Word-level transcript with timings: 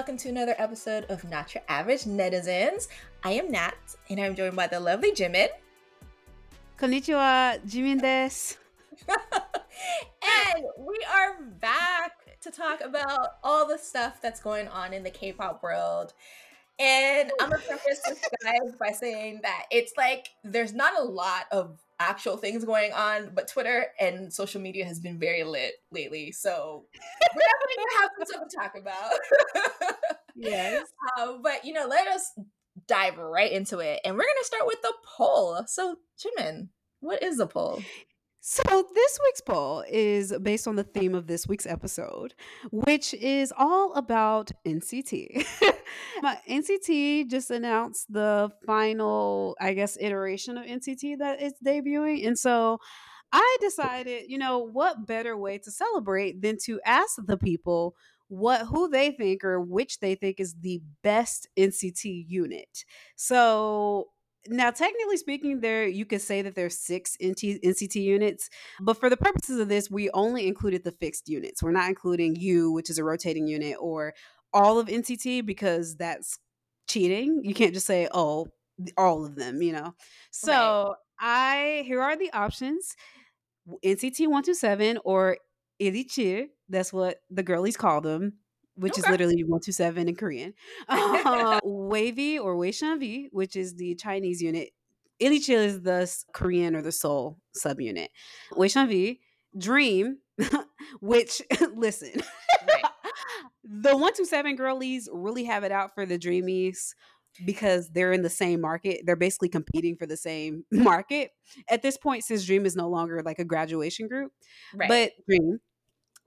Welcome 0.00 0.16
to 0.16 0.30
another 0.30 0.54
episode 0.56 1.04
of 1.10 1.24
Not 1.24 1.54
Your 1.54 1.62
Average 1.68 2.04
Netizens. 2.04 2.88
I 3.22 3.32
am 3.32 3.50
Nat, 3.50 3.74
and 4.08 4.18
I'm 4.18 4.34
joined 4.34 4.56
by 4.56 4.66
the 4.66 4.80
lovely 4.80 5.12
Jemin. 5.12 5.48
Konnichiwa, 6.78 7.60
Jemin 7.66 8.00
desu. 8.00 8.56
and 9.08 10.64
we 10.78 10.98
are 11.12 11.42
back 11.42 12.12
to 12.40 12.50
talk 12.50 12.80
about 12.80 13.32
all 13.44 13.68
the 13.68 13.76
stuff 13.76 14.22
that's 14.22 14.40
going 14.40 14.68
on 14.68 14.94
in 14.94 15.02
the 15.02 15.10
K-pop 15.10 15.62
world. 15.62 16.14
And 16.78 17.30
I'm 17.38 17.50
gonna 17.50 17.60
preface 17.60 18.00
this 18.08 18.24
guys 18.42 18.74
by 18.80 18.92
saying 18.92 19.40
that 19.42 19.66
it's 19.70 19.92
like 19.98 20.28
there's 20.42 20.72
not 20.72 20.98
a 20.98 21.02
lot 21.02 21.44
of 21.52 21.78
actual 22.00 22.36
things 22.36 22.64
going 22.64 22.92
on, 22.92 23.30
but 23.34 23.46
Twitter 23.46 23.86
and 24.00 24.32
social 24.32 24.60
media 24.60 24.84
has 24.84 24.98
been 24.98 25.18
very 25.18 25.44
lit 25.44 25.74
lately. 25.92 26.32
So 26.32 26.86
we're 27.34 27.42
definitely 27.42 27.76
gonna 27.76 28.00
have 28.00 28.10
some 28.16 28.26
stuff 28.26 28.48
to 28.48 28.56
talk 28.56 28.74
about. 28.78 29.94
yes. 30.36 30.86
Um, 31.20 31.42
but 31.42 31.64
you 31.64 31.72
know, 31.74 31.86
let 31.86 32.08
us 32.08 32.32
dive 32.88 33.18
right 33.18 33.52
into 33.52 33.78
it. 33.78 34.00
And 34.04 34.14
we're 34.14 34.22
gonna 34.22 34.44
start 34.44 34.66
with 34.66 34.82
the 34.82 34.94
poll. 35.16 35.62
So 35.66 35.96
Jemin, 36.18 36.68
what 37.00 37.22
is 37.22 37.36
the 37.36 37.46
poll? 37.46 37.82
So, 38.42 38.62
this 38.94 39.18
week's 39.22 39.42
poll 39.42 39.84
is 39.86 40.32
based 40.42 40.66
on 40.66 40.76
the 40.76 40.82
theme 40.82 41.14
of 41.14 41.26
this 41.26 41.46
week's 41.46 41.66
episode, 41.66 42.32
which 42.72 43.12
is 43.12 43.52
all 43.54 43.92
about 43.92 44.50
NCT. 44.64 45.46
NCT 46.48 47.28
just 47.28 47.50
announced 47.50 48.10
the 48.10 48.50
final, 48.66 49.58
I 49.60 49.74
guess, 49.74 49.98
iteration 50.00 50.56
of 50.56 50.64
NCT 50.64 51.18
that 51.18 51.42
it's 51.42 51.60
debuting. 51.62 52.26
And 52.26 52.38
so 52.38 52.78
I 53.30 53.58
decided, 53.60 54.24
you 54.28 54.38
know, 54.38 54.58
what 54.58 55.06
better 55.06 55.36
way 55.36 55.58
to 55.58 55.70
celebrate 55.70 56.40
than 56.40 56.56
to 56.64 56.80
ask 56.86 57.16
the 57.22 57.36
people 57.36 57.94
what 58.28 58.62
who 58.68 58.88
they 58.88 59.10
think 59.10 59.44
or 59.44 59.60
which 59.60 60.00
they 60.00 60.14
think 60.14 60.40
is 60.40 60.54
the 60.62 60.80
best 61.02 61.46
NCT 61.58 62.24
unit. 62.26 62.84
So 63.16 64.08
now 64.48 64.70
technically 64.70 65.16
speaking 65.16 65.60
there 65.60 65.86
you 65.86 66.06
could 66.06 66.20
say 66.20 66.40
that 66.42 66.54
there's 66.54 66.78
six 66.78 67.16
nct 67.20 67.94
units 67.94 68.48
but 68.80 68.98
for 68.98 69.10
the 69.10 69.16
purposes 69.16 69.58
of 69.60 69.68
this 69.68 69.90
we 69.90 70.10
only 70.10 70.46
included 70.46 70.84
the 70.84 70.92
fixed 70.92 71.28
units. 71.28 71.62
We're 71.62 71.72
not 71.72 71.88
including 71.88 72.36
u 72.36 72.72
which 72.72 72.90
is 72.90 72.98
a 72.98 73.04
rotating 73.04 73.46
unit 73.46 73.76
or 73.78 74.14
all 74.52 74.78
of 74.78 74.88
nct 74.88 75.44
because 75.44 75.96
that's 75.96 76.38
cheating. 76.88 77.42
You 77.44 77.54
can't 77.54 77.74
just 77.74 77.86
say 77.86 78.08
oh 78.12 78.48
all 78.96 79.24
of 79.24 79.36
them 79.36 79.62
you 79.62 79.72
know? 79.72 79.94
So 80.30 80.94
right. 81.20 81.80
i 81.80 81.82
here 81.86 82.00
are 82.00 82.16
the 82.16 82.32
options. 82.32 82.94
Nct 83.84 84.20
127 84.20 84.98
or 85.04 85.36
ilichil 85.80 86.46
that's 86.68 86.92
what 86.92 87.18
the 87.30 87.42
girlies 87.42 87.76
call 87.76 88.00
them 88.00 88.34
which 88.74 88.92
okay. 88.92 89.00
is 89.00 89.08
literally 89.10 89.42
127 89.44 90.08
in 90.08 90.16
Korean. 90.16 90.54
Um, 90.88 91.60
WayV 91.64 92.40
or 92.40 92.56
WeiShenV, 92.56 93.28
which 93.32 93.56
is 93.56 93.74
the 93.74 93.94
Chinese 93.94 94.42
unit. 94.42 94.70
Ilichil 95.20 95.64
is 95.64 95.82
the 95.82 96.12
Korean 96.32 96.74
or 96.74 96.82
the 96.82 96.92
Seoul 96.92 97.38
subunit. 97.56 98.08
WeiShenV, 98.52 99.18
Dream, 99.56 100.18
which, 101.00 101.42
listen, 101.74 102.12
right. 102.66 102.84
the 103.64 103.90
127 103.90 104.56
girlies 104.56 105.08
really 105.12 105.44
have 105.44 105.62
it 105.64 105.72
out 105.72 105.94
for 105.94 106.06
the 106.06 106.18
Dreamies 106.18 106.94
because 107.44 107.90
they're 107.90 108.12
in 108.12 108.22
the 108.22 108.30
same 108.30 108.60
market. 108.60 109.02
They're 109.04 109.16
basically 109.16 109.48
competing 109.48 109.96
for 109.96 110.06
the 110.06 110.16
same 110.16 110.64
market 110.70 111.30
at 111.68 111.82
this 111.82 111.96
point 111.96 112.24
since 112.24 112.44
Dream 112.44 112.66
is 112.66 112.76
no 112.76 112.88
longer 112.88 113.22
like 113.24 113.38
a 113.38 113.44
graduation 113.44 114.08
group. 114.08 114.32
Right. 114.74 114.88
But 114.88 115.12
Dream, 115.28 115.58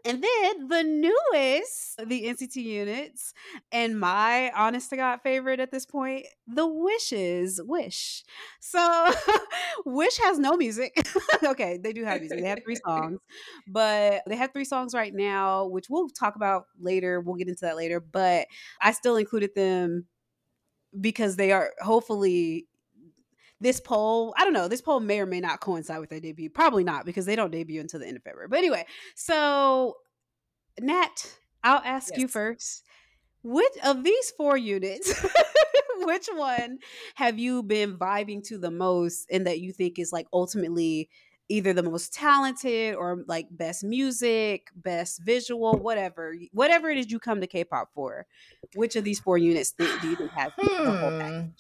and 0.05 0.23
then 0.23 0.67
the 0.67 0.83
newest, 0.83 1.97
the 2.05 2.25
NCT 2.25 2.57
units, 2.57 3.33
and 3.71 3.99
my 3.99 4.51
honest 4.51 4.89
to 4.89 4.97
God 4.97 5.21
favorite 5.21 5.59
at 5.59 5.71
this 5.71 5.85
point, 5.85 6.25
the 6.45 6.67
Wishes, 6.67 7.61
Wish. 7.63 8.23
So 8.59 9.13
Wish 9.85 10.17
has 10.17 10.39
no 10.39 10.57
music. 10.57 11.07
okay, 11.43 11.77
they 11.77 11.93
do 11.93 12.03
have 12.03 12.19
music. 12.19 12.41
They 12.41 12.47
have 12.47 12.59
three 12.63 12.77
songs, 12.85 13.19
but 13.67 14.23
they 14.27 14.35
have 14.35 14.51
three 14.51 14.65
songs 14.65 14.93
right 14.93 15.13
now, 15.13 15.65
which 15.65 15.85
we'll 15.89 16.09
talk 16.09 16.35
about 16.35 16.65
later. 16.79 17.21
We'll 17.21 17.35
get 17.35 17.47
into 17.47 17.61
that 17.61 17.77
later. 17.77 17.99
But 17.99 18.47
I 18.81 18.91
still 18.91 19.15
included 19.15 19.55
them 19.55 20.07
because 20.99 21.37
they 21.37 21.51
are 21.51 21.71
hopefully 21.81 22.67
this 23.63 23.79
poll, 23.79 24.35
I 24.37 24.43
don't 24.43 24.53
know, 24.53 24.67
this 24.67 24.81
poll 24.81 24.99
may 24.99 25.19
or 25.19 25.25
may 25.25 25.39
not 25.39 25.61
coincide 25.61 25.99
with 25.99 26.09
their 26.09 26.19
debut. 26.19 26.49
Probably 26.49 26.83
not 26.83 27.05
because 27.05 27.25
they 27.25 27.35
don't 27.35 27.51
debut 27.51 27.81
until 27.81 28.01
the 28.01 28.07
end 28.07 28.17
of 28.17 28.23
February. 28.23 28.49
But 28.49 28.59
anyway, 28.59 28.85
so 29.15 29.97
Nat, 30.79 31.33
I'll 31.63 31.81
ask 31.83 32.11
yes. 32.11 32.19
you 32.19 32.27
first. 32.27 32.83
Which 33.41 33.73
of 33.83 34.03
these 34.03 34.31
four 34.31 34.57
units, 34.57 35.25
which 36.01 36.27
one 36.33 36.79
have 37.15 37.39
you 37.39 37.63
been 37.63 37.97
vibing 37.97 38.43
to 38.47 38.57
the 38.57 38.71
most 38.71 39.27
and 39.31 39.47
that 39.47 39.59
you 39.59 39.71
think 39.73 39.97
is 39.97 40.13
like 40.13 40.27
ultimately 40.33 41.09
either 41.49 41.73
the 41.73 41.83
most 41.83 42.13
talented 42.13 42.95
or 42.95 43.23
like 43.27 43.47
best 43.51 43.83
music, 43.83 44.69
best 44.75 45.21
visual, 45.23 45.73
whatever, 45.73 46.35
whatever 46.51 46.89
it 46.89 46.97
is 46.97 47.11
you 47.11 47.19
come 47.19 47.41
to 47.41 47.47
K-pop 47.47 47.89
for? 47.93 48.25
Which 48.75 48.95
of 48.95 49.03
these 49.03 49.19
four 49.19 49.37
units 49.37 49.71
do 49.71 49.83
you 49.83 50.15
think 50.15 50.31
have 50.31 50.53
hmm. 50.57 50.85
the 50.85 50.97
whole 50.97 51.19
package? 51.19 51.51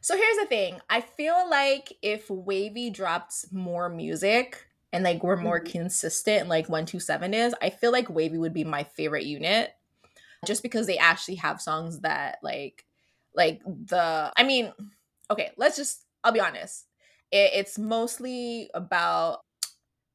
So 0.00 0.16
here's 0.16 0.36
the 0.36 0.46
thing. 0.46 0.80
I 0.88 1.00
feel 1.00 1.48
like 1.48 1.92
if 2.02 2.28
WayV 2.28 2.92
drops 2.92 3.46
more 3.52 3.88
music 3.88 4.66
and 4.92 5.04
like 5.04 5.22
we're 5.22 5.36
more 5.36 5.60
mm-hmm. 5.60 5.70
consistent 5.70 6.48
like 6.48 6.68
127 6.68 7.34
is, 7.34 7.54
I 7.60 7.70
feel 7.70 7.92
like 7.92 8.08
WayV 8.08 8.38
would 8.38 8.54
be 8.54 8.64
my 8.64 8.84
favorite 8.84 9.24
unit 9.24 9.74
just 10.46 10.62
because 10.62 10.86
they 10.86 10.98
actually 10.98 11.36
have 11.36 11.60
songs 11.60 12.00
that 12.00 12.38
like 12.42 12.84
like 13.34 13.60
the 13.64 14.32
I 14.36 14.42
mean, 14.44 14.72
okay, 15.30 15.50
let's 15.56 15.76
just 15.76 16.04
I'll 16.24 16.32
be 16.32 16.40
honest. 16.40 16.86
It, 17.30 17.50
it's 17.54 17.78
mostly 17.78 18.70
about 18.74 19.40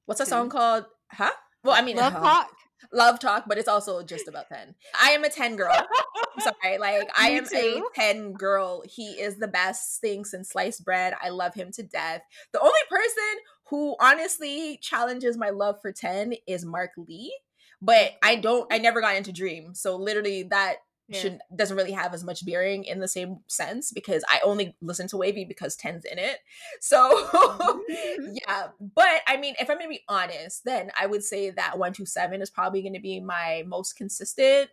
what's 0.05 0.21
a 0.21 0.25
song 0.25 0.49
called? 0.49 0.85
Huh? 1.11 1.31
Well, 1.63 1.75
I 1.75 1.81
mean, 1.81 1.97
Love 1.97 2.13
Talk 2.13 2.49
love 2.91 3.19
talk, 3.19 3.45
but 3.47 3.57
it's 3.57 3.67
also 3.67 4.03
just 4.03 4.27
about 4.27 4.49
10. 4.49 4.75
I 4.99 5.11
am 5.11 5.23
a 5.23 5.29
10 5.29 5.55
girl. 5.55 5.71
I'm 5.73 6.39
sorry. 6.39 6.77
Like 6.77 7.09
I 7.17 7.29
am 7.29 7.45
too. 7.45 7.87
a 7.95 7.99
10 7.99 8.33
girl. 8.33 8.83
He 8.85 9.11
is 9.11 9.37
the 9.37 9.47
best 9.47 10.01
thing 10.01 10.25
since 10.25 10.49
sliced 10.49 10.83
bread. 10.83 11.13
I 11.21 11.29
love 11.29 11.53
him 11.53 11.71
to 11.73 11.83
death. 11.83 12.21
The 12.51 12.59
only 12.59 12.73
person 12.89 13.41
who 13.69 13.95
honestly 13.99 14.79
challenges 14.81 15.37
my 15.37 15.49
love 15.49 15.81
for 15.81 15.91
10 15.91 16.33
is 16.47 16.65
Mark 16.65 16.91
Lee. 16.97 17.33
But 17.81 18.13
I 18.21 18.33
mm-hmm. 18.33 18.41
don't 18.41 18.73
I 18.73 18.77
never 18.77 19.01
got 19.01 19.15
into 19.15 19.31
Dream. 19.31 19.73
So 19.75 19.95
literally 19.95 20.43
that 20.43 20.77
yeah. 21.07 21.19
should 21.19 21.39
doesn't 21.55 21.77
really 21.77 21.91
have 21.91 22.13
as 22.13 22.23
much 22.23 22.45
bearing 22.45 22.83
in 22.85 22.99
the 22.99 23.07
same 23.07 23.37
sense 23.47 23.91
because 23.91 24.23
I 24.29 24.39
only 24.43 24.75
listen 24.81 25.07
to 25.09 25.17
WayV 25.17 25.47
because 25.47 25.75
10's 25.77 26.05
in 26.05 26.19
it. 26.19 26.37
So 26.81 27.27
mm-hmm. 27.33 28.35
yeah, 28.47 28.67
but 28.79 29.21
I 29.27 29.37
mean 29.37 29.55
if 29.59 29.69
I'm 29.69 29.77
gonna 29.77 29.89
be 29.89 30.03
honest, 30.07 30.63
then 30.65 30.91
I 30.99 31.05
would 31.05 31.23
say 31.23 31.49
that 31.49 31.77
127 31.77 32.41
is 32.41 32.49
probably 32.49 32.81
gonna 32.81 32.99
be 32.99 33.19
my 33.19 33.63
most 33.67 33.95
consistent 33.95 34.69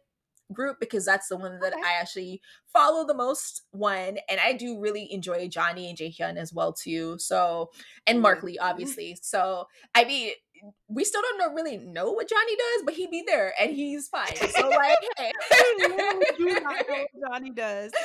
group 0.52 0.78
because 0.80 1.04
that's 1.04 1.28
the 1.28 1.36
one 1.36 1.60
that 1.60 1.72
okay. 1.72 1.82
I 1.84 2.00
actually 2.00 2.40
follow 2.72 3.06
the 3.06 3.14
most 3.14 3.62
one 3.70 4.18
and 4.28 4.40
I 4.40 4.52
do 4.52 4.80
really 4.80 5.12
enjoy 5.12 5.48
Johnny 5.48 5.88
and 5.88 5.98
Jaehyun 5.98 6.36
as 6.36 6.52
well 6.52 6.72
too. 6.72 7.16
So 7.18 7.70
and 8.06 8.20
Mark 8.20 8.42
Lee 8.42 8.58
obviously. 8.58 9.16
So 9.22 9.66
I 9.94 10.04
mean 10.04 10.32
we 10.88 11.04
still 11.04 11.22
don't 11.22 11.38
know, 11.38 11.54
really 11.54 11.78
know 11.78 12.12
what 12.12 12.28
Johnny 12.28 12.56
does, 12.56 12.82
but 12.84 12.94
he'd 12.94 13.10
be 13.10 13.24
there 13.26 13.52
and 13.60 13.72
he's 13.72 14.08
fine. 14.08 14.34
So 14.50 14.68
like, 14.68 14.98
hey, 15.16 15.32
Johnny 17.28 17.50
does. 17.50 17.92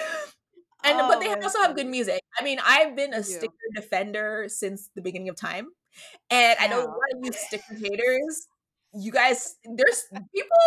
And 0.84 1.02
oh, 1.02 1.08
but 1.08 1.20
they 1.20 1.34
also 1.34 1.60
have 1.62 1.76
good 1.76 1.88
music. 1.88 2.22
I 2.40 2.44
mean, 2.44 2.60
I've 2.64 2.96
been 2.96 3.12
a 3.12 3.24
sticker 3.24 3.54
defender 3.74 4.46
since 4.50 4.92
the 4.94 5.02
beginning 5.02 5.30
of 5.30 5.36
time, 5.36 5.70
and 6.30 6.56
I 6.60 6.68
know 6.68 6.82
a 6.82 6.86
lot 6.86 7.12
of 7.12 7.24
you 7.24 7.32
sticker 7.32 7.74
haters 7.74 8.48
you 8.98 9.12
guys 9.12 9.58
there's 9.66 10.04
people 10.12 10.58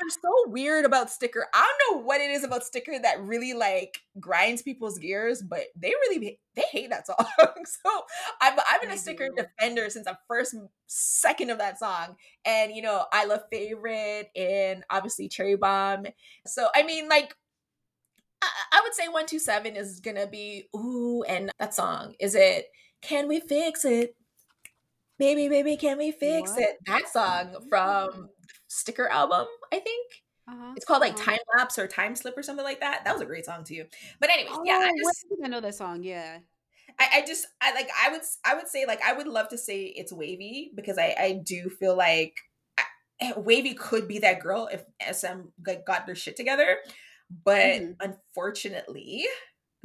are 0.00 0.10
so 0.10 0.50
weird 0.50 0.84
about 0.84 1.10
sticker 1.10 1.46
i 1.54 1.66
don't 1.88 1.96
know 1.96 2.04
what 2.04 2.20
it 2.20 2.30
is 2.30 2.44
about 2.44 2.62
sticker 2.62 2.98
that 2.98 3.20
really 3.22 3.54
like 3.54 3.98
grinds 4.20 4.62
people's 4.62 4.98
gears 4.98 5.42
but 5.42 5.64
they 5.74 5.88
really 5.88 6.38
they 6.54 6.64
hate 6.70 6.90
that 6.90 7.06
song 7.06 7.16
so 7.18 7.90
i've, 8.40 8.58
I've 8.70 8.82
been 8.82 8.90
a 8.90 8.98
sticker 8.98 9.28
defender 9.34 9.88
since 9.88 10.04
the 10.04 10.18
first 10.28 10.54
second 10.86 11.50
of 11.50 11.58
that 11.58 11.78
song 11.78 12.16
and 12.44 12.72
you 12.72 12.82
know 12.82 13.04
i 13.12 13.24
love 13.24 13.40
favorite 13.50 14.30
and 14.36 14.84
obviously 14.90 15.28
cherry 15.28 15.56
bomb 15.56 16.06
so 16.46 16.68
i 16.74 16.82
mean 16.82 17.08
like 17.08 17.34
I, 18.40 18.48
I 18.72 18.80
would 18.82 18.94
say 18.94 19.04
127 19.04 19.76
is 19.76 20.00
gonna 20.00 20.26
be 20.26 20.68
ooh 20.76 21.22
and 21.22 21.50
that 21.58 21.74
song 21.74 22.14
is 22.20 22.34
it 22.34 22.66
can 23.00 23.28
we 23.28 23.40
fix 23.40 23.84
it 23.84 24.14
baby 25.18 25.48
baby 25.48 25.76
can 25.76 25.98
we 25.98 26.12
fix 26.12 26.50
what? 26.50 26.60
it 26.62 26.76
that 26.86 27.08
song 27.08 27.54
from 27.68 28.28
sticker 28.68 29.08
album 29.08 29.46
i 29.72 29.78
think 29.78 30.06
uh-huh. 30.50 30.72
It's 30.76 30.86
called 30.86 31.00
like 31.00 31.12
uh-huh. 31.14 31.32
time 31.32 31.38
lapse 31.56 31.78
or 31.78 31.86
time 31.86 32.16
slip 32.16 32.36
or 32.36 32.42
something 32.42 32.64
like 32.64 32.80
that. 32.80 33.04
That 33.04 33.12
was 33.12 33.20
a 33.20 33.26
great 33.26 33.44
song 33.44 33.64
too. 33.64 33.84
But 34.18 34.30
anyways, 34.30 34.54
oh, 34.54 34.62
yeah, 34.64 34.78
I 34.82 34.92
just 34.96 35.26
I 35.44 35.48
know 35.48 35.60
that 35.60 35.74
song. 35.74 36.02
Yeah, 36.02 36.38
I, 36.98 37.08
I 37.16 37.26
just 37.26 37.46
I 37.60 37.74
like 37.74 37.90
I 38.02 38.10
would 38.10 38.22
I 38.44 38.54
would 38.54 38.68
say 38.68 38.86
like 38.86 39.02
I 39.02 39.12
would 39.12 39.26
love 39.26 39.48
to 39.50 39.58
say 39.58 39.84
it's 39.84 40.12
WayV 40.12 40.74
because 40.74 40.96
I 40.96 41.14
I 41.18 41.40
do 41.44 41.68
feel 41.68 41.96
like 41.96 42.34
eh, 43.20 43.32
WayV 43.34 43.76
could 43.76 44.08
be 44.08 44.20
that 44.20 44.40
girl 44.40 44.68
if 44.72 44.84
SM 45.14 45.40
like, 45.66 45.84
got 45.84 46.06
their 46.06 46.14
shit 46.14 46.36
together. 46.36 46.78
But 47.44 47.56
mm-hmm. 47.58 47.92
unfortunately, 48.00 49.26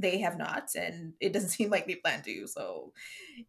they 0.04 0.20
have 0.20 0.38
not, 0.38 0.70
and 0.76 1.14
it 1.20 1.34
doesn't 1.34 1.50
seem 1.58 1.70
like 1.70 1.88
they 1.88 1.96
plan 1.96 2.22
to. 2.24 2.48
So 2.48 2.94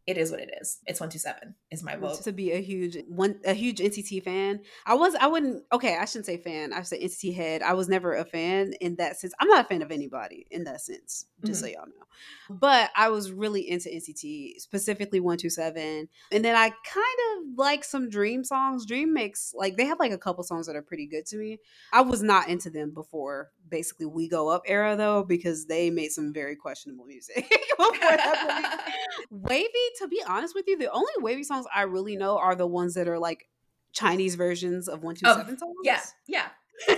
it 0.07 0.17
is 0.17 0.31
what 0.31 0.41
it 0.41 0.51
is. 0.61 0.79
It's 0.87 1.01
one 1.01 1.11
two 1.11 1.19
seven 1.19 1.55
is 1.71 1.83
my 1.83 1.97
vote. 1.97 2.23
To 2.23 2.33
be 2.33 2.53
a 2.53 2.63
huge 2.63 2.97
one, 3.09 3.41
a 3.45 3.53
huge 3.53 3.79
NCT 3.79 4.23
fan. 4.23 4.61
I 4.87 4.95
was, 4.95 5.15
I 5.15 5.27
wouldn't. 5.27 5.65
Okay, 5.73 5.97
I 5.97 6.05
shouldn't 6.05 6.27
say 6.27 6.39
fan. 6.39 6.73
I 6.73 6.83
say 6.83 7.03
NCT 7.05 7.35
head. 7.35 7.63
I 7.63 7.75
was 7.75 7.89
never 7.89 8.15
a 8.15 8.25
fan 8.25 8.73
in 8.81 8.97
that 8.97 9.19
sense. 9.19 9.35
I'm 9.41 9.49
not 9.49 9.67
a 9.67 9.69
fan 9.69 9.83
of 9.83 9.91
anybody 9.91 10.47
in 10.51 10.65
that 10.65 10.81
sense. 10.81 11.27
Just 11.45 11.63
mm-hmm. 11.63 11.73
so 11.73 11.79
y'all 11.79 11.87
know. 11.87 12.05
But 12.49 12.91
I 12.97 13.09
was 13.09 13.33
really 13.33 13.69
into 13.69 13.89
NCT, 13.89 14.61
specifically 14.61 15.21
127. 15.21 16.09
And 16.33 16.45
then 16.45 16.57
I 16.57 16.69
kind 16.69 17.19
of 17.37 17.59
like 17.59 17.85
some 17.85 18.09
Dream 18.09 18.45
songs. 18.45 18.87
Dream 18.87 19.13
makes 19.13 19.53
like 19.55 19.77
they 19.77 19.87
have 19.87 19.99
like 19.99 20.13
a 20.13 20.19
couple 20.19 20.45
songs 20.45 20.67
that 20.67 20.77
are 20.77 20.83
pretty 20.83 21.07
good 21.07 21.27
to 21.27 21.37
me. 21.37 21.59
I 21.93 22.03
was 22.03 22.23
not 22.23 22.49
into 22.49 22.71
them 22.71 22.93
before 22.93 23.51
basically 23.75 24.07
We 24.07 24.29
Go 24.29 24.49
Up 24.49 24.63
era 24.67 24.95
though, 24.95 25.25
because 25.25 25.67
they 25.67 25.91
made 25.91 26.13
some 26.13 26.33
very 26.33 26.55
questionable 26.55 27.07
music. 27.07 27.53
WayV, 27.81 29.67
to 29.99 30.09
be 30.09 30.23
honest 30.29 30.55
with 30.55 30.67
you, 30.69 30.79
the 30.79 30.93
only 30.93 31.13
WayV 31.21 31.45
songs 31.45 31.67
I 31.75 31.83
really 31.83 32.17
know 32.17 32.39
are 32.39 32.55
the 32.55 32.69
ones 32.69 32.95
that 32.95 33.09
are 33.09 33.19
like 33.19 33.49
Chinese 33.93 34.37
versions 34.37 34.87
of 34.87 35.03
127 35.03 35.59
songs. 35.59 35.75
Yeah, 35.83 36.01
yeah. 36.29 36.47
so, 36.87 36.95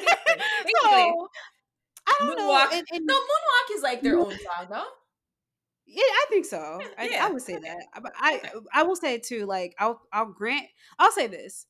I 2.07 2.15
don't 2.19 2.29
Moonwalk. 2.29 2.37
know. 2.37 2.69
And, 2.73 2.87
and, 2.93 3.07
no, 3.07 3.15
Moonwalk 3.15 3.77
is 3.77 3.83
like 3.83 4.03
their 4.03 4.19
own 4.19 4.33
song, 4.33 4.67
though. 4.69 4.85
Yeah, 5.87 6.03
I 6.03 6.27
think 6.29 6.45
so. 6.45 6.81
I, 6.99 7.09
yeah. 7.09 7.25
I 7.25 7.31
would 7.31 7.43
say 7.43 7.59
that. 7.59 8.03
But 8.03 8.13
I 8.19 8.43
I 8.75 8.83
will 8.83 8.97
say 8.97 9.19
too, 9.19 9.47
like 9.47 9.75
I'll 9.79 10.03
I'll 10.13 10.27
grant 10.27 10.67
I'll 10.99 11.13
say 11.13 11.27
this. 11.27 11.65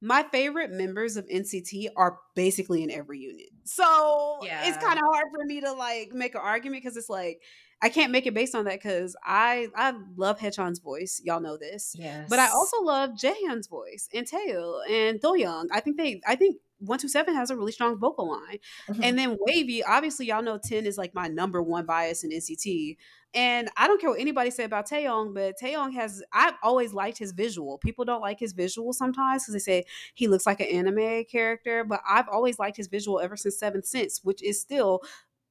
My 0.00 0.22
favorite 0.32 0.70
members 0.70 1.16
of 1.16 1.26
NCT 1.28 1.88
are 1.96 2.18
basically 2.34 2.82
in 2.82 2.90
every 2.90 3.18
unit. 3.18 3.50
So 3.64 4.38
yeah. 4.42 4.66
it's 4.66 4.78
kind 4.78 4.98
of 4.98 5.04
hard 5.04 5.26
for 5.34 5.44
me 5.44 5.60
to 5.60 5.72
like 5.72 6.12
make 6.12 6.34
an 6.34 6.40
argument 6.42 6.82
because 6.82 6.96
it's 6.96 7.10
like 7.10 7.42
I 7.82 7.88
can't 7.88 8.12
make 8.12 8.26
it 8.26 8.34
based 8.34 8.54
on 8.54 8.64
that 8.64 8.74
because 8.82 9.16
I 9.24 9.68
I 9.74 9.94
love 10.16 10.38
Haechan's 10.38 10.80
voice. 10.80 11.20
Y'all 11.24 11.40
know 11.40 11.56
this. 11.56 11.94
Yes. 11.98 12.28
But 12.28 12.38
I 12.38 12.48
also 12.48 12.82
love 12.82 13.10
Jaehyun's 13.10 13.68
voice 13.68 14.08
and 14.12 14.26
Taeil 14.26 14.80
and 14.90 15.20
Do 15.20 15.38
Young. 15.38 15.68
I 15.72 15.80
think 15.80 15.96
they 15.96 16.20
I 16.26 16.36
think 16.36 16.56
127 16.80 17.34
has 17.34 17.50
a 17.50 17.56
really 17.56 17.72
strong 17.72 17.98
vocal 17.98 18.30
line. 18.30 18.58
Mm-hmm. 18.88 19.02
And 19.02 19.18
then 19.18 19.36
WayV, 19.36 19.82
obviously 19.86 20.26
y'all 20.26 20.42
know 20.42 20.58
10 20.58 20.86
is 20.86 20.96
like 20.98 21.14
my 21.14 21.28
number 21.28 21.62
one 21.62 21.86
bias 21.86 22.24
in 22.24 22.30
NCT. 22.30 22.96
And 23.34 23.70
I 23.76 23.86
don't 23.86 24.00
care 24.00 24.10
what 24.10 24.20
anybody 24.20 24.50
said 24.50 24.66
about 24.66 24.88
Taeyong, 24.88 25.34
but 25.34 25.54
Taeyong 25.60 25.92
has 25.94 26.22
I've 26.32 26.54
always 26.62 26.92
liked 26.92 27.18
his 27.18 27.32
visual. 27.32 27.78
People 27.78 28.04
don't 28.04 28.20
like 28.20 28.40
his 28.40 28.52
visual 28.52 28.92
sometimes 28.92 29.44
because 29.44 29.54
they 29.54 29.60
say 29.60 29.84
he 30.14 30.26
looks 30.26 30.46
like 30.46 30.60
an 30.60 30.66
anime 30.66 31.24
character, 31.24 31.84
but 31.84 32.00
I've 32.08 32.28
always 32.28 32.58
liked 32.58 32.76
his 32.76 32.88
visual 32.88 33.20
ever 33.20 33.36
since 33.36 33.58
Seventh 33.58 33.86
Sense, 33.86 34.20
which 34.24 34.42
is 34.42 34.60
still 34.60 35.02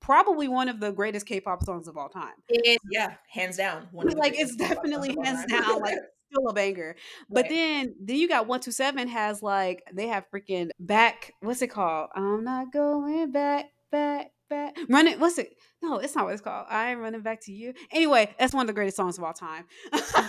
probably 0.02 0.48
one 0.48 0.70
of 0.70 0.80
the 0.80 0.92
greatest 0.92 1.26
K-pop 1.26 1.64
songs 1.64 1.88
of 1.88 1.98
all 1.98 2.10
time. 2.10 2.34
It, 2.50 2.80
yeah, 2.92 3.16
hands 3.30 3.58
down. 3.58 3.88
like 3.94 4.38
it's 4.38 4.56
definitely 4.56 5.16
hands 5.24 5.46
down. 5.46 5.80
Like 5.80 5.98
still 6.32 6.48
a 6.48 6.54
banger. 6.54 6.96
But 7.30 7.44
right. 7.44 7.50
then 7.50 7.96
then 8.02 8.16
you 8.18 8.28
got 8.28 8.48
127 8.48 9.08
has 9.08 9.42
like 9.42 9.84
they 9.94 10.08
have 10.08 10.26
freaking 10.34 10.70
back 10.80 11.34
what's 11.42 11.62
it 11.62 11.68
called? 11.68 12.10
I'm 12.16 12.44
not 12.44 12.72
going 12.72 13.32
back 13.32 13.66
back 13.92 14.32
back. 14.50 14.78
Running 14.90 15.20
what's 15.20 15.38
it? 15.38 15.56
No, 15.82 15.98
it's 16.00 16.16
not 16.16 16.26
what 16.26 16.34
it's 16.34 16.42
called. 16.42 16.66
I 16.70 16.90
am 16.92 17.00
running 17.00 17.22
back 17.22 17.42
to 17.46 17.52
you. 17.54 17.74
Anyway, 17.92 18.34
that's 18.40 18.54
one 18.54 18.64
of 18.64 18.68
the 18.68 18.74
greatest 18.74 18.98
songs 18.98 19.18
of 19.18 19.24
all 19.24 19.34
time. 19.34 19.66
okay. 19.94 20.04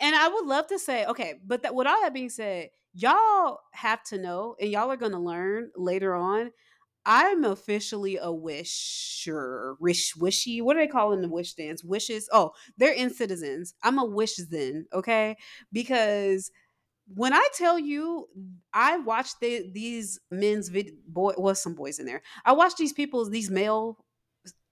And 0.00 0.14
I 0.14 0.28
would 0.28 0.46
love 0.46 0.66
to 0.68 0.78
say, 0.78 1.06
okay, 1.06 1.34
but 1.46 1.62
that 1.62 1.74
with 1.74 1.86
all 1.86 2.00
that 2.02 2.12
being 2.12 2.28
said, 2.28 2.70
y'all 2.92 3.60
have 3.72 4.02
to 4.04 4.18
know, 4.18 4.56
and 4.60 4.70
y'all 4.70 4.90
are 4.90 4.96
gonna 4.96 5.20
learn 5.20 5.70
later 5.76 6.14
on. 6.14 6.50
I'm 7.06 7.44
officially 7.44 8.18
a 8.20 8.32
wisher, 8.32 9.76
wish, 9.78 10.16
wishy. 10.16 10.62
What 10.62 10.74
do 10.74 10.80
they 10.80 10.86
call 10.86 11.12
in 11.12 11.20
the 11.20 11.28
wish 11.28 11.52
dance? 11.54 11.84
Wishes. 11.84 12.28
Oh, 12.32 12.52
they're 12.78 12.96
NCTzens. 12.96 13.74
I'm 13.82 13.98
a 13.98 14.04
wish 14.04 14.36
then, 14.36 14.86
okay? 14.92 15.36
Because 15.70 16.50
when 17.12 17.32
I 17.32 17.46
tell 17.54 17.78
you, 17.78 18.28
I 18.72 18.98
watched 18.98 19.40
the, 19.40 19.70
these 19.72 20.18
men's 20.30 20.68
vid 20.68 20.92
boy 21.06 21.34
was 21.36 21.62
some 21.62 21.74
boys 21.74 21.98
in 21.98 22.06
there. 22.06 22.22
I 22.44 22.52
watched 22.52 22.78
these 22.78 22.92
people's 22.92 23.30
these 23.30 23.50
male 23.50 23.98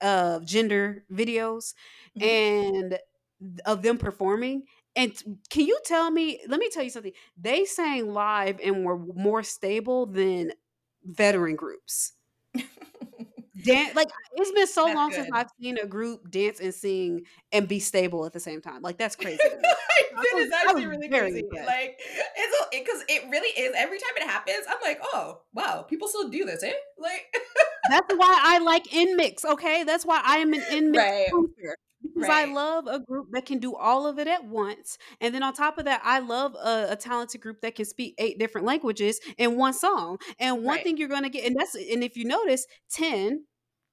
uh 0.00 0.40
gender 0.40 1.05
videos 1.12 1.75
mm-hmm. 2.19 2.23
and 2.23 2.99
of 3.64 3.82
them 3.82 3.99
performing. 3.99 4.64
And 4.94 5.14
can 5.50 5.67
you 5.67 5.79
tell 5.84 6.11
me? 6.11 6.40
Let 6.49 6.61
me 6.61 6.69
tell 6.70 6.82
you 6.82 6.90
something. 6.90 7.12
They 7.40 7.64
sang 7.64 8.12
live 8.12 8.61
and 8.62 8.84
were 8.84 8.99
more 8.99 9.43
stable 9.43 10.06
than 10.06 10.52
veteran 11.05 11.56
groups. 11.56 12.12
dance 13.60 13.94
like 13.94 14.08
it's 14.34 14.50
been 14.52 14.66
so 14.66 14.87
that's 14.87 14.96
long 14.96 15.10
good. 15.10 15.16
since 15.16 15.28
I've 15.32 15.50
seen 15.60 15.78
a 15.78 15.87
group 15.87 16.31
dance 16.31 16.60
and 16.60 16.72
sing 16.72 17.25
and 17.52 17.69
be 17.69 17.81
stable 17.81 18.25
at 18.25 18.32
the 18.32 18.40
same 18.40 18.60
time. 18.60 18.82
Like 18.82 18.96
that's 18.96 19.16
crazy. 19.16 19.38
is 20.37 20.52
actually 20.52 20.87
really 20.87 21.08
crazy. 21.08 21.44
Like 21.52 22.00
it's 22.37 22.66
because 22.70 23.02
it, 23.02 23.25
it, 23.25 23.31
really 23.31 23.49
is. 23.60 23.75
Every 23.76 23.99
time 23.99 24.10
it 24.16 24.25
happens, 24.25 24.66
I'm 24.69 24.78
like, 24.82 25.00
oh 25.12 25.43
wow, 25.52 25.82
people 25.82 26.08
still 26.08 26.28
do 26.28 26.44
this, 26.44 26.62
eh? 26.62 26.72
Like 26.98 27.34
that's 27.91 28.15
why 28.15 28.38
I 28.41 28.58
like 28.58 28.84
NMIXX. 28.84 29.44
Okay, 29.44 29.82
that's 29.82 30.06
why 30.06 30.22
I 30.24 30.38
am 30.38 30.55
an 30.55 30.60
NMIXX 30.60 30.96
right. 30.96 31.29
Because 32.03 32.29
right. 32.29 32.49
I 32.49 32.53
love 32.53 32.87
a 32.89 32.99
group 32.99 33.29
that 33.32 33.47
can 33.47 33.59
do 33.59 33.75
all 33.77 34.06
of 34.06 34.19
it 34.19 34.27
at 34.27 34.44
once. 34.44 34.99
And 35.21 35.35
then 35.35 35.43
on 35.43 35.53
top 35.53 35.79
of 35.79 35.85
that, 35.85 36.01
I 36.05 36.19
love 36.19 36.55
a, 36.55 36.89
a 36.91 36.97
talented 36.97 37.41
group 37.41 37.61
that 37.61 37.75
can 37.75 37.85
speak 37.85 38.15
eight 38.19 38.39
different 38.39 38.67
languages 38.67 39.21
in 39.39 39.56
one 39.56 39.73
song. 39.73 40.19
And 40.39 40.65
one 40.65 40.77
right. 40.77 40.85
thing 40.85 40.97
you're 40.97 41.09
going 41.09 41.23
to 41.23 41.29
get, 41.29 41.44
and 41.44 41.56
that's, 41.59 41.75
and 41.75 42.03
if 42.03 42.17
you 42.17 42.25
notice, 42.25 42.67
10, 42.91 43.44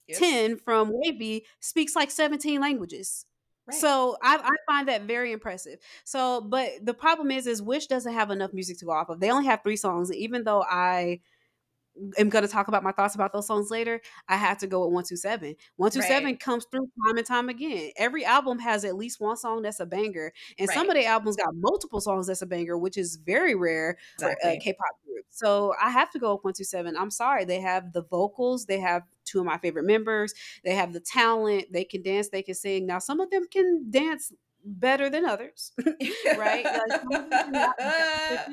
yes. 0.08 0.20
10 0.20 0.58
from 0.58 0.92
WayV 0.92 1.42
speaks 1.60 1.96
like 1.96 2.12
17 2.12 2.60
languages. 2.60 3.26
Right. 3.68 3.78
So 3.78 4.18
I, 4.24 4.38
I, 4.38 4.56
find 4.68 4.88
that 4.88 5.04
very 5.04 5.32
impressive. 5.32 5.80
So, 6.04 6.42
but 6.42 6.70
the 6.82 6.94
problem 6.96 7.30
is, 7.30 7.46
is 7.46 7.62
Wish 7.62 7.86
doesn't 7.86 8.14
have 8.14 8.32
enough 8.32 8.52
music 8.52 8.80
to 8.80 8.86
go 8.86 8.92
off 8.92 9.10
of. 9.10 9.20
They 9.20 9.30
only 9.30 9.46
have 9.46 9.62
three 9.62 9.76
songs. 9.76 10.12
even 10.12 10.44
though 10.44 10.64
I 10.64 11.20
am 12.18 12.30
going 12.30 12.44
to 12.44 12.48
talk 12.48 12.68
about 12.68 12.84
my 12.84 12.92
thoughts 12.92 13.16
about 13.16 13.34
those 13.34 13.48
songs 13.48 13.70
later, 13.70 14.02
I 14.28 14.36
have 14.36 14.58
to 14.60 14.68
go 14.68 14.80
with 14.80 14.94
127. 14.94 15.56
127 15.76 16.24
right. 16.24 16.40
comes 16.40 16.66
through 16.72 16.90
time 17.06 17.18
and 17.18 17.26
time 17.26 17.50
again. 17.50 17.92
Every 17.98 18.26
album 18.26 18.60
has 18.60 18.86
at 18.86 18.96
least 18.96 19.20
one 19.20 19.38
song 19.38 19.62
that's 19.62 19.80
a 19.80 19.86
banger, 19.86 20.34
and 20.58 20.68
right. 20.68 20.76
some 20.76 20.90
of 20.90 20.96
the 20.96 21.06
albums 21.06 21.36
got 21.36 21.54
multiple 21.56 22.02
songs 22.02 22.28
that's 22.28 22.42
a 22.42 22.46
banger, 22.46 22.78
which 22.78 22.98
is 22.98 23.16
very 23.16 23.56
rare 23.56 23.98
exactly. 24.16 24.50
for 24.50 24.56
a 24.56 24.60
K-pop 24.60 24.96
group. 25.06 25.26
So 25.30 25.74
I 25.82 25.90
have 25.90 26.12
to 26.12 26.20
go 26.20 26.34
with 26.34 26.44
127. 26.44 26.98
I'm 26.98 27.12
sorry, 27.12 27.46
they 27.46 27.62
have 27.62 27.94
the 27.94 28.04
vocals, 28.04 28.66
they 28.66 28.80
have 28.80 29.04
two 29.26 29.40
of 29.40 29.46
my 29.46 29.58
favorite 29.58 29.86
members, 29.86 30.34
they 30.64 30.76
have 30.76 30.94
the 30.94 31.00
talent, 31.00 31.66
they 31.72 31.84
can 31.84 32.02
dance, 32.02 32.30
they 32.30 32.42
can 32.42 32.56
sing. 32.56 32.86
Now 32.86 33.00
some 33.00 33.20
of 33.20 33.30
them 33.30 33.46
can 33.52 33.86
dance 33.90 34.32
better 34.66 35.10
than 35.10 35.26
others, 35.26 35.72
right? 36.38 36.66
Like, 36.66 37.02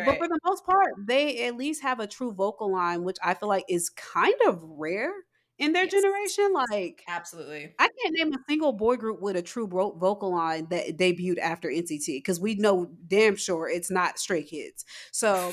Right. 0.00 0.06
But 0.06 0.18
for 0.18 0.28
the 0.28 0.38
most 0.44 0.64
part, 0.66 0.94
they 1.06 1.46
at 1.46 1.56
least 1.56 1.82
have 1.82 2.00
a 2.00 2.06
true 2.06 2.32
vocal 2.32 2.70
line, 2.72 3.04
which 3.04 3.18
I 3.22 3.34
feel 3.34 3.48
like 3.48 3.64
is 3.68 3.90
kind 3.90 4.34
of 4.46 4.60
rare 4.62 5.12
in 5.58 5.72
their 5.72 5.84
yes. 5.84 5.92
generation. 5.92 6.52
Like, 6.52 7.02
absolutely, 7.08 7.74
I 7.78 7.88
can't 7.88 8.14
name 8.14 8.32
a 8.32 8.38
single 8.48 8.72
boy 8.72 8.96
group 8.96 9.20
with 9.20 9.36
a 9.36 9.42
true 9.42 9.66
vocal 9.66 10.32
line 10.32 10.66
that 10.70 10.96
debuted 10.96 11.38
after 11.38 11.68
NCT 11.68 12.06
because 12.06 12.40
we 12.40 12.54
know 12.56 12.90
damn 13.06 13.36
sure 13.36 13.68
it's 13.68 13.90
not 13.90 14.18
Stray 14.18 14.42
Kids. 14.42 14.84
So, 15.12 15.52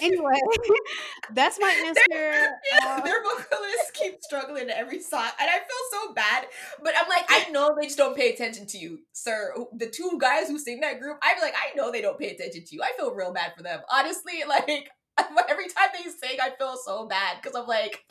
anyway, 0.00 0.38
that's 1.34 1.58
my 1.60 1.70
answer. 1.86 2.02
Their, 2.10 2.32
yeah, 2.72 2.96
uh, 2.98 3.00
their 3.00 3.22
vocalists 3.22 3.90
keep 3.94 4.22
struggling 4.22 4.70
every 4.70 5.00
song, 5.00 5.28
and 5.40 5.50
I 5.50 5.58
feel 5.58 6.00
so 6.00 6.14
bad. 6.14 6.46
But 6.82 6.94
I'm 7.00 7.08
like, 7.08 7.26
I 7.28 7.50
know 7.50 7.74
they 7.78 7.86
just 7.86 7.98
don't 7.98 8.16
pay 8.16 8.32
attention 8.32 8.66
to 8.68 8.78
you, 8.78 9.00
sir. 9.12 9.54
The 9.76 9.88
two 9.88 10.18
guys 10.20 10.48
who 10.48 10.58
sing 10.58 10.80
that 10.80 11.00
group, 11.00 11.18
I'm 11.22 11.40
like, 11.40 11.54
I 11.54 11.74
know 11.76 11.90
they 11.90 12.00
don't 12.00 12.18
pay 12.18 12.30
attention 12.30 12.64
to 12.64 12.74
you. 12.74 12.82
I 12.82 12.92
feel 12.96 13.14
real 13.14 13.32
bad 13.32 13.52
for 13.56 13.62
them, 13.62 13.80
honestly. 13.90 14.42
Like 14.50 14.90
every 15.48 15.68
time 15.68 15.88
they 15.92 16.10
sing, 16.10 16.38
I 16.42 16.50
feel 16.58 16.76
so 16.82 17.06
bad 17.06 17.36
because 17.40 17.56
I'm 17.56 17.66
like, 17.66 18.04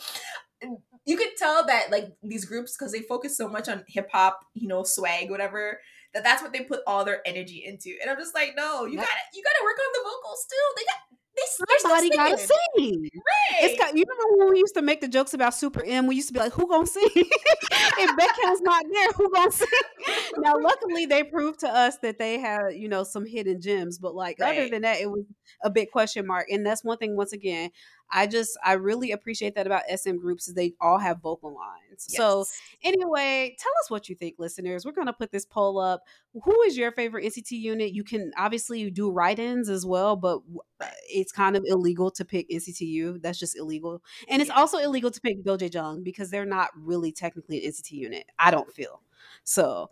you 1.06 1.18
could 1.18 1.36
tell 1.38 1.66
that 1.66 1.92
like 1.92 2.12
these 2.24 2.46
groups 2.46 2.76
because 2.78 2.92
they 2.92 3.02
focus 3.02 3.38
so 3.38 3.48
much 3.48 3.68
on 3.68 3.84
hip 3.88 4.10
hop, 4.12 4.40
you 4.54 4.68
know, 4.68 4.84
swag, 4.84 5.30
whatever. 5.30 5.80
That 6.14 6.24
that's 6.24 6.42
what 6.42 6.54
they 6.54 6.62
put 6.62 6.80
all 6.88 7.06
their 7.06 7.22
energy 7.28 7.64
into, 7.66 7.94
and 8.02 8.10
I'm 8.10 8.18
just 8.18 8.34
like, 8.34 8.54
no, 8.58 8.86
you 8.86 8.98
gotta 8.98 9.10
you 9.34 9.44
gotta 9.44 9.64
work 9.64 9.78
on 9.78 9.92
the 9.94 10.10
vocals 10.10 10.46
too. 10.50 10.74
They 10.76 10.84
got 10.84 11.20
they 11.68 11.76
Somebody 11.80 12.10
gotta 12.10 12.38
sing. 12.38 13.10
Right. 13.14 13.62
It's 13.62 13.80
got, 13.80 13.96
you 13.96 14.04
remember 14.08 14.38
when 14.38 14.54
we 14.54 14.60
used 14.60 14.76
to 14.76 14.82
make 14.82 15.02
the 15.02 15.08
jokes 15.08 15.34
about 15.34 15.54
Super 15.54 15.84
M? 15.84 16.08
We 16.08 16.16
used 16.16 16.28
to 16.30 16.34
be 16.34 16.40
like, 16.40 16.54
"Who 16.54 16.68
gonna 16.68 16.86
sing?" 16.86 17.10
if 17.14 18.12
Baekhyun's 18.18 18.62
not 18.62 18.86
there, 18.92 19.12
who 19.12 19.32
gonna 19.34 19.52
sing? 19.52 19.68
now, 20.38 20.58
luckily, 20.60 21.06
they 21.06 21.24
proved 21.24 21.60
to 21.62 21.68
us 21.68 21.98
that 22.02 22.18
they 22.18 22.40
had, 22.40 22.76
you 22.76 22.90
know, 22.90 23.04
some 23.04 23.26
hidden 23.26 23.62
gems. 23.62 23.98
But 23.98 24.16
like, 24.16 24.40
right. 24.40 24.58
other 24.58 24.70
than 24.70 24.82
that, 24.84 25.00
it 25.00 25.10
was 25.10 25.24
a 25.64 25.70
big 25.70 25.92
question 25.92 26.26
mark. 26.26 26.48
And 26.50 26.66
that's 26.66 26.84
one 26.84 26.98
thing. 26.98 27.16
Once 27.16 27.34
again, 27.34 27.72
I 28.12 28.28
just 28.28 28.58
I 28.64 28.74
really 28.74 29.12
appreciate 29.12 29.56
that 29.56 29.66
about 29.68 29.84
SM 29.94 30.18
groups 30.18 30.48
is 30.48 30.54
they 30.54 30.74
all 30.82 30.98
have 30.98 31.22
vocal 31.22 31.54
lines. 31.54 32.08
Yes. 32.10 32.18
So 32.18 32.46
anyway, 32.84 33.56
tell 33.60 33.72
us 33.84 33.90
what 33.90 34.10
you 34.10 34.16
think, 34.16 34.36
listeners. 34.40 34.86
We're 34.86 34.94
gonna 34.94 35.14
put 35.14 35.32
this 35.32 35.46
poll 35.46 35.80
up. 35.80 36.04
Who 36.44 36.62
is 36.64 36.78
your 36.78 36.92
favorite 36.92 37.26
NCT 37.26 37.52
unit? 37.52 37.94
You 37.94 38.04
can 38.04 38.32
obviously 38.38 38.90
do 38.90 39.12
write-ins 39.12 39.70
as 39.70 39.86
well, 39.86 40.16
but 40.16 40.40
uh, 40.82 40.86
it's 41.10 41.32
kind 41.32 41.56
of 41.56 41.64
illegal 41.66 42.12
to 42.12 42.26
pick 42.26 42.50
NCTU. 42.50 43.22
That's 43.22 43.40
just 43.40 43.58
illegal, 43.58 44.02
and 44.28 44.42
it's 44.42 44.52
also 44.52 44.78
illegal 44.78 45.12
to 45.12 45.22
pick 45.22 45.44
Go 45.44 45.58
Jung 45.60 46.04
because 46.04 46.30
they're 46.30 46.46
not 46.46 46.70
really 46.76 47.12
technically 47.12 47.64
an 47.66 47.72
NCT 47.72 47.92
unit. 47.92 48.26
I 48.38 48.52
don't 48.52 48.72
feel 48.74 49.02
so. 49.44 49.90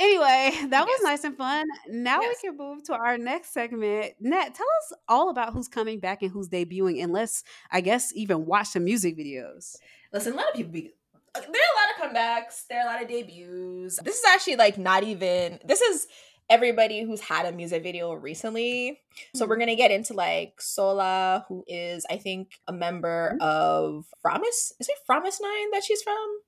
Anyway, 0.00 0.52
that 0.70 0.86
was 0.86 1.00
nice 1.02 1.24
and 1.24 1.36
fun. 1.36 1.66
Now 1.88 2.22
yes. 2.22 2.36
we 2.42 2.48
can 2.48 2.56
move 2.56 2.82
to 2.84 2.94
our 2.94 3.18
next 3.18 3.52
segment. 3.52 4.14
Nat, 4.18 4.54
tell 4.54 4.66
us 4.66 4.98
all 5.06 5.28
about 5.28 5.52
who's 5.52 5.68
coming 5.68 6.00
back 6.00 6.22
and 6.22 6.30
who's 6.30 6.48
debuting, 6.48 7.02
and 7.02 7.12
let's, 7.12 7.44
I 7.70 7.82
guess, 7.82 8.10
even 8.16 8.46
watch 8.46 8.68
some 8.68 8.84
music 8.84 9.16
videos. 9.16 9.76
Listen, 10.12 10.32
a 10.32 10.36
lot 10.36 10.48
of 10.48 10.54
people 10.54 10.72
be 10.72 10.90
uh, 11.34 11.40
there 11.40 11.48
are 11.48 12.02
a 12.02 12.08
lot 12.08 12.12
of 12.12 12.16
comebacks, 12.16 12.66
there 12.68 12.80
are 12.80 12.88
a 12.88 12.92
lot 12.92 13.02
of 13.02 13.08
debuts. 13.08 14.00
This 14.02 14.18
is 14.18 14.24
actually 14.32 14.56
like 14.56 14.78
not 14.78 15.04
even 15.04 15.60
this 15.64 15.80
is 15.80 16.08
everybody 16.48 17.04
who's 17.04 17.20
had 17.20 17.46
a 17.46 17.52
music 17.52 17.82
video 17.82 18.12
recently. 18.14 18.98
So 19.36 19.46
we're 19.46 19.54
mm-hmm. 19.54 19.60
gonna 19.60 19.76
get 19.76 19.92
into 19.92 20.14
like 20.14 20.60
Seola, 20.60 21.44
who 21.46 21.62
is 21.68 22.04
I 22.10 22.16
think 22.16 22.58
a 22.66 22.72
member 22.72 23.36
mm-hmm. 23.40 23.42
of 23.42 24.06
Fromis. 24.24 24.72
Is 24.80 24.88
it 24.88 24.96
Fromis 25.08 25.40
Nine 25.40 25.70
that 25.72 25.84
she's 25.84 26.02
from? 26.02 26.40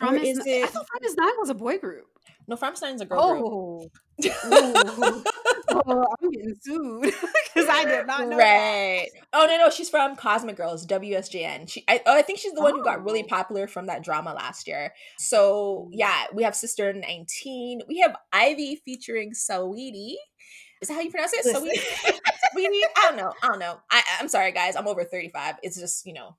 Fromis, 0.00 0.22
is 0.22 0.46
it? 0.46 0.64
I 0.64 0.66
thought 0.66 0.86
Fromis 0.86 1.16
Nine 1.16 1.32
was 1.38 1.50
a 1.50 1.54
boy 1.54 1.78
group. 1.78 2.06
No, 2.48 2.56
Fromis 2.56 2.82
Nine's 2.82 3.00
a 3.00 3.06
girl 3.06 3.20
oh. 3.20 3.78
group. 3.78 3.92
oh, 5.70 6.06
I'm 6.20 6.30
getting 6.30 6.54
sued 6.60 7.02
because 7.54 7.68
I 7.68 7.84
did 7.84 8.06
not 8.06 8.28
know. 8.28 8.36
Right. 8.36 9.08
That. 9.14 9.26
Oh 9.32 9.46
no, 9.46 9.56
no, 9.56 9.70
she's 9.70 9.88
from 9.88 10.16
Cosmic 10.16 10.56
Girls, 10.56 10.86
WJSN. 10.86 11.70
She, 11.70 11.84
I, 11.86 12.02
oh, 12.06 12.16
I 12.16 12.22
think 12.22 12.38
she's 12.38 12.52
the 12.52 12.60
one 12.60 12.74
oh. 12.74 12.78
who 12.78 12.84
got 12.84 13.04
really 13.04 13.22
oh. 13.22 13.28
popular 13.28 13.66
from 13.66 13.86
that 13.86 14.02
drama 14.02 14.34
last 14.34 14.66
year. 14.66 14.92
So 15.18 15.88
yeah, 15.92 16.24
we 16.34 16.42
have 16.42 16.54
Sistar 16.54 16.94
19. 16.94 17.82
We 17.88 18.00
have 18.00 18.16
IVE 18.32 18.78
featuring 18.84 19.32
Saweetie. 19.32 20.16
Is 20.80 20.88
that 20.88 20.94
how 20.94 21.00
you 21.00 21.10
pronounce 21.10 21.32
it? 21.34 21.46
Saweetie. 21.46 22.18
Saweetie. 22.56 22.80
I 22.96 23.08
don't 23.08 23.16
know. 23.16 23.32
I 23.42 23.48
don't 23.48 23.58
know. 23.58 23.78
I, 23.90 24.02
I'm 24.18 24.28
sorry, 24.28 24.50
guys. 24.52 24.76
I'm 24.76 24.88
over 24.88 25.04
35. 25.04 25.56
It's 25.62 25.78
just 25.78 26.06
you 26.06 26.14
know. 26.14 26.36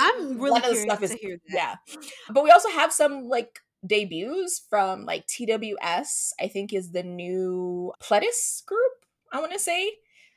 I'm 0.00 0.38
really 0.40 0.60
curious 0.60 0.82
stuff 0.82 1.02
is, 1.02 1.10
to 1.10 1.16
hear 1.16 1.38
that. 1.48 1.78
Yeah, 1.88 1.96
but 2.30 2.44
we 2.44 2.50
also 2.50 2.70
have 2.70 2.92
some 2.92 3.28
like 3.28 3.60
debuts 3.86 4.62
from 4.68 5.04
like 5.04 5.26
TWS, 5.26 6.32
I 6.40 6.48
think 6.48 6.72
is 6.72 6.92
the 6.92 7.02
new 7.02 7.92
Pledis 8.02 8.64
group, 8.66 8.92
I 9.32 9.40
want 9.40 9.52
to 9.52 9.58
say. 9.58 9.92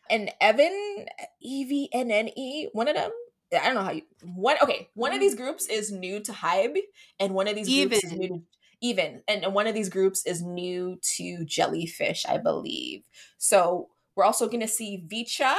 And 0.10 0.32
Evan, 0.40 1.06
E 1.42 1.64
V 1.66 1.90
N 1.92 2.12
N 2.12 2.30
E, 2.36 2.68
one 2.74 2.88
of 2.88 2.96
them. 2.96 3.12
I 3.54 3.66
don't 3.66 3.76
know 3.76 3.84
how 3.84 3.92
you 3.92 4.02
one 4.24 4.58
okay, 4.62 4.90
one 4.94 5.14
of 5.14 5.22
these 5.22 5.36
mm. 5.36 5.38
groups 5.38 5.68
is 5.68 5.92
new 5.92 6.20
to 6.22 6.34
Hybe, 6.34 6.80
and 7.20 7.34
one 7.34 7.48
of 7.48 7.56
these 7.56 7.70
even. 7.70 7.90
groups 7.90 8.04
is 8.04 8.14
new 8.14 8.28
to 8.28 8.42
even 8.80 9.24
and 9.28 9.56
one 9.56 9.66
of 9.66 9.74
these 9.74 9.90
groups 9.90 10.24
is 10.28 10.44
new 10.44 11.00
to 11.02 11.44
jellyfish 11.46 12.28
i 12.30 12.38
believe 12.38 13.02
so 13.40 13.90
we're 14.18 14.26
also 14.26 14.48
going 14.48 14.62
to 14.62 14.68
see 14.68 15.06
VCHA 15.08 15.56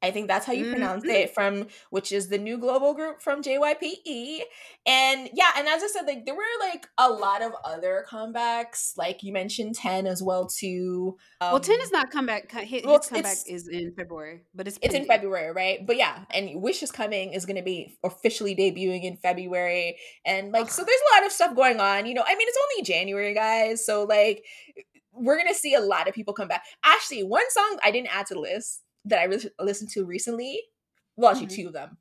I 0.00 0.10
think 0.12 0.28
that's 0.28 0.46
how 0.46 0.52
you 0.52 0.64
mm-hmm. 0.64 0.72
pronounce 0.74 1.04
it 1.04 1.34
from 1.34 1.66
which 1.90 2.12
is 2.12 2.28
the 2.28 2.38
new 2.38 2.56
global 2.56 2.94
group 2.94 3.20
from 3.20 3.42
JYPE. 3.42 4.40
And 4.86 5.28
yeah, 5.34 5.50
and 5.56 5.66
as 5.66 5.82
I 5.82 5.88
said, 5.88 6.06
like 6.06 6.24
there 6.24 6.34
were 6.34 6.42
like 6.60 6.86
a 6.98 7.10
lot 7.10 7.42
of 7.42 7.52
other 7.64 8.04
comebacks, 8.08 8.92
like 8.96 9.22
you 9.22 9.32
mentioned 9.32 9.74
10 9.74 10.06
as 10.06 10.22
well 10.22 10.46
too. 10.46 11.16
Um, 11.40 11.52
well, 11.52 11.60
10 11.60 11.80
is 11.80 11.90
not 11.90 12.10
comeback. 12.10 12.50
His, 12.52 12.84
well, 12.84 12.98
his 12.98 13.08
comeback 13.08 13.38
is 13.48 13.68
in 13.68 13.92
February, 13.96 14.42
but 14.54 14.68
it's 14.68 14.78
it's 14.82 14.94
in 14.94 15.04
February, 15.04 15.52
right? 15.52 15.84
But 15.84 15.96
yeah, 15.96 16.24
and 16.30 16.62
Wish 16.62 16.82
is 16.82 16.92
coming 16.92 17.32
is 17.32 17.44
going 17.44 17.56
to 17.56 17.62
be 17.62 17.98
officially 18.04 18.54
debuting 18.54 19.02
in 19.02 19.16
February, 19.16 19.96
and 20.24 20.52
like 20.52 20.70
so, 20.70 20.84
there's 20.84 21.00
a 21.12 21.16
lot 21.16 21.26
of 21.26 21.32
stuff 21.32 21.56
going 21.56 21.80
on. 21.80 22.06
You 22.06 22.14
know, 22.14 22.24
I 22.26 22.34
mean, 22.36 22.46
it's 22.48 22.58
only 22.72 22.84
January, 22.84 23.34
guys, 23.34 23.84
so 23.84 24.04
like 24.04 24.44
we're 25.12 25.36
gonna 25.36 25.54
see 25.54 25.74
a 25.74 25.80
lot 25.80 26.08
of 26.08 26.14
people 26.14 26.34
come 26.34 26.48
back. 26.48 26.62
Actually, 26.84 27.24
one 27.24 27.50
song 27.50 27.78
I 27.82 27.90
didn't 27.90 28.14
add 28.14 28.26
to 28.26 28.34
the 28.34 28.40
list 28.40 28.84
that 29.08 29.20
I 29.20 29.24
re- 29.24 29.50
listened 29.60 29.90
to 29.90 30.04
recently. 30.04 30.60
Well, 31.16 31.30
actually, 31.30 31.48
mm-hmm. 31.48 31.62
two 31.62 31.66
of 31.68 31.72
them. 31.72 31.98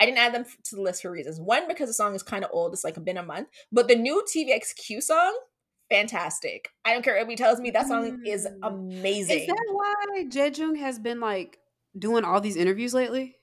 I 0.00 0.06
didn't 0.06 0.18
add 0.18 0.34
them 0.34 0.44
to 0.64 0.76
the 0.76 0.82
list 0.82 1.02
for 1.02 1.10
reasons. 1.10 1.40
One, 1.40 1.66
because 1.66 1.88
the 1.88 1.94
song 1.94 2.14
is 2.14 2.22
kind 2.22 2.44
of 2.44 2.50
old; 2.52 2.72
it's 2.72 2.84
like 2.84 3.02
been 3.04 3.16
a 3.16 3.22
month. 3.22 3.48
But 3.72 3.88
the 3.88 3.96
new 3.96 4.24
TVXQ 4.34 5.02
song, 5.02 5.38
fantastic. 5.90 6.68
I 6.84 6.92
don't 6.92 7.02
care 7.02 7.18
what 7.18 7.30
he 7.30 7.36
tells 7.36 7.60
me. 7.60 7.70
That 7.70 7.88
song 7.88 8.18
mm. 8.18 8.26
is 8.26 8.46
amazing. 8.62 9.40
Is 9.40 9.46
that 9.46 9.66
why 9.70 10.24
Jaejoong 10.28 10.78
has 10.78 10.98
been 10.98 11.20
like 11.20 11.58
doing 11.98 12.24
all 12.24 12.40
these 12.40 12.56
interviews 12.56 12.94
lately? 12.94 13.36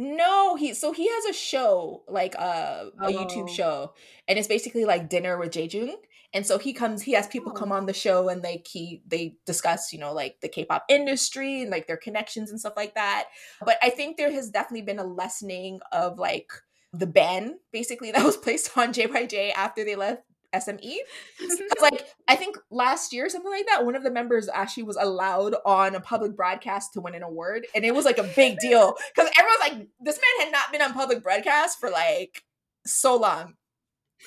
No, 0.00 0.54
he 0.54 0.74
so 0.74 0.92
he 0.92 1.08
has 1.08 1.24
a 1.24 1.32
show 1.32 2.04
like 2.06 2.36
uh, 2.38 2.84
a 3.00 3.06
oh. 3.06 3.12
YouTube 3.12 3.48
show, 3.48 3.94
and 4.28 4.38
it's 4.38 4.46
basically 4.48 4.84
like 4.84 5.08
dinner 5.08 5.38
with 5.38 5.50
Jaejoong 5.50 5.94
and 6.34 6.46
so 6.46 6.58
he 6.58 6.72
comes 6.72 7.02
he 7.02 7.12
has 7.12 7.26
people 7.26 7.52
oh. 7.54 7.58
come 7.58 7.72
oh. 7.72 7.76
on 7.76 7.86
the 7.86 7.92
show 7.92 8.28
and 8.28 8.42
like 8.42 8.66
he 8.70 9.02
they 9.06 9.34
discuss 9.46 9.92
you 9.92 9.98
know 9.98 10.12
like 10.12 10.36
the 10.42 10.48
k-pop 10.48 10.84
industry 10.88 11.62
and 11.62 11.70
like 11.70 11.86
their 11.86 11.96
connections 11.96 12.50
and 12.50 12.60
stuff 12.60 12.74
like 12.76 12.94
that 12.94 13.26
but 13.64 13.76
i 13.82 13.90
think 13.90 14.16
there 14.16 14.32
has 14.32 14.50
definitely 14.50 14.82
been 14.82 14.98
a 14.98 15.04
lessening 15.04 15.80
of 15.92 16.18
like 16.18 16.50
the 16.92 17.06
ban 17.06 17.58
basically 17.72 18.10
that 18.12 18.24
was 18.24 18.36
placed 18.36 18.76
on 18.76 18.92
jyj 18.92 19.52
after 19.54 19.84
they 19.84 19.96
left 19.96 20.22
SME. 20.54 20.96
like 21.82 22.06
I 22.26 22.36
think 22.36 22.56
last 22.70 23.12
year 23.12 23.28
something 23.28 23.50
like 23.50 23.66
that, 23.66 23.84
one 23.84 23.94
of 23.94 24.02
the 24.02 24.10
members 24.10 24.48
actually 24.48 24.84
was 24.84 24.96
allowed 24.96 25.54
on 25.64 25.94
a 25.94 26.00
public 26.00 26.36
broadcast 26.36 26.94
to 26.94 27.00
win 27.00 27.14
an 27.14 27.22
award, 27.22 27.66
and 27.74 27.84
it 27.84 27.94
was 27.94 28.04
like 28.04 28.18
a 28.18 28.30
big 28.34 28.58
deal 28.60 28.94
because 29.14 29.30
everyone's 29.38 29.60
like, 29.60 29.88
this 30.00 30.18
man 30.18 30.46
had 30.46 30.52
not 30.52 30.72
been 30.72 30.82
on 30.82 30.94
public 30.94 31.22
broadcast 31.22 31.78
for 31.78 31.90
like 31.90 32.44
so 32.86 33.16
long. 33.16 33.54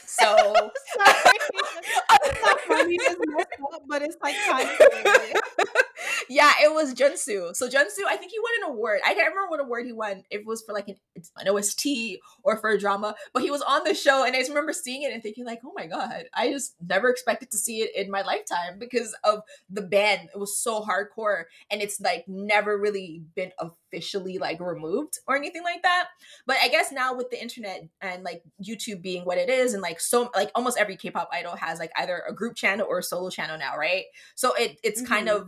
So 0.05 0.25
sorry. 0.95 1.38
it's 2.24 2.41
not 2.43 2.60
funny, 2.62 2.98
up, 3.74 3.83
but 3.88 4.01
it's 4.01 4.17
like 4.21 4.36
kind 4.48 4.67
of 4.67 5.33
Yeah, 6.29 6.51
it 6.63 6.74
was 6.74 6.93
Junsu. 6.93 7.53
So 7.55 7.67
Junsu, 7.67 8.05
I 8.08 8.15
think 8.15 8.31
he 8.31 8.39
won 8.39 8.51
an 8.63 8.70
award. 8.72 9.01
I 9.05 9.13
can't 9.13 9.34
remember 9.34 9.50
what 9.50 9.60
award 9.60 9.86
he 9.86 9.91
won. 9.91 10.24
If 10.29 10.41
it 10.41 10.46
was 10.46 10.62
for 10.62 10.74
like 10.74 10.88
an, 10.88 10.96
an 11.38 11.50
OST 11.50 11.86
or 12.43 12.55
for 12.58 12.70
a 12.70 12.79
drama, 12.79 13.15
but 13.34 13.43
he 13.43 13.51
was 13.51 13.62
on 13.62 13.84
the 13.84 13.93
show, 13.93 14.24
and 14.24 14.34
I 14.34 14.39
just 14.39 14.50
remember 14.50 14.72
seeing 14.72 15.03
it 15.03 15.12
and 15.12 15.22
thinking 15.22 15.46
like, 15.46 15.60
oh 15.65 15.74
my 15.75 15.88
god, 15.88 16.24
I 16.34 16.50
just 16.50 16.75
never 16.88 17.10
expected 17.10 17.51
to 17.51 17.58
see 17.58 17.81
it 17.81 17.91
in 17.96 18.10
my 18.10 18.22
lifetime 18.22 18.79
because 18.79 19.13
of 19.25 19.41
the 19.70 19.81
band. 19.81 20.29
It 20.34 20.39
was 20.39 20.58
so 20.58 20.81
hardcore, 20.81 21.43
and 21.70 21.81
it's 21.81 22.00
like 22.00 22.25
never 22.29 22.77
really 22.77 23.24
been 23.36 23.51
officially 23.60 24.38
like 24.38 24.62
removed 24.62 25.20
or 25.27 25.36
anything 25.36 25.63
like 25.63 25.84
that. 25.84 26.08
But 26.48 26.58
I 26.63 26.70
guess 26.70 26.93
now 26.93 27.13
with 27.13 27.29
the 27.29 27.41
internet 27.41 27.84
and 28.00 28.24
like 28.24 28.41
YouTube 28.63 29.01
being 29.01 29.25
what 29.25 29.38
it 29.38 29.50
is, 29.50 29.74
and 29.74 29.81
and 29.81 29.89
like 29.89 30.00
so 30.00 30.29
like 30.36 30.51
almost 30.55 30.77
every 30.77 30.96
K-pop 30.96 31.29
idol 31.34 31.55
has 31.55 31.79
like 31.79 31.91
either 31.98 32.24
a 32.27 32.34
group 32.34 32.55
channel 32.55 32.86
or 32.89 33.00
a 33.00 33.03
solo 33.03 33.29
channel 33.29 33.58
now, 33.58 33.77
right? 33.77 34.05
So 34.36 34.53
it 34.53 34.79
it's 34.84 35.01
mm-hmm. 35.01 35.13
kind 35.13 35.29
of 35.29 35.40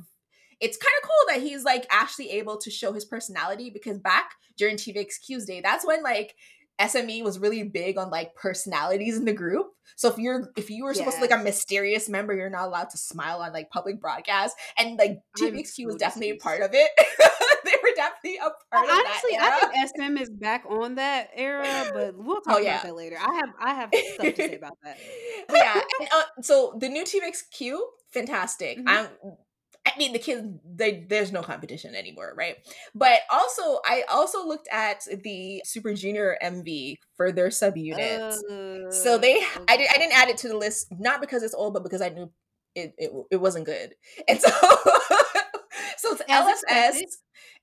it's 0.63 0.77
kind 0.77 0.93
of 1.01 1.09
cool 1.09 1.35
that 1.35 1.41
he's 1.45 1.65
like 1.65 1.85
actually 1.91 2.31
able 2.31 2.57
to 2.57 2.71
show 2.71 2.93
his 2.93 3.03
personality 3.03 3.69
because 3.69 3.99
back 3.99 4.31
during 4.57 4.77
TVXQ's 4.77 5.45
day, 5.45 5.59
that's 5.59 5.85
when 5.85 6.01
like 6.01 6.35
SME 6.79 7.21
was 7.21 7.37
really 7.37 7.63
big 7.63 7.97
on 7.97 8.09
like 8.09 8.33
personalities 8.35 9.17
in 9.17 9.25
the 9.25 9.33
group. 9.33 9.67
So 9.97 10.09
if 10.09 10.17
you're 10.17 10.51
if 10.55 10.69
you 10.69 10.85
were 10.85 10.93
supposed 10.93 11.17
to 11.17 11.21
like 11.21 11.31
a 11.31 11.37
mysterious 11.37 12.07
member, 12.07 12.33
you're 12.33 12.49
not 12.49 12.67
allowed 12.67 12.89
to 12.91 12.97
smile 12.97 13.41
on 13.41 13.51
like 13.51 13.71
public 13.71 13.99
broadcast. 13.99 14.55
And 14.77 14.97
like 14.97 15.19
TVXQ 15.37 15.85
was 15.85 15.95
definitely 15.97 16.31
a 16.31 16.37
part 16.37 16.61
of 16.61 16.69
it. 16.71 16.91
they 17.65 17.71
were 17.83 17.91
definitely 17.95 18.37
a 18.37 18.43
part 18.43 18.55
well, 18.71 18.83
of 18.85 18.89
honestly, 18.89 19.31
that. 19.37 19.59
Honestly, 19.63 19.79
I 19.81 19.87
think 19.87 20.13
SM 20.13 20.17
is 20.17 20.29
back 20.29 20.63
on 20.69 20.95
that 20.95 21.29
era, 21.35 21.91
but 21.93 22.15
we'll 22.17 22.39
talk 22.41 22.55
oh, 22.55 22.59
yeah. 22.59 22.75
about 22.75 22.83
that 22.83 22.95
later. 22.95 23.17
I 23.19 23.33
have 23.33 23.49
I 23.59 23.73
have 23.73 23.89
stuff 24.13 24.33
to 24.33 24.35
say 24.35 24.55
about 24.55 24.77
that. 24.83 24.97
yeah. 25.53 25.81
And, 25.99 26.09
uh, 26.15 26.41
so 26.41 26.77
the 26.79 26.87
new 26.87 27.03
TVXQ, 27.03 27.79
fantastic. 28.11 28.79
Mm-hmm. 28.79 28.87
I'm 28.87 29.07
I 29.93 29.97
mean, 29.97 30.13
the 30.13 30.19
kids, 30.19 30.47
they, 30.65 31.05
there's 31.07 31.31
no 31.31 31.41
competition 31.41 31.95
anymore, 31.95 32.33
right? 32.35 32.57
But 32.95 33.19
also, 33.31 33.79
I 33.85 34.03
also 34.11 34.45
looked 34.45 34.67
at 34.71 35.05
the 35.23 35.61
Super 35.65 35.93
Junior 35.93 36.37
MV 36.43 36.97
for 37.15 37.31
their 37.31 37.49
subunits. 37.49 38.37
Uh, 38.43 38.91
so 38.91 39.17
they, 39.17 39.37
okay. 39.55 39.63
I, 39.67 39.77
did, 39.77 39.87
I 39.93 39.97
didn't 39.97 40.17
add 40.17 40.29
it 40.29 40.37
to 40.39 40.47
the 40.47 40.57
list, 40.57 40.87
not 40.97 41.21
because 41.21 41.43
it's 41.43 41.53
old, 41.53 41.73
but 41.73 41.83
because 41.83 42.01
I 42.01 42.09
knew 42.09 42.31
it, 42.75 42.93
it, 42.97 43.11
it 43.31 43.37
wasn't 43.37 43.65
good. 43.65 43.93
And 44.27 44.39
so, 44.39 44.49
so 45.97 46.15
it's 46.15 46.23
LSS, 46.29 47.01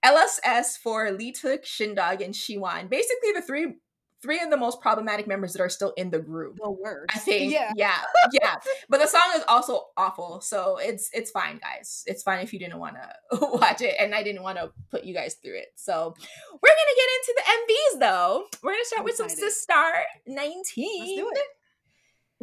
LSS 0.05 0.79
for 0.79 1.11
Lee 1.11 1.33
Took, 1.33 1.65
Shindong, 1.65 2.25
and 2.25 2.35
Siwon. 2.35 2.89
Basically, 2.89 3.33
the 3.35 3.43
three 3.43 3.75
three 4.23 4.41
of 4.41 4.51
the 4.51 4.57
most 4.57 4.81
problematic 4.81 5.27
members 5.27 5.53
that 5.55 5.63
are 5.63 5.69
still 5.69 5.93
in 5.97 6.11
the 6.11 6.19
group. 6.19 6.59
The 6.63 6.71
worst. 6.71 7.11
I 7.15 7.19
think. 7.19 7.53
Yeah. 7.53 7.73
Yeah. 7.77 7.99
Yeah. 8.33 8.57
but 8.89 9.01
the 9.01 9.07
song 9.07 9.33
is 9.37 9.43
also 9.49 9.87
awful. 9.97 10.41
So 10.41 10.79
it's 10.79 11.11
it's 11.13 11.31
fine, 11.31 11.59
guys. 11.59 12.05
It's 12.07 12.23
fine 12.23 12.43
if 12.43 12.53
you 12.53 12.59
didn't 12.59 12.79
want 12.79 12.97
to 12.97 13.39
watch 13.53 13.81
it. 13.81 13.95
And 13.99 14.15
I 14.15 14.23
didn't 14.23 14.43
want 14.43 14.59
to 14.59 14.73
put 14.91 15.05
you 15.05 15.15
guys 15.15 15.35
through 15.35 15.59
it. 15.59 15.69
So 15.77 16.15
we're 16.53 16.69
gonna 16.69 16.97
get 16.97 17.09
into 17.19 17.35
the 17.37 17.43
MVs 17.53 18.01
though. 18.01 18.45
We're 18.63 18.73
gonna 18.73 18.85
start 18.85 19.01
I'm 19.01 19.05
with 19.05 19.21
excited. 19.21 19.39
some 19.39 19.75
Sistar 19.77 19.91
19. 20.27 20.99
Let's 20.99 21.15
do 21.17 21.33
it. 21.33 21.39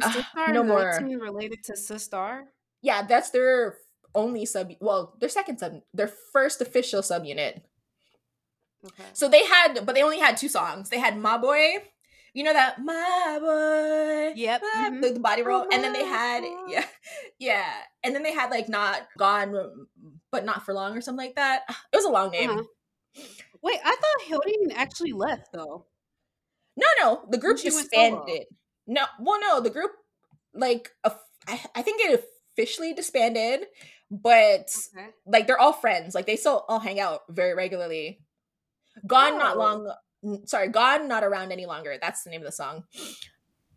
Uh, 0.00 0.52
no 0.52 0.62
more 0.62 0.98
related 1.00 1.64
to 1.64 1.72
Sistar. 1.72 2.42
Yeah, 2.82 3.02
that's 3.02 3.30
their 3.30 3.78
only 4.14 4.46
sub 4.46 4.72
well, 4.80 5.14
their 5.20 5.28
second 5.28 5.58
sub 5.58 5.80
their 5.92 6.08
first 6.08 6.60
official 6.60 7.02
subunit 7.02 7.62
Okay. 8.84 9.04
So 9.12 9.28
they 9.28 9.44
had, 9.44 9.84
but 9.84 9.94
they 9.94 10.02
only 10.02 10.18
had 10.18 10.36
two 10.36 10.48
songs. 10.48 10.88
They 10.88 10.98
had 10.98 11.18
Ma 11.18 11.38
Boy, 11.38 11.82
you 12.34 12.44
know 12.44 12.52
that 12.52 12.78
Ma 12.80 13.38
Boy. 13.40 14.32
Yep. 14.36 14.62
My, 14.62 14.90
mm-hmm. 14.90 15.14
the, 15.14 15.20
body 15.20 15.42
roll, 15.42 15.66
and 15.72 15.82
then 15.82 15.92
they 15.92 16.04
had 16.04 16.44
yeah, 16.68 16.84
yeah, 17.38 17.72
and 18.04 18.14
then 18.14 18.22
they 18.22 18.32
had 18.32 18.50
like 18.50 18.68
not 18.68 19.08
gone, 19.18 19.56
but 20.30 20.44
not 20.44 20.64
for 20.64 20.74
long 20.74 20.96
or 20.96 21.00
something 21.00 21.26
like 21.26 21.36
that. 21.36 21.62
It 21.92 21.96
was 21.96 22.04
a 22.04 22.10
long 22.10 22.30
name. 22.30 22.50
Uh-huh. 22.50 23.22
Wait, 23.62 23.80
I 23.84 23.96
thought 23.96 24.40
Hyolyn 24.40 24.72
actually 24.76 25.12
left 25.12 25.48
though. 25.52 25.86
No, 26.76 26.86
no, 27.02 27.24
the 27.28 27.38
group 27.38 27.60
disbanded. 27.60 28.44
No, 28.86 29.04
well, 29.18 29.40
no, 29.40 29.60
the 29.60 29.70
group 29.70 29.90
like 30.54 30.92
uh, 31.02 31.10
I, 31.48 31.60
I 31.74 31.82
think 31.82 32.00
it 32.02 32.24
officially 32.52 32.92
disbanded, 32.92 33.66
but 34.10 34.70
okay. 34.96 35.08
like 35.26 35.46
they're 35.46 35.58
all 35.58 35.72
friends. 35.72 36.14
Like 36.14 36.26
they 36.26 36.36
still 36.36 36.64
all 36.68 36.78
hang 36.78 37.00
out 37.00 37.22
very 37.28 37.54
regularly. 37.54 38.20
Gone 39.06 39.34
oh. 39.34 39.38
not 39.38 39.58
long. 39.58 39.92
Sorry, 40.46 40.68
gone 40.68 41.08
not 41.08 41.24
around 41.24 41.52
any 41.52 41.66
longer. 41.66 41.96
That's 42.00 42.22
the 42.22 42.30
name 42.30 42.40
of 42.40 42.46
the 42.46 42.52
song. 42.52 42.84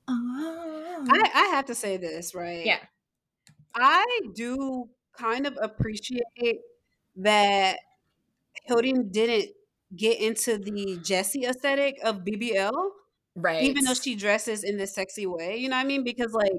Oh. 0.08 1.06
I, 1.10 1.32
I 1.34 1.56
have 1.56 1.66
to 1.66 1.75
say 1.75 1.98
this 1.98 2.34
right. 2.36 2.66
Yeah, 2.66 2.80
I 3.75 4.06
do 4.36 4.90
kind 5.18 5.46
of 5.46 5.58
appreciate 5.62 6.60
that 7.18 7.78
Hyolyn 8.70 9.12
didn't 9.12 9.51
get 9.96 10.20
into 10.20 10.58
the 10.58 10.98
Jessi 11.01 11.48
aesthetic 11.48 11.98
of 12.04 12.20
BBL. 12.20 12.72
Right. 13.36 13.63
Even 13.63 13.86
though 13.86 13.94
she 13.94 14.16
dresses 14.16 14.63
in 14.63 14.78
this 14.78 14.94
sexy 14.94 15.25
way. 15.25 15.56
You 15.58 15.70
know 15.70 15.78
what 15.78 15.84
I 15.84 15.88
mean? 15.88 16.04
Because 16.04 16.34
like 16.34 16.51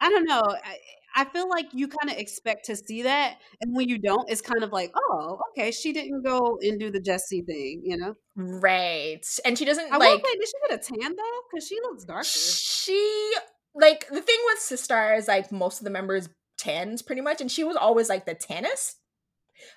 I 0.00 0.10
don't 0.10 0.24
know. 0.24 0.42
I, 0.42 0.76
I 1.16 1.24
feel 1.24 1.48
like 1.48 1.66
you 1.72 1.88
kind 1.88 2.10
of 2.10 2.18
expect 2.18 2.64
to 2.66 2.76
see 2.76 3.02
that, 3.02 3.38
and 3.60 3.74
when 3.74 3.88
you 3.88 3.98
don't, 3.98 4.28
it's 4.28 4.40
kind 4.40 4.64
of 4.64 4.72
like, 4.72 4.92
oh, 4.96 5.38
okay, 5.50 5.70
she 5.70 5.92
didn't 5.92 6.22
go 6.22 6.58
and 6.60 6.78
do 6.78 6.90
the 6.90 7.00
Jessi 7.00 7.44
thing, 7.46 7.82
you 7.84 7.96
know? 7.96 8.14
Right, 8.36 9.24
and 9.44 9.56
she 9.56 9.64
doesn't 9.64 9.92
I 9.92 9.96
like. 9.96 10.24
Say, 10.24 10.32
did 10.38 10.48
she 10.48 10.68
get 10.68 10.80
a 10.80 10.82
tan 10.82 11.14
though? 11.16 11.40
Because 11.50 11.66
she 11.66 11.76
looks 11.82 12.04
darker. 12.04 12.24
She 12.24 13.32
like 13.74 14.08
the 14.08 14.20
thing 14.20 14.38
with 14.46 14.58
Sistar 14.58 15.16
is 15.16 15.28
like 15.28 15.52
most 15.52 15.80
of 15.80 15.84
the 15.84 15.90
members 15.90 16.28
tans 16.58 17.02
pretty 17.02 17.22
much, 17.22 17.40
and 17.40 17.50
she 17.50 17.64
was 17.64 17.76
always 17.76 18.08
like 18.08 18.26
the 18.26 18.34
tannest 18.34 18.96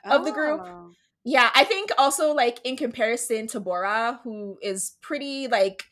of 0.05 0.21
oh. 0.21 0.25
the 0.25 0.31
group. 0.31 0.61
Oh. 0.63 0.91
Yeah, 1.23 1.49
I 1.53 1.65
think 1.65 1.91
also 1.97 2.33
like 2.33 2.59
in 2.63 2.77
comparison 2.77 3.47
to 3.47 3.59
Bora, 3.59 4.21
who 4.23 4.57
is 4.61 4.95
pretty 5.01 5.47
like 5.47 5.83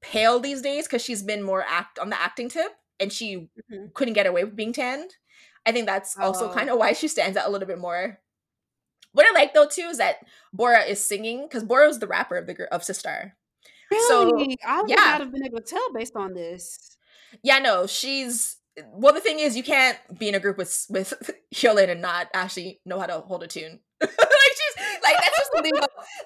pale 0.00 0.38
these 0.38 0.62
days 0.62 0.86
because 0.86 1.02
she's 1.02 1.22
been 1.22 1.42
more 1.42 1.64
act 1.66 1.98
on 1.98 2.10
the 2.10 2.20
acting 2.20 2.48
tip 2.48 2.72
and 3.00 3.12
she 3.12 3.36
mm-hmm. 3.36 3.86
couldn't 3.94 4.14
get 4.14 4.26
away 4.26 4.44
with 4.44 4.56
being 4.56 4.72
tanned. 4.72 5.10
I 5.64 5.72
think 5.72 5.86
that's 5.86 6.16
also 6.16 6.50
oh. 6.50 6.54
kind 6.54 6.70
of 6.70 6.78
why 6.78 6.92
she 6.92 7.08
stands 7.08 7.36
out 7.36 7.48
a 7.48 7.50
little 7.50 7.66
bit 7.66 7.78
more. 7.78 8.20
What 9.12 9.26
I 9.26 9.32
like 9.32 9.54
though 9.54 9.66
too 9.66 9.88
is 9.90 9.98
that 9.98 10.16
Bora 10.52 10.82
is 10.82 11.04
singing 11.04 11.42
because 11.42 11.64
Bora 11.64 11.88
is 11.88 11.98
the 11.98 12.06
rapper 12.06 12.36
of 12.36 12.46
the 12.46 12.54
group 12.54 12.68
of 12.70 12.82
Sistar. 12.82 13.32
Really? 13.90 14.08
So 14.08 14.38
I 14.66 14.80
would 14.82 14.90
yeah. 14.90 14.96
not 14.96 15.20
have 15.20 15.32
been 15.32 15.44
able 15.44 15.58
to 15.58 15.64
tell 15.64 15.92
based 15.92 16.16
on 16.16 16.34
this. 16.34 16.96
Yeah, 17.42 17.58
no, 17.58 17.86
she's 17.86 18.56
well. 18.92 19.12
The 19.12 19.20
thing 19.20 19.38
is, 19.38 19.56
you 19.56 19.62
can't 19.62 19.98
be 20.18 20.28
in 20.28 20.34
a 20.34 20.40
group 20.40 20.58
with 20.58 20.86
with 20.90 21.14
Hyolyn 21.54 21.90
and 21.90 22.02
not 22.02 22.28
actually 22.34 22.80
know 22.84 22.98
how 22.98 23.06
to 23.06 23.20
hold 23.20 23.42
a 23.42 23.46
tune. 23.46 23.80
like 24.00 24.10
that's 24.10 25.38
just 25.38 25.62
thing. 25.62 25.72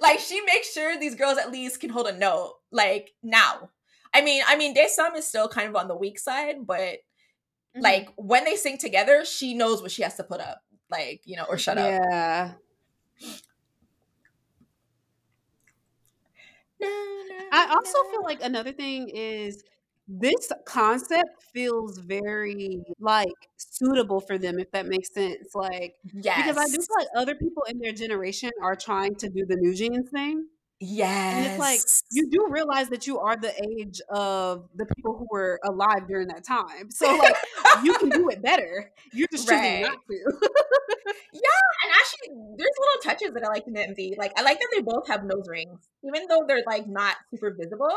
like 0.01 0.19
she 0.19 0.41
makes 0.43 0.73
sure 0.73 0.99
these 0.99 1.15
girls 1.15 1.39
at 1.39 1.53
least 1.53 1.81
can 1.81 1.91
hold 1.91 2.07
a 2.07 2.17
note. 2.17 2.55
Like 2.73 3.13
now, 3.23 3.71
I 4.13 4.23
mean, 4.23 4.43
I 4.47 4.57
mean, 4.57 4.75
Dasom 4.75 5.17
is 5.17 5.27
still 5.27 5.49
kind 5.49 5.69
of 5.69 5.77
on 5.77 5.89
the 5.89 5.97
weak 5.97 6.19
side, 6.19 6.67
but 6.67 6.77
mm-hmm. 6.79 7.81
like 7.81 8.09
when 8.17 8.45
they 8.45 8.57
sing 8.57 8.79
together, 8.79 9.25
she 9.25 9.55
knows 9.55 9.83
what 9.83 9.91
she 9.91 10.03
has 10.03 10.17
to 10.17 10.25
put 10.25 10.41
up, 10.41 10.63
like 10.91 11.23
you 11.25 11.37
know, 11.37 11.45
or 11.49 11.59
shut 11.59 11.77
yeah. 11.77 12.53
up. 12.53 12.61
Yeah. 16.81 16.89
I 17.53 17.75
also 17.75 17.99
feel 18.11 18.23
like 18.25 18.43
another 18.43 18.73
thing 18.73 19.11
is 19.11 19.63
this 20.11 20.51
concept 20.67 21.43
feels 21.53 21.99
very 21.99 22.83
like 22.99 23.29
suitable 23.57 24.21
for 24.21 24.39
them 24.39 24.59
if 24.59 24.69
that 24.73 24.87
makes 24.87 25.15
sense 25.15 25.55
like 25.55 25.95
yes 26.13 26.37
because 26.37 26.57
i 26.57 26.67
do 26.67 26.83
feel 26.83 26.97
like 26.99 27.07
other 27.15 27.37
people 27.37 27.63
in 27.69 27.79
their 27.79 27.93
generation 27.93 28.51
are 28.61 28.75
trying 28.75 29.15
to 29.15 29.29
do 29.29 29.47
the 29.47 29.55
new 29.55 29.73
jeans 29.73 30.11
thing 30.11 30.47
Yes. 30.83 31.37
And 31.37 31.47
it's 31.47 31.59
like 31.59 31.81
you 32.11 32.31
do 32.31 32.47
realize 32.49 32.89
that 32.89 33.07
you 33.07 33.19
are 33.21 33.37
the 33.37 33.53
age 33.79 34.01
of 34.09 34.67
the 34.75 34.87
people 34.87 35.15
who 35.19 35.27
were 35.31 35.61
alive 35.63 36.09
during 36.09 36.29
that 36.29 36.43
time. 36.43 36.91
So 36.91 37.15
like 37.17 37.37
you 37.85 37.93
can 37.95 38.09
do 38.09 38.31
it 38.31 38.43
better. 38.43 38.91
You're 39.13 39.29
just 39.31 39.47
choosing 39.47 39.83
not 39.83 39.99
to. 40.09 40.17
yeah, 41.35 41.61
and 41.85 41.93
actually 42.01 42.35
there's 42.57 42.71
little 42.81 43.03
touches 43.03 43.35
that 43.35 43.45
I 43.45 43.49
like 43.49 43.67
in 43.67 43.75
MV. 43.75 44.17
Like 44.17 44.33
I 44.39 44.43
like 44.43 44.59
that 44.59 44.69
they 44.75 44.81
both 44.81 45.07
have 45.09 45.23
nose 45.25 45.47
rings. 45.47 45.87
Even 46.03 46.27
though 46.29 46.45
they're 46.49 46.65
like 46.67 46.89
not 46.89 47.17
super 47.31 47.51
visible. 47.51 47.91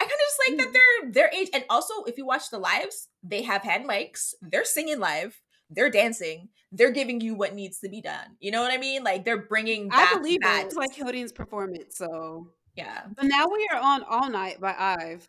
I 0.00 0.04
kind 0.04 0.12
of 0.12 0.18
just 0.18 0.40
like 0.48 0.54
mm. 0.54 0.58
that 0.58 0.72
they're 0.72 1.12
their 1.12 1.30
age. 1.40 1.50
And 1.54 1.64
also 1.70 2.02
if 2.08 2.18
you 2.18 2.26
watch 2.26 2.50
the 2.50 2.58
lives, 2.58 3.08
they 3.22 3.42
have 3.42 3.62
hand 3.62 3.88
mics. 3.88 4.34
They're 4.42 4.64
singing 4.64 4.98
live 4.98 5.40
they're 5.70 5.90
dancing 5.90 6.48
they're 6.72 6.90
giving 6.90 7.20
you 7.20 7.34
what 7.34 7.54
needs 7.54 7.78
to 7.78 7.88
be 7.88 8.00
done 8.00 8.36
you 8.40 8.50
know 8.50 8.62
what 8.62 8.72
i 8.72 8.76
mean? 8.76 9.02
Like 9.04 9.24
they're 9.24 9.42
bringing 9.42 9.88
back 9.88 10.14
i 10.14 10.18
believe 10.18 10.40
that. 10.42 10.64
it's 10.66 10.76
like 10.76 10.94
Hyolyn's 10.94 11.32
performance 11.32 11.96
so 11.96 12.48
yeah. 12.76 13.02
But 13.14 13.26
now 13.26 13.46
we 13.48 13.68
are 13.72 13.78
on 13.78 14.02
all 14.08 14.28
night 14.28 14.60
by 14.60 14.74
ive. 14.76 15.26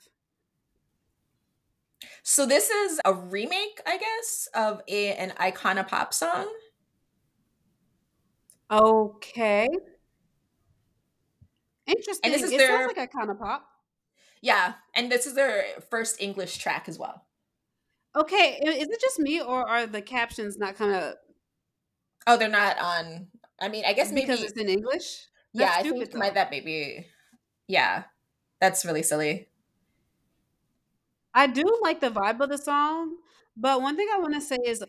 So 2.24 2.46
this 2.46 2.70
is 2.70 3.00
a 3.06 3.14
remake 3.14 3.82
i 3.86 3.98
guess 3.98 4.48
of 4.54 4.82
a, 4.88 5.14
an 5.14 5.32
icona 5.40 5.88
pop 5.88 6.14
song? 6.14 6.52
Okay. 8.72 9.68
Interesting 11.86 12.32
and 12.32 12.34
this 12.34 12.42
is 12.42 12.52
it 12.52 12.58
their, 12.58 12.68
sounds 12.68 12.94
like 12.96 13.12
icona 13.12 13.38
pop. 13.38 13.68
Yeah 14.42 14.74
and 14.96 15.12
this 15.12 15.26
is 15.26 15.36
their 15.36 15.66
first 15.90 16.22
english 16.22 16.58
track 16.58 16.88
as 16.88 16.98
well 17.00 17.26
Okay, 18.16 18.60
is 18.64 18.88
it 18.88 19.02
just 19.02 19.20
me 19.20 19.42
or 19.42 19.68
are 19.68 19.86
the 19.86 20.02
captions 20.02 20.58
not 20.58 20.76
kind 20.76 20.96
of? 20.96 21.16
Oh, 22.28 22.38
they're 22.38 22.50
not 22.50 22.80
on. 22.80 23.28
I 23.60 23.70
mean, 23.70 23.84
I 23.86 23.94
guess 23.94 24.12
maybe 24.12 24.28
because 24.28 24.44
it's 24.44 24.60
in 24.60 24.70
English. 24.70 25.28
That's 25.54 25.76
yeah, 25.76 25.80
I 25.80 25.84
think 25.84 26.14
my, 26.16 26.30
that 26.30 26.52
maybe. 26.52 27.08
Yeah, 27.68 28.06
that's 28.62 28.86
really 28.86 29.04
silly. 29.04 29.50
I 31.34 31.48
do 31.48 31.64
like 31.82 32.00
the 32.00 32.10
vibe 32.10 32.40
of 32.40 32.50
the 32.50 32.58
song, 32.58 33.18
but 33.58 33.82
one 33.82 33.96
thing 33.98 34.08
I 34.14 34.20
want 34.20 34.34
to 34.36 34.42
say 34.42 34.58
is, 34.66 34.84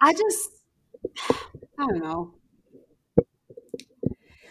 I 0.00 0.12
just, 0.12 0.50
I 1.78 1.86
don't 1.86 1.98
know. 2.02 2.34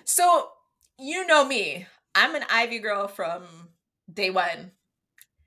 So 0.03 0.51
you 0.97 1.25
know 1.27 1.45
me, 1.45 1.87
I'm 2.13 2.35
an 2.35 2.43
IVE 2.49 2.81
girl 2.81 3.07
from 3.07 3.69
day 4.11 4.29
one. 4.29 4.71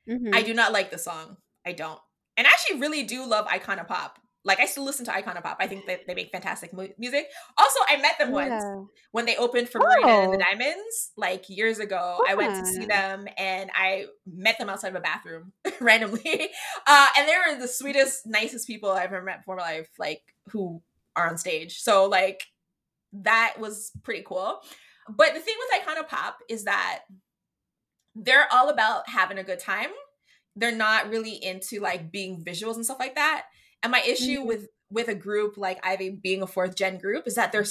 Mm-hmm. 0.08 0.34
I 0.34 0.42
do 0.42 0.54
not 0.54 0.72
like 0.72 0.90
the 0.90 0.98
song. 0.98 1.36
I 1.66 1.72
don't. 1.72 2.00
And 2.36 2.46
I 2.46 2.50
actually 2.50 2.80
really 2.80 3.02
do 3.02 3.26
love 3.26 3.46
Icona 3.46 3.86
Pop. 3.86 4.18
Like 4.44 4.60
I 4.60 4.66
still 4.66 4.84
listen 4.84 5.04
to 5.06 5.10
Icona 5.10 5.42
Pop. 5.42 5.58
I 5.60 5.66
think 5.66 5.86
that 5.86 6.06
they 6.06 6.14
make 6.14 6.30
fantastic 6.30 6.72
mu- 6.72 6.88
music. 6.96 7.28
Also, 7.58 7.80
I 7.88 8.00
met 8.00 8.18
them 8.18 8.30
once 8.30 8.50
yeah. 8.50 8.82
when 9.10 9.26
they 9.26 9.36
opened 9.36 9.68
for 9.68 9.80
Marina 9.80 10.06
oh. 10.06 10.22
and 10.22 10.32
the 10.32 10.36
oh. 10.36 10.40
Diamonds, 10.40 11.10
like 11.16 11.50
years 11.50 11.80
ago. 11.80 12.20
I 12.26 12.34
went 12.34 12.54
to 12.54 12.70
see 12.70 12.86
them 12.86 13.26
and 13.36 13.70
I 13.74 14.06
met 14.26 14.58
them 14.58 14.70
outside 14.70 14.90
of 14.90 14.94
a 14.94 15.00
bathroom 15.00 15.52
randomly. 15.80 16.48
Uh, 16.86 17.06
and 17.18 17.28
they 17.28 17.34
were 17.34 17.60
the 17.60 17.68
sweetest, 17.68 18.26
nicest 18.26 18.66
people 18.66 18.90
I've 18.90 19.12
ever 19.12 19.22
met 19.22 19.40
before 19.40 19.56
my 19.56 19.62
life, 19.62 19.90
like 19.98 20.22
who 20.50 20.80
are 21.16 21.28
on 21.28 21.36
stage. 21.36 21.80
So 21.80 22.06
like 22.06 22.44
that 23.12 23.56
was 23.58 23.90
pretty 24.04 24.22
cool. 24.24 24.60
But 25.08 25.34
the 25.34 25.40
thing 25.40 25.54
with 25.58 25.82
Icona 25.82 26.08
Pop 26.08 26.38
is 26.48 26.64
that 26.64 27.00
they're 28.18 28.52
all 28.52 28.68
about 28.68 29.08
having 29.08 29.38
a 29.38 29.44
good 29.44 29.58
time. 29.58 29.90
They're 30.56 30.72
not 30.72 31.08
really 31.08 31.42
into 31.42 31.80
like 31.80 32.10
being 32.10 32.44
visuals 32.44 32.74
and 32.74 32.84
stuff 32.84 32.98
like 32.98 33.14
that. 33.14 33.44
And 33.82 33.92
my 33.92 34.00
issue 34.00 34.38
mm-hmm. 34.38 34.48
with 34.48 34.68
with 34.90 35.08
a 35.08 35.14
group 35.14 35.56
like 35.56 35.78
IVE 35.84 36.22
being 36.22 36.42
a 36.42 36.46
fourth 36.46 36.74
gen 36.74 36.98
group 36.98 37.26
is 37.26 37.34
that 37.34 37.52
they're 37.52 37.66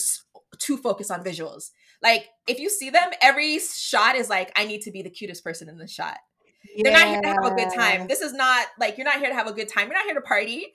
too 0.59 0.77
focused 0.77 1.11
on 1.11 1.23
visuals. 1.23 1.71
Like 2.01 2.27
if 2.47 2.59
you 2.59 2.69
see 2.69 2.89
them, 2.89 3.09
every 3.21 3.59
shot 3.59 4.15
is 4.15 4.29
like, 4.29 4.51
I 4.55 4.65
need 4.65 4.81
to 4.81 4.91
be 4.91 5.01
the 5.01 5.09
cutest 5.09 5.43
person 5.43 5.67
in 5.67 5.77
the 5.77 5.87
shot. 5.87 6.17
Yeah. 6.75 6.83
They're 6.83 6.93
not 6.93 7.07
here 7.07 7.21
to 7.21 7.27
have 7.27 7.51
a 7.51 7.55
good 7.55 7.73
time. 7.75 8.07
This 8.07 8.21
is 8.21 8.33
not 8.33 8.67
like 8.79 8.97
you're 8.97 9.05
not 9.05 9.17
here 9.17 9.29
to 9.29 9.35
have 9.35 9.47
a 9.47 9.53
good 9.53 9.67
time. 9.67 9.87
You're 9.87 9.97
not 9.97 10.05
here 10.05 10.13
to 10.13 10.21
party. 10.21 10.73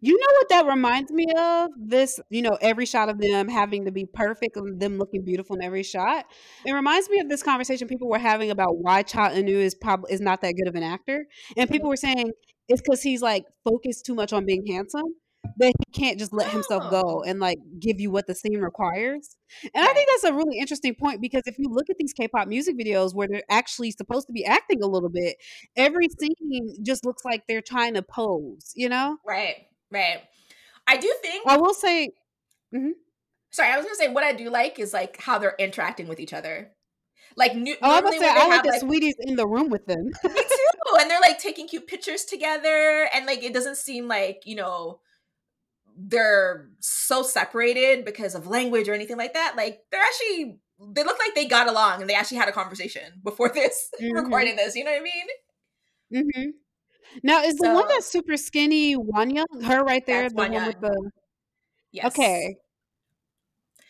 You 0.00 0.12
know 0.12 0.32
what 0.38 0.48
that 0.50 0.66
reminds 0.66 1.10
me 1.12 1.26
of? 1.36 1.70
This, 1.76 2.20
you 2.30 2.42
know, 2.42 2.58
every 2.60 2.86
shot 2.86 3.08
of 3.08 3.18
them 3.18 3.48
having 3.48 3.84
to 3.84 3.92
be 3.92 4.06
perfect 4.06 4.56
and 4.56 4.80
them 4.80 4.98
looking 4.98 5.24
beautiful 5.24 5.56
in 5.56 5.62
every 5.62 5.82
shot. 5.82 6.26
It 6.64 6.72
reminds 6.72 7.08
me 7.08 7.20
of 7.20 7.28
this 7.28 7.42
conversation 7.42 7.88
people 7.88 8.08
were 8.08 8.18
having 8.18 8.50
about 8.50 8.78
why 8.78 9.02
Cha 9.02 9.30
Eunwoo 9.30 9.48
is 9.48 9.74
probably 9.74 10.12
is 10.12 10.20
not 10.20 10.40
that 10.42 10.54
good 10.54 10.68
of 10.68 10.74
an 10.74 10.82
actor. 10.82 11.26
And 11.56 11.66
mm-hmm. 11.66 11.72
people 11.72 11.88
were 11.88 11.96
saying 11.96 12.32
it's 12.68 12.82
because 12.82 13.02
he's 13.02 13.22
like 13.22 13.44
focused 13.64 14.04
too 14.04 14.14
much 14.14 14.32
on 14.32 14.44
being 14.44 14.66
handsome 14.66 15.14
that 15.56 15.72
he 15.78 15.92
can't 15.92 16.18
just 16.18 16.32
let 16.32 16.50
himself 16.50 16.84
oh. 16.86 16.90
go 16.90 17.02
oh. 17.06 17.22
and 17.22 17.40
like 17.40 17.58
give 17.80 18.00
you 18.00 18.10
what 18.10 18.26
the 18.26 18.34
scene 18.34 18.60
requires. 18.60 19.36
And 19.62 19.84
I 19.84 19.92
think 19.92 20.08
that's 20.08 20.24
a 20.24 20.34
really 20.34 20.58
interesting 20.58 20.94
point 20.94 21.20
because 21.20 21.42
if 21.46 21.58
you 21.58 21.68
look 21.70 21.88
at 21.90 21.96
these 21.98 22.12
K-pop 22.12 22.48
music 22.48 22.76
videos 22.78 23.14
where 23.14 23.28
they're 23.28 23.42
actually 23.50 23.90
supposed 23.92 24.26
to 24.26 24.32
be 24.32 24.44
acting 24.44 24.82
a 24.82 24.86
little 24.86 25.08
bit, 25.08 25.36
every 25.76 26.08
scene 26.18 26.74
just 26.84 27.04
looks 27.04 27.24
like 27.24 27.44
they're 27.48 27.62
trying 27.62 27.94
to 27.94 28.02
pose, 28.02 28.72
you 28.74 28.88
know? 28.88 29.16
Right. 29.26 29.67
Right. 29.90 30.22
I 30.86 30.96
do 30.96 31.12
think 31.22 31.46
I 31.46 31.56
will 31.56 31.74
say 31.74 32.10
Mm-hmm. 32.74 32.90
Sorry, 33.50 33.70
I 33.70 33.76
was 33.76 33.86
gonna 33.86 33.96
say 33.96 34.08
what 34.08 34.24
I 34.24 34.32
do 34.32 34.50
like 34.50 34.78
is 34.78 34.92
like 34.92 35.20
how 35.20 35.38
they're 35.38 35.56
interacting 35.58 36.08
with 36.08 36.20
each 36.20 36.32
other. 36.32 36.72
Like, 37.36 37.54
new, 37.54 37.76
oh, 37.80 37.90
I 38.04 38.10
say 38.18 38.28
I 38.28 38.48
like 38.48 38.62
the 38.62 38.70
like, 38.70 38.82
Saweetie's 38.82 39.16
in 39.20 39.36
the 39.36 39.46
room 39.46 39.70
with 39.70 39.86
them. 39.86 40.04
me 40.24 40.30
too, 40.30 40.96
and 40.98 41.10
they're 41.10 41.20
like 41.20 41.38
taking 41.38 41.68
cute 41.68 41.86
pictures 41.86 42.24
together, 42.24 43.08
and 43.14 43.26
like 43.26 43.42
it 43.42 43.54
doesn't 43.54 43.76
seem 43.76 44.08
like 44.08 44.42
you 44.44 44.56
know 44.56 45.00
they're 45.96 46.68
so 46.80 47.22
separated 47.22 48.04
because 48.04 48.34
of 48.34 48.46
language 48.46 48.88
or 48.88 48.94
anything 48.94 49.16
like 49.16 49.34
that. 49.34 49.54
Like 49.56 49.80
they're 49.90 50.02
actually 50.02 50.58
they 50.92 51.02
look 51.02 51.18
like 51.18 51.34
they 51.34 51.46
got 51.46 51.68
along 51.68 52.00
and 52.00 52.08
they 52.08 52.14
actually 52.14 52.36
had 52.36 52.48
a 52.48 52.52
conversation 52.52 53.20
before 53.24 53.48
this 53.54 53.90
mm-hmm. 54.00 54.14
recording 54.14 54.56
this. 54.56 54.76
You 54.76 54.84
know 54.84 54.92
what 54.92 55.00
I 55.00 55.02
mean? 55.02 56.24
Mm-hmm. 56.24 56.50
Now 57.22 57.42
is 57.42 57.56
the 57.56 57.70
one 57.70 57.86
that's 57.88 58.06
super 58.06 58.36
skinny 58.36 58.96
Wonyoung? 58.96 59.62
Her 59.62 59.82
right 59.82 60.04
there, 60.06 60.28
the 60.28 60.34
Wonyoung. 60.34 60.52
one 60.52 60.66
with 60.66 60.80
the 60.80 61.10
Yes. 61.92 62.06
Okay. 62.06 62.56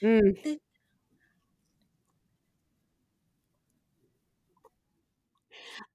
Mm. 0.02 0.58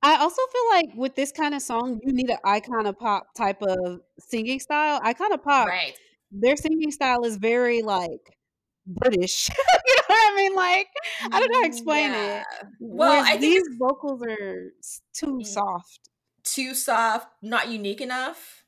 I 0.02 0.18
also 0.18 0.42
feel 0.52 0.70
like 0.72 0.90
with 0.96 1.16
this 1.16 1.32
kind 1.32 1.56
of 1.56 1.62
song, 1.62 2.02
you 2.04 2.12
need 2.12 2.30
an 2.30 2.38
Icona 2.46 2.98
Pop 2.98 3.34
type 3.36 3.62
of 3.62 4.02
singing 4.20 4.60
style. 4.60 5.00
Icona 5.00 5.42
Pop, 5.42 5.68
right? 5.68 5.94
Their 6.32 6.58
singing 6.58 6.92
style 6.92 7.24
is 7.24 7.38
very 7.38 7.82
like 7.82 8.38
British. 8.86 9.50
you 9.88 9.96
know 9.96 10.04
what 10.10 10.34
I 10.34 10.36
mean? 10.36 10.56
Like 10.56 10.88
I 11.32 11.40
don't 11.40 11.50
know 11.50 11.60
how 11.60 11.62
to 11.62 11.68
explain 11.68 12.12
yeah. 12.12 12.42
it. 12.42 12.68
Well, 12.82 13.24
I 13.26 13.38
these 13.38 13.64
vocals 13.80 14.22
are 14.24 14.74
too 15.14 15.42
soft, 15.46 16.10
too 16.43 16.73
soft, 16.73 17.27
not 17.41 17.69
unique 17.69 18.01
enough. 18.01 18.63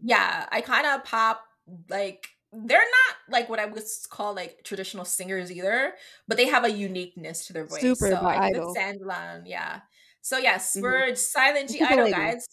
Yeah, 0.00 0.46
Icona 0.52 1.04
Pop 1.04 1.44
like 1.88 2.28
they're 2.52 2.78
not 2.78 3.16
like 3.28 3.48
what 3.48 3.58
I 3.58 3.66
would 3.66 3.82
call 4.10 4.34
like 4.34 4.62
traditional 4.64 5.04
singers 5.04 5.50
either, 5.50 5.94
but 6.28 6.36
they 6.36 6.46
have 6.46 6.64
a 6.64 6.70
uniqueness 6.70 7.46
to 7.46 7.52
their 7.52 7.66
voice. 7.66 7.80
Super 7.80 8.10
so 8.10 8.16
give 8.16 8.24
idol. 8.24 8.72
it 8.72 8.78
Sandlan, 8.78 9.42
yeah. 9.46 9.80
So 10.20 10.38
yes, 10.38 10.72
mm-hmm. 10.74 10.82
we're 10.82 11.14
silent 11.14 11.70
G 11.70 11.80
idol 11.82 12.10
guys. 12.10 12.46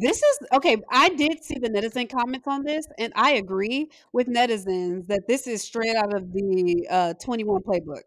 This 0.00 0.22
is 0.22 0.38
okay. 0.52 0.76
I 0.92 1.08
did 1.08 1.42
see 1.42 1.58
the 1.58 1.68
netizen 1.68 2.08
comments 2.08 2.46
on 2.46 2.62
this, 2.62 2.86
and 2.98 3.12
I 3.16 3.32
agree 3.32 3.90
with 4.12 4.28
netizens 4.28 5.08
that 5.08 5.26
this 5.26 5.48
is 5.48 5.60
straight 5.60 5.96
out 5.96 6.14
of 6.14 6.32
the 6.32 6.86
uh, 6.88 7.14
2NE1 7.20 7.64
playbook. 7.64 8.02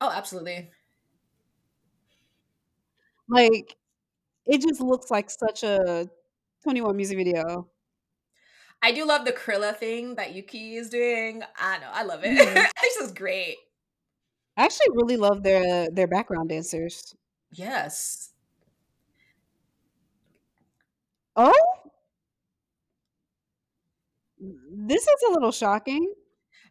Oh, 0.00 0.10
absolutely. 0.10 0.70
Like 3.28 3.76
it 4.46 4.62
just 4.62 4.80
looks 4.80 5.12
like 5.12 5.30
such 5.30 5.62
a 5.62 6.08
2NE1 6.66 6.96
music 6.96 7.18
video. 7.18 7.68
I 8.82 8.90
do 8.90 9.06
love 9.06 9.24
the 9.24 9.32
Cruella 9.32 9.76
thing 9.76 10.16
that 10.16 10.34
Yuqi 10.34 10.74
is 10.74 10.90
doing. 10.90 11.44
I 11.56 11.78
know, 11.78 11.90
I 11.92 12.02
love 12.02 12.24
it. 12.24 12.36
Mm-hmm. 12.36 12.64
this 12.82 12.96
is 12.96 13.12
great. 13.12 13.58
I 14.56 14.64
actually 14.64 14.90
really 14.94 15.16
love 15.16 15.44
their 15.44 15.88
their 15.88 16.08
background 16.08 16.48
dancers. 16.48 17.14
Yes. 17.52 18.31
Oh? 21.36 21.52
This 24.38 25.02
is 25.02 25.22
a 25.28 25.32
little 25.32 25.52
shocking. 25.52 26.12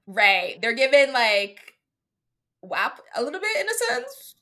Right. 0.06 0.62
They're 0.62 0.74
given 0.74 1.14
like 1.14 1.76
WAP 2.62 3.00
a 3.16 3.24
little 3.24 3.40
bit 3.40 3.62
in 3.62 3.68
a 3.68 3.74
sense 3.74 4.36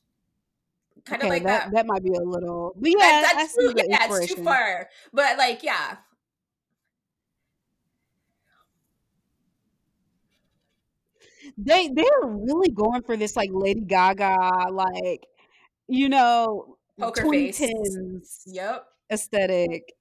kind 1.04 1.22
of 1.22 1.28
like 1.28 1.42
that, 1.44 1.66
that. 1.66 1.72
That 1.72 1.86
might 1.86 2.02
be 2.02 2.12
a 2.14 2.22
little, 2.22 2.74
but 2.76 2.90
yeah, 2.90 2.96
that, 2.98 3.34
that's 3.36 3.54
too, 3.54 3.72
yeah, 3.76 4.06
it's 4.08 4.34
too 4.34 4.42
far. 4.42 4.88
But 5.12 5.38
like, 5.38 5.62
yeah, 5.62 5.96
they 11.56 11.88
they're 11.88 12.06
really 12.22 12.70
going 12.70 13.02
for 13.02 13.16
this 13.16 13.36
like 13.36 13.50
Lady 13.52 13.80
Gaga, 13.80 14.68
like 14.70 15.26
you 15.88 16.08
know, 16.08 16.76
poker 16.98 17.22
face, 17.30 18.44
yep, 18.46 18.86
aesthetic. 19.10 19.92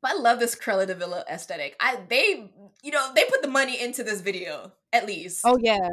But 0.00 0.12
I 0.12 0.14
love 0.14 0.38
this 0.38 0.54
Cruella 0.54 0.86
de 0.86 0.94
Vil 0.94 1.24
aesthetic. 1.28 1.76
I 1.80 1.98
they 2.08 2.50
you 2.82 2.92
know 2.92 3.12
they 3.14 3.24
put 3.24 3.42
the 3.42 3.48
money 3.48 3.80
into 3.80 4.04
this 4.04 4.20
video 4.20 4.72
at 4.92 5.06
least. 5.06 5.40
Oh 5.44 5.58
yeah, 5.60 5.88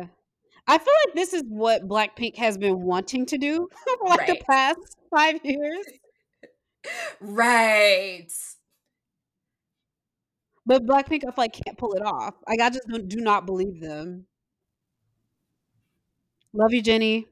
I 0.68 0.78
feel 0.78 0.94
like 1.06 1.16
this 1.16 1.34
is 1.34 1.44
what 1.48 1.88
Blackpink 1.88 2.36
has 2.38 2.58
been 2.58 2.82
wanting 2.82 3.26
to 3.28 3.38
do 3.38 3.68
for 4.00 4.10
like 4.10 4.20
right. 4.20 4.40
the 4.40 4.46
past 4.46 4.98
five 5.10 5.40
years. 5.44 5.86
Right. 7.20 8.32
But 10.68 10.86
Blackpink, 10.86 11.24
I 11.24 11.32
feel 11.32 11.34
like 11.38 11.60
can't 11.66 11.78
pull 11.78 11.94
it 11.94 12.06
off. 12.06 12.36
Like 12.48 12.60
I 12.60 12.70
just 12.70 12.88
do 13.08 13.22
not 13.22 13.46
believe 13.46 13.80
them. 13.80 14.26
Love 16.54 16.74
you, 16.74 16.82
Jennie. 16.82 17.28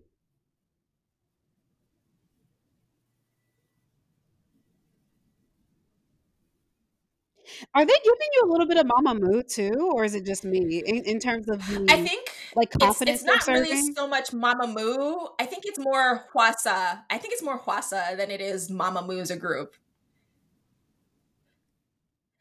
Are 7.73 7.85
they 7.85 7.93
giving 8.03 8.27
you 8.33 8.41
a 8.45 8.49
little 8.49 8.67
bit 8.67 8.77
of 8.77 8.85
Mamamoo 8.85 9.47
too, 9.47 9.91
or 9.93 10.03
is 10.03 10.15
it 10.15 10.25
just 10.25 10.43
me 10.43 10.81
in, 10.85 11.03
in 11.05 11.19
terms 11.19 11.49
of 11.49 11.59
the 11.67 11.85
I 11.89 12.01
think 12.01 12.29
like 12.55 12.71
confidence? 12.71 13.21
It's, 13.21 13.31
it's 13.31 13.47
not 13.47 13.53
really 13.53 13.93
so 13.93 14.07
much 14.07 14.31
Mamamoo. 14.31 15.29
I 15.39 15.45
think 15.45 15.63
it's 15.65 15.79
more 15.79 16.25
Hwasa. 16.33 17.01
I 17.09 17.17
think 17.17 17.33
it's 17.33 17.43
more 17.43 17.59
Hwasa 17.59 18.17
than 18.17 18.31
it 18.31 18.41
is 18.41 18.69
Mamamoo 18.69 19.19
as 19.19 19.31
a 19.31 19.37
group. 19.37 19.75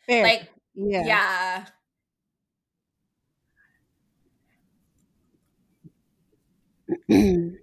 Fair. 0.07 0.25
Like 0.25 0.49
yeah. 0.75 1.65
Yeah. 7.09 7.45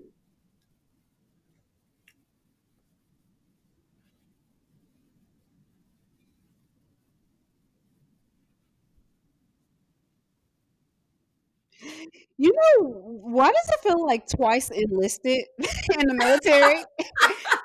You 12.38 12.53
know, 12.53 12.89
why 13.23 13.47
does 13.47 13.69
it 13.69 13.88
feel 13.88 14.05
like 14.05 14.27
twice 14.27 14.69
enlisted 14.69 15.43
in 15.99 16.07
the 16.07 16.13
military? 16.13 16.83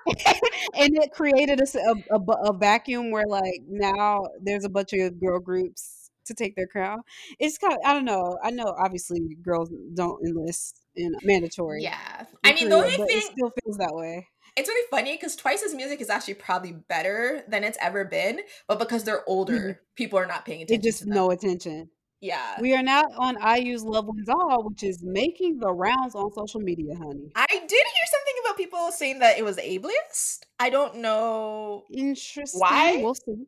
and 0.74 0.96
it 0.98 1.12
created 1.12 1.60
a, 1.60 2.14
a, 2.14 2.18
a, 2.48 2.52
vacuum 2.52 3.10
where, 3.10 3.26
like, 3.26 3.62
now 3.68 4.22
there's 4.42 4.64
a 4.64 4.68
bunch 4.68 4.92
of 4.92 5.18
girl 5.20 5.40
groups 5.40 6.10
to 6.26 6.34
take 6.34 6.56
their 6.56 6.66
crown. 6.66 7.00
It's 7.38 7.58
kind 7.58 7.72
of, 7.72 7.78
I 7.84 7.92
don't 7.92 8.04
know. 8.04 8.36
I 8.42 8.50
know, 8.50 8.74
obviously, 8.78 9.20
girls 9.42 9.70
don't 9.94 10.20
enlist 10.26 10.80
in 10.96 11.14
mandatory. 11.22 11.82
Yeah. 11.82 12.24
I 12.42 12.54
mean, 12.54 12.68
the 12.68 12.76
only 12.76 12.90
thing. 12.90 13.06
It 13.08 13.24
still 13.24 13.52
feels 13.62 13.78
that 13.78 13.92
way. 13.92 14.28
It's 14.56 14.68
really 14.68 14.86
funny 14.88 15.16
because 15.16 15.34
Twice's 15.34 15.74
music 15.74 16.00
is 16.00 16.08
actually 16.08 16.34
probably 16.34 16.72
better 16.72 17.42
than 17.48 17.64
it's 17.64 17.78
ever 17.80 18.04
been, 18.04 18.40
but 18.68 18.78
because 18.78 19.02
they're 19.02 19.28
older, 19.28 19.58
mm-hmm. 19.58 19.70
people 19.96 20.18
are 20.18 20.26
not 20.26 20.44
paying 20.44 20.62
attention. 20.62 20.80
It 20.80 20.82
just 20.82 21.06
no 21.06 21.30
attention. 21.32 21.90
Yeah. 22.24 22.58
We 22.58 22.74
are 22.74 22.82
now 22.82 23.02
on 23.18 23.36
IU's 23.58 23.84
Love 23.84 24.06
Wins 24.06 24.30
All, 24.30 24.64
which 24.64 24.82
is 24.82 25.02
making 25.02 25.58
the 25.58 25.70
rounds 25.70 26.14
on 26.14 26.32
social 26.32 26.58
media, 26.58 26.94
honey. 26.96 27.30
I 27.36 27.46
did 27.46 27.70
hear 27.70 28.06
something 28.06 28.34
about 28.42 28.56
people 28.56 28.90
saying 28.92 29.18
that 29.18 29.36
it 29.36 29.44
was 29.44 29.58
ableist. 29.58 30.44
I 30.58 30.70
don't 30.70 30.96
know 30.96 31.84
Interesting. 31.92 32.58
why. 32.58 32.96
We'll 33.02 33.14
see. 33.14 33.44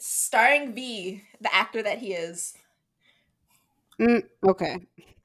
Starring 0.00 0.74
V, 0.74 1.22
the 1.40 1.54
actor 1.54 1.84
that 1.84 1.98
he 1.98 2.14
is. 2.14 2.54
Mm, 4.00 4.24
okay. 4.48 4.78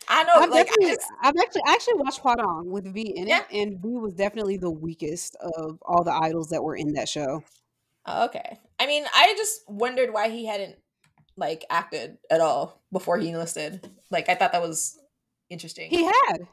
I 0.08 0.24
know. 0.26 0.34
I've, 0.36 0.52
like, 0.52 0.70
I 0.70 0.90
just, 0.90 1.08
I've 1.24 1.34
actually 1.42 1.64
actually 1.70 1.96
watched 1.96 2.22
Hwarang 2.22 2.66
with 2.66 2.86
V 2.94 3.02
in 3.16 3.28
yeah. 3.28 3.40
it, 3.50 3.58
and 3.60 3.82
V 3.82 3.88
was 3.98 4.14
definitely 4.14 4.58
the 4.58 4.70
weakest 4.70 5.36
of 5.58 5.80
all 5.82 6.04
the 6.04 6.14
idols 6.14 6.50
that 6.50 6.64
were 6.64 6.76
in 6.76 6.94
that 6.94 7.10
show. 7.10 7.44
Okay. 8.08 8.60
I 8.80 8.86
mean, 8.86 9.06
I 9.12 9.34
just 9.36 9.68
wondered 9.68 10.14
why 10.14 10.30
he 10.30 10.46
hadn't 10.46 10.76
like 11.40 11.66
acted 11.70 12.18
at 12.30 12.42
all 12.42 12.82
before 12.92 13.18
he 13.18 13.30
enlisted. 13.30 13.90
Like 14.12 14.30
I 14.30 14.36
thought 14.36 14.52
that 14.52 14.62
was 14.62 15.00
interesting. 15.50 15.90
He 15.90 16.04
had. 16.04 16.48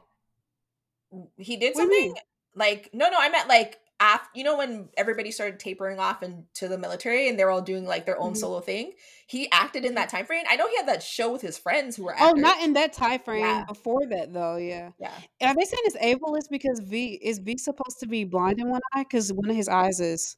He 1.37 1.57
did 1.57 1.75
something 1.75 2.15
like 2.55 2.89
no, 2.93 3.09
no. 3.09 3.17
I 3.19 3.29
meant 3.29 3.47
like 3.47 3.79
after 3.99 4.29
you 4.35 4.43
know 4.43 4.57
when 4.57 4.89
everybody 4.97 5.31
started 5.31 5.59
tapering 5.59 5.99
off 5.99 6.21
into 6.21 6.67
the 6.67 6.77
military 6.77 7.29
and 7.29 7.39
they're 7.39 7.49
all 7.49 7.61
doing 7.61 7.85
like 7.85 8.05
their 8.05 8.19
own 8.19 8.31
mm-hmm. 8.31 8.39
solo 8.39 8.59
thing. 8.59 8.93
He 9.27 9.51
acted 9.51 9.85
in 9.85 9.95
that 9.95 10.09
time 10.09 10.25
frame. 10.25 10.45
I 10.49 10.55
know 10.55 10.67
he 10.67 10.77
had 10.77 10.87
that 10.87 11.03
show 11.03 11.31
with 11.31 11.41
his 11.41 11.57
friends 11.57 11.95
who 11.95 12.05
were. 12.05 12.13
Actors. 12.13 12.33
Oh, 12.35 12.39
not 12.39 12.61
in 12.61 12.73
that 12.73 12.93
time 12.93 13.19
frame. 13.19 13.45
Yeah. 13.45 13.65
Before 13.67 14.05
that, 14.09 14.33
though. 14.33 14.55
Yeah. 14.57 14.91
Yeah. 14.99 15.11
Are 15.41 15.55
they 15.55 15.65
saying 15.65 15.83
it's 15.85 15.97
ableist 15.97 16.49
because 16.49 16.79
V 16.79 17.19
is 17.21 17.39
V 17.39 17.57
supposed 17.57 17.99
to 17.99 18.07
be 18.07 18.23
blind 18.23 18.59
in 18.59 18.69
one 18.69 18.81
eye 18.93 19.03
because 19.03 19.31
one 19.33 19.49
of 19.49 19.55
his 19.55 19.67
eyes 19.67 19.99
is? 19.99 20.37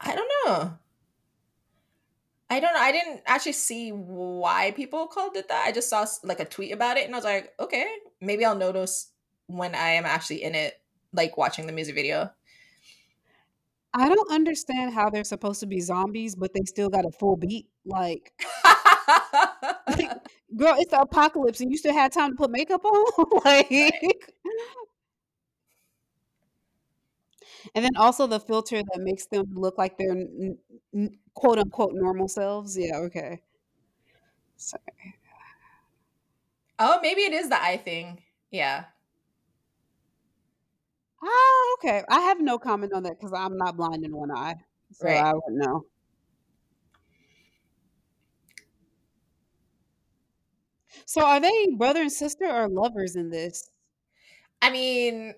I 0.00 0.14
don't 0.14 0.30
know. 0.44 0.78
I 2.48 2.60
don't 2.60 2.74
know. 2.74 2.80
I 2.80 2.92
didn't 2.92 3.22
actually 3.26 3.52
see 3.52 3.90
why 3.90 4.72
people 4.76 5.06
called 5.08 5.36
it 5.36 5.48
that. 5.48 5.64
I 5.66 5.72
just 5.72 5.90
saw 5.90 6.06
like 6.22 6.40
a 6.40 6.44
tweet 6.44 6.72
about 6.72 6.96
it 6.96 7.06
and 7.06 7.14
I 7.14 7.18
was 7.18 7.24
like, 7.24 7.52
okay, 7.58 7.86
maybe 8.20 8.44
I'll 8.44 8.54
notice 8.54 9.10
when 9.48 9.74
I 9.74 9.90
am 9.90 10.04
actually 10.04 10.42
in 10.42 10.54
it 10.54 10.74
like 11.12 11.36
watching 11.36 11.66
the 11.66 11.72
music 11.72 11.94
video. 11.94 12.30
I 13.94 14.08
don't 14.08 14.30
understand 14.30 14.92
how 14.92 15.08
they're 15.08 15.24
supposed 15.24 15.60
to 15.60 15.66
be 15.66 15.80
zombies, 15.80 16.34
but 16.34 16.52
they 16.52 16.60
still 16.66 16.90
got 16.90 17.06
a 17.06 17.10
full 17.10 17.36
beat. 17.36 17.66
Like, 17.86 18.30
girl, 20.56 20.74
it's 20.78 20.90
the 20.90 21.00
apocalypse, 21.00 21.60
and 21.60 21.70
you 21.70 21.78
still 21.78 21.94
had 21.94 22.12
time 22.12 22.32
to 22.32 22.36
put 22.36 22.50
makeup 22.50 22.84
on. 22.84 23.40
like, 23.44 24.32
and 27.74 27.84
then 27.84 27.96
also 27.96 28.26
the 28.26 28.40
filter 28.40 28.82
that 28.82 29.00
makes 29.00 29.26
them 29.26 29.46
look 29.54 29.78
like 29.78 29.96
they're 29.98 30.10
n- 30.12 30.58
n- 30.94 31.18
quote 31.34 31.58
unquote 31.58 31.92
normal 31.94 32.28
selves. 32.28 32.76
Yeah, 32.78 32.96
okay. 32.98 33.42
Sorry. 34.56 35.16
Oh, 36.78 36.98
maybe 37.02 37.22
it 37.22 37.32
is 37.34 37.48
the 37.50 37.62
eye 37.62 37.76
thing. 37.76 38.22
Yeah. 38.50 38.86
Oh, 41.22 41.76
okay. 41.78 42.02
I 42.08 42.20
have 42.22 42.40
no 42.40 42.58
comment 42.58 42.92
on 42.94 43.02
that 43.04 43.18
because 43.18 43.32
I'm 43.34 43.56
not 43.56 43.76
blind 43.76 44.04
in 44.04 44.16
one 44.16 44.30
eye, 44.30 44.54
so 44.92 45.06
Right. 45.06 45.18
I 45.18 45.32
wouldn't 45.34 45.56
know. 45.58 45.84
So 51.06 51.24
are 51.24 51.40
they 51.40 51.68
brother 51.74 52.02
and 52.02 52.12
sister 52.12 52.44
or 52.44 52.68
lovers 52.68 53.16
in 53.16 53.30
this? 53.30 53.70
I 54.62 54.70
mean, 54.70 55.34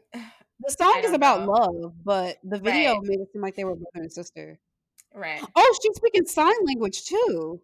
The 0.61 0.73
song 0.73 1.01
is 1.05 1.12
about 1.12 1.40
know. 1.47 1.53
love, 1.53 2.05
but 2.05 2.38
the 2.42 2.59
video 2.59 2.94
Right. 2.94 3.03
made 3.03 3.21
it 3.21 3.33
seem 3.33 3.42
like 3.42 3.55
they 3.55 3.64
were 3.64 3.77
brother 3.77 4.03
and 4.03 4.12
sister. 4.12 4.59
Right. 5.14 5.42
Oh, 5.55 5.79
she's 5.83 5.97
speaking 5.97 6.27
sign 6.27 6.55
language 6.66 7.05
too. 7.05 7.61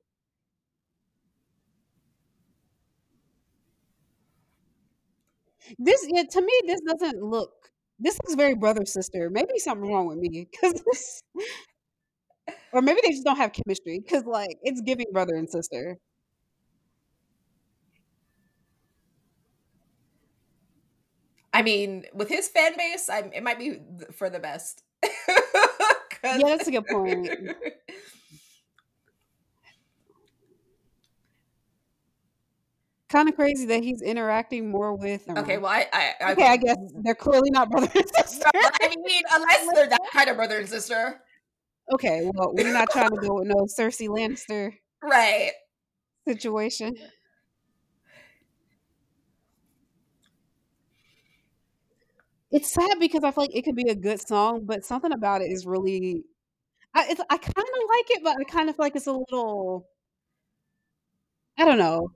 This, 5.79 6.07
yeah, 6.09 6.25
to 6.25 6.41
me, 6.43 6.53
this 6.67 6.81
doesn't 6.83 7.23
look. 7.23 7.51
This 7.99 8.19
looks 8.23 8.35
very 8.35 8.55
brother 8.55 8.85
sister. 8.85 9.31
Maybe 9.31 9.59
something 9.59 9.91
wrong 9.91 10.07
with 10.07 10.19
me 10.19 10.47
because 10.51 10.75
this, 10.93 11.23
or 12.73 12.83
maybe 12.83 13.01
they 13.03 13.11
just 13.11 13.25
don't 13.25 13.37
have 13.37 13.53
chemistry 13.53 14.01
because 14.01 14.25
like 14.25 14.59
it's 14.63 14.81
giving 14.83 15.07
brother 15.13 15.35
and 15.37 15.49
sister. 15.49 15.99
I 21.55 21.63
mean, 21.63 22.05
with 22.13 22.29
his 22.29 22.49
fan 22.49 22.77
base, 22.77 23.09
I, 23.09 23.21
it 23.35 23.43
might 23.43 23.59
be 23.59 23.71
th- 23.71 24.11
for 24.13 24.29
the 24.29 24.41
best. 24.41 24.83
Yeah, 26.25 26.49
that's 26.49 26.67
a 26.69 26.73
good 26.73 26.87
point. 26.87 27.29
Kind 33.11 33.29
of 33.29 33.37
crazy 33.37 33.67
that 33.67 33.85
he's 33.85 34.03
interacting 34.03 34.71
more 34.71 34.95
with. 34.95 35.29
okay, 35.29 35.57
um, 35.57 35.63
well, 35.63 35.71
I, 35.73 35.87
I, 35.93 36.13
I 36.21 36.33
okay, 36.33 36.47
I 36.49 36.57
guess 36.57 36.77
they're 37.03 37.15
clearly 37.15 37.51
not 37.51 37.71
brother 37.71 37.89
and 37.95 38.09
sister. 38.17 38.51
I 38.55 38.97
mean, 39.05 39.23
unless 39.33 39.67
they're 39.75 39.89
that 39.89 40.01
kind 40.13 40.31
of 40.31 40.37
brother 40.37 40.59
and 40.59 40.69
sister, 40.69 41.21
Okay, 41.93 42.23
well, 42.35 42.53
we're 42.55 42.73
not 42.73 42.91
trying 42.91 43.11
to 43.11 43.17
go 43.17 43.35
with 43.35 43.47
no 43.49 43.67
Cersei 43.67 44.09
Lannister 44.09 44.73
right? 45.03 45.53
situation. 46.27 46.95
It's 52.55 52.73
sad 52.73 52.99
because 53.01 53.23
I 53.25 53.33
feel 53.33 53.45
like 53.45 53.55
it 53.55 53.65
could 53.65 53.77
be 53.77 53.91
a 53.91 53.95
good 53.95 54.27
song, 54.27 54.65
but 54.65 54.85
something 54.85 55.13
about 55.13 55.43
it 55.43 55.51
is 55.51 55.67
really. 55.67 56.25
I 56.95 57.07
it's, 57.11 57.21
I 57.31 57.39
kind 57.39 57.53
of 57.59 57.91
like 57.91 58.11
it, 58.11 58.25
but 58.25 58.37
I 58.41 58.45
kind 58.45 58.69
of 58.71 58.77
feel 58.77 58.87
like 58.87 58.97
it's 58.97 59.07
a 59.09 59.13
little. 59.13 59.89
I 61.59 61.65
don't 61.65 61.79
know. 61.79 62.13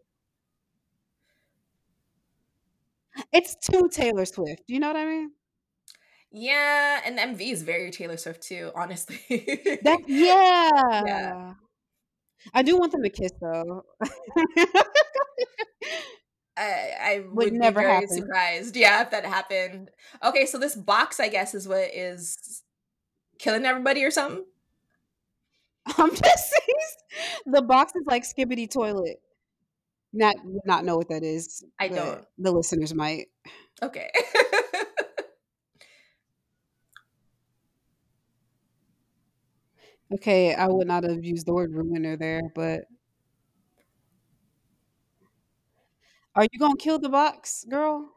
It's 3.33 3.57
too 3.57 3.89
Taylor 3.91 4.27
Swift. 4.27 4.67
Do 4.67 4.75
you 4.75 4.81
know 4.81 4.89
what 4.89 4.97
I 4.97 5.05
mean? 5.07 5.33
Yeah, 6.31 7.01
and 7.05 7.19
MV 7.19 7.53
is 7.53 7.63
very 7.63 7.91
Taylor 7.91 8.17
Swift 8.17 8.43
too. 8.43 8.71
Honestly, 8.77 9.19
That 9.83 10.01
yeah. 10.07 11.55
I 12.55 12.63
do 12.63 12.77
want 12.79 12.93
them 12.93 13.03
to 13.03 13.11
kiss 13.11 13.33
though. 13.41 13.85
I, 16.59 16.95
I 17.01 17.25
would, 17.33 17.53
Would 17.53 17.61
be 17.61 17.71
very 17.71 17.93
happen. 17.93 18.09
surprised. 18.09 18.77
Yeah, 18.77 19.03
if 19.03 19.11
that 19.11 19.25
happened. 19.25 19.91
Okay, 20.25 20.47
so 20.47 20.59
this 20.59 20.75
box, 20.77 21.21
I 21.21 21.29
guess, 21.29 21.55
is 21.55 21.69
what 21.69 21.91
is 21.95 22.63
killing 23.39 23.65
everybody 23.65 24.05
or 24.05 24.11
something. 24.11 24.45
I'm 25.99 26.11
just 26.11 26.51
saying 26.51 26.79
the 27.47 27.63
box 27.63 27.93
is 27.95 28.05
like 28.07 28.25
Skibidi 28.25 28.71
Toilet. 28.71 29.21
Not 30.13 30.37
not 30.65 30.85
know 30.85 30.97
what 30.97 31.09
that 31.09 31.23
is. 31.23 31.65
I 31.79 31.89
don't. 31.89 32.25
The 32.39 32.53
listeners 32.53 32.95
might. 32.95 33.27
Okay. 33.83 34.11
Okay, 40.13 40.55
I 40.55 40.67
would 40.69 40.87
not 40.87 41.05
have 41.05 41.25
used 41.25 41.47
the 41.47 41.53
word 41.55 41.73
ruiner 41.73 42.17
there, 42.17 42.43
but 42.55 42.83
are 46.39 46.47
you 46.53 46.59
gonna 46.59 46.77
kill 46.77 46.99
the 46.99 47.09
box, 47.11 47.65
girl? 47.69 48.11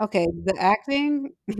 Okay, 0.00 0.26
the 0.44 0.54
acting. 0.58 1.30
I 1.48 1.54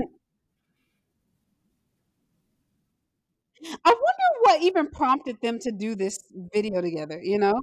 wonder 3.91 4.41
what 4.43 4.63
even 4.63 4.89
prompted 4.91 5.41
them 5.41 5.59
to 5.61 5.73
do 5.73 5.95
this 5.95 6.19
video 6.53 6.81
together, 6.81 7.21
you 7.23 7.39
know? 7.39 7.55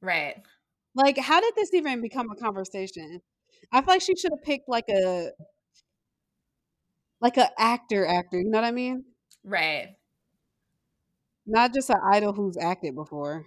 right. 0.00 0.36
Like, 0.94 1.18
how 1.18 1.40
did 1.40 1.54
this 1.56 1.72
even 1.74 2.00
become 2.00 2.30
a 2.30 2.36
conversation? 2.36 3.20
I 3.72 3.80
feel 3.80 3.94
like 3.94 4.02
she 4.02 4.16
should 4.16 4.32
have 4.32 4.42
picked 4.42 4.68
like 4.68 4.88
a 4.88 5.30
like 7.20 7.36
a 7.36 7.48
actor 7.60 8.06
actor, 8.06 8.38
you 8.40 8.50
know 8.50 8.58
what 8.58 8.64
I 8.64 8.70
mean? 8.70 9.04
Right. 9.44 9.96
Not 11.46 11.74
just 11.74 11.90
an 11.90 11.96
idol 12.12 12.32
who's 12.32 12.56
acted 12.56 12.94
before. 12.94 13.46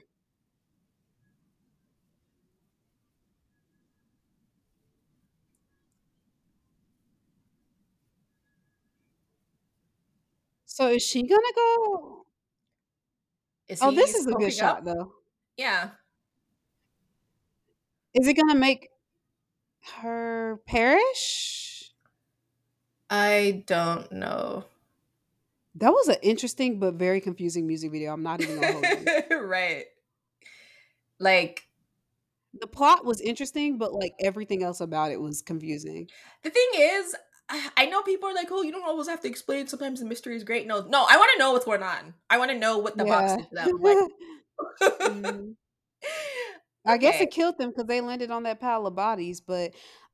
So 10.74 10.88
is 10.88 11.04
she 11.04 11.24
gonna 11.24 11.54
go? 11.54 12.26
Is 13.68 13.80
Oh, 13.82 13.92
this 13.92 14.16
is 14.16 14.26
a 14.26 14.32
good 14.32 14.54
shot 14.54 14.78
up? 14.78 14.86
though. 14.86 15.12
Yeah. 15.58 15.90
Is 18.14 18.26
it 18.26 18.36
gonna 18.36 18.56
make 18.56 18.88
her 20.00 20.62
perish? 20.66 21.92
I 23.10 23.66
don't 23.68 24.10
know. 24.14 24.64
That 25.76 25.92
was 25.92 26.08
an 26.08 26.16
interesting 26.22 26.80
but 26.80 26.94
very 26.94 27.20
confusing 27.20 27.68
music 27.68 27.92
video. 27.92 28.14
I'm 28.14 28.24
not 28.24 28.40
even 28.40 28.56
gonna 28.62 28.72
hold 28.72 28.86
you. 29.30 29.40
right. 29.46 29.86
Like 31.20 31.68
The 32.54 32.68
plot 32.68 33.04
was 33.04 33.20
interesting, 33.20 33.78
but 33.78 33.92
like 33.94 34.14
everything 34.22 34.64
else 34.64 34.80
about 34.80 35.12
it 35.12 35.20
was 35.20 35.42
confusing. 35.42 36.08
the 36.44 36.50
thing 36.50 36.70
is, 36.76 37.14
I 37.78 37.86
know 37.88 38.02
people 38.04 38.30
are 38.30 38.34
like, 38.34 38.50
"Oh, 38.52 38.62
you 38.64 38.72
don't 38.72 38.84
always 38.88 39.08
have 39.08 39.22
to 39.22 39.28
explain. 39.28 39.68
Sometimes 39.68 40.00
the 40.00 40.06
mystery 40.06 40.36
is 40.36 40.44
great." 40.44 40.68
No, 40.68 40.82
no, 40.82 41.06
I 41.10 41.18
want 41.18 41.32
to 41.34 41.40
know 41.40 41.52
what's 41.54 41.66
going 41.66 41.84
on. 41.84 42.14
I 42.30 42.38
want 42.38 42.52
to 42.52 42.58
know 42.58 42.78
what 42.78 42.98
the 42.98 43.06
box 43.06 43.34
Yeah. 43.34 43.36
did 43.36 43.50
to 43.50 43.56
them. 43.56 43.80
Like, 43.82 44.00
Mhm. 45.06 45.56
I 46.86 46.98
guess 46.98 47.20
Okay. 47.20 47.22
it 47.22 47.32
killed 47.32 47.58
them 47.58 47.70
because 47.70 47.86
they 47.86 48.02
landed 48.02 48.32
on 48.32 48.44
that 48.44 48.60
pile 48.60 48.88
of 48.88 48.96
bodies. 48.96 49.40
But 49.42 49.74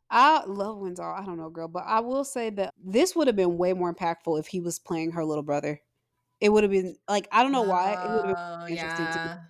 I 0.09 0.43
love 0.45 0.77
Windsor. 0.79 1.03
I 1.03 1.25
don't 1.25 1.37
know, 1.37 1.49
girl. 1.49 1.67
But 1.67 1.83
I 1.85 1.99
will 2.01 2.23
say 2.23 2.49
that 2.51 2.73
this 2.83 3.15
would 3.15 3.27
have 3.27 3.35
been 3.35 3.57
way 3.57 3.73
more 3.73 3.93
impactful 3.93 4.39
if 4.39 4.47
he 4.47 4.59
was 4.61 4.79
playing 4.79 5.11
her 5.11 5.25
little 5.25 5.43
brother. 5.43 5.79
It 6.41 6.49
would 6.51 6.63
have 6.63 6.71
been 6.71 6.97
like 7.09 7.27
I 7.31 7.43
don't 7.43 7.53
know 7.53 7.63
why 7.63 7.93
it 8.01 8.11
would 8.11 8.25
have 8.25 8.35
Oh, 8.37 8.65
been 8.67 8.73
interesting 8.75 9.09
to 9.09 9.19
me. 9.23 9.29
yeah. 9.29 9.47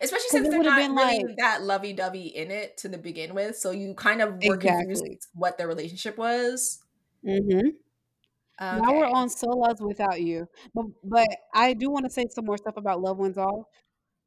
Especially 0.00 0.28
since 0.30 0.48
they're 0.48 0.62
not 0.62 0.76
been 0.78 0.94
really 0.94 1.24
like- 1.24 1.36
that 1.38 1.62
lovey 1.62 1.92
dovey 1.92 2.26
in 2.28 2.50
it 2.50 2.76
to 2.78 2.88
the 2.88 2.98
begin 2.98 3.34
with, 3.34 3.56
so 3.56 3.70
you 3.70 3.94
kind 3.94 4.22
of 4.22 4.42
were 4.44 4.56
confused 4.56 5.04
what 5.34 5.58
their 5.58 5.68
relationship 5.68 6.16
was. 6.18 6.80
Mm-hmm. 7.26 7.68
Now 8.60 8.92
we're 8.92 9.06
on 9.06 9.28
Seola's 9.28 9.80
without 9.80 10.20
you. 10.20 10.48
But 10.74 10.86
but 11.04 11.28
I 11.54 11.74
do 11.74 11.90
want 11.90 12.06
to 12.06 12.10
say 12.10 12.26
some 12.30 12.44
more 12.44 12.56
stuff 12.56 12.76
about 12.76 13.00
Love 13.00 13.18
Wins 13.18 13.38
All. 13.38 13.68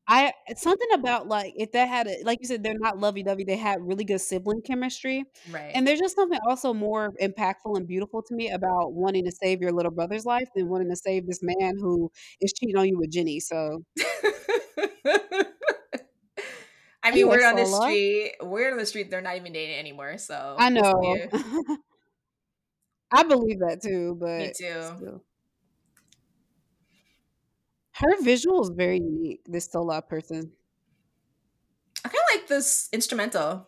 I 0.08 0.34
something 0.56 0.88
about 0.94 1.28
like 1.28 1.54
if 1.56 1.72
that 1.74 1.88
had 1.88 2.08
a, 2.08 2.24
like 2.24 2.40
you 2.42 2.48
said, 2.48 2.64
they're 2.64 2.78
not 2.78 2.98
lovey 2.98 3.24
dovey. 3.24 3.44
They 3.44 3.56
had 3.56 3.80
really 3.82 4.04
good 4.04 4.20
sibling 4.20 4.62
chemistry, 4.62 5.24
Right. 5.50 5.72
and 5.76 5.86
there's 5.88 6.00
just 6.00 6.16
something 6.16 6.40
also 6.48 6.74
more 6.74 7.12
impactful 7.22 7.78
and 7.78 7.88
beautiful 7.88 8.22
to 8.24 8.36
me 8.36 8.50
about 8.50 8.94
wanting 8.94 9.26
to 9.26 9.32
save 9.32 9.62
your 9.62 9.72
little 9.72 9.92
brother's 9.92 10.26
life 10.26 10.50
than 10.56 10.70
wanting 10.70 10.90
to 10.90 10.96
save 10.96 11.28
this 11.28 11.40
man 11.44 11.78
who 11.80 12.12
is 12.42 12.52
cheating 12.54 12.78
on 12.78 12.88
you 12.88 12.98
with 12.98 13.12
Jenny. 13.12 13.40
So 13.40 13.84
I 17.04 17.12
mean, 17.12 17.28
we're 17.28 17.46
on 17.48 17.56
the 17.56 17.66
street. 17.66 18.34
We're 18.42 18.72
on 18.72 18.78
the 18.78 18.86
street. 18.86 19.10
They're 19.10 19.22
not 19.22 19.36
even 19.36 19.54
dating 19.54 19.76
anymore. 19.78 20.18
So 20.18 20.56
I 20.58 20.70
know. 20.70 21.28
I 23.12 23.24
believe 23.24 23.60
that 23.60 23.82
too, 23.84 24.16
but 24.20 24.38
Me 24.38 24.48
too. 24.56 24.82
still. 24.98 25.24
Her 27.94 28.22
visual 28.22 28.62
is 28.62 28.70
very 28.70 28.98
unique. 29.00 29.42
This 29.46 29.68
Seola 29.68 30.08
person. 30.08 30.52
I 32.06 32.10
kind 32.10 32.16
of 32.32 32.36
like 32.40 32.48
this 32.48 32.88
instrumental. 32.94 33.68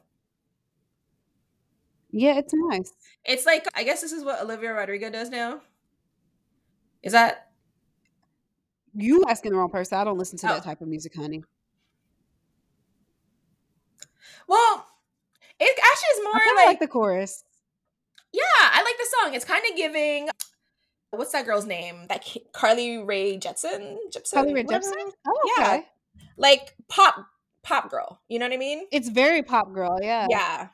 Yeah, 2.12 2.38
it's 2.38 2.54
nice. 2.56 2.94
It's 3.26 3.46
like 3.46 3.66
I 3.76 3.84
guess 3.84 4.02
this 4.02 4.12
is 4.12 4.24
what 4.24 4.42
Olivia 4.42 4.74
Rodrigo 4.74 5.10
does 5.10 5.30
now. 5.30 5.62
Is 7.02 7.12
that 7.14 7.50
you 8.96 9.24
asking 9.28 9.52
the 9.52 9.58
wrong 9.58 9.70
person? 9.70 9.98
I 9.98 10.04
don't 10.04 10.18
listen 10.18 10.38
to 10.40 10.52
Oh. 10.52 10.54
that 10.54 10.64
type 10.64 10.82
of 10.82 10.88
music, 10.88 11.16
honey. 11.16 11.44
Well? 14.48 14.88
It 15.60 15.80
actually 15.80 16.08
is 16.18 16.24
more 16.24 16.56
like, 16.56 16.66
like 16.68 16.80
the 16.80 16.88
chorus. 16.88 17.44
yeah, 18.34 18.42
I 18.60 18.84
like 18.84 18.98
the 18.98 19.08
song. 19.22 19.34
It's 19.36 19.46
kind 19.46 19.64
of 19.70 19.78
giving. 19.78 20.30
What's 21.12 21.32
that 21.32 21.46
girl's 21.46 21.66
name? 21.66 22.08
That 22.10 22.26
Carly 22.54 22.98
Rae 22.98 23.38
Jepsen. 23.38 23.98
Jepsen. 24.12 24.34
Carly 24.34 24.54
Rae. 24.54 24.64
Jepsen? 24.64 25.12
Oh, 25.28 25.54
Yeah. 25.58 25.64
okay. 25.68 25.86
Like 26.38 26.76
pop, 26.90 27.28
pop 27.62 27.92
girl. 27.92 28.20
You 28.28 28.40
know 28.40 28.46
what 28.48 28.54
I 28.54 28.58
mean? 28.58 28.88
It's 28.92 29.10
very 29.10 29.44
pop 29.44 29.72
girl, 29.74 30.00
yeah. 30.02 30.26
Yeah. 30.30 30.70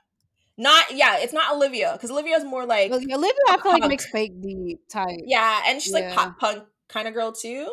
Not 0.58 0.95
yeah. 0.95 1.17
It's 1.19 1.34
not 1.34 1.53
Olivia 1.53 1.91
because 1.93 2.10
Olivia's 2.12 2.43
more 2.45 2.65
like 2.65 2.91
Olivia, 2.91 3.15
I 3.49 3.58
feel 3.62 3.71
like 3.73 3.88
makes 3.89 4.05
fake 4.05 4.41
deep 4.41 4.79
type. 4.89 5.19
yeah, 5.25 5.62
and 5.67 5.82
she's 5.82 5.93
like 5.93 6.13
pop 6.13 6.39
punk 6.39 6.63
kind 6.88 7.08
of 7.08 7.13
girl 7.13 7.32
too. 7.34 7.71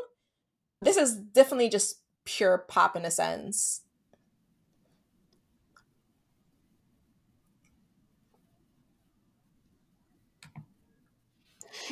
This 0.82 0.96
is 0.96 1.16
definitely 1.16 1.68
just 1.68 2.00
pure 2.24 2.58
pop 2.68 2.96
in 2.96 3.04
a 3.04 3.10
sense. 3.10 3.80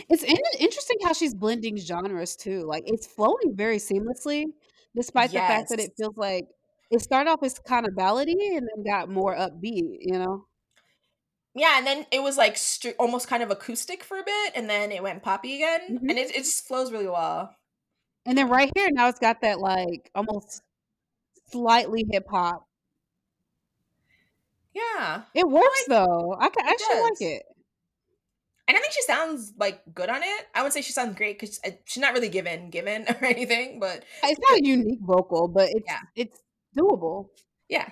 It's 0.09 0.23
in- 0.23 0.37
interesting 0.61 0.99
how 1.03 1.13
she's 1.13 1.35
blending 1.35 1.77
genres 1.77 2.37
too. 2.37 2.63
Like 2.67 2.85
it's 2.87 3.07
flowing 3.07 3.55
very 3.55 3.79
seamlessly, 3.79 4.47
despite 4.95 5.33
the 5.33 5.41
fact 5.41 5.69
that 5.71 5.81
it 5.81 5.93
feels 5.97 6.17
like 6.17 6.49
it 6.91 7.01
started 7.01 7.31
off 7.31 7.43
as 7.43 7.59
kind 7.59 7.87
of 7.87 7.95
ballady 7.95 8.57
and 8.57 8.69
then 8.75 8.85
got 8.85 9.09
more 9.09 9.35
upbeat. 9.35 9.99
You 10.01 10.19
know, 10.19 10.47
Yeah, 11.55 11.79
and 11.79 11.87
then 11.87 12.07
it 12.11 12.23
was 12.23 12.37
like 12.37 12.57
str- 12.57 12.97
almost 12.99 13.29
kind 13.29 13.43
of 13.43 13.51
acoustic 13.51 14.03
for 14.03 14.19
a 14.19 14.25
bit, 14.25 14.53
and 14.57 14.69
then 14.69 14.91
it 14.93 15.03
went 15.03 15.23
poppy 15.23 15.55
again, 15.57 15.99
Mhm. 15.99 16.11
and 16.11 16.19
it, 16.19 16.31
it 16.31 16.39
just 16.45 16.67
flows 16.67 16.93
really 16.93 17.09
well. 17.09 17.55
and 18.27 18.39
then 18.39 18.49
right 18.49 18.71
here 18.77 18.89
now 18.93 19.09
it's 19.09 19.19
got 19.19 19.41
that 19.43 19.61
like 19.61 20.11
almost 20.15 20.63
slightly 21.51 22.05
hip 22.11 22.27
hop. 22.31 22.67
Yeah, 24.75 25.23
It 25.35 25.49
works 25.49 25.85
though. 25.87 26.35
I 26.39 26.47
It 26.47 26.53
actually 26.59 27.01
like 27.01 27.19
does. 27.19 27.21
it. 27.21 27.43
And 28.69 28.77
I 28.77 28.81
think 28.81 28.93
she 28.93 29.03
sounds 29.03 29.53
like 29.59 29.83
good 29.95 30.09
on 30.11 30.23
it. 30.23 30.47
I 30.55 30.63
would 30.63 30.73
say 30.73 30.83
she 30.83 30.93
sounds 30.93 31.17
great 31.17 31.39
because 31.39 31.61
uh, 31.67 31.71
she's 31.85 32.01
not 32.01 32.15
really 32.15 32.29
given 32.29 32.71
given 32.71 33.07
or 33.09 33.25
anything, 33.25 33.81
but 33.81 34.05
It's 34.23 34.41
not 34.41 34.59
a 34.59 34.65
unique 34.67 35.01
vocal, 35.03 35.49
but 35.49 35.69
it's 35.71 35.87
Yeah. 35.89 36.01
it's 36.17 36.43
doable. 36.77 37.29
yeah. 37.69 37.91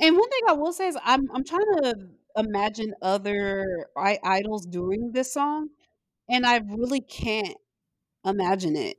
And 0.00 0.16
one 0.16 0.28
thing 0.30 0.40
I 0.48 0.52
will 0.52 0.72
say 0.72 0.88
is 0.88 0.96
I'm 1.04 1.28
I'm 1.32 1.44
trying 1.44 1.66
to 1.82 1.94
imagine 2.36 2.94
other 3.02 3.88
I- 3.96 4.18
idols 4.22 4.66
doing 4.66 5.12
this 5.12 5.32
song, 5.32 5.70
and 6.28 6.46
I 6.46 6.58
really 6.58 7.00
can't 7.00 7.56
imagine 8.24 8.76
it. 8.76 8.96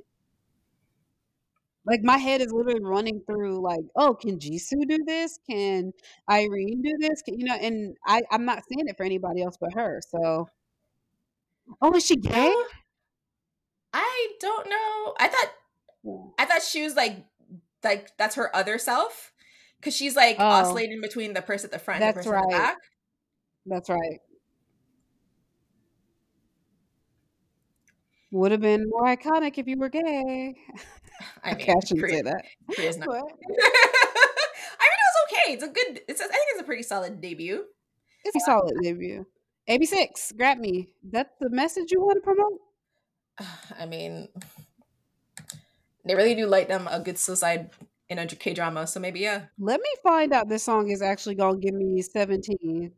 Like 1.85 2.01
my 2.03 2.17
head 2.17 2.41
is 2.41 2.51
literally 2.51 2.81
running 2.83 3.21
through 3.27 3.61
like, 3.61 3.85
oh, 3.95 4.15
can 4.15 4.39
Jisoo 4.39 4.87
do 4.87 5.03
this? 5.05 5.37
Can 5.49 5.93
Irene 6.29 6.81
do 6.81 6.93
this? 6.99 7.21
Can, 7.21 7.39
you 7.39 7.45
know, 7.45 7.53
and 7.55 7.95
I 8.05 8.21
I'm 8.31 8.45
not 8.45 8.63
seeing 8.67 8.87
it 8.87 8.97
for 8.97 9.03
anybody 9.03 9.43
else 9.43 9.55
but 9.59 9.73
her. 9.73 10.01
So, 10.09 10.49
oh, 11.81 11.95
is 11.95 12.05
she 12.05 12.15
gay? 12.15 12.53
I 13.93 14.27
don't 14.39 14.69
know. 14.69 15.13
I 15.19 15.27
thought 15.27 15.51
Yeah. 16.03 16.13
I 16.39 16.45
thought 16.45 16.63
she 16.63 16.83
was 16.83 16.95
like 16.95 17.25
like 17.83 18.17
that's 18.17 18.35
her 18.35 18.53
other 18.55 18.77
self 18.79 19.31
because 19.79 19.95
she's 19.95 20.15
like 20.15 20.37
Oh. 20.39 20.43
oscillating 20.43 21.01
between 21.01 21.33
the 21.33 21.41
person 21.41 21.67
at 21.67 21.71
the 21.71 21.79
front 21.79 22.01
and 22.01 22.09
the 22.09 22.13
That's 22.15 22.27
person 22.27 22.39
at 22.39 22.49
the 22.49 22.57
back. 22.57 22.77
That's 23.67 23.89
right. 23.89 24.19
Would 28.35 28.51
have 28.51 28.59
been 28.59 28.89
more 28.89 29.05
iconic 29.05 29.57
if 29.57 29.65
you 29.65 29.77
were 29.77 29.87
gay. 29.87 30.55
I 31.43 31.53
Okay, 31.53 31.71
I 31.71 31.79
shouldn't 31.79 31.99
Korea- 32.01 32.15
say 32.17 32.21
that. 32.23 32.43
Korea's 32.75 32.97
not. 33.01 33.07
I 33.09 33.21
mean, 33.21 33.23
it 34.99 35.05
was 35.07 35.17
okay. 35.31 35.53
It's 35.53 35.63
a 35.63 35.67
good. 35.69 36.01
It's. 36.09 36.19
A, 36.19 36.25
I 36.25 36.27
think 36.27 36.47
it's 36.51 36.61
a 36.61 36.65
pretty 36.65 36.83
solid 36.83 37.21
debut. 37.21 37.63
it's 38.25 38.35
a 38.35 38.39
solid 38.41 38.73
debut. 38.81 39.25
AB6, 39.69 40.35
grab 40.35 40.57
me. 40.57 40.89
That's 41.01 41.33
the 41.39 41.49
message 41.49 41.91
you 41.91 42.01
want 42.01 42.17
to 42.17 42.21
promote? 42.21 42.59
I 43.79 43.85
mean, 43.85 44.27
they 46.05 46.13
really 46.15 46.35
do 46.35 46.45
light 46.45 46.67
them 46.67 46.89
a 46.91 46.99
good 46.99 47.17
suicide 47.17 47.69
in 48.09 48.19
a 48.19 48.27
K 48.27 48.53
drama. 48.53 48.85
So 48.85 48.99
maybe 48.99 49.21
yeah. 49.21 49.45
Let 49.57 49.79
me 49.79 49.89
find 50.03 50.33
out 50.33 50.49
this 50.49 50.63
song 50.63 50.89
is 50.91 51.01
actually 51.01 51.35
gonna 51.35 51.57
give 51.57 51.73
me 51.73 52.01
17. 52.01 52.91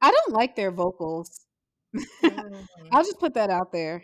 I 0.00 0.10
don't 0.10 0.32
like 0.32 0.56
their 0.56 0.70
vocals. 0.70 1.46
Mm. 2.22 2.66
I'll 2.90 3.04
just 3.04 3.20
put 3.20 3.34
that 3.34 3.50
out 3.50 3.70
there. 3.70 4.02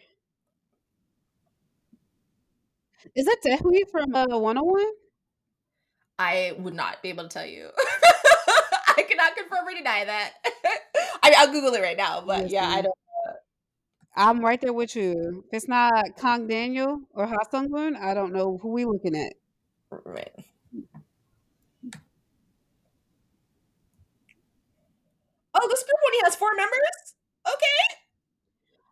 Is 3.14 3.24
that 3.24 3.38
Daehwi 3.44 3.88
from 3.90 4.14
uh, 4.14 4.38
101? 4.38 4.84
I 6.18 6.54
would 6.58 6.74
not 6.74 7.02
be 7.02 7.10
able 7.10 7.22
to 7.24 7.28
tell 7.28 7.46
you. 7.46 7.68
I 8.96 9.02
cannot 9.02 9.36
confirm 9.36 9.66
or 9.66 9.74
deny 9.74 10.04
that. 10.04 10.32
I, 11.22 11.34
I'll 11.38 11.52
Google 11.52 11.72
it 11.74 11.80
right 11.80 11.96
now, 11.96 12.22
but 12.26 12.50
yeah, 12.50 12.66
I 12.68 12.82
don't. 12.82 12.94
I'm 14.16 14.40
right 14.44 14.60
there 14.60 14.72
with 14.72 14.96
you. 14.96 15.44
If 15.46 15.58
it's 15.58 15.68
not 15.68 16.04
Kang 16.20 16.48
Daniel 16.48 16.98
or 17.14 17.26
Ha 17.26 17.36
Sung 17.50 17.70
Woon, 17.70 17.94
I 17.94 18.14
don't 18.14 18.32
know 18.32 18.58
who 18.60 18.72
we 18.72 18.84
looking 18.84 19.16
at. 19.16 19.34
Right. 19.90 20.32
Oh, 25.60 25.68
this 25.68 25.82
group 25.82 26.00
only 26.06 26.18
has 26.24 26.36
four 26.36 26.54
members. 26.54 27.14
Okay. 27.46 27.98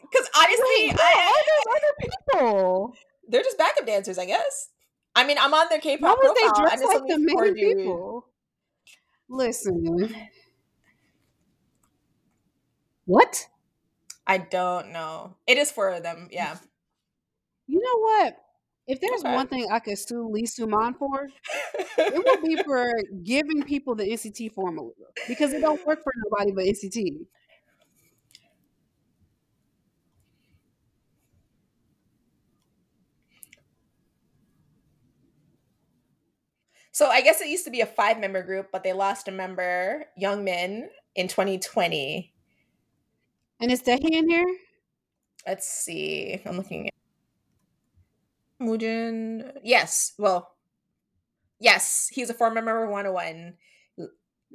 Because 0.01 0.29
honestly, 0.37 0.89
Wait, 0.89 0.97
I, 0.99 1.33
are 1.33 1.45
those 1.47 1.77
other 1.77 1.93
people? 2.01 2.95
they're 3.29 3.43
just 3.43 3.59
backup 3.59 3.87
dancers, 3.87 4.19
I 4.19 4.27
guess. 4.27 4.71
I 5.15 5.27
mean, 5.27 5.37
I'm 5.41 5.55
on 5.55 5.67
their 5.71 5.81
K-pop 5.81 6.19
they 6.21 6.27
profile, 6.27 6.63
dressed 6.63 6.83
and 6.83 6.93
like 6.93 7.03
the 7.09 7.19
main 7.19 7.55
people? 7.55 8.27
Listen. 9.29 10.29
What? 13.07 13.47
I 14.27 14.39
don't 14.39 14.93
know. 14.93 15.37
It 15.47 15.59
is 15.59 15.71
four 15.71 15.91
of 15.91 16.03
them. 16.03 16.29
Yeah. 16.31 16.57
You 17.67 17.81
know 17.81 18.01
what? 18.01 18.37
If 18.87 19.01
there's 19.01 19.25
Okay. 19.25 19.35
one 19.35 19.49
thing 19.49 19.69
I 19.71 19.81
could 19.81 19.99
sue 19.99 20.29
Lee 20.29 20.47
Soo-man 20.47 20.95
for, 20.95 21.29
it 22.13 22.25
would 22.25 22.43
be 22.43 22.57
for 22.65 22.89
giving 23.25 23.63
people 23.65 23.95
the 23.97 24.05
NCT 24.05 24.53
formula 24.53 24.91
because 25.27 25.53
it 25.53 25.61
don't 25.61 25.85
work 25.87 26.03
for 26.03 26.13
nobody 26.25 26.53
but 26.53 26.65
NCT. 26.65 27.27
so 36.93 37.09
I 37.11 37.21
guess 37.21 37.41
it 37.43 37.49
used 37.49 37.65
to 37.67 37.71
be 37.71 37.83
a 37.83 37.87
five-member 37.87 38.43
group, 38.43 38.69
but 38.73 38.83
they 38.83 38.95
lost 38.95 39.29
a 39.29 39.31
member, 39.31 40.07
Young 40.17 40.45
Min, 40.45 40.89
in 41.15 41.29
2020. 41.29 42.33
And 43.61 43.71
is 43.71 43.83
Daehwi 43.83 44.11
in 44.13 44.31
here? 44.31 44.47
Let's 45.47 45.67
see. 45.69 46.41
I'm 46.45 46.57
looking 46.57 46.89
at 46.89 46.93
Mujin. 48.61 49.53
Yes. 49.63 50.13
Well, 50.19 50.57
yes. 51.61 52.09
He's 52.13 52.31
a 52.31 52.35
former 52.35 52.57
member 52.57 52.85
of 52.85 52.91
101. 52.91 53.55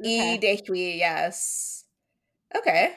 E 0.04 0.38
Okay. 0.38 0.38
Daehwi, 0.38 0.98
yes. 0.98 1.86
Okay. 2.56 2.96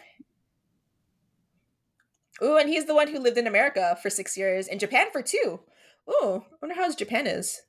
Ooh, 2.43 2.57
and 2.57 2.69
he's 2.69 2.85
the 2.87 2.95
one 2.95 3.09
who 3.09 3.19
lived 3.19 3.39
in 3.39 3.47
America 3.49 3.99
for 4.01 4.09
six 4.11 4.37
years, 4.37 4.69
and 4.69 4.79
Japan 4.79 5.11
for 5.11 5.21
two. 5.23 5.61
Ooh, 6.09 6.45
I 6.53 6.57
wonder 6.63 6.77
how 6.77 6.85
his 6.85 6.95
Japan 6.97 7.27
is. 7.27 7.63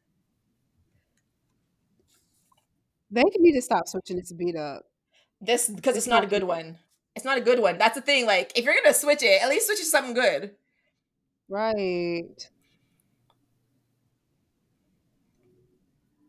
They 3.12 3.24
need 3.38 3.54
to 3.54 3.62
stop 3.62 3.88
switching 3.88 4.18
this 4.18 4.32
beat 4.34 4.56
up. 4.56 4.84
This 5.42 5.70
because 5.70 5.96
it's 5.98 6.08
It's 6.08 6.08
not 6.08 6.24
a 6.24 6.28
good 6.28 6.42
good. 6.42 6.44
one. 6.44 6.80
It's 7.16 7.26
not 7.26 7.38
a 7.38 7.42
good 7.42 7.60
one. 7.60 7.78
That's 7.78 7.96
the 7.96 8.02
thing. 8.02 8.26
Like, 8.26 8.52
if 8.58 8.66
you're 8.66 8.76
gonna 8.76 8.94
switch 8.94 9.24
it, 9.24 9.42
at 9.42 9.50
least 9.50 9.68
switch 9.68 9.80
it 9.80 9.84
to 9.84 9.90
something 9.90 10.14
good. 10.14 10.56
Right. 11.50 12.50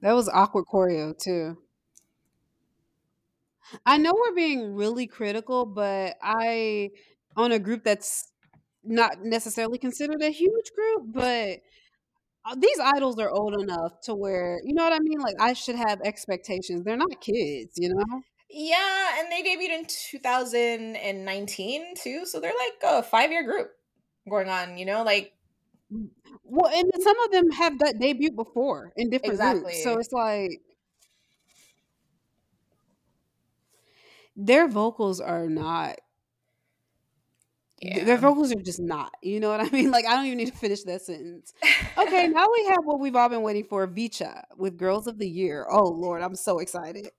That 0.02 0.14
was 0.14 0.28
awkward 0.28 0.64
choreo 0.72 1.16
too. 1.16 1.58
I 3.84 3.98
know 3.98 4.12
we're 4.14 4.34
being 4.34 4.74
really 4.74 5.06
critical, 5.06 5.66
but 5.66 6.16
I 6.22 6.90
on 7.36 7.52
a 7.52 7.58
group 7.58 7.84
that's 7.84 8.30
not 8.84 9.22
necessarily 9.22 9.78
considered 9.78 10.22
a 10.22 10.30
huge 10.30 10.70
group, 10.74 11.12
but 11.12 11.58
uh, 12.44 12.54
these 12.56 12.78
idols 12.80 13.18
are 13.18 13.30
old 13.30 13.60
enough 13.60 14.00
to 14.04 14.14
where 14.14 14.60
you 14.64 14.74
know 14.74 14.84
what 14.84 14.92
I 14.92 15.00
mean. 15.00 15.18
Like 15.18 15.36
I 15.40 15.52
should 15.52 15.76
have 15.76 16.00
expectations. 16.02 16.84
They're 16.84 16.96
not 16.96 17.20
kids, 17.20 17.72
you 17.76 17.94
know. 17.94 18.22
Yeah, 18.48 19.18
and 19.18 19.30
they 19.30 19.42
debuted 19.42 19.80
in 19.80 19.86
2019 19.86 21.94
too, 21.96 22.26
so 22.26 22.38
they're 22.38 22.52
like 22.52 22.92
a 22.92 23.02
five 23.02 23.32
year 23.32 23.44
group 23.44 23.72
going 24.30 24.48
on. 24.48 24.78
You 24.78 24.86
know, 24.86 25.02
like 25.02 25.32
well, 26.48 26.72
and 26.72 26.90
some 27.02 27.18
of 27.20 27.30
them 27.32 27.50
have 27.50 27.78
that 27.80 27.98
debut 27.98 28.32
before 28.32 28.92
in 28.96 29.10
different 29.10 29.34
exactly. 29.34 29.62
groups, 29.62 29.82
so 29.82 29.98
it's 29.98 30.12
like 30.12 30.60
their 34.36 34.68
vocals 34.68 35.20
are 35.20 35.48
not 35.48 35.96
yeah. 37.82 38.04
Their 38.04 38.16
vocals 38.16 38.52
are 38.52 38.62
just 38.62 38.80
not. 38.80 39.12
You 39.22 39.38
know 39.38 39.50
what 39.50 39.60
I 39.60 39.68
mean? 39.72 39.90
Like 39.90 40.06
I 40.06 40.14
don't 40.14 40.26
even 40.26 40.38
need 40.38 40.46
to 40.46 40.56
finish 40.56 40.82
that 40.84 41.02
sentence. 41.02 41.52
Okay, 41.98 42.26
now 42.32 42.46
we 42.52 42.66
have 42.66 42.84
what 42.84 43.00
we've 43.00 43.14
all 43.14 43.28
been 43.28 43.42
waiting 43.42 43.64
for, 43.64 43.86
VCHA 43.86 44.44
with 44.56 44.78
Girls 44.78 45.06
of 45.06 45.18
the 45.18 45.28
Year. 45.28 45.66
Oh 45.70 45.88
Lord, 45.88 46.22
I'm 46.22 46.34
so 46.34 46.58
excited. 46.58 47.10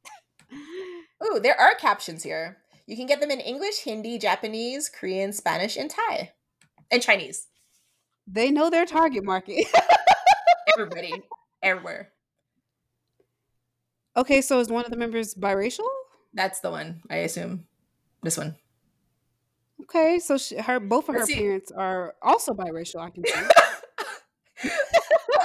Ooh, 1.24 1.40
there 1.40 1.60
are 1.60 1.76
captions 1.76 2.24
here. 2.24 2.58
You 2.86 2.96
can 2.96 3.06
get 3.06 3.20
them 3.20 3.32
in 3.32 3.40
English, 3.40 3.84
Hindi, 3.84 4.18
Japanese, 4.18 4.90
Korean, 4.90 5.34
Spanish, 5.34 5.76
and 5.76 5.90
Thai. 5.90 6.32
And 6.90 7.02
Chinese. 7.02 7.48
They 8.28 8.52
know 8.52 8.70
their 8.70 8.86
target 8.86 9.24
market. 9.24 9.66
Everybody. 10.78 11.14
Everywhere. 11.64 12.12
Okay, 14.16 14.42
so 14.42 14.60
is 14.60 14.70
one 14.70 14.84
of 14.84 14.92
the 14.92 14.98
members 14.98 15.34
biracial? 15.34 15.88
That's 16.34 16.60
the 16.60 16.72
one, 16.72 17.02
I 17.10 17.18
assume. 17.18 17.66
This 18.22 18.38
one. 18.38 18.56
Okay, 19.84 20.20
so 20.20 20.38
she, 20.38 20.58
her 20.58 20.80
both 20.80 21.08
of 21.08 21.16
her 21.16 21.26
parents 21.26 21.72
are 21.72 22.16
also 22.22 22.54
biracial. 22.54 23.00
I 23.00 23.10
can 23.12 23.24
see. 23.26 23.34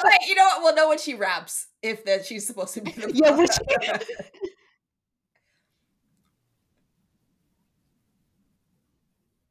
like, 0.05 0.21
you 0.27 0.35
know 0.35 0.45
what? 0.45 0.63
We'll 0.63 0.75
know 0.75 0.89
when 0.89 0.99
she 0.99 1.15
raps 1.15 1.67
if 1.83 2.05
that 2.07 2.27
she's 2.27 2.47
supposed 2.47 2.75
to 2.75 2.81
be. 2.81 2.93
The 2.93 3.13
yeah, 3.83 3.99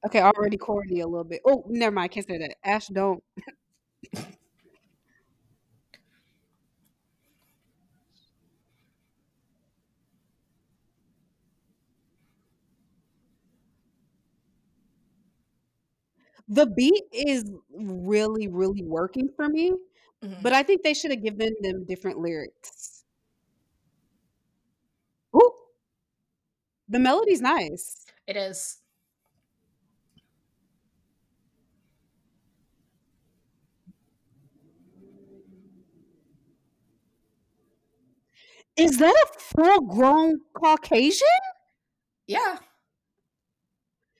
okay, 0.06 0.22
already 0.22 0.58
corny 0.58 1.02
a 1.02 1.08
little 1.08 1.24
bit. 1.24 1.41
Oh, 1.45 1.64
never 1.68 1.93
mind. 1.93 2.06
I 2.06 2.08
can't 2.14 2.28
say 2.28 2.38
that. 2.39 2.56
Ash, 2.64 2.88
don't. 2.88 3.24
The 16.47 16.66
beat 16.68 17.04
is 17.12 17.45
really, 17.74 18.47
really 18.47 18.84
working 18.84 19.30
for 19.36 19.47
me, 19.49 19.74
Mhm. 20.24 20.43
but 20.43 20.54
I 20.54 20.64
think 20.64 20.84
they 20.84 20.93
should 20.93 21.12
have 21.12 21.24
given 21.24 21.56
them 21.62 21.86
different 21.86 22.20
lyrics. 22.20 23.06
Ooh. 25.36 25.52
The 26.89 26.99
melody's 26.99 27.41
nice. 27.41 28.06
It 28.28 28.36
is. 28.38 28.81
Is 38.78 38.98
that 38.98 39.14
a 39.14 39.40
full-grown 39.40 40.40
Caucasian? 40.54 41.28
Yeah. 42.28 42.58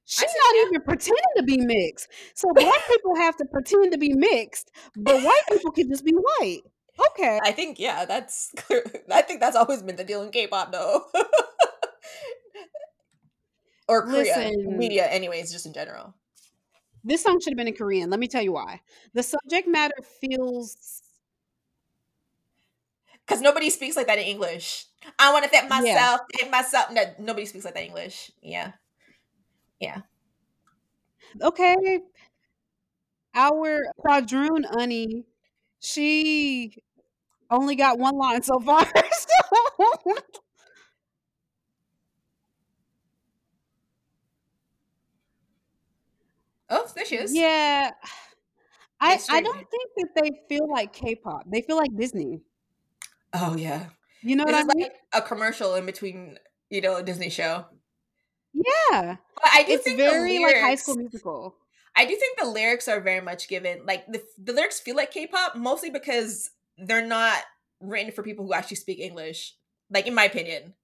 She's 0.06 0.22
not 0.24 0.30
that. 0.30 0.66
even 0.68 0.82
pretending 0.82 1.24
to 1.38 1.44
be 1.44 1.58
mixed. 1.58 2.10
So 2.34 2.52
black 2.54 2.86
people 2.90 3.16
have 3.16 3.38
to 3.38 3.46
pretend 3.46 3.94
to 3.94 3.98
be 3.98 4.14
mixed, 4.14 4.70
but 4.96 5.22
white 5.24 5.44
people 5.50 5.72
can 5.72 5.88
just 5.88 6.04
be 6.04 6.12
white. 6.12 6.64
Okay. 7.12 7.40
I 7.42 7.54
think 7.54 7.80
yeah, 7.80 8.04
that's 8.04 8.52
clear. 8.58 8.84
I 9.10 9.22
think 9.22 9.40
that's 9.40 9.56
always 9.56 9.82
been 9.82 9.96
the 9.96 10.04
deal 10.04 10.22
in 10.24 10.32
K-pop 10.32 10.74
though. 10.74 11.06
or 13.88 14.06
Korea 14.06 14.36
Listen, 14.36 14.78
media 14.78 15.08
anyways, 15.08 15.52
just 15.52 15.66
in 15.66 15.74
general. 15.74 16.14
This 17.06 17.24
song 17.24 17.40
should 17.40 17.54
have 17.54 17.58
been 17.58 17.70
in 17.70 17.76
Korean. 17.76 18.10
Let 18.10 18.20
me 18.20 18.28
tell 18.28 18.44
you 18.44 18.52
why. 18.52 18.82
The 19.14 19.24
subject 19.24 19.68
matter 19.68 19.96
feels 20.20 21.01
because 23.32 23.42
nobody 23.42 23.70
speaks 23.70 23.96
like 23.96 24.08
that 24.08 24.20
in 24.20 24.26
English. 24.26 24.88
I 25.18 25.32
want 25.32 25.46
to 25.46 25.50
thank 25.50 25.70
myself, 25.70 25.88
yeah. 25.88 26.38
thank 26.38 26.52
myself. 26.52 26.92
No, 26.92 27.04
nobody 27.18 27.46
speaks 27.46 27.64
like 27.64 27.74
that 27.76 27.80
in 27.80 27.88
English. 27.88 28.30
Yeah. 28.42 28.74
Yeah. 29.80 30.02
Okay. 31.42 32.02
Our 33.34 33.84
quadroon 33.98 34.66
Unnie, 34.74 35.24
she 35.80 36.76
only 37.50 37.76
got 37.76 37.98
one 37.98 38.18
line 38.18 38.44
so 38.44 38.60
far. 38.60 38.86
so. 39.12 40.16
Oh, 46.70 46.88
there 46.96 47.06
she 47.06 47.16
is. 47.16 47.34
Yeah. 47.34 47.92
I, 49.00 49.20
I 49.30 49.42
don't 49.42 49.56
think 49.56 49.90
that 49.98 50.10
they 50.22 50.32
feel 50.50 50.70
like 50.70 50.92
K-pop. 50.92 51.44
They 51.50 51.62
feel 51.62 51.78
like 51.78 51.96
Disney. 51.96 52.42
Oh 53.34 53.56
yeah. 53.56 53.88
You 54.22 54.36
know 54.36 54.44
what 54.44 54.54
I 54.54 54.64
mean? 54.64 54.84
Like 54.84 54.96
a 55.14 55.22
commercial 55.22 55.76
in 55.76 55.86
between, 55.86 56.38
you 56.70 56.82
know, 56.82 56.98
a 56.98 57.04
Disney 57.04 57.30
show. 57.30 57.66
Yeah. 58.54 59.16
But 59.36 59.52
I 59.54 59.64
do 59.64 59.74
it's 59.74 59.84
think 59.84 59.98
very 59.98 60.40
lyrics, 60.40 60.54
like 60.54 60.62
high 60.62 60.76
school 60.76 60.96
musical. 60.96 61.56
I 61.96 62.06
do 62.06 62.16
think 62.16 62.40
the 62.40 62.48
lyrics 62.48 62.88
are 62.88 63.02
very 63.02 63.22
much 63.22 63.48
given 63.48 63.82
like 63.86 64.06
the 64.08 64.22
the 64.38 64.54
lyrics 64.54 64.80
feel 64.80 64.96
like 64.96 65.12
K-pop 65.12 65.56
mostly 65.56 65.90
because 65.90 66.50
they're 66.78 67.06
not 67.06 67.40
written 67.80 68.12
for 68.12 68.24
people 68.24 68.46
who 68.46 68.54
actually 68.54 68.78
speak 68.78 69.00
English. 69.00 69.56
Like 69.90 70.08
in 70.08 70.16
my 70.16 70.26
opinion. 70.26 70.76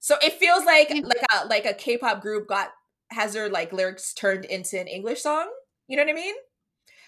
So 0.00 0.16
it 0.22 0.34
feels 0.34 0.64
like 0.64 0.90
like 0.90 1.22
a 1.32 1.46
like 1.46 1.66
a 1.66 1.74
K-pop 1.74 2.20
group 2.20 2.48
got 2.48 2.70
has 3.10 3.34
their 3.34 3.48
like 3.48 3.72
lyrics 3.72 4.14
turned 4.14 4.44
into 4.44 4.80
an 4.80 4.86
English 4.86 5.22
song. 5.22 5.50
You 5.88 5.96
know 5.96 6.04
what 6.04 6.10
I 6.10 6.14
mean? 6.14 6.34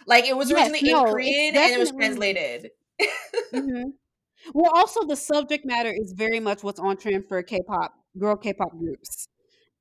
Like 0.07 0.27
it 0.27 0.37
was 0.37 0.51
yes, 0.51 0.59
originally 0.59 0.93
no, 0.93 1.05
in 1.05 1.13
Korean 1.13 1.57
and 1.57 1.73
it 1.73 1.79
was 1.79 1.91
translated. 1.91 2.71
mm-hmm. 3.55 3.91
Well, 4.53 4.71
also 4.75 5.05
the 5.05 5.17
subject 5.17 5.65
matter 5.65 5.93
is 5.93 6.13
very 6.13 6.41
much 6.41 6.63
what's 6.63 6.81
on 6.81 6.97
trend 6.97 7.25
for 7.29 7.43
K-pop 7.43 7.93
girl 8.19 8.37
K-pop 8.37 8.71
groups 8.79 9.29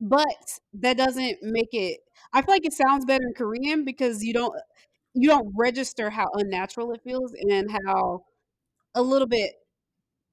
but 0.03 0.59
that 0.73 0.97
doesn't 0.97 1.37
make 1.41 1.69
it 1.71 1.99
i 2.33 2.41
feel 2.41 2.53
like 2.53 2.65
it 2.65 2.73
sounds 2.73 3.05
better 3.05 3.23
in 3.25 3.33
korean 3.33 3.85
because 3.85 4.23
you 4.23 4.33
don't 4.33 4.53
you 5.13 5.29
don't 5.29 5.53
register 5.57 6.09
how 6.09 6.27
unnatural 6.33 6.91
it 6.91 7.01
feels 7.03 7.33
and 7.49 7.71
how 7.71 8.23
a 8.95 9.01
little 9.01 9.27
bit 9.27 9.53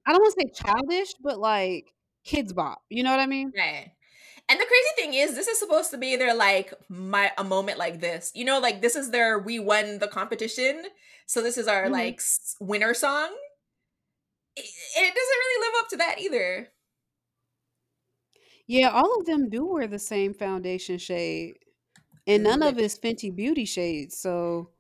i 0.07 0.13
don't 0.13 0.21
want 0.21 0.35
to 0.35 0.41
say 0.41 0.65
childish 0.65 1.15
but 1.23 1.39
like 1.39 1.93
kids 2.25 2.53
bop 2.53 2.83
you 2.91 3.03
know 3.03 3.11
what 3.11 3.21
i 3.21 3.27
mean 3.27 3.53
right 3.57 3.93
and 4.49 4.59
the 4.59 4.67
crazy 4.67 4.89
thing 4.97 5.15
is 5.15 5.37
this 5.37 5.47
is 5.47 5.59
supposed 5.59 5.93
to 5.93 5.99
be 5.99 6.17
their 6.17 6.35
like 6.35 6.75
my 6.89 7.31
a 7.39 7.45
moment 7.45 7.79
like 7.79 8.01
this 8.01 8.33
you 8.35 8.45
know 8.45 8.59
like 8.59 8.83
this 8.83 8.97
is 8.97 9.11
their 9.11 9.39
we 9.39 9.61
won 9.61 9.99
the 9.99 10.09
competition 10.09 10.83
so 11.27 11.41
this 11.41 11.57
is 11.57 11.69
our 11.69 11.85
mm-hmm. 11.85 11.93
like 11.93 12.21
winner 12.59 12.93
song 12.93 13.31
it, 14.97 15.01
it 15.01 15.15
doesn't 15.15 15.41
really 15.41 15.67
live 15.67 15.75
up 15.81 15.89
to 15.91 15.97
that 15.97 16.21
either 16.21 16.69
yeah, 18.71 18.91
all 18.91 19.19
of 19.19 19.27
them 19.27 19.49
do 19.49 19.67
wear 19.67 19.89
the 19.89 19.99
same 19.99 20.33
foundation 20.33 20.97
shade, 20.97 21.55
and 22.25 22.45
none 22.45 22.63
of 22.63 22.79
it's 22.79 22.97
Fenty 22.97 23.35
Beauty 23.35 23.65
shades. 23.65 24.17
So 24.17 24.71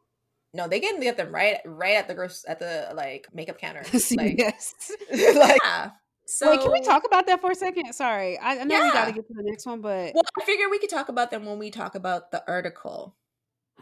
no, 0.54 0.68
they 0.68 0.78
can 0.78 1.00
get 1.00 1.16
them 1.16 1.34
right, 1.34 1.58
right 1.64 1.96
at 1.96 2.06
the 2.06 2.14
gross 2.14 2.44
at 2.46 2.61
the 2.61 2.92
like 2.94 3.26
makeup 3.34 3.58
counter. 3.58 3.82
Like, 4.16 4.38
yes, 4.38 4.92
like 5.11 5.58
yeah. 5.64 5.90
So, 6.24 6.50
Wait, 6.50 6.61
can 6.61 6.70
we 6.70 6.82
talk 6.82 7.02
about 7.04 7.26
that 7.26 7.40
for 7.40 7.50
a 7.50 7.54
second? 7.56 7.92
Sorry, 7.92 8.38
I, 8.38 8.61
I 8.61 8.64
know 8.64 8.76
yeah. 8.76 8.84
we 8.84 8.92
got 8.92 9.06
to 9.06 9.12
get 9.12 9.26
to 9.26 9.34
the 9.34 9.42
next 9.42 9.66
one, 9.66 9.80
but 9.80 10.12
well, 10.14 10.22
I 10.40 10.44
figure 10.44 10.70
we 10.70 10.78
could 10.78 10.88
talk 10.88 11.08
about 11.08 11.32
them 11.32 11.44
when 11.44 11.58
we 11.58 11.72
talk 11.72 11.96
about 11.96 12.30
the 12.30 12.44
article. 12.46 13.16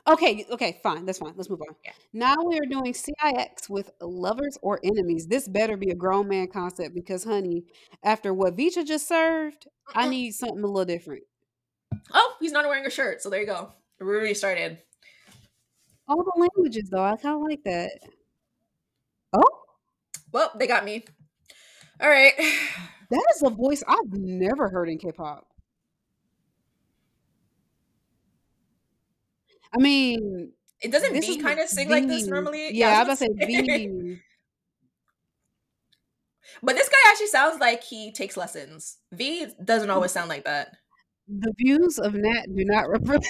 Okay, 0.08 0.46
okay, 0.50 0.80
fine. 0.82 1.04
That's 1.04 1.18
fine. 1.18 1.34
Let's 1.36 1.50
move 1.50 1.60
on. 1.60 1.74
Yeah. 1.84 1.92
Now 2.14 2.36
we 2.42 2.58
are 2.58 2.64
doing 2.64 2.94
CIX 2.94 3.68
with 3.68 3.90
lovers 4.00 4.56
or 4.62 4.80
enemies. 4.82 5.26
This 5.26 5.46
better 5.46 5.76
be 5.76 5.90
a 5.90 5.94
grown 5.94 6.28
man 6.28 6.48
concept 6.48 6.94
because, 6.94 7.24
honey, 7.24 7.64
after 8.02 8.32
what 8.32 8.56
VCHA 8.56 8.86
just 8.86 9.06
served, 9.06 9.68
I 9.94 10.08
need 10.08 10.32
something 10.32 10.64
a 10.64 10.66
little 10.66 10.86
different. 10.86 11.24
Oh, 12.14 12.34
he's 12.40 12.52
not 12.52 12.64
wearing 12.66 12.86
a 12.86 12.90
shirt. 12.90 13.20
So 13.20 13.28
there 13.28 13.40
you 13.40 13.46
go. 13.46 13.72
We 14.00 14.06
already 14.06 14.34
started. 14.34 14.78
All 16.08 16.24
the 16.24 16.32
languages, 16.40 16.88
though. 16.90 17.04
I 17.04 17.16
kind 17.16 17.36
of 17.36 17.42
like 17.42 17.62
that. 17.64 17.90
Oh. 19.32 19.62
Well, 20.32 20.52
they 20.56 20.66
got 20.66 20.84
me. 20.84 21.04
All 22.00 22.08
right. 22.08 22.34
That 23.10 23.24
is 23.34 23.42
a 23.42 23.48
voice 23.48 23.82
I've 23.88 24.12
never 24.12 24.68
heard 24.68 24.90
in 24.90 24.98
K 24.98 25.12
pop. 25.12 25.47
I 29.74 29.78
mean, 29.78 30.52
it 30.80 30.92
doesn't 30.92 31.12
V 31.12 31.38
kind 31.38 31.60
of 31.60 31.68
sing 31.68 31.88
like 31.88 32.06
this 32.06 32.26
normally. 32.26 32.74
Yeah, 32.74 32.90
yeah 32.90 33.00
I 33.00 33.04
was 33.04 33.20
about 33.20 33.36
to 33.36 33.46
say 33.46 33.46
V. 33.46 34.18
But 36.62 36.76
this 36.76 36.88
guy 36.88 37.10
actually 37.10 37.28
sounds 37.28 37.60
like 37.60 37.84
he 37.84 38.10
takes 38.12 38.36
lessons. 38.36 38.98
V 39.12 39.46
doesn't 39.62 39.90
always 39.90 40.12
sound 40.12 40.28
like 40.28 40.44
that. 40.44 40.76
The 41.28 41.52
views 41.58 41.98
of 41.98 42.14
Nat 42.14 42.46
do 42.54 42.64
not 42.64 42.88
represent. 42.88 43.26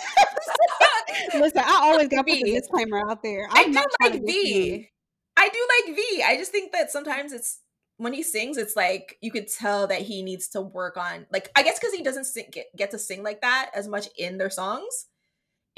Listen, 1.35 1.63
I 1.65 1.81
always 1.83 2.09
got 2.09 2.27
to 2.27 2.33
put 2.33 2.43
the 2.43 2.53
disclaimer 2.53 3.11
out 3.11 3.23
there. 3.23 3.47
I'm 3.51 3.77
i 3.77 3.81
do 3.81 3.87
like 4.03 4.23
V. 4.25 4.89
I 5.37 5.49
do 5.49 5.69
like 5.87 5.97
V. 5.97 6.23
I 6.23 6.37
just 6.37 6.53
think 6.53 6.73
that 6.73 6.91
sometimes 6.91 7.33
it's 7.33 7.61
when 7.97 8.13
he 8.13 8.23
sings, 8.23 8.57
it's 8.57 8.77
like 8.77 9.19
you 9.21 9.31
could 9.31 9.49
tell 9.49 9.87
that 9.89 10.03
he 10.03 10.23
needs 10.23 10.49
to 10.49 10.61
work 10.61 10.97
on 10.97 11.27
like 11.33 11.51
I 11.57 11.63
guess 11.63 11.79
because 11.79 11.93
he 11.93 12.03
doesn't 12.03 12.25
sing, 12.25 12.47
get, 12.53 12.67
get 12.77 12.93
to 12.93 12.99
sing 12.99 13.23
like 13.23 13.41
that 13.43 13.71
as 13.75 13.89
much 13.89 14.09
in 14.17 14.39
their 14.39 14.51
songs. 14.51 15.07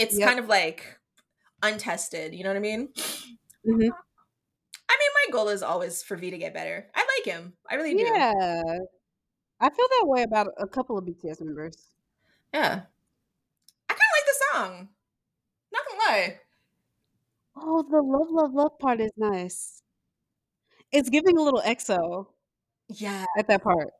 It's 0.01 0.19
yep. 0.19 0.29
kind 0.29 0.41
of 0.41 0.49
like 0.49 0.99
untested. 1.63 2.35
You 2.35 2.43
know 2.43 2.51
what 2.51 2.57
I 2.57 2.61
mean? 2.61 2.89
Mm-hmm. 2.97 3.69
I 3.69 3.77
mean, 3.83 3.91
my 3.93 5.27
goal 5.31 5.49
is 5.49 5.63
always 5.63 6.03
for 6.03 6.17
V 6.17 6.31
to 6.31 6.39
get 6.39 6.55
better. 6.55 6.87
I 6.95 7.07
like 7.19 7.27
him. 7.33 7.53
I 7.71 7.75
really 7.75 7.95
do. 7.95 8.05
Yeah, 8.05 8.33
I 9.61 9.69
feel 9.69 9.87
that 10.01 10.07
way 10.07 10.23
about 10.23 10.49
a 10.57 10.67
couple 10.67 10.97
of 10.97 11.05
BTS 11.05 11.43
members. 11.43 11.77
Yeah, 12.55 12.81
I 13.89 13.93
kind 13.93 14.01
of 14.01 14.17
like 14.17 14.27
the 14.27 14.45
song. 14.53 14.89
Not 15.71 15.83
gonna 15.87 16.01
lie. 16.09 16.41
Oh, 17.57 17.83
the 17.83 18.01
love, 18.01 18.29
love, 18.31 18.55
love 18.55 18.79
part 18.79 19.01
is 19.01 19.13
nice. 19.19 19.83
It's 20.93 21.11
giving 21.11 21.37
a 21.37 21.43
little 21.43 21.61
EXO. 21.61 22.27
Yeah. 22.89 23.25
At 23.39 23.49
that 23.49 23.63
part. 23.63 23.91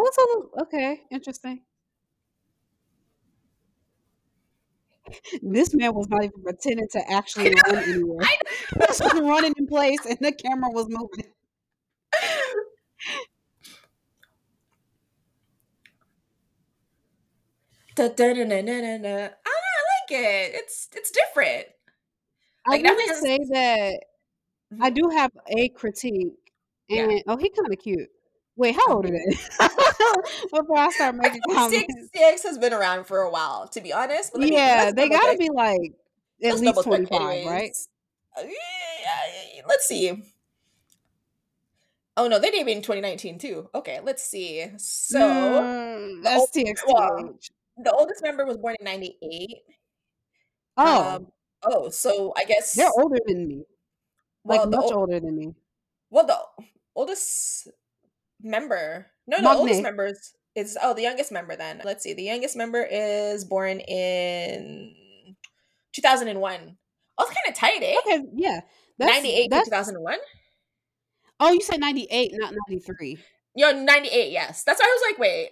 Oh, 0.00 0.06
it's 0.06 0.16
a 0.16 0.20
little 0.20 0.50
okay, 0.62 1.02
interesting. 1.10 1.60
This 5.42 5.74
man 5.74 5.92
was 5.94 6.08
not 6.08 6.24
even 6.24 6.42
pretending 6.42 6.88
to 6.92 7.10
actually 7.10 7.54
run 7.66 7.76
anywhere. 7.76 8.26
He 8.70 8.78
was 8.78 8.98
just 8.98 9.14
running 9.16 9.52
in 9.58 9.66
place 9.66 10.06
and 10.08 10.16
the 10.20 10.32
camera 10.32 10.70
was 10.70 10.86
moving. 10.88 11.32
Da. 17.96 18.06
I, 18.06 19.28
I 19.28 19.80
like 19.92 20.10
it. 20.10 20.52
It's 20.54 20.88
it's 20.94 21.10
different. 21.10 21.66
Like, 22.66 22.86
I 22.86 22.92
would 22.94 23.16
say 23.16 23.38
that 23.50 24.00
I 24.80 24.90
mm-hmm. 24.90 24.94
do 24.94 25.08
have 25.10 25.32
a 25.48 25.68
critique, 25.70 26.52
and 26.88 27.12
yeah. 27.12 27.18
oh, 27.26 27.36
he 27.36 27.50
kind 27.50 27.70
of 27.70 27.78
cute. 27.78 28.08
Wait, 28.60 28.74
how 28.74 28.96
old 28.96 29.06
are 29.06 29.08
they? 29.08 29.24
Before 30.52 30.76
I 30.76 30.90
start 30.90 31.14
making 31.14 31.40
I 31.48 31.54
comments, 31.54 31.94
six, 31.94 31.94
six 32.14 32.42
has 32.42 32.58
been 32.58 32.74
around 32.74 33.06
for 33.06 33.22
a 33.22 33.30
while. 33.30 33.66
To 33.68 33.80
be 33.80 33.90
honest, 33.90 34.32
yeah, 34.36 34.92
they 34.92 35.08
gotta 35.08 35.38
be 35.38 35.48
like 35.48 35.94
at 36.42 36.50
let's 36.50 36.60
least 36.60 36.82
twenty 36.82 37.06
five, 37.06 37.46
right? 37.46 37.74
Uh, 38.36 38.42
yeah, 38.42 39.62
let's 39.66 39.86
see. 39.86 40.22
Oh 42.18 42.28
no, 42.28 42.38
they 42.38 42.50
debuted 42.50 42.68
in 42.68 42.82
2019 42.82 43.38
too. 43.38 43.70
Okay, 43.74 44.00
let's 44.02 44.22
see. 44.22 44.66
So 44.76 45.18
mm, 45.18 46.22
that's 46.22 46.50
TXT 46.50 47.38
the 47.82 47.92
oldest 47.92 48.22
member 48.22 48.44
was 48.44 48.58
born 48.58 48.76
in 48.78 48.84
98. 48.84 49.48
Oh. 50.76 51.14
Um, 51.14 51.26
oh, 51.62 51.88
so 51.88 52.34
I 52.36 52.44
guess 52.44 52.74
they're 52.74 52.90
older 52.98 53.20
than 53.26 53.48
me. 53.48 53.64
Like 54.44 54.60
well, 54.60 54.82
much 54.82 54.92
older 54.92 55.18
than 55.18 55.34
me. 55.34 55.54
Well, 56.10 56.26
the 56.26 56.38
oldest 56.94 57.68
member, 58.42 59.06
no, 59.26 59.40
the 59.40 59.48
oldest 59.50 59.82
member 59.82 60.12
is 60.54 60.76
oh 60.82 60.94
the 60.94 61.02
youngest 61.02 61.32
member. 61.32 61.56
Then 61.56 61.80
let's 61.84 62.02
see, 62.02 62.14
the 62.14 62.22
youngest 62.22 62.56
member 62.56 62.82
is 62.82 63.44
born 63.44 63.80
in 63.80 64.94
2001. 65.94 66.76
Oh, 67.18 67.24
it's 67.24 67.34
kind 67.34 67.48
of 67.48 67.54
tight, 67.54 67.82
eh? 67.82 67.96
Okay, 68.06 68.26
yeah, 68.34 68.60
that's, 68.98 69.12
98 69.12 69.48
that's, 69.50 69.68
to 69.68 69.70
2001. 69.70 70.18
Oh, 71.40 71.52
you 71.52 71.60
said 71.60 71.80
98, 71.80 72.32
not 72.34 72.54
93. 72.68 73.18
Yo, 73.56 73.72
98, 73.72 74.30
yes. 74.30 74.62
That's 74.62 74.78
why 74.78 74.86
I 74.86 74.94
was 74.94 75.02
like, 75.10 75.18
wait. 75.18 75.50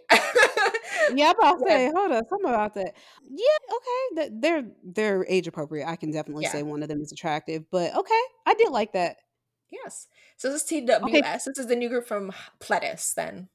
yeah, 1.19 1.31
I'm 1.31 1.37
about 1.39 1.59
to 1.59 1.69
say, 1.69 1.91
hold 1.95 2.13
on, 2.13 2.29
something 2.29 2.49
about 2.49 2.75
that. 2.75 2.95
Yeah, 3.29 4.23
okay. 4.23 4.31
They're 4.33 4.65
they're 4.85 5.27
age 5.29 5.49
appropriate. 5.49 5.89
I 5.89 5.97
can 5.97 6.13
definitely 6.13 6.45
yeah. 6.45 6.53
say 6.53 6.63
one 6.63 6.83
of 6.83 6.89
them 6.89 7.01
is 7.01 7.11
attractive, 7.11 7.65
but 7.71 7.97
okay. 7.97 8.21
I 8.47 8.55
did 8.55 8.71
like 8.71 8.93
that. 8.93 9.17
Yes. 9.71 10.09
So 10.37 10.51
this 10.51 10.63
is 10.63 10.69
TWS. 10.71 11.03
Okay. 11.03 11.21
This 11.21 11.59
is 11.59 11.67
the 11.67 11.77
new 11.77 11.89
group 11.89 12.07
from 12.07 12.33
Pledis 12.61 13.15
then. 13.15 13.49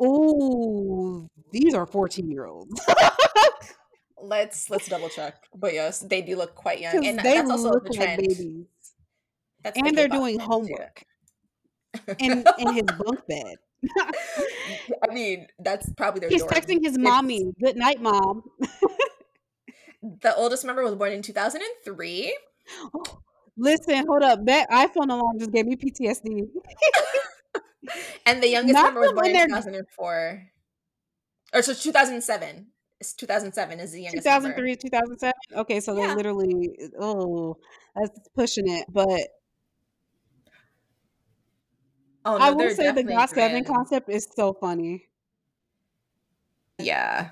Oh, 0.00 1.28
these 1.52 1.74
are 1.74 1.86
14 1.86 2.30
year 2.30 2.46
olds. 2.46 2.80
let's 4.22 4.70
let's 4.70 4.88
double 4.88 5.08
check. 5.08 5.36
But 5.54 5.74
yes, 5.74 6.00
they 6.00 6.22
do 6.22 6.36
look 6.36 6.54
quite 6.54 6.80
young. 6.80 7.04
And 7.04 7.18
they 7.18 7.34
that's 7.34 7.50
also 7.50 7.70
look 7.70 7.84
the 7.84 7.94
trend. 7.94 8.20
Like 8.20 8.28
babies. 8.28 8.66
That's 9.62 9.78
and 9.78 9.88
the 9.88 9.92
they're 9.92 10.08
doing 10.08 10.38
homework 10.38 11.04
in 12.18 12.44
in 12.58 12.74
his 12.74 12.82
bunk 12.98 13.26
bed. 13.28 13.56
I 13.98 15.12
mean, 15.12 15.48
that's 15.58 15.92
probably 15.94 16.20
their. 16.20 16.30
He's 16.30 16.44
texting 16.44 16.82
his 16.82 16.96
mommy, 16.96 17.42
it's, 17.42 17.58
"Good 17.60 17.76
night, 17.76 18.00
mom." 18.00 18.44
the 20.02 20.34
oldest 20.36 20.64
member 20.64 20.82
was 20.82 20.94
born 20.94 21.12
in 21.12 21.22
two 21.22 21.32
thousand 21.32 21.62
and 21.62 21.70
three. 21.84 22.36
Oh. 22.94 23.18
Listen, 23.62 24.06
hold 24.06 24.22
up. 24.22 24.44
That 24.46 24.68
iPhone 24.70 25.10
alarm 25.10 25.38
just 25.38 25.52
gave 25.52 25.66
me 25.66 25.76
PTSD. 25.76 26.48
and 28.26 28.42
the 28.42 28.48
youngest 28.48 28.74
Not 28.74 28.86
member 28.86 29.00
was 29.00 29.12
born 29.12 29.26
in 29.28 29.48
two 29.48 29.54
thousand 29.54 29.74
and 29.74 29.88
four, 29.96 30.42
or 31.54 31.62
so 31.62 31.72
two 31.72 31.92
thousand 31.92 32.22
seven. 32.22 32.66
It's 33.00 33.14
2007 33.14 33.80
is 33.80 33.90
the 33.90 34.02
youngest 34.02 34.24
2003 34.24 34.76
2007 34.76 35.32
okay 35.56 35.80
so 35.80 35.92
yeah. 35.92 36.06
they 36.06 36.14
literally 36.14 36.70
oh 37.00 37.56
that's 37.96 38.28
pushing 38.36 38.68
it 38.68 38.86
but 38.88 39.18
Oh, 42.24 42.38
no, 42.38 42.44
I 42.44 42.50
will 42.50 42.70
say 42.70 42.92
the 42.92 43.02
GOT7 43.02 43.66
concept 43.66 44.08
is 44.08 44.28
so 44.34 44.52
funny. 44.52 45.08
Yeah. 46.78 47.30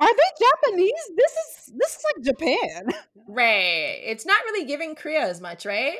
Are 0.00 0.14
they 0.14 0.46
Japanese? 0.46 1.10
This 1.16 1.32
is 1.32 1.72
this 1.76 1.96
is 1.96 2.04
like 2.14 2.24
Japan. 2.24 2.92
Right. 3.28 4.00
It's 4.04 4.26
not 4.26 4.38
really 4.44 4.66
giving 4.66 4.94
Korea 4.94 5.22
as 5.22 5.40
much, 5.40 5.64
right? 5.64 5.98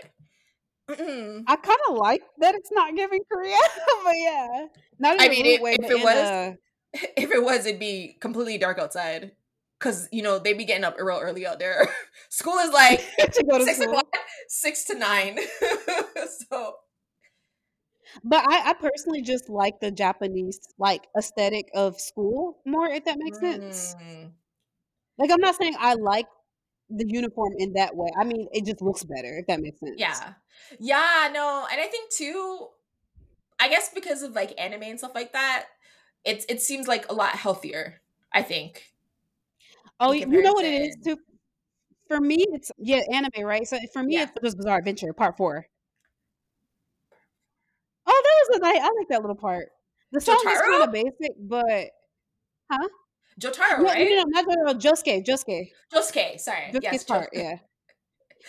Mm-mm. 0.91 1.45
I 1.47 1.57
kind 1.57 1.79
of 1.89 1.97
like 1.97 2.23
that 2.39 2.55
it's 2.55 2.71
not 2.73 2.95
giving 2.95 3.21
Korea, 3.31 3.57
but 4.05 4.15
yeah. 4.15 4.67
Not 4.99 5.21
I 5.21 5.29
mean, 5.29 5.47
if, 5.47 5.61
way, 5.61 5.77
if 5.79 5.91
it 5.91 6.03
was, 6.03 6.17
a... 6.17 6.59
if 7.17 7.31
it 7.31 7.43
was, 7.43 7.67
it'd 7.67 7.81
be 7.81 8.17
completely 8.21 8.59
dark 8.59 8.79
outside. 8.79 9.33
Cause 9.79 10.09
you 10.13 10.23
know 10.23 10.39
they'd 10.39 10.57
be 10.57 10.65
getting 10.65 10.85
up 10.85 10.97
real 10.97 11.19
early 11.21 11.45
out 11.45 11.59
there. 11.59 11.89
school 12.29 12.57
is 12.59 12.73
like 12.73 13.01
to 13.19 13.45
go 13.51 13.59
to 13.59 13.65
six 13.65 13.79
school. 13.79 13.91
o'clock, 13.91 14.07
six 14.47 14.85
to 14.85 14.95
nine. 14.95 15.39
so 16.49 16.77
but 18.25 18.45
I, 18.47 18.71
I 18.71 18.73
personally 18.75 19.23
just 19.23 19.49
like 19.49 19.81
the 19.81 19.91
Japanese 19.91 20.61
like 20.79 21.09
aesthetic 21.17 21.71
of 21.75 22.01
school 22.01 22.59
more, 22.65 22.89
if 22.89 23.05
that 23.05 23.19
makes 23.19 23.41
sense. 23.41 23.95
Mm. 24.03 24.31
Like 25.19 25.31
I'm 25.31 25.41
not 25.41 25.57
saying 25.57 25.75
I 25.79 25.95
like 25.95 26.27
the 26.91 27.07
uniform 27.07 27.55
in 27.59 27.73
that 27.75 27.97
way. 27.97 28.11
I 28.19 28.25
mean, 28.25 28.49
it 28.53 28.65
just 28.65 28.83
looks 28.83 29.05
better, 29.05 29.39
if 29.39 29.47
that 29.47 29.61
makes 29.61 29.81
sense. 29.81 29.95
Yeah. 29.97 30.35
Yeah, 30.79 31.31
no. 31.33 31.67
And 31.71 31.81
I 31.81 31.87
think 31.87 32.11
too, 32.13 32.69
I 33.61 33.69
guess 33.69 33.91
because 33.95 34.23
of 34.23 34.33
like 34.33 34.55
anime 34.61 34.83
and 34.83 34.99
stuff 34.99 35.13
like 35.15 35.33
that, 35.33 35.67
it's 36.25 36.45
it 36.49 36.61
seems 36.61 36.87
like 36.87 37.11
a 37.11 37.15
lot 37.15 37.35
healthier, 37.35 38.01
I 38.33 38.43
think. 38.43 38.93
Oh, 40.01 40.13
you 40.13 40.27
know 40.27 40.53
what 40.53 40.65
it 40.65 40.83
is 40.83 40.97
too? 41.05 41.17
For 42.09 42.21
me, 42.21 42.45
it's 42.53 42.71
yeah, 42.79 43.01
anime, 43.13 43.45
right? 43.45 43.67
So 43.67 43.79
for 43.93 44.03
me, 44.03 44.15
yeah. 44.15 44.25
it's 44.25 44.33
just 44.43 44.57
Bizarre 44.57 44.79
Adventure, 44.79 45.13
part 45.13 45.37
four. 45.37 45.67
Was 48.49 48.57
a 48.57 48.61
nice. 48.61 48.81
I 48.81 48.91
like 48.99 49.09
that 49.09 49.21
little 49.21 49.37
part. 49.37 49.69
The 50.13 50.21
song 50.21 50.37
Jotaro? 50.45 50.53
is 50.53 50.61
kind 50.61 50.83
of 50.83 50.93
basic, 50.93 51.33
but 51.41 51.91
huh? 52.71 52.89
Jotaro, 53.41 53.79
no, 53.79 53.85
right? 53.85 54.09
No, 54.09 54.23
no, 54.23 54.25
not 54.27 54.47
Jotaro. 54.47 54.81
Josuke. 54.81 55.25
Josuke. 55.25 55.71
Josuke. 55.93 56.41
Sorry. 56.41 56.71
Josuke's 56.73 56.83
yes, 56.83 57.05
part. 57.05 57.31
Yeah. 57.33 57.57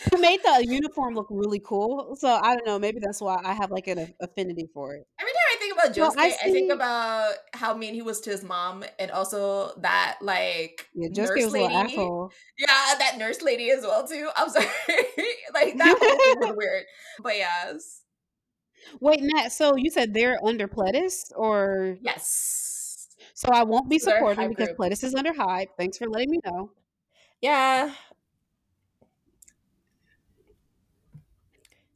He 0.09 0.17
made 0.17 0.39
the 0.43 0.65
uniform 0.67 1.13
look 1.13 1.27
really 1.29 1.61
cool, 1.63 2.15
so 2.17 2.27
I 2.27 2.55
don't 2.55 2.65
know. 2.65 2.79
Maybe 2.79 2.99
that's 2.99 3.21
why 3.21 3.39
I 3.43 3.53
have 3.53 3.69
like 3.71 3.87
an 3.87 4.13
affinity 4.21 4.67
for 4.73 4.95
it. 4.95 5.05
Every 5.19 5.31
time 5.31 5.41
I 5.51 5.57
think 5.59 5.73
about 5.73 5.93
Josuke, 5.93 6.19
I, 6.19 6.47
I, 6.47 6.51
think 6.51 6.71
about 6.71 7.35
how 7.53 7.75
mean 7.75 7.93
he 7.93 8.01
was 8.01 8.19
to 8.21 8.31
his 8.31 8.43
mom, 8.43 8.83
and 8.97 9.11
also 9.11 9.71
that 9.81 10.17
like 10.21 10.87
yeah, 10.95 11.09
Josuke 11.09 11.43
was 11.43 11.53
lady. 11.53 11.73
asshole. 11.73 12.31
Yeah, 12.57 12.95
that 12.97 13.17
nurse 13.19 13.41
lady 13.41 13.69
as 13.69 13.83
well 13.83 14.07
too. 14.07 14.29
I'm 14.35 14.49
sorry, 14.49 14.65
like 15.53 15.77
that 15.77 15.97
whole 15.99 16.17
thing 16.17 16.49
was 16.49 16.55
weird, 16.57 16.85
but 17.21 17.37
yes. 17.37 18.02
Wait, 18.99 19.19
Matt. 19.21 19.51
So 19.51 19.75
you 19.75 19.89
said 19.89 20.13
they're 20.13 20.39
under 20.43 20.67
Pledis, 20.67 21.31
or 21.35 21.97
yes? 22.01 23.07
So 23.33 23.49
I 23.51 23.63
won't 23.63 23.89
be 23.89 23.99
supporting 23.99 24.49
because 24.49 24.69
group. 24.69 24.77
Pledis 24.77 25.03
is 25.03 25.15
under 25.15 25.33
Hybe. 25.33 25.67
Thanks 25.77 25.97
for 25.97 26.07
letting 26.07 26.31
me 26.31 26.39
know. 26.45 26.71
Yeah. 27.41 27.93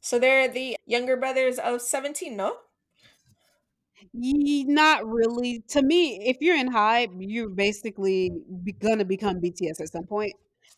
So 0.00 0.18
they're 0.18 0.48
the 0.48 0.76
younger 0.86 1.16
brothers 1.16 1.58
of 1.58 1.82
Seventeen, 1.82 2.36
no? 2.36 2.56
Not 4.12 5.06
really. 5.06 5.62
To 5.68 5.82
me, 5.82 6.28
if 6.28 6.38
you're 6.40 6.56
in 6.56 6.72
Hybe, 6.72 7.16
you're 7.18 7.48
basically 7.48 8.32
gonna 8.80 9.04
become 9.04 9.40
BTS 9.40 9.80
at 9.80 9.90
some 9.90 10.04
point. 10.04 10.32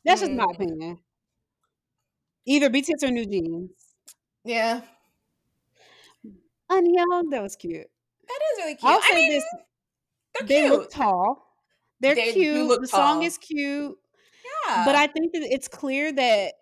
That's 0.05 0.21
just 0.21 0.33
my 0.33 0.45
mm. 0.45 0.55
opinion. 0.55 0.99
Either 2.47 2.71
BTS 2.71 3.03
or 3.03 3.11
New 3.11 3.27
Jeans. 3.27 3.71
Yeah. 4.45 4.81
Unyoung, 6.71 7.31
that 7.31 7.43
was 7.43 7.57
cute. 7.57 7.87
That 8.29 8.39
is 8.53 8.59
really 8.59 8.75
cute. 8.77 8.93
I'll 8.93 9.03
say 9.03 9.13
I 9.13 9.15
mean, 9.15 9.31
this: 9.33 9.45
they 10.47 10.61
cute. 10.61 10.71
look 10.71 10.91
tall. 10.91 11.47
They're 12.01 12.15
they 12.15 12.33
cute. 12.33 12.69
The 12.69 12.87
tall. 12.87 13.01
song 13.01 13.23
is 13.23 13.39
cute. 13.39 13.97
Yeah. 14.67 14.85
But 14.85 14.95
I 14.95 15.07
think 15.07 15.33
that 15.33 15.43
it's 15.43 15.69
clear 15.69 16.13
that 16.13 16.55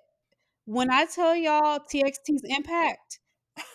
when 0.65 0.91
I 0.91 1.07
tell 1.07 1.35
y'all 1.35 1.81
TXT's 1.81 2.43
impact, 2.45 3.21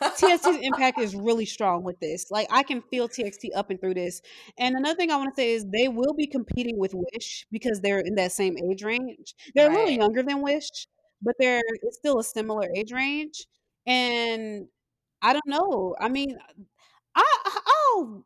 TXT's 0.01 0.59
impact 0.61 0.99
is 0.99 1.15
really 1.15 1.45
strong 1.45 1.83
with 1.83 1.99
this. 1.99 2.29
Like 2.31 2.47
I 2.51 2.63
can 2.63 2.81
feel 2.81 3.07
TXT 3.07 3.49
up 3.55 3.69
and 3.69 3.79
through 3.79 3.95
this. 3.95 4.21
And 4.57 4.75
another 4.75 4.95
thing 4.95 5.11
I 5.11 5.17
want 5.17 5.35
to 5.35 5.41
say 5.41 5.51
is 5.51 5.65
they 5.65 5.87
will 5.87 6.13
be 6.13 6.27
competing 6.27 6.77
with 6.77 6.93
Wish 6.93 7.45
because 7.51 7.81
they're 7.81 7.99
in 7.99 8.15
that 8.15 8.31
same 8.31 8.55
age 8.69 8.83
range. 8.83 9.35
They're 9.55 9.69
right. 9.69 9.75
a 9.75 9.79
little 9.79 9.95
younger 9.95 10.23
than 10.23 10.41
Wish, 10.41 10.87
but 11.21 11.35
they're 11.39 11.61
it's 11.81 11.97
still 11.97 12.19
a 12.19 12.23
similar 12.23 12.69
age 12.75 12.91
range. 12.91 13.45
And 13.85 14.67
I 15.23 15.33
don't 15.33 15.47
know. 15.47 15.95
I 15.99 16.09
mean, 16.09 16.37
I 17.15 17.63
oh 17.67 18.23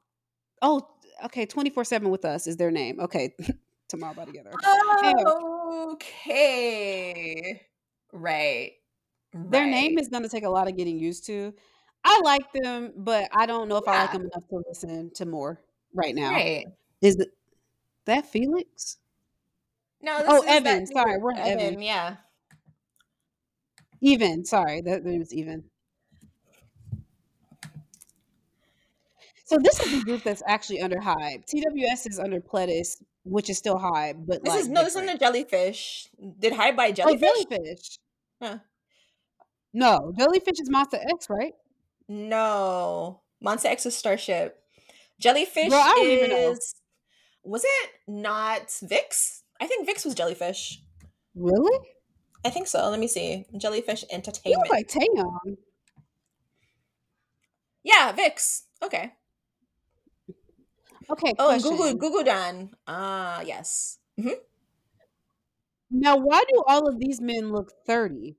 oh 0.61 0.89
okay, 1.25 1.45
twenty 1.45 1.69
four 1.69 1.85
seven 1.85 2.09
with 2.09 2.25
us 2.25 2.47
is 2.47 2.57
their 2.57 2.71
name. 2.71 2.99
Okay, 2.99 3.35
tomorrow 3.87 4.15
by 4.15 4.25
together. 4.25 4.51
Okay, 5.93 7.61
right. 8.11 8.71
Their 9.33 9.61
right. 9.61 9.69
name 9.69 9.99
is 9.99 10.07
going 10.07 10.23
to 10.23 10.29
take 10.29 10.43
a 10.43 10.49
lot 10.49 10.67
of 10.67 10.75
getting 10.75 10.97
used 10.97 11.25
to. 11.27 11.53
I 12.03 12.21
like 12.23 12.51
them, 12.53 12.93
but 12.95 13.29
I 13.31 13.45
don't 13.45 13.67
know 13.67 13.77
if 13.77 13.83
yeah. 13.85 13.93
I 13.93 14.01
like 14.01 14.13
them 14.13 14.21
enough 14.21 14.47
to 14.49 14.63
listen 14.67 15.11
to 15.15 15.25
more 15.25 15.61
right 15.93 16.15
now. 16.15 16.31
Right. 16.31 16.65
Is 17.01 17.17
it, 17.17 17.29
that 18.05 18.25
Felix? 18.25 18.97
No. 20.01 20.23
oh, 20.27 20.43
Evan. 20.47 20.87
Sorry, 20.87 21.19
we're 21.19 21.33
Evan. 21.33 21.59
Evan. 21.59 21.81
Yeah. 21.81 22.15
Evnne. 24.03 24.45
Sorry, 24.45 24.81
that 24.81 25.03
name 25.03 25.21
is 25.21 25.33
Evnne. 25.33 25.63
So 29.47 29.57
this 29.57 29.79
is 29.79 29.91
the 29.91 30.03
group 30.03 30.23
that's 30.23 30.43
actually 30.45 30.81
under 30.81 30.97
Hybe. 30.97 31.45
TWS 31.45 32.09
is 32.09 32.19
under 32.19 32.41
Pledis, 32.41 33.01
which 33.23 33.49
is 33.49 33.57
still 33.57 33.75
Hybe, 33.77 34.27
but 34.27 34.43
this 34.43 34.53
like 34.53 34.59
is 34.59 34.67
no, 34.67 34.83
this 34.83 34.91
is 34.91 34.97
under 34.97 35.17
Jellyfish. 35.17 36.09
Did 36.37 36.51
Hybe 36.51 36.75
buy 36.75 36.89
oh, 36.89 36.91
Jellyfish? 36.91 37.29
Oh, 37.29 37.45
Jellyfish. 37.49 37.99
Huh. 38.41 38.57
No, 39.73 40.11
Jellyfish 40.17 40.59
is 40.59 40.69
Monsta 40.69 40.99
X, 41.13 41.29
right? 41.29 41.53
No, 42.09 43.21
Monsta 43.41 43.67
X 43.67 43.85
is 43.85 43.95
Starship. 43.95 44.59
Jellyfish 45.17 45.69
Bro, 45.69 45.93
is. 45.95 46.75
Was 47.45 47.63
it 47.63 47.91
not 48.05 48.67
VIXX? 48.67 49.43
I 49.61 49.67
think 49.67 49.87
VIXX 49.87 50.03
was 50.03 50.13
Jellyfish. 50.15 50.81
Really? 51.35 51.87
I 52.43 52.49
think 52.49 52.67
so. 52.67 52.89
Let 52.89 52.99
me 52.99 53.07
see. 53.07 53.45
Jellyfish 53.57 54.03
Entertainment. 54.11 54.69
like 54.69 54.89
Taeyong. 54.89 55.55
Yeah, 57.85 58.11
VIXX. 58.11 58.63
Okay. 58.83 59.13
Okay, 61.09 61.33
Oh, 61.37 61.59
Google, 61.59 61.93
Google 61.93 61.93
question. 61.93 62.23
Gugudan. 62.23 62.73
Ah, 62.87 63.41
yes. 63.41 63.99
hmm 64.17 64.37
Now, 65.91 66.15
why 66.17 66.43
do 66.47 66.63
all 66.67 66.87
of 66.87 66.97
these 66.97 67.19
men 67.19 67.51
look 67.51 67.71
30? 67.85 68.37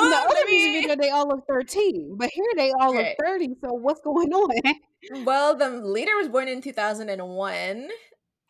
In 0.00 0.08
the 0.10 0.16
other 0.28 0.44
music 0.48 0.72
video, 0.72 0.96
they 0.96 1.10
all 1.10 1.28
look 1.28 1.46
13, 1.48 2.16
but 2.16 2.30
here 2.32 2.44
they 2.56 2.72
all 2.72 2.94
look 2.94 3.10
30. 3.18 3.54
So 3.62 3.72
what's 3.72 4.00
going 4.00 4.32
on? 4.34 4.74
Well, 5.10 5.54
the 5.56 5.68
leader 5.70 6.16
was 6.16 6.28
born 6.28 6.48
in 6.48 6.60
2001. 6.60 7.90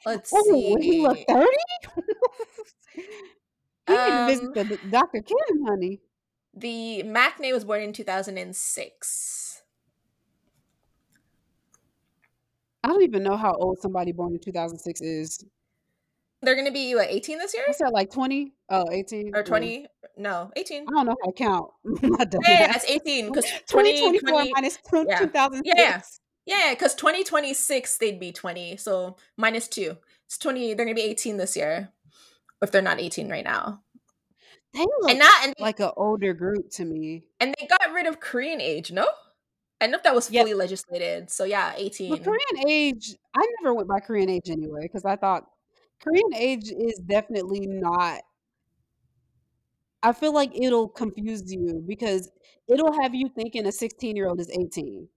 Let's 0.05 0.31
Oh, 0.33 0.77
he 0.81 0.93
looked 1.01 1.23
see. 1.23 1.27
30? 1.29 1.57
he 3.87 3.97
didn't 3.97 4.25
visit 4.27 4.51
um 4.51 4.55
the 4.55 4.64
the 4.64 4.79
Dr. 4.89 5.23
Kim, 5.23 5.64
honey. 5.66 6.01
the 6.55 7.03
maknae 7.05 7.53
was 7.53 7.64
born 7.64 7.81
in 7.83 7.93
2006. 7.93 9.41
I 12.85 12.89
don't 12.89 13.03
even 13.03 13.22
know 13.22 13.37
how 13.37 13.55
old 13.55 13.78
somebody 13.80 14.12
born 14.12 14.33
in 14.35 14.41
2006 14.41 15.01
is. 15.01 15.45
They're 16.43 16.57
going 16.57 16.66
to 16.66 16.72
be 16.72 16.95
what 16.95 17.09
18 17.09 17.39
this 17.39 17.55
year? 17.55 17.64
I 17.68 17.72
said 17.72 17.91
like 17.93 18.11
20? 18.11 18.53
Oh, 18.68 18.85
18 18.91 19.33
or 19.35 19.45
20? 19.45 19.87
No, 20.16 20.51
18. 20.57 20.83
I 20.83 20.91
don't 20.91 21.07
know 21.07 21.16
how 21.22 21.30
to 21.30 21.33
count. 21.33 21.70
yeah, 22.47 22.66
that's 22.72 22.85
18 22.91 23.28
because 23.28 23.45
2024 23.68 24.28
20, 24.28 24.53
minus 24.53 24.78
yeah. 24.93 25.18
2006. 25.18 25.62
Yeah, 25.64 26.01
yeah, 26.45 26.74
because 26.74 26.95
2026 26.97 27.99
they'd 27.99 28.18
be 28.18 28.33
20, 28.33 28.76
so 28.76 29.16
minus 29.37 29.68
two. 29.68 29.97
It's 30.26 30.37
20. 30.39 30.74
They're 30.74 30.85
going 30.85 30.97
to 30.97 31.01
be 31.01 31.09
18 31.09 31.37
this 31.37 31.57
year 31.57 31.93
if 32.61 32.72
they're 32.72 32.83
not 32.83 33.01
18 33.01 33.28
right 33.28 33.45
now. 33.45 33.83
They 34.74 34.80
look 34.80 35.11
and 35.11 35.18
not 35.18 35.45
and 35.45 35.55
like 35.59 35.80
an 35.80 35.91
older 35.97 36.33
group 36.33 36.70
to 36.72 36.85
me. 36.85 37.24
And 37.39 37.55
they 37.59 37.66
got 37.66 37.93
rid 37.93 38.07
of 38.07 38.20
Korean 38.20 38.61
age, 38.61 38.91
no? 38.91 39.07
I 39.83 39.87
know 39.89 39.97
if 39.97 40.05
that 40.05 40.14
was 40.14 40.28
fully 40.28 40.51
yep. 40.51 40.59
legislated. 40.59 41.30
So 41.30 41.45
yeah, 41.45 41.72
18. 41.76 42.11
But 42.11 42.24
Korean 42.24 42.68
age, 42.68 43.16
I 43.37 43.47
never 43.61 43.74
went 43.74 43.89
by 43.89 44.01
Korean 44.01 44.30
age 44.30 44.49
anyway, 44.49 44.83
because 44.83 45.05
I 45.05 45.16
thought 45.16 45.45
Korean 46.01 46.35
age 46.35 46.70
is 46.70 47.01
definitely 47.07 47.66
not 47.66 48.20
I 50.03 50.12
feel 50.12 50.33
like 50.33 50.51
it'll 50.55 50.89
confuse 50.89 51.53
you 51.53 51.83
because 51.87 52.30
it'll 52.68 52.93
have 53.01 53.14
you 53.14 53.28
thinking 53.28 53.66
a 53.66 53.72
16 53.72 54.16
year 54.16 54.28
old 54.28 54.41
is 54.41 54.51
18. 54.51 55.09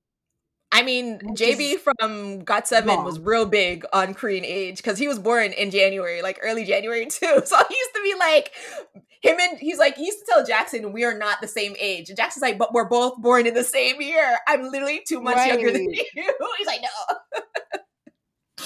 I 0.76 0.84
mean, 0.84 1.20
JB 1.20 1.78
from 1.78 2.42
GOT7 2.42 2.86
wrong. 2.86 3.06
was 3.06 3.18
real 3.18 3.46
big 3.46 3.86
on 3.94 4.14
Korean 4.14 4.44
age 4.44 4.76
because 4.76 5.00
he 5.00 5.08
was 5.08 5.18
born 5.18 5.54
in 5.54 5.72
January, 5.72 6.22
like 6.22 6.38
early 6.44 6.66
January 6.66 7.06
too. 7.10 7.42
So 7.46 7.58
he 7.70 7.76
used 7.76 7.96
to 7.96 8.02
be 8.04 8.14
like, 8.20 8.52
him 9.22 9.40
and 9.40 9.58
he's 9.58 9.80
like, 9.80 9.96
he 9.96 10.06
used 10.06 10.20
to 10.20 10.26
tell 10.30 10.46
Jackson, 10.46 10.92
we 10.92 11.06
are 11.06 11.18
not 11.18 11.40
the 11.40 11.48
same 11.48 11.78
age. 11.80 12.10
And 12.10 12.18
Jackson's 12.18 12.42
like, 12.42 12.58
but 12.58 12.74
we're 12.74 12.90
both 12.90 13.22
born 13.22 13.48
in 13.48 13.54
the 13.54 13.64
same 13.64 14.02
year. 14.02 14.38
I'm 14.50 14.70
literally 14.70 15.02
two 15.08 15.22
months 15.22 15.38
right. 15.38 15.54
younger 15.54 15.72
than 15.72 15.90
you. 15.94 16.06
He's 16.58 16.68
like, 16.68 16.82
no. 16.82 18.66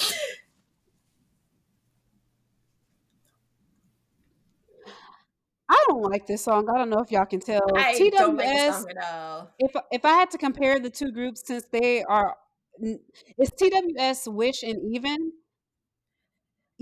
I 5.70 5.84
don't 5.88 6.02
like 6.02 6.26
this 6.26 6.42
song. 6.42 6.68
I 6.68 6.76
don't 6.76 6.90
know 6.90 6.98
if 6.98 7.12
y'all 7.12 7.26
can 7.26 7.38
tell. 7.38 7.62
I 7.76 7.94
TWS, 7.94 8.10
don't 8.10 8.36
like 8.36 8.46
the 8.46 8.72
song 8.72 8.86
at 8.90 9.14
all. 9.14 9.50
If 9.58 9.70
if 9.92 10.04
I 10.04 10.14
had 10.14 10.30
to 10.32 10.38
compare 10.38 10.80
the 10.80 10.90
two 10.90 11.12
groups, 11.12 11.42
since 11.46 11.64
they 11.70 12.02
are, 12.02 12.34
it's 13.38 13.52
TWS, 13.52 14.32
Wish, 14.32 14.64
and 14.64 14.78
Evnne. 14.92 15.30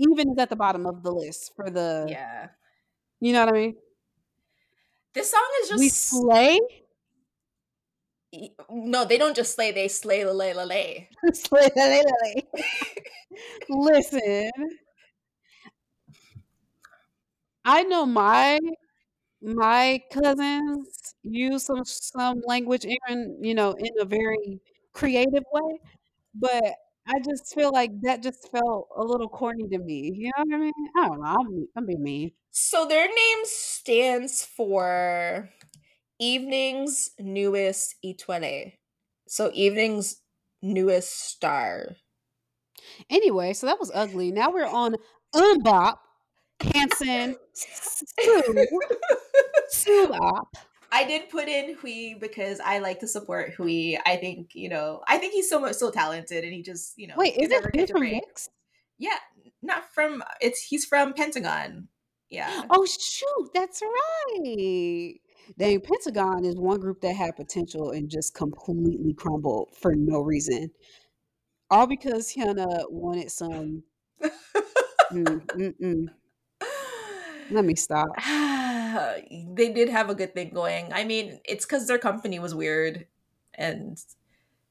Evnne 0.01 0.31
is 0.31 0.37
at 0.39 0.49
the 0.49 0.55
bottom 0.55 0.87
of 0.87 1.03
the 1.03 1.11
list 1.11 1.53
for 1.55 1.69
the. 1.69 2.07
Yeah. 2.09 2.47
You 3.21 3.33
know 3.33 3.45
what 3.45 3.53
I 3.53 3.57
mean? 3.57 3.75
This 5.13 5.29
song 5.29 5.47
is 5.61 5.69
just 5.69 5.79
we 5.79 5.89
slay. 5.89 6.59
No, 8.71 9.05
they 9.05 9.17
don't 9.17 9.35
just 9.35 9.55
slay. 9.55 9.71
They 9.71 9.87
slay 9.87 10.25
la 10.25 10.31
la 10.31 10.63
la 10.63 10.65
slay 11.33 11.69
la 11.75 11.85
la 11.85 12.01
la. 12.01 12.41
Listen, 13.69 14.51
I 17.69 17.83
know 17.83 18.05
my 18.05 18.59
my 19.41 20.01
cousins 20.11 21.15
use 21.23 21.65
some 21.65 21.85
some 21.85 22.41
language 22.47 22.85
even, 22.85 23.39
you 23.43 23.55
know, 23.55 23.71
in 23.73 23.91
a 23.99 24.05
very 24.05 24.59
creative 24.93 25.43
way, 25.53 25.79
but 26.35 26.63
I 27.07 27.15
just 27.25 27.53
feel 27.55 27.71
like 27.73 27.91
that 28.03 28.23
just 28.23 28.49
felt 28.51 28.89
a 28.97 29.03
little 29.03 29.29
corny 29.29 29.67
to 29.69 29.79
me. 29.79 30.11
You 30.15 30.31
know 30.37 30.43
what 30.45 30.55
I 30.55 30.59
mean? 30.59 30.73
I 30.97 31.07
don't 31.07 31.21
know. 31.21 31.27
I'm 31.27 31.67
I'm 31.77 31.85
being 31.87 32.03
mean. 32.03 32.31
So 32.51 32.87
their 32.87 33.07
name 33.07 33.39
stands 33.45 34.45
for 34.45 35.49
Evening's 36.19 37.11
Newest 37.19 37.95
Étoile. 38.05 38.73
So 39.27 39.51
Evening's 39.53 40.21
newest 40.61 41.11
star. 41.29 41.97
Anyway, 43.09 43.53
so 43.53 43.65
that 43.67 43.79
was 43.79 43.91
ugly. 43.93 44.31
Now 44.31 44.51
we're 44.51 44.65
on 44.65 44.95
MMMBop 45.35 45.97
Hanson, 46.61 47.35
Sue, 47.53 48.67
Sue 49.69 50.11
up. 50.13 50.55
I 50.91 51.05
did 51.05 51.29
put 51.29 51.47
in 51.47 51.75
Hui 51.75 52.15
because 52.19 52.59
I 52.59 52.79
like 52.79 52.99
to 53.01 53.07
support 53.07 53.53
Hui. 53.53 53.95
I 54.05 54.15
think 54.17 54.51
you 54.53 54.69
know. 54.69 55.01
I 55.07 55.17
think 55.17 55.33
he's 55.33 55.49
so 55.49 55.59
much 55.59 55.75
so 55.75 55.91
talented, 55.91 56.43
and 56.43 56.53
he 56.53 56.63
just 56.63 56.97
you 56.97 57.07
know. 57.07 57.15
Wait, 57.17 57.35
is 57.37 57.51
it 57.51 57.63
Hui 57.75 57.85
from 57.85 58.01
VIXX? 58.01 58.49
Yeah, 58.97 59.17
not 59.61 59.93
from. 59.93 60.23
It's 60.41 60.61
he's 60.61 60.85
from 60.85 61.13
Pentagon. 61.13 61.87
Yeah. 62.29 62.63
Oh 62.69 62.85
shoot, 62.85 63.49
that's 63.53 63.81
right. 63.81 65.13
Dang, 65.57 65.81
Pentagon 65.81 66.45
is 66.45 66.55
one 66.55 66.79
group 66.79 67.01
that 67.01 67.15
had 67.15 67.35
potential 67.35 67.91
and 67.91 68.09
just 68.09 68.35
completely 68.35 69.13
crumbled 69.13 69.69
for 69.79 69.95
no 69.95 70.21
reason. 70.21 70.69
All 71.71 71.87
because 71.87 72.33
Hyuna 72.33 72.83
wanted 72.89 73.31
some. 73.31 73.83
mm, 74.21 74.31
mm, 75.11 75.73
mm. 75.81 76.05
Let 77.49 77.65
me 77.65 77.75
stop. 77.75 78.09
they 78.27 79.71
did 79.73 79.89
have 79.89 80.09
a 80.09 80.15
good 80.15 80.33
thing 80.33 80.51
going. 80.53 80.91
I 80.93 81.03
mean, 81.03 81.39
it's 81.45 81.65
because 81.65 81.87
their 81.87 81.97
company 81.97 82.39
was 82.39 82.55
weird, 82.55 83.07
and 83.53 84.01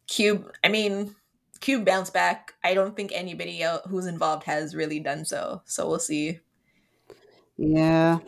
Cube. 0.09 0.51
I 0.64 0.68
mean, 0.68 1.16
Cube 1.61 1.85
bounced 1.85 2.12
back. 2.14 2.55
I 2.64 2.74
don't 2.74 2.97
think 2.97 3.12
anybody 3.14 3.62
else 3.62 3.83
who's 3.89 4.07
involved 4.07 4.45
has 4.45 4.74
really 4.74 5.01
done 5.01 5.24
so. 5.24 5.62
So 5.66 5.89
we'll 5.89 6.01
see. 6.01 6.41
Yeah. 7.57 8.20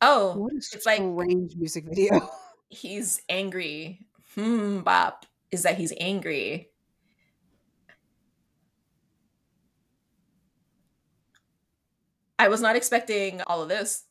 Oh, 0.00 0.40
What 0.40 0.52
a 0.52 0.56
it's 0.72 0.86
like 0.86 1.08
strange 1.14 1.56
music 1.56 1.84
video. 1.86 2.28
he's 2.68 3.22
angry. 3.28 4.06
Hmm, 4.34 4.80
bop 4.80 5.26
is 5.50 5.62
that 5.62 5.78
he's 5.78 5.92
angry. 6.00 6.71
I 12.42 12.48
was 12.48 12.60
not 12.60 12.74
expecting 12.74 13.40
all 13.46 13.62
of 13.62 13.68
this. 13.68 14.04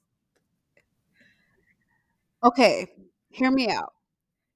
Okay, 2.44 2.88
hear 3.30 3.52
me 3.52 3.70
out. 3.70 3.92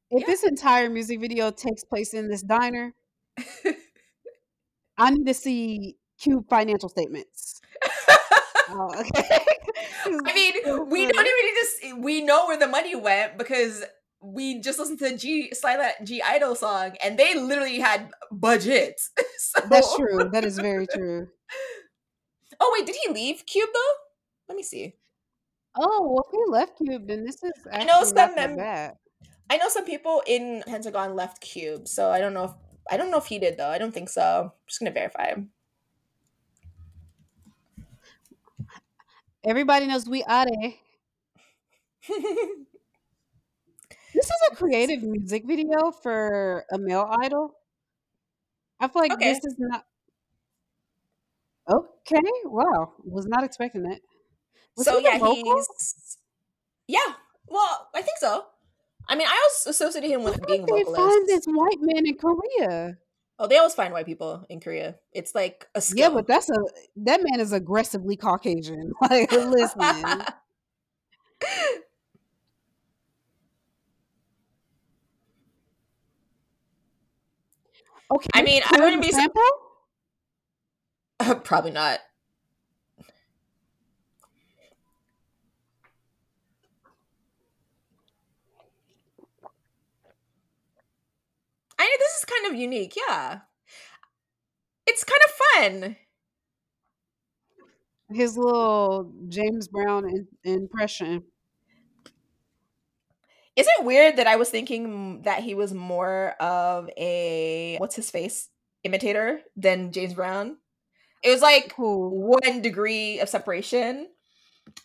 If 0.10 0.22
Yeah. 0.22 0.28
this 0.28 0.44
entire 0.44 0.90
music 0.90 1.20
video 1.20 1.52
takes 1.52 1.84
place 1.84 2.14
in 2.14 2.30
this 2.30 2.42
diner, 2.42 2.94
I 4.98 5.12
need 5.12 5.26
to 5.28 5.34
see 5.34 5.98
Cube 6.18 6.48
financial 6.50 6.90
statements. 6.90 7.62
Oh, 8.68 8.90
okay. 9.00 9.46
I 10.06 10.34
mean, 10.34 10.54
we 10.90 11.06
don't 11.06 11.28
even 11.28 11.46
need 11.46 11.60
to. 11.62 11.68
See, 11.80 11.94
we 11.94 12.22
know 12.22 12.48
where 12.48 12.58
the 12.58 12.66
money 12.68 12.96
went 12.96 13.38
because 13.38 13.84
we 14.20 14.60
just 14.60 14.80
listened 14.80 14.98
to 15.00 15.16
G 15.16 15.54
Slight 15.54 16.04
G 16.04 16.20
Idol 16.24 16.56
song, 16.56 16.96
and 17.04 17.16
they 17.16 17.36
literally 17.36 17.78
had 17.78 18.10
budgets. 18.32 19.12
so. 19.38 19.62
That's 19.70 19.96
true. 19.96 20.32
That 20.32 20.44
is 20.46 20.58
very 20.58 20.88
true. 20.88 21.28
Oh 22.60 22.72
wait, 22.74 22.86
did 22.86 22.96
he 23.04 23.12
leave 23.14 23.46
Cube 23.46 23.70
though? 23.74 23.94
Let 24.50 24.58
me 24.58 24.64
see. 24.64 24.96
Oh, 25.78 26.08
well, 26.10 26.26
if 26.28 26.32
he 26.32 26.52
left 26.52 26.78
Cube, 26.78 27.08
then 27.08 27.26
this 27.26 27.44
is 27.44 27.52
I 27.72 27.84
know 27.84 28.04
some 28.04 28.36
mem- 28.36 28.60
I 29.50 29.58
know 29.58 29.70
some 29.70 29.86
people 29.86 30.24
in 30.28 30.64
Pentagon 30.66 31.16
left 31.16 31.42
Cube, 31.42 31.88
so 31.88 32.12
I 32.12 32.20
don't 32.20 32.34
know 32.34 32.46
if 32.46 32.52
I 32.92 32.98
don't 32.98 33.12
know 33.12 33.18
if 33.18 33.28
he 33.28 33.40
did 33.40 33.58
though. 33.58 33.70
I 33.70 33.78
don't 33.78 33.94
think 33.94 34.10
so. 34.10 34.44
I'm 34.46 34.52
just 34.68 34.80
gonna 34.80 34.92
verify. 34.92 35.34
Everybody 39.46 39.88
knows 39.88 40.08
we 40.10 40.24
are. 40.24 40.46
This 44.16 44.26
is 44.26 44.32
a 44.52 44.56
creative 44.56 45.04
music 45.04 45.46
video 45.46 45.92
for 45.92 46.66
a 46.72 46.78
male 46.80 47.08
idol. 47.22 47.54
I 48.80 48.88
feel 48.88 49.02
like 49.02 49.12
Okay. 49.14 49.20
this 49.20 49.44
is 49.44 49.56
not. 49.60 49.86
Okay, 52.08 52.22
wow, 52.46 52.94
was 53.04 53.26
not 53.26 53.44
expecting 53.44 53.84
that. 53.84 54.00
Was 54.78 54.86
so 54.86 55.00
yeah, 55.00 55.18
vocal? 55.18 55.36
he's 55.36 56.18
yeah. 56.88 57.14
Well, 57.48 57.90
I 57.96 58.02
think 58.02 58.18
so. 58.20 58.46
I 59.08 59.16
mean, 59.16 59.28
I 59.28 59.32
always 59.32 59.76
associated 59.76 60.10
him 60.10 60.24
with 60.24 60.46
being 60.46 60.66
they 60.66 60.84
find 60.84 61.28
this 61.28 61.46
white 61.46 61.78
man 61.80 62.06
in 62.06 62.18
Korea. 62.18 62.98
Oh, 63.38 63.48
they 63.48 63.58
always 63.58 63.74
find 63.74 63.92
white 63.92 64.06
people 64.06 64.46
in 64.50 64.60
Korea. 64.60 64.96
It's 65.12 65.36
like 65.36 65.68
a 65.76 65.82
skill. 65.82 66.10
Yeah, 66.10 66.10
but 66.10 66.28
that's 66.28 66.50
a 66.50 66.58
that 66.98 67.22
man 67.24 67.40
is 67.40 67.52
aggressively 67.54 68.18
Caucasian. 68.18 68.94
Like, 69.02 69.32
listen. 69.32 70.24
Okay. 78.12 78.30
I 78.36 78.44
mean, 78.44 78.62
I 78.72 78.80
wouldn't 78.80 79.02
be 79.02 79.12
sample? 79.12 79.42
Probably 81.44 81.72
not. 81.72 82.00
I 91.80 91.84
know 91.86 91.96
this 92.00 92.18
is 92.20 92.26
kind 92.26 92.48
of 92.54 92.60
unique. 92.60 92.96
Yeah, 93.08 93.42
it's 94.88 95.04
kind 95.04 95.22
of 95.26 95.32
fun. 95.82 95.96
His 98.10 98.36
little 98.38 99.12
James 99.30 99.68
Brown 99.68 100.10
in, 100.10 100.28
impression. 100.44 101.24
Is 103.56 103.68
it 103.68 103.86
weird 103.86 104.18
that 104.18 104.28
I 104.28 104.36
was 104.36 104.50
thinking 104.50 105.22
that 105.22 105.44
he 105.44 105.56
was 105.56 105.74
more 105.74 106.32
of 106.42 106.90
a 106.98 107.78
what's 107.80 107.96
his 107.96 108.12
face 108.12 108.50
imitator 108.84 109.42
than 109.56 109.92
James 109.94 110.14
Brown? 110.14 110.58
It 111.26 111.32
was 111.32 111.42
like 111.42 111.74
one 111.78 112.62
degree 112.62 113.20
of 113.20 113.28
separation. 113.28 114.08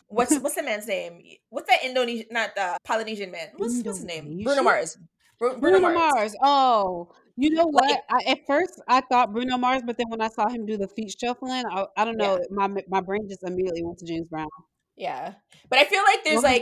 What's 0.07 0.37
what's 0.41 0.55
the 0.55 0.63
man's 0.63 0.87
name? 0.87 1.21
What's 1.49 1.69
that 1.69 1.85
Indonesian, 1.85 2.27
not 2.31 2.55
the 2.55 2.77
Polynesian 2.83 3.31
man? 3.31 3.49
What's, 3.57 3.81
what's 3.83 3.99
his 3.99 4.05
name? 4.05 4.41
Bruno 4.43 4.63
Mars. 4.63 4.97
Bru- 5.39 5.57
Bruno, 5.57 5.79
Bruno, 5.79 5.93
Mars. 5.93 6.13
Mars. 6.13 6.35
Oh, 6.43 7.11
you 7.35 7.51
know 7.51 7.65
what? 7.65 7.89
Like- 7.89 8.03
I, 8.09 8.31
at 8.31 8.39
first, 8.47 8.81
I 8.87 9.01
thought 9.01 9.33
Bruno 9.33 9.57
Mars, 9.57 9.81
but 9.85 9.97
then 9.97 10.07
when 10.09 10.21
I 10.21 10.29
saw 10.29 10.47
him 10.49 10.65
do 10.65 10.77
the 10.77 10.87
feet 10.87 11.15
shuffling, 11.19 11.63
I, 11.71 11.85
I 11.95 12.05
don't 12.05 12.17
know. 12.17 12.39
My 12.49 12.67
my 12.87 13.01
brain 13.01 13.27
just 13.29 13.43
immediately 13.43 13.83
went 13.83 13.99
to 13.99 14.05
James 14.05 14.27
Brown. 14.27 14.47
Yeah, 14.95 15.33
but 15.69 15.79
I 15.79 15.85
feel 15.85 16.03
like 16.03 16.23
there's 16.23 16.43
Well, 16.43 16.51
like 16.51 16.61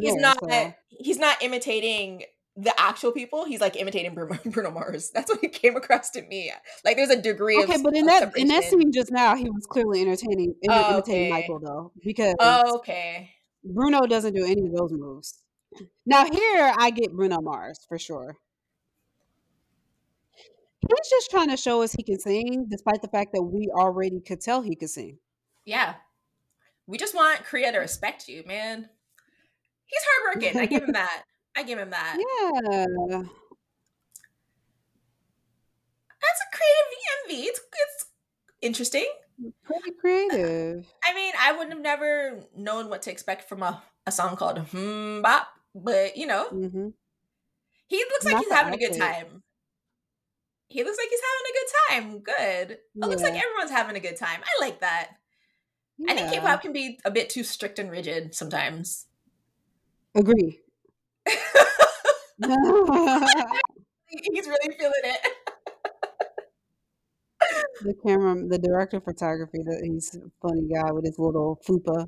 he's 0.00 0.12
there, 0.14 0.20
not 0.20 0.38
so. 0.40 0.74
he's 0.88 1.18
not 1.18 1.42
imitating 1.42 2.24
the 2.56 2.72
actual 2.80 3.12
people. 3.12 3.44
He's 3.44 3.60
like 3.60 3.76
imitating 3.76 4.14
Bruno, 4.14 4.38
Bruno 4.46 4.70
Mars. 4.70 5.10
That's 5.10 5.30
what 5.30 5.42
it 5.44 5.52
came 5.52 5.76
across 5.76 6.10
to 6.10 6.22
me. 6.22 6.52
Like 6.84 6.96
there's 6.96 7.10
a 7.10 7.20
degree 7.20 7.62
of 7.62 7.68
Okay, 7.68 7.82
but 7.82 7.94
in 7.94 8.08
of 8.08 8.32
that 8.32 8.36
in 8.36 8.48
that 8.48 8.64
scene 8.64 8.92
just 8.92 9.12
now, 9.12 9.34
he 9.36 9.48
was 9.50 9.66
clearly 9.66 10.00
entertaining, 10.02 10.54
Oh, 10.68 10.94
imitating 10.94 11.22
okay. 11.26 11.30
Michael 11.30 11.60
though, 11.60 11.92
because 12.02 12.34
Oh, 12.40 12.78
okay. 12.78 13.30
Bruno 13.64 14.06
doesn't 14.06 14.34
do 14.34 14.44
any 14.44 14.66
of 14.66 14.74
those 14.74 14.92
moves. 14.92 15.42
Now 16.06 16.24
here, 16.24 16.72
I 16.78 16.90
get 16.90 17.12
Bruno 17.14 17.40
Mars 17.40 17.84
for 17.88 17.98
sure. 17.98 18.36
He's 20.80 21.10
just 21.10 21.30
trying 21.30 21.50
to 21.50 21.56
show 21.56 21.82
us 21.82 21.92
he 21.92 22.04
can 22.04 22.18
sing, 22.20 22.66
despite 22.70 23.02
the 23.02 23.08
fact 23.08 23.32
that 23.34 23.42
we 23.42 23.68
already 23.74 24.20
could 24.20 24.40
tell 24.40 24.62
he 24.62 24.76
could 24.76 24.90
sing. 24.90 25.18
Yeah. 25.64 25.94
We 26.86 26.96
just 26.96 27.14
want 27.14 27.42
Korea 27.44 27.72
to 27.72 27.78
respect 27.78 28.28
you, 28.28 28.44
man. 28.46 28.88
He's 29.86 30.02
hardworking. 30.04 30.60
I 30.60 30.66
give 30.66 30.84
him 30.84 30.92
that. 30.92 31.24
I 31.56 31.62
give 31.62 31.78
him 31.78 31.90
that. 31.90 32.18
Yeah, 32.18 33.22
That's 36.20 36.40
a 36.40 36.56
creative 36.56 36.98
envy. 37.24 37.48
It's 37.48 37.60
it's 37.72 38.04
interesting. 38.60 39.06
pretty 39.64 39.92
creative. 40.00 40.86
I 41.04 41.14
mean, 41.14 41.32
I 41.38 41.52
would 41.52 41.68
have 41.70 41.80
never 41.80 42.44
known 42.56 42.88
what 42.88 43.02
to 43.02 43.10
expect 43.10 43.48
from 43.48 43.62
a, 43.62 43.82
a 44.06 44.12
song 44.12 44.36
called 44.36 44.58
Hmm 44.58 45.22
Bop, 45.22 45.48
but 45.74 46.16
you 46.16 46.26
know, 46.26 46.48
hmm 46.50 46.88
he 47.88 47.98
looks 47.98 48.26
like 48.26 48.34
Not 48.34 48.44
he's 48.44 48.52
having 48.52 48.74
a 48.74 48.78
good 48.78 48.92
time. 48.98 49.42
He 50.68 50.82
looks 50.82 50.98
like 50.98 51.08
he's 51.08 51.20
having 51.20 51.46
a 51.48 51.52
good 51.52 51.68
time. 51.88 52.18
Good. 52.68 52.78
It 53.02 53.06
looks 53.06 53.22
like 53.22 53.34
everyone's 53.34 53.70
having 53.70 53.96
a 53.96 54.00
good 54.00 54.16
time. 54.16 54.40
I 54.42 54.64
like 54.64 54.80
that. 54.80 55.12
I 56.08 56.14
think 56.14 56.30
K-pop 56.30 56.62
can 56.62 56.72
be 56.72 57.00
a 57.04 57.10
bit 57.10 57.30
too 57.30 57.44
strict 57.44 57.78
and 57.78 57.90
rigid 57.90 58.34
sometimes. 58.34 59.06
Agree. 60.14 60.60
He's 64.08 64.46
really 64.46 64.76
feeling 64.78 64.92
it. 65.04 65.20
The 67.80 67.94
camera, 67.94 68.46
the 68.46 68.58
director 68.58 68.98
of 68.98 69.04
photography, 69.04 69.62
that 69.64 69.82
he's 69.84 70.14
a 70.14 70.30
funny 70.42 70.68
guy 70.68 70.92
with 70.92 71.04
his 71.04 71.18
little 71.18 71.58
fupa. 71.66 72.06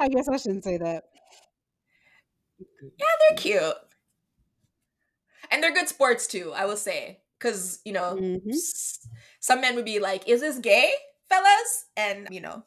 I 0.00 0.08
guess 0.08 0.28
I 0.28 0.36
shouldn't 0.36 0.64
say 0.64 0.78
that. 0.78 1.04
Yeah, 2.80 3.06
they're 3.28 3.36
cute. 3.38 3.76
And 5.50 5.62
they're 5.62 5.72
good 5.74 5.88
sports 5.88 6.26
too, 6.26 6.52
I 6.54 6.64
will 6.64 6.76
say. 6.76 7.20
Because, 7.38 7.80
you 7.84 7.92
know, 7.92 8.16
Mhm. 8.16 8.40
some 9.40 9.60
men 9.60 9.74
would 9.74 9.84
be 9.84 9.98
like, 9.98 10.28
is 10.28 10.40
this 10.40 10.58
gay, 10.58 10.94
fellas? 11.28 11.86
And, 11.96 12.28
you 12.30 12.40
know. 12.40 12.64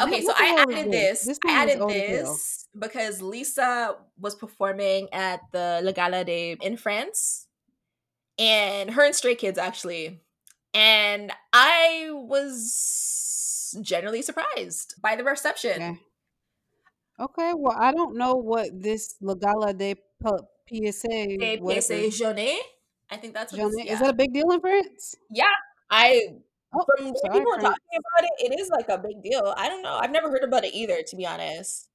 Okay, 0.00 0.22
so 0.22 0.32
I 0.34 0.64
added 0.68 0.92
this? 0.92 1.24
this. 1.24 1.38
I 1.46 1.62
added 1.62 1.80
this 1.88 2.66
because 2.78 3.20
Lisa 3.20 3.96
was 4.18 4.34
performing 4.34 5.08
at 5.12 5.40
the 5.52 5.80
Le 5.82 5.92
Gala 5.92 6.24
Day 6.24 6.56
in 6.60 6.76
France. 6.76 7.46
And 8.38 8.90
her 8.90 9.04
and 9.04 9.14
Stray 9.14 9.34
Kids 9.34 9.58
actually. 9.58 10.20
And 10.72 11.32
I 11.52 12.10
was 12.12 13.76
generally 13.82 14.22
surprised 14.22 14.94
by 15.02 15.16
the 15.16 15.24
reception. 15.24 15.82
Okay. 15.82 15.98
Okay, 17.20 17.52
well, 17.56 17.76
I 17.76 17.90
don't 17.90 18.16
know 18.16 18.34
what 18.34 18.68
this 18.72 19.16
La 19.20 19.34
Gala 19.34 19.74
de 19.74 19.96
PSA. 20.22 21.58
Whatever, 21.58 21.80
PSA 21.80 21.94
Journée. 22.14 22.56
I 23.10 23.16
think 23.16 23.34
that's 23.34 23.52
what 23.52 23.60
Journée- 23.60 23.86
yeah. 23.86 23.94
Is 23.94 24.00
that 24.00 24.10
a 24.10 24.14
big 24.14 24.32
deal 24.32 24.52
in 24.52 24.60
France? 24.60 25.16
Yeah, 25.28 25.50
I 25.90 26.36
Oh, 26.74 26.84
sorry, 26.98 27.12
people 27.32 27.52
are 27.52 27.60
talking 27.60 27.98
about 27.98 28.24
it, 28.24 28.52
it 28.52 28.60
is 28.60 28.68
like 28.68 28.88
a 28.88 28.98
big 28.98 29.22
deal. 29.22 29.54
I 29.56 29.68
don't 29.68 29.82
know. 29.82 29.96
I've 29.96 30.10
never 30.10 30.30
heard 30.30 30.44
about 30.44 30.64
it 30.64 30.74
either, 30.74 31.02
to 31.02 31.16
be 31.16 31.26
honest. 31.26 31.88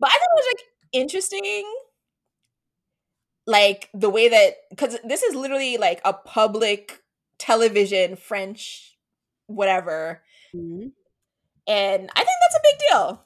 But 0.00 0.10
I 0.10 0.14
thought 0.14 0.20
it 0.22 0.36
was 0.36 0.54
like 0.56 0.64
interesting, 0.92 1.64
like 3.46 3.88
the 3.94 4.10
way 4.10 4.28
that 4.28 4.54
because 4.70 4.98
this 5.04 5.22
is 5.22 5.34
literally 5.34 5.76
like 5.76 6.00
a 6.04 6.12
public 6.12 7.02
television 7.38 8.16
French, 8.16 8.96
whatever, 9.46 10.22
Mhm. 10.54 10.92
and 11.68 12.10
I 12.16 12.24
think 12.24 12.38
that's 12.40 12.56
a 12.56 12.62
big 12.64 12.80
deal. 12.90 13.24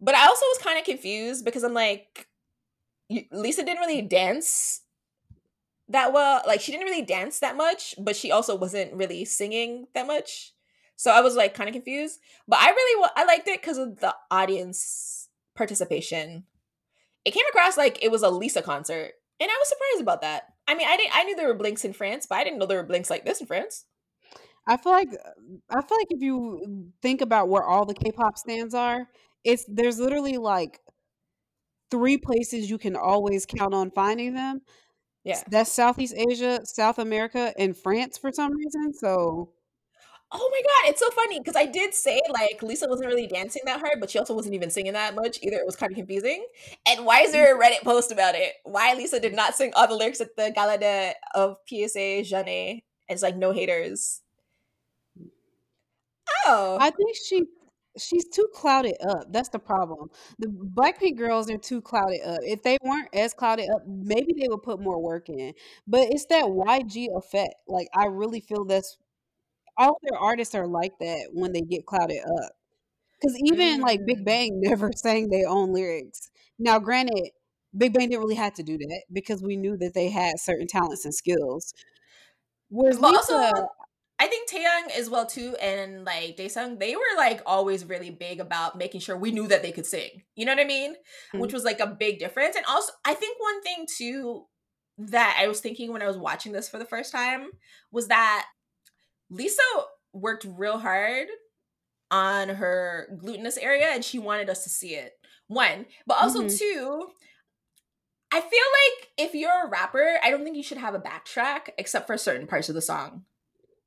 But 0.00 0.14
I 0.16 0.26
also 0.26 0.46
was 0.46 0.58
kind 0.58 0.78
of 0.78 0.84
confused 0.86 1.44
because 1.44 1.64
I'm 1.64 1.74
like, 1.74 2.28
Lisa 3.32 3.64
didn't 3.64 3.80
really 3.80 4.02
dance 4.02 4.82
that 5.88 6.12
well. 6.12 6.42
Like 6.46 6.60
she 6.60 6.72
didn't 6.72 6.86
really 6.86 7.02
dance 7.02 7.40
that 7.40 7.56
much, 7.56 7.94
but 7.98 8.16
she 8.16 8.30
also 8.30 8.56
wasn't 8.56 8.94
really 8.94 9.24
singing 9.24 9.86
that 9.94 10.06
much. 10.06 10.52
So 10.96 11.10
I 11.10 11.20
was 11.20 11.36
like 11.36 11.54
kind 11.54 11.68
of 11.68 11.74
confused. 11.74 12.20
But 12.48 12.60
I 12.60 12.70
really 12.70 13.08
I 13.16 13.24
liked 13.24 13.48
it 13.48 13.60
because 13.60 13.78
of 13.78 14.00
the 14.00 14.14
audience 14.30 15.28
participation. 15.54 16.44
It 17.24 17.32
came 17.32 17.46
across 17.48 17.76
like 17.76 18.02
it 18.02 18.10
was 18.10 18.22
a 18.22 18.30
Lisa 18.30 18.62
concert, 18.62 19.12
and 19.40 19.50
I 19.50 19.56
was 19.58 19.68
surprised 19.68 20.02
about 20.02 20.20
that. 20.22 20.44
I 20.68 20.74
mean, 20.74 20.88
I 20.88 20.96
didn't 20.96 21.16
I 21.16 21.24
knew 21.24 21.36
there 21.36 21.48
were 21.48 21.54
blinks 21.54 21.84
in 21.84 21.92
France, 21.92 22.26
but 22.28 22.36
I 22.36 22.44
didn't 22.44 22.58
know 22.58 22.66
there 22.66 22.78
were 22.78 22.86
blinks 22.86 23.10
like 23.10 23.24
this 23.24 23.40
in 23.40 23.46
France. 23.46 23.84
I 24.66 24.76
feel 24.76 24.92
like 24.92 25.10
I 25.70 25.82
feel 25.82 25.96
like 25.98 26.08
if 26.10 26.20
you 26.22 26.90
think 27.02 27.20
about 27.20 27.48
where 27.48 27.62
all 27.62 27.84
the 27.84 27.94
K-pop 27.94 28.36
stands 28.36 28.74
are, 28.74 29.08
it's 29.44 29.64
there's 29.68 30.00
literally 30.00 30.38
like 30.38 30.80
three 31.90 32.16
places 32.18 32.68
you 32.68 32.78
can 32.78 32.96
always 32.96 33.46
count 33.46 33.74
on 33.74 33.90
finding 33.90 34.34
them. 34.34 34.62
Yeah. 35.26 35.42
That's 35.50 35.72
Southeast 35.72 36.14
Asia, 36.16 36.64
South 36.64 37.00
America, 37.00 37.52
and 37.58 37.76
France 37.76 38.16
for 38.16 38.30
some 38.30 38.56
reason. 38.56 38.94
So 38.94 39.50
Oh 40.32 40.50
my 40.52 40.60
god, 40.60 40.90
it's 40.90 41.00
so 41.00 41.10
funny 41.10 41.40
because 41.40 41.56
I 41.56 41.66
did 41.66 41.94
say 41.94 42.20
like 42.30 42.62
Lisa 42.62 42.88
wasn't 42.88 43.08
really 43.08 43.26
dancing 43.26 43.62
that 43.66 43.80
hard, 43.80 43.98
but 43.98 44.08
she 44.08 44.20
also 44.20 44.34
wasn't 44.34 44.54
even 44.54 44.70
singing 44.70 44.92
that 44.92 45.16
much 45.16 45.38
either. 45.42 45.56
It 45.56 45.66
was 45.66 45.74
kind 45.74 45.90
of 45.90 45.96
confusing. 45.96 46.46
And 46.86 47.04
why 47.04 47.22
is 47.22 47.32
there 47.32 47.56
a 47.56 47.60
Reddit 47.60 47.82
post 47.82 48.12
about 48.12 48.36
it? 48.36 48.54
Why 48.64 48.94
Lisa 48.94 49.18
did 49.18 49.34
not 49.34 49.56
sing 49.56 49.72
all 49.74 49.88
the 49.88 49.94
lyrics 49.94 50.20
at 50.20 50.36
the 50.36 50.52
Gala 50.54 50.78
de, 50.78 51.12
of 51.34 51.56
PSA 51.68 52.22
Jeanne? 52.22 52.82
It's 53.08 53.22
like 53.22 53.36
no 53.36 53.52
haters. 53.52 54.22
Oh, 56.46 56.78
I 56.80 56.90
think 56.90 57.16
she 57.16 57.44
she's 57.98 58.28
too 58.28 58.46
clouded 58.54 58.96
up. 59.08 59.32
That's 59.32 59.48
the 59.48 59.58
problem. 59.58 60.10
The 60.38 60.48
Blackpink 60.48 61.16
girls 61.16 61.50
are 61.50 61.58
too 61.58 61.80
clouded 61.80 62.20
up. 62.24 62.38
If 62.42 62.62
they 62.62 62.78
weren't 62.82 63.08
as 63.14 63.34
clouded 63.34 63.68
up, 63.70 63.82
maybe 63.86 64.34
they 64.38 64.48
would 64.48 64.62
put 64.62 64.80
more 64.80 65.00
work 65.00 65.28
in. 65.28 65.54
But 65.86 66.08
it's 66.10 66.26
that 66.26 66.44
YG 66.44 67.08
effect. 67.16 67.54
Like 67.66 67.88
I 67.94 68.06
really 68.06 68.40
feel 68.40 68.64
that's 68.64 68.98
all 69.78 69.98
their 70.02 70.18
artists 70.18 70.54
are 70.54 70.66
like 70.66 70.92
that 71.00 71.28
when 71.32 71.52
they 71.52 71.60
get 71.60 71.86
clouded 71.86 72.20
up. 72.20 72.52
Because 73.20 73.38
even 73.44 73.80
like 73.80 74.00
Big 74.06 74.20
Mm. 74.20 74.24
Bang 74.24 74.60
never 74.62 74.90
sang 74.94 75.28
their 75.30 75.48
own 75.48 75.72
lyrics. 75.72 76.30
Now, 76.58 76.78
granted, 76.78 77.30
Big 77.76 77.92
Bang 77.92 78.08
didn't 78.08 78.22
really 78.22 78.34
have 78.36 78.54
to 78.54 78.62
do 78.62 78.78
that 78.78 79.02
because 79.12 79.42
we 79.42 79.56
knew 79.56 79.76
that 79.78 79.94
they 79.94 80.08
had 80.10 80.38
certain 80.40 80.66
talents 80.66 81.04
and 81.04 81.14
skills. 81.14 81.74
Whereas 82.68 82.98
but 82.98 83.14
also 83.14 83.38
Lisa, 83.38 83.68
I 84.18 84.28
think 84.28 84.48
Taeyang 84.50 84.90
as 84.96 85.10
well 85.10 85.26
too, 85.26 85.54
and 85.56 86.04
like 86.04 86.36
Daesung, 86.36 86.78
they 86.78 86.96
were 86.96 87.02
like 87.18 87.42
always 87.44 87.84
really 87.84 88.10
big 88.10 88.40
about 88.40 88.76
making 88.78 89.00
sure 89.00 89.16
we 89.16 89.30
knew 89.30 89.46
that 89.48 89.62
they 89.62 89.72
could 89.72 89.84
sing. 89.86 90.22
You 90.34 90.46
know 90.46 90.52
what 90.52 90.64
I 90.64 90.66
mean? 90.66 90.96
Mhm. 91.34 91.40
Which 91.40 91.52
was 91.52 91.64
like 91.64 91.80
a 91.80 91.86
big 91.86 92.18
difference. 92.18 92.56
And 92.56 92.64
also, 92.66 92.92
I 93.04 93.14
think 93.14 93.38
one 93.38 93.62
thing 93.62 93.86
too 93.96 94.46
that 94.98 95.36
I 95.38 95.48
was 95.48 95.60
thinking 95.60 95.92
when 95.92 96.00
I 96.00 96.06
was 96.06 96.16
watching 96.16 96.52
this 96.52 96.68
for 96.68 96.78
the 96.78 96.86
first 96.86 97.12
time 97.12 97.50
was 97.92 98.08
that 98.08 98.46
Lisa 99.28 99.60
worked 100.14 100.46
real 100.48 100.78
hard 100.78 101.28
on 102.10 102.48
her 102.48 103.08
glutinous 103.18 103.58
area, 103.58 103.88
and 103.88 104.04
she 104.04 104.18
wanted 104.18 104.48
us 104.48 104.64
to 104.64 104.70
see 104.70 104.94
it. 104.94 105.12
One, 105.48 105.86
but 106.06 106.22
also 106.22 106.44
Mhm. 106.44 106.58
two. 106.58 107.12
I 108.32 108.40
feel 108.40 108.48
like 108.50 109.10
if 109.18 109.34
you're 109.34 109.64
a 109.64 109.68
rapper, 109.68 110.18
I 110.22 110.30
don't 110.30 110.42
think 110.44 110.56
you 110.56 110.62
should 110.62 110.78
have 110.78 110.94
a 110.94 111.00
backtrack 111.00 111.70
except 111.78 112.06
for 112.06 112.16
certain 112.18 112.46
parts 112.46 112.68
of 112.68 112.74
the 112.74 112.82
song. 112.82 113.24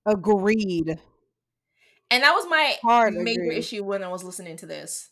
Agreed. 0.06 1.00
And 2.12 2.24
that 2.24 2.34
was 2.34 2.48
my 2.48 2.78
Hard 2.84 3.14
major 3.14 3.52
issue 3.52 3.84
when 3.84 4.04
I 4.04 4.08
was 4.10 4.24
listening 4.24 4.58
to 4.58 4.66
this. 4.66 5.10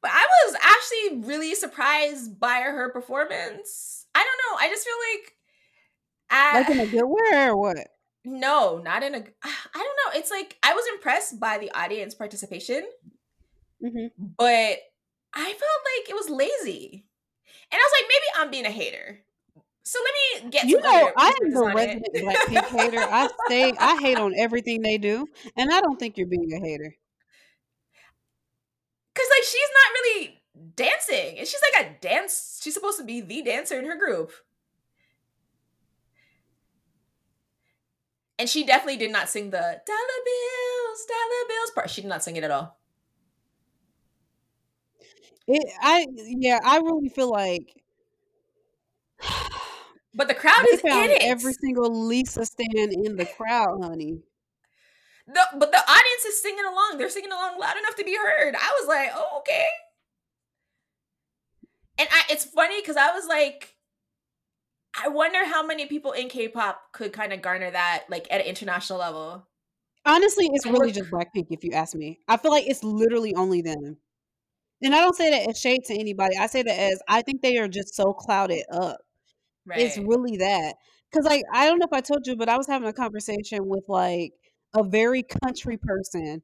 But 0.00 0.10
I 0.12 0.26
was 0.46 0.56
actually 0.62 1.28
really 1.28 1.54
surprised 1.54 2.38
by 2.38 2.60
her 2.60 2.90
performance. 2.90 4.06
I 4.14 4.24
don't 4.24 4.26
know. 4.60 4.64
I 4.64 4.68
just 4.68 4.84
feel 4.84 4.94
like 5.14 5.34
I, 6.30 6.60
Like 6.60 6.68
in 6.68 6.80
a 6.80 6.86
good 6.86 7.06
way 7.06 7.46
or 7.46 7.56
what? 7.56 7.78
no, 8.24 8.78
not 8.78 9.02
in 9.02 9.14
a 9.14 9.18
I 9.18 9.50
don't 9.74 10.14
know. 10.14 10.18
It's 10.18 10.30
like 10.30 10.56
I 10.62 10.74
was 10.74 10.84
impressed 10.94 11.40
by 11.40 11.58
the 11.58 11.70
audience 11.72 12.14
participation, 12.14 12.84
hmm 13.80 14.28
but 14.36 14.78
I 15.34 15.44
felt 15.44 15.52
like 15.52 16.08
it 16.10 16.14
was 16.16 16.30
lazy. 16.30 17.06
And 17.72 17.78
I 17.80 17.84
was 17.84 17.92
like 18.00 18.08
maybe 18.08 18.26
I'm 18.36 18.50
being 18.50 18.66
a 18.66 18.70
hater. 18.70 19.20
So 19.88 19.98
let 20.04 20.44
me 20.44 20.50
get 20.50 20.66
You 20.66 20.80
know, 20.80 21.12
I 21.16 21.32
am 21.42 21.52
the 21.52 21.64
on 21.64 21.78
it. 21.78 22.02
resident 22.02 22.18
Blackpink 22.20 22.66
hater. 22.68 23.06
I 23.10 23.28
say 23.48 23.72
I 23.78 23.96
hate 23.96 24.18
on 24.18 24.34
everything 24.38 24.82
they 24.82 24.98
do, 24.98 25.28
and 25.56 25.72
I 25.72 25.80
don't 25.80 25.98
think 25.98 26.16
you're 26.18 26.26
being 26.26 26.52
a 26.52 26.60
hater. 26.60 26.94
Cause 29.14 29.26
like 29.36 29.44
she's 29.44 29.70
not 29.74 29.92
really 29.94 30.42
dancing. 30.76 31.38
And 31.38 31.46
she's 31.46 31.60
like 31.74 31.86
a 31.86 32.00
dance. 32.00 32.60
She's 32.62 32.74
supposed 32.74 32.98
to 32.98 33.04
be 33.04 33.20
the 33.20 33.42
dancer 33.42 33.78
in 33.78 33.86
her 33.86 33.96
group. 33.96 34.32
And 38.38 38.48
she 38.48 38.64
definitely 38.64 38.96
did 38.96 39.10
not 39.12 39.28
sing 39.28 39.50
the 39.50 39.58
dollar 39.58 40.20
bills, 40.24 41.06
dollar 41.06 41.48
bills 41.48 41.70
part. 41.72 41.90
She 41.90 42.02
did 42.02 42.08
not 42.08 42.22
sing 42.24 42.36
it 42.36 42.44
at 42.44 42.50
all. 42.50 42.78
It, 45.48 45.62
I 45.80 46.06
yeah, 46.16 46.58
I 46.64 46.78
really 46.78 47.08
feel 47.08 47.30
like 47.30 47.82
But 50.18 50.26
the 50.26 50.34
crowd 50.34 50.66
they 50.66 50.74
is 50.74 50.80
in 50.80 51.10
it. 51.12 51.22
every 51.22 51.52
single 51.52 52.06
Lisa 52.06 52.44
stand 52.44 52.92
in 52.92 53.16
the 53.16 53.24
crowd, 53.24 53.78
honey. 53.84 54.18
The, 55.28 55.40
but 55.52 55.70
the 55.70 55.78
audience 55.78 56.24
is 56.26 56.42
singing 56.42 56.64
along. 56.64 56.96
They're 56.98 57.08
singing 57.08 57.30
along 57.30 57.60
loud 57.60 57.76
enough 57.78 57.94
to 57.94 58.04
be 58.04 58.16
heard. 58.16 58.56
I 58.56 58.76
was 58.80 58.88
like, 58.88 59.10
oh, 59.14 59.38
okay. 59.38 59.66
And 61.98 62.08
I, 62.10 62.22
it's 62.30 62.44
funny 62.44 62.80
because 62.80 62.96
I 62.96 63.12
was 63.12 63.28
like, 63.28 63.76
I 65.00 65.06
wonder 65.06 65.44
how 65.44 65.64
many 65.64 65.86
people 65.86 66.10
in 66.10 66.28
K-pop 66.28 66.80
could 66.92 67.12
kind 67.12 67.32
of 67.32 67.40
garner 67.40 67.70
that, 67.70 68.06
like 68.08 68.26
at 68.32 68.40
an 68.40 68.46
international 68.48 68.98
level. 68.98 69.46
Honestly, 70.04 70.50
it's 70.52 70.66
really 70.66 70.90
just 70.90 71.12
Blackpink 71.12 71.46
if 71.50 71.62
you 71.62 71.70
ask 71.74 71.94
me. 71.94 72.18
I 72.26 72.38
feel 72.38 72.50
like 72.50 72.66
it's 72.66 72.82
literally 72.82 73.36
only 73.36 73.62
them. 73.62 73.98
And 74.82 74.96
I 74.96 74.98
don't 74.98 75.14
say 75.14 75.30
that 75.30 75.48
as 75.48 75.60
shade 75.60 75.84
to 75.84 75.94
anybody. 75.94 76.36
I 76.36 76.48
say 76.48 76.64
that 76.64 76.76
as 76.76 77.00
I 77.08 77.22
think 77.22 77.40
they 77.40 77.58
are 77.58 77.68
just 77.68 77.94
so 77.94 78.12
clouded 78.12 78.64
up. 78.72 78.98
Right. 79.68 79.80
It's 79.80 79.98
really 79.98 80.38
that. 80.38 80.74
Cause 81.12 81.24
like 81.24 81.42
I 81.52 81.66
don't 81.66 81.78
know 81.78 81.86
if 81.86 81.92
I 81.92 82.00
told 82.00 82.26
you, 82.26 82.36
but 82.36 82.48
I 82.48 82.56
was 82.56 82.66
having 82.66 82.88
a 82.88 82.92
conversation 82.92 83.66
with 83.66 83.84
like 83.88 84.32
a 84.74 84.82
very 84.82 85.22
country 85.22 85.76
person 85.76 86.42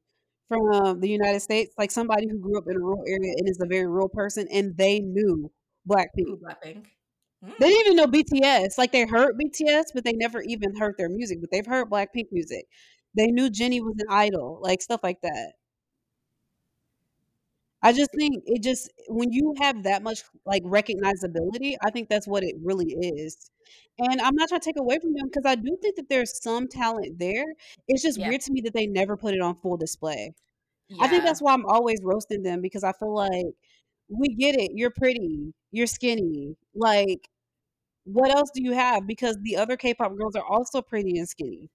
from 0.49 1.01
the 1.01 1.09
United 1.09 1.41
States, 1.41 1.73
like 1.79 1.91
somebody 1.91 2.29
who 2.29 2.39
grew 2.39 2.59
up 2.59 2.65
in 2.69 2.77
a 2.77 2.81
rural 2.81 3.05
area 3.07 3.33
and 3.37 3.49
is 3.49 3.59
a 3.63 3.67
very 3.67 3.87
rural 3.87 4.09
person, 4.09 4.47
and 4.53 4.77
they 4.77 5.01
knew 5.01 5.51
Blackpink. 5.89 6.41
Blackpink. 6.43 6.85
Mm. 7.45 7.59
They 7.59 7.69
didn't 7.69 7.87
even 7.87 7.97
know 7.97 8.07
BTS. 8.07 8.79
Like 8.79 8.93
they 8.93 9.07
heard 9.07 9.39
BTS, 9.39 9.85
but 9.95 10.05
they 10.05 10.13
never 10.13 10.43
even 10.43 10.77
heard 10.77 10.95
their 10.99 11.09
music. 11.09 11.39
But 11.41 11.51
they've 11.51 11.67
heard 11.67 11.91
Blackpink 11.91 12.27
music. 12.31 12.67
They 13.17 13.29
knew 13.29 13.49
Jennie 13.51 13.81
was 13.81 13.95
an 13.99 14.07
idol, 14.11 14.61
like 14.63 14.83
stuff 14.83 15.01
like 15.03 15.21
that. 15.23 15.53
I 17.85 17.93
just 17.93 18.11
think 18.19 18.43
it 18.47 18.63
just 18.63 18.91
when 19.09 19.33
you 19.33 19.55
have 19.61 19.85
that 19.85 20.03
much 20.03 20.23
like 20.47 20.65
recognizability, 20.65 21.77
I 21.85 21.91
think 21.91 22.09
that's 22.09 22.27
what 22.27 22.43
it 22.43 22.57
really 22.65 22.93
is. 22.95 23.51
And 23.99 24.21
I'm 24.21 24.35
not 24.35 24.49
trying 24.49 24.61
to 24.61 24.65
take 24.65 24.79
away 24.81 24.99
from 25.01 25.13
them 25.15 25.27
because 25.29 25.45
I 25.47 25.55
do 25.57 25.77
think 25.83 25.97
that 25.97 26.09
there's 26.09 26.43
some 26.43 26.67
talent 26.69 27.19
there. 27.19 27.45
It's 27.89 28.03
just 28.03 28.19
Yeah. 28.19 28.29
weird 28.31 28.41
to 28.43 28.53
me 28.53 28.63
that 28.63 28.75
they 28.75 28.87
never 28.87 29.17
put 29.17 29.35
it 29.35 29.41
on 29.41 29.57
full 29.61 29.77
display. 29.77 30.35
I 31.01 31.09
think 31.09 31.25
that's 31.25 31.41
why 31.43 31.53
I'm 31.55 31.67
always 31.67 32.01
roasting 32.03 32.43
them 32.43 32.61
because 32.61 32.85
I 32.85 32.93
feel 32.93 33.15
like 33.15 33.47
we 34.09 34.29
get 34.37 34.57
it. 34.57 34.73
You're 34.75 34.91
pretty, 34.91 35.55
you're 35.73 35.87
skinny. 35.87 36.57
Like, 36.75 37.29
what 38.05 38.31
else 38.31 38.51
do 38.55 38.63
you 38.63 38.73
have? 38.73 39.07
Because 39.07 39.39
the 39.43 39.57
other 39.57 39.77
K-pop 39.77 40.17
girls 40.17 40.37
are 40.37 40.45
also 40.45 40.83
pretty 40.83 41.19
and 41.19 41.29
skinny. 41.29 41.71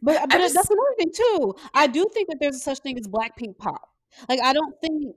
But 0.00 0.16
I 0.20 0.26
but 0.26 0.38
just- 0.38 0.54
that's 0.54 0.70
another 0.70 0.94
thing 0.98 1.10
too. 1.14 1.54
I 1.74 1.86
do 1.86 2.06
think 2.12 2.28
that 2.28 2.38
there's 2.40 2.56
a 2.56 2.60
such 2.60 2.78
thing 2.80 2.98
as 2.98 3.06
Blackpink 3.08 3.58
pop. 3.58 3.88
Like 4.28 4.40
I 4.42 4.52
don't 4.52 4.74
think 4.80 5.16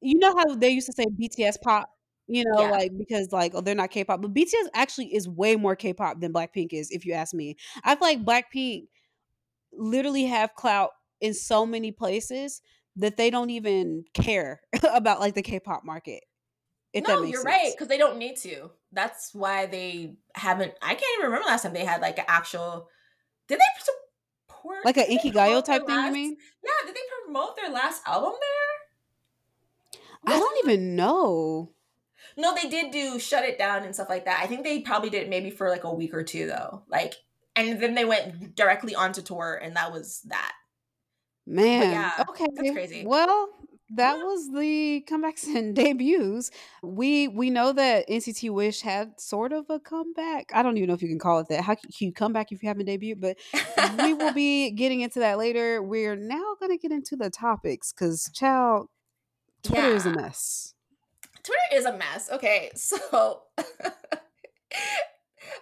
you 0.00 0.18
know 0.18 0.34
how 0.36 0.54
they 0.54 0.70
used 0.70 0.86
to 0.86 0.92
say 0.92 1.04
BTS 1.06 1.60
pop, 1.62 1.90
you 2.26 2.44
know, 2.44 2.62
Yeah. 2.62 2.70
like 2.70 2.92
because 2.96 3.32
like 3.32 3.52
oh 3.54 3.60
they're 3.60 3.74
not 3.74 3.90
K-pop, 3.90 4.22
but 4.22 4.32
BTS 4.34 4.68
actually 4.74 5.14
is 5.14 5.28
way 5.28 5.56
more 5.56 5.76
K-pop 5.76 6.20
than 6.20 6.32
Blackpink 6.32 6.72
is, 6.72 6.90
if 6.90 7.04
you 7.04 7.12
ask 7.12 7.34
me. 7.34 7.56
I 7.84 7.94
feel 7.96 8.08
like 8.08 8.24
Blackpink 8.24 8.86
literally 9.72 10.24
have 10.24 10.54
clout 10.54 10.90
in 11.20 11.34
so 11.34 11.66
many 11.66 11.92
places 11.92 12.62
that 12.96 13.16
they 13.16 13.30
don't 13.30 13.50
even 13.50 14.04
care 14.14 14.60
about 14.94 15.20
like 15.20 15.34
the 15.34 15.42
K-pop 15.42 15.84
market. 15.84 16.24
No, 16.94 17.22
you're 17.22 17.36
sense. 17.42 17.44
right 17.44 17.72
because 17.72 17.86
they 17.86 17.98
don't 17.98 18.18
need 18.18 18.36
to. 18.38 18.70
That's 18.90 19.32
why 19.32 19.66
they 19.66 20.16
haven't. 20.34 20.72
I 20.82 20.94
can't 20.94 21.04
even 21.18 21.26
remember 21.26 21.46
last 21.46 21.62
time 21.62 21.72
they 21.72 21.84
had 21.84 22.00
like 22.00 22.18
an 22.18 22.24
actual. 22.26 22.88
Did 23.50 23.58
they 23.58 23.82
support 24.46 24.84
Like 24.84 24.96
a 24.96 25.06
did 25.06 25.18
they 25.20 25.30
Inkigayo 25.30 25.64
type 25.64 25.84
thing, 25.84 25.96
you 25.96 26.02
last- 26.02 26.12
mean? 26.12 26.36
Yeah, 26.64 26.86
did 26.86 26.94
they 26.94 27.00
promote 27.24 27.56
their 27.56 27.68
last 27.68 28.00
album 28.06 28.32
there? 28.40 30.00
I 30.24 30.38
don't 30.38 30.58
even 30.64 30.94
know. 30.94 31.72
No, 32.36 32.54
they 32.54 32.68
did 32.68 32.92
do 32.92 33.18
shut 33.18 33.44
it 33.44 33.58
down 33.58 33.82
and 33.82 33.92
stuff 33.92 34.08
like 34.08 34.26
that. 34.26 34.40
I 34.40 34.46
think 34.46 34.62
they 34.62 34.80
probably 34.82 35.10
did 35.10 35.24
it 35.24 35.28
maybe 35.28 35.50
for 35.50 35.68
like 35.68 35.82
a 35.82 35.92
week 35.92 36.14
or 36.14 36.22
two 36.22 36.46
though. 36.46 36.82
Like, 36.88 37.14
and 37.56 37.80
then 37.82 37.96
they 37.96 38.04
went 38.04 38.54
directly 38.54 38.94
onto 38.94 39.20
tour, 39.20 39.58
and 39.60 39.74
that 39.74 39.90
was 39.92 40.20
that. 40.28 40.52
Man. 41.44 41.90
yeah, 41.90 42.24
okay. 42.28 42.46
that's 42.54 42.70
crazy. 42.70 43.04
Well, 43.04 43.48
that 43.94 44.18
was 44.18 44.50
the 44.52 45.04
comebacks 45.08 45.44
and 45.56 45.74
debuts. 45.74 46.50
We 46.82 47.28
we 47.28 47.50
know 47.50 47.72
that 47.72 48.08
NCT 48.08 48.50
Wish 48.50 48.80
had 48.80 49.20
sort 49.20 49.52
of 49.52 49.66
a 49.68 49.78
comeback. 49.78 50.50
I 50.54 50.62
don't 50.62 50.76
even 50.76 50.88
know 50.88 50.94
if 50.94 51.02
you 51.02 51.08
can 51.08 51.18
call 51.18 51.40
it 51.40 51.48
that. 51.48 51.62
How 51.62 51.74
can 51.74 51.90
you 51.98 52.12
come 52.12 52.32
back 52.32 52.52
if 52.52 52.62
you 52.62 52.68
haven't 52.68 52.86
debuted? 52.88 53.20
But 53.20 53.36
we 54.02 54.14
will 54.14 54.32
be 54.34 54.70
getting 54.70 55.00
into 55.00 55.18
that 55.20 55.38
later. 55.38 55.82
We're 55.82 56.16
now 56.16 56.54
going 56.58 56.70
to 56.70 56.78
get 56.78 56.92
into 56.92 57.16
the 57.16 57.30
topics 57.30 57.92
because, 57.92 58.30
child, 58.34 58.88
Twitter 59.62 59.88
yeah. 59.88 59.96
is 59.96 60.06
a 60.06 60.10
mess. 60.10 60.74
Twitter 61.42 61.58
is 61.74 61.84
a 61.86 61.96
mess. 61.96 62.30
Okay, 62.30 62.70
so 62.76 63.42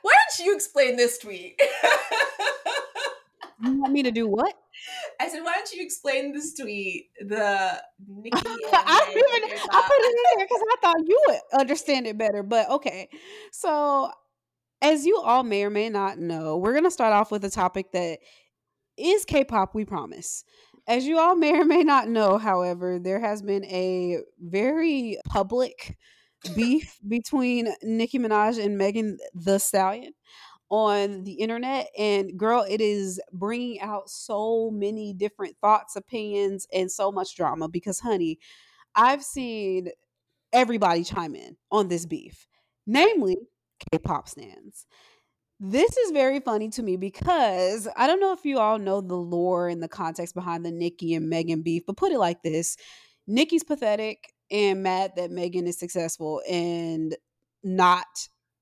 why 0.03 0.13
don't 0.13 0.47
you 0.47 0.55
explain 0.55 0.97
this 0.97 1.19
tweet? 1.19 1.61
you 3.63 3.81
want 3.81 3.93
me 3.93 4.03
to 4.03 4.11
do 4.11 4.29
what? 4.29 4.55
I 5.21 5.29
said, 5.29 5.43
why 5.43 5.55
don't 5.55 5.73
you 5.73 5.85
explain 5.85 6.33
this 6.33 6.55
tweet? 6.55 7.11
The 7.21 7.83
Nicki. 8.07 8.33
I, 8.37 9.07
even, 9.11 9.59
I 9.71 9.83
put 9.83 9.97
it 9.99 10.07
in 10.07 10.39
there 10.39 10.47
because 10.47 10.63
I 10.71 10.77
thought 10.81 11.07
you 11.07 11.25
would 11.29 11.61
understand 11.61 12.07
it 12.07 12.19
better. 12.19 12.43
But 12.43 12.71
okay, 12.71 13.09
so 13.53 14.11
as 14.81 15.07
you 15.07 15.19
all 15.19 15.43
may 15.43 15.65
or 15.65 15.71
may 15.71 15.89
not 15.89 16.19
know, 16.19 16.57
we're 16.57 16.75
gonna 16.75 16.91
start 16.91 17.13
off 17.13 17.31
with 17.31 17.45
a 17.45 17.51
topic 17.51 17.93
that 17.93 18.19
is 18.97 19.25
K-pop. 19.25 19.75
We 19.75 19.85
promise. 19.85 20.45
As 20.87 21.07
you 21.07 21.19
all 21.19 21.37
may 21.37 21.59
or 21.59 21.65
may 21.65 21.83
not 21.83 22.09
know, 22.09 22.39
however, 22.39 22.99
there 22.99 23.21
has 23.21 23.43
been 23.43 23.65
a 23.67 24.19
very 24.41 25.19
public 25.27 25.99
beef 26.55 26.99
between 27.07 27.69
Nicki 27.83 28.19
Minaj 28.19 28.63
and 28.63 28.79
Megan 28.79 29.19
Thee 29.35 29.59
Stallion 29.59 30.13
on 30.71 31.25
the 31.25 31.33
internet 31.33 31.89
and 31.97 32.37
girl 32.39 32.65
it 32.69 32.81
is 32.81 33.21
bringing 33.33 33.81
out 33.81 34.09
so 34.11 34.71
many 34.71 35.15
different 35.15 35.57
thoughts 35.61 35.97
opinions 35.97 36.67
and 36.73 36.91
so 36.91 37.11
much 37.11 37.35
drama 37.35 37.69
because 37.69 38.01
honey 38.01 38.39
i've 38.95 39.23
seen 39.23 39.89
everybody 40.53 41.03
chime 41.03 41.35
in 41.35 41.57
on 41.71 41.89
this 41.89 42.05
beef 42.05 42.47
namely 42.87 43.37
k-pop 43.91 44.29
stands. 44.29 44.87
This 45.61 45.97
is 45.97 46.13
very 46.13 46.41
funny 46.41 46.69
to 46.71 46.83
me 46.83 46.97
because 46.97 47.89
I 47.97 48.07
don't 48.07 48.21
know 48.21 48.33
if 48.33 48.45
you 48.45 48.59
all 48.59 48.79
know 48.79 49.01
the 49.01 49.17
lore 49.17 49.69
and 49.69 49.83
the 49.83 49.89
context 49.89 50.35
behind 50.35 50.65
the 50.65 50.71
Nicki 50.71 51.15
and 51.15 51.29
Megan 51.29 51.63
beef, 51.63 51.83
but 51.87 51.97
put 51.97 52.13
it 52.13 52.19
like 52.19 52.43
this 52.43 52.77
Nicki's 53.27 53.65
pathetic 53.65 54.33
and 54.51 54.83
mad 54.83 55.13
that 55.17 55.31
Megan 55.31 55.67
is 55.67 55.79
successful 55.79 56.41
and 56.49 57.17
not 57.65 58.07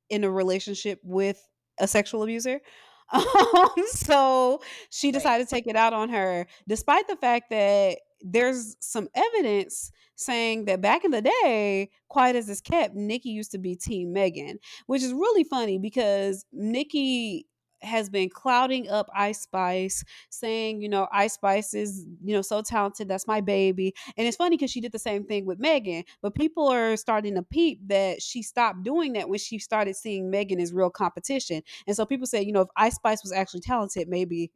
in 0.08 0.24
a 0.24 0.30
relationship 0.30 0.98
with 1.02 1.40
a 1.78 1.88
sexual 1.88 2.22
abuser. 2.22 2.60
Um, 3.12 3.68
so 3.92 4.60
she 4.90 5.12
decided 5.12 5.42
right. 5.42 5.48
to 5.48 5.54
take 5.54 5.68
it 5.68 5.76
out 5.76 5.92
on 5.92 6.08
her, 6.08 6.44
despite 6.66 7.06
the 7.06 7.14
fact 7.14 7.50
that 7.50 7.98
there's 8.20 8.76
some 8.80 9.08
evidence 9.14 9.92
saying 10.16 10.64
that 10.64 10.80
back 10.80 11.04
in 11.04 11.12
the 11.12 11.22
day, 11.22 11.90
quiet 12.08 12.34
as 12.34 12.48
it's 12.48 12.60
kept, 12.60 12.96
Nicki 12.96 13.28
used 13.28 13.52
to 13.52 13.58
be 13.58 13.76
Team 13.76 14.12
Megan, 14.12 14.58
which 14.86 15.04
is 15.04 15.12
really 15.12 15.44
funny 15.44 15.78
because 15.78 16.44
Nicki 16.52 17.46
has 17.82 18.08
been 18.08 18.28
clouding 18.28 18.88
up 18.88 19.08
Ice 19.14 19.42
Spice, 19.42 20.04
saying, 20.30 20.82
you 20.82 20.88
know, 20.88 21.08
Ice 21.12 21.34
Spice 21.34 21.74
is, 21.74 22.06
you 22.22 22.34
know, 22.34 22.42
so 22.42 22.62
talented. 22.62 23.08
That's 23.08 23.26
my 23.26 23.40
baby. 23.40 23.94
And 24.16 24.26
it's 24.26 24.36
funny 24.36 24.56
because 24.56 24.70
she 24.70 24.80
did 24.80 24.92
the 24.92 24.98
same 24.98 25.24
thing 25.24 25.46
with 25.46 25.58
Megan, 25.58 26.04
but 26.22 26.34
people 26.34 26.68
are 26.68 26.96
starting 26.96 27.34
to 27.34 27.42
peep 27.42 27.80
that 27.88 28.22
she 28.22 28.42
stopped 28.42 28.82
doing 28.82 29.12
that 29.14 29.28
when 29.28 29.38
she 29.38 29.58
started 29.58 29.96
seeing 29.96 30.30
Megan 30.30 30.60
as 30.60 30.72
real 30.72 30.90
competition. 30.90 31.62
And 31.86 31.96
so 31.96 32.06
people 32.06 32.26
say, 32.26 32.42
you 32.42 32.52
know, 32.52 32.62
if 32.62 32.68
Ice 32.76 32.94
Spice 32.94 33.22
was 33.22 33.32
actually 33.32 33.60
talented, 33.60 34.08
maybe, 34.08 34.50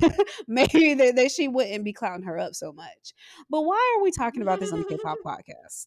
maybe 0.46 0.94
that, 0.94 1.16
that 1.16 1.30
she 1.30 1.48
wouldn't 1.48 1.84
be 1.84 1.92
clouding 1.92 2.26
her 2.26 2.38
up 2.38 2.54
so 2.54 2.72
much. 2.72 3.14
But 3.50 3.62
why 3.62 3.96
are 3.96 4.02
we 4.02 4.10
talking 4.10 4.42
about 4.42 4.60
this 4.60 4.72
on 4.72 4.80
the 4.80 4.86
K 4.86 4.96
pop 4.96 5.18
podcast? 5.24 5.86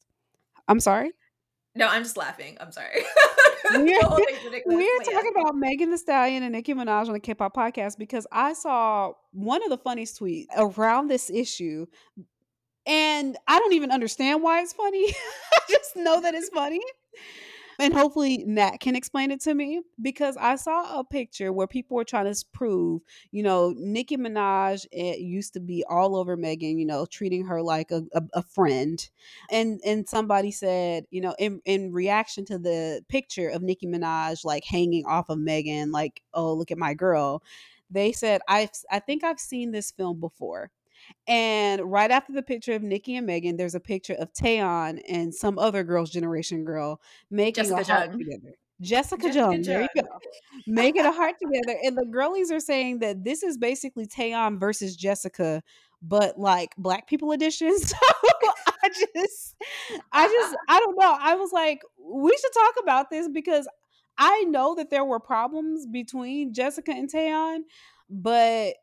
I'm 0.67 0.79
sorry. 0.79 1.11
No, 1.75 1.87
I'm 1.87 2.03
just 2.03 2.17
laughing. 2.17 2.57
I'm 2.59 2.71
sorry. 2.71 3.03
we're, 3.75 3.99
we're 4.65 5.03
talking 5.03 5.31
about 5.35 5.55
Megan 5.55 5.91
Thee 5.91 5.97
Stallion 5.97 6.43
and 6.43 6.53
Nicki 6.53 6.73
Minaj 6.73 7.07
on 7.07 7.13
the 7.13 7.19
K-pop 7.19 7.55
podcast 7.55 7.97
because 7.97 8.25
I 8.31 8.53
saw 8.53 9.13
one 9.31 9.63
of 9.63 9.69
the 9.69 9.77
funniest 9.77 10.19
tweets 10.19 10.47
around 10.57 11.07
this 11.07 11.29
issue, 11.29 11.85
and 12.85 13.37
I 13.47 13.59
don't 13.59 13.73
even 13.73 13.91
understand 13.91 14.41
why 14.41 14.61
it's 14.61 14.73
funny. 14.73 15.13
I 15.53 15.59
just 15.69 15.95
know 15.95 16.21
that 16.21 16.33
it's 16.33 16.49
funny 16.49 16.81
and 17.79 17.93
hopefully 17.93 18.43
Nat 18.45 18.77
can 18.79 18.95
explain 18.95 19.31
it 19.31 19.39
to 19.41 19.53
me 19.53 19.81
because 20.01 20.35
I 20.37 20.55
saw 20.55 20.99
a 20.99 21.03
picture 21.03 21.53
where 21.53 21.67
people 21.67 21.95
were 21.95 22.03
trying 22.03 22.31
to 22.31 22.45
prove, 22.51 23.01
you 23.31 23.41
know, 23.41 23.73
Nicki 23.77 24.17
Minaj 24.17 24.85
it 24.91 25.15
eh, 25.15 25.17
used 25.17 25.53
to 25.53 25.59
be 25.59 25.83
all 25.89 26.15
over 26.15 26.35
Megan, 26.35 26.77
you 26.77 26.85
know, 26.85 27.05
treating 27.05 27.45
her 27.45 27.61
like 27.61 27.91
a, 27.91 28.03
a, 28.13 28.21
a 28.33 28.43
friend, 28.43 29.09
and 29.49 29.79
and 29.85 30.07
somebody 30.07 30.51
said, 30.51 31.05
you 31.09 31.21
know, 31.21 31.35
in 31.39 31.61
in 31.65 31.91
reaction 31.93 32.45
to 32.45 32.57
the 32.59 33.01
picture 33.07 33.49
of 33.49 33.61
Nicki 33.61 33.87
Minaj 33.87 34.43
like 34.43 34.65
hanging 34.65 35.05
off 35.05 35.29
of 35.29 35.39
Megan, 35.39 35.91
like, 35.91 36.21
oh 36.33 36.53
look 36.53 36.71
at 36.71 36.77
my 36.77 36.93
girl, 36.93 37.41
they 37.89 38.11
said 38.11 38.41
I 38.47 38.69
I 38.91 38.99
think 38.99 39.23
I've 39.23 39.39
seen 39.39 39.71
this 39.71 39.91
film 39.91 40.19
before 40.19 40.71
and 41.27 41.81
right 41.81 42.11
after 42.11 42.33
the 42.33 42.41
picture 42.41 42.73
of 42.73 42.83
Nicki 42.83 43.15
and 43.15 43.25
Megan, 43.25 43.57
there's 43.57 43.75
a 43.75 43.79
picture 43.79 44.13
of 44.13 44.33
Taeyeon 44.33 45.01
and 45.07 45.33
some 45.33 45.59
other 45.59 45.83
girls' 45.83 46.09
generation 46.09 46.63
girl 46.63 47.01
making 47.29 47.65
Jessica 47.65 47.81
a 47.81 47.83
heart 47.83 48.09
Jung. 48.11 48.19
together. 48.19 48.55
Jessica, 48.81 49.23
Jessica 49.23 49.39
Jung, 49.39 49.61
there 49.61 49.81
you 49.81 50.01
go. 50.01 50.07
Making 50.67 51.05
a 51.05 51.11
heart 51.11 51.35
together. 51.41 51.77
And 51.83 51.97
the 51.97 52.05
girlies 52.05 52.49
are 52.49 52.61
saying 52.61 52.99
that 52.99 53.25
this 53.25 53.43
is 53.43 53.57
basically 53.57 54.07
Taeyeon 54.07 54.57
versus 54.57 54.95
Jessica, 54.95 55.61
but 56.01 56.39
like 56.39 56.75
black 56.77 57.07
people 57.07 57.31
edition. 57.31 57.75
So 57.89 57.97
I 58.81 58.89
just 58.89 59.55
I 60.13 60.27
just 60.27 60.55
I 60.69 60.79
don't 60.79 60.97
know. 60.97 61.17
I 61.19 61.35
was 61.35 61.51
like, 61.51 61.81
we 62.01 62.31
should 62.31 62.53
talk 62.53 62.75
about 62.81 63.09
this 63.09 63.27
because 63.27 63.67
I 64.17 64.43
know 64.43 64.73
that 64.75 64.89
there 64.89 65.03
were 65.03 65.19
problems 65.19 65.85
between 65.85 66.53
Jessica 66.53 66.91
and 66.91 67.11
Taeyeon, 67.11 67.59
but 68.09 68.75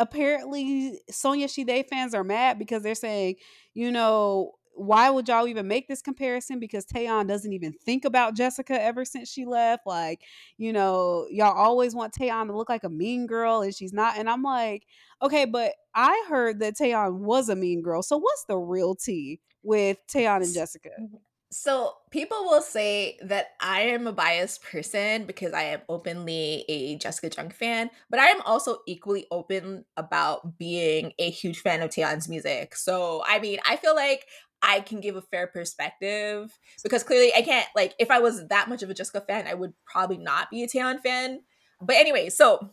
apparently 0.00 0.98
Sonyeo 1.12 1.44
Sidae 1.44 1.86
fans 1.86 2.14
are 2.14 2.24
mad 2.24 2.58
because 2.58 2.82
they're 2.82 2.94
saying, 2.96 3.36
you 3.74 3.92
know, 3.92 4.52
why 4.72 5.10
would 5.10 5.28
y'all 5.28 5.46
even 5.46 5.68
make 5.68 5.88
this 5.88 6.00
comparison? 6.00 6.58
Because 6.58 6.86
Taeyeon 6.86 7.28
doesn't 7.28 7.52
even 7.52 7.72
think 7.72 8.06
about 8.06 8.34
Jessica 8.34 8.82
ever 8.82 9.04
since 9.04 9.28
she 9.28 9.44
left. 9.44 9.86
Like, 9.86 10.22
you 10.56 10.72
know, 10.72 11.26
y'all 11.30 11.56
always 11.56 11.94
want 11.94 12.14
Taeyeon 12.14 12.46
to 12.46 12.56
look 12.56 12.70
like 12.70 12.84
a 12.84 12.88
mean 12.88 13.26
girl, 13.26 13.60
and 13.60 13.74
she's 13.74 13.92
not. 13.92 14.16
And 14.16 14.28
I'm 14.28 14.42
like, 14.42 14.86
okay, 15.20 15.44
but 15.44 15.74
I 15.94 16.24
heard 16.30 16.60
that 16.60 16.78
Taeyeon 16.78 17.18
was 17.18 17.50
a 17.50 17.56
mean 17.56 17.82
girl. 17.82 18.02
So 18.02 18.16
what's 18.16 18.46
the 18.46 18.56
real 18.56 18.94
tea 18.94 19.40
with 19.62 19.98
Taeyeon 20.08 20.42
and 20.42 20.54
Jessica? 20.54 20.90
Mm-hmm. 20.98 21.16
So 21.52 21.94
people 22.12 22.44
will 22.44 22.62
say 22.62 23.18
that 23.22 23.48
I 23.60 23.80
am 23.82 24.06
a 24.06 24.12
biased 24.12 24.62
person 24.62 25.24
because 25.24 25.52
I 25.52 25.64
am 25.64 25.80
openly 25.88 26.64
a 26.68 26.96
Jessica 26.96 27.28
Jung 27.36 27.50
fan, 27.50 27.90
but 28.08 28.20
I 28.20 28.26
am 28.26 28.40
also 28.42 28.78
equally 28.86 29.26
open 29.32 29.84
about 29.96 30.58
being 30.58 31.12
a 31.18 31.28
huge 31.28 31.58
fan 31.58 31.82
of 31.82 31.90
Taeyeon's 31.90 32.28
music. 32.28 32.76
So 32.76 33.24
I 33.26 33.40
mean, 33.40 33.58
I 33.68 33.76
feel 33.76 33.96
like 33.96 34.26
I 34.62 34.80
can 34.80 35.00
give 35.00 35.16
a 35.16 35.22
fair 35.22 35.48
perspective 35.48 36.56
because 36.84 37.02
clearly 37.02 37.32
I 37.34 37.42
can't 37.42 37.66
like 37.74 37.94
if 37.98 38.12
I 38.12 38.20
was 38.20 38.46
that 38.48 38.68
much 38.68 38.84
of 38.84 38.90
a 38.90 38.94
Jessica 38.94 39.20
fan, 39.20 39.48
I 39.48 39.54
would 39.54 39.72
probably 39.86 40.18
not 40.18 40.50
be 40.50 40.62
a 40.62 40.68
Taeyeon 40.68 41.00
fan. 41.00 41.40
But 41.80 41.96
anyway, 41.96 42.28
so 42.28 42.70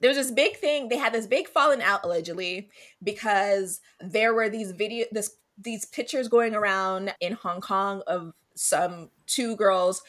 there 0.00 0.08
was 0.08 0.16
this 0.16 0.30
big 0.30 0.56
thing. 0.56 0.88
They 0.88 0.96
had 0.96 1.12
this 1.12 1.26
big 1.26 1.48
falling 1.48 1.82
out 1.82 2.04
allegedly 2.04 2.70
because 3.02 3.80
there 4.00 4.32
were 4.32 4.48
these 4.48 4.70
video 4.72 5.06
this 5.12 5.30
these 5.60 5.84
pictures 5.84 6.28
going 6.28 6.54
around 6.54 7.14
in 7.20 7.32
Hong 7.32 7.60
Kong 7.60 8.02
of 8.06 8.32
some 8.54 9.10
two 9.26 9.56
girls 9.56 10.02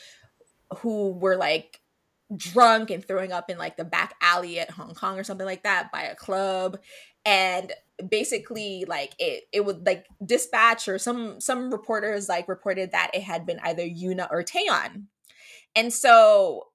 who 0.77 1.11
were 1.11 1.35
like 1.35 1.81
drunk 2.35 2.91
and 2.91 3.03
throwing 3.03 3.31
up 3.31 3.49
in 3.49 3.57
like 3.57 3.77
the 3.77 3.85
back 3.85 4.15
alley 4.21 4.59
at 4.59 4.69
Hong 4.71 4.93
Kong 4.93 5.17
or 5.17 5.23
something 5.23 5.47
like 5.47 5.63
that 5.63 5.91
by 5.91 6.03
a 6.03 6.15
club 6.15 6.77
and 7.25 7.73
basically 8.07 8.85
like 8.87 9.13
it 9.19 9.43
it 9.51 9.65
would 9.65 9.85
like 9.85 10.05
dispatch 10.25 10.87
or 10.87 10.97
some 10.97 11.41
some 11.41 11.71
reporters 11.71 12.29
like 12.29 12.47
reported 12.47 12.91
that 12.91 13.11
it 13.13 13.23
had 13.23 13.45
been 13.45 13.59
either 13.63 13.83
Yoona 13.83 14.27
or 14.31 14.43
Taeyeon. 14.43 15.05
And 15.75 15.91
so 15.91 16.67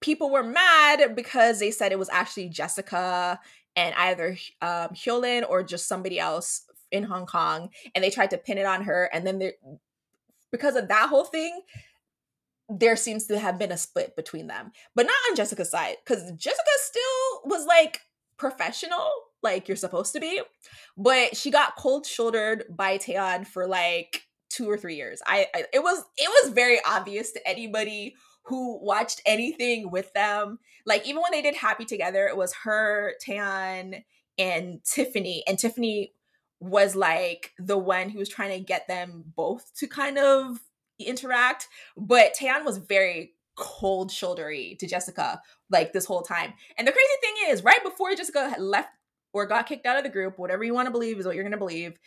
people 0.00 0.30
were 0.30 0.42
mad 0.42 1.14
because 1.14 1.60
they 1.60 1.70
said 1.70 1.92
it 1.92 1.98
was 1.98 2.08
actually 2.10 2.48
Jessica 2.48 3.38
and 3.76 3.94
either 3.96 4.36
um, 4.60 4.88
Hyolyn 4.88 5.48
or 5.48 5.62
just 5.62 5.86
somebody 5.86 6.18
else 6.18 6.62
in 6.90 7.04
Hong 7.04 7.26
Kong 7.26 7.70
and 7.94 8.02
they 8.02 8.10
tried 8.10 8.30
to 8.30 8.38
pin 8.38 8.58
it 8.58 8.66
on 8.66 8.82
her 8.82 9.10
and 9.12 9.26
then 9.26 9.52
because 10.50 10.76
of 10.76 10.88
that 10.88 11.08
whole 11.08 11.24
thing 11.24 11.60
there 12.70 12.96
seems 12.96 13.26
to 13.26 13.38
have 13.38 13.58
been 13.58 13.72
a 13.72 13.76
split 13.76 14.14
between 14.14 14.46
them. 14.46 14.70
But 14.94 15.06
not 15.06 15.16
on 15.28 15.36
Jessica's 15.36 15.70
side 15.70 15.96
cuz 16.04 16.22
Jessica 16.36 16.70
still 16.78 17.42
was 17.44 17.66
like 17.66 18.02
professional 18.36 19.10
like 19.42 19.68
you're 19.68 19.76
supposed 19.76 20.12
to 20.14 20.20
be 20.20 20.40
but 20.96 21.36
she 21.36 21.50
got 21.50 21.76
cold 21.76 22.06
shouldered 22.06 22.64
by 22.70 22.96
Taeyeon 22.96 23.46
for 23.46 23.66
like 23.66 24.26
2 24.50 24.68
or 24.68 24.78
3 24.78 24.94
years. 24.94 25.20
I, 25.26 25.46
I 25.54 25.64
it 25.72 25.82
was 25.82 26.04
it 26.16 26.28
was 26.28 26.52
very 26.52 26.80
obvious 26.86 27.32
to 27.32 27.48
anybody 27.48 28.16
who 28.44 28.78
watched 28.82 29.20
anything 29.26 29.90
with 29.90 30.12
them. 30.14 30.58
Like 30.86 31.06
even 31.06 31.22
when 31.22 31.32
they 31.32 31.42
did 31.42 31.54
happy 31.54 31.84
together 31.84 32.26
it 32.26 32.36
was 32.36 32.54
her 32.64 33.14
Taeyeon 33.24 34.04
and 34.38 34.82
Tiffany 34.84 35.44
and 35.46 35.58
Tiffany 35.58 36.14
was 36.60 36.94
like 36.94 37.52
the 37.58 37.78
one 37.78 38.10
who 38.10 38.18
was 38.18 38.28
trying 38.28 38.58
to 38.58 38.64
get 38.64 38.86
them 38.86 39.24
both 39.34 39.72
to 39.76 39.86
kind 39.86 40.18
of 40.18 40.60
interact. 40.98 41.68
But 41.96 42.34
Taeyeon 42.38 42.64
was 42.64 42.78
very 42.78 43.32
cold 43.56 44.10
shouldery 44.10 44.78
to 44.78 44.86
Jessica 44.86 45.40
like 45.70 45.92
this 45.92 46.04
whole 46.04 46.22
time. 46.22 46.52
And 46.76 46.86
the 46.86 46.92
crazy 46.92 47.08
thing 47.20 47.34
is, 47.50 47.64
right 47.64 47.82
before 47.82 48.14
Jessica 48.14 48.54
left 48.58 48.90
or 49.32 49.46
got 49.46 49.66
kicked 49.66 49.86
out 49.86 49.96
of 49.96 50.04
the 50.04 50.10
group, 50.10 50.38
whatever 50.38 50.64
you 50.64 50.74
want 50.74 50.86
to 50.86 50.92
believe 50.92 51.18
is 51.18 51.26
what 51.26 51.34
you're 51.34 51.44
going 51.44 51.52
to 51.52 51.58
believe, 51.58 51.98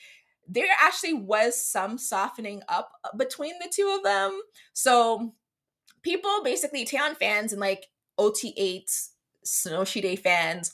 there 0.47 0.66
actually 0.82 1.14
was 1.14 1.60
some 1.60 1.97
softening 1.97 2.62
up 2.68 2.91
uh, 3.04 3.16
between 3.18 3.58
the 3.60 3.72
two 3.74 3.93
of 3.95 4.04
them. 4.04 4.41
So 4.74 5.34
people 6.01 6.41
basically, 6.43 6.86
Taeyeon 6.86 7.18
fans 7.18 7.54
and 7.54 7.62
like 7.62 7.88
OT8 8.20 9.10
Day 9.93 10.16
fans 10.16 10.74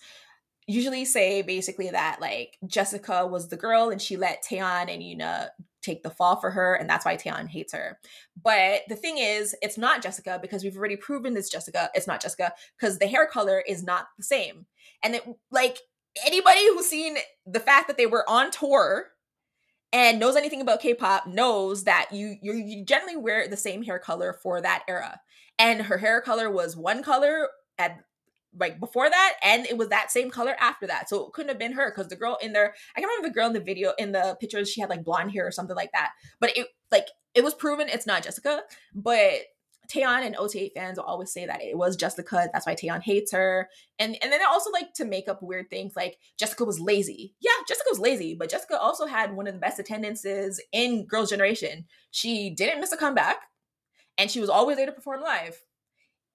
usually 0.70 1.04
say 1.04 1.42
basically 1.42 1.90
that 1.90 2.22
like 2.22 2.58
Jessica 2.68 3.26
was 3.26 3.50
the 3.50 3.58
girl 3.58 3.90
and 3.90 4.00
she 4.00 4.18
let 4.18 4.44
Taeyeon 4.44 4.94
and 4.94 5.02
Yoona 5.02 5.50
take 5.82 6.04
the 6.04 6.12
fall 6.12 6.36
for 6.36 6.52
her 6.52 6.76
and 6.76 6.88
that's 6.88 7.06
why 7.06 7.18
Taeyeon 7.18 7.48
hates 7.48 7.74
her. 7.74 7.98
But 8.44 8.82
the 8.88 8.96
thing 8.96 9.18
is, 9.18 9.56
it's 9.64 9.80
not 9.80 10.04
Jessica 10.04 10.38
because 10.40 10.64
we've 10.64 10.78
already 10.78 10.96
proven 10.96 11.36
it's 11.36 11.50
Jessica. 11.50 11.90
It's 11.96 12.06
not 12.06 12.22
Jessica 12.22 12.54
because 12.80 13.00
the 13.00 13.08
hair 13.08 13.26
color 13.26 13.64
is 13.68 13.84
not 13.84 14.10
the 14.18 14.24
same. 14.24 14.68
And 15.02 15.16
it 15.16 15.24
like 15.50 15.80
anybody 16.26 16.68
who's 16.68 16.86
seen 16.86 17.18
the 17.48 17.60
fact 17.60 17.88
that 17.88 17.98
they 17.98 18.06
were 18.06 18.30
on 18.30 18.52
tour 18.52 19.08
and 19.92 20.20
knows 20.20 20.36
anything 20.36 20.62
about 20.62 20.82
K-pop 20.82 21.26
knows 21.26 21.86
that 21.86 22.10
you 22.12 22.38
you 22.44 22.86
generally 22.86 23.18
wear 23.18 23.48
the 23.48 23.58
same 23.58 23.82
hair 23.82 23.98
color 23.98 24.34
for 24.34 24.62
that 24.62 24.84
era. 24.88 25.20
And 25.58 25.82
her 25.82 25.98
hair 25.98 26.22
color 26.22 26.52
was 26.52 26.78
one 26.78 27.02
color 27.02 27.48
at 27.80 27.98
like 28.58 28.80
before 28.80 29.10
that 29.10 29.34
and 29.44 29.66
it 29.68 29.78
was 29.78 29.90
that 29.90 30.12
same 30.12 30.30
color 30.30 30.56
after 30.60 30.88
that 30.88 31.08
so 31.08 31.28
it 31.28 31.34
couldn't 31.34 31.50
have 31.50 31.60
been 31.60 31.74
her 31.74 31.92
because 31.92 32.08
the 32.08 32.16
girl 32.16 32.38
in 32.42 32.54
there 32.54 32.74
i 32.96 33.00
can't 33.00 33.10
remember 33.10 33.28
the 33.28 33.34
girl 33.34 33.48
in 33.48 33.54
the 33.54 33.60
video 33.60 33.94
in 33.98 34.12
the 34.12 34.36
pictures 34.40 34.70
she 34.70 34.82
had 34.82 34.90
like 34.90 35.04
blonde 35.04 35.32
hair 35.32 35.46
or 35.46 35.52
something 35.52 35.76
like 35.76 35.92
that 35.92 36.12
but 36.40 36.56
it 36.58 36.68
like 36.92 37.08
it 37.36 37.44
was 37.44 37.54
proven 37.54 37.88
it's 37.88 38.08
not 38.08 38.24
jessica 38.24 38.62
but 38.96 39.42
Taeyeon 39.90 40.24
and 40.24 40.36
OT8 40.36 40.74
fans 40.74 40.98
will 40.98 41.06
always 41.06 41.34
say 41.34 41.48
that 41.48 41.64
it 41.64 41.76
was 41.76 41.96
Jessica. 41.96 42.48
That's 42.54 42.68
why 42.68 42.76
Taeyeon 42.76 43.02
hates 43.02 43.32
her. 43.32 43.70
And 43.98 44.16
and 44.22 44.32
then 44.32 44.40
they 44.40 44.46
also 44.46 44.70
like 44.70 44.94
to 44.96 45.06
make 45.06 45.28
up 45.28 45.42
weird 45.42 45.70
things 45.70 45.94
like 45.96 46.18
Jessica 46.38 46.64
was 46.64 46.80
lazy. 46.80 47.34
Yeah, 47.42 47.52
Jessica 47.68 47.88
was 47.90 48.00
lazy, 48.00 48.36
but 48.36 48.52
Jessica 48.52 48.80
also 48.80 49.08
had 49.08 49.36
one 49.36 49.48
of 49.48 49.56
the 49.56 49.60
best 49.60 49.80
attendances 49.80 50.62
in 50.72 51.08
Girls' 51.08 51.32
Generation. 51.32 51.86
She 52.12 52.52
didn't 52.52 52.80
miss 52.80 52.92
a 52.92 52.98
comeback, 52.98 53.38
and 54.18 54.30
she 54.30 54.40
was 54.40 54.50
always 54.50 54.78
there 54.78 54.86
to 54.86 54.92
perform 54.92 55.22
live, 55.22 55.60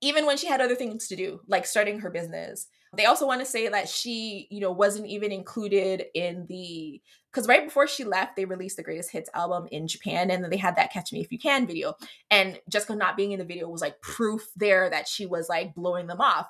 even 0.05 0.27
when 0.27 0.37
she 0.37 0.47
had 0.47 0.61
other 0.61 0.75
things 0.75 1.09
to 1.09 1.17
do, 1.17 1.41
like 1.49 1.65
starting 1.65 2.01
her 2.01 2.11
business. 2.11 2.67
They 2.97 3.07
also 3.07 3.27
want 3.27 3.41
to 3.41 3.47
say 3.47 3.67
that 3.69 3.89
she, 3.89 4.47
you 4.51 4.61
know, 4.61 4.71
wasn't 4.71 5.07
even 5.07 5.33
included 5.33 6.05
in 6.15 6.47
the 6.49 7.01
because 7.33 7.49
right 7.49 7.65
before 7.65 7.89
she 7.89 8.05
left, 8.05 8.37
they 8.37 8.45
released 8.45 8.77
the 8.77 8.85
greatest 8.85 9.11
hits 9.11 9.31
album 9.35 9.67
in 9.73 9.89
Japan, 9.89 10.31
and 10.31 10.45
then 10.45 10.51
they 10.51 10.57
had 10.59 10.77
that 10.77 10.93
Catch 10.93 11.13
Me 11.13 11.21
If 11.21 11.33
You 11.33 11.39
Can 11.39 11.67
video. 11.67 11.95
And 12.31 12.61
Jessica 12.69 12.95
not 12.95 13.17
being 13.17 13.33
in 13.33 13.41
the 13.41 13.45
video 13.45 13.69
was 13.69 13.81
like 13.81 14.01
proof 14.03 14.43
there 14.55 14.89
that 14.91 15.09
she 15.09 15.27
was 15.27 15.49
like 15.49 15.75
blowing 15.75 16.07
them 16.07 16.21
off. 16.21 16.47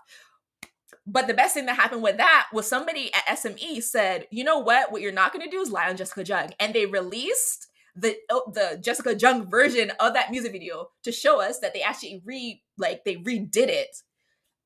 But 1.07 1.27
the 1.27 1.35
best 1.35 1.55
thing 1.55 1.67
that 1.67 1.77
happened 1.77 2.03
with 2.03 2.17
that 2.19 2.49
was 2.53 2.67
somebody 2.67 3.11
at 3.15 3.39
SME 3.39 3.83
said, 3.83 4.27
you 4.31 4.45
know 4.45 4.59
what? 4.59 4.91
What 4.91 5.01
you're 5.01 5.13
not 5.13 5.33
going 5.33 5.45
to 5.45 5.51
do 5.51 5.61
is 5.61 5.71
lie 5.71 5.89
on 5.89 5.97
Jessica 5.97 6.25
Jung. 6.25 6.51
And 6.59 6.75
they 6.75 6.87
released 6.87 7.69
the 7.97 8.17
oh, 8.31 8.51
the 8.53 8.79
Jessica 8.83 9.15
Jung 9.15 9.49
version 9.49 9.93
of 10.01 10.15
that 10.15 10.31
music 10.31 10.53
video 10.53 10.89
to 11.05 11.13
show 11.13 11.41
us 11.41 11.61
that 11.61 11.75
they 11.75 11.83
actually 11.83 12.23
re 12.25 12.63
like 12.77 13.05
they 13.05 13.17
redid 13.17 13.69
it 13.69 13.97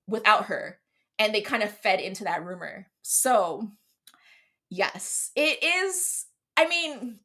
without 0.07 0.47
her 0.47 0.79
and 1.18 1.35
they 1.35 1.41
kind 1.41 1.62
of 1.62 1.70
fed 1.70 2.01
into 2.01 2.24
that 2.24 2.45
rumor. 2.45 2.87
So 3.03 3.68
Yes, 4.70 5.31
it 5.35 5.62
is. 5.62 6.26
I 6.57 6.68
mean, 6.68 7.20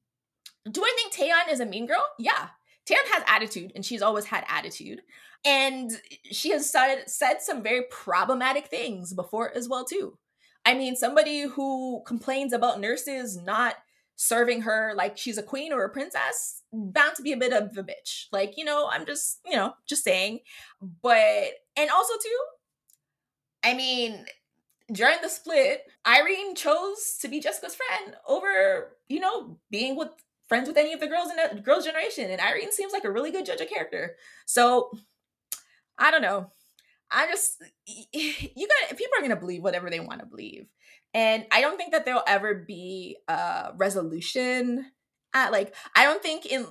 do 0.69 0.81
I 0.81 0.95
think 0.95 1.13
Taeyeon 1.13 1.51
is 1.51 1.59
a 1.59 1.65
mean 1.65 1.87
girl? 1.87 2.05
Yeah. 2.17 2.49
Taeyeon 2.87 3.11
has 3.13 3.23
attitude 3.27 3.71
and 3.75 3.85
she's 3.85 4.01
always 4.01 4.25
had 4.25 4.45
attitude. 4.47 5.01
And 5.45 5.91
she 6.31 6.51
has 6.51 6.69
said, 6.69 7.09
said 7.09 7.41
some 7.41 7.61
very 7.61 7.83
problematic 7.91 8.67
things 8.67 9.13
before 9.13 9.55
as 9.55 9.67
well 9.67 9.83
too. 9.83 10.17
I 10.65 10.73
mean, 10.73 10.95
somebody 10.95 11.41
who 11.41 12.01
complains 12.05 12.53
about 12.53 12.79
nurses 12.79 13.35
not 13.35 13.75
serving 14.23 14.61
her 14.61 14.93
like 14.95 15.17
she's 15.17 15.37
a 15.37 15.43
queen 15.43 15.73
or 15.73 15.83
a 15.83 15.89
princess, 15.89 16.63
bound 16.71 17.15
to 17.15 17.21
be 17.21 17.33
a 17.33 17.37
bit 17.37 17.53
of 17.53 17.77
a 17.77 17.83
bitch. 17.83 18.27
Like, 18.31 18.53
you 18.57 18.63
know, 18.63 18.89
I'm 18.91 19.05
just, 19.05 19.39
you 19.45 19.55
know, 19.55 19.73
just 19.85 20.03
saying. 20.03 20.39
But 21.01 21.51
and 21.75 21.89
also 21.89 22.13
too, 22.13 22.39
I 23.63 23.73
mean, 23.73 24.25
during 24.91 25.17
the 25.21 25.29
split, 25.29 25.83
Irene 26.07 26.55
chose 26.55 27.17
to 27.21 27.27
be 27.27 27.39
Jessica's 27.39 27.75
friend 27.75 28.15
over, 28.27 28.95
you 29.07 29.19
know, 29.19 29.57
being 29.69 29.95
with 29.95 30.09
friends 30.47 30.67
with 30.67 30.77
any 30.77 30.93
of 30.93 30.99
the 30.99 31.07
girls 31.07 31.29
in 31.29 31.55
the 31.55 31.61
girls' 31.61 31.85
generation. 31.85 32.29
And 32.29 32.41
Irene 32.41 32.71
seems 32.71 32.93
like 32.93 33.05
a 33.05 33.11
really 33.11 33.31
good 33.31 33.45
judge 33.45 33.61
of 33.61 33.69
character. 33.69 34.15
So 34.45 34.91
I 35.97 36.11
don't 36.11 36.21
know. 36.21 36.51
I 37.11 37.27
just 37.27 37.61
you 37.85 38.67
got 38.67 38.97
people 38.97 39.13
are 39.17 39.21
gonna 39.21 39.35
believe 39.35 39.63
whatever 39.63 39.89
they 39.89 39.99
want 39.99 40.21
to 40.21 40.25
believe. 40.25 40.67
And 41.13 41.45
I 41.51 41.61
don't 41.61 41.77
think 41.77 41.91
that 41.91 42.05
there'll 42.05 42.23
ever 42.27 42.55
be 42.55 43.17
a 43.27 43.71
resolution 43.75 44.85
at 45.33 45.51
like 45.51 45.75
I 45.95 46.03
don't 46.03 46.21
think 46.21 46.45
in 46.45 46.65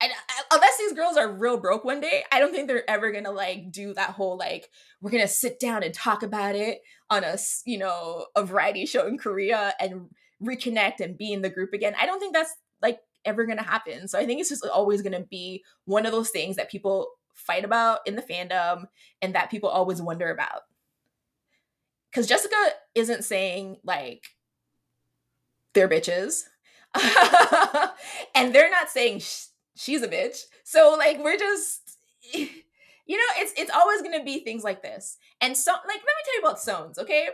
I, 0.00 0.06
uh, 0.06 0.42
unless 0.54 0.78
these 0.78 0.94
girls 0.94 1.16
are 1.16 1.30
real 1.30 1.58
broke 1.58 1.84
one 1.84 2.00
day, 2.00 2.24
I 2.32 2.40
don't 2.40 2.52
think 2.52 2.66
they're 2.66 2.88
ever 2.90 3.12
gonna 3.12 3.30
like 3.30 3.70
do 3.70 3.94
that 3.94 4.10
whole 4.10 4.36
like 4.36 4.68
we're 5.00 5.10
gonna 5.10 5.28
sit 5.28 5.60
down 5.60 5.82
and 5.82 5.94
talk 5.94 6.22
about 6.22 6.56
it 6.56 6.80
on 7.08 7.22
a 7.22 7.36
you 7.64 7.78
know 7.78 8.26
a 8.34 8.44
variety 8.44 8.86
show 8.86 9.06
in 9.06 9.18
Korea 9.18 9.74
and 9.78 10.08
reconnect 10.42 11.00
and 11.00 11.16
be 11.16 11.32
in 11.32 11.42
the 11.42 11.50
group 11.50 11.72
again. 11.72 11.94
I 12.00 12.06
don't 12.06 12.18
think 12.18 12.34
that's 12.34 12.54
like 12.80 12.98
ever 13.24 13.46
gonna 13.46 13.62
happen. 13.62 14.08
So 14.08 14.18
I 14.18 14.26
think 14.26 14.40
it's 14.40 14.48
just 14.48 14.66
always 14.66 15.02
gonna 15.02 15.24
be 15.30 15.62
one 15.84 16.04
of 16.04 16.12
those 16.12 16.30
things 16.30 16.56
that 16.56 16.70
people 16.70 17.08
fight 17.34 17.64
about 17.64 18.00
in 18.06 18.16
the 18.16 18.22
fandom 18.22 18.86
and 19.20 19.34
that 19.34 19.50
people 19.50 19.68
always 19.68 20.02
wonder 20.02 20.30
about. 20.30 20.62
Because 22.12 22.26
Jessica 22.26 22.56
isn't 22.94 23.24
saying 23.24 23.78
like 23.84 24.24
they're 25.74 25.88
bitches. 25.88 26.42
and 28.34 28.54
they're 28.54 28.70
not 28.70 28.90
saying 28.90 29.22
she's 29.74 30.02
a 30.02 30.08
bitch. 30.08 30.42
So 30.64 30.94
like 30.98 31.22
we're 31.22 31.38
just 31.38 31.98
you 32.34 33.16
know, 33.16 33.24
it's 33.38 33.52
it's 33.56 33.70
always 33.70 34.02
gonna 34.02 34.24
be 34.24 34.40
things 34.40 34.62
like 34.62 34.82
this. 34.82 35.16
And 35.40 35.56
so 35.56 35.72
like 35.72 35.82
let 35.86 35.96
me 35.96 36.22
tell 36.24 36.34
you 36.34 36.40
about 36.40 36.58
Sones, 36.58 36.98
okay? 36.98 37.28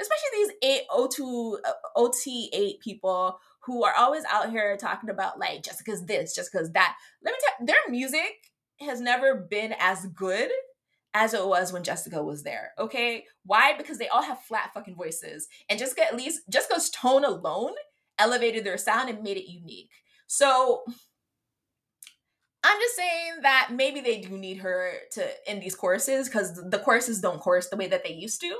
Especially 0.00 0.28
these 0.32 0.52
eight 0.62 0.82
O2 0.90 1.58
uh, 1.64 1.72
OT8 1.96 2.80
people 2.80 3.38
who 3.60 3.84
are 3.84 3.94
always 3.94 4.22
out 4.30 4.50
here 4.50 4.76
talking 4.76 5.10
about 5.10 5.38
like 5.38 5.62
Jessica's 5.62 6.06
this, 6.06 6.34
Jessica's 6.34 6.70
that. 6.72 6.96
Let 7.22 7.32
me 7.32 7.38
tell 7.44 7.66
their 7.66 7.90
music 7.90 8.52
has 8.80 9.00
never 9.00 9.34
been 9.34 9.74
as 9.78 10.06
good 10.06 10.50
as 11.18 11.34
it 11.34 11.44
was 11.44 11.72
when 11.72 11.82
Jessica 11.82 12.22
was 12.22 12.44
there. 12.44 12.70
Okay. 12.78 13.24
Why? 13.44 13.76
Because 13.76 13.98
they 13.98 14.06
all 14.08 14.22
have 14.22 14.40
flat 14.42 14.70
fucking 14.72 14.94
voices. 14.94 15.48
And 15.68 15.78
Jessica, 15.78 16.04
at 16.04 16.16
least, 16.16 16.42
Jessica's 16.48 16.90
tone 16.90 17.24
alone 17.24 17.72
elevated 18.20 18.64
their 18.64 18.78
sound 18.78 19.10
and 19.10 19.22
made 19.22 19.36
it 19.36 19.50
unique. 19.50 19.90
So 20.28 20.84
I'm 22.62 22.78
just 22.80 22.96
saying 22.96 23.32
that 23.42 23.70
maybe 23.72 24.00
they 24.00 24.20
do 24.20 24.38
need 24.38 24.58
her 24.58 24.92
to 25.12 25.50
in 25.50 25.58
these 25.58 25.74
courses 25.74 26.28
because 26.28 26.54
the 26.70 26.78
courses 26.78 27.20
don't 27.20 27.40
course 27.40 27.68
the 27.68 27.76
way 27.76 27.88
that 27.88 28.04
they 28.04 28.12
used 28.12 28.40
to. 28.42 28.56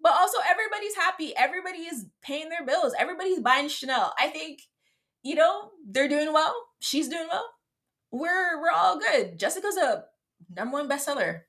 But 0.00 0.12
also, 0.12 0.38
everybody's 0.48 0.96
happy. 0.96 1.36
Everybody 1.36 1.78
is 1.78 2.06
paying 2.22 2.48
their 2.48 2.66
bills. 2.66 2.94
Everybody's 2.98 3.40
buying 3.40 3.68
Chanel. 3.68 4.12
I 4.18 4.28
think, 4.28 4.60
you 5.22 5.36
know, 5.36 5.70
they're 5.88 6.08
doing 6.08 6.32
well. 6.32 6.54
She's 6.80 7.08
doing 7.08 7.28
well. 7.30 7.48
We're 8.10 8.60
we're 8.60 8.72
all 8.74 8.98
good. 8.98 9.38
Jessica's 9.38 9.76
a 9.76 10.04
number 10.56 10.78
one 10.78 10.88
bestseller 10.88 11.42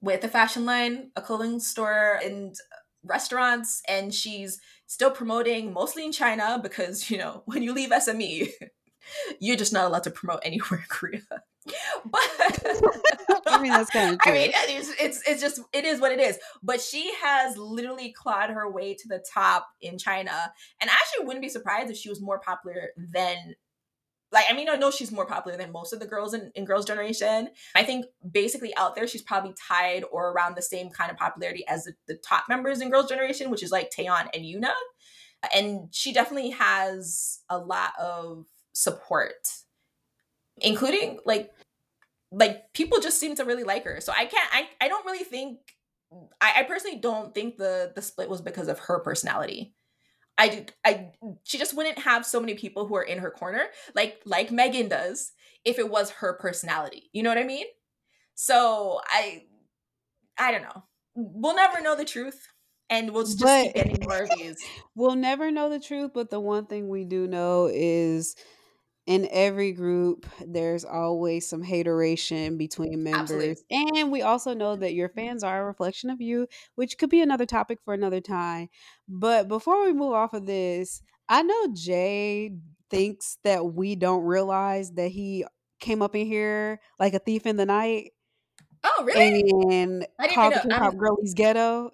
with 0.00 0.24
a 0.24 0.28
fashion 0.28 0.64
line, 0.64 1.10
a 1.16 1.22
clothing 1.22 1.60
store, 1.60 2.18
and 2.22 2.54
restaurants, 3.04 3.82
and 3.88 4.12
she's 4.14 4.60
still 4.86 5.10
promoting 5.10 5.72
mostly 5.72 6.04
in 6.04 6.12
China 6.12 6.58
because 6.62 7.10
you 7.10 7.18
know 7.18 7.42
when 7.46 7.62
you 7.62 7.72
leave 7.72 7.90
SME. 7.90 8.48
you're 9.40 9.56
just 9.56 9.72
not 9.72 9.86
allowed 9.86 10.04
to 10.04 10.10
promote 10.10 10.40
anywhere 10.44 10.80
in 10.80 10.86
Korea. 10.88 11.22
But 12.04 13.46
I 13.46 13.60
mean 13.60 13.72
that's 13.72 13.90
kind 13.90 14.14
of 14.14 14.20
true. 14.20 14.32
I 14.32 14.34
mean 14.34 14.50
it's, 14.54 14.94
it's 15.00 15.22
it's 15.28 15.40
just 15.40 15.60
it 15.72 15.84
is 15.84 16.00
what 16.00 16.10
it 16.10 16.18
is. 16.18 16.38
But 16.62 16.80
she 16.80 17.12
has 17.22 17.56
literally 17.56 18.12
clawed 18.12 18.50
her 18.50 18.70
way 18.70 18.94
to 18.94 19.08
the 19.08 19.22
top 19.32 19.68
in 19.80 19.98
China. 19.98 20.52
And 20.80 20.90
I 20.90 20.94
actually 20.94 21.26
wouldn't 21.26 21.42
be 21.42 21.50
surprised 21.50 21.90
if 21.90 21.96
she 21.96 22.08
was 22.08 22.20
more 22.20 22.40
popular 22.40 22.90
than 22.96 23.54
like 24.32 24.44
I 24.48 24.54
mean 24.54 24.68
I 24.68 24.76
know 24.76 24.90
she's 24.90 25.12
more 25.12 25.26
popular 25.26 25.56
than 25.56 25.72
most 25.72 25.92
of 25.92 26.00
the 26.00 26.06
girls 26.06 26.34
in, 26.34 26.50
in 26.54 26.64
Girls' 26.64 26.84
Generation. 26.84 27.50
I 27.74 27.84
think 27.84 28.06
basically 28.30 28.74
out 28.76 28.94
there 28.94 29.06
she's 29.06 29.22
probably 29.22 29.54
tied 29.68 30.04
or 30.12 30.30
around 30.30 30.56
the 30.56 30.62
same 30.62 30.90
kind 30.90 31.10
of 31.10 31.16
popularity 31.16 31.66
as 31.66 31.84
the, 31.84 31.94
the 32.06 32.14
top 32.14 32.44
members 32.48 32.80
in 32.80 32.90
Girls' 32.90 33.08
Generation, 33.08 33.50
which 33.50 33.62
is 33.62 33.70
like 33.70 33.90
Taeyeon 33.90 34.28
and 34.34 34.44
Yoona. 34.44 34.72
And 35.54 35.88
she 35.90 36.12
definitely 36.12 36.50
has 36.50 37.40
a 37.48 37.58
lot 37.58 37.92
of 37.98 38.46
support 38.72 39.48
including 40.62 41.18
like 41.24 41.52
like 42.32 42.72
people 42.72 43.00
just 43.00 43.18
seem 43.18 43.34
to 43.34 43.44
really 43.44 43.64
like 43.64 43.84
her 43.84 44.00
so 44.00 44.12
i 44.16 44.24
can't 44.24 44.48
i, 44.52 44.68
I 44.80 44.88
don't 44.88 45.04
really 45.04 45.24
think 45.24 45.58
I, 46.40 46.60
I 46.60 46.62
personally 46.64 46.98
don't 46.98 47.34
think 47.34 47.56
the 47.56 47.92
the 47.94 48.02
split 48.02 48.28
was 48.28 48.40
because 48.40 48.68
of 48.68 48.78
her 48.80 49.00
personality 49.00 49.74
I, 50.40 50.64
I, 50.86 51.08
she 51.44 51.58
just 51.58 51.76
wouldn't 51.76 51.98
have 51.98 52.24
so 52.24 52.40
many 52.40 52.54
people 52.54 52.86
who 52.86 52.96
are 52.96 53.02
in 53.02 53.18
her 53.18 53.30
corner, 53.30 53.64
like 53.94 54.22
like 54.24 54.50
Megan 54.50 54.88
does, 54.88 55.32
if 55.66 55.78
it 55.78 55.90
was 55.90 56.10
her 56.10 56.32
personality. 56.32 57.10
You 57.12 57.22
know 57.22 57.28
what 57.28 57.36
I 57.36 57.44
mean? 57.44 57.66
So 58.34 59.00
I, 59.06 59.42
I 60.38 60.50
don't 60.50 60.62
know. 60.62 60.84
We'll 61.14 61.54
never 61.54 61.82
know 61.82 61.94
the 61.94 62.06
truth, 62.06 62.48
and 62.88 63.10
we'll 63.10 63.24
just 63.24 63.38
But 63.38 63.64
keep 63.64 63.74
getting 63.74 63.98
more 64.08 64.26
views. 64.34 64.56
we'll 64.94 65.14
never 65.14 65.50
know 65.50 65.68
the 65.68 65.78
truth, 65.78 66.12
but 66.14 66.30
the 66.30 66.40
one 66.40 66.64
thing 66.64 66.88
we 66.88 67.04
do 67.04 67.26
know 67.26 67.68
is 67.70 68.34
in 69.10 69.26
every 69.32 69.72
group 69.72 70.24
there's 70.46 70.84
always 70.84 71.48
some 71.48 71.62
hateration 71.64 72.56
between 72.56 73.04
Absolutely. 73.08 73.48
members 73.48 73.64
and 73.70 74.12
we 74.12 74.22
also 74.22 74.54
know 74.54 74.76
that 74.76 74.94
your 74.94 75.08
fans 75.08 75.42
are 75.42 75.62
a 75.62 75.64
reflection 75.64 76.10
of 76.10 76.20
you 76.20 76.46
which 76.76 76.96
could 76.96 77.10
be 77.10 77.20
another 77.20 77.44
topic 77.44 77.80
for 77.84 77.92
another 77.92 78.20
time 78.20 78.68
but 79.08 79.48
before 79.48 79.84
we 79.84 79.92
move 79.92 80.12
off 80.12 80.32
of 80.32 80.46
this 80.46 81.02
i 81.28 81.42
know 81.42 81.66
jay 81.74 82.54
thinks 82.88 83.38
that 83.42 83.74
we 83.74 83.96
don't 83.96 84.22
realize 84.22 84.92
that 84.92 85.08
he 85.08 85.44
came 85.80 86.02
up 86.02 86.14
in 86.14 86.24
here 86.24 86.78
like 87.00 87.12
a 87.12 87.18
thief 87.18 87.46
in 87.46 87.56
the 87.56 87.66
night 87.66 88.12
Oh, 88.84 89.04
really? 89.04 89.42
and 89.70 90.06
called 90.32 90.54
the 90.54 90.60
k-pop 90.60 90.96
girlies 90.96 91.34
ghetto 91.34 91.90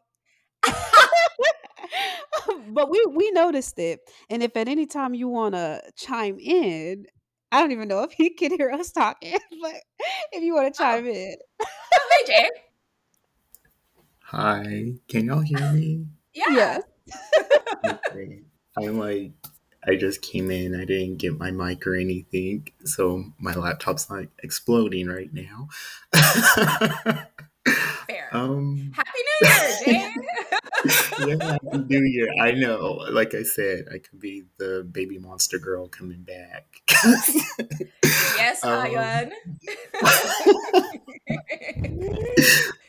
but 2.69 2.91
we 2.91 3.05
we 3.15 3.31
noticed 3.33 3.79
it 3.79 4.01
and 4.31 4.43
if 4.43 4.57
at 4.57 4.69
any 4.69 4.87
time 4.87 5.15
you 5.15 5.29
want 5.29 5.55
to 5.55 5.81
chime 5.97 6.39
in 6.39 7.07
i 7.53 7.61
don't 7.61 7.73
even 7.73 7.89
know 7.89 8.03
if 8.03 8.13
he 8.17 8.31
can 8.31 8.57
hear 8.57 8.71
us 8.71 8.93
talking 8.93 9.39
but 9.63 9.75
if 10.33 10.43
you 10.43 10.55
want 10.55 10.75
to 10.75 10.83
oh, 10.83 10.85
chime 10.85 11.07
in 11.07 11.37
oh, 11.61 11.67
hey, 12.19 12.27
Jay. 12.27 12.51
Hi, 14.31 14.93
can 15.07 15.27
y'all 15.27 15.39
hear 15.39 15.73
me? 15.73 16.05
Yeah. 16.35 16.45
yes 16.51 16.83
Okay. 17.87 18.41
I'm 18.77 18.99
like, 18.99 19.33
I 19.87 19.95
just 19.97 20.21
came 20.21 20.51
in. 20.51 20.75
I 20.75 20.85
didn't 20.85 21.17
get 21.19 21.39
my 21.39 21.51
mic 21.51 21.87
or 21.87 21.95
anything, 21.95 22.69
so 22.85 23.25
my 23.39 23.55
laptop's 23.55 24.11
not 24.11 24.25
exploding 24.43 25.07
right 25.07 25.33
now. 25.33 25.69
Fair. 28.07 28.29
um, 28.33 28.93
Happy 28.95 29.21
New 29.41 29.49
Year, 29.49 29.77
Jay. 29.85 30.15
Yeah, 31.27 31.59
Year. 31.89 32.29
I 32.41 32.53
know. 32.53 33.05
Like 33.11 33.35
I 33.35 33.43
said, 33.43 33.87
I 33.93 33.99
could 33.99 34.21
be 34.21 34.45
the 34.59 34.87
baby 34.91 35.19
monster 35.19 35.59
girl 35.59 35.89
coming 35.89 36.23
back. 36.23 36.67
yes, 38.37 38.65
um, 38.65 38.87
Ahyeon. 38.87 39.31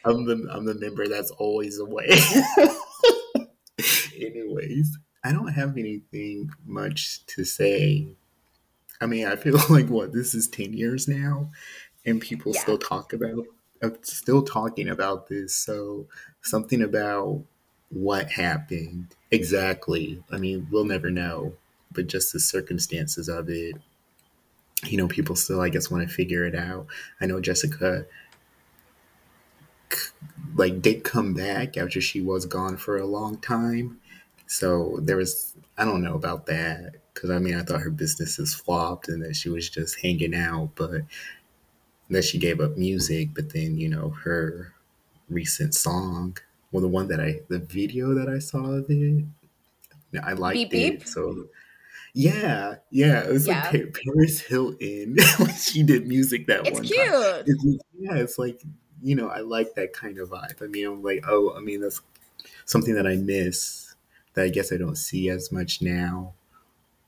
I'm 0.05 0.25
the 0.25 0.47
I'm 0.51 0.65
the 0.65 0.75
member 0.75 1.07
that's 1.07 1.31
always 1.31 1.79
away. 1.79 2.09
Anyways, 4.19 4.97
I 5.23 5.31
don't 5.31 5.53
have 5.53 5.77
anything 5.77 6.49
much 6.65 7.25
to 7.27 7.43
say. 7.43 8.07
I 8.99 9.05
mean, 9.05 9.27
I 9.27 9.35
feel 9.35 9.59
like 9.69 9.89
what 9.89 10.13
this 10.13 10.33
is 10.33 10.47
ten 10.47 10.73
years 10.73 11.07
now, 11.07 11.51
and 12.05 12.21
people 12.21 12.53
yeah. 12.53 12.61
still 12.61 12.77
talk 12.77 13.13
about, 13.13 13.45
uh, 13.81 13.89
still 14.01 14.43
talking 14.43 14.89
about 14.89 15.27
this. 15.27 15.55
So 15.55 16.07
something 16.41 16.81
about 16.81 17.43
what 17.89 18.31
happened 18.31 19.15
exactly. 19.31 20.23
I 20.31 20.37
mean, 20.37 20.67
we'll 20.71 20.85
never 20.85 21.09
know, 21.09 21.53
but 21.91 22.07
just 22.07 22.33
the 22.33 22.39
circumstances 22.39 23.29
of 23.29 23.49
it. 23.49 23.75
You 24.85 24.97
know, 24.97 25.07
people 25.07 25.35
still, 25.35 25.61
I 25.61 25.69
guess, 25.69 25.89
want 25.89 26.07
to 26.07 26.13
figure 26.13 26.45
it 26.45 26.55
out. 26.55 26.87
I 27.19 27.25
know 27.25 27.41
Jessica 27.41 28.05
like 30.55 30.81
did 30.81 31.03
come 31.03 31.33
back 31.33 31.77
after 31.77 32.01
she 32.01 32.21
was 32.21 32.45
gone 32.45 32.77
for 32.77 32.97
a 32.97 33.05
long 33.05 33.37
time. 33.37 33.99
So 34.47 34.99
there 35.01 35.17
was 35.17 35.55
I 35.77 35.85
don't 35.85 36.03
know 36.03 36.15
about 36.15 36.45
that 36.47 36.95
because 37.13 37.29
I 37.29 37.39
mean 37.39 37.55
I 37.55 37.63
thought 37.63 37.81
her 37.81 37.89
businesses 37.91 38.55
flopped 38.55 39.07
and 39.09 39.23
that 39.23 39.35
she 39.35 39.49
was 39.49 39.69
just 39.69 40.01
hanging 40.01 40.35
out, 40.35 40.71
but 40.75 41.01
that 42.09 42.23
she 42.23 42.37
gave 42.37 42.59
up 42.59 42.77
music. 42.77 43.29
But 43.33 43.53
then 43.53 43.77
you 43.77 43.89
know 43.89 44.09
her 44.23 44.73
recent 45.29 45.75
song, 45.75 46.37
well 46.71 46.81
the 46.81 46.87
one 46.87 47.07
that 47.09 47.19
I 47.21 47.41
the 47.49 47.59
video 47.59 48.13
that 48.15 48.29
I 48.29 48.39
saw 48.39 48.65
of 48.71 48.87
it, 48.89 49.25
I 50.23 50.33
liked 50.33 50.67
Beep, 50.69 50.71
it. 50.73 51.07
So 51.07 51.47
yeah, 52.13 52.77
yeah, 52.91 53.25
it 53.27 53.31
was 53.31 53.47
Yeah. 53.47 53.71
like 53.71 53.97
Paris 54.05 54.41
Hilton 54.41 55.17
she 55.57 55.83
did 55.83 56.07
music 56.07 56.47
that 56.47 56.65
It's 56.65 56.79
one 56.79 56.89
cute. 56.89 56.91
time. 56.91 57.13
It's 57.45 57.65
yeah, 57.99 58.15
it's 58.17 58.39
like 58.39 58.61
you 59.03 59.15
know, 59.15 59.29
I 59.29 59.41
like 59.41 59.75
that 59.75 59.93
kind 59.93 60.19
of 60.19 60.29
vibe. 60.29 60.61
I 60.63 60.67
mean, 60.67 60.87
I'm 60.87 61.03
like, 61.03 61.25
oh, 61.27 61.53
I 61.55 61.61
mean, 61.61 61.81
that's 61.81 62.01
something 62.65 62.95
that 62.95 63.07
I 63.07 63.15
miss 63.17 63.95
that 64.35 64.45
I 64.45 64.49
guess 64.49 64.73
I 64.73 64.77
don't 64.77 64.97
see 64.97 65.29
as 65.29 65.51
much 65.51 65.81
now. 65.81 66.33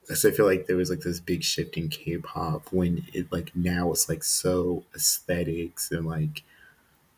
So 0.06 0.30
I 0.30 0.32
feel 0.32 0.46
like 0.48 0.66
there 0.68 0.78
was 0.78 0.90
like 0.90 1.02
this 1.02 1.20
big 1.20 1.44
shift 1.44 1.78
in 1.78 1.88
K-pop 1.90 2.72
when 2.74 3.06
it 3.14 3.32
like 3.32 3.56
now 3.56 3.92
it's 3.92 4.10
like 4.10 4.24
so 4.24 4.84
aesthetics 4.96 5.92
and 5.92 6.06
like 6.08 6.44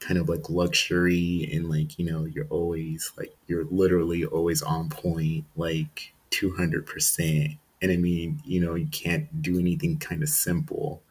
kind 0.01 0.19
of 0.19 0.27
like 0.27 0.49
luxury 0.49 1.47
and 1.53 1.69
like 1.69 1.97
you 1.97 2.05
know 2.11 2.25
you're 2.25 2.47
always 2.49 3.13
like 3.17 3.33
you're 3.47 3.65
literally 3.65 4.25
always 4.25 4.61
on 4.61 4.89
point 4.89 5.45
like 5.55 6.13
200% 6.31 7.57
and 7.81 7.91
i 7.91 7.95
mean 7.95 8.41
you 8.43 8.59
know 8.59 8.75
you 8.75 8.87
can't 8.87 9.41
do 9.41 9.59
anything 9.59 9.97
kind 9.97 10.23
of 10.23 10.29
simple. 10.29 11.01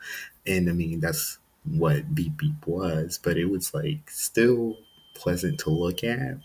And 0.47 0.69
i 0.69 0.73
mean 0.73 1.01
that's 1.01 1.39
what 1.65 2.15
beep 2.15 2.37
beep 2.37 2.67
was 2.67 3.19
but 3.23 3.37
it 3.37 3.45
was 3.47 3.73
like 3.73 4.11
still 4.11 4.77
pleasant 5.15 5.59
to 5.61 5.71
look 5.71 6.03
at. 6.03 6.39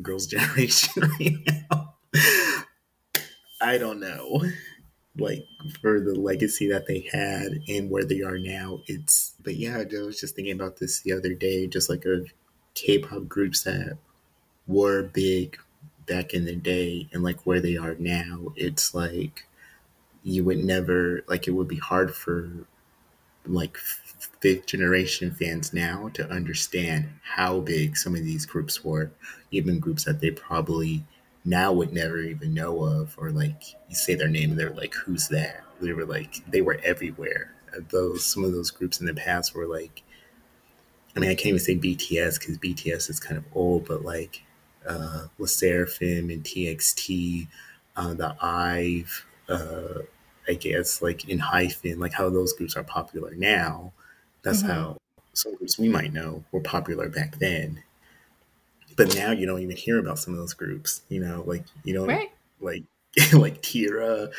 Girls 0.00 0.26
generation 0.28 1.02
right 1.02 1.36
now. 1.46 1.94
I 3.60 3.78
don't 3.78 4.00
know 4.00 4.42
like 5.18 5.46
for 5.80 6.00
the 6.00 6.14
legacy 6.14 6.68
that 6.68 6.86
they 6.86 7.06
had 7.12 7.60
and 7.68 7.90
where 7.90 8.04
they 8.04 8.22
are 8.22 8.38
now 8.38 8.80
it's 8.86 9.34
but 9.42 9.56
yeah 9.56 9.78
i 9.78 9.98
was 10.02 10.18
just 10.18 10.34
thinking 10.34 10.54
about 10.54 10.78
this 10.78 11.00
the 11.00 11.12
other 11.12 11.34
day 11.34 11.66
just 11.66 11.90
like 11.90 12.04
of 12.06 12.32
k-pop 12.74 13.28
groups 13.28 13.62
that 13.64 13.98
were 14.66 15.02
big 15.02 15.58
back 16.06 16.32
in 16.32 16.44
the 16.46 16.56
day 16.56 17.08
and 17.12 17.22
like 17.22 17.40
where 17.44 17.60
they 17.60 17.76
are 17.76 17.94
now 17.96 18.52
it's 18.56 18.94
like 18.94 19.46
you 20.22 20.44
would 20.44 20.64
never 20.64 21.22
like 21.28 21.48
it 21.48 21.52
would 21.52 21.68
be 21.68 21.78
hard 21.78 22.14
for 22.14 22.50
like 23.46 23.76
fifth 24.40 24.66
generation 24.66 25.32
fans 25.32 25.72
now 25.72 26.08
to 26.14 26.28
understand 26.30 27.08
how 27.22 27.60
big 27.60 27.96
some 27.96 28.14
of 28.14 28.22
these 28.24 28.46
groups 28.46 28.84
were 28.84 29.10
even 29.50 29.80
groups 29.80 30.04
that 30.04 30.20
they 30.20 30.30
probably 30.30 31.04
now 31.44 31.72
would 31.72 31.92
never 31.92 32.18
even 32.20 32.54
know 32.54 32.84
of 32.84 33.14
or 33.18 33.30
like 33.32 33.62
you 33.88 33.94
say 33.96 34.14
their 34.14 34.28
name 34.28 34.50
and 34.50 34.58
they're 34.58 34.70
like 34.70 34.94
who's 34.94 35.28
that? 35.28 35.64
They 35.80 35.92
were 35.92 36.06
like 36.06 36.42
they 36.50 36.62
were 36.62 36.80
everywhere. 36.84 37.52
Those 37.90 38.24
some 38.24 38.44
of 38.44 38.52
those 38.52 38.70
groups 38.70 39.00
in 39.00 39.06
the 39.06 39.14
past 39.14 39.54
were 39.54 39.66
like 39.66 40.02
i 41.16 41.20
mean 41.20 41.30
i 41.30 41.34
can't 41.34 41.46
even 41.46 41.58
say 41.58 41.76
bts 41.76 42.38
because 42.38 42.58
bts 42.58 43.10
is 43.10 43.20
kind 43.20 43.36
of 43.38 43.44
old 43.54 43.86
but 43.86 44.02
like 44.04 44.42
uh 44.88 45.26
Le 45.38 45.46
Sserafim 45.46 46.32
and 46.32 46.44
txt 46.44 47.46
uh 47.96 48.14
the 48.14 48.34
ive 48.40 49.26
uh 49.48 49.98
i 50.48 50.54
guess 50.54 51.02
like 51.02 51.28
ENHYPEN 51.28 51.98
like 51.98 52.12
how 52.12 52.28
those 52.30 52.52
groups 52.52 52.76
are 52.76 52.82
popular 52.84 53.34
now. 53.36 53.92
That's 54.42 54.62
Mhm. 54.62 54.66
how 54.68 54.96
some 55.34 55.54
groups 55.56 55.78
we 55.78 55.88
might 55.88 56.12
know 56.12 56.44
were 56.50 56.60
popular 56.60 57.08
back 57.08 57.38
then 57.38 57.82
but 58.96 59.14
now 59.14 59.30
you 59.30 59.46
don't 59.46 59.60
even 59.60 59.76
hear 59.76 59.98
about 59.98 60.18
some 60.18 60.34
of 60.34 60.40
those 60.40 60.54
groups 60.54 61.02
you 61.08 61.20
know 61.20 61.42
like 61.46 61.64
you 61.84 61.94
don't 61.94 62.08
Right. 62.08 62.30
like 62.60 62.84
like 63.32 63.60
Tira 63.62 64.30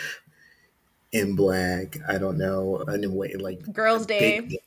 in 1.12 1.36
Black. 1.36 1.98
I 2.08 2.18
don't 2.18 2.38
know 2.38 2.80
in 2.82 3.04
a 3.04 3.10
way 3.10 3.34
like 3.36 3.62
Girls' 3.72 4.06
Day. 4.06 4.42
big, 4.48 4.58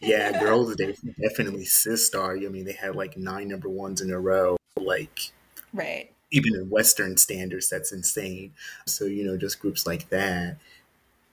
yeah, 0.00 0.38
Girls' 0.40 0.76
Day 0.76 0.94
definitely 1.22 1.64
Sistar. 1.64 2.44
I 2.46 2.50
mean, 2.50 2.64
they 2.66 2.72
had 2.72 2.96
like 2.96 3.16
nine 3.16 3.48
number 3.48 3.68
ones 3.70 4.00
in 4.00 4.10
a 4.12 4.20
row. 4.20 4.56
Like 4.78 5.32
Right. 5.72 6.14
even 6.30 6.54
in 6.54 6.68
Western 6.70 7.16
standards, 7.16 7.68
that's 7.68 7.92
insane. 7.92 8.54
So 8.86 9.04
you 9.04 9.24
know, 9.24 9.36
just 9.36 9.60
groups 9.60 9.86
like 9.86 10.08
that. 10.08 10.58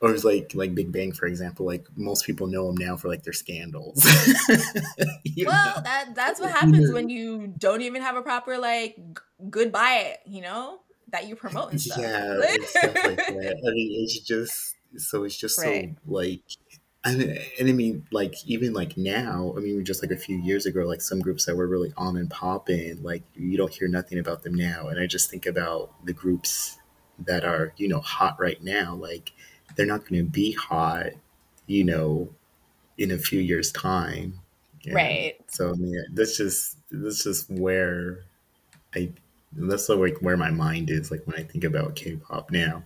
Or 0.02 0.14
it's 0.14 0.24
like 0.24 0.54
like 0.56 0.74
Big 0.74 0.92
Bang, 0.92 1.12
for 1.12 1.28
example. 1.28 1.66
Like 1.66 1.86
most 1.96 2.26
people 2.26 2.48
know 2.48 2.68
them 2.68 2.76
now 2.78 2.98
for 2.98 3.08
like 3.08 3.24
their 3.24 3.34
scandals. 3.34 4.04
Well, 5.46 5.76
know? 5.76 5.82
that 5.84 6.14
that's 6.16 6.40
what 6.40 6.52
happens 6.52 6.92
when 6.92 7.10
you 7.10 7.54
don't 7.58 7.82
even 7.82 8.02
have 8.02 8.16
a 8.16 8.22
proper 8.22 8.58
like 8.58 8.96
g- 8.98 9.22
goodbye, 9.50 10.18
you 10.26 10.42
know, 10.42 10.80
that 11.12 11.28
you 11.28 11.36
promote 11.36 11.72
and 11.72 11.82
stuff. 11.82 12.00
Yeah, 12.00 12.40
stuff 12.66 12.96
like 12.96 13.18
that. 13.18 13.64
I 13.68 13.72
mean, 13.74 14.04
it's 14.04 14.20
just 14.20 14.76
so 14.98 15.24
it's 15.24 15.38
just 15.38 15.60
Right. 15.60 15.96
so 15.96 16.12
like, 16.12 16.42
I 17.04 17.16
mean, 17.16 17.38
and 17.60 17.70
I 17.70 17.72
mean, 17.72 18.06
like 18.12 18.36
even 18.46 18.74
like 18.74 18.98
now, 18.98 19.54
I 19.58 19.62
mean, 19.62 19.84
just 19.86 20.04
like 20.04 20.12
a 20.12 20.18
few 20.18 20.38
years 20.38 20.66
ago, 20.66 20.82
like 20.86 21.02
some 21.02 21.20
groups 21.20 21.46
that 21.46 21.56
were 21.56 21.68
really 21.68 21.94
on 21.98 22.18
and 22.18 22.30
popping, 22.30 23.02
like 23.04 23.24
you 23.36 23.58
don't 23.58 23.74
hear 23.74 23.88
nothing 23.88 24.20
about 24.20 24.44
them 24.44 24.54
now. 24.56 24.88
And 24.88 25.00
I 25.00 25.08
just 25.08 25.30
think 25.30 25.46
about 25.46 26.06
the 26.06 26.14
groups 26.14 26.78
that 27.20 27.44
are 27.46 27.74
you 27.78 27.88
know 27.88 28.00
hot 28.00 28.40
right 28.40 28.62
now, 28.64 28.96
like 28.96 29.32
they're 29.76 29.86
not 29.86 30.08
going 30.08 30.26
to 30.26 30.30
be 30.30 30.54
hot, 30.54 31.08
you 31.68 31.84
know, 31.84 32.30
in 32.98 33.12
a 33.12 33.18
few 33.18 33.40
years' 33.40 33.72
time. 33.72 34.40
And 34.86 34.96
Right. 34.96 35.36
So 35.48 35.70
I 35.70 35.74
mean, 35.74 36.04
that's 36.14 36.38
just 36.38 36.78
that's 36.92 37.24
just 37.24 37.50
where 37.50 38.20
I 38.96 39.12
that's 39.54 39.90
like 39.90 40.18
where 40.22 40.38
my 40.38 40.52
mind 40.52 40.90
is 40.90 41.12
like 41.12 41.26
when 41.26 41.38
I 41.38 41.44
think 41.44 41.64
about 41.64 41.96
K-pop 41.96 42.52
now. 42.52 42.84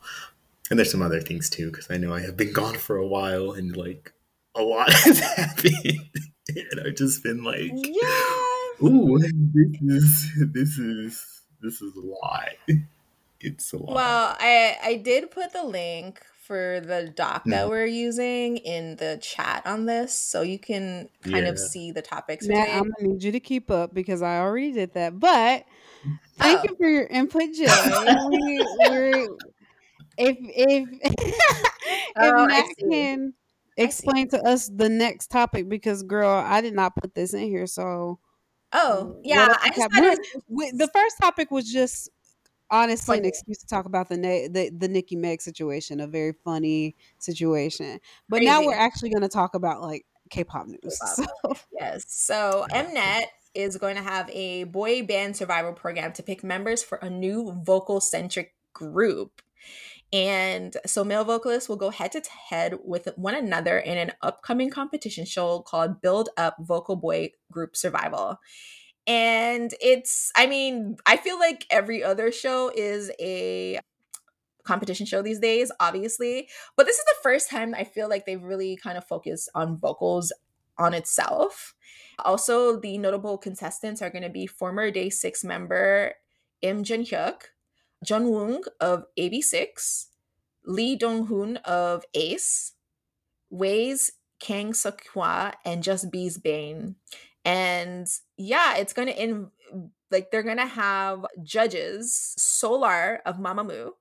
And 0.70 0.80
there's 0.80 0.92
some 0.92 1.04
other 1.04 1.22
things 1.22 1.50
too 1.50 1.70
because 1.70 1.92
I 1.92 1.98
know 1.98 2.14
I 2.14 2.22
have 2.22 2.36
been 2.36 2.52
gone 2.52 2.76
for 2.76 2.98
a 2.98 3.06
while 3.06 3.52
and 3.52 3.76
like 3.78 4.14
a 4.56 4.62
lot 4.64 4.92
has 4.94 5.20
happened, 5.20 6.10
and 6.50 6.82
I've 6.86 6.96
just 6.96 7.24
been 7.24 7.44
like, 7.44 7.72
yeah, 7.74 8.88
ooh, 8.88 9.20
this 9.20 9.82
is 9.82 10.32
this 10.54 10.78
is 10.78 11.42
this 11.62 11.82
is 11.82 11.96
a 11.96 12.02
lot. 12.02 12.50
It's 13.40 13.74
a 13.74 13.78
lot. 13.78 13.94
Well, 13.94 14.38
I 14.40 14.78
I 14.84 14.96
did 14.96 15.30
put 15.30 15.54
the 15.54 15.64
link 15.64 16.26
for 16.46 16.80
the 16.80 17.12
doc 17.16 17.44
that 17.46 17.62
mm-hmm. 17.62 17.70
we're 17.70 17.86
using 17.86 18.58
in 18.58 18.96
the 18.98 19.18
chat 19.22 19.64
on 19.66 19.86
this, 19.86 20.14
so 20.14 20.42
you 20.42 20.60
can 20.60 21.10
kind 21.24 21.46
yeah. 21.46 21.52
of 21.52 21.58
see 21.58 21.92
the 21.92 22.02
topics. 22.02 22.48
Matt, 22.48 22.70
I'm 22.70 22.92
gonna 22.92 23.14
need 23.14 23.24
you 23.24 23.32
to 23.32 23.40
keep 23.40 23.72
up 23.72 23.94
because 23.94 24.22
I 24.22 24.40
already 24.40 24.72
did 24.72 24.94
that. 24.94 25.20
But 25.20 25.66
thank 26.38 26.60
oh. 26.60 26.64
you 26.70 26.76
for 26.76 26.88
your 26.88 27.08
input, 27.08 27.54
Jay. 27.54 27.66
we, 28.30 28.64
if 30.18 30.38
if 30.40 30.90
if 31.02 32.16
oh, 32.18 32.46
Matt 32.46 32.66
can 32.80 33.34
explain 33.78 34.28
to 34.30 34.42
us 34.42 34.70
the 34.74 34.90
next 34.90 35.32
topic, 35.32 35.68
because 35.68 36.04
girl, 36.04 36.30
I 36.30 36.62
did 36.62 36.76
not 36.76 36.96
put 36.96 37.16
this 37.16 37.34
in 37.34 37.42
here, 37.42 37.68
so. 37.68 38.20
Oh 38.78 39.16
yeah, 39.24 39.56
I 39.62 39.70
just 39.70 39.90
the 40.50 40.90
first 40.94 41.18
topic 41.22 41.50
was 41.50 41.72
just 41.72 42.10
honestly 42.72 43.18
an 43.18 43.26
excuse 43.26 43.58
to 43.60 43.68
talk 43.68 43.86
about 43.86 44.10
the 44.10 44.18
the 44.18 44.72
the 44.76 44.88
Nicki 44.88 45.16
Meg 45.16 45.42
situation, 45.42 46.00
a 46.00 46.08
very 46.08 46.34
funny 46.44 46.96
situation. 47.20 48.00
But 48.30 48.38
Crazy. 48.38 48.46
now 48.46 48.66
we're 48.66 48.76
actually 48.76 49.10
going 49.10 49.24
to 49.24 49.30
talk 49.30 49.56
about 49.56 49.82
like 49.82 50.06
K-pop 50.30 50.68
news. 50.68 51.00
K-pop. 51.18 51.28
So. 51.48 51.58
Yes. 51.72 52.06
So 52.08 52.66
Mnet 52.72 53.26
is 53.54 53.78
going 53.78 53.96
to 53.96 54.02
have 54.02 54.30
a 54.32 54.66
boy 54.66 55.04
band 55.04 55.36
survival 55.36 55.74
program 55.74 56.12
to 56.14 56.24
pick 56.24 56.44
members 56.44 56.84
for 56.84 56.98
a 56.98 57.10
new 57.10 57.52
vocal 57.64 58.02
centric 58.02 58.54
group. 58.74 59.42
And 60.14 60.78
so 60.86 61.04
male 61.04 61.24
vocalists 61.24 61.68
will 61.68 61.76
go 61.76 61.90
head 61.90 62.12
to 62.14 62.22
head 62.50 62.78
with 62.84 63.10
one 63.16 63.36
another 63.36 63.80
in 63.80 63.98
an 63.98 64.12
upcoming 64.22 64.70
competition 64.70 65.26
show 65.26 65.60
called 65.60 66.02
Build 66.02 66.30
Up 66.38 66.58
Vocal 66.60 66.96
Boy 66.96 67.32
Group 67.52 67.76
Survival. 67.76 68.40
And 69.08 69.74
it's, 69.82 70.32
I 70.36 70.48
mean, 70.48 70.98
I 71.06 71.18
feel 71.18 71.40
like 71.40 71.66
every 71.70 72.04
other 72.04 72.32
show 72.32 72.72
is 72.74 73.12
a 73.20 73.80
competition 74.64 75.06
show 75.06 75.22
these 75.22 75.40
days, 75.40 75.72
obviously. 75.80 76.50
But 76.76 76.88
this 76.88 76.98
is 76.98 77.06
the 77.06 77.22
first 77.24 77.50
time 77.50 77.76
I 77.76 77.84
feel 77.84 78.10
like 78.10 78.26
they've 78.26 78.42
really 78.42 78.76
kind 78.76 78.98
of 78.98 79.06
focused 79.06 79.50
on 79.54 79.78
vocals 79.78 80.34
on 80.78 80.94
itself. 80.94 81.76
Also, 82.20 82.80
the 82.80 82.98
notable 82.98 83.38
contestants 83.38 84.02
are 84.02 84.10
going 84.10 84.24
to 84.24 84.30
be 84.30 84.48
former 84.48 84.92
Day 84.92 85.10
6 85.10 85.44
member 85.44 86.14
Im 86.62 86.84
Jun 86.84 87.04
Hyuk, 87.04 87.42
Jeon 88.06 88.26
Woong 88.26 88.64
of 88.80 89.06
AB6, 89.18 90.06
Lee 90.66 90.96
Dong 90.96 91.28
Hoon 91.28 91.58
of 91.58 92.04
Ace, 92.14 92.74
WEi's 93.50 94.12
Kang 94.40 94.74
Suk 94.74 95.04
Hwa, 95.14 95.54
and 95.64 95.84
Just 95.84 96.12
B's 96.12 96.38
Bain. 96.38 96.96
And 97.46 98.08
yeah, 98.38 98.78
it's 98.78 98.94
going 98.94 99.08
to 99.08 99.22
in 99.22 99.52
like 100.12 100.32
they're 100.32 100.44
going 100.44 100.58
to 100.58 100.66
have 100.66 101.26
judges 101.44 102.34
Solar 102.38 103.22
of 103.26 103.38
Mamamoo, 103.38 103.92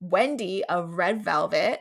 Wendy 0.00 0.64
of 0.64 0.94
Red 0.94 1.22
Velvet, 1.22 1.80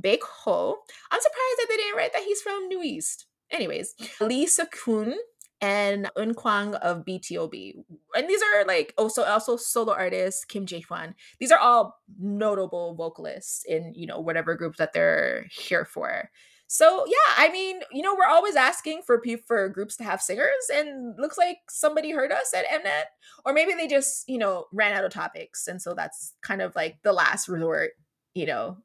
Baek 0.00 0.22
Ho. 0.22 0.76
I'm 1.10 1.20
surprised 1.20 1.58
that 1.58 1.66
they 1.68 1.76
didn't 1.76 1.96
write 1.96 2.12
that 2.12 2.22
he's 2.22 2.42
from 2.42 2.68
NU'EST. 2.68 3.24
Anyways, 3.50 3.94
Lee 4.20 4.46
Seok 4.46 4.74
Hoon 4.84 5.16
and 5.60 6.10
Eunkwang 6.16 6.74
of 6.74 7.04
BTOB. 7.04 7.74
And 8.14 8.28
these 8.28 8.42
are 8.42 8.64
like 8.66 8.94
also 8.96 9.24
also 9.24 9.56
solo 9.56 9.92
artists, 9.92 10.44
Kim 10.44 10.66
Jae 10.66 10.84
Hwan. 10.84 11.14
These 11.40 11.50
are 11.50 11.58
all 11.58 11.98
notable 12.18 12.94
vocalists 12.94 13.64
in, 13.66 13.92
you 13.96 14.06
know, 14.06 14.20
whatever 14.20 14.54
group 14.54 14.76
that 14.76 14.92
they're 14.92 15.46
here 15.50 15.84
for. 15.84 16.30
So 16.70 17.06
yeah, 17.06 17.34
I 17.38 17.48
mean, 17.50 17.80
you 17.90 18.02
know, 18.02 18.14
we're 18.14 18.26
always 18.26 18.54
asking 18.54 19.00
for 19.06 19.18
people 19.18 19.44
for 19.46 19.68
groups 19.70 19.96
to 19.96 20.04
have 20.04 20.20
singers, 20.20 20.70
and 20.72 21.18
looks 21.18 21.38
like 21.38 21.56
somebody 21.70 22.12
heard 22.12 22.30
us 22.30 22.52
at 22.54 22.66
Mnet, 22.66 23.04
or 23.46 23.54
maybe 23.54 23.72
they 23.72 23.88
just 23.88 24.28
you 24.28 24.36
know 24.36 24.66
ran 24.70 24.92
out 24.92 25.04
of 25.04 25.10
topics, 25.10 25.66
and 25.66 25.80
so 25.80 25.94
that's 25.94 26.34
kind 26.42 26.60
of 26.60 26.76
like 26.76 26.98
the 27.02 27.14
last 27.14 27.48
resort, 27.48 27.92
you 28.34 28.44
know, 28.44 28.76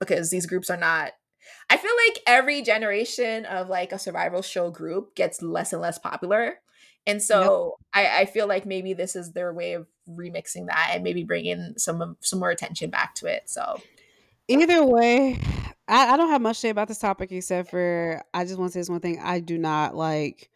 because 0.00 0.30
these 0.30 0.46
groups 0.46 0.70
are 0.70 0.78
not. 0.78 1.12
I 1.68 1.76
feel 1.76 1.92
like 2.06 2.22
every 2.26 2.62
generation 2.62 3.44
of 3.44 3.68
like 3.68 3.92
a 3.92 3.98
survival 3.98 4.40
show 4.40 4.70
group 4.70 5.14
gets 5.14 5.42
less 5.42 5.74
and 5.74 5.82
less 5.82 5.98
popular. 5.98 6.60
And 7.06 7.22
so 7.22 7.76
yep. 7.94 8.06
I, 8.06 8.20
I 8.22 8.24
feel 8.26 8.46
like 8.46 8.66
maybe 8.66 8.92
this 8.92 9.16
is 9.16 9.32
their 9.32 9.52
way 9.52 9.74
of 9.74 9.86
remixing 10.08 10.66
that 10.66 10.90
and 10.92 11.04
maybe 11.04 11.24
bringing 11.24 11.74
some 11.76 12.16
some 12.20 12.38
more 12.38 12.50
attention 12.50 12.88
back 12.88 13.14
to 13.16 13.26
it. 13.26 13.48
So 13.50 13.80
either 14.48 14.84
way, 14.84 15.38
I, 15.88 16.12
I 16.12 16.16
don't 16.16 16.28
have 16.28 16.42
much 16.42 16.56
to 16.56 16.60
say 16.60 16.68
about 16.68 16.88
this 16.88 16.98
topic 16.98 17.32
except 17.32 17.70
for 17.70 18.22
I 18.34 18.44
just 18.44 18.58
want 18.58 18.70
to 18.70 18.72
say 18.74 18.80
this 18.80 18.90
one 18.90 19.00
thing. 19.00 19.20
I 19.22 19.40
do 19.40 19.58
not 19.58 19.94
like. 19.94 20.50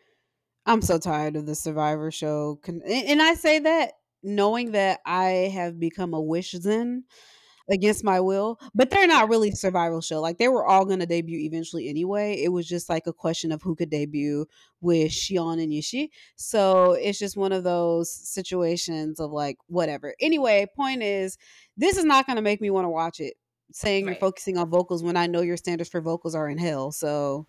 I'm 0.64 0.82
so 0.82 0.98
tired 0.98 1.34
of 1.34 1.44
the 1.44 1.56
Survivor 1.56 2.12
show, 2.12 2.60
and 2.68 3.20
I 3.20 3.34
say 3.34 3.58
that 3.60 3.94
knowing 4.22 4.72
that 4.72 5.00
I 5.04 5.50
have 5.52 5.80
become 5.80 6.14
a 6.14 6.20
wish 6.20 6.52
zen 6.52 7.02
against 7.70 8.04
my 8.04 8.20
will, 8.20 8.58
but 8.74 8.90
they're 8.90 9.06
not 9.06 9.28
really 9.28 9.50
survival 9.52 10.00
show. 10.00 10.20
Like 10.20 10.38
they 10.38 10.48
were 10.48 10.64
all 10.64 10.84
going 10.84 11.00
to 11.00 11.06
debut 11.06 11.40
eventually 11.40 11.88
anyway. 11.88 12.40
It 12.42 12.50
was 12.50 12.68
just 12.68 12.88
like 12.88 13.06
a 13.06 13.12
question 13.12 13.52
of 13.52 13.62
who 13.62 13.74
could 13.74 13.90
debut 13.90 14.46
with 14.80 15.12
Sion 15.12 15.58
and 15.58 15.72
Yushi. 15.72 16.08
So 16.36 16.92
it's 16.92 17.18
just 17.18 17.36
one 17.36 17.52
of 17.52 17.64
those 17.64 18.12
situations 18.12 19.20
of 19.20 19.30
like 19.30 19.56
whatever. 19.66 20.14
Anyway, 20.20 20.66
point 20.76 21.02
is, 21.02 21.38
this 21.76 21.96
is 21.96 22.04
not 22.04 22.26
going 22.26 22.36
to 22.36 22.42
make 22.42 22.60
me 22.60 22.70
want 22.70 22.84
to 22.84 22.90
watch 22.90 23.20
it 23.20 23.34
saying 23.72 24.06
right. 24.06 24.12
you're 24.12 24.20
focusing 24.20 24.58
on 24.58 24.68
vocals 24.68 25.02
when 25.02 25.16
I 25.16 25.26
know 25.26 25.40
your 25.40 25.56
standards 25.56 25.90
for 25.90 26.00
vocals 26.00 26.34
are 26.34 26.48
in 26.48 26.58
hell. 26.58 26.92
So 26.92 27.46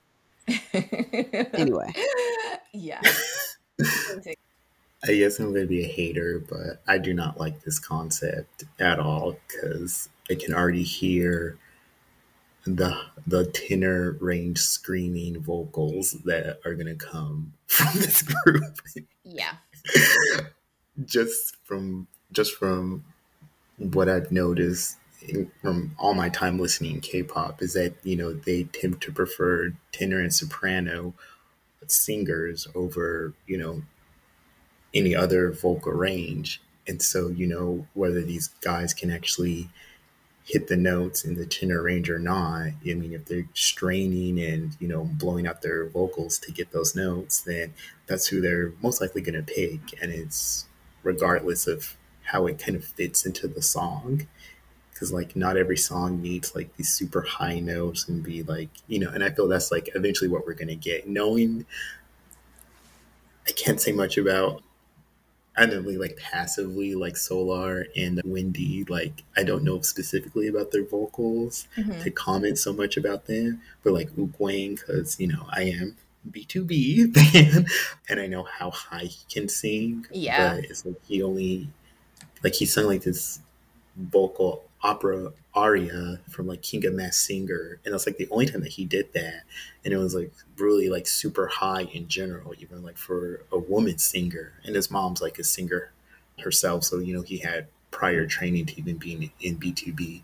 anyway. 1.53 1.91
Yeah. 2.75 3.01
I 5.05 5.13
guess 5.13 5.37
I'm 5.37 5.51
going 5.51 5.61
to 5.61 5.67
be 5.67 5.85
a 5.85 5.87
hater, 5.87 6.43
but 6.49 6.81
I 6.87 6.97
do 6.97 7.13
not 7.13 7.39
like 7.39 7.61
this 7.63 7.77
concept 7.77 8.63
at 8.79 8.99
all 8.99 9.37
because 9.47 10.09
I 10.31 10.33
can 10.33 10.55
already 10.55 10.81
hear 10.81 11.59
the 12.65 12.97
the 13.27 13.45
tenor 13.45 14.17
range 14.21 14.57
screaming 14.59 15.41
vocals 15.41 16.13
that 16.25 16.59
are 16.65 16.73
going 16.73 16.87
to 16.87 16.95
come 16.95 17.53
from 17.67 17.99
this 17.99 18.21
group. 18.23 18.63
Yeah. 19.23 19.53
just 21.05 21.57
from 21.63 22.07
just 22.31 22.55
from 22.55 23.03
what 23.77 24.07
I've 24.09 24.31
noticed 24.31 24.97
from 25.61 25.95
all 25.97 26.13
my 26.13 26.29
time 26.29 26.59
listening 26.59 26.99
K-pop 26.99 27.61
is 27.61 27.73
that 27.73 27.95
you 28.03 28.15
know 28.15 28.33
they 28.33 28.63
tend 28.63 29.01
to 29.01 29.11
prefer 29.11 29.73
tenor 29.91 30.19
and 30.19 30.33
soprano 30.33 31.13
singers 31.87 32.67
over 32.75 33.33
you 33.47 33.57
know 33.57 33.81
any 34.93 35.15
other 35.15 35.51
vocal 35.51 35.91
range, 35.91 36.61
and 36.87 37.01
so 37.01 37.27
you 37.29 37.47
know 37.47 37.87
whether 37.93 38.21
these 38.21 38.49
guys 38.61 38.93
can 38.93 39.11
actually 39.11 39.69
hit 40.45 40.67
the 40.67 40.75
notes 40.75 41.23
in 41.23 41.35
the 41.35 41.45
tenor 41.45 41.81
range 41.81 42.09
or 42.09 42.19
not. 42.19 42.67
I 42.85 42.93
mean, 42.93 43.13
if 43.13 43.25
they're 43.25 43.47
straining 43.53 44.39
and 44.39 44.75
you 44.79 44.87
know 44.87 45.05
blowing 45.05 45.47
out 45.47 45.61
their 45.61 45.85
vocals 45.87 46.37
to 46.39 46.51
get 46.51 46.71
those 46.71 46.95
notes, 46.95 47.41
then 47.41 47.73
that's 48.07 48.27
who 48.27 48.41
they're 48.41 48.73
most 48.81 49.01
likely 49.01 49.21
going 49.21 49.43
to 49.43 49.53
pick, 49.53 50.01
and 50.01 50.11
it's 50.11 50.67
regardless 51.03 51.67
of 51.67 51.97
how 52.23 52.47
it 52.47 52.57
kind 52.59 52.77
of 52.77 52.85
fits 52.85 53.25
into 53.25 53.47
the 53.47 53.61
song 53.61 54.27
because 55.03 55.11
like 55.11 55.35
not 55.35 55.57
every 55.57 55.75
song 55.75 56.21
needs 56.21 56.55
like 56.55 56.73
these 56.77 56.87
super 56.87 57.21
high 57.21 57.59
notes 57.59 58.07
and 58.07 58.23
be 58.23 58.41
like 58.43 58.69
you 58.87 58.99
know 58.99 59.09
and 59.09 59.21
i 59.21 59.29
feel 59.29 59.49
that's 59.49 59.69
like 59.69 59.89
eventually 59.95 60.29
what 60.29 60.45
we're 60.45 60.53
gonna 60.53 60.75
get 60.75 61.09
knowing 61.09 61.65
i 63.47 63.51
can't 63.51 63.81
say 63.81 63.91
much 63.91 64.17
about 64.17 64.61
I 65.55 65.67
know 65.67 65.81
like 65.81 66.17
passively 66.17 66.95
like 66.95 67.15
Solar 67.15 67.85
and 67.95 68.19
Wendy 68.25 68.85
like 68.85 69.23
I 69.37 69.43
don't 69.43 69.63
know 69.63 69.81
specifically 69.81 70.47
about 70.47 70.71
their 70.71 70.83
vocals 70.83 71.67
mm-hmm. 71.77 72.01
to 72.01 72.09
comment 72.09 72.57
so 72.57 72.73
much 72.73 72.97
about 72.97 73.27
them 73.27 73.61
but 73.83 73.93
like 73.93 74.09
Wook 74.15 74.35
because 74.79 75.19
you 75.19 75.27
know 75.27 75.45
I 75.51 75.65
am 75.65 75.95
BTOB 76.31 77.15
fan 77.33 77.67
and 78.09 78.19
I 78.19 78.25
know 78.25 78.47
how 78.51 78.71
high 78.71 79.03
he 79.03 79.19
can 79.31 79.47
sing 79.47 80.07
yeah 80.11 80.55
but 80.55 80.63
it's 80.65 80.87
like 80.87 80.99
he 81.07 81.21
only 81.21 81.69
like 82.43 82.55
he 82.55 82.65
sung 82.65 82.87
like 82.87 83.03
this 83.03 83.39
vocal 83.95 84.63
opera 84.83 85.31
aria 85.55 86.19
from 86.29 86.47
like 86.47 86.61
King 86.61 86.85
of 86.85 86.93
Masked 86.93 87.25
Singer, 87.25 87.79
and 87.83 87.93
that's 87.93 88.05
like 88.05 88.17
the 88.17 88.27
only 88.29 88.45
time 88.45 88.61
that 88.61 88.73
he 88.73 88.85
did 88.85 89.11
that, 89.13 89.43
and 89.83 89.93
it 89.93 89.97
was 89.97 90.13
like 90.13 90.31
really 90.57 90.89
like 90.89 91.07
super 91.07 91.47
high 91.47 91.83
in 91.83 92.07
general, 92.07 92.53
even 92.59 92.83
like 92.83 92.97
for 92.97 93.45
a 93.51 93.57
woman 93.57 93.97
singer. 93.97 94.53
And 94.65 94.75
his 94.75 94.91
mom's 94.91 95.21
like 95.21 95.39
a 95.39 95.43
singer 95.43 95.91
herself, 96.39 96.83
so 96.83 96.99
you 96.99 97.15
know 97.15 97.21
he 97.21 97.37
had 97.37 97.67
prior 97.91 98.25
training 98.27 98.65
to 98.67 98.79
even 98.79 98.97
being 98.97 99.31
in 99.39 99.57
BTOB. 99.57 100.21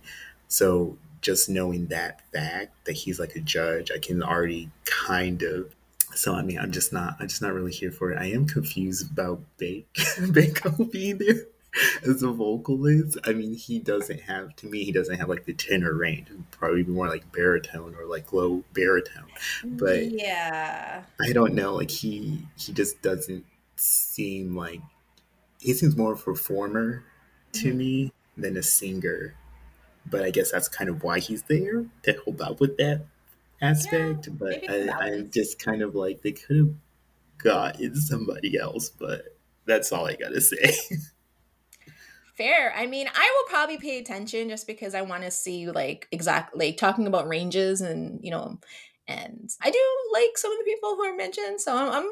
So 0.48 0.98
just 1.22 1.50
knowing 1.50 1.88
that 1.88 2.22
fact 2.32 2.86
that 2.86 2.94
he's 2.94 3.20
like 3.20 3.36
a 3.36 3.42
judge, 3.42 3.92
I 3.92 4.00
can 4.00 4.22
already 4.22 4.70
kind 4.86 5.42
of. 5.44 5.74
So 6.16 6.34
I 6.34 6.42
mean, 6.42 6.60
I'm 6.60 6.72
just 6.72 6.92
not. 6.92 7.16
I'm 7.20 7.28
just 7.28 7.42
not 7.42 7.54
really 7.54 7.72
here 7.72 7.92
for 7.92 8.12
it. 8.12 8.18
I 8.20 8.26
am 8.26 8.46
confused 8.46 9.12
about 9.12 9.42
Bake 9.58 9.88
Baekho 9.94 10.92
being 10.92 11.20
there 11.20 11.46
as 12.04 12.24
a 12.24 12.32
vocalist, 12.32 13.18
I 13.26 13.34
mean, 13.34 13.54
he 13.54 13.80
doesn't 13.80 14.22
have 14.22 14.56
to 14.58 14.68
me. 14.68 14.84
He 14.84 14.92
doesn't 14.92 15.18
have 15.18 15.30
like 15.30 15.46
the 15.46 15.54
tenor 15.54 15.94
range. 15.94 16.28
Probably 16.52 16.84
more 16.84 17.08
like 17.08 17.32
baritone 17.32 17.96
or 18.00 18.06
like 18.06 18.34
low 18.34 18.64
baritone. 18.74 19.28
But 19.64 20.12
yeah, 20.12 21.04
I 21.22 21.34
don't 21.34 21.54
know. 21.54 21.76
Like 21.76 21.92
he 21.92 22.46
he 22.58 22.74
just 22.74 23.02
doesn't 23.02 23.46
seem 23.76 24.56
like 24.56 24.82
he 25.60 25.74
seems 25.74 25.96
more 25.96 26.14
of 26.14 26.20
a 26.20 26.24
performer 26.24 27.04
to 27.54 27.70
mm-hmm. 27.70 27.78
me 27.78 28.14
than 28.38 28.58
a 28.58 28.64
singer. 28.64 29.36
But 30.10 30.24
I 30.24 30.32
guess 30.32 30.52
that's 30.52 30.68
kind 30.68 30.90
of 30.90 31.04
why 31.04 31.20
he's 31.20 31.44
there 31.44 31.86
to 32.04 32.14
help 32.26 32.42
out 32.42 32.60
with 32.60 32.78
that 32.78 33.06
aspect. 33.62 34.28
Yeah, 34.28 34.34
but 34.34 34.70
I, 34.70 34.90
I'm 34.90 35.30
just 35.30 35.64
kind 35.64 35.82
of 35.82 35.94
like 35.94 36.22
they 36.24 36.32
could 36.32 36.58
have 36.58 36.74
gotten 37.38 37.96
somebody 37.96 38.58
else. 38.58 38.90
But 38.90 39.38
that's 39.66 39.92
all 39.92 40.08
I 40.08 40.16
gotta 40.16 40.42
say. 40.42 40.76
Fair. 42.40 42.74
I 42.74 42.88
mean, 42.88 43.06
I 43.14 43.36
will 43.36 43.50
probably 43.50 43.78
pay 43.78 44.00
attention 44.00 44.48
just 44.48 44.66
because 44.66 44.96
I 44.96 45.02
want 45.02 45.24
to 45.24 45.30
see 45.30 45.70
like 45.70 46.08
exactly 46.10 46.68
like 46.68 46.78
talking 46.78 47.06
about 47.06 47.28
ranges 47.28 47.82
and 47.82 48.18
you 48.24 48.32
know, 48.32 48.58
and 49.10 49.50
I 49.62 49.70
do 49.70 49.80
like 50.14 50.38
some 50.38 50.50
of 50.50 50.58
the 50.58 50.64
people 50.64 50.96
who 50.96 51.04
are 51.04 51.18
mentioned. 51.18 51.60
So 51.60 51.76
I'm, 51.76 52.08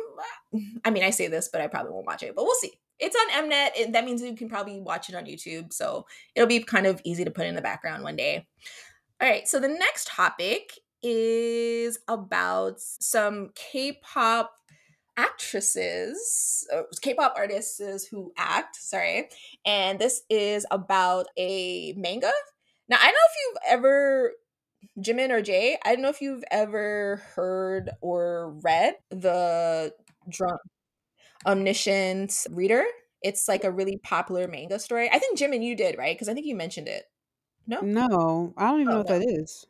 I'm 0.54 0.82
I 0.86 0.90
mean, 0.90 1.04
I 1.04 1.12
say 1.12 1.28
this, 1.28 1.48
but 1.48 1.62
I 1.62 1.68
probably 1.68 1.94
won't 1.94 2.06
watch 2.06 2.24
it, 2.24 2.36
but 2.36 2.44
we'll 2.44 2.56
see. 2.56 2.74
It's 3.00 3.16
on 3.16 3.50
Mnet. 3.50 3.70
It, 3.78 3.94
that 3.94 4.04
means 4.04 4.22
you 4.22 4.36
can 4.36 4.50
probably 4.50 4.82
watch 4.82 5.08
it 5.08 5.16
on 5.16 5.24
YouTube. 5.24 5.72
So 5.72 6.06
it'll 6.36 6.46
be 6.46 6.60
kind 6.60 6.88
of 6.88 7.00
easy 7.06 7.24
to 7.24 7.32
put 7.32 7.46
in 7.46 7.56
the 7.56 7.62
background 7.62 8.04
one 8.04 8.18
day. 8.18 8.46
All 9.22 9.30
right. 9.30 9.48
So 9.48 9.62
the 9.62 9.70
next 9.70 10.08
topic 10.08 10.74
is 11.02 12.00
about 12.10 12.82
some 12.82 13.52
K-pop 13.56 14.52
actresses, 15.18 16.68
uh, 16.74 16.84
K-pop 17.02 17.34
artists 17.36 18.06
who 18.06 18.32
act. 18.38 18.76
Sorry, 18.78 19.30
and 19.66 20.00
this 20.00 20.22
is 20.30 20.66
about 20.72 21.28
a 21.38 21.94
manga. 21.98 22.32
Now 22.88 22.98
I 23.02 23.06
don't 23.06 23.14
know 23.14 23.20
if 23.26 23.36
you've 23.42 23.58
ever 23.74 24.34
Jemin 25.00 25.32
or 25.32 25.42
Jay. 25.42 25.78
I 25.84 25.94
don't 25.94 26.02
know 26.02 26.10
if 26.10 26.22
you've 26.22 26.44
ever 26.52 27.22
heard 27.36 27.90
or 28.02 28.52
read 28.64 28.96
the 29.10 29.94
drum 30.30 30.58
omniscient 31.46 32.46
reader. 32.52 32.86
It's 33.22 33.48
like 33.48 33.64
a 33.64 33.72
really 33.72 33.98
popular 34.04 34.48
manga 34.48 34.80
story. 34.80 35.10
I 35.12 35.20
think 35.20 35.38
Jemin, 35.38 35.64
you 35.64 35.76
did 35.76 35.98
right 35.98 36.16
because 36.16 36.30
I 36.30 36.34
think 36.34 36.46
you 36.46 36.56
mentioned 36.56 36.88
it. 36.88 37.06
No, 37.66 37.82
no, 37.82 38.54
I 38.56 38.68
don't 38.68 38.82
even 38.82 38.88
oh, 38.88 38.92
know 38.92 38.98
what 39.00 39.10
no. 39.10 39.20
that 39.20 39.28
is. 39.28 39.66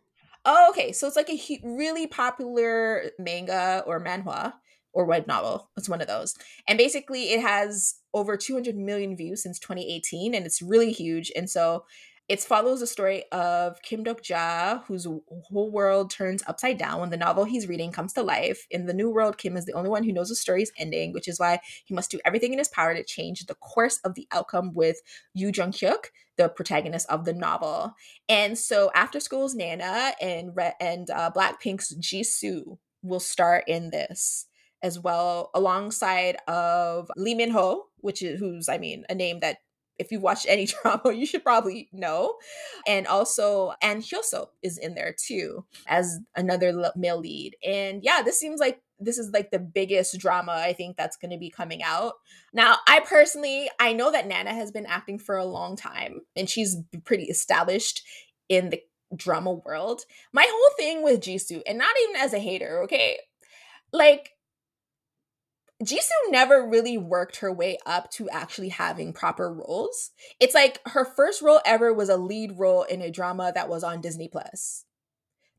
Oh, 0.45 0.67
okay. 0.69 0.91
So 0.91 1.07
it's 1.07 1.15
like 1.15 1.29
a 1.29 1.59
really 1.63 2.07
popular 2.07 3.11
manga 3.19 3.83
or 3.85 4.03
manhwa 4.03 4.53
or 4.97 5.05
web 5.05 5.27
novel. 5.27 5.69
It's 5.77 5.87
one 5.87 6.01
of 6.01 6.07
those. 6.07 6.35
And 6.67 6.75
basically, 6.75 7.29
it 7.31 7.39
has 7.39 7.99
over 8.15 8.35
200 8.35 8.75
million 8.75 9.15
views 9.15 9.43
since 9.43 9.59
2018, 9.59 10.33
and 10.33 10.43
it's 10.43 10.59
really 10.59 10.91
huge. 10.91 11.31
And 11.35 11.47
so 11.47 11.85
it 12.27 12.41
follows 12.41 12.79
the 12.79 12.87
story 12.87 13.23
of 13.31 13.79
Kim 13.83 14.03
Dok 14.03 14.27
Ja, 14.27 14.79
whose 14.87 15.05
whole 15.05 15.71
world 15.71 16.09
turns 16.09 16.41
upside 16.47 16.79
down 16.79 16.99
when 16.99 17.11
the 17.11 17.15
novel 17.15 17.43
he's 17.43 17.67
reading 17.67 17.91
comes 17.91 18.11
to 18.13 18.23
life. 18.23 18.65
In 18.71 18.87
the 18.87 18.93
new 18.93 19.07
world, 19.11 19.37
Kim 19.37 19.55
is 19.55 19.65
the 19.65 19.73
only 19.73 19.91
one 19.91 20.03
who 20.03 20.11
knows 20.11 20.29
the 20.29 20.35
story's 20.35 20.71
ending, 20.79 21.13
which 21.13 21.27
is 21.27 21.39
why 21.39 21.59
he 21.85 21.93
must 21.93 22.09
do 22.09 22.19
everything 22.25 22.51
in 22.51 22.57
his 22.57 22.67
power 22.67 22.95
to 22.95 23.03
change 23.03 23.45
the 23.45 23.55
course 23.55 23.99
of 24.03 24.15
the 24.15 24.27
outcome 24.31 24.73
with 24.73 24.97
Yoo 25.35 25.51
Jung 25.55 25.71
Hyuk, 25.71 26.07
the 26.37 26.49
protagonist 26.49 27.07
of 27.07 27.23
the 27.23 27.33
novel. 27.33 27.93
And 28.27 28.57
so, 28.57 28.89
After 28.95 29.19
School's 29.19 29.53
Nana 29.53 30.13
and 30.19 30.55
Re- 30.55 30.73
and 30.81 31.11
uh, 31.11 31.29
Blackpink's 31.35 31.95
Jisoo 31.95 32.79
will 33.03 33.19
star 33.19 33.63
in 33.67 33.91
this 33.91 34.47
as 34.83 34.99
well, 34.99 35.49
alongside 35.53 36.37
of 36.47 37.09
Lee 37.15 37.35
Min 37.35 37.51
Ho, 37.51 37.85
which 37.97 38.21
is 38.21 38.39
who's 38.39 38.69
I 38.69 38.77
mean 38.77 39.05
a 39.09 39.15
name 39.15 39.39
that 39.41 39.57
if 39.99 40.11
you've 40.11 40.21
watched 40.21 40.45
any 40.47 40.65
drama, 40.83 41.13
you 41.13 41.25
should 41.25 41.43
probably 41.43 41.89
know. 41.91 42.35
And 42.87 43.07
also, 43.07 43.73
Ahn 43.83 44.01
Hyo-seop 44.01 44.47
is 44.61 44.77
in 44.77 44.95
there 44.95 45.15
too 45.17 45.65
as 45.87 46.19
another 46.35 46.91
male 46.95 47.19
lead. 47.19 47.55
And 47.65 48.03
yeah, 48.03 48.21
this 48.21 48.39
seems 48.39 48.59
like 48.59 48.81
this 48.99 49.17
is 49.17 49.31
like 49.31 49.51
the 49.51 49.59
biggest 49.59 50.17
drama 50.17 50.53
I 50.53 50.73
think 50.73 50.97
that's 50.97 51.17
going 51.17 51.31
to 51.31 51.37
be 51.37 51.49
coming 51.49 51.83
out. 51.83 52.13
Now, 52.53 52.77
I 52.87 53.01
personally, 53.01 53.69
I 53.79 53.93
know 53.93 54.11
that 54.11 54.27
Nana 54.27 54.53
has 54.53 54.71
been 54.71 54.87
acting 54.87 55.19
for 55.19 55.37
a 55.37 55.45
long 55.45 55.75
time 55.75 56.21
and 56.35 56.49
she's 56.49 56.77
pretty 57.03 57.25
established 57.25 58.01
in 58.49 58.69
the 58.69 58.81
drama 59.15 59.53
world. 59.53 60.01
My 60.33 60.45
whole 60.49 60.75
thing 60.77 61.03
with 61.03 61.21
Jisoo, 61.21 61.61
and 61.67 61.77
not 61.77 61.95
even 62.03 62.15
as 62.21 62.33
a 62.33 62.39
hater, 62.39 62.83
okay? 62.83 63.19
Like 63.93 64.31
Jisoo 65.83 66.31
never 66.31 66.67
really 66.67 66.97
worked 66.97 67.37
her 67.37 67.53
way 67.53 67.77
up 67.85 68.09
to 68.11 68.29
actually 68.29 68.69
having 68.69 69.13
proper 69.13 69.53
roles. 69.53 70.11
It's 70.39 70.55
like 70.55 70.79
her 70.87 71.05
first 71.05 71.41
role 71.41 71.61
ever 71.65 71.93
was 71.93 72.09
a 72.09 72.17
lead 72.17 72.57
role 72.57 72.83
in 72.83 73.01
a 73.01 73.11
drama 73.11 73.51
that 73.53 73.69
was 73.69 73.83
on 73.83 74.01
Disney 74.01 74.27
Plus. 74.27 74.85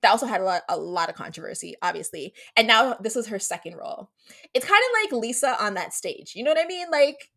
That 0.02 0.10
also 0.10 0.26
had 0.26 0.40
a 0.40 0.44
lot, 0.44 0.62
a 0.68 0.76
lot 0.76 1.08
of 1.08 1.14
controversy, 1.14 1.76
obviously. 1.82 2.34
And 2.56 2.66
now 2.66 2.94
this 2.94 3.14
is 3.14 3.28
her 3.28 3.38
second 3.38 3.76
role. 3.76 4.10
It's 4.54 4.66
kind 4.66 4.82
of 4.82 5.12
like 5.12 5.20
Lisa 5.20 5.60
on 5.62 5.74
that 5.74 5.92
stage. 5.92 6.32
You 6.34 6.42
know 6.42 6.50
what 6.50 6.64
I 6.64 6.66
mean? 6.66 6.90
Like, 6.90 7.30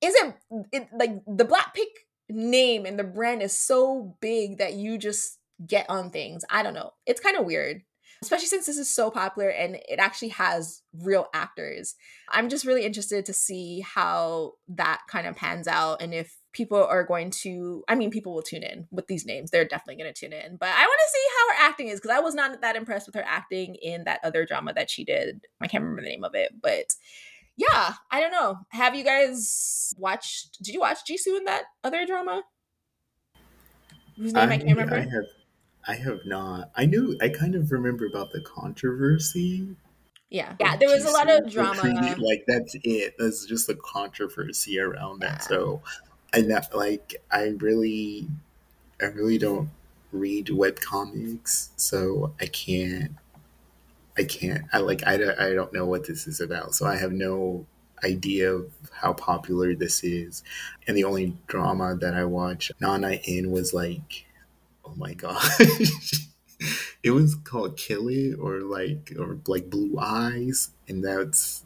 is 0.00 0.14
it, 0.14 0.34
it 0.72 0.88
like 0.94 1.22
the 1.26 1.44
Blackpink 1.44 1.90
name 2.30 2.86
and 2.86 2.98
the 2.98 3.04
brand 3.04 3.42
is 3.42 3.56
so 3.56 4.16
big 4.20 4.58
that 4.58 4.74
you 4.74 4.96
just 4.96 5.38
get 5.66 5.84
on 5.90 6.10
things? 6.10 6.44
I 6.48 6.62
don't 6.62 6.74
know. 6.74 6.92
It's 7.04 7.20
kind 7.20 7.36
of 7.36 7.44
weird 7.44 7.82
especially 8.22 8.48
since 8.48 8.66
this 8.66 8.76
is 8.76 8.88
so 8.88 9.10
popular 9.10 9.48
and 9.48 9.76
it 9.88 9.98
actually 9.98 10.28
has 10.28 10.82
real 10.92 11.28
actors. 11.32 11.94
I'm 12.28 12.48
just 12.48 12.66
really 12.66 12.84
interested 12.84 13.24
to 13.26 13.32
see 13.32 13.80
how 13.80 14.54
that 14.68 15.00
kind 15.08 15.26
of 15.26 15.36
pans 15.36 15.66
out 15.66 16.02
and 16.02 16.12
if 16.12 16.36
people 16.52 16.84
are 16.84 17.04
going 17.04 17.30
to 17.30 17.84
I 17.88 17.94
mean 17.94 18.10
people 18.10 18.34
will 18.34 18.42
tune 18.42 18.62
in 18.62 18.86
with 18.90 19.06
these 19.06 19.24
names. 19.24 19.50
They're 19.50 19.64
definitely 19.64 20.02
going 20.02 20.12
to 20.12 20.20
tune 20.20 20.32
in. 20.32 20.56
But 20.56 20.68
I 20.68 20.82
want 20.82 21.00
to 21.06 21.12
see 21.12 21.26
how 21.38 21.48
her 21.48 21.70
acting 21.70 21.88
is 21.88 22.00
because 22.00 22.16
I 22.16 22.20
was 22.20 22.34
not 22.34 22.60
that 22.60 22.76
impressed 22.76 23.06
with 23.06 23.14
her 23.14 23.24
acting 23.26 23.76
in 23.76 24.04
that 24.04 24.20
other 24.22 24.44
drama 24.44 24.74
that 24.74 24.90
she 24.90 25.04
did. 25.04 25.46
I 25.60 25.66
can't 25.66 25.82
remember 25.82 26.02
the 26.02 26.08
name 26.08 26.24
of 26.24 26.34
it, 26.34 26.52
but 26.60 26.94
yeah, 27.56 27.94
I 28.10 28.20
don't 28.20 28.32
know. 28.32 28.58
Have 28.70 28.94
you 28.94 29.04
guys 29.04 29.94
watched 29.96 30.62
did 30.62 30.74
you 30.74 30.80
watch 30.80 30.98
Jisoo 31.08 31.38
in 31.38 31.44
that 31.44 31.64
other 31.84 32.04
drama? 32.04 32.42
Whose 34.16 34.34
name 34.34 34.50
I, 34.50 34.54
I 34.54 34.58
can't 34.58 34.70
remember? 34.70 34.96
I 34.96 35.00
have 35.00 35.24
I 35.86 35.94
have 35.94 36.20
not. 36.26 36.70
I 36.76 36.86
knew. 36.86 37.16
I 37.20 37.28
kind 37.28 37.54
of 37.54 37.72
remember 37.72 38.06
about 38.06 38.32
the 38.32 38.40
controversy. 38.40 39.76
Yeah, 40.28 40.54
yeah. 40.60 40.76
There 40.76 40.88
was 40.88 41.04
a 41.04 41.10
lot 41.10 41.28
of 41.28 41.50
drama. 41.50 42.16
Like 42.18 42.44
that's 42.46 42.76
it. 42.84 43.16
That's 43.18 43.46
just 43.46 43.66
the 43.66 43.74
controversy 43.74 44.78
around 44.78 45.20
that. 45.20 45.42
So, 45.42 45.82
and 46.32 46.50
that 46.50 46.74
like 46.74 47.16
I 47.30 47.54
really, 47.58 48.28
I 49.00 49.06
really 49.06 49.38
don't 49.38 49.70
read 50.12 50.50
web 50.50 50.80
comics, 50.80 51.70
so 51.76 52.34
I 52.40 52.46
can't. 52.46 53.12
I 54.16 54.24
can't. 54.24 54.64
I 54.72 54.78
like. 54.78 55.06
I 55.06 55.16
don't. 55.16 55.38
I 55.38 55.52
don't 55.54 55.72
know 55.72 55.86
what 55.86 56.06
this 56.06 56.26
is 56.26 56.40
about. 56.40 56.74
So 56.74 56.86
I 56.86 56.96
have 56.96 57.12
no 57.12 57.66
idea 58.04 58.52
of 58.52 58.70
how 58.92 59.12
popular 59.12 59.74
this 59.74 60.04
is. 60.04 60.42
And 60.86 60.96
the 60.96 61.04
only 61.04 61.36
drama 61.46 61.96
that 61.96 62.14
I 62.14 62.24
watched, 62.24 62.72
Nana 62.80 63.18
in, 63.24 63.50
was 63.50 63.74
like 63.74 64.26
oh 64.90 64.94
my 64.96 65.14
god 65.14 65.42
it 67.02 67.10
was 67.10 67.34
called 67.36 67.76
kill 67.76 68.08
it 68.08 68.34
or 68.38 68.60
like 68.60 69.12
or 69.18 69.38
like 69.46 69.70
blue 69.70 69.98
eyes 69.98 70.70
and 70.88 71.04
that's 71.04 71.64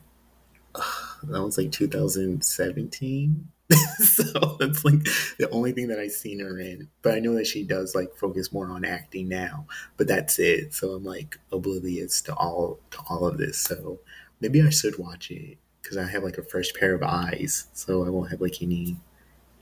that 1.22 1.42
was 1.42 1.58
like 1.58 1.72
2017 1.72 3.48
so 3.98 4.56
that's 4.60 4.84
like 4.84 5.02
the 5.38 5.48
only 5.50 5.72
thing 5.72 5.88
that 5.88 5.98
i've 5.98 6.12
seen 6.12 6.40
her 6.40 6.58
in. 6.58 6.88
But 7.02 7.14
i 7.14 7.18
know 7.18 7.34
that 7.34 7.46
she 7.46 7.62
does 7.64 7.94
like 7.94 8.14
focus 8.16 8.52
more 8.52 8.70
on 8.70 8.84
acting 8.84 9.28
now 9.28 9.66
but 9.96 10.06
that's 10.06 10.38
it. 10.38 10.74
So 10.74 10.92
i'm 10.92 11.04
like 11.04 11.38
oblivious 11.52 12.20
to 12.22 12.34
all 12.34 12.78
to 12.90 12.98
all 13.08 13.26
of 13.26 13.38
this. 13.38 13.58
So 13.58 14.00
maybe 14.40 14.62
i 14.62 14.70
should 14.70 14.98
watch 14.98 15.30
it 15.30 15.58
because 15.82 15.96
i 15.96 16.06
have 16.06 16.22
like 16.24 16.38
a 16.38 16.42
fresh 16.44 16.72
pair 16.74 16.94
of 16.94 17.02
eyes. 17.02 17.68
So 17.72 18.04
i 18.04 18.10
won't 18.10 18.30
have 18.30 18.40
like 18.40 18.62
any 18.62 18.96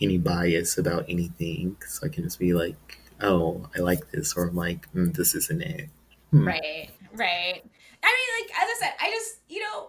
any 0.01 0.18
bias 0.18 0.78
about 0.78 1.05
anything. 1.09 1.76
So 1.86 2.06
i 2.06 2.09
can 2.09 2.24
just 2.24 2.39
be 2.40 2.55
like 2.55 2.98
oh, 3.23 3.69
I 3.77 3.81
like 3.81 4.11
this, 4.11 4.35
or 4.36 4.49
I'm 4.49 4.57
like, 4.57 4.93
mm, 4.93 5.15
this 5.15 5.35
isn't 5.35 5.62
it. 5.62 5.89
Hmm. 6.31 6.47
Right, 6.47 6.90
right. 7.15 7.62
I 8.05 8.07
mean, 8.07 8.40
like 8.40 8.51
as 8.51 8.69
I 8.69 8.77
said, 8.81 8.93
I 9.01 9.11
just 9.11 9.39
you 9.49 9.61
know, 9.61 9.89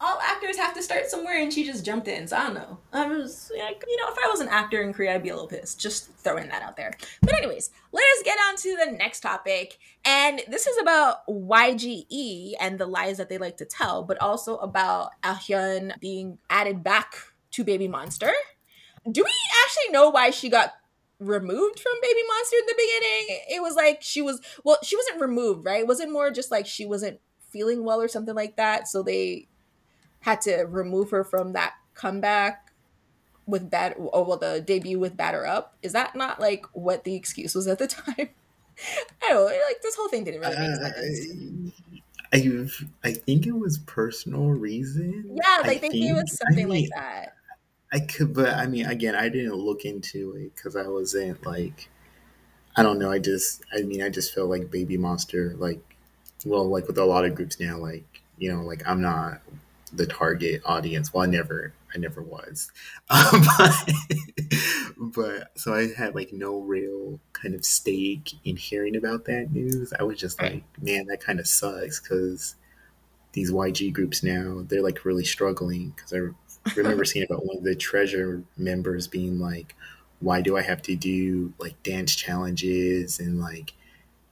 all 0.00 0.18
actors 0.20 0.56
have 0.56 0.74
to 0.74 0.82
start 0.82 1.06
somewhere, 1.06 1.40
and 1.40 1.52
she 1.52 1.64
just 1.64 1.84
jumped 1.84 2.08
in. 2.08 2.26
So 2.26 2.36
I 2.36 2.44
don't 2.44 2.54
know. 2.54 2.78
I 2.92 3.06
was 3.06 3.52
like, 3.58 3.84
you 3.86 3.96
know, 3.98 4.08
if 4.08 4.18
I 4.24 4.28
was 4.28 4.40
an 4.40 4.48
actor 4.48 4.82
in 4.82 4.92
Korea, 4.92 5.14
I'd 5.14 5.22
be 5.22 5.28
a 5.28 5.34
little 5.34 5.48
pissed. 5.48 5.80
Just 5.80 6.12
throwing 6.14 6.48
that 6.48 6.62
out 6.62 6.76
there. 6.76 6.92
But 7.20 7.34
anyways, 7.34 7.70
let 7.92 8.04
us 8.16 8.22
get 8.24 8.36
on 8.48 8.56
to 8.56 8.76
the 8.84 8.96
next 8.96 9.20
topic, 9.20 9.78
and 10.04 10.42
this 10.48 10.66
is 10.66 10.76
about 10.80 11.26
YGE 11.28 12.54
and 12.60 12.78
the 12.78 12.86
lies 12.86 13.18
that 13.18 13.28
they 13.28 13.38
like 13.38 13.58
to 13.58 13.64
tell, 13.64 14.02
but 14.02 14.20
also 14.20 14.56
about 14.58 15.10
Ahyeon 15.22 15.98
being 16.00 16.38
added 16.50 16.82
back 16.82 17.14
to 17.52 17.64
Baby 17.64 17.88
Monster. 17.88 18.32
Do 19.10 19.22
we 19.24 19.32
actually 19.64 19.92
know 19.92 20.10
why 20.10 20.30
she 20.30 20.48
got 20.48 20.74
removed 21.26 21.80
from 21.80 21.92
Baby 22.02 22.20
Monster 22.28 22.56
in 22.58 22.66
the 22.66 22.74
beginning. 22.74 23.40
It 23.50 23.62
was 23.62 23.74
like 23.76 23.98
she 24.02 24.22
was 24.22 24.40
well, 24.64 24.78
she 24.82 24.96
wasn't 24.96 25.20
removed, 25.20 25.64
right? 25.64 25.86
Was 25.86 26.00
it 26.00 26.10
more 26.10 26.30
just 26.30 26.50
like 26.50 26.66
she 26.66 26.84
wasn't 26.86 27.20
feeling 27.50 27.84
well 27.84 28.00
or 28.00 28.08
something 28.08 28.34
like 28.34 28.56
that? 28.56 28.88
So 28.88 29.02
they 29.02 29.48
had 30.20 30.40
to 30.42 30.62
remove 30.62 31.10
her 31.10 31.24
from 31.24 31.52
that 31.52 31.74
comeback. 31.94 32.72
with 33.46 33.68
bad 33.68 33.94
oh 34.12 34.22
well 34.22 34.38
the 34.38 34.60
debut 34.60 34.98
with 34.98 35.16
batter 35.16 35.44
up 35.44 35.76
is 35.82 35.92
that 35.92 36.14
not 36.14 36.40
like 36.40 36.64
what 36.72 37.02
the 37.04 37.16
excuse 37.16 37.54
was 37.56 37.66
at 37.66 37.78
the 37.78 37.86
time 37.98 38.28
i 39.22 39.28
don't 39.28 39.50
know 39.50 39.58
like 39.68 39.82
this 39.82 39.96
whole 39.96 40.08
thing 40.08 40.22
didn't 40.22 40.40
really 40.40 40.56
make 40.56 40.80
uh, 40.80 40.92
sense 40.92 41.72
I, 42.32 42.38
I 43.04 43.12
think 43.12 43.46
it 43.46 43.52
was 43.52 43.78
personal 43.78 44.46
reason. 44.46 45.36
Yeah, 45.36 45.42
I, 45.44 45.60
I 45.60 45.78
think, 45.78 45.92
think, 45.92 46.06
it 46.06 46.14
was 46.14 46.38
something 46.38 46.64
I 46.64 46.68
mean, 46.68 46.82
like 46.84 46.90
that. 46.94 47.34
I 47.92 48.00
could, 48.00 48.34
but 48.34 48.54
I 48.54 48.66
mean, 48.66 48.86
again, 48.86 49.14
I 49.14 49.28
didn't 49.28 49.54
look 49.54 49.84
into 49.84 50.34
it 50.36 50.54
because 50.54 50.76
I 50.76 50.88
wasn't 50.88 51.44
like, 51.44 51.90
I 52.76 52.82
don't 52.82 52.98
know. 52.98 53.10
I 53.10 53.18
just, 53.18 53.62
I 53.76 53.82
mean, 53.82 54.02
I 54.02 54.08
just 54.08 54.34
felt 54.34 54.48
like 54.48 54.70
Baby 54.70 54.96
Monster, 54.96 55.54
like, 55.58 55.80
well, 56.46 56.66
like 56.68 56.86
with 56.86 56.98
a 56.98 57.04
lot 57.04 57.24
of 57.24 57.34
groups 57.34 57.60
now, 57.60 57.78
like, 57.78 58.22
you 58.38 58.52
know, 58.52 58.62
like 58.62 58.82
I'm 58.86 59.02
not 59.02 59.42
the 59.92 60.06
target 60.06 60.62
audience. 60.64 61.12
Well, 61.12 61.24
I 61.24 61.26
never, 61.26 61.74
I 61.94 61.98
never 61.98 62.22
was. 62.22 62.72
Um, 63.10 63.42
but, 63.58 63.90
but 64.96 65.58
so 65.58 65.74
I 65.74 65.88
had 65.92 66.14
like 66.14 66.32
no 66.32 66.60
real 66.60 67.20
kind 67.34 67.54
of 67.54 67.64
stake 67.64 68.32
in 68.44 68.56
hearing 68.56 68.96
about 68.96 69.26
that 69.26 69.52
news. 69.52 69.92
I 69.98 70.02
was 70.04 70.18
just 70.18 70.40
like, 70.40 70.64
man, 70.80 71.06
that 71.08 71.22
kind 71.22 71.38
of 71.40 71.46
sucks 71.46 72.00
because 72.00 72.54
these 73.32 73.50
YG 73.50 73.92
groups 73.92 74.22
now 74.22 74.62
they're 74.68 74.82
like 74.82 75.04
really 75.04 75.24
struggling 75.24 75.90
because 75.96 76.12
I 76.12 76.18
remember 76.76 77.04
seeing 77.04 77.24
about 77.24 77.46
one 77.46 77.58
of 77.58 77.64
the 77.64 77.74
treasure 77.74 78.42
members 78.56 79.06
being 79.08 79.38
like, 79.38 79.74
why 80.20 80.40
do 80.40 80.56
I 80.56 80.62
have 80.62 80.82
to 80.82 80.96
do 80.96 81.52
like 81.58 81.82
dance 81.82 82.14
challenges 82.14 83.18
and 83.18 83.40
like 83.40 83.72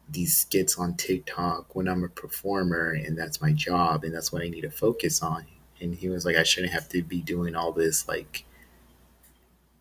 these 0.08 0.36
skits 0.36 0.78
on 0.78 0.94
TikTok 0.96 1.74
when 1.74 1.88
I'm 1.88 2.04
a 2.04 2.08
performer 2.08 2.92
and 2.92 3.16
that's 3.18 3.40
my 3.40 3.52
job 3.52 4.04
and 4.04 4.14
that's 4.14 4.32
what 4.32 4.42
I 4.42 4.48
need 4.48 4.62
to 4.62 4.70
focus 4.70 5.22
on. 5.22 5.46
And 5.80 5.94
he 5.94 6.08
was 6.08 6.24
like, 6.24 6.36
I 6.36 6.42
shouldn't 6.42 6.72
have 6.72 6.88
to 6.90 7.02
be 7.02 7.20
doing 7.20 7.54
all 7.54 7.72
this 7.72 8.08
like 8.08 8.44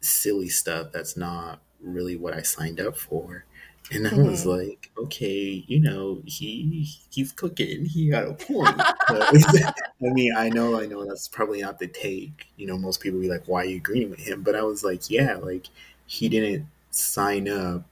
silly 0.01 0.49
stuff 0.49 0.91
that's 0.91 1.17
not 1.17 1.61
really 1.81 2.15
what 2.15 2.33
I 2.33 2.41
signed 2.41 2.79
up 2.79 2.97
for. 2.97 3.45
And 3.91 4.07
I 4.07 4.13
was 4.13 4.45
mm-hmm. 4.45 4.49
like, 4.49 4.91
okay, 4.97 5.63
you 5.67 5.79
know, 5.79 6.21
he 6.25 6.87
he's 7.09 7.31
cooking. 7.31 7.85
He 7.85 8.09
got 8.09 8.27
a 8.27 8.33
point. 8.33 8.79
I 8.79 9.73
mean, 9.99 10.33
I 10.35 10.49
know, 10.49 10.79
I 10.79 10.85
know 10.85 11.05
that's 11.05 11.27
probably 11.27 11.61
not 11.61 11.79
the 11.79 11.87
take. 11.87 12.47
You 12.55 12.67
know, 12.67 12.77
most 12.77 13.01
people 13.01 13.19
be 13.19 13.29
like, 13.29 13.47
why 13.47 13.61
are 13.61 13.65
you 13.65 13.77
agreeing 13.77 14.11
with 14.11 14.19
him? 14.19 14.43
But 14.43 14.55
I 14.55 14.61
was 14.61 14.83
like, 14.83 15.09
yeah, 15.09 15.37
like 15.37 15.67
he 16.05 16.29
didn't 16.29 16.67
sign 16.91 17.49
up, 17.49 17.83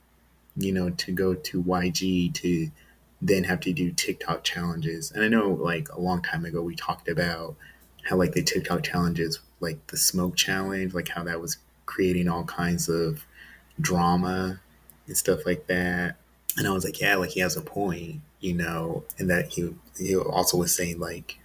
you 0.56 0.72
know, 0.72 0.92
to 0.92 1.12
go 1.12 1.34
to 1.34 1.64
YG 1.64 2.34
to 2.36 2.70
then 3.20 3.44
have 3.46 3.60
to 3.62 3.74
do 3.74 3.92
TikTok 3.92 4.44
challenges. 4.44 5.12
And 5.12 5.24
I 5.24 5.28
know, 5.28 5.50
like 5.50 5.90
a 5.90 6.00
long 6.00 6.22
time 6.22 6.46
ago, 6.46 6.62
we 6.62 6.76
talked 6.76 7.08
about 7.08 7.56
how 8.04 8.18
like 8.18 8.34
the 8.34 8.44
TikTok 8.44 8.84
challenges, 8.84 9.40
like 9.60 9.88
the 9.88 9.98
smoke 9.98 10.36
challenge, 10.36 10.94
like 10.94 11.10
how 11.10 11.24
that 11.24 11.42
was 11.42 11.58
creating 11.88 12.28
all 12.28 12.44
kinds 12.44 12.88
of 12.88 13.26
drama 13.82 14.60
and 15.08 15.18
stuff 15.18 15.46
like 15.46 15.68
that. 15.68 16.16
And 16.58 16.68
I 16.68 16.72
was 16.72 16.84
like, 16.86 17.00
yeah, 17.00 17.16
like 17.16 17.32
he 17.32 17.40
has 17.42 17.56
a 17.56 17.62
point, 17.62 18.22
you 18.40 18.54
know, 18.54 19.04
and 19.18 19.30
that 19.30 19.50
he 19.50 19.74
he 19.98 20.16
also 20.16 20.58
was 20.58 20.76
saying 20.76 21.00
like, 21.00 21.38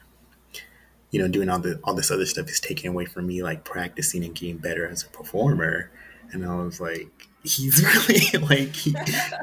you 1.11 1.21
know, 1.21 1.29
doing 1.29 1.49
all 1.49 1.59
the 1.59 1.79
all 1.85 1.95
this 1.95 2.11
other 2.11 2.27
stuff 2.27 2.49
is 2.49 2.61
taking 2.61 2.91
away 2.91 3.05
from 3.05 3.27
me 3.27 3.43
like 3.43 3.65
practicing 3.65 4.25
and 4.25 4.35
getting 4.35 4.59
better 4.59 4.87
as 4.87 5.03
a 5.03 5.09
performer. 5.09 5.91
And 6.33 6.47
I 6.47 6.55
was 6.57 6.81
like, 6.81 7.11
he's 7.45 7.83
really 8.09 8.47
like 8.47 8.75
he, 8.75 8.95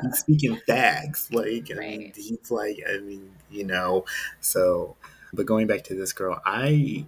he's 0.02 0.20
speaking 0.20 0.60
facts. 0.66 1.32
Like 1.32 1.70
right. 1.70 1.78
I 1.78 1.98
mean, 1.98 2.14
he's 2.16 2.50
like, 2.50 2.80
I 2.90 3.00
mean, 3.00 3.32
you 3.52 3.66
know, 3.66 4.06
so 4.42 4.96
but 5.34 5.46
going 5.46 5.68
back 5.68 5.84
to 5.86 5.96
this 5.96 6.14
girl, 6.14 6.42
I 6.46 7.06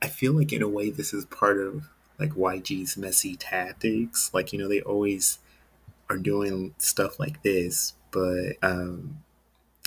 I 0.00 0.08
feel 0.08 0.32
like 0.32 0.52
in 0.52 0.62
a 0.62 0.68
way 0.68 0.90
this 0.90 1.12
is 1.12 1.24
part 1.26 1.58
of 1.58 1.88
like 2.18 2.30
YG's 2.32 2.96
messy 2.96 3.36
tactics. 3.36 4.30
Like, 4.32 4.52
you 4.52 4.58
know, 4.58 4.68
they 4.68 4.82
always 4.82 5.38
are 6.10 6.18
doing 6.18 6.74
stuff 6.78 7.18
like 7.18 7.42
this, 7.42 7.94
but 8.10 8.56
um 8.62 9.22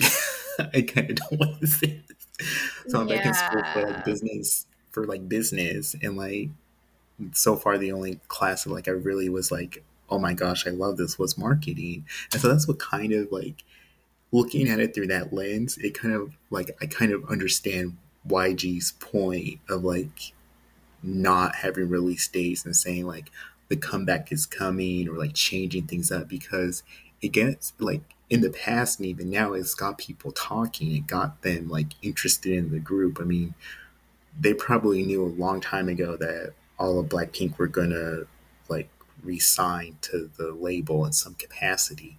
I 0.58 0.82
kind 0.82 1.10
of 1.10 1.16
don't 1.16 1.32
want 1.40 1.60
to 1.60 1.66
say 1.66 2.02
this. 2.08 2.48
So 2.88 3.00
I'm 3.00 3.08
yeah. 3.08 3.16
back 3.16 3.26
in 3.26 3.34
school 3.34 3.62
for 3.72 3.90
like 3.90 4.04
business 4.04 4.66
for 4.90 5.06
like 5.06 5.28
business 5.28 5.94
and 6.02 6.16
like 6.16 6.50
so 7.32 7.56
far 7.56 7.78
the 7.78 7.92
only 7.92 8.20
class 8.28 8.64
that 8.64 8.72
like 8.72 8.88
I 8.88 8.92
really 8.92 9.28
was 9.28 9.52
like, 9.52 9.84
oh 10.10 10.18
my 10.18 10.34
gosh, 10.34 10.66
I 10.66 10.70
love 10.70 10.96
this 10.96 11.18
was 11.18 11.38
marketing. 11.38 12.04
And 12.32 12.40
so 12.40 12.48
that's 12.48 12.66
what 12.66 12.78
kind 12.78 13.12
of 13.12 13.30
like 13.30 13.64
looking 14.32 14.68
at 14.68 14.80
it 14.80 14.94
through 14.94 15.08
that 15.08 15.32
lens, 15.32 15.78
it 15.78 15.98
kind 15.98 16.14
of 16.14 16.36
like 16.50 16.76
I 16.80 16.86
kind 16.86 17.12
of 17.12 17.24
understand 17.30 17.96
YG's 18.28 18.92
point 18.92 19.60
of 19.68 19.84
like 19.84 20.32
not 21.02 21.56
having 21.56 21.88
release 21.88 22.26
dates 22.28 22.64
and 22.64 22.74
saying 22.74 23.06
like 23.06 23.30
the 23.68 23.76
comeback 23.76 24.30
is 24.32 24.46
coming 24.46 25.08
or 25.08 25.18
like 25.18 25.34
changing 25.34 25.86
things 25.86 26.12
up 26.12 26.28
because 26.28 26.82
it 27.22 27.28
gets 27.28 27.72
like 27.78 28.02
in 28.30 28.40
the 28.40 28.50
past 28.50 28.98
and 28.98 29.06
even 29.06 29.30
now 29.30 29.52
it's 29.52 29.74
got 29.74 29.98
people 29.98 30.32
talking. 30.32 30.94
It 30.94 31.06
got 31.06 31.42
them 31.42 31.68
like 31.68 31.88
interested 32.02 32.52
in 32.52 32.70
the 32.70 32.78
group. 32.78 33.18
I 33.20 33.24
mean 33.24 33.54
they 34.38 34.54
probably 34.54 35.04
knew 35.04 35.24
a 35.24 35.26
long 35.26 35.60
time 35.60 35.88
ago 35.88 36.16
that 36.16 36.54
all 36.78 36.98
of 36.98 37.08
blackpink 37.08 37.58
were 37.58 37.68
gonna 37.68 38.22
like 38.68 38.88
resign 39.22 39.96
to 40.02 40.30
the 40.36 40.52
label 40.52 41.04
in 41.06 41.12
some 41.12 41.34
capacity. 41.34 42.18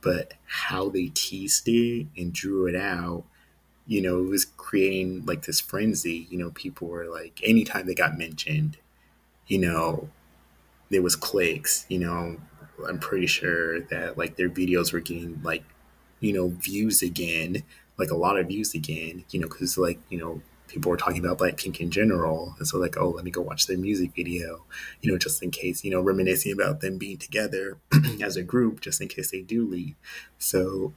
But 0.00 0.34
how 0.46 0.88
they 0.88 1.10
teased 1.14 1.68
it 1.68 2.06
and 2.16 2.32
drew 2.32 2.66
it 2.66 2.76
out 2.76 3.24
you 3.86 4.02
know, 4.02 4.18
it 4.18 4.28
was 4.28 4.44
creating 4.44 5.24
like 5.26 5.42
this 5.46 5.60
frenzy. 5.60 6.26
You 6.30 6.38
know, 6.38 6.50
people 6.50 6.88
were 6.88 7.06
like, 7.06 7.40
anytime 7.42 7.86
they 7.86 7.94
got 7.94 8.18
mentioned, 8.18 8.78
you 9.46 9.58
know, 9.58 10.08
there 10.90 11.02
was 11.02 11.16
clicks. 11.16 11.86
You 11.88 11.98
know, 12.00 12.36
I'm 12.88 12.98
pretty 12.98 13.26
sure 13.26 13.80
that 13.80 14.18
like 14.18 14.36
their 14.36 14.48
videos 14.48 14.92
were 14.92 15.00
getting 15.00 15.40
like, 15.42 15.64
you 16.20 16.32
know, 16.32 16.48
views 16.48 17.02
again, 17.02 17.62
like 17.98 18.10
a 18.10 18.16
lot 18.16 18.38
of 18.38 18.48
views 18.48 18.74
again. 18.74 19.24
You 19.30 19.40
know, 19.40 19.48
because 19.48 19.78
like 19.78 19.98
you 20.08 20.18
know 20.18 20.42
people 20.68 20.90
were 20.90 20.96
talking 20.96 21.24
about 21.24 21.38
Blackpink 21.38 21.80
in 21.80 21.90
general, 21.90 22.54
and 22.58 22.66
so 22.66 22.78
like, 22.78 22.96
oh, 22.96 23.10
let 23.10 23.24
me 23.24 23.30
go 23.30 23.40
watch 23.40 23.66
their 23.66 23.78
music 23.78 24.12
video. 24.14 24.64
You 25.00 25.12
know, 25.12 25.18
just 25.18 25.42
in 25.42 25.50
case. 25.50 25.84
You 25.84 25.90
know, 25.90 26.00
reminiscing 26.00 26.52
about 26.52 26.80
them 26.80 26.98
being 26.98 27.18
together 27.18 27.78
as 28.22 28.36
a 28.36 28.42
group, 28.42 28.80
just 28.80 29.00
in 29.00 29.08
case 29.08 29.30
they 29.30 29.42
do 29.42 29.66
leave. 29.66 29.94
So 30.38 30.92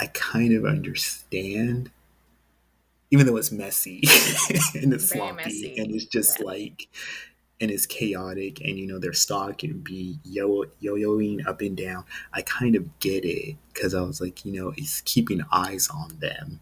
I 0.00 0.06
kind 0.08 0.54
of 0.54 0.64
understand 0.64 1.90
even 3.10 3.26
though 3.26 3.36
it's 3.36 3.52
messy 3.52 4.02
and 4.74 4.92
it's 4.92 5.12
Very 5.12 5.20
sloppy 5.20 5.36
messy. 5.44 5.78
and 5.78 5.94
it's 5.94 6.06
just 6.06 6.40
yeah. 6.40 6.46
like 6.46 6.88
and 7.60 7.70
it's 7.70 7.86
chaotic 7.86 8.60
and 8.60 8.78
you 8.78 8.86
know 8.86 8.98
their 8.98 9.12
stock 9.12 9.58
can 9.58 9.78
be 9.80 10.18
yo 10.24 10.64
yo-yoing 10.80 11.46
up 11.46 11.60
and 11.62 11.76
down 11.76 12.04
i 12.34 12.42
kind 12.42 12.76
of 12.76 12.98
get 13.00 13.24
it 13.24 13.56
because 13.72 13.94
i 13.94 14.00
was 14.02 14.20
like 14.20 14.44
you 14.44 14.52
know 14.52 14.74
it's 14.76 15.00
keeping 15.02 15.42
eyes 15.50 15.88
on 15.88 16.18
them 16.20 16.60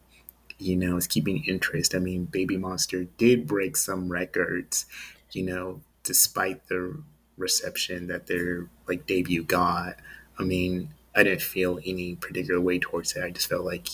you 0.59 0.77
know 0.77 0.97
it's 0.97 1.07
keeping 1.07 1.45
interest. 1.45 1.95
I 1.95 1.99
mean 1.99 2.25
baby 2.27 2.57
monster 2.57 3.05
did 3.05 3.47
break 3.47 3.77
some 3.77 4.09
records 4.09 4.87
you 5.33 5.43
know 5.45 5.81
despite 6.03 6.69
the 6.69 7.03
reception 7.37 8.07
that 8.09 8.27
their 8.27 8.69
like 8.87 9.07
debut 9.07 9.43
got. 9.43 9.97
I 10.39 10.45
mean 10.45 10.91
i 11.15 11.23
didn't 11.23 11.43
feel 11.43 11.79
any 11.85 12.17
particular 12.17 12.61
way 12.61 12.79
towards 12.79 13.15
it. 13.17 13.25
I 13.25 13.31
just 13.31 13.49
felt 13.49 13.65
like 13.65 13.89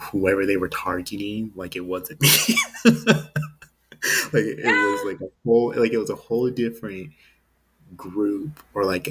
whoever 0.00 0.46
they 0.46 0.56
were 0.56 0.68
targeting, 0.68 1.52
like 1.56 1.74
it 1.74 1.84
wasn't 1.84 2.20
me. 2.20 2.28
like 4.32 4.44
it 4.44 4.64
was 4.64 5.04
like 5.04 5.20
a 5.20 5.32
whole 5.44 5.74
like 5.76 5.92
it 5.92 5.98
was 5.98 6.10
a 6.10 6.14
whole 6.14 6.50
different 6.50 7.10
group 7.96 8.62
or 8.74 8.84
like 8.84 9.08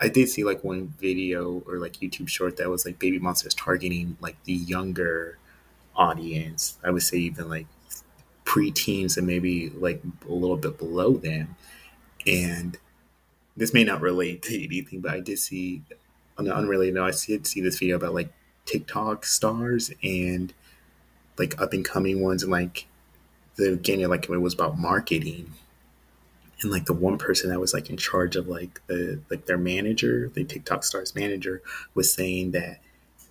I 0.00 0.08
did 0.08 0.28
see 0.28 0.44
like 0.44 0.64
one 0.64 0.94
video 0.98 1.62
or 1.66 1.78
like 1.78 1.94
YouTube 1.94 2.28
short 2.28 2.56
that 2.56 2.70
was 2.70 2.86
like 2.86 2.98
Baby 2.98 3.18
Monsters 3.18 3.54
targeting 3.54 4.16
like 4.20 4.42
the 4.44 4.54
younger 4.54 5.38
audience. 5.94 6.78
I 6.82 6.90
would 6.90 7.02
say 7.02 7.18
even 7.18 7.48
like 7.48 7.66
pre-teens 8.44 9.16
and 9.16 9.26
maybe 9.26 9.70
like 9.70 10.02
a 10.28 10.32
little 10.32 10.56
bit 10.56 10.78
below 10.78 11.12
them. 11.12 11.56
And 12.26 12.78
this 13.56 13.74
may 13.74 13.84
not 13.84 14.00
relate 14.00 14.42
to 14.44 14.64
anything, 14.64 15.00
but 15.00 15.12
I 15.12 15.20
did 15.20 15.38
see 15.38 15.82
on 16.38 16.46
the 16.46 16.54
unrelated 16.54 16.94
note, 16.94 17.04
I 17.04 17.10
did 17.26 17.46
see 17.46 17.60
this 17.60 17.78
video 17.78 17.96
about 17.96 18.14
like 18.14 18.32
TikTok 18.64 19.26
stars 19.26 19.92
and 20.02 20.54
like 21.38 21.60
up 21.60 21.72
and 21.74 21.84
coming 21.84 22.22
ones 22.22 22.42
and 22.42 22.50
like 22.50 22.86
the 23.60 23.76
beginning 23.76 24.08
like 24.08 24.28
it 24.28 24.38
was 24.38 24.54
about 24.54 24.78
marketing 24.78 25.52
and 26.62 26.70
like 26.70 26.84
the 26.84 26.92
one 26.92 27.18
person 27.18 27.50
that 27.50 27.60
was 27.60 27.72
like 27.72 27.90
in 27.90 27.96
charge 27.96 28.36
of 28.36 28.48
like 28.48 28.80
the 28.86 29.20
like 29.30 29.46
their 29.46 29.58
manager 29.58 30.30
the 30.34 30.44
tiktok 30.44 30.84
stars 30.84 31.14
manager 31.14 31.62
was 31.94 32.12
saying 32.12 32.50
that 32.50 32.80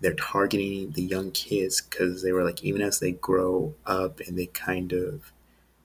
they're 0.02 0.14
targeting 0.14 0.92
the 0.92 1.04
young 1.04 1.32
kids 1.32 1.82
because 1.82 2.24
they 2.24 2.32
were 2.32 2.44
like 2.44 2.64
even 2.64 2.82
as 2.82 3.00
they 3.00 3.12
grow 3.12 3.74
up 3.86 4.20
and 4.22 4.38
they 4.38 4.48
kind 4.48 4.94
of 4.94 5.32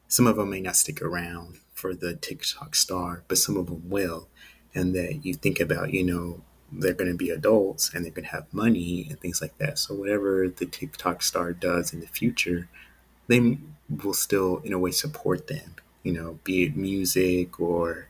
some 0.09 0.27
of 0.27 0.37
them 0.37 0.51
may 0.51 0.61
not 0.61 0.77
stick 0.77 1.03
around 1.03 1.59
for 1.73 1.95
the 1.95 2.15
tiktok 2.15 2.75
star 2.75 3.23
but 3.29 3.39
some 3.39 3.57
of 3.57 3.67
them 3.67 3.89
will 3.89 4.29
and 4.75 4.95
that 4.95 5.25
you 5.25 5.35
think 5.35 5.61
about 5.61 5.93
you 5.93 6.05
know 6.05 6.41
they're 6.79 6.95
going 6.95 7.11
to 7.11 7.17
be 7.17 7.31
adults 7.31 7.93
and 7.93 8.05
they're 8.05 8.13
going 8.13 8.25
to 8.25 8.31
have 8.31 8.53
money 8.53 9.07
and 9.09 9.21
things 9.21 9.41
like 9.41 9.57
that. 9.59 9.79
So 9.79 9.95
whatever 9.95 10.49
the 10.49 10.67
TikTok 10.67 11.23
star 11.23 11.53
does 11.53 11.93
in 11.93 12.01
the 12.01 12.07
future, 12.07 12.69
they 13.29 13.59
will 14.03 14.15
still 14.15 14.59
in 14.65 14.73
a 14.73 14.79
way 14.79 14.91
support 14.91 15.47
them. 15.49 15.77
you 16.03 16.13
know, 16.13 16.39
be 16.45 16.65
it 16.65 16.77
music 16.77 17.59
or 17.59 18.09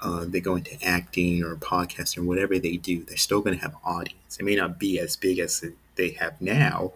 uh, 0.00 0.24
they 0.26 0.40
go 0.40 0.56
into 0.56 0.76
acting 0.84 1.42
or 1.42 1.56
podcasting, 1.56 2.24
whatever 2.26 2.58
they 2.58 2.76
do, 2.76 3.04
they're 3.04 3.16
still 3.16 3.40
going 3.40 3.56
to 3.56 3.62
have 3.62 3.74
audience. 3.84 4.36
It 4.38 4.44
may 4.44 4.56
not 4.56 4.78
be 4.78 4.98
as 4.98 5.16
big 5.16 5.38
as 5.38 5.64
they 5.96 6.10
have 6.10 6.40
now. 6.40 6.92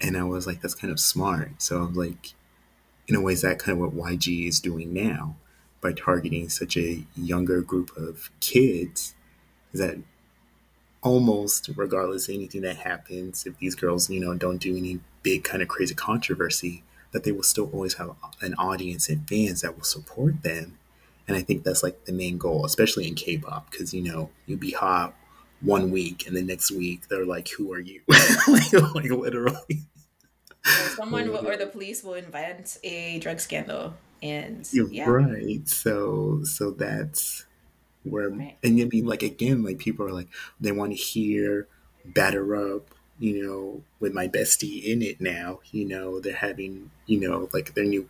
And 0.00 0.16
I 0.16 0.24
was 0.24 0.46
like, 0.46 0.60
that's 0.60 0.74
kind 0.74 0.92
of 0.92 0.98
smart. 0.98 1.62
So 1.62 1.82
I'm 1.82 1.94
like, 1.94 2.32
in 3.06 3.14
a 3.14 3.20
way, 3.20 3.34
is 3.34 3.42
that 3.42 3.58
kind 3.58 3.78
of 3.78 3.84
what 3.94 4.12
YG 4.12 4.48
is 4.48 4.60
doing 4.60 4.92
now 4.92 5.36
by 5.80 5.92
targeting 5.92 6.48
such 6.48 6.76
a 6.76 7.04
younger 7.14 7.60
group 7.60 7.96
of 7.96 8.30
kids? 8.40 9.14
That 9.74 9.98
almost 11.02 11.70
regardless 11.76 12.28
of 12.28 12.34
anything 12.34 12.62
that 12.62 12.78
happens, 12.78 13.46
if 13.46 13.58
these 13.58 13.74
girls, 13.74 14.08
you 14.10 14.20
know, 14.20 14.34
don't 14.34 14.58
do 14.58 14.76
any 14.76 15.00
big 15.22 15.44
kind 15.44 15.62
of 15.62 15.68
crazy 15.68 15.94
controversy, 15.94 16.82
that 17.12 17.24
they 17.24 17.32
will 17.32 17.42
still 17.42 17.70
always 17.72 17.94
have 17.94 18.10
an 18.40 18.54
audience 18.54 19.08
and 19.08 19.28
fans 19.28 19.60
that 19.60 19.76
will 19.76 19.84
support 19.84 20.42
them. 20.42 20.78
And 21.28 21.36
I 21.36 21.42
think 21.42 21.62
that's 21.62 21.82
like 21.82 22.04
the 22.04 22.12
main 22.12 22.36
goal, 22.36 22.64
especially 22.64 23.06
in 23.06 23.14
K-pop, 23.14 23.70
because 23.70 23.94
you 23.94 24.02
know 24.02 24.30
you'd 24.46 24.60
be 24.60 24.72
hot 24.72 25.14
one 25.60 25.90
week 25.90 26.26
and 26.26 26.36
the 26.36 26.42
next 26.42 26.72
week 26.72 27.08
they're 27.08 27.26
like, 27.26 27.48
"Who 27.50 27.72
are 27.72 27.80
you?" 27.80 28.00
like, 28.48 28.72
like, 28.72 29.10
literally. 29.10 29.82
someone 30.96 31.28
will, 31.30 31.46
or 31.46 31.56
the 31.56 31.66
police 31.66 32.02
will 32.02 32.14
invent 32.14 32.78
a 32.82 33.18
drug 33.20 33.40
scandal, 33.40 33.94
and 34.22 34.68
yeah, 34.72 35.08
right. 35.08 35.66
So, 35.68 36.40
so 36.44 36.70
that's 36.72 37.44
where, 38.02 38.30
right. 38.30 38.56
and 38.62 38.80
I 38.80 38.84
mean, 38.84 39.06
like 39.06 39.22
again, 39.22 39.62
like 39.62 39.78
people 39.78 40.06
are 40.06 40.12
like 40.12 40.28
they 40.60 40.72
want 40.72 40.92
to 40.92 40.96
hear 40.96 41.68
"Batter 42.04 42.74
Up," 42.74 42.94
you 43.22 43.46
know, 43.46 43.84
with 44.00 44.12
my 44.12 44.26
bestie 44.26 44.82
in 44.82 45.00
it 45.00 45.20
now. 45.20 45.60
You 45.70 45.86
know, 45.86 46.18
they're 46.18 46.34
having, 46.34 46.90
you 47.06 47.20
know, 47.20 47.48
like 47.52 47.72
their 47.74 47.84
new, 47.84 48.08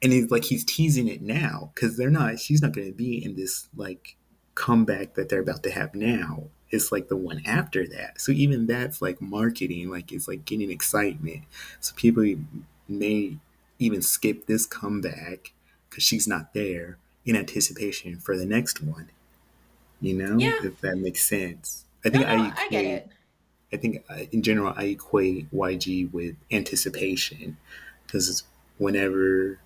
and 0.00 0.12
he's 0.12 0.30
like 0.30 0.44
he's 0.44 0.64
teasing 0.64 1.08
it 1.08 1.20
now 1.20 1.72
because 1.74 1.96
they're 1.96 2.10
not. 2.10 2.38
She's 2.38 2.62
not 2.62 2.72
going 2.72 2.86
to 2.86 2.96
be 2.96 3.22
in 3.22 3.34
this 3.34 3.66
like 3.76 4.14
comeback 4.54 5.14
that 5.14 5.28
they're 5.28 5.40
about 5.40 5.64
to 5.64 5.72
have 5.72 5.96
now. 5.96 6.44
It's 6.70 6.92
like 6.92 7.08
the 7.08 7.16
one 7.16 7.42
after 7.44 7.84
that. 7.88 8.20
So 8.20 8.30
even 8.30 8.68
that's 8.68 9.02
like 9.02 9.20
marketing. 9.20 9.90
Like 9.90 10.12
it's 10.12 10.28
like 10.28 10.44
getting 10.44 10.70
excitement. 10.70 11.42
So 11.80 11.92
people 11.96 12.24
may 12.88 13.36
even 13.80 14.00
skip 14.00 14.46
this 14.46 14.64
comeback 14.64 15.52
because 15.88 16.04
she's 16.04 16.28
not 16.28 16.54
there 16.54 16.98
in 17.24 17.34
anticipation 17.34 18.20
for 18.20 18.36
the 18.36 18.46
next 18.46 18.80
one. 18.80 19.10
You 20.00 20.14
know, 20.14 20.38
yeah. 20.38 20.58
if 20.62 20.80
that 20.82 20.98
makes 20.98 21.28
sense. 21.28 21.84
I 22.04 22.10
think 22.10 22.28
no, 22.28 22.36
no, 22.36 22.42
I, 22.44 22.52
I 22.56 22.68
get 22.68 22.84
it. 22.84 23.10
I 23.72 23.76
think 23.76 24.04
uh, 24.10 24.24
in 24.32 24.42
general 24.42 24.74
I 24.76 24.84
equate 24.84 25.50
YG 25.52 26.12
with 26.12 26.36
anticipation 26.50 27.56
because 28.06 28.42
whenever 28.78 29.60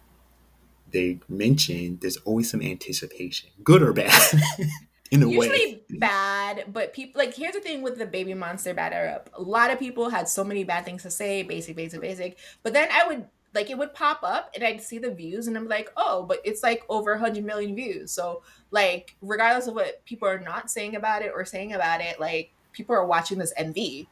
they 0.90 1.18
mention, 1.28 1.98
there's 2.00 2.18
always 2.18 2.50
some 2.50 2.62
anticipation, 2.62 3.50
good 3.62 3.82
or 3.82 3.92
bad. 3.92 4.40
in 5.10 5.22
a 5.22 5.28
Usually 5.28 5.74
way. 5.88 5.98
bad, 5.98 6.64
but 6.72 6.92
people 6.92 7.18
like 7.18 7.34
here's 7.34 7.54
the 7.54 7.60
thing 7.60 7.82
with 7.82 7.98
the 7.98 8.06
baby 8.06 8.34
monster 8.34 8.74
Batter 8.74 9.08
Up. 9.14 9.30
A 9.34 9.42
lot 9.42 9.70
of 9.70 9.78
people 9.78 10.10
had 10.10 10.28
so 10.28 10.44
many 10.44 10.64
bad 10.64 10.84
things 10.84 11.02
to 11.02 11.10
say, 11.10 11.42
basic, 11.42 11.76
basic, 11.76 12.00
basic. 12.00 12.38
But 12.62 12.72
then 12.72 12.88
I 12.92 13.06
would 13.06 13.26
like 13.54 13.70
it 13.70 13.78
would 13.78 13.94
pop 13.94 14.20
up 14.22 14.50
and 14.54 14.64
I'd 14.64 14.82
see 14.82 14.98
the 14.98 15.12
views 15.12 15.46
and 15.46 15.56
I'm 15.56 15.68
like, 15.68 15.90
oh, 15.96 16.24
but 16.24 16.40
it's 16.44 16.62
like 16.62 16.82
over 16.88 17.12
100 17.12 17.44
million 17.44 17.74
views. 17.76 18.10
So, 18.10 18.42
like, 18.70 19.14
regardless 19.22 19.68
of 19.68 19.74
what 19.74 20.04
people 20.04 20.28
are 20.28 20.40
not 20.40 20.70
saying 20.70 20.96
about 20.96 21.22
it 21.22 21.32
or 21.32 21.44
saying 21.44 21.72
about 21.72 22.00
it, 22.00 22.18
like, 22.18 22.52
people 22.74 22.94
are 22.94 23.06
watching 23.06 23.38
this 23.38 23.54
MV. 23.58 24.06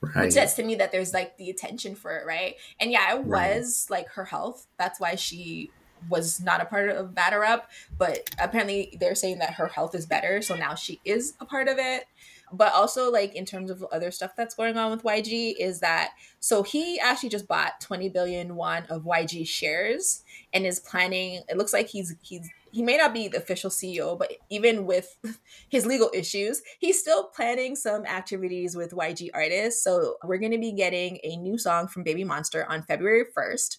Right. 0.00 0.24
Which 0.24 0.32
says 0.32 0.54
to 0.54 0.64
me 0.64 0.74
that 0.76 0.92
there's 0.92 1.12
like 1.12 1.36
the 1.36 1.50
attention 1.50 1.94
for 1.94 2.16
it, 2.16 2.26
right? 2.26 2.56
And 2.80 2.90
yeah, 2.90 3.14
it 3.14 3.24
was 3.24 3.86
right. 3.88 3.98
like 3.98 4.08
her 4.10 4.24
health. 4.24 4.66
That's 4.78 5.00
why 5.00 5.14
she 5.14 5.70
was 6.08 6.40
not 6.40 6.60
a 6.60 6.64
part 6.64 6.88
of 6.88 7.14
Batter 7.14 7.44
Up, 7.44 7.70
but 7.96 8.28
apparently 8.40 8.96
they're 9.00 9.14
saying 9.14 9.38
that 9.38 9.54
her 9.54 9.68
health 9.68 9.94
is 9.94 10.04
better, 10.04 10.42
so 10.42 10.56
now 10.56 10.74
she 10.74 11.00
is 11.04 11.34
a 11.40 11.44
part 11.44 11.68
of 11.68 11.78
it 11.78 12.04
but 12.52 12.72
also 12.74 13.10
like 13.10 13.34
in 13.34 13.44
terms 13.44 13.70
of 13.70 13.84
other 13.92 14.10
stuff 14.10 14.32
that's 14.36 14.54
going 14.54 14.76
on 14.76 14.90
with 14.90 15.02
YG 15.02 15.54
is 15.58 15.80
that 15.80 16.10
so 16.38 16.62
he 16.62 17.00
actually 17.00 17.30
just 17.30 17.48
bought 17.48 17.80
20 17.80 18.08
billion 18.10 18.54
won 18.54 18.84
of 18.90 19.04
YG 19.04 19.46
shares 19.46 20.22
and 20.52 20.66
is 20.66 20.78
planning 20.78 21.42
it 21.48 21.56
looks 21.56 21.72
like 21.72 21.88
he's 21.88 22.14
he's 22.20 22.48
he 22.72 22.82
may 22.82 22.96
not 22.96 23.14
be 23.14 23.28
the 23.28 23.38
official 23.38 23.70
CEO 23.70 24.18
but 24.18 24.32
even 24.50 24.86
with 24.86 25.16
his 25.68 25.86
legal 25.86 26.10
issues 26.14 26.62
he's 26.78 26.98
still 26.98 27.24
planning 27.24 27.76
some 27.76 28.04
activities 28.06 28.76
with 28.76 28.92
YG 28.92 29.30
artists. 29.34 29.84
So 29.84 30.16
we're 30.24 30.38
going 30.38 30.52
to 30.52 30.58
be 30.58 30.72
getting 30.72 31.18
a 31.22 31.36
new 31.36 31.58
song 31.58 31.88
from 31.88 32.02
Baby 32.02 32.24
Monster 32.24 32.66
on 32.68 32.82
February 32.82 33.24
1st 33.36 33.78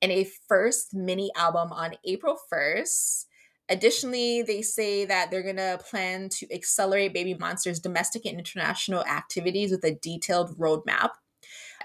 and 0.00 0.12
a 0.12 0.28
first 0.48 0.94
mini 0.94 1.30
album 1.36 1.72
on 1.72 1.94
April 2.04 2.38
1st 2.52 3.26
Additionally, 3.70 4.42
they 4.42 4.62
say 4.62 5.04
that 5.04 5.30
they're 5.30 5.42
going 5.42 5.56
to 5.56 5.78
plan 5.90 6.30
to 6.30 6.52
accelerate 6.52 7.12
Baby 7.12 7.34
Monster's 7.34 7.78
domestic 7.78 8.24
and 8.24 8.38
international 8.38 9.04
activities 9.04 9.70
with 9.70 9.84
a 9.84 9.94
detailed 9.96 10.56
roadmap 10.58 11.10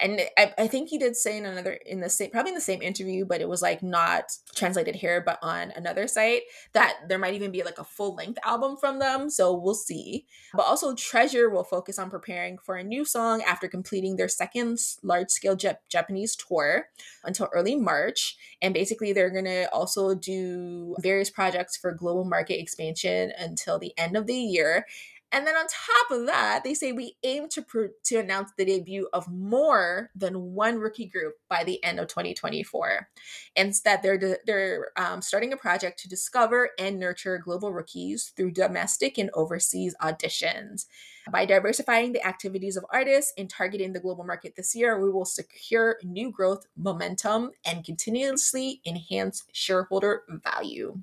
and 0.01 0.21
I, 0.37 0.53
I 0.57 0.67
think 0.67 0.89
he 0.89 0.97
did 0.97 1.15
say 1.15 1.37
in 1.37 1.45
another 1.45 1.73
in 1.85 1.99
the 1.99 2.09
same 2.09 2.31
probably 2.31 2.51
in 2.51 2.55
the 2.55 2.61
same 2.61 2.81
interview 2.81 3.25
but 3.25 3.41
it 3.41 3.49
was 3.49 3.61
like 3.61 3.83
not 3.83 4.31
translated 4.55 4.95
here 4.95 5.21
but 5.21 5.39
on 5.41 5.71
another 5.75 6.07
site 6.07 6.43
that 6.73 6.97
there 7.07 7.19
might 7.19 7.33
even 7.33 7.51
be 7.51 7.63
like 7.63 7.77
a 7.77 7.83
full 7.83 8.15
length 8.15 8.39
album 8.43 8.77
from 8.77 8.99
them 8.99 9.29
so 9.29 9.53
we'll 9.53 9.73
see. 9.73 10.25
But 10.53 10.65
also 10.65 10.95
treasure 10.95 11.49
will 11.49 11.63
focus 11.63 11.99
on 11.99 12.09
preparing 12.09 12.57
for 12.57 12.75
a 12.75 12.83
new 12.83 13.05
song 13.05 13.41
after 13.43 13.67
completing 13.67 14.15
their 14.15 14.27
second 14.27 14.79
large 15.01 15.29
scale 15.29 15.55
Jap- 15.55 15.77
japanese 15.89 16.35
tour 16.35 16.87
until 17.23 17.49
early 17.53 17.75
march 17.75 18.37
and 18.61 18.73
basically 18.73 19.13
they're 19.13 19.29
going 19.29 19.45
to 19.45 19.71
also 19.73 20.15
do 20.15 20.95
various 20.99 21.29
projects 21.29 21.77
for 21.77 21.91
global 21.91 22.23
market 22.23 22.59
expansion 22.59 23.31
until 23.37 23.79
the 23.79 23.93
end 23.97 24.15
of 24.17 24.27
the 24.27 24.35
year 24.35 24.85
and 25.33 25.47
then 25.47 25.55
on 25.55 25.65
top 25.65 26.11
of 26.19 26.27
that, 26.27 26.63
they 26.63 26.75
say 26.75 26.91
we 26.91 27.17
aim 27.23 27.49
to 27.49 27.65
to 28.03 28.17
announce 28.17 28.51
the 28.55 28.65
debut 28.65 29.09
of 29.13 29.27
more 29.27 30.11
than 30.15 30.53
one 30.53 30.77
rookie 30.77 31.07
group 31.07 31.33
by 31.49 31.63
the 31.63 31.83
end 31.83 31.99
of 31.99 32.07
2024, 32.07 33.09
and 33.55 33.73
that 33.83 34.03
they're 34.03 34.37
they're 34.45 34.91
um, 34.95 35.23
starting 35.23 35.51
a 35.51 35.57
project 35.57 35.99
to 36.01 36.07
discover 36.07 36.69
and 36.77 36.99
nurture 36.99 37.39
global 37.39 37.73
rookies 37.73 38.31
through 38.35 38.51
domestic 38.51 39.17
and 39.17 39.31
overseas 39.33 39.95
auditions. 40.01 40.85
By 41.31 41.45
diversifying 41.45 42.11
the 42.11 42.25
activities 42.25 42.77
of 42.77 42.85
artists 42.91 43.33
and 43.37 43.49
targeting 43.49 43.93
the 43.93 43.99
global 43.99 44.25
market 44.25 44.55
this 44.55 44.75
year, 44.75 45.01
we 45.01 45.09
will 45.09 45.25
secure 45.25 45.97
new 46.03 46.31
growth 46.31 46.65
momentum 46.77 47.51
and 47.65 47.83
continuously 47.83 48.81
enhance 48.85 49.43
shareholder 49.51 50.23
value. 50.43 51.01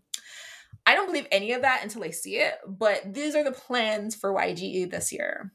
I 0.91 0.95
don't 0.95 1.07
believe 1.07 1.29
any 1.31 1.53
of 1.53 1.63
that 1.63 1.85
until 1.85 2.03
I 2.03 2.11
see 2.11 2.35
it, 2.39 2.55
but 2.67 3.15
these 3.15 3.37
are 3.37 3.45
the 3.45 3.53
plans 3.53 4.17
for 4.17 4.33
YGE 4.33 4.91
this 4.91 5.13
year. 5.13 5.53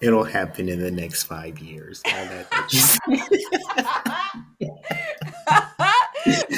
It'll 0.00 0.24
happen 0.24 0.70
in 0.70 0.80
the 0.80 0.90
next 0.90 1.24
five 1.24 1.58
years. 1.58 2.02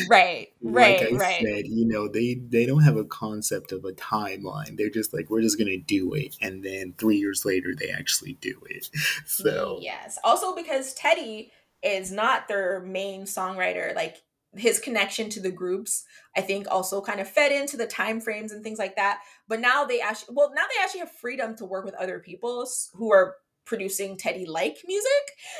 right, 0.09 0.49
right, 0.63 1.01
like 1.01 1.03
I 1.03 1.17
right. 1.17 1.43
Said, 1.43 1.67
you 1.67 1.89
know, 1.89 2.07
they 2.07 2.35
they 2.49 2.67
don't 2.67 2.85
have 2.85 2.97
a 2.97 3.05
concept 3.05 3.73
of 3.73 3.85
a 3.85 3.91
timeline. 3.91 4.77
They're 4.77 4.91
just 4.91 5.13
like, 5.13 5.31
we're 5.31 5.43
just 5.43 5.59
gonna 5.59 5.77
do 5.77 6.15
it, 6.15 6.37
and 6.41 6.65
then 6.65 6.95
three 6.99 7.17
years 7.17 7.45
later, 7.45 7.75
they 7.77 7.91
actually 7.91 8.35
do 8.35 8.63
it. 8.71 8.91
So 9.27 9.81
yes, 9.83 10.19
also 10.23 10.55
because 10.55 10.95
Teddy 10.95 11.51
is 11.83 12.13
not 12.13 12.47
their 12.47 12.79
main 12.79 13.23
songwriter. 13.23 13.93
Like 13.97 14.23
his 14.57 14.79
connection 14.79 15.29
to 15.29 15.41
the 15.41 15.51
groups 15.51 16.05
i 16.37 16.41
think 16.41 16.67
also 16.71 17.01
kind 17.03 17.21
of 17.21 17.29
fed 17.29 17.53
into 17.53 17.77
the 17.77 17.87
time 17.87 18.21
frames 18.21 18.53
and 18.53 18.63
things 18.63 18.79
like 18.79 18.97
that. 18.97 19.21
But 19.47 19.61
now 19.61 19.85
they 19.85 20.01
actually 20.01 20.35
well 20.35 20.53
now 20.55 20.63
they 20.63 20.83
actually 20.83 21.01
have 21.01 21.13
freedom 21.13 21.57
to 21.57 21.65
work 21.65 21.85
with 21.85 21.95
other 21.95 22.19
people 22.19 22.69
who 22.95 23.13
are 23.13 23.37
producing 23.65 24.17
teddy 24.17 24.47
like 24.47 24.79
music. 24.87 25.11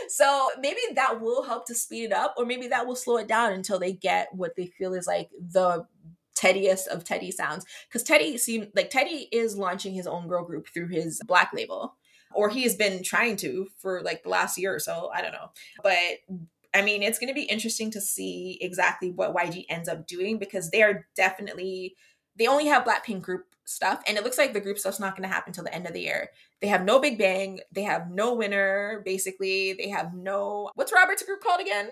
So 0.09 0.49
maybe 0.61 0.81
that 0.95 1.21
will 1.21 1.43
help 1.43 1.67
to 1.67 1.75
speed 1.75 2.05
it 2.05 2.13
up 2.13 2.35
or 2.39 2.47
maybe 2.47 2.69
that 2.69 2.87
will 2.87 2.97
slow 2.97 3.19
it 3.19 3.29
down 3.29 3.53
until 3.53 3.79
they 3.79 3.93
get 3.93 4.29
what 4.33 4.57
they 4.57 4.67
feel 4.67 4.95
is 4.95 5.07
like 5.07 5.29
the 5.39 5.87
teddiest 6.35 6.89
of 6.89 7.05
teddy 7.05 7.31
sounds. 7.31 7.67
Because 7.89 8.03
teddy 8.03 8.39
seemed 8.39 8.69
like 8.75 8.91
teddy 8.91 9.29
is 9.31 9.59
launching 9.59 9.93
his 9.93 10.07
own 10.07 10.27
girl 10.27 10.45
group 10.45 10.69
through 10.69 10.89
his 10.89 11.21
black 11.27 11.51
label. 11.53 11.97
Or 12.35 12.49
he 12.49 12.63
has 12.63 12.77
been 12.77 13.03
trying 13.03 13.37
to 13.37 13.69
for 13.79 14.03
like 14.03 14.23
the 14.23 14.29
last 14.29 14.59
year 14.59 14.75
or 14.75 14.81
so 14.81 15.11
i 15.15 15.23
don't 15.23 15.33
know. 15.33 15.51
But 15.83 16.39
I 16.75 16.83
mean, 16.83 17.03
it's 17.03 17.19
going 17.19 17.29
to 17.29 17.35
be 17.35 17.43
interesting 17.43 17.91
to 17.93 18.01
see 18.01 18.59
exactly 18.61 19.11
what 19.11 19.35
YG 19.35 19.65
ends 19.69 19.89
up 19.89 20.07
doing 20.07 20.39
because 20.39 20.71
they 20.71 20.83
are 20.83 21.07
definitely 21.17 21.97
they 22.39 22.47
only 22.47 22.67
have 22.67 22.85
Blackpink 22.85 23.23
group 23.23 23.47
stuff, 23.65 24.01
and 24.07 24.17
it 24.17 24.25
looks 24.25 24.39
like 24.39 24.53
the 24.53 24.61
group 24.61 24.79
stuff's 24.79 25.01
not 25.01 25.17
going 25.17 25.29
to 25.29 25.35
happen 25.35 25.51
until 25.51 25.65
the 25.65 25.75
end 25.75 25.87
of 25.87 25.93
the 25.93 26.03
year. 26.03 26.31
They 26.61 26.69
have 26.69 26.85
no 26.85 27.01
Big 27.01 27.19
Bang, 27.19 27.61
they 27.73 27.83
have 27.83 28.11
no 28.11 28.35
winner. 28.35 29.03
Basically, 29.05 29.73
they 29.73 29.89
have 29.89 30.15
no 30.15 30.71
what's 30.75 30.93
Robert's 30.93 31.23
group 31.23 31.43
called 31.43 31.61
again? 31.61 31.91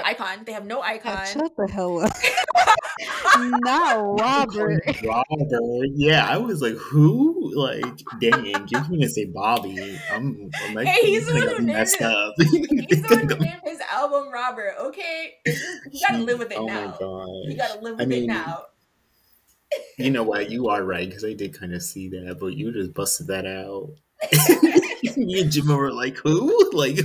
iKON. 0.00 0.46
They 0.46 0.52
have 0.52 0.66
no 0.66 0.80
iKON. 0.80 1.26
Shut 1.26 1.52
the 1.56 1.70
hell 1.70 2.00
up. 2.00 2.12
Not 3.38 4.20
Robert. 4.20 4.82
Robert. 5.04 5.88
Yeah, 5.94 6.26
I 6.26 6.36
was 6.38 6.60
like, 6.60 6.74
who? 6.74 7.52
Like, 7.54 7.84
dang, 8.20 8.44
you're 8.44 8.82
gonna 8.82 9.08
say 9.08 9.26
Bobby. 9.26 9.98
I'm, 10.10 10.50
I'm 10.62 10.74
like, 10.74 10.86
hey, 10.86 11.06
he's 11.06 11.26
the 11.26 11.34
one 11.34 11.48
who 11.48 11.62
messed 11.62 12.00
up. 12.02 12.34
He's 12.38 12.50
the 13.02 13.16
one 13.16 13.28
who 13.28 13.38
named 13.38 13.60
his 13.64 13.80
album 13.90 14.32
Robert. 14.32 14.74
Okay, 14.78 15.34
you 15.46 16.00
gotta 16.06 16.22
live 16.22 16.38
with 16.38 16.52
it 16.52 16.58
oh 16.58 16.66
now. 16.66 16.96
You 17.44 17.56
gotta 17.56 17.80
live 17.80 17.96
with 17.96 18.02
I 18.02 18.06
mean, 18.06 18.24
it 18.24 18.26
now. 18.28 18.64
you 19.98 20.10
know 20.10 20.22
what? 20.22 20.50
You 20.50 20.68
are 20.68 20.82
right 20.84 21.08
because 21.08 21.24
I 21.24 21.32
did 21.32 21.58
kind 21.58 21.74
of 21.74 21.82
see 21.82 22.08
that, 22.10 22.38
but 22.38 22.54
you 22.54 22.72
just 22.72 22.94
busted 22.94 23.28
that 23.28 23.46
out. 23.46 23.90
Me 25.16 25.40
and 25.40 25.50
Jim 25.50 25.68
were 25.68 25.92
like, 25.92 26.16
who? 26.16 26.70
Like. 26.72 26.98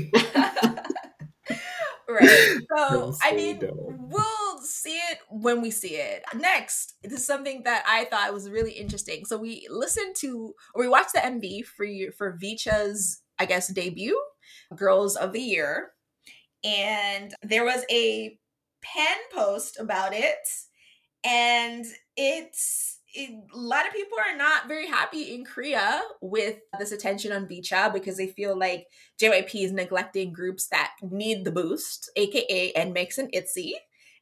Right. 2.19 2.57
So, 2.75 3.11
so 3.11 3.17
I 3.23 3.33
mean, 3.33 3.59
we'll 3.61 4.61
see 4.61 4.97
it 5.11 5.19
when 5.29 5.61
we 5.61 5.71
see 5.71 5.95
it. 5.95 6.23
Next, 6.35 6.95
this 7.03 7.19
is 7.19 7.25
something 7.25 7.63
that 7.63 7.83
I 7.87 8.05
thought 8.05 8.33
was 8.33 8.49
really 8.49 8.71
interesting. 8.71 9.25
So 9.25 9.37
we 9.37 9.67
listened 9.69 10.15
to 10.17 10.53
or 10.75 10.81
we 10.81 10.87
watched 10.87 11.13
the 11.13 11.19
MV 11.19 11.65
for 11.65 11.85
for 12.17 12.37
VCHA's, 12.41 13.21
I 13.39 13.45
guess, 13.45 13.67
debut, 13.67 14.19
Girls 14.75 15.15
of 15.15 15.33
the 15.33 15.41
Year. 15.41 15.91
And 16.63 17.33
there 17.41 17.63
was 17.63 17.83
a 17.89 18.37
Pann 18.81 19.17
post 19.33 19.79
about 19.79 20.13
it. 20.13 20.37
And 21.23 21.85
it's 22.15 22.96
it, 23.17 23.31
a 23.53 23.57
lot 23.57 23.87
of 23.87 23.93
people 23.93 24.17
are 24.19 24.37
not 24.37 24.67
very 24.67 24.87
happy 24.87 25.33
in 25.33 25.43
Korea 25.43 26.01
with 26.21 26.57
this 26.77 26.91
attention 26.91 27.31
on 27.31 27.47
VCHA 27.47 27.91
because 27.91 28.15
they 28.15 28.27
feel 28.27 28.57
like 28.57 28.85
JYP 29.19 29.65
is 29.65 29.71
neglecting 29.71 30.31
groups 30.31 30.67
that 30.67 30.91
need 31.01 31.43
the 31.43 31.51
boost, 31.51 32.11
aka 32.15 32.71
and 32.73 32.95
ITZY. 32.95 33.73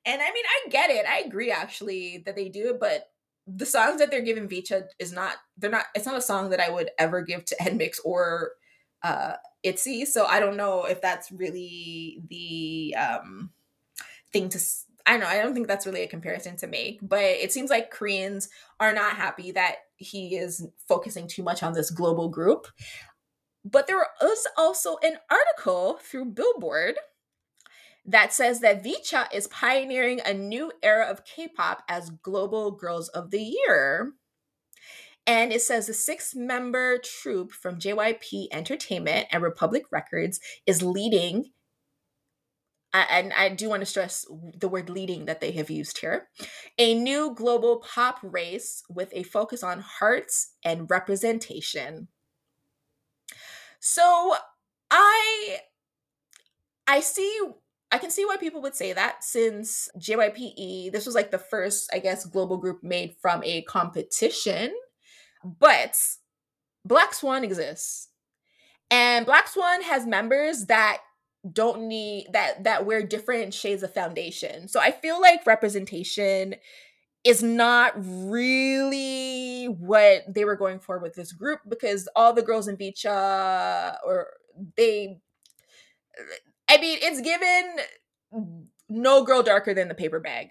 And 0.06 0.22
I 0.22 0.32
mean, 0.32 0.46
I 0.46 0.70
get 0.70 0.90
it. 0.90 1.06
I 1.06 1.24
agree 1.26 1.52
actually 1.52 2.24
that 2.26 2.36
they 2.36 2.48
do 2.48 2.78
but 2.80 3.08
the 3.48 3.66
songs 3.66 4.00
that 4.00 4.10
they're 4.10 4.22
giving 4.22 4.48
VCHA 4.48 4.86
is 4.98 5.12
not 5.12 5.36
they're 5.58 5.70
not 5.70 5.86
it's 5.94 6.06
not 6.06 6.18
a 6.18 6.22
song 6.22 6.50
that 6.50 6.60
I 6.60 6.70
would 6.70 6.90
ever 6.98 7.22
give 7.22 7.46
to 7.46 7.56
NMIXX 7.58 8.00
or 8.06 8.52
uh 9.04 9.34
ITZY. 9.64 10.06
So 10.06 10.26
I 10.26 10.40
don't 10.40 10.58
know 10.58 10.86
if 10.86 11.02
that's 11.02 11.32
really 11.32 12.22
the 12.30 12.96
um 12.96 13.52
thing 14.32 14.50
to 14.50 14.60
I 15.06 15.12
don't 15.12 15.20
know. 15.20 15.28
I 15.28 15.42
don't 15.42 15.54
think 15.54 15.68
that's 15.68 15.86
really 15.86 16.02
a 16.02 16.08
comparison 16.08 16.58
to 16.58 16.68
make, 16.68 17.00
but 17.02 17.24
it 17.24 17.52
seems 17.52 17.70
like 17.70 17.92
Koreans 17.92 18.50
are 18.80 18.94
not 18.94 19.16
happy 19.16 19.52
that 19.52 19.76
he 19.98 20.36
is 20.36 20.68
focusing 20.88 21.28
too 21.28 21.44
much 21.44 21.62
on 21.62 21.74
this 21.74 21.92
global 21.92 22.28
group. 22.30 22.68
But 23.64 23.88
there 23.88 24.06
is 24.24 24.48
also 24.58 24.98
an 25.04 25.18
article 25.30 26.00
through 26.02 26.26
Billboard 26.26 26.96
that 28.06 28.34
says 28.34 28.60
that 28.60 28.84
VCHA 28.84 29.34
is 29.34 29.48
pioneering 29.48 30.22
a 30.24 30.34
new 30.34 30.72
era 30.84 31.06
of 31.06 31.26
K 31.26 31.48
pop 31.48 31.84
as 31.90 32.12
Global 32.22 32.72
Girls 32.72 33.10
of 33.10 33.32
the 33.32 33.42
Year. 33.42 34.14
And 35.28 35.52
it 35.52 35.62
says 35.62 35.88
the 35.88 35.94
six 35.94 36.36
member 36.36 37.00
troupe 37.00 37.52
from 37.52 37.80
JYP 37.80 38.48
Entertainment 38.52 39.28
and 39.32 39.42
Republic 39.42 39.86
Records 39.92 40.40
is 40.68 40.84
leading 40.84 41.52
and 43.10 43.34
I 43.34 43.50
do 43.50 43.70
want 43.70 43.82
to 43.82 43.86
stress 43.86 44.26
the 44.58 44.68
word 44.68 44.90
leading 44.90 45.26
that 45.26 45.42
they 45.42 45.52
have 45.52 45.70
used 45.70 45.98
here, 45.98 46.28
a 46.78 46.94
new 46.94 47.34
global 47.36 47.78
pop 47.78 48.20
race 48.22 48.84
with 48.90 49.10
a 49.14 49.24
focus 49.24 49.64
on 49.64 49.80
hearts 49.80 50.54
and 50.64 50.90
representation. 50.90 52.08
So 53.80 54.36
I 54.92 55.60
I 56.88 57.00
see 57.00 57.40
I 57.92 57.98
can 57.98 58.12
see 58.12 58.26
why 58.26 58.38
people 58.38 58.62
would 58.62 58.76
say 58.76 58.94
that 58.94 59.24
since 59.24 59.90
JYPE, 59.98 60.92
this 60.92 61.06
was 61.06 61.16
like 61.16 61.32
the 61.32 61.38
first, 61.38 61.90
I 61.94 62.00
guess, 62.00 62.26
global 62.26 62.58
group 62.58 62.84
made 62.84 63.16
from 63.22 63.44
a 63.44 63.62
competition. 63.64 64.74
But 65.44 65.98
Black 66.84 67.14
Swan 67.14 67.44
exists. 67.44 68.10
And 68.92 69.26
Black 69.26 69.48
Swan 69.48 69.82
has 69.84 70.06
members 70.06 70.66
that 70.66 71.02
don't 71.52 71.88
need 71.88 72.28
that 72.34 72.64
that 72.64 72.86
wear 72.86 73.04
different 73.04 73.54
shades 73.54 73.84
of 73.84 73.94
foundation. 73.94 74.68
So 74.68 74.80
I 74.80 74.92
feel 74.92 75.22
like 75.22 75.46
representation 75.46 76.56
is 77.24 77.42
not 77.42 77.94
really 77.98 79.66
what 79.66 80.24
they 80.28 80.46
were 80.46 80.56
going 80.56 80.80
for 80.80 81.00
with 81.00 81.16
this 81.16 81.32
group 81.32 81.60
because 81.68 82.08
all 82.16 82.34
the 82.34 82.44
girls 82.44 82.68
in 82.68 82.78
VCHA 82.78 83.98
or 84.06 84.28
they 84.78 85.20
I 86.70 86.78
mean 86.78 87.00
it's 87.02 87.22
given 87.22 88.66
no 88.90 89.24
girl 89.24 89.44
darker 89.44 89.74
than 89.74 89.88
the 89.88 89.96
paper 89.96 90.20
bag. 90.20 90.50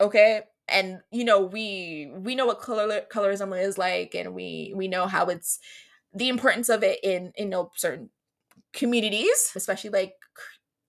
Okay? 0.00 0.42
And 0.68 1.00
you 1.10 1.24
know, 1.24 1.40
we 1.40 2.10
we 2.16 2.34
know 2.34 2.46
what 2.46 2.60
color 2.60 3.02
colorism 3.12 3.58
is 3.62 3.78
like 3.78 4.14
and 4.14 4.34
we 4.34 4.72
we 4.74 4.88
know 4.88 5.06
how 5.06 5.26
it's 5.26 5.58
the 6.14 6.28
importance 6.28 6.68
of 6.68 6.82
it 6.82 7.00
in 7.02 7.32
in 7.36 7.50
no 7.50 7.70
certain 7.76 8.10
communities, 8.72 9.52
especially 9.54 9.90
like 9.90 10.14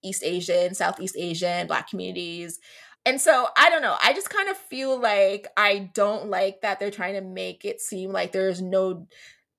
East 0.05 0.23
Asian, 0.23 0.75
Southeast 0.75 1.15
Asian, 1.17 1.67
Black 1.67 1.89
communities. 1.89 2.59
And 3.05 3.19
so 3.19 3.47
I 3.57 3.69
don't 3.69 3.81
know. 3.81 3.97
I 4.01 4.13
just 4.13 4.29
kind 4.29 4.49
of 4.49 4.57
feel 4.57 4.99
like 4.99 5.47
I 5.57 5.91
don't 5.93 6.29
like 6.29 6.61
that 6.61 6.79
they're 6.79 6.91
trying 6.91 7.13
to 7.15 7.21
make 7.21 7.65
it 7.65 7.81
seem 7.81 8.11
like 8.11 8.31
there's 8.31 8.61
no, 8.61 9.07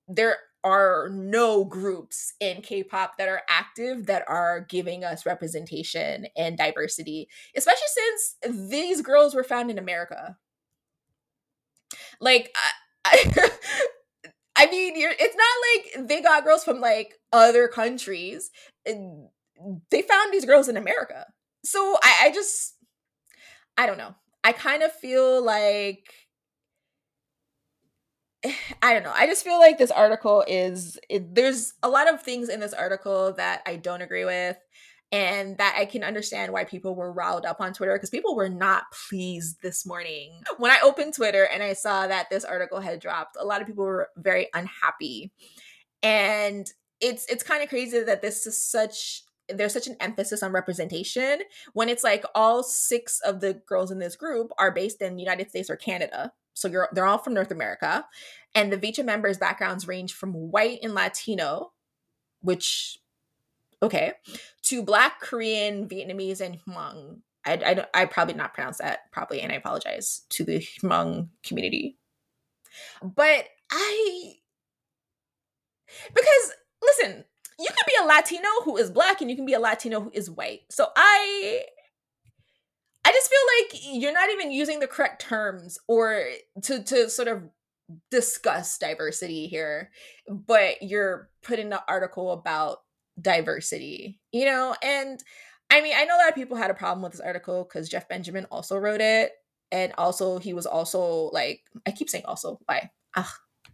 there 0.09 0.37
are 0.65 1.09
no 1.13 1.65
groups 1.65 2.35
in 2.41 2.61
K-pop 2.61 3.19
that 3.19 3.29
are 3.29 3.43
active 3.49 4.07
that 4.07 4.25
are 4.27 4.67
giving 4.69 5.05
us 5.05 5.25
representation 5.25 6.27
and 6.37 6.59
diversity, 6.59 7.29
especially 7.57 7.87
since 7.87 8.69
these 8.69 9.01
girls 9.01 9.33
were 9.33 9.45
found 9.45 9.71
in 9.71 9.79
America. 9.79 10.37
Like, 12.21 12.53
I, 13.05 13.33
I, 13.37 13.51
I 14.57 14.67
mean, 14.71 14.95
it's 14.97 15.37
not 15.37 16.01
like 16.01 16.09
they 16.09 16.21
got 16.21 16.45
girls 16.45 16.65
from 16.65 16.81
like 16.81 17.15
other 17.33 17.69
countries. 17.69 18.51
They 19.91 20.03
found 20.03 20.33
these 20.33 20.45
girls 20.45 20.69
in 20.69 20.77
America. 20.77 21.27
So 21.65 21.99
I, 22.03 22.27
I 22.27 22.31
just, 22.33 22.75
I 23.77 23.87
don't 23.87 23.99
know. 23.99 24.15
I 24.45 24.53
kind 24.53 24.83
of 24.83 24.93
feel 24.93 25.43
like, 25.45 26.13
I 28.83 28.93
don't 28.93 29.03
know. 29.03 29.13
I 29.15 29.27
just 29.27 29.45
feel 29.45 29.59
like 29.59 29.79
this 29.79 29.91
article 29.91 30.45
is, 30.47 30.99
it, 31.09 31.35
there's 31.35 31.75
a 31.83 31.89
lot 31.89 32.13
of 32.13 32.23
things 32.23 32.49
in 32.49 32.61
this 32.61 32.73
article 32.73 33.33
that 33.35 33.63
I 33.67 33.77
don't 33.77 34.03
agree 34.03 34.25
with 34.25 34.57
and 35.13 35.57
that 35.59 35.77
I 35.79 35.85
can 35.85 36.03
understand 36.03 36.53
why 36.53 36.65
people 36.65 36.95
were 36.95 37.13
riled 37.13 37.47
up 37.47 37.61
on 37.61 37.73
Twitter 37.73 37.95
because 37.95 38.11
people 38.11 38.35
were 38.35 38.49
not 38.49 38.85
pleased 39.09 39.63
this 39.63 39.87
morning. 39.87 40.43
When 40.59 40.73
I 40.73 40.81
opened 40.83 41.15
Twitter 41.15 41.45
and 41.45 41.63
I 41.63 41.75
saw 41.75 42.07
that 42.07 42.29
this 42.29 42.45
article 42.45 42.81
had 42.81 43.01
dropped, 43.01 43.37
a 43.39 43.45
lot 43.45 43.61
of 43.61 43.67
people 43.67 43.85
were 43.85 44.09
very 44.17 44.49
unhappy. 44.53 45.33
And 46.03 46.71
it's 47.01 47.27
it's 47.27 47.43
kind 47.43 47.63
of 47.63 47.69
crazy 47.69 48.03
that 48.03 48.23
this 48.23 48.47
is 48.47 48.63
such 48.63 49.23
there's 49.49 49.73
such 49.73 49.87
an 49.87 49.97
emphasis 50.01 50.43
on 50.43 50.53
representation 50.53 51.41
when 51.73 51.89
it's 51.89 52.05
like 52.05 52.25
all 52.35 52.63
six 52.63 53.21
of 53.21 53.41
the 53.41 53.55
girls 53.55 53.91
in 53.91 53.99
this 53.99 54.17
group 54.17 54.51
are 54.59 54.73
based 54.73 55.01
in 55.01 55.17
the 55.17 55.23
United 55.23 55.51
States 55.51 55.71
or 55.71 55.77
Canada. 55.77 56.33
So 56.55 56.69
you're, 56.69 56.89
they're 56.93 57.07
all 57.07 57.19
from 57.19 57.35
North 57.35 57.51
America. 57.51 58.07
And 58.55 58.73
the 58.73 58.79
VCHA 58.79 59.05
members' 59.05 59.39
backgrounds 59.39 59.87
range 59.87 60.15
from 60.15 60.33
white 60.33 60.81
and 60.83 60.95
Latino, 60.95 61.73
which 62.41 62.99
okay, 63.83 64.13
to 64.63 64.83
Black, 64.83 65.21
Korean, 65.21 65.89
Vietnamese, 65.89 66.41
and 66.41 66.59
Hmong. 66.65 67.21
I, 67.45 67.53
I, 67.55 68.03
I 68.03 68.05
probably 68.07 68.35
not 68.35 68.55
pronounce 68.55 68.79
that 68.79 69.11
properly, 69.13 69.41
and 69.41 69.53
I 69.53 69.57
apologize 69.57 70.23
to 70.31 70.45
the 70.45 70.59
Hmong 70.83 71.29
community. 71.45 71.99
But 73.03 73.47
I, 73.71 74.33
because 76.13 76.53
listen, 76.83 77.25
you 77.59 77.69
can 77.69 77.85
be 77.87 77.95
a 78.03 78.07
Latino 78.07 78.49
who 78.65 78.77
is 78.77 78.91
black, 78.91 79.21
and 79.21 79.31
you 79.31 79.37
can 79.37 79.47
be 79.47 79.55
a 79.55 79.61
Latino 79.61 80.01
who 80.01 80.11
is 80.13 80.31
white. 80.31 80.63
So 80.71 80.87
I, 80.97 81.63
I 83.05 83.13
just 83.13 83.31
feel 83.31 83.39
like 83.61 84.01
you're 84.03 84.13
not 84.13 84.31
even 84.31 84.51
using 84.51 84.81
the 84.81 84.87
correct 84.87 85.23
terms 85.23 85.79
or 85.89 86.25
to 86.63 86.83
to 86.83 87.09
sort 87.09 87.29
of 87.29 87.43
discuss 88.11 88.79
diversity 88.79 89.47
here, 89.47 89.91
but 90.29 90.83
you're 90.83 91.31
putting 91.43 91.69
the 91.69 91.83
article 91.89 92.33
about 92.33 92.79
diversity, 93.21 94.21
you 94.33 94.45
know? 94.45 94.75
And 94.83 95.23
I 95.71 95.81
mean, 95.81 95.95
I 95.97 96.05
know 96.05 96.17
a 96.17 96.19
lot 96.19 96.29
of 96.29 96.35
people 96.35 96.57
had 96.57 96.71
a 96.71 96.75
problem 96.75 97.03
with 97.03 97.13
this 97.13 97.21
article 97.21 97.65
because 97.65 97.89
Jeff 97.89 98.09
Benjamin 98.09 98.47
also 98.51 98.77
wrote 98.77 99.01
it. 99.01 99.33
And 99.73 99.93
also, 99.99 100.39
he 100.39 100.53
was 100.53 100.67
also 100.67 101.31
like, 101.33 101.63
I 101.87 101.91
keep 101.91 102.09
saying 102.09 102.25
also, 102.27 102.59
why? 102.67 102.91
Ah, 103.17 103.33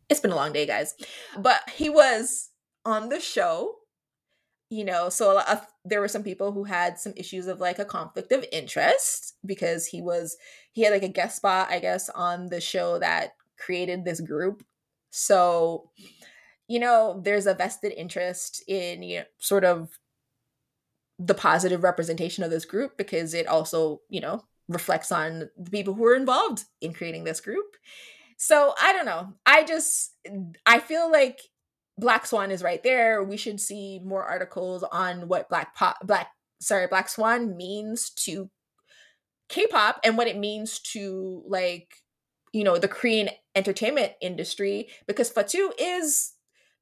it's 0.09 0.20
been 0.20 0.30
a 0.30 0.36
long 0.36 0.52
day, 0.52 0.66
guys. 0.66 0.94
But 1.38 1.60
he 1.74 1.90
was 1.90 2.48
on 2.84 3.09
the 3.09 3.20
show, 3.20 3.76
you 4.70 4.84
know, 4.84 5.09
so 5.09 5.42
there 5.84 6.00
were 6.00 6.09
some 6.09 6.22
people 6.22 6.52
who 6.52 6.64
had 6.64 6.98
some 6.98 7.12
issues 7.16 7.46
of 7.46 7.60
like 7.60 7.78
a 7.78 7.84
conflict 7.84 8.32
of 8.32 8.44
interest 8.52 9.34
because 9.44 9.86
he 9.86 10.00
was, 10.00 10.36
he 10.72 10.82
had 10.82 10.92
like 10.92 11.02
a 11.02 11.09
guest 11.09 11.36
spot, 11.36 11.68
I 11.70 11.78
guess, 11.78 12.09
on 12.09 12.48
the 12.48 12.60
show 12.60 12.98
that 12.98 13.34
created 13.59 14.04
this 14.04 14.20
group. 14.20 14.64
So, 15.10 15.90
you 16.68 16.80
know, 16.80 17.20
there's 17.22 17.46
a 17.46 17.54
vested 17.54 17.92
interest 17.92 18.64
in 18.66 19.02
you 19.02 19.18
know, 19.20 19.24
sort 19.38 19.64
of 19.64 19.98
the 21.18 21.34
positive 21.34 21.84
representation 21.84 22.42
of 22.42 22.50
this 22.50 22.64
group 22.64 22.96
because 22.96 23.34
it 23.34 23.46
also, 23.46 24.00
you 24.09 24.20
know, 24.20 24.42
reflects 24.68 25.12
on 25.12 25.50
the 25.56 25.70
people 25.70 25.94
who 25.94 26.06
are 26.06 26.16
involved 26.16 26.64
in 26.80 26.92
creating 26.92 27.24
this 27.24 27.40
group. 27.40 27.76
So 28.38 28.74
I 28.80 28.92
don't 28.92 29.06
know. 29.06 29.34
I 29.46 29.64
just 29.64 30.14
I 30.66 30.80
feel 30.80 31.12
like 31.12 31.40
Black 31.98 32.27
Swan 32.27 32.51
is 32.51 32.62
right 32.62 32.82
there. 32.82 33.23
We 33.23 33.36
should 33.36 33.60
see 33.60 34.01
more 34.02 34.24
articles 34.24 34.82
on 34.82 35.28
what 35.28 35.48
Black 35.48 35.74
Pop 35.74 35.98
Black 36.05 36.28
sorry, 36.60 36.86
Black 36.86 37.09
Swan 37.09 37.56
means 37.56 38.10
to 38.10 38.48
K-pop 39.48 40.01
and 40.05 40.16
what 40.16 40.28
it 40.28 40.39
means 40.39 40.78
to 40.78 41.43
like 41.47 41.89
you 42.52 42.64
know 42.64 42.78
the 42.78 42.89
Korean 42.89 43.31
entertainment 43.55 44.12
industry 44.20 44.89
because 45.06 45.31
Fatou 45.31 45.70
is 45.78 46.32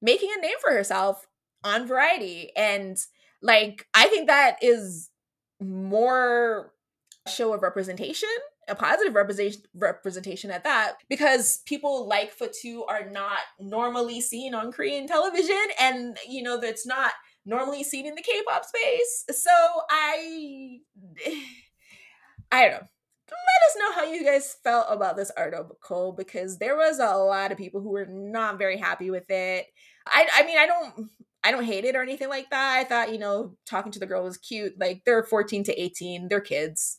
making 0.00 0.30
a 0.36 0.40
name 0.40 0.56
for 0.60 0.72
herself 0.72 1.26
on 1.64 1.86
Variety 1.86 2.52
and 2.56 2.96
like 3.42 3.86
I 3.94 4.06
think 4.08 4.28
that 4.28 4.58
is 4.62 5.10
more 5.60 6.72
show 7.28 7.52
of 7.52 7.62
representation 7.62 8.28
a 8.70 8.74
positive 8.74 9.14
representation 9.14 9.62
representation 9.74 10.50
at 10.50 10.64
that 10.64 10.94
because 11.08 11.58
people 11.66 12.06
like 12.08 12.36
Fatou 12.36 12.82
are 12.88 13.10
not 13.10 13.40
normally 13.58 14.20
seen 14.20 14.54
on 14.54 14.72
Korean 14.72 15.06
television 15.06 15.56
and 15.80 16.16
you 16.28 16.42
know 16.42 16.58
that's 16.58 16.86
not 16.86 17.12
normally 17.44 17.82
seen 17.82 18.06
in 18.06 18.14
the 18.14 18.22
K-pop 18.22 18.64
space. 18.64 19.24
So 19.30 19.50
I 19.90 20.78
I 22.52 22.62
don't 22.62 22.72
know. 22.72 22.88
Let 23.30 23.68
us 23.68 23.76
know 23.78 23.92
how 23.92 24.12
you 24.12 24.24
guys 24.24 24.56
felt 24.64 24.86
about 24.88 25.16
this 25.16 25.30
article 25.36 26.12
because 26.16 26.58
there 26.58 26.76
was 26.76 26.98
a 26.98 27.14
lot 27.14 27.52
of 27.52 27.58
people 27.58 27.80
who 27.80 27.90
were 27.90 28.06
not 28.06 28.58
very 28.58 28.76
happy 28.76 29.10
with 29.10 29.28
it. 29.30 29.66
I 30.06 30.28
I 30.34 30.46
mean 30.46 30.58
I 30.58 30.66
don't 30.66 31.10
I 31.42 31.52
don't 31.52 31.64
hate 31.64 31.84
it 31.84 31.96
or 31.96 32.02
anything 32.02 32.28
like 32.28 32.50
that. 32.50 32.78
I 32.78 32.84
thought, 32.84 33.12
you 33.12 33.18
know, 33.18 33.56
talking 33.66 33.92
to 33.92 33.98
the 33.98 34.06
girl 34.06 34.22
was 34.22 34.36
cute. 34.36 34.78
Like 34.78 35.02
they're 35.06 35.22
14 35.22 35.64
to 35.64 35.80
18, 35.80 36.28
they're 36.28 36.40
kids 36.40 36.98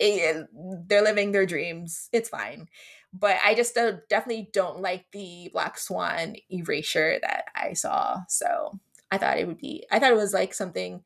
they're 0.00 1.02
living 1.02 1.32
their 1.32 1.46
dreams. 1.46 2.08
It's 2.12 2.28
fine. 2.28 2.68
But 3.12 3.38
I 3.44 3.54
just 3.54 3.76
uh, 3.76 3.92
definitely 4.08 4.50
don't 4.52 4.80
like 4.80 5.06
the 5.12 5.50
Black 5.52 5.78
Swan 5.78 6.36
erasure 6.50 7.18
that 7.22 7.46
I 7.54 7.72
saw. 7.72 8.18
So 8.28 8.78
I 9.10 9.18
thought 9.18 9.38
it 9.38 9.46
would 9.46 9.58
be, 9.58 9.86
I 9.90 9.98
thought 9.98 10.12
it 10.12 10.16
was 10.16 10.34
like 10.34 10.52
something 10.52 11.02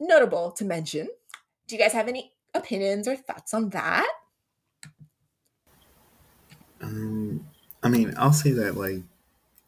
notable 0.00 0.52
to 0.52 0.64
mention. 0.64 1.08
Do 1.66 1.76
you 1.76 1.80
guys 1.80 1.92
have 1.92 2.08
any 2.08 2.32
opinions 2.54 3.06
or 3.06 3.16
thoughts 3.16 3.54
on 3.54 3.68
that? 3.70 4.10
Um, 6.80 7.46
I 7.82 7.88
mean, 7.88 8.14
I'll 8.16 8.32
say 8.32 8.52
that 8.52 8.76
like 8.76 9.02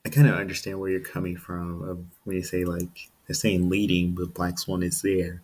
I 0.04 0.10
kind 0.10 0.28
of 0.28 0.34
understand 0.34 0.80
where 0.80 0.90
you're 0.90 1.00
coming 1.00 1.36
from 1.36 1.82
of 1.88 2.04
when 2.24 2.36
you 2.36 2.42
say 2.42 2.64
like 2.64 3.08
they're 3.26 3.34
saying 3.34 3.68
leading, 3.68 4.12
but 4.12 4.34
Black 4.34 4.58
Swan 4.58 4.82
is 4.82 5.00
there. 5.02 5.42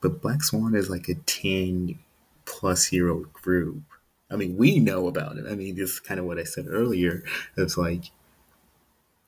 But 0.00 0.22
Black 0.22 0.42
Swan 0.42 0.74
is 0.74 0.88
like 0.88 1.08
a 1.08 1.14
10 1.14 1.98
plus 2.44 2.92
year 2.92 3.10
old 3.10 3.32
group. 3.32 3.82
I 4.30 4.36
mean, 4.36 4.56
we 4.56 4.78
know 4.78 5.08
about 5.08 5.36
it. 5.36 5.44
I 5.48 5.54
mean, 5.54 5.76
this 5.76 5.90
is 5.90 6.00
kind 6.00 6.18
of 6.18 6.26
what 6.26 6.38
I 6.38 6.44
said 6.44 6.66
earlier. 6.68 7.22
It's 7.56 7.76
like, 7.76 8.04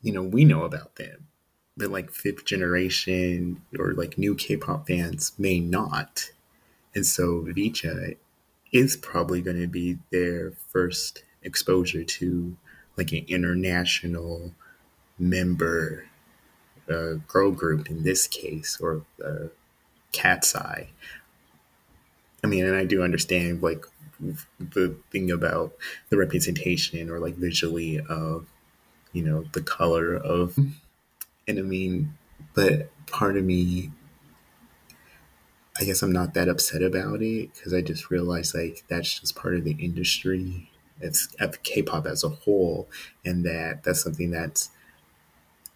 you 0.02 0.12
know, 0.12 0.22
we 0.22 0.44
know 0.44 0.64
about 0.64 0.96
them, 0.96 1.28
but 1.76 1.90
like 1.90 2.10
fifth 2.10 2.44
generation 2.44 3.62
or 3.78 3.92
like 3.92 4.16
new 4.16 4.34
K-pop 4.34 4.86
fans 4.86 5.32
may 5.38 5.60
not. 5.60 6.30
And 6.94 7.04
so 7.04 7.42
VCHA 7.42 8.16
is 8.72 8.96
probably 8.96 9.40
going 9.40 9.60
to 9.60 9.66
be 9.66 9.98
their 10.10 10.52
first 10.72 11.24
exposure 11.42 12.04
to 12.04 12.56
like 12.96 13.12
an 13.12 13.24
international 13.28 14.52
member 15.18 16.06
uh, 16.90 17.14
girl 17.26 17.50
group 17.50 17.88
in 17.88 18.02
this 18.02 18.26
case, 18.26 18.78
or 18.80 19.04
uh, 19.24 19.48
KATSEYE. 20.12 20.88
I 22.44 22.46
mean, 22.46 22.66
and 22.66 22.76
I 22.76 22.84
do 22.84 23.02
understand 23.02 23.62
like 23.62 23.86
the 24.60 24.96
thing 25.10 25.30
about 25.30 25.72
the 26.10 26.18
representation 26.18 27.10
or 27.10 27.18
like 27.18 27.36
visually 27.36 27.98
of, 27.98 28.46
you 29.12 29.24
know, 29.24 29.46
the 29.54 29.62
color 29.62 30.14
of, 30.14 30.58
and 31.48 31.58
I 31.58 31.62
mean, 31.62 32.12
but 32.54 32.90
part 33.06 33.38
of 33.38 33.44
me, 33.44 33.90
I 35.80 35.84
guess 35.84 36.02
I'm 36.02 36.12
not 36.12 36.34
that 36.34 36.48
upset 36.48 36.82
about 36.82 37.22
it 37.22 37.54
because 37.54 37.72
I 37.72 37.80
just 37.80 38.10
realized 38.10 38.54
like 38.54 38.84
that's 38.88 39.20
just 39.20 39.34
part 39.34 39.54
of 39.54 39.64
the 39.64 39.76
industry. 39.80 40.70
It's 41.00 41.34
of 41.40 41.62
K-pop 41.62 42.06
as 42.06 42.22
a 42.22 42.28
whole, 42.28 42.88
and 43.24 43.44
that 43.44 43.82
that's 43.82 44.02
something 44.02 44.30
that's 44.30 44.70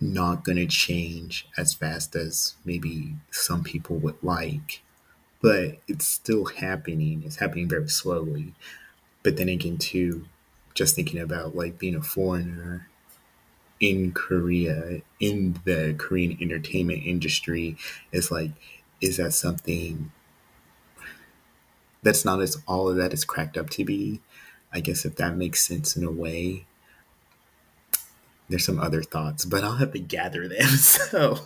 not 0.01 0.45
going 0.45 0.59
to 0.59 0.67
change 0.67 1.49
as 1.57 1.75
fast 1.75 2.15
as 2.15 2.55
maybe 2.65 3.17
some 3.33 3.65
people 3.65 3.97
would 3.97 4.23
like 4.23 4.83
but 5.41 5.79
it's 5.87 6.07
still 6.07 6.47
happening. 6.47 7.23
It's 7.25 7.37
happening 7.37 7.69
very 7.69 7.89
slowly. 7.89 8.55
But 9.23 9.37
then 9.37 9.49
again, 9.49 9.79
too, 9.79 10.27
just 10.75 10.95
thinking 10.97 11.21
about 11.21 11.55
like 11.57 11.79
being 11.79 11.95
a 11.95 12.03
foreigner 12.03 12.89
in 13.81 14.13
Korea, 14.13 15.03
in 15.21 15.61
the 15.65 15.95
Korean 15.99 16.37
entertainment 16.41 17.03
industry, 17.05 17.77
is 18.13 18.31
like, 18.31 18.51
is 19.01 19.17
that 19.19 19.33
something 19.33 20.11
that's 22.03 22.25
not 22.25 22.41
as 22.41 22.57
all 22.67 22.89
of 22.89 22.97
that 22.97 23.13
is 23.13 23.25
cracked 23.25 23.57
up 23.57 23.71
to 23.71 23.85
be? 23.85 24.21
I 24.73 24.81
guess 24.81 25.05
if 25.05 25.17
that 25.17 25.37
makes 25.37 25.67
sense 25.67 25.97
in 25.97 26.05
a 26.05 26.11
way. 26.11 26.67
There's 28.49 28.65
some 28.65 28.81
other 28.81 29.03
thoughts, 29.03 29.45
but 29.45 29.63
I'll 29.63 29.77
have 29.77 29.93
to 29.93 29.99
gather 29.99 30.49
them. 30.49 30.59
So, 30.69 31.39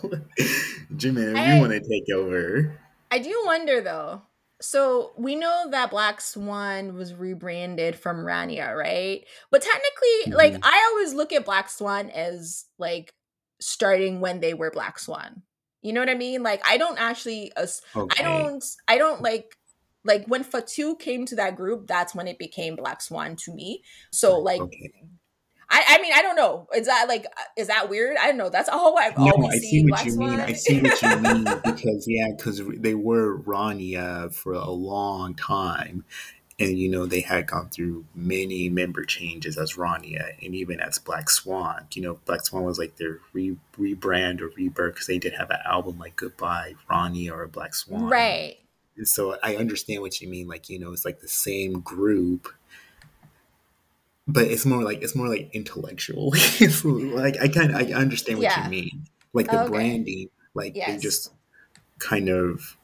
Jimmy, 0.95 1.21
if 1.21 1.47
you 1.47 1.59
want 1.59 1.73
to 1.73 1.79
take 1.79 2.09
over. 2.13 2.77
I 3.13 3.19
do 3.19 3.43
wonder 3.45 3.79
though. 3.79 4.23
So 4.59 5.11
we 5.19 5.35
know 5.35 5.67
that 5.69 5.91
Black 5.91 6.19
Swan 6.19 6.95
was 6.95 7.13
rebranded 7.13 7.95
from 7.95 8.25
Rania, 8.25 8.75
right? 8.75 9.23
But 9.51 9.61
technically, 9.61 10.31
mm-hmm. 10.31 10.33
like 10.33 10.55
I 10.63 10.89
always 10.91 11.13
look 11.13 11.31
at 11.31 11.45
Black 11.45 11.69
Swan 11.69 12.09
as 12.09 12.65
like 12.79 13.13
starting 13.61 14.19
when 14.19 14.39
they 14.39 14.55
were 14.55 14.71
Black 14.71 14.97
Swan. 14.97 15.43
You 15.83 15.93
know 15.93 15.99
what 15.99 16.09
I 16.09 16.15
mean? 16.15 16.41
Like 16.41 16.63
I 16.65 16.77
don't 16.77 16.99
actually 16.99 17.51
okay. 17.55 18.19
I 18.19 18.23
don't 18.23 18.65
I 18.87 18.97
don't 18.97 19.21
like 19.21 19.57
like 20.03 20.25
when 20.25 20.43
Fatou 20.43 20.97
came 20.97 21.27
to 21.27 21.35
that 21.35 21.55
group, 21.55 21.85
that's 21.85 22.15
when 22.15 22.27
it 22.27 22.39
became 22.39 22.75
Black 22.75 22.99
Swan 22.99 23.35
to 23.43 23.53
me. 23.53 23.83
So 24.11 24.39
like 24.39 24.61
okay. 24.61 24.91
I, 25.73 25.97
I 25.97 26.01
mean, 26.03 26.13
I 26.15 26.21
don't 26.21 26.35
know. 26.35 26.67
Is 26.75 26.85
that 26.85 27.07
like, 27.07 27.25
uh, 27.25 27.41
is 27.57 27.65
that 27.67 27.89
weird? 27.89 28.15
I 28.17 28.27
don't 28.27 28.37
know. 28.37 28.49
That's 28.49 28.69
all 28.69 28.95
I've 28.95 29.17
no, 29.17 29.31
always 29.31 29.55
I 29.55 29.57
see 29.57 29.81
what 29.81 29.89
Black 29.89 30.05
you 30.05 30.17
mean. 30.19 30.39
I 30.39 30.53
see 30.53 30.81
what 30.81 31.01
you 31.01 31.17
mean 31.19 31.43
because 31.65 32.05
yeah, 32.07 32.27
because 32.37 32.61
they 32.77 32.93
were 32.93 33.39
Rania 33.39 34.31
for 34.31 34.53
a 34.53 34.69
long 34.69 35.33
time, 35.33 36.05
and 36.59 36.77
you 36.77 36.89
know 36.89 37.07
they 37.07 37.21
had 37.21 37.47
gone 37.47 37.69
through 37.69 38.05
many 38.13 38.69
member 38.69 39.03
changes 39.03 39.57
as 39.57 39.73
Rania 39.73 40.33
and 40.45 40.53
even 40.53 40.79
as 40.79 40.99
Black 40.99 41.27
Swan. 41.31 41.87
You 41.93 42.03
know, 42.03 42.19
Black 42.25 42.45
Swan 42.45 42.65
was 42.65 42.77
like 42.77 42.97
their 42.97 43.19
re- 43.33 43.57
rebrand 43.75 44.41
or 44.41 44.49
rebirth 44.49 44.93
because 44.93 45.07
they 45.07 45.17
did 45.17 45.33
have 45.33 45.49
an 45.49 45.59
album 45.65 45.97
like 45.97 46.15
Goodbye 46.15 46.75
Rania 46.87 47.31
or 47.31 47.47
Black 47.47 47.73
Swan, 47.73 48.09
right? 48.09 48.57
And 48.95 49.07
so 49.07 49.37
I 49.41 49.55
understand 49.55 50.03
what 50.03 50.21
you 50.21 50.27
mean. 50.27 50.47
Like 50.47 50.69
you 50.69 50.77
know, 50.77 50.93
it's 50.93 51.03
like 51.03 51.19
the 51.19 51.27
same 51.27 51.79
group 51.79 52.53
but 54.27 54.45
it's 54.45 54.65
more 54.65 54.83
like 54.83 55.01
it's 55.01 55.15
more 55.15 55.27
like 55.27 55.49
intellectual. 55.53 56.31
like 56.83 57.41
I 57.41 57.47
kind 57.47 57.71
of 57.71 57.75
I 57.75 57.93
understand 57.93 58.39
what 58.39 58.43
yeah. 58.43 58.63
you 58.63 58.69
mean. 58.69 59.07
Like 59.33 59.47
the 59.47 59.59
oh, 59.59 59.63
okay. 59.63 59.69
branding, 59.69 60.29
like 60.53 60.75
yes. 60.75 60.87
they 60.87 60.97
just 60.97 61.31
kind 61.99 62.29
of 62.29 62.77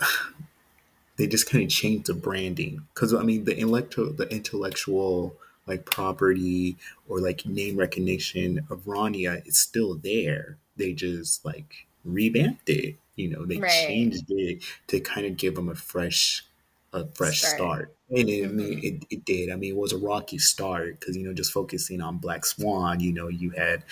they 1.16 1.26
just 1.26 1.48
kind 1.48 1.64
of 1.64 1.70
changed 1.70 2.06
the 2.06 2.14
branding 2.14 2.86
because 2.94 3.14
I 3.14 3.22
mean 3.22 3.44
the 3.44 3.56
intellectual 3.56 4.12
the 4.12 4.28
intellectual 4.28 5.36
like 5.66 5.86
property 5.86 6.76
or 7.08 7.20
like 7.20 7.46
name 7.46 7.76
recognition 7.76 8.66
of 8.70 8.80
Rania 8.84 9.46
is 9.46 9.58
still 9.58 9.94
there. 9.94 10.58
They 10.76 10.92
just 10.92 11.44
like 11.44 11.86
revamped 12.04 12.68
it. 12.68 12.96
You 13.16 13.28
know, 13.28 13.44
they 13.44 13.58
right. 13.58 13.70
changed 13.70 14.24
it 14.28 14.62
to 14.88 15.00
kind 15.00 15.26
of 15.26 15.36
give 15.36 15.54
them 15.54 15.68
a 15.68 15.74
fresh 15.74 16.44
a 16.92 17.06
fresh 17.06 17.40
start. 17.40 17.56
start. 17.56 17.94
I 18.14 18.48
mean, 18.48 18.80
it, 18.82 19.04
it 19.10 19.24
did. 19.24 19.50
I 19.50 19.56
mean, 19.56 19.72
it 19.72 19.76
was 19.76 19.92
a 19.92 19.98
rocky 19.98 20.38
start 20.38 21.00
because, 21.00 21.16
you 21.16 21.24
know, 21.24 21.32
just 21.32 21.52
focusing 21.52 22.00
on 22.00 22.18
Black 22.18 22.44
Swan, 22.44 23.00
you 23.00 23.12
know, 23.12 23.28
you 23.28 23.50
had 23.50 23.84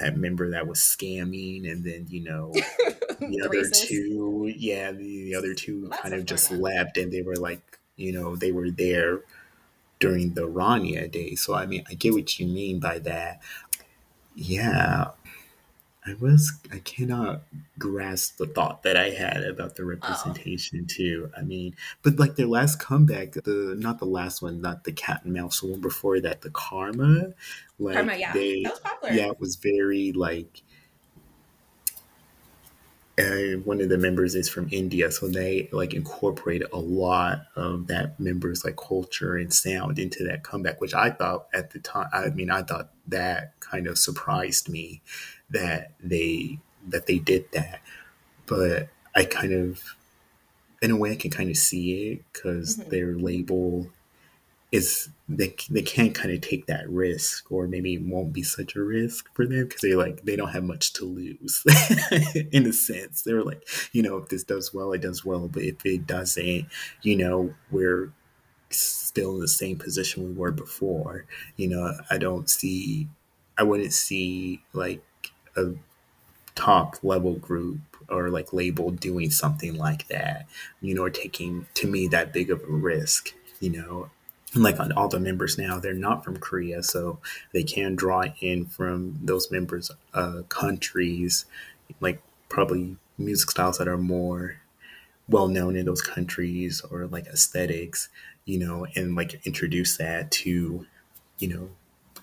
that 0.00 0.16
member 0.16 0.50
that 0.50 0.66
was 0.66 0.80
scamming 0.80 1.70
and 1.70 1.84
then, 1.84 2.06
you 2.08 2.20
know, 2.20 2.52
the 3.20 3.42
other 3.44 3.68
two, 3.70 4.52
yeah, 4.56 4.92
the, 4.92 5.24
the 5.24 5.34
other 5.34 5.54
two 5.54 5.90
kind 6.02 6.14
of 6.14 6.24
just 6.26 6.50
left 6.50 6.96
and 6.96 7.12
they 7.12 7.22
were 7.22 7.36
like, 7.36 7.78
you 7.96 8.12
know, 8.12 8.36
they 8.36 8.52
were 8.52 8.70
there 8.70 9.20
during 10.00 10.34
the 10.34 10.48
Rania 10.48 11.10
day. 11.10 11.34
So, 11.36 11.54
I 11.54 11.66
mean, 11.66 11.84
I 11.90 11.94
get 11.94 12.14
what 12.14 12.38
you 12.38 12.46
mean 12.46 12.80
by 12.80 12.98
that. 13.00 13.42
Yeah, 14.34 15.10
I 16.04 16.14
was 16.14 16.52
I 16.72 16.78
cannot 16.80 17.42
grasp 17.78 18.38
the 18.38 18.46
thought 18.46 18.82
that 18.82 18.96
I 18.96 19.10
had 19.10 19.44
about 19.44 19.76
the 19.76 19.84
representation 19.84 20.80
oh. 20.82 20.86
too. 20.88 21.30
I 21.36 21.42
mean, 21.42 21.76
but 22.02 22.18
like 22.18 22.34
their 22.34 22.48
last 22.48 22.80
comeback, 22.80 23.32
the 23.32 23.76
not 23.78 24.00
the 24.00 24.06
last 24.06 24.42
one, 24.42 24.60
not 24.60 24.82
the 24.82 24.92
cat 24.92 25.20
and 25.24 25.32
mouse, 25.32 25.60
the 25.60 25.68
one 25.68 25.80
before 25.80 26.18
that, 26.20 26.40
the 26.40 26.50
Karma, 26.50 27.34
like 27.78 27.94
Karma, 27.94 28.16
yeah, 28.16 28.32
they, 28.32 28.62
that 28.64 28.72
was 28.72 28.80
popular. 28.80 29.14
Yeah, 29.14 29.26
it 29.28 29.40
was 29.40 29.56
very 29.56 30.12
like 30.12 30.62
and 33.18 33.64
one 33.66 33.80
of 33.80 33.90
the 33.90 33.98
members 33.98 34.34
is 34.34 34.48
from 34.48 34.68
India, 34.70 35.10
so 35.12 35.28
they 35.28 35.68
like 35.70 35.92
incorporated 35.92 36.68
a 36.72 36.78
lot 36.78 37.42
of 37.56 37.86
that 37.88 38.18
members 38.18 38.64
like 38.64 38.76
culture 38.76 39.36
and 39.36 39.52
sound 39.52 39.98
into 39.98 40.24
that 40.24 40.42
comeback, 40.42 40.80
which 40.80 40.94
I 40.94 41.10
thought 41.10 41.46
at 41.52 41.70
the 41.70 41.78
time. 41.78 42.08
I 42.12 42.30
mean, 42.30 42.50
I 42.50 42.62
thought 42.62 42.90
that 43.08 43.52
kind 43.60 43.86
of 43.86 43.98
surprised 43.98 44.68
me 44.68 45.02
that 45.52 45.92
they 46.02 46.58
that 46.88 47.06
they 47.06 47.18
did 47.18 47.50
that, 47.52 47.80
but 48.46 48.88
I 49.14 49.24
kind 49.24 49.52
of, 49.52 49.82
in 50.80 50.90
a 50.90 50.96
way, 50.96 51.12
I 51.12 51.16
can 51.16 51.30
kind 51.30 51.50
of 51.50 51.56
see 51.56 52.12
it 52.12 52.24
because 52.32 52.76
mm-hmm. 52.76 52.90
their 52.90 53.14
label 53.14 53.88
is 54.72 55.10
they 55.28 55.54
they 55.70 55.82
can't 55.82 56.14
kind 56.14 56.34
of 56.34 56.40
take 56.40 56.66
that 56.66 56.88
risk, 56.88 57.52
or 57.52 57.68
maybe 57.68 57.94
it 57.94 58.02
won't 58.02 58.32
be 58.32 58.42
such 58.42 58.74
a 58.74 58.82
risk 58.82 59.28
for 59.34 59.46
them 59.46 59.64
because 59.66 59.82
they 59.82 59.94
like 59.94 60.22
they 60.24 60.34
don't 60.34 60.52
have 60.52 60.64
much 60.64 60.94
to 60.94 61.04
lose 61.04 61.62
in 62.52 62.66
a 62.66 62.72
sense. 62.72 63.22
They're 63.22 63.44
like, 63.44 63.68
you 63.92 64.02
know, 64.02 64.16
if 64.16 64.28
this 64.28 64.44
does 64.44 64.72
well, 64.72 64.92
it 64.92 65.02
does 65.02 65.24
well, 65.24 65.48
but 65.48 65.62
if 65.62 65.84
it 65.84 66.06
doesn't, 66.06 66.66
you 67.02 67.16
know, 67.16 67.54
we're 67.70 68.12
still 68.70 69.34
in 69.34 69.40
the 69.40 69.48
same 69.48 69.76
position 69.76 70.24
we 70.24 70.32
were 70.32 70.52
before. 70.52 71.26
You 71.56 71.68
know, 71.68 71.92
I 72.10 72.16
don't 72.16 72.48
see, 72.48 73.08
I 73.58 73.62
wouldn't 73.64 73.92
see 73.92 74.62
like 74.72 75.02
a 75.56 75.74
top 76.54 76.96
level 77.02 77.34
group 77.34 77.80
or 78.08 78.28
like 78.28 78.52
label 78.52 78.90
doing 78.90 79.30
something 79.30 79.76
like 79.76 80.08
that, 80.08 80.46
you 80.80 80.94
know, 80.94 81.02
or 81.02 81.10
taking 81.10 81.66
to 81.74 81.86
me 81.86 82.06
that 82.08 82.32
big 82.32 82.50
of 82.50 82.62
a 82.62 82.66
risk, 82.66 83.34
you 83.60 83.70
know? 83.70 84.10
Like 84.54 84.78
on 84.78 84.92
all 84.92 85.08
the 85.08 85.18
members 85.18 85.56
now, 85.56 85.78
they're 85.78 85.94
not 85.94 86.24
from 86.24 86.36
Korea, 86.36 86.82
so 86.82 87.20
they 87.52 87.62
can 87.62 87.96
draw 87.96 88.24
in 88.40 88.66
from 88.66 89.18
those 89.22 89.50
members' 89.50 89.90
uh, 90.12 90.42
countries, 90.50 91.46
like 92.00 92.20
probably 92.50 92.96
music 93.16 93.50
styles 93.50 93.78
that 93.78 93.88
are 93.88 93.96
more 93.96 94.60
well 95.26 95.48
known 95.48 95.74
in 95.74 95.86
those 95.86 96.02
countries 96.02 96.82
or 96.90 97.06
like 97.06 97.26
aesthetics, 97.26 98.10
you 98.44 98.58
know, 98.58 98.86
and 98.94 99.14
like 99.14 99.40
introduce 99.46 99.96
that 99.96 100.30
to, 100.30 100.86
you 101.38 101.48
know, 101.48 101.70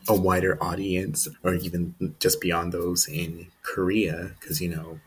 a 0.08 0.16
wider 0.16 0.62
audience 0.62 1.28
or 1.44 1.56
even 1.56 2.16
just 2.20 2.42
beyond 2.42 2.72
those 2.72 3.08
in 3.08 3.48
Korea, 3.64 4.32
because 4.40 4.62
you 4.62 4.70
know, 4.70 5.00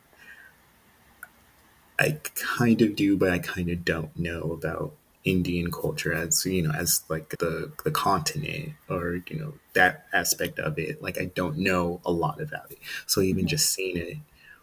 I 1.99 2.19
kind 2.35 2.81
of 2.83 2.97
do, 2.97 3.17
but 3.17 3.31
I 3.31 3.39
kind 3.39 3.71
of 3.71 3.85
don't 3.85 4.17
know 4.19 4.53
about 4.53 4.95
Indian 5.25 5.71
culture 5.71 6.13
as 6.13 6.45
you 6.45 6.63
know 6.63 6.73
as 6.73 7.05
like 7.09 7.29
the 7.39 7.71
the 7.85 7.93
continent 7.93 8.73
or 8.89 9.21
you 9.29 9.39
know 9.39 9.55
that 9.75 10.07
aspect 10.13 10.59
of 10.59 10.79
it. 10.79 11.01
Like 11.03 11.19
I 11.19 11.27
don't 11.27 11.59
know 11.59 12.01
a 12.05 12.11
lot 12.11 12.41
about 12.41 12.71
it. 12.73 12.79
So 13.07 13.21
even 13.21 13.47
just 13.47 13.71
seeing 13.73 13.97
it 13.99 14.17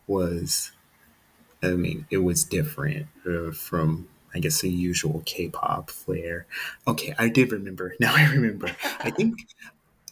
was 0.08 0.72
I 1.64 1.70
mean 1.72 2.08
it 2.12 2.20
was 2.20 2.44
different 2.44 3.08
uh, 3.28 3.52
from 3.52 4.10
I 4.36 4.40
guess 4.40 4.62
the 4.62 4.70
usual 4.70 5.24
K-pop 5.26 5.90
flair. 5.92 6.48
Okay 6.88 7.16
I 7.20 7.30
did 7.30 7.52
remember. 7.52 7.96
Now 8.02 8.16
I 8.16 8.30
remember. 8.32 8.70
I 9.00 9.12
think 9.12 9.48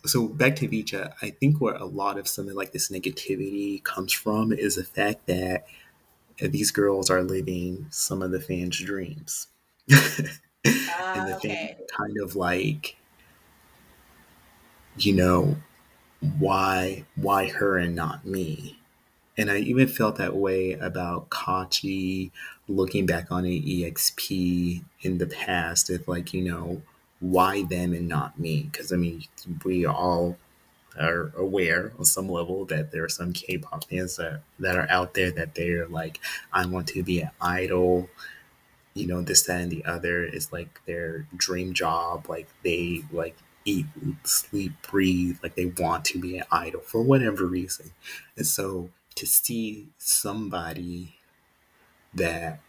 so 0.08 0.28
back 0.28 0.56
to 0.58 0.68
VCHA 0.68 1.14
I 1.22 1.30
think 1.32 1.62
where 1.62 1.76
a 1.76 1.86
lot 1.86 2.18
of 2.18 2.28
some 2.28 2.48
of 2.48 2.56
like 2.56 2.72
this 2.72 2.90
negativity 2.90 3.84
comes 3.84 4.14
from 4.14 4.52
is 4.52 4.76
the 4.76 4.84
fact 4.84 5.28
that 5.28 5.66
these 6.40 6.72
girls 6.72 7.10
are 7.10 7.24
living 7.24 7.88
some 7.90 8.22
of 8.22 8.32
the 8.32 8.40
fans 8.40 8.80
dreams 8.80 9.48
and 9.90 9.98
the 10.64 10.80
ah, 10.90 11.36
okay. 11.36 11.48
thing 11.48 11.76
kind 11.98 12.18
of 12.22 12.36
like 12.36 12.96
you 14.98 15.14
know 15.14 15.56
why 16.40 17.06
why 17.16 17.48
her 17.48 17.78
and 17.78 17.96
not 17.96 18.26
me 18.26 18.80
and 19.38 19.52
i 19.52 19.58
even 19.58 19.88
felt 19.88 20.18
that 20.18 20.36
way 20.36 20.74
about 20.74 21.30
Kaachi 21.30 22.32
looking 22.68 23.06
back 23.06 23.32
on 23.32 23.46
an 23.46 23.52
exp 23.52 24.84
in 25.02 25.18
the 25.18 25.28
past 25.28 25.90
if 25.90 26.08
like 26.08 26.34
you 26.34 26.42
know 26.42 26.82
why 27.20 27.64
them 27.64 27.94
and 27.94 28.08
not 28.08 28.40
me? 28.40 28.70
Because 28.72 28.92
i 28.94 28.96
mean 28.96 29.24
we 29.64 29.86
all 29.86 30.38
are 31.00 31.32
aware 31.38 31.94
on 32.00 32.06
some 32.06 32.28
level 32.28 32.66
that 32.66 32.92
there 32.92 33.04
are 33.04 33.10
some 33.10 33.32
k-pop 33.32 33.84
fans 33.84 34.16
that, 34.16 34.42
that 34.58 34.76
are 34.76 34.88
out 34.90 35.14
there 35.14 35.30
that 35.30 35.54
they're 35.54 35.88
like 35.88 36.20
i 36.52 36.66
want 36.66 36.88
to 36.88 37.04
be 37.04 37.22
an 37.22 37.30
idol 37.40 38.10
you 38.98 39.06
know 39.06 39.22
this 39.22 39.44
that 39.44 39.62
and 39.62 39.72
the 39.72 39.86
other. 39.86 40.24
Is 40.24 40.52
like 40.52 40.82
their 40.86 41.28
dream 41.36 41.74
job 41.74 42.28
like 42.28 42.50
they 42.64 43.04
like 43.12 43.38
eat 43.64 43.86
sleep 44.24 44.74
breathe 44.90 45.38
like 45.44 45.56
they 45.56 45.66
want 45.66 46.06
to 46.06 46.20
be 46.20 46.38
an 46.38 46.46
idol 46.52 46.82
for 46.82 47.02
whatever 47.02 47.46
reason. 47.46 47.92
And 48.36 48.48
so 48.48 48.90
to 49.16 49.26
see 49.26 49.90
somebody 49.98 51.16
that 52.14 52.60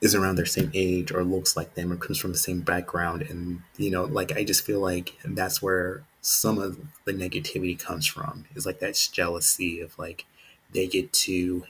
is 0.00 0.14
around 0.14 0.36
their 0.36 0.46
same 0.46 0.70
age 0.74 1.10
or 1.10 1.24
looks 1.24 1.56
like 1.56 1.74
them 1.74 1.92
or 1.92 1.96
comes 1.96 2.18
from 2.18 2.32
the 2.32 2.38
same 2.38 2.60
background 2.60 3.22
and 3.22 3.60
you 3.76 3.90
know 3.90 4.04
like 4.04 4.32
i 4.36 4.44
just 4.44 4.64
feel 4.64 4.80
like 4.80 5.14
that's 5.24 5.60
where 5.60 6.04
some 6.20 6.58
of 6.58 6.78
the 7.04 7.12
negativity 7.12 7.78
comes 7.78 8.06
from 8.06 8.44
is 8.54 8.66
like 8.66 8.78
that 8.78 9.08
jealousy 9.12 9.80
of 9.80 9.98
like 9.98 10.24
they 10.72 10.86
get 10.86 11.12
to 11.12 11.64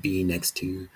be 0.00 0.22
next 0.24 0.56
to 0.56 0.88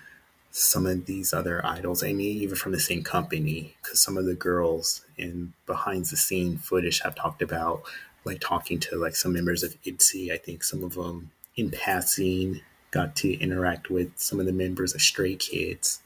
some 0.56 0.86
of 0.86 1.04
these 1.04 1.34
other 1.34 1.64
idols. 1.66 2.02
I 2.02 2.14
mean, 2.14 2.40
even 2.40 2.56
from 2.56 2.72
the 2.72 2.80
same 2.80 3.02
company, 3.02 3.76
because 3.82 4.00
some 4.00 4.16
of 4.16 4.24
the 4.24 4.34
girls 4.34 5.02
in 5.18 5.52
behind 5.66 6.06
the 6.06 6.16
scene 6.16 6.56
footage 6.56 7.00
have 7.00 7.14
talked 7.14 7.42
about 7.42 7.82
like 8.24 8.40
talking 8.40 8.80
to 8.80 8.96
like 8.96 9.14
some 9.14 9.34
members 9.34 9.62
of 9.62 9.76
ITZY. 9.84 10.32
I 10.32 10.38
think 10.38 10.64
some 10.64 10.82
of 10.82 10.94
them 10.94 11.30
in 11.56 11.70
passing 11.70 12.62
got 12.90 13.14
to 13.16 13.34
interact 13.34 13.90
with 13.90 14.12
some 14.16 14.40
of 14.40 14.46
the 14.46 14.52
members 14.52 14.94
of 14.94 15.02
Stray 15.02 15.36
Kids. 15.36 16.00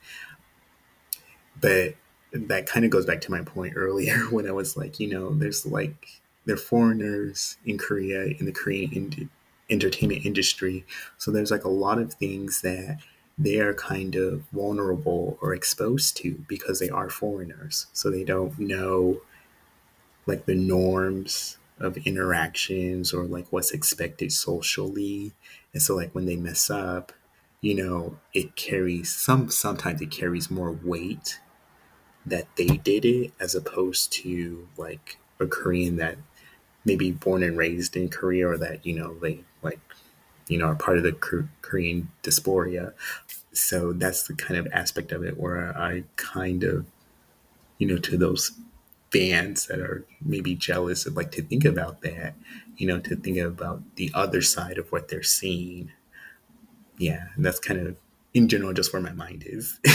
But 1.59 1.94
that 2.32 2.66
kind 2.66 2.85
of 2.85 2.90
goes 2.90 3.06
back 3.06 3.20
to 3.22 3.31
my 3.31 3.43
point 3.43 3.74
earlier 3.77 4.18
when 4.31 4.47
I 4.47 4.52
was 4.52 4.77
like, 4.77 5.01
you 5.01 5.09
know, 5.09 5.35
there's 5.35 5.66
like 5.66 6.20
they're 6.47 6.56
foreigners 6.56 7.56
in 7.66 7.78
Korea 7.78 8.24
in 8.39 8.47
the 8.47 8.52
Korean 8.52 8.93
in- 8.93 9.31
entertainment 9.68 10.27
industry, 10.27 10.85
so 11.18 11.31
there's 11.31 11.51
like 11.51 11.64
a 11.64 11.68
lot 11.68 11.98
of 11.98 12.14
things 12.14 12.62
that 12.62 12.98
they 13.39 13.59
are 13.59 13.72
kind 13.72 14.16
of 14.16 14.43
vulnerable 14.52 15.39
or 15.40 15.55
exposed 15.55 16.16
to 16.18 16.44
because 16.47 16.78
they 16.78 16.90
are 16.90 17.09
foreigners. 17.09 17.86
So 17.93 18.10
they 18.10 18.24
don't 18.24 18.59
know 18.59 19.22
like 20.27 20.44
the 20.44 20.55
norms 20.55 21.56
of 21.78 21.97
interactions 22.06 23.14
or 23.14 23.24
like 23.24 23.47
what's 23.51 23.70
expected 23.70 24.31
socially. 24.31 25.32
And 25.72 25.82
so 25.82 25.97
like 25.97 26.14
when 26.14 26.27
they 26.27 26.36
mess 26.36 26.68
up, 26.68 27.12
you 27.61 27.74
know, 27.74 28.19
it 28.35 28.57
carries 28.57 29.15
some 29.15 29.51
sometimes 29.51 30.01
it 30.01 30.11
carries 30.11 30.51
more 30.51 30.73
weight 30.73 31.41
that 32.27 32.47
they 32.57 32.66
did 32.66 33.05
it 33.05 33.32
as 33.41 33.55
opposed 33.55 34.12
to 34.12 34.69
like 34.77 35.19
a 35.41 35.47
Korean 35.47 35.97
that 35.97 36.19
maybe 36.85 37.12
born 37.12 37.43
and 37.43 37.57
raised 37.59 37.97
in 37.97 38.09
Korea 38.09 38.49
or 38.49 38.59
that, 38.59 38.87
you 38.87 38.99
know, 38.99 39.15
they 39.20 39.45
like 39.62 39.81
you 40.49 40.59
know, 40.59 40.66
are 40.66 40.74
part 40.77 40.99
of 40.99 41.05
the 41.05 41.12
Korean 41.62 42.11
diaspora. 42.23 42.93
So 43.53 43.93
that's 43.93 44.24
the 44.28 44.35
kind 44.35 44.59
of 44.59 44.69
aspect 44.73 45.12
of 45.12 45.24
it 45.24 45.39
where 45.39 45.77
I 45.78 46.05
kind 46.16 46.65
of, 46.65 46.87
you 47.78 47.87
know, 47.87 47.99
to 47.99 48.16
those 48.19 48.53
fans 49.12 49.66
that 49.66 49.81
are 49.81 50.07
maybe 50.23 50.55
jealous 50.55 51.07
of 51.07 51.16
like 51.16 51.32
to 51.32 51.43
think 51.43 51.65
about 51.65 52.03
that, 52.03 52.35
you 52.77 52.87
know, 52.87 53.01
to 53.01 53.16
think 53.16 53.39
about 53.39 53.82
the 53.97 54.11
other 54.15 54.43
side 54.43 54.78
of 54.78 54.93
what 54.93 55.09
they're 55.09 55.23
seeing. 55.23 55.93
Yeah, 57.01 57.28
that's 57.39 57.59
kind 57.59 57.81
of 57.81 57.97
in 58.35 58.47
general 58.47 58.74
just 58.74 58.93
where 58.93 59.01
my 59.01 59.12
mind 59.12 59.43
is. 59.47 59.81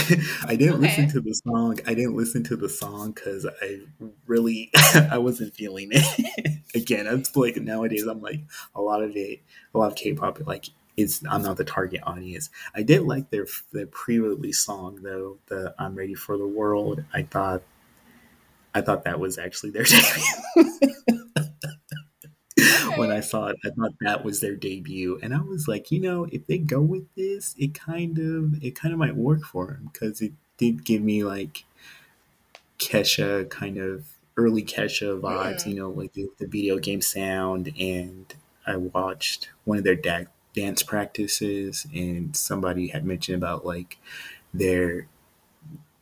I 0.44 0.56
didn't 0.56 0.74
okay. 0.74 0.88
listen 0.88 1.08
to 1.10 1.20
the 1.20 1.34
song. 1.34 1.78
I 1.86 1.94
didn't 1.94 2.16
listen 2.16 2.42
to 2.44 2.56
the 2.56 2.68
song 2.68 3.12
because 3.12 3.46
I 3.46 3.78
really 4.26 4.72
I 5.10 5.18
wasn't 5.18 5.54
feeling 5.54 5.90
it. 5.92 6.58
Again, 6.74 7.06
it's 7.06 7.34
like 7.36 7.56
nowadays 7.56 8.06
I'm 8.06 8.20
like 8.20 8.40
a 8.74 8.82
lot 8.82 9.04
of 9.04 9.16
it, 9.16 9.40
a 9.72 9.78
lot 9.78 9.92
of 9.92 9.96
K-pop 9.96 10.44
like 10.48 10.66
is 10.96 11.22
I'm 11.30 11.42
not 11.42 11.58
the 11.58 11.64
target 11.64 12.00
audience. 12.02 12.50
I 12.74 12.82
did 12.82 13.02
like 13.02 13.30
their 13.30 13.46
their 13.72 13.86
pre-release 13.86 14.58
song 14.58 14.98
though, 15.02 15.38
the 15.46 15.76
"I'm 15.78 15.94
Ready 15.94 16.14
for 16.14 16.36
the 16.36 16.48
World." 16.48 17.04
I 17.14 17.22
thought 17.22 17.62
I 18.74 18.80
thought 18.80 19.04
that 19.04 19.20
was 19.20 19.38
actually 19.38 19.70
their 19.70 19.84
debut. 19.84 20.72
When 22.96 23.10
I 23.10 23.20
saw 23.20 23.48
it, 23.48 23.56
I 23.64 23.70
thought 23.70 23.92
that 24.00 24.24
was 24.24 24.40
their 24.40 24.56
debut, 24.56 25.18
and 25.22 25.34
I 25.34 25.40
was 25.40 25.68
like, 25.68 25.90
you 25.90 26.00
know, 26.00 26.26
if 26.32 26.46
they 26.46 26.58
go 26.58 26.80
with 26.80 27.04
this, 27.14 27.54
it 27.58 27.74
kind 27.74 28.18
of 28.18 28.62
it 28.64 28.74
kind 28.74 28.92
of 28.92 28.98
might 28.98 29.16
work 29.16 29.44
for 29.44 29.66
them 29.66 29.90
because 29.92 30.22
it 30.22 30.32
did 30.56 30.84
give 30.84 31.02
me 31.02 31.22
like 31.22 31.64
Kesha 32.78 33.48
kind 33.50 33.76
of 33.76 34.06
early 34.36 34.62
Kesha 34.62 35.20
vibes, 35.20 35.66
yeah. 35.66 35.72
you 35.72 35.78
know, 35.78 35.90
like 35.90 36.12
the, 36.12 36.28
the, 36.38 36.46
video 36.46 36.78
game 36.78 37.00
sound. 37.00 37.72
And 37.78 38.34
I 38.66 38.76
watched 38.76 39.50
one 39.64 39.78
of 39.78 39.84
their 39.84 39.94
da- 39.94 40.30
dance 40.54 40.82
practices, 40.82 41.86
and 41.94 42.34
somebody 42.36 42.88
had 42.88 43.04
mentioned 43.04 43.36
about 43.36 43.66
like 43.66 43.98
their 44.54 45.08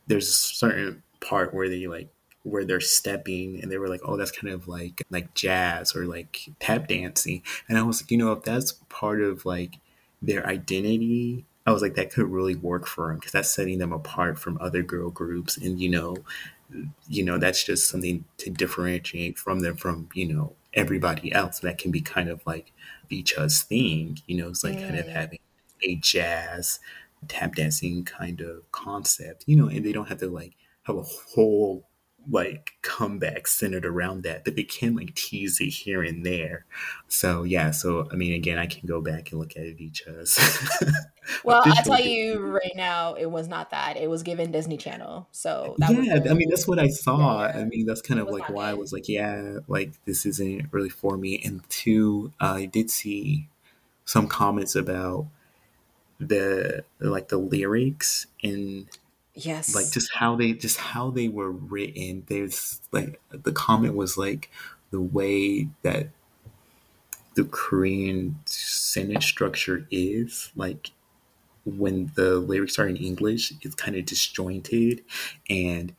there's 0.06 0.28
a 0.28 0.32
certain 0.32 1.02
part 1.20 1.54
where 1.54 1.68
they 1.68 1.86
like 1.86 2.08
where 2.44 2.64
they're 2.64 2.80
stepping 2.80 3.60
and 3.60 3.70
they 3.70 3.78
were 3.78 3.88
like 3.88 4.00
oh 4.04 4.16
that's 4.16 4.30
kind 4.30 4.52
of 4.52 4.68
like 4.68 5.02
like 5.10 5.34
jazz 5.34 5.94
or 5.96 6.06
like 6.06 6.48
tap 6.60 6.86
dancing 6.86 7.42
and 7.68 7.76
i 7.76 7.82
was 7.82 8.02
like 8.02 8.10
you 8.10 8.16
know 8.16 8.32
if 8.32 8.42
that's 8.42 8.72
part 8.88 9.20
of 9.20 9.44
like 9.44 9.78
their 10.22 10.46
identity 10.46 11.44
I 11.66 11.72
was 11.72 11.80
like, 11.80 11.94
that 11.94 12.12
could 12.12 12.26
really 12.26 12.54
work 12.54 12.86
for 12.86 13.08
them 13.08 13.16
because 13.16 13.32
that's 13.32 13.50
setting 13.50 13.78
them 13.78 13.92
apart 13.92 14.38
from 14.38 14.58
other 14.60 14.82
girl 14.82 15.10
groups, 15.10 15.56
and 15.56 15.80
you 15.80 15.88
know, 15.88 16.16
you 17.08 17.24
know, 17.24 17.38
that's 17.38 17.64
just 17.64 17.88
something 17.88 18.24
to 18.38 18.50
differentiate 18.50 19.38
from 19.38 19.60
them 19.60 19.76
from 19.76 20.08
you 20.14 20.32
know 20.32 20.52
everybody 20.74 21.32
else. 21.32 21.60
That 21.60 21.78
can 21.78 21.90
be 21.90 22.02
kind 22.02 22.28
of 22.28 22.42
like 22.46 22.72
VCHA's 23.10 23.62
thing, 23.62 24.18
you 24.26 24.36
know, 24.36 24.48
it's 24.48 24.64
like 24.64 24.76
mm. 24.76 24.82
kind 24.82 24.98
of 24.98 25.06
mm. 25.06 25.12
having 25.12 25.38
a 25.82 25.96
jazz 25.96 26.80
tap 27.28 27.54
dancing 27.54 28.04
kind 28.04 28.40
of 28.42 28.70
concept, 28.72 29.44
you 29.46 29.56
know, 29.56 29.68
and 29.68 29.84
they 29.84 29.92
don't 29.92 30.08
have 30.08 30.18
to 30.18 30.28
like 30.28 30.54
have 30.82 30.96
a 30.96 31.02
whole 31.02 31.86
like 32.30 32.72
comeback 32.82 33.46
centered 33.46 33.84
around 33.84 34.22
that, 34.22 34.44
but 34.44 34.56
they 34.56 34.62
can 34.62 34.94
like 34.94 35.14
tease 35.14 35.60
it 35.60 35.68
here 35.68 36.02
and 36.02 36.24
there. 36.24 36.64
So 37.08 37.42
yeah, 37.42 37.70
so 37.70 38.08
I 38.12 38.16
mean, 38.16 38.32
again, 38.32 38.58
I 38.58 38.66
can 38.66 38.86
go 38.86 39.00
back 39.00 39.30
and 39.30 39.40
look 39.40 39.56
at 39.56 39.64
it 39.64 39.80
each 39.80 40.06
as. 40.06 40.38
well, 41.44 41.62
I 41.64 41.82
tell 41.82 42.00
you 42.00 42.38
right 42.38 42.72
now, 42.74 43.14
it 43.14 43.30
was 43.30 43.48
not 43.48 43.70
that. 43.70 43.96
It 43.96 44.08
was 44.08 44.22
given 44.22 44.52
Disney 44.52 44.76
Channel. 44.76 45.28
So 45.32 45.76
yeah, 45.78 46.20
I 46.28 46.34
mean, 46.34 46.48
that's 46.48 46.66
what 46.66 46.78
I 46.78 46.88
saw. 46.88 47.46
Yeah. 47.46 47.58
I 47.58 47.64
mean, 47.64 47.86
that's 47.86 48.02
kind 48.02 48.20
of 48.20 48.28
like 48.28 48.48
why 48.48 48.68
it. 48.68 48.72
I 48.72 48.74
was 48.74 48.92
like, 48.92 49.08
yeah, 49.08 49.58
like 49.68 49.92
this 50.04 50.24
isn't 50.26 50.68
really 50.72 50.90
for 50.90 51.16
me. 51.16 51.40
And 51.44 51.68
two, 51.68 52.32
I 52.40 52.66
did 52.66 52.90
see 52.90 53.48
some 54.04 54.28
comments 54.28 54.74
about 54.74 55.26
the 56.20 56.84
like 57.00 57.28
the 57.28 57.38
lyrics 57.38 58.26
and 58.42 58.86
yes. 59.34 59.74
like 59.74 59.90
just 59.90 60.12
how 60.14 60.36
they 60.36 60.52
just 60.52 60.78
how 60.78 61.10
they 61.10 61.28
were 61.28 61.50
written. 61.50 62.24
There's 62.28 62.80
like 62.92 63.20
the 63.30 63.52
comment 63.52 63.94
was 63.94 64.16
like 64.16 64.50
the 64.90 65.00
way 65.00 65.68
that 65.82 66.08
the 67.34 67.44
korean 67.44 68.36
sentence 68.44 69.26
structure 69.26 69.86
is 69.90 70.52
like 70.54 70.92
when 71.64 72.12
the 72.14 72.36
lyrics 72.36 72.78
are 72.78 72.86
in 72.86 72.96
english 72.96 73.52
it's 73.62 73.74
kind 73.74 73.96
of 73.96 74.04
disjointed. 74.04 75.02
And 75.50 75.94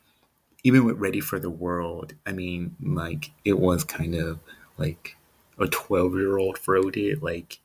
even 0.64 0.84
with 0.84 0.98
ready 0.98 1.20
for 1.20 1.38
the 1.38 1.50
world 1.50 2.14
i 2.26 2.32
mean 2.32 2.74
like 2.82 3.30
it 3.44 3.58
was 3.58 3.84
kind 3.84 4.14
of 4.14 4.40
like 4.78 5.16
a 5.58 5.66
12 5.66 6.14
year 6.14 6.38
old 6.38 6.58
wrote 6.66 6.96
it 6.96 7.22
like 7.22 7.60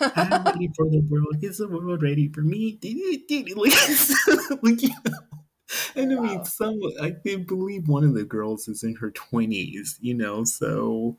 I'm 0.00 0.44
ready 0.44 0.70
for 0.76 0.88
the 0.88 1.00
world. 1.08 1.36
Is 1.42 1.58
the 1.58 1.68
world 1.68 2.02
ready 2.02 2.28
for 2.28 2.40
me? 2.40 2.78
like, 4.62 4.82
you 4.82 4.88
know, 5.04 5.18
and 5.94 6.18
I 6.18 6.20
mean, 6.20 6.44
some 6.44 6.80
I 7.00 7.10
believe 7.46 7.88
one 7.88 8.04
of 8.04 8.14
the 8.14 8.24
girls 8.24 8.68
is 8.68 8.82
in 8.82 8.94
her 8.96 9.10
twenties. 9.10 9.98
You 10.00 10.14
know, 10.14 10.44
so 10.44 11.16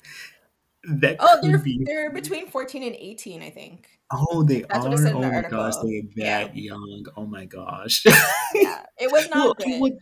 that 0.87 1.17
oh, 1.19 1.39
they're 1.41 1.57
be... 1.57 1.81
they're 1.85 2.11
between 2.11 2.47
fourteen 2.47 2.83
and 2.83 2.95
eighteen, 2.95 3.41
I 3.41 3.49
think. 3.49 3.87
Oh, 4.11 4.43
they 4.43 4.61
That's 4.61 4.85
are. 4.85 5.07
oh 5.15 5.21
my 5.21 5.41
gosh, 5.41 5.73
they're 5.83 6.01
that 6.15 6.55
yeah. 6.55 6.71
young. 6.71 7.05
Oh 7.17 7.25
my 7.25 7.45
gosh. 7.45 8.05
yeah, 8.53 8.83
it 8.97 9.11
was 9.11 9.29
not 9.33 9.57
well, 9.59 9.79
good. 9.79 9.97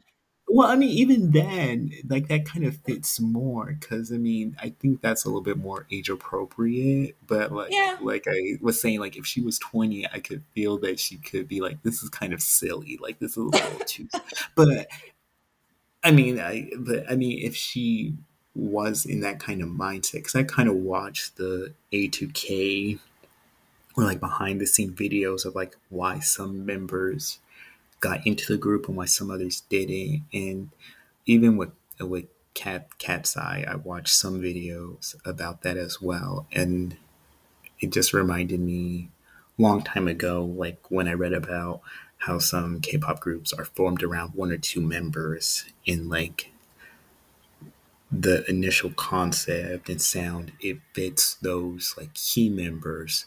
Well, 0.47 0.67
I 0.67 0.75
mean, 0.75 0.89
even 0.89 1.31
then, 1.31 1.91
like 2.07 2.27
that 2.27 2.45
kind 2.45 2.65
of 2.65 2.77
fits 2.77 3.19
more 3.19 3.75
because 3.79 4.11
I 4.11 4.17
mean, 4.17 4.55
I 4.61 4.69
think 4.79 5.01
that's 5.01 5.25
a 5.25 5.27
little 5.27 5.41
bit 5.41 5.57
more 5.57 5.87
age 5.91 6.09
appropriate. 6.09 7.15
But 7.25 7.51
like, 7.51 7.71
yeah. 7.71 7.97
like 7.99 8.25
I 8.27 8.57
was 8.61 8.79
saying, 8.79 8.99
like 8.99 9.17
if 9.17 9.25
she 9.25 9.41
was 9.41 9.57
twenty, 9.57 10.07
I 10.07 10.19
could 10.19 10.43
feel 10.53 10.77
that 10.79 10.99
she 10.99 11.17
could 11.17 11.47
be 11.47 11.61
like, 11.61 11.81
"This 11.81 12.03
is 12.03 12.09
kind 12.09 12.31
of 12.31 12.41
silly. 12.41 12.99
Like 13.01 13.19
this 13.19 13.31
is 13.31 13.37
a 13.37 13.41
little 13.41 13.79
too." 13.85 14.07
But 14.53 14.87
I 16.03 16.11
mean, 16.11 16.39
I 16.39 16.69
but 16.77 17.09
I 17.11 17.15
mean, 17.15 17.39
if 17.43 17.55
she 17.55 18.13
was 18.53 19.05
in 19.05 19.21
that 19.21 19.39
kind 19.39 19.61
of 19.61 19.69
mindset, 19.69 20.13
because 20.13 20.35
I 20.35 20.43
kind 20.43 20.69
of 20.69 20.75
watched 20.75 21.37
the 21.37 21.73
A2K 21.91 22.99
or 23.97 24.03
like 24.03 24.19
behind 24.19 24.61
the 24.61 24.67
scene 24.67 24.93
videos 24.93 25.45
of 25.45 25.55
like 25.55 25.75
why 25.89 26.19
some 26.19 26.65
members 26.65 27.39
got 27.99 28.25
into 28.25 28.51
the 28.51 28.57
group 28.57 28.87
and 28.87 28.97
why 28.97 29.05
some 29.05 29.31
others 29.31 29.61
didn't. 29.69 30.23
And 30.33 30.69
even 31.25 31.57
with 31.57 31.71
with 31.99 32.25
Cat 32.53 32.87
KATSEYE, 32.99 33.67
I 33.67 33.75
watched 33.75 34.13
some 34.15 34.41
videos 34.41 35.15
about 35.25 35.61
that 35.63 35.77
as 35.77 36.01
well, 36.01 36.47
and 36.51 36.97
it 37.79 37.91
just 37.91 38.13
reminded 38.13 38.59
me 38.59 39.09
long 39.57 39.81
time 39.81 40.07
ago, 40.07 40.43
like 40.43 40.89
when 40.89 41.07
I 41.07 41.13
read 41.13 41.33
about 41.33 41.81
how 42.19 42.39
some 42.39 42.79
K-pop 42.81 43.19
groups 43.19 43.53
are 43.53 43.65
formed 43.65 44.03
around 44.03 44.33
one 44.33 44.51
or 44.51 44.57
two 44.57 44.81
members 44.81 45.65
in 45.85 46.09
like 46.09 46.51
the 48.11 48.49
initial 48.49 48.91
concept 48.91 49.89
and 49.89 50.01
sound 50.01 50.53
it 50.61 50.77
fits 50.93 51.35
those 51.35 51.93
like 51.97 52.13
key 52.13 52.49
members 52.49 53.25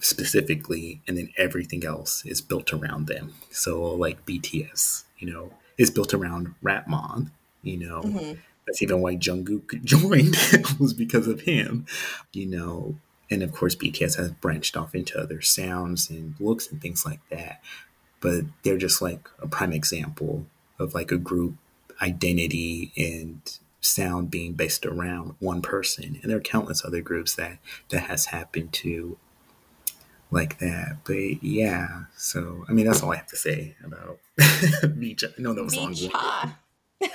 specifically, 0.00 1.00
and 1.06 1.16
then 1.16 1.30
everything 1.36 1.84
else 1.84 2.24
is 2.24 2.40
built 2.40 2.72
around 2.72 3.06
them. 3.06 3.34
So, 3.50 3.82
like 3.82 4.24
BTS, 4.24 5.04
you 5.18 5.32
know, 5.32 5.52
is 5.78 5.90
built 5.90 6.14
around 6.14 6.54
Rapmon. 6.62 7.30
You 7.62 7.76
know, 7.78 8.02
mm-hmm. 8.02 8.40
that's 8.66 8.82
even 8.82 9.00
why 9.00 9.16
Jungkook 9.16 9.82
joined 9.84 10.36
was 10.78 10.92
because 10.92 11.26
of 11.26 11.42
him. 11.42 11.86
You 12.32 12.46
know, 12.46 12.96
and 13.30 13.42
of 13.42 13.52
course 13.52 13.74
BTS 13.74 14.16
has 14.16 14.32
branched 14.32 14.76
off 14.76 14.94
into 14.94 15.18
other 15.18 15.40
sounds 15.40 16.10
and 16.10 16.34
looks 16.40 16.70
and 16.70 16.80
things 16.80 17.04
like 17.06 17.20
that. 17.30 17.60
But 18.20 18.44
they're 18.62 18.76
just 18.76 19.00
like 19.00 19.28
a 19.40 19.48
prime 19.48 19.72
example 19.72 20.46
of 20.78 20.94
like 20.94 21.10
a 21.10 21.16
group 21.16 21.54
identity 22.02 22.92
and 22.96 23.40
sound 23.80 24.30
being 24.30 24.52
based 24.54 24.84
around 24.84 25.34
one 25.38 25.62
person. 25.62 26.18
And 26.20 26.30
there 26.30 26.38
are 26.38 26.42
countless 26.42 26.84
other 26.84 27.00
groups 27.00 27.34
that 27.36 27.58
that 27.90 28.02
has 28.02 28.26
happened 28.26 28.72
to 28.74 29.16
like 30.30 30.58
that. 30.58 30.98
But 31.04 31.42
yeah, 31.42 32.04
so 32.16 32.64
I 32.68 32.72
mean 32.72 32.86
that's 32.86 33.02
all 33.02 33.12
I 33.12 33.16
have 33.16 33.26
to 33.28 33.36
say 33.36 33.76
about 33.84 34.18
VCHA. 34.38 35.34
I 35.38 35.42
know 35.42 35.54
that 35.54 35.64
was 35.64 35.76
long. 35.76 35.94
no, 37.02 37.08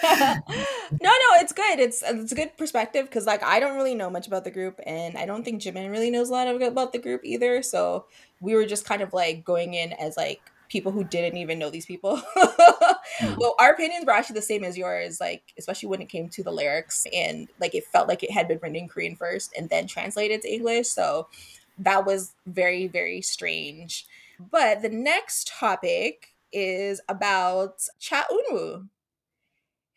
no, 0.91 1.29
it's 1.35 1.53
good. 1.53 1.79
It's 1.79 2.01
it's 2.03 2.31
a 2.31 2.35
good 2.35 2.57
perspective 2.57 3.05
because 3.05 3.25
like 3.25 3.43
I 3.43 3.59
don't 3.59 3.75
really 3.75 3.93
know 3.93 4.09
much 4.09 4.25
about 4.25 4.43
the 4.43 4.51
group, 4.51 4.79
and 4.85 5.15
I 5.15 5.25
don't 5.25 5.43
think 5.43 5.61
Jemin 5.61 5.91
really 5.91 6.09
knows 6.09 6.29
a 6.29 6.33
lot 6.33 6.47
of, 6.47 6.59
about 6.61 6.91
the 6.91 6.99
group 6.99 7.21
either. 7.23 7.61
So 7.61 8.05
we 8.41 8.55
were 8.55 8.65
just 8.65 8.85
kind 8.85 9.01
of 9.01 9.13
like 9.13 9.45
going 9.45 9.75
in 9.75 9.93
as 9.93 10.17
like 10.17 10.41
people 10.69 10.91
who 10.91 11.03
didn't 11.03 11.37
even 11.37 11.59
know 11.59 11.69
these 11.69 11.85
people. 11.85 12.17
mm. 12.37 13.37
Well, 13.37 13.55
our 13.59 13.71
opinions 13.73 14.05
were 14.05 14.13
actually 14.13 14.35
the 14.35 14.41
same 14.41 14.63
as 14.63 14.75
yours, 14.77 15.19
like 15.19 15.53
especially 15.57 15.89
when 15.89 16.01
it 16.01 16.09
came 16.09 16.29
to 16.29 16.43
the 16.43 16.51
lyrics 16.51 17.05
and 17.13 17.47
like 17.59 17.75
it 17.75 17.85
felt 17.85 18.07
like 18.07 18.23
it 18.23 18.31
had 18.31 18.47
been 18.47 18.59
written 18.61 18.75
in 18.75 18.87
Korean 18.87 19.15
first 19.15 19.53
and 19.55 19.69
then 19.69 19.87
translated 19.87 20.41
to 20.41 20.51
English. 20.51 20.87
So 20.87 21.27
that 21.77 22.05
was 22.05 22.33
very, 22.45 22.87
very 22.87 23.21
strange. 23.21 24.05
But 24.39 24.81
the 24.81 24.89
next 24.89 25.47
topic 25.47 26.29
is 26.51 27.01
about 27.07 27.81
Cha 27.99 28.25
Eunwoo, 28.31 28.87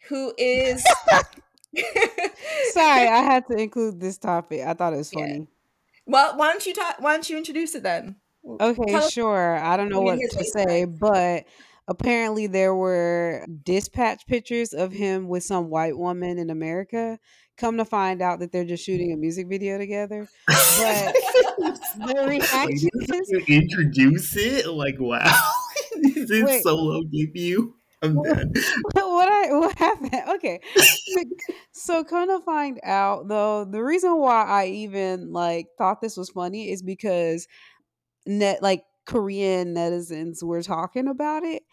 who 0.08 0.34
is. 0.38 0.84
Sorry, 2.70 3.08
I 3.08 3.22
had 3.22 3.46
to 3.48 3.56
include 3.56 4.00
this 4.00 4.18
topic. 4.18 4.62
I 4.66 4.74
thought 4.74 4.92
it 4.92 4.96
was 4.96 5.10
funny. 5.10 5.38
Yeah. 5.38 5.44
Well, 6.06 6.36
why 6.36 6.50
don't 6.50 6.64
you 6.64 6.74
talk? 6.74 6.96
Why 7.00 7.12
don't 7.12 7.28
you 7.28 7.36
introduce 7.36 7.74
it 7.74 7.82
then? 7.82 8.16
Okay, 8.60 9.08
sure. 9.10 9.56
I 9.56 9.76
don't 9.76 9.90
know 9.90 10.00
what 10.00 10.18
to 10.18 10.44
say, 10.44 10.86
but 10.86 11.44
apparently 11.86 12.46
there 12.46 12.74
were 12.74 13.44
dispatch 13.64 14.26
pictures 14.26 14.72
of 14.72 14.92
him 14.92 15.28
with 15.28 15.44
some 15.44 15.68
white 15.68 15.98
woman 15.98 16.38
in 16.38 16.48
America 16.48 17.18
Come 17.58 17.76
to 17.78 17.84
find 17.84 18.22
out 18.22 18.38
that 18.40 18.52
they're 18.52 18.64
just 18.64 18.84
shooting 18.84 19.12
a 19.12 19.16
music 19.16 19.48
video 19.48 19.78
together. 19.78 20.28
But 20.46 20.56
the 21.58 22.24
reaction 22.26 22.90
is 23.02 23.48
introduce 23.48 24.36
it. 24.36 24.68
Like, 24.68 24.96
wow, 24.98 25.24
is 25.92 26.30
it 26.30 26.44
Wait. 26.44 26.62
solo 26.62 27.02
debut? 27.02 27.74
I'm 28.00 28.22
dead. 28.22 28.52
What 28.94 29.28
I 29.28 29.52
what 29.52 29.76
happened? 29.76 30.14
Okay, 30.36 30.60
so 31.72 32.04
come 32.04 32.28
to 32.28 32.38
find 32.44 32.78
out 32.84 33.26
though, 33.26 33.64
the 33.64 33.82
reason 33.82 34.16
why 34.18 34.44
I 34.44 34.66
even 34.66 35.32
like 35.32 35.66
thought 35.76 36.00
this 36.00 36.16
was 36.16 36.30
funny 36.30 36.70
is 36.70 36.82
because 36.82 37.48
net 38.26 38.62
like 38.62 38.84
Korean 39.06 39.74
netizens 39.74 40.44
were 40.44 40.62
talking 40.62 41.08
about 41.08 41.42
it 41.42 41.64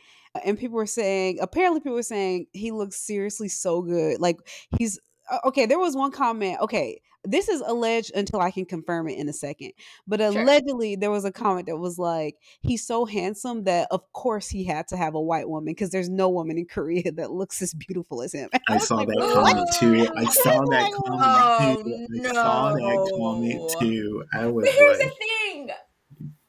and 0.43 0.57
people 0.57 0.75
were 0.75 0.85
saying 0.85 1.37
apparently 1.41 1.79
people 1.79 1.93
were 1.93 2.03
saying 2.03 2.47
he 2.53 2.71
looks 2.71 2.95
seriously 2.95 3.47
so 3.47 3.81
good 3.81 4.19
like 4.19 4.37
he's 4.77 4.99
okay, 5.45 5.65
there 5.65 5.79
was 5.79 5.95
one 5.95 6.11
comment. 6.11 6.59
Okay, 6.61 7.01
this 7.27 7.49
is 7.49 7.61
alleged 7.65 8.11
until 8.15 8.39
I 8.39 8.51
can 8.51 8.65
confirm 8.65 9.07
it 9.07 9.17
in 9.17 9.27
a 9.27 9.33
second. 9.33 9.71
But 10.07 10.19
sure. 10.19 10.41
allegedly, 10.41 10.95
there 10.95 11.11
was 11.11 11.25
a 11.25 11.31
comment 11.31 11.67
that 11.67 11.77
was 11.77 11.97
like, 11.97 12.35
"He's 12.61 12.85
so 12.85 13.05
handsome 13.05 13.63
that 13.63 13.87
of 13.91 14.01
course 14.13 14.47
he 14.47 14.63
had 14.63 14.87
to 14.89 14.97
have 14.97 15.15
a 15.15 15.21
white 15.21 15.49
woman 15.49 15.73
because 15.73 15.89
there's 15.89 16.09
no 16.09 16.29
woman 16.29 16.57
in 16.57 16.65
Korea 16.65 17.11
that 17.13 17.31
looks 17.31 17.61
as 17.61 17.73
beautiful 17.73 18.21
as 18.21 18.33
him." 18.33 18.49
I, 18.69 18.77
saw 18.77 18.95
like, 18.95 19.07
that 19.07 19.31
comment 19.33 19.69
too. 19.79 20.07
I 20.15 20.25
saw 20.25 20.65
that 20.65 20.91
comment 20.93 21.17
oh, 21.23 21.83
too. 21.83 22.07
I 22.23 22.33
saw 22.33 22.73
that 22.73 23.13
comment 23.17 23.73
too. 23.79 24.23
I 24.33 24.47
was. 24.47 24.65
But 24.65 24.73
here's 24.73 24.99
like, 24.99 25.07
the 25.07 25.15
thing. 25.15 25.69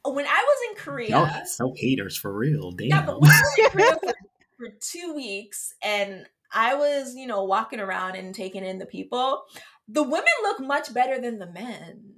When 0.05 0.25
I 0.25 0.29
was 0.29 0.71
in 0.71 0.77
Korea, 0.77 1.11
no, 1.11 1.29
so 1.47 1.75
haters 1.77 2.17
for 2.17 2.33
real. 2.33 2.71
Damn. 2.71 2.89
Yeah, 2.89 3.05
but 3.05 3.21
when 3.21 3.31
I 3.31 3.41
was 3.41 3.59
in 3.59 3.71
Korea 3.71 3.93
for, 4.01 4.15
for 4.59 4.69
two 4.81 5.15
weeks 5.15 5.75
and 5.83 6.27
I 6.57 6.75
was, 6.75 7.15
you 7.15 7.27
know, 7.27 7.45
walking 7.45 7.81
around 7.81 8.17
and 8.17 8.35
taking 8.35 8.65
in 8.65 8.79
the 8.79 8.87
people. 8.87 9.45
The 9.89 10.03
women 10.03 10.25
look 10.43 10.59
much 10.61 10.93
better 10.93 11.21
than 11.21 11.39
the 11.39 11.47
men. 11.47 12.15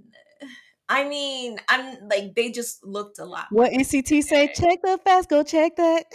I 0.89 1.07
mean, 1.07 1.59
I'm 1.69 2.09
like 2.09 2.35
they 2.35 2.51
just 2.51 2.83
looked 2.87 3.19
a 3.19 3.25
lot. 3.25 3.47
What 3.51 3.73
NCT 3.73 4.23
say? 4.23 4.47
Check 4.55 4.81
the 4.83 4.99
fast. 5.05 5.29
Go 5.29 5.43
check 5.43 5.77
that. 5.77 6.05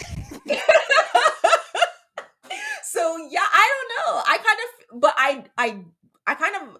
so 2.83 3.17
yeah, 3.29 3.45
I 3.53 3.71
don't 3.73 3.91
know. 3.91 4.23
I 4.25 4.37
kind 4.37 4.59
of, 4.63 5.01
but 5.01 5.13
I, 5.17 5.43
I, 5.57 5.83
I 6.25 6.35
kind 6.35 6.55
of. 6.55 6.77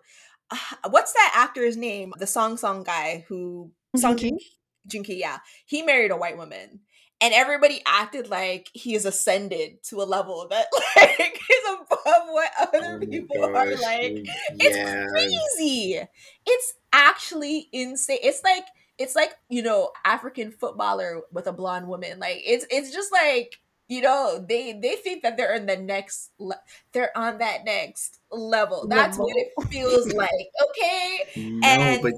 Uh, 0.50 0.58
what's 0.90 1.14
that 1.14 1.34
actor's 1.36 1.78
name? 1.78 2.14
The 2.18 2.26
song 2.26 2.58
song 2.58 2.84
guy 2.84 3.26
who 3.28 3.72
Song 3.96 4.18
Joong-ki. 4.18 5.16
Yeah, 5.20 5.38
he 5.66 5.84
married 5.84 6.12
a 6.12 6.18
white 6.18 6.38
woman, 6.38 6.80
and 7.22 7.34
everybody 7.34 7.82
acted 7.86 8.30
like 8.30 8.70
he 8.74 8.96
is 8.96 9.06
ascended 9.06 9.82
to 9.84 10.02
a 10.02 10.04
level 10.04 10.48
that 10.50 10.68
like 10.98 11.40
is 11.50 11.76
above 11.80 12.28
what 12.30 12.52
other 12.62 13.00
oh 13.02 13.06
people 13.06 13.48
gosh. 13.48 13.68
are 13.68 13.82
like. 13.82 14.26
It's 14.60 15.12
crazy. 15.12 16.02
It's 16.46 16.74
actually 16.92 17.70
insane. 17.72 18.20
It's 18.22 18.44
like 18.44 18.66
it's 18.98 19.16
like 19.16 19.36
you 19.50 19.62
know 19.64 19.92
African 20.06 20.52
footballer 20.52 21.22
with 21.32 21.48
a 21.48 21.54
blonde 21.54 21.88
woman. 21.88 22.20
Like 22.20 22.42
it's 22.46 22.66
it's 22.70 22.92
just 22.92 23.12
like 23.12 23.60
you 23.88 24.02
know 24.02 24.44
they 24.48 24.74
they 24.74 24.96
think 24.96 25.24
that 25.24 25.38
they're 25.38 25.56
in 25.56 25.66
the 25.66 25.78
next 25.78 26.32
le- 26.40 26.62
they're 26.92 27.16
on 27.18 27.40
that 27.40 27.66
next 27.66 28.20
level. 28.34 28.88
That's 28.88 29.18
level. 29.18 29.26
what 29.26 29.36
it 29.38 29.68
feels 29.70 30.14
like 30.14 30.30
okay? 30.70 31.20
No 31.36 31.68
and 31.68 32.02
but 32.02 32.14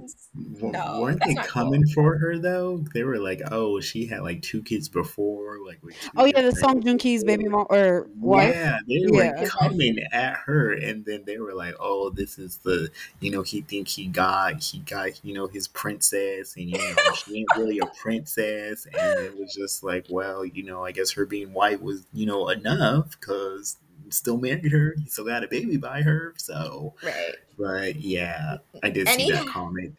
no, 0.62 1.02
weren't 1.02 1.22
they 1.26 1.36
coming 1.36 1.84
cool. 1.84 1.94
for 1.94 2.18
her 2.18 2.38
though? 2.38 2.84
They 2.94 3.04
were 3.04 3.20
like 3.20 3.42
oh 3.52 3.80
she 3.80 4.06
had 4.06 4.22
like 4.22 4.42
two 4.42 4.62
kids 4.62 4.90
before 4.90 5.58
like 5.66 5.80
oh 6.16 6.26
yeah 6.26 6.42
the 6.42 6.52
song 6.52 6.82
Joong-ki's 6.82 7.24
baby 7.24 7.48
mom 7.48 7.68
or 7.70 8.08
wife. 8.20 8.56
Yeah 8.56 8.80
they 8.88 9.06
were 9.08 9.48
coming 9.48 9.98
at 10.12 10.36
her 10.46 10.74
and 10.74 11.06
then 11.06 11.24
they 11.26 11.38
were 11.38 11.54
like 11.54 11.76
oh 11.80 12.10
this 12.10 12.38
is 12.38 12.58
the 12.58 12.90
you 13.20 13.32
know 13.32 13.42
he 13.42 13.62
think 13.62 13.88
he 13.88 14.08
got 14.08 14.62
he 14.62 14.80
got 14.80 15.24
you 15.24 15.34
know 15.34 15.48
his 15.48 15.68
princess 15.68 16.56
and 16.56 16.70
you 16.70 16.78
know 16.78 16.96
she 17.16 17.40
ain't 17.40 17.48
really 17.58 17.80
a 17.80 17.86
princess. 17.86 18.86
And 18.86 19.20
it 19.20 19.38
was 19.38 19.54
just 19.54 19.84
like 19.84 20.06
well 20.10 20.46
you 20.46 20.64
know 20.64 20.84
i 20.84 20.92
guess 20.92 21.12
her 21.12 21.26
being 21.26 21.54
white 21.54 21.82
was 21.82 22.06
you 22.14 22.26
know 22.26 22.50
enough 22.50 23.12
because 23.20 23.78
still 24.10 24.38
married 24.38 24.72
her. 24.72 24.96
He 24.98 25.10
still 25.10 25.26
got 25.26 25.44
a 25.44 25.48
baby 25.48 25.78
by 25.78 26.02
her. 26.02 26.34
So, 26.38 26.94
right. 27.04 27.36
But 27.58 27.96
yeah, 27.98 28.58
I 28.84 28.90
did 28.90 29.08
and 29.08 29.20
see 29.20 29.26
he, 29.26 29.32
that 29.32 29.48
comment. 29.48 29.96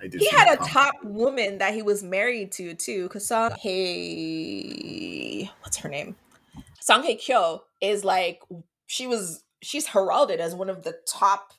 I 0.00 0.08
did. 0.08 0.20
He 0.20 0.28
had 0.28 0.48
a 0.48 0.56
comment. 0.56 0.72
top 0.72 1.04
woman 1.04 1.58
that 1.58 1.74
he 1.74 1.82
was 1.82 2.02
married 2.02 2.52
to 2.52 2.74
too. 2.74 3.10
Song 3.18 3.52
Hey, 3.58 5.50
what's 5.60 5.76
her 5.78 5.88
name? 5.88 6.16
Song 6.80 7.02
Hye 7.02 7.14
Kyo 7.14 7.64
is 7.80 8.04
like 8.04 8.40
she 8.86 9.06
was. 9.06 9.44
She's 9.62 9.86
heralded 9.86 10.40
as 10.40 10.54
one 10.54 10.68
of 10.68 10.82
the 10.82 10.98
top 11.06 11.54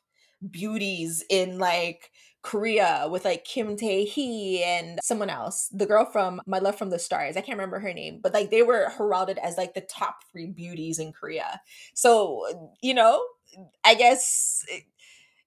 beauties 0.51 1.23
in 1.29 1.57
like 1.57 2.11
Korea 2.45 3.07
with 3.09 3.25
like 3.25 3.43
Kim 3.43 3.75
Tae 3.75 4.05
Hee 4.05 4.63
and 4.63 4.99
someone 5.01 5.31
else, 5.31 5.67
the 5.73 5.87
girl 5.87 6.05
from 6.05 6.41
My 6.45 6.59
Love 6.59 6.77
from 6.77 6.91
the 6.91 6.99
Stars. 6.99 7.35
I 7.35 7.41
can't 7.41 7.57
remember 7.57 7.79
her 7.79 7.91
name, 7.91 8.19
but 8.21 8.33
like 8.33 8.51
they 8.51 8.61
were 8.61 8.89
heralded 8.89 9.39
as 9.39 9.57
like 9.57 9.73
the 9.73 9.81
top 9.81 10.19
three 10.31 10.45
beauties 10.45 10.99
in 10.99 11.11
Korea. 11.11 11.59
So, 11.95 12.71
you 12.81 12.93
know, 12.93 13.25
I 13.83 13.95
guess 13.95 14.63
it, 14.69 14.83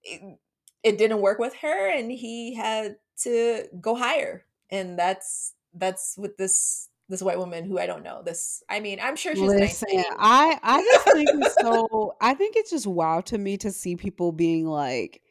it, 0.02 0.38
it 0.82 0.98
didn't 0.98 1.20
work 1.20 1.38
with 1.38 1.54
her 1.62 1.90
and 1.90 2.10
he 2.10 2.54
had 2.54 2.96
to 3.22 3.66
go 3.80 3.94
higher. 3.94 4.44
And 4.68 4.98
that's 4.98 5.54
that's 5.74 6.16
with 6.18 6.36
this 6.36 6.88
this 7.08 7.22
white 7.22 7.38
woman 7.38 7.64
who 7.64 7.78
I 7.78 7.86
don't 7.86 8.02
know. 8.02 8.22
This, 8.22 8.62
I 8.68 8.80
mean, 8.80 8.98
I'm 9.00 9.14
sure 9.14 9.34
she's 9.34 9.42
Listen, 9.42 9.88
nice. 9.94 10.04
I 10.18 10.58
I 10.62 10.82
just 10.82 11.04
think 11.12 11.30
it's 11.32 11.54
so. 11.60 12.16
I 12.20 12.34
think 12.34 12.56
it's 12.56 12.70
just 12.70 12.88
wow 12.88 13.20
to 13.22 13.38
me 13.38 13.56
to 13.58 13.70
see 13.70 13.94
people 13.94 14.32
being 14.32 14.66
like, 14.66 15.22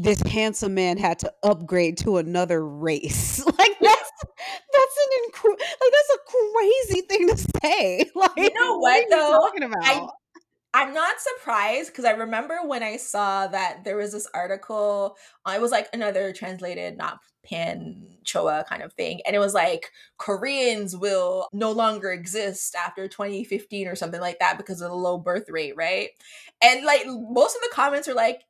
this 0.00 0.20
handsome 0.22 0.74
man 0.74 0.96
had 0.96 1.18
to 1.18 1.32
upgrade 1.42 1.98
to 1.98 2.16
another 2.16 2.66
race. 2.66 3.44
like 3.58 3.76
that's 3.80 4.10
that's 4.22 4.96
an 4.98 5.30
incre- 5.30 5.58
like 5.58 5.92
that's 5.92 6.14
a 6.14 6.18
crazy 6.26 7.00
thing 7.02 7.28
to 7.28 7.36
say. 7.62 8.10
Like 8.14 8.30
you 8.36 8.50
know 8.54 8.78
what, 8.78 9.04
what 9.04 9.10
though? 9.10 9.38
talking 9.40 9.62
about? 9.62 9.82
I, 9.82 10.06
I'm 10.72 10.94
not 10.94 11.16
surprised 11.18 11.90
because 11.90 12.04
I 12.04 12.12
remember 12.12 12.60
when 12.64 12.82
I 12.82 12.96
saw 12.96 13.46
that 13.48 13.84
there 13.84 13.96
was 13.96 14.12
this 14.12 14.28
article. 14.34 15.16
Uh, 15.44 15.52
it 15.56 15.60
was 15.60 15.70
like 15.70 15.88
another 15.92 16.32
translated, 16.32 16.96
not 16.96 17.18
pan 17.44 18.06
choa 18.24 18.66
kind 18.66 18.82
of 18.82 18.92
thing, 18.94 19.20
and 19.26 19.36
it 19.36 19.38
was 19.38 19.54
like 19.54 19.90
Koreans 20.18 20.96
will 20.96 21.48
no 21.52 21.72
longer 21.72 22.10
exist 22.10 22.74
after 22.74 23.08
2015 23.08 23.88
or 23.88 23.96
something 23.96 24.20
like 24.20 24.38
that 24.38 24.56
because 24.56 24.80
of 24.80 24.90
the 24.90 24.96
low 24.96 25.18
birth 25.18 25.48
rate, 25.48 25.74
right? 25.76 26.10
And 26.62 26.84
like 26.84 27.02
most 27.06 27.56
of 27.56 27.62
the 27.62 27.70
comments 27.74 28.08
are 28.08 28.14
like, 28.14 28.42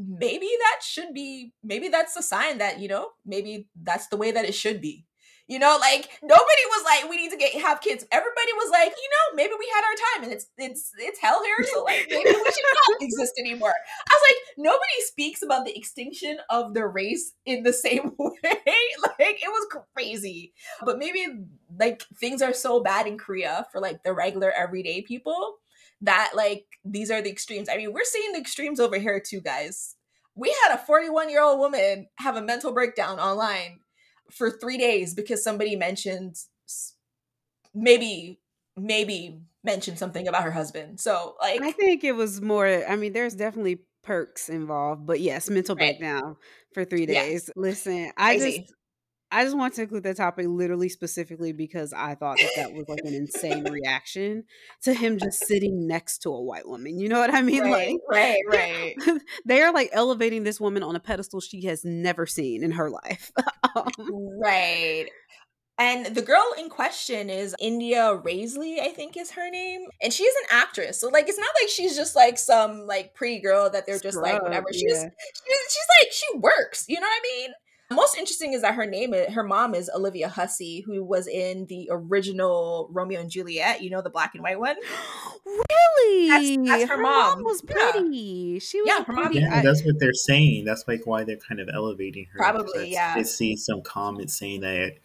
Mm-hmm. 0.00 0.18
maybe 0.18 0.48
that 0.60 0.80
should 0.82 1.14
be 1.14 1.52
maybe 1.62 1.88
that's 1.88 2.16
a 2.16 2.22
sign 2.22 2.58
that 2.58 2.80
you 2.80 2.88
know 2.88 3.08
maybe 3.24 3.68
that's 3.82 4.08
the 4.08 4.16
way 4.16 4.30
that 4.30 4.44
it 4.44 4.54
should 4.54 4.80
be. 4.80 5.06
You 5.48 5.60
know 5.60 5.78
like 5.80 6.10
nobody 6.22 6.64
was 6.70 6.84
like 6.84 7.08
we 7.08 7.16
need 7.16 7.30
to 7.30 7.36
get 7.36 7.54
have 7.62 7.80
kids. 7.80 8.04
Everybody 8.10 8.52
was 8.54 8.70
like 8.70 8.90
you 8.90 9.08
know 9.10 9.36
maybe 9.36 9.52
we 9.58 9.70
had 9.72 9.84
our 9.84 9.94
time 9.94 10.24
and 10.24 10.32
it's 10.32 10.46
it's 10.58 10.90
it's 10.98 11.20
hell 11.20 11.42
here 11.44 11.64
so 11.72 11.84
like 11.84 12.06
maybe 12.10 12.28
we 12.28 12.34
should 12.34 12.64
not 12.90 13.00
exist 13.00 13.34
anymore. 13.38 13.72
I 14.10 14.12
was 14.12 14.22
like 14.28 14.36
nobody 14.58 15.00
speaks 15.04 15.42
about 15.42 15.64
the 15.64 15.76
extinction 15.78 16.38
of 16.50 16.74
the 16.74 16.86
race 16.86 17.32
in 17.44 17.62
the 17.62 17.72
same 17.86 18.12
way. 18.18 18.34
Like 18.42 19.40
it 19.42 19.48
was 19.48 19.82
crazy. 19.94 20.52
But 20.84 20.98
maybe 20.98 21.26
like 21.78 22.02
things 22.18 22.42
are 22.42 22.52
so 22.52 22.80
bad 22.82 23.06
in 23.06 23.18
korea 23.18 23.66
for 23.72 23.80
like 23.80 24.02
the 24.02 24.12
regular 24.12 24.50
everyday 24.52 25.02
people 25.02 25.56
that 26.02 26.32
like 26.34 26.64
these 26.84 27.10
are 27.10 27.22
the 27.22 27.30
extremes. 27.30 27.68
I 27.68 27.76
mean, 27.76 27.92
we're 27.92 28.04
seeing 28.04 28.32
the 28.32 28.38
extremes 28.38 28.80
over 28.80 28.98
here 28.98 29.20
too, 29.20 29.40
guys. 29.40 29.94
We 30.34 30.54
had 30.64 30.74
a 30.74 30.78
41 30.78 31.30
year 31.30 31.42
old 31.42 31.58
woman 31.58 32.08
have 32.18 32.36
a 32.36 32.42
mental 32.42 32.72
breakdown 32.72 33.18
online 33.18 33.80
for 34.30 34.50
three 34.50 34.78
days 34.78 35.14
because 35.14 35.42
somebody 35.42 35.76
mentioned 35.76 36.36
maybe 37.74 38.40
maybe 38.76 39.40
mentioned 39.64 39.98
something 39.98 40.28
about 40.28 40.42
her 40.42 40.50
husband. 40.50 41.00
So 41.00 41.36
like 41.40 41.62
I 41.62 41.72
think 41.72 42.04
it 42.04 42.12
was 42.12 42.40
more 42.40 42.66
I 42.66 42.96
mean 42.96 43.12
there's 43.12 43.34
definitely 43.34 43.80
perks 44.02 44.48
involved, 44.48 45.06
but 45.06 45.20
yes, 45.20 45.50
mental 45.50 45.74
right. 45.74 45.98
breakdown 45.98 46.36
for 46.72 46.84
3 46.84 47.06
days. 47.06 47.48
Yeah. 47.48 47.60
Listen, 47.60 48.12
I 48.16 48.36
Crazy. 48.36 48.58
just 48.60 48.74
I 49.30 49.44
just 49.44 49.56
want 49.56 49.74
to 49.74 49.82
include 49.82 50.04
that 50.04 50.16
topic 50.16 50.46
literally 50.48 50.88
specifically 50.88 51.52
because 51.52 51.92
I 51.92 52.14
thought 52.14 52.38
that 52.38 52.50
that 52.56 52.72
was 52.72 52.88
like 52.88 53.00
an 53.04 53.14
insane 53.14 53.64
reaction 53.64 54.44
to 54.82 54.94
him 54.94 55.18
just 55.18 55.44
sitting 55.46 55.86
next 55.86 56.18
to 56.18 56.30
a 56.30 56.40
white 56.40 56.68
woman. 56.68 56.98
You 56.98 57.08
know 57.08 57.18
what 57.18 57.34
I 57.34 57.42
mean? 57.42 57.62
Right, 57.64 57.98
like, 58.08 58.40
right, 58.48 58.94
right. 59.06 59.20
they 59.44 59.62
are 59.62 59.72
like 59.72 59.90
elevating 59.92 60.44
this 60.44 60.60
woman 60.60 60.82
on 60.82 60.94
a 60.94 61.00
pedestal 61.00 61.40
she 61.40 61.64
has 61.66 61.84
never 61.84 62.26
seen 62.26 62.62
in 62.62 62.72
her 62.72 62.88
life. 62.88 63.32
um, 63.76 63.88
right. 64.40 65.06
And 65.78 66.06
the 66.14 66.22
girl 66.22 66.54
in 66.58 66.70
question 66.70 67.28
is 67.28 67.54
India 67.60 68.18
Eisley, 68.24 68.80
I 68.80 68.90
think 68.90 69.16
is 69.16 69.32
her 69.32 69.50
name. 69.50 69.82
And 70.00 70.10
she's 70.12 70.32
an 70.42 70.48
actress. 70.50 71.00
So 71.00 71.08
like 71.08 71.28
it's 71.28 71.38
not 71.38 71.50
like 71.60 71.68
she's 71.68 71.96
just 71.96 72.16
like 72.16 72.38
some 72.38 72.86
like 72.86 73.14
pretty 73.14 73.40
girl 73.40 73.68
that 73.70 73.86
they're 73.86 73.98
just 73.98 74.16
Scrub, 74.16 74.32
like 74.32 74.42
whatever. 74.42 74.68
She's, 74.72 74.84
yeah. 74.84 75.08
she's 75.10 75.58
she's 75.68 75.86
like 76.00 76.12
she 76.12 76.38
works, 76.38 76.86
you 76.88 76.98
know 76.98 77.06
what 77.06 77.18
I 77.18 77.40
mean? 77.40 77.50
Most 77.90 78.16
interesting 78.18 78.52
is 78.52 78.62
that 78.62 78.74
her 78.74 78.84
name, 78.84 79.14
her 79.32 79.44
mom 79.44 79.72
is 79.72 79.88
Olivia 79.94 80.28
Hussey, 80.28 80.80
who 80.80 81.04
was 81.04 81.28
in 81.28 81.66
the 81.66 81.88
original 81.90 82.88
Romeo 82.90 83.20
and 83.20 83.30
Juliet. 83.30 83.80
You 83.80 83.90
know, 83.90 84.02
the 84.02 84.10
black 84.10 84.34
and 84.34 84.42
white 84.42 84.58
one. 84.58 84.76
really? 85.46 86.28
That's, 86.28 86.68
that's 86.68 86.90
her, 86.90 86.96
her 86.96 87.02
mom. 87.02 87.38
mom. 87.38 87.44
was 87.44 87.62
pretty. 87.62 88.16
Yeah. 88.16 88.58
She 88.58 88.80
was 88.80 88.88
yeah, 88.88 89.04
her 89.04 89.12
mom. 89.12 89.32
Yeah, 89.32 89.62
that's 89.62 89.84
what 89.84 90.00
they're 90.00 90.12
saying. 90.12 90.64
That's 90.64 90.84
like 90.88 91.06
why 91.06 91.22
they're 91.22 91.36
kind 91.36 91.60
of 91.60 91.68
elevating 91.72 92.26
her. 92.32 92.38
Probably, 92.38 92.92
yeah. 92.92 93.14
I 93.16 93.22
see 93.22 93.56
some 93.56 93.82
comments 93.82 94.36
saying 94.36 94.62
that 94.62 94.96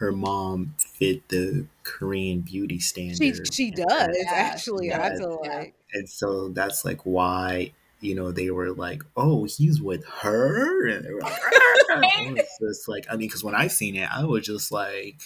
her 0.00 0.12
mom 0.12 0.74
fit 0.78 1.28
the 1.28 1.66
Korean 1.82 2.40
beauty 2.40 2.78
standard. 2.78 3.18
She 3.18 3.34
she 3.52 3.70
does 3.70 4.16
yeah. 4.18 4.30
actually. 4.32 4.88
Yeah, 4.88 5.02
I 5.02 5.16
feel 5.16 5.40
like, 5.44 5.74
and 5.92 6.08
so 6.08 6.48
that's 6.48 6.84
like 6.84 7.00
why 7.02 7.72
you 8.00 8.14
know, 8.14 8.32
they 8.32 8.50
were 8.50 8.72
like, 8.72 9.02
"Oh, 9.16 9.44
he's 9.44 9.80
with 9.80 10.04
her," 10.06 10.88
and 10.88 11.04
they 11.04 11.12
were 11.12 11.20
like, 11.20 11.34
ah. 11.34 12.00
"It's 12.36 12.58
just 12.58 12.88
like," 12.88 13.06
I 13.10 13.16
mean, 13.16 13.28
because 13.28 13.44
when 13.44 13.54
I 13.54 13.68
seen 13.68 13.96
it, 13.96 14.08
I 14.10 14.24
was 14.24 14.46
just 14.46 14.72
like, 14.72 15.20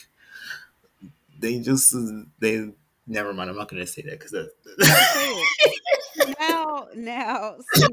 they 1.38 1.60
just 1.60 1.94
they. 2.38 2.70
Never 3.06 3.34
mind. 3.34 3.50
I'm 3.50 3.56
not 3.56 3.68
going 3.68 3.82
to 3.82 3.86
say 3.86 4.00
that 4.00 4.18
because 4.18 4.32
now, 6.40 6.88
now, 6.94 7.56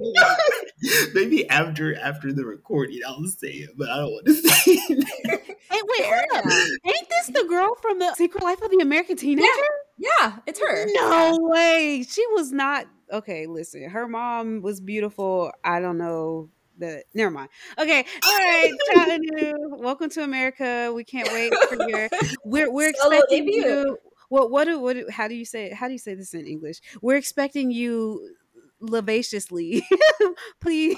maybe 1.14 1.50
after 1.50 2.00
after 2.00 2.32
the 2.32 2.46
recording, 2.46 3.02
I'll 3.06 3.22
say 3.26 3.50
it, 3.50 3.72
but 3.78 3.90
I 3.90 3.98
don't 3.98 4.12
want 4.12 4.26
to 4.28 4.34
say 4.34 4.72
it. 4.72 5.58
Hey, 5.70 5.82
wait, 5.84 6.06
hold 6.06 6.24
up. 6.34 6.46
Ain't 6.86 7.10
this 7.10 7.28
the 7.28 7.46
girl 7.50 7.76
from 7.82 8.00
the 8.00 8.16
Secret 8.16 8.42
Life 8.42 8.62
of 8.62 8.72
the 8.72 8.80
American 8.80 9.18
Teenager? 9.18 9.50
Yeah, 9.98 10.10
yeah 10.22 10.38
it's 10.48 10.62
her. 10.62 10.86
No 10.94 11.38
way. 11.42 12.06
She 12.08 12.26
was 12.28 12.54
not 12.54 12.88
okay, 13.12 13.48
listen, 13.48 13.90
her 13.90 14.08
mom 14.08 14.62
was 14.62 14.80
beautiful. 14.80 15.52
I 15.64 15.80
don't 15.80 15.98
know 15.98 16.50
that. 16.80 17.04
Never 17.14 17.32
mind. 17.32 17.50
Okay, 17.78 18.06
all 18.26 18.38
right, 18.38 19.54
welcome 19.72 20.10
to 20.12 20.24
America. 20.24 20.92
We 20.94 21.04
can't 21.04 21.32
wait 21.32 21.54
for 21.70 21.90
your. 21.90 22.10
We're 22.46 22.72
we're 22.72 22.90
expecting 22.90 23.48
you. 23.48 23.98
What 24.30 24.52
what 24.52 24.66
do 24.66 24.80
what? 24.80 24.94
Do, 24.94 25.08
how 25.10 25.28
do 25.28 25.36
you 25.36 25.46
say? 25.46 25.72
How 25.72 25.88
do 25.88 25.94
you 25.94 26.00
say 26.00 26.16
this 26.16 26.34
in 26.34 26.46
English? 26.46 26.82
We're 27.02 27.18
expecting 27.18 27.72
you 27.72 28.36
lavaciously. 28.80 29.86
Please. 30.62 30.98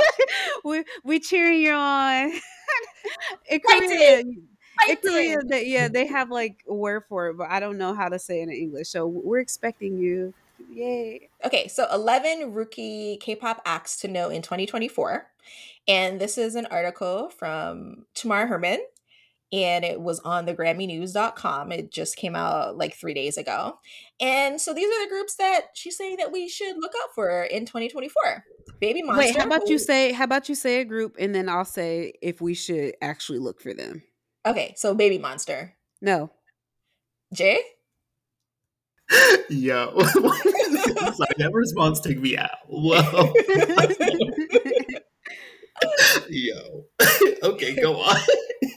we 0.64 0.84
we 1.04 1.20
cheering 1.20 1.60
you 1.60 1.72
on. 1.72 2.32
in 3.50 3.60
Korea, 3.60 4.20
in 4.88 4.96
Korea 4.96 5.38
yeah, 5.50 5.88
they 5.88 6.06
have 6.06 6.30
like 6.30 6.64
a 6.68 6.74
word 6.74 7.04
for 7.08 7.28
it, 7.28 7.36
but 7.36 7.50
I 7.50 7.60
don't 7.60 7.78
know 7.78 7.94
how 7.94 8.08
to 8.08 8.18
say 8.18 8.40
it 8.40 8.44
in 8.44 8.50
English. 8.50 8.88
So 8.88 9.06
we're 9.06 9.40
expecting 9.40 9.98
you. 9.98 10.34
Yay. 10.70 11.28
Okay, 11.44 11.68
so 11.68 11.86
11 11.92 12.52
rookie 12.52 13.18
K-pop 13.18 13.62
acts 13.64 13.98
to 14.00 14.08
know 14.08 14.28
in 14.28 14.42
2024. 14.42 15.26
And 15.86 16.20
this 16.20 16.38
is 16.38 16.54
an 16.54 16.66
article 16.66 17.30
from 17.30 18.06
Tamar 18.14 18.46
Herman 18.46 18.80
and 19.54 19.84
it 19.84 20.00
was 20.00 20.18
on 20.20 20.46
the 20.46 20.54
grammynews.com. 20.54 21.70
It 21.70 21.92
just 21.92 22.16
came 22.16 22.34
out 22.34 22.76
like 22.76 22.96
three 22.96 23.14
days 23.14 23.36
ago. 23.36 23.78
And 24.20 24.60
so 24.60 24.74
these 24.74 24.86
are 24.86 25.04
the 25.04 25.10
groups 25.10 25.36
that 25.36 25.66
she's 25.74 25.96
saying 25.96 26.16
that 26.16 26.32
we 26.32 26.48
should 26.48 26.76
look 26.76 26.92
out 27.04 27.14
for 27.14 27.44
in 27.44 27.64
2024. 27.64 28.44
Baby 28.80 29.02
Monster. 29.02 29.26
Wait, 29.26 29.36
how 29.36 29.46
about 29.46 29.68
you 29.68 29.78
say 29.78 30.12
how 30.12 30.24
about 30.24 30.48
you 30.48 30.56
say 30.56 30.80
a 30.80 30.84
group 30.84 31.16
and 31.20 31.32
then 31.32 31.48
I'll 31.48 31.64
say 31.64 32.14
if 32.20 32.40
we 32.40 32.54
should 32.54 32.94
actually 33.00 33.38
look 33.38 33.60
for 33.60 33.72
them. 33.72 34.02
Okay, 34.44 34.74
so 34.76 34.92
Baby 34.92 35.18
Monster. 35.18 35.76
No. 36.00 36.30
Jay? 37.32 37.60
Yo. 39.48 39.98
Sorry, 40.04 41.34
that 41.38 41.50
response 41.52 42.00
took 42.00 42.18
me 42.18 42.36
out. 42.36 42.50
Whoa. 42.66 43.32
Yo. 46.28 46.84
okay, 47.42 47.74
go 47.76 48.00
on. 48.00 48.16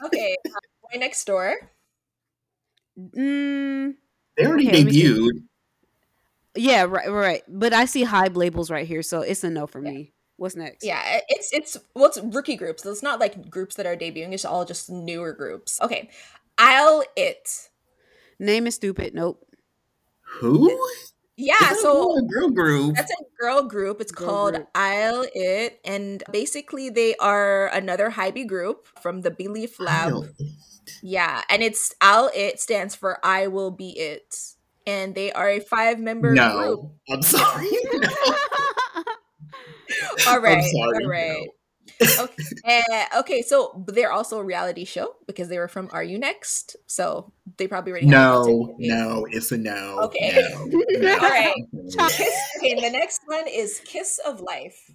okay, 0.06 0.36
uh, 0.46 0.60
Boy 0.82 1.00
Next 1.00 1.26
Door. 1.26 1.56
Mm, 2.98 3.96
they 4.36 4.46
already 4.46 4.70
okay, 4.70 4.84
debuted. 4.84 5.44
Yeah, 6.56 6.84
right, 6.84 7.12
right. 7.12 7.44
But 7.48 7.74
I 7.74 7.86
see 7.86 8.04
Hybe 8.04 8.36
labels 8.36 8.72
right 8.72 8.88
here, 8.88 9.04
so 9.04 9.22
it's 9.22 9.44
a 9.44 9.50
no 9.50 9.68
for 9.68 9.84
yeah. 9.84 9.92
me. 9.92 10.14
What's 10.38 10.56
next? 10.56 10.84
Yeah, 10.84 11.20
it's 11.30 11.52
it's 11.52 11.78
well, 11.96 12.06
it's 12.06 12.20
rookie 12.20 12.56
groups. 12.56 12.86
It's 12.86 13.04
not 13.04 13.20
like 13.20 13.50
groups 13.50 13.76
that 13.76 13.86
are 13.86 13.96
debuting. 13.96 14.34
It's 14.34 14.46
all 14.46 14.66
just 14.66 14.90
newer 14.90 15.34
groups. 15.34 15.80
Okay, 15.82 16.10
I'll 16.58 17.04
it. 17.16 17.70
Name 18.40 18.68
is 18.68 18.76
stupid. 18.76 19.16
Nope. 19.16 19.47
Who? 20.40 20.80
Yeah, 21.36 21.74
so 21.74 22.18
a 22.18 22.24
girl 22.24 22.50
group. 22.50 22.96
That's 22.96 23.12
a 23.12 23.24
girl 23.40 23.64
group. 23.64 24.02
It's 24.02 24.12
girl 24.12 24.28
called 24.28 24.56
group. 24.56 24.74
ILLIT, 24.74 25.74
and 25.86 26.24
basically 26.32 26.90
they 26.90 27.16
are 27.18 27.68
another 27.68 28.10
Hybe 28.10 28.48
group 28.48 28.88
from 29.02 29.22
the 29.22 29.30
Belift 29.30 29.80
Lab. 29.80 30.14
Yeah, 31.04 31.44
and 31.50 31.62
it's 31.62 31.94
ILLIT 32.02 32.60
stands 32.60 32.96
for 32.96 33.24
I 33.24 33.48
Will 33.48 33.70
Be 33.70 33.90
It, 33.90 34.36
and 34.88 35.14
they 35.14 35.32
are 35.32 35.50
a 35.50 35.60
five 35.60 36.00
member 36.00 36.34
no, 36.34 36.58
group. 36.58 36.92
I'm 37.10 37.22
sorry. 37.22 37.70
No. 37.94 38.10
all 40.28 40.42
right, 40.42 40.64
sorry, 40.64 41.04
all 41.04 41.10
right. 41.10 41.46
No 41.46 41.52
okay. 42.02 42.44
Uh, 42.65 43.19
okay, 43.19 43.41
so 43.41 43.84
they're 43.88 44.11
also 44.11 44.40
a 44.40 44.44
reality 44.44 44.86
show 44.86 45.15
because 45.26 45.49
they 45.49 45.57
were 45.57 45.68
from 45.68 45.90
Are 45.91 46.03
You 46.03 46.18
Next? 46.18 46.76
So 46.86 47.32
they 47.57 47.68
probably 47.68 47.91
already 47.91 48.07
no, 48.07 48.76
no, 48.78 49.28
it's 49.30 49.52
a 49.52 49.57
no. 49.57 49.99
Okay, 50.03 50.32
no, 50.36 50.65
no. 50.99 51.14
all 51.14 51.30
right. 51.30 51.56
Kiss, 52.10 52.36
okay, 52.57 52.76
the 52.76 52.90
next 52.91 53.22
one 53.26 53.48
is 53.48 53.82
Kiss 53.86 54.19
of 54.26 54.41
Life. 54.41 54.91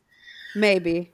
Maybe. 0.54 1.12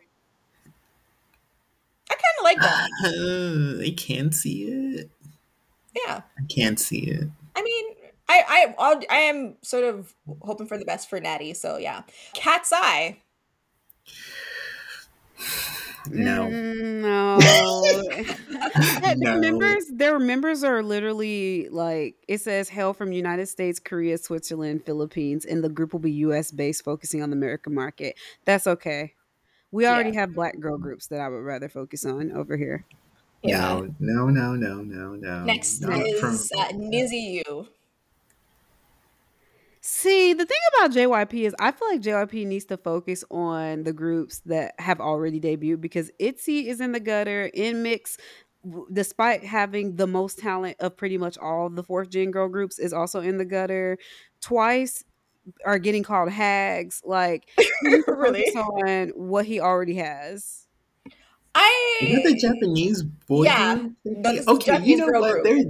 I 2.11 2.15
kind 2.15 2.39
of 2.39 2.45
like 2.45 2.59
that. 2.61 2.89
Uh, 3.05 3.83
I 3.85 3.95
can 3.97 4.33
see 4.33 4.65
it. 4.65 5.11
Yeah, 5.95 6.23
I 6.39 6.43
can't 6.49 6.79
see 6.79 7.01
it. 7.01 7.29
I 7.57 7.63
mean, 7.63 7.85
I 8.29 8.75
I 8.79 9.05
I 9.11 9.19
am 9.21 9.57
sort 9.63 9.85
of 9.85 10.15
hoping 10.43 10.67
for 10.67 10.79
the 10.79 10.85
best 10.85 11.09
for 11.09 11.21
Natty. 11.21 11.55
So 11.55 11.77
yeah, 11.79 12.03
KATSEYE. 12.35 13.17
No. 16.11 16.47
Mm, 16.47 17.03
no. 19.03 19.15
no. 19.17 19.39
members, 19.39 19.87
their 19.89 20.19
members 20.19 20.65
are 20.65 20.83
literally 20.83 21.69
like 21.71 22.17
it 22.27 22.41
says 22.41 22.69
hail 22.69 22.95
from 22.95 23.13
United 23.13 23.47
States, 23.47 23.79
Korea, 23.79 24.19
Switzerland, 24.19 24.85
Philippines, 24.85 25.45
and 25.45 25.63
the 25.63 25.69
group 25.69 25.93
will 25.93 26.01
be 26.01 26.13
US 26.13 26.51
based, 26.51 26.85
focusing 26.85 27.23
on 27.23 27.31
the 27.31 27.37
American 27.37 27.75
market. 27.75 28.17
That's 28.45 28.67
okay. 28.67 29.15
We 29.71 29.87
already 29.87 30.11
yeah. 30.11 30.21
have 30.21 30.35
black 30.35 30.59
girl 30.59 30.79
groups 30.79 31.09
that 31.09 31.21
I 31.21 31.29
would 31.29 31.43
rather 31.43 31.69
focus 31.69 32.07
on 32.07 32.33
over 32.33 32.57
here. 32.57 32.87
Yeah. 33.43 33.83
No, 34.01 34.01
no, 34.01 34.27
no, 34.27 34.55
no, 34.55 34.83
no, 34.83 35.15
no. 35.15 35.45
Next 35.45 35.81
Not 35.81 36.01
is 36.01 36.21
from- 36.21 36.59
uh, 36.59 36.73
NiziU. 36.73 37.69
See, 39.91 40.35
the 40.35 40.45
thing 40.45 40.59
about 40.77 40.91
JYP 40.91 41.47
is 41.47 41.57
I 41.59 41.73
feel 41.73 41.89
like 41.89 42.03
JYP 42.03 42.47
needs 42.47 42.67
to 42.67 42.77
focus 42.77 43.25
on 43.31 43.85
the 43.85 43.93
groups 43.95 44.41
that 44.45 44.75
have 44.79 45.01
already 45.01 45.41
debuted 45.41 45.81
because 45.81 46.11
ITZY 46.21 46.67
is 46.67 46.83
in 46.83 46.93
the 46.93 47.01
gutter, 47.01 47.51
NMIXX 47.57 48.19
despite 48.93 49.45
having 49.45 49.97
the 49.97 50.07
most 50.07 50.39
talent 50.39 50.77
of 50.81 50.95
pretty 50.95 51.17
much 51.17 51.39
all 51.39 51.71
the 51.71 51.83
fourth 51.83 52.11
gen 52.11 52.31
girl 52.31 52.51
groups 52.51 52.79
is 52.79 52.93
also 52.93 53.23
in 53.23 53.39
the 53.39 53.47
gutter. 53.47 53.97
Twice 54.43 55.05
are 55.65 55.79
getting 55.79 56.03
called 56.03 56.31
hags. 56.31 57.01
Like 57.03 57.49
really 58.07 58.45
on 58.45 59.09
what 59.17 59.47
he 59.47 59.59
already 59.59 59.95
has. 59.95 60.67
I 61.55 61.99
is 62.03 62.23
that 62.23 62.29
the 62.29 62.37
Japanese 62.37 63.03
boy 63.03 63.45
yeah, 63.45 63.77
group? 63.77 63.97
Okay, 64.27 64.67
Japanese 64.67 64.87
you 64.87 64.97
know 64.99 65.19
what? 65.19 65.33
Group. 65.33 65.45
They're 65.45 65.65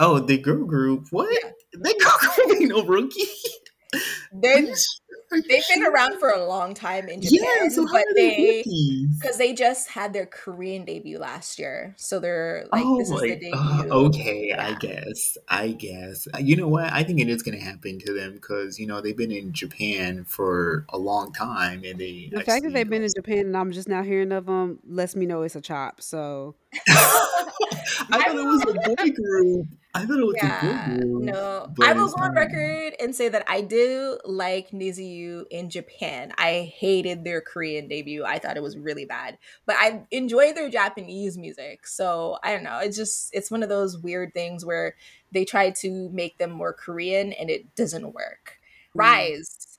oh 0.00 0.18
the 0.18 0.38
girl 0.38 0.64
group. 0.64 1.06
What? 1.12 1.30
Yeah. 1.30 1.50
They 1.76 1.92
girl 1.94 2.18
group 2.20 2.60
ain't 2.60 2.68
no 2.68 2.84
rookie. 2.84 3.22
They're, 4.32 4.74
they've 5.48 5.62
been 5.68 5.84
around 5.84 6.18
for 6.18 6.30
a 6.30 6.44
long 6.44 6.74
time 6.74 7.08
in 7.08 7.20
Japan, 7.20 7.40
yeah, 7.62 7.68
so 7.68 7.86
but 7.90 8.04
they 8.14 8.62
because 9.20 9.36
they 9.36 9.52
just 9.52 9.88
had 9.88 10.12
their 10.12 10.26
Korean 10.26 10.84
debut 10.84 11.18
last 11.18 11.58
year, 11.58 11.94
so 11.96 12.20
they're 12.20 12.66
like, 12.72 12.82
oh 12.84 12.98
this 12.98 13.10
is 13.10 13.20
the 13.20 13.28
debut. 13.28 13.52
Uh, 13.52 13.84
okay, 13.90 14.48
yeah. 14.48 14.64
I 14.64 14.74
guess, 14.74 15.38
I 15.48 15.68
guess. 15.68 16.28
Uh, 16.32 16.38
you 16.38 16.56
know 16.56 16.68
what? 16.68 16.92
I 16.92 17.02
think 17.02 17.20
it 17.20 17.28
is 17.28 17.42
going 17.42 17.58
to 17.58 17.64
happen 17.64 17.98
to 18.00 18.12
them 18.12 18.34
because 18.34 18.78
you 18.78 18.86
know 18.86 19.00
they've 19.00 19.16
been 19.16 19.32
in 19.32 19.52
Japan 19.52 20.24
for 20.24 20.86
a 20.90 20.98
long 20.98 21.32
time, 21.32 21.82
and 21.84 21.98
they 21.98 22.30
the 22.32 22.44
fact 22.44 22.64
that 22.64 22.72
they've 22.72 22.88
been 22.88 23.02
in 23.02 23.10
Japan 23.14 23.46
and 23.46 23.56
I'm 23.56 23.72
just 23.72 23.88
now 23.88 24.02
hearing 24.02 24.32
of 24.32 24.46
them 24.46 24.78
lets 24.86 25.16
me 25.16 25.26
know 25.26 25.42
it's 25.42 25.56
a 25.56 25.60
chop. 25.60 26.00
So 26.00 26.54
I 26.88 28.04
thought 28.08 28.28
it 28.28 28.34
was 28.34 28.62
a 28.62 28.94
boy 28.94 29.10
group. 29.10 29.66
I 29.92 30.06
thought 30.06 30.18
it 30.20 30.24
was 30.24 30.36
yeah, 30.36 30.58
a 30.58 30.90
good 30.94 31.00
group. 31.00 31.22
No, 31.24 31.72
I 31.82 31.92
will 31.92 32.08
go 32.08 32.22
on 32.22 32.34
record 32.34 32.94
and 33.00 33.14
say 33.14 33.28
that 33.28 33.44
I 33.48 33.60
do 33.60 34.18
like 34.24 34.70
Niziu 34.70 35.44
in 35.50 35.68
Japan. 35.68 36.32
I 36.38 36.72
hated 36.76 37.24
their 37.24 37.40
Korean 37.40 37.88
debut. 37.88 38.24
I 38.24 38.38
thought 38.38 38.56
it 38.56 38.62
was 38.62 38.78
really 38.78 39.04
bad, 39.04 39.36
but 39.66 39.76
I 39.78 40.02
enjoy 40.12 40.52
their 40.52 40.68
Japanese 40.68 41.36
music. 41.36 41.88
So 41.88 42.38
I 42.44 42.52
don't 42.52 42.62
know. 42.62 42.78
It's 42.78 42.96
just 42.96 43.30
it's 43.34 43.50
one 43.50 43.64
of 43.64 43.68
those 43.68 43.98
weird 43.98 44.32
things 44.32 44.64
where 44.64 44.94
they 45.32 45.44
try 45.44 45.70
to 45.70 46.08
make 46.10 46.38
them 46.38 46.52
more 46.52 46.72
Korean 46.72 47.32
and 47.32 47.50
it 47.50 47.74
doesn't 47.74 48.14
work. 48.14 48.58
Mm. 48.96 49.00
RIIZE. 49.00 49.78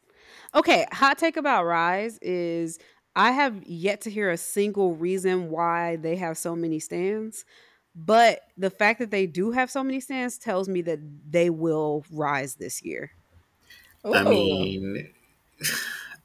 Okay, 0.53 0.85
hot 0.91 1.17
take 1.17 1.37
about 1.37 1.63
RIIZE 1.63 2.19
is 2.21 2.79
I 3.15 3.31
have 3.31 3.63
yet 3.65 4.01
to 4.01 4.09
hear 4.09 4.29
a 4.29 4.37
single 4.37 4.95
reason 4.95 5.49
why 5.49 5.95
they 5.95 6.17
have 6.17 6.37
so 6.37 6.55
many 6.55 6.79
stands. 6.79 7.45
But 7.95 8.41
the 8.57 8.69
fact 8.69 8.99
that 8.99 9.11
they 9.11 9.25
do 9.25 9.51
have 9.51 9.69
so 9.69 9.83
many 9.83 9.99
stands 9.99 10.37
tells 10.37 10.69
me 10.69 10.81
that 10.83 10.99
they 11.29 11.49
will 11.49 12.05
rise 12.11 12.55
this 12.55 12.81
year. 12.83 13.11
Ooh. 14.05 14.13
I 14.13 14.23
mean, 14.23 15.09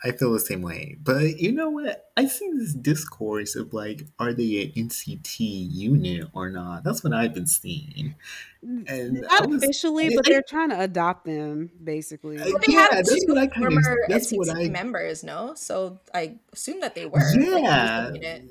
I 0.04 0.12
feel 0.12 0.32
the 0.32 0.40
same 0.40 0.62
way. 0.62 0.96
But 1.02 1.40
you 1.40 1.50
know 1.52 1.70
what? 1.70 2.10
I 2.16 2.26
see 2.26 2.50
this 2.54 2.72
discourse 2.72 3.56
of 3.56 3.74
like, 3.74 4.06
are 4.18 4.32
they 4.32 4.72
an 4.76 4.88
NCT 4.88 5.38
unit 5.38 6.28
or 6.32 6.50
not? 6.50 6.84
That's 6.84 7.02
what 7.02 7.12
I've 7.12 7.34
been 7.34 7.46
seeing. 7.46 8.14
And 8.62 9.22
not 9.22 9.48
was, 9.48 9.62
officially, 9.62 10.14
but 10.14 10.26
I, 10.26 10.30
they're 10.30 10.42
trying 10.42 10.70
to 10.70 10.80
adopt 10.80 11.24
them, 11.24 11.70
basically. 11.82 12.36
Well, 12.36 12.58
they 12.64 12.72
yeah, 12.72 12.82
have 12.92 13.06
that's 13.06 13.24
what 13.26 13.38
I 13.38 13.48
kind 13.48 13.66
of. 13.66 13.84
That's 14.08 14.32
NCT 14.32 14.38
what 14.38 14.56
I 14.56 14.68
members, 14.68 15.24
no. 15.24 15.54
So 15.56 15.98
I 16.14 16.36
assume 16.52 16.80
that 16.80 16.94
they 16.94 17.06
were. 17.06 17.20
Yeah. 17.34 18.10
Like, 18.12 18.44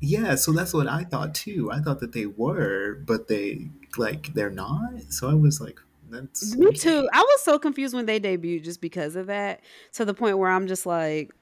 yeah, 0.00 0.34
so 0.34 0.52
that's 0.52 0.72
what 0.72 0.88
I 0.88 1.04
thought 1.04 1.34
too. 1.34 1.70
I 1.70 1.80
thought 1.80 2.00
that 2.00 2.12
they 2.12 2.26
were, 2.26 2.94
but 3.06 3.28
they 3.28 3.68
like 3.98 4.32
they're 4.32 4.50
not. 4.50 5.02
So 5.10 5.28
I 5.28 5.34
was 5.34 5.60
like, 5.60 5.78
that's 6.08 6.56
me 6.56 6.72
too. 6.72 7.08
I 7.12 7.20
was 7.20 7.42
so 7.42 7.58
confused 7.58 7.94
when 7.94 8.06
they 8.06 8.18
debuted 8.18 8.64
just 8.64 8.80
because 8.80 9.14
of 9.14 9.26
that. 9.26 9.60
To 9.94 10.04
the 10.06 10.14
point 10.14 10.38
where 10.38 10.50
I'm 10.50 10.66
just 10.66 10.86
like, 10.86 11.32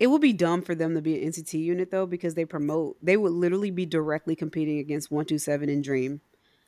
it 0.00 0.08
would 0.08 0.20
be 0.20 0.32
dumb 0.32 0.62
for 0.62 0.74
them 0.74 0.94
to 0.94 1.00
be 1.00 1.22
an 1.22 1.30
NCT 1.30 1.54
unit 1.54 1.92
though, 1.92 2.06
because 2.06 2.34
they 2.34 2.44
promote. 2.44 2.96
They 3.00 3.16
would 3.16 3.32
literally 3.32 3.70
be 3.70 3.86
directly 3.86 4.34
competing 4.34 4.78
against 4.78 5.12
One 5.12 5.24
Two 5.24 5.38
Seven 5.38 5.68
and 5.68 5.84
Dream. 5.84 6.20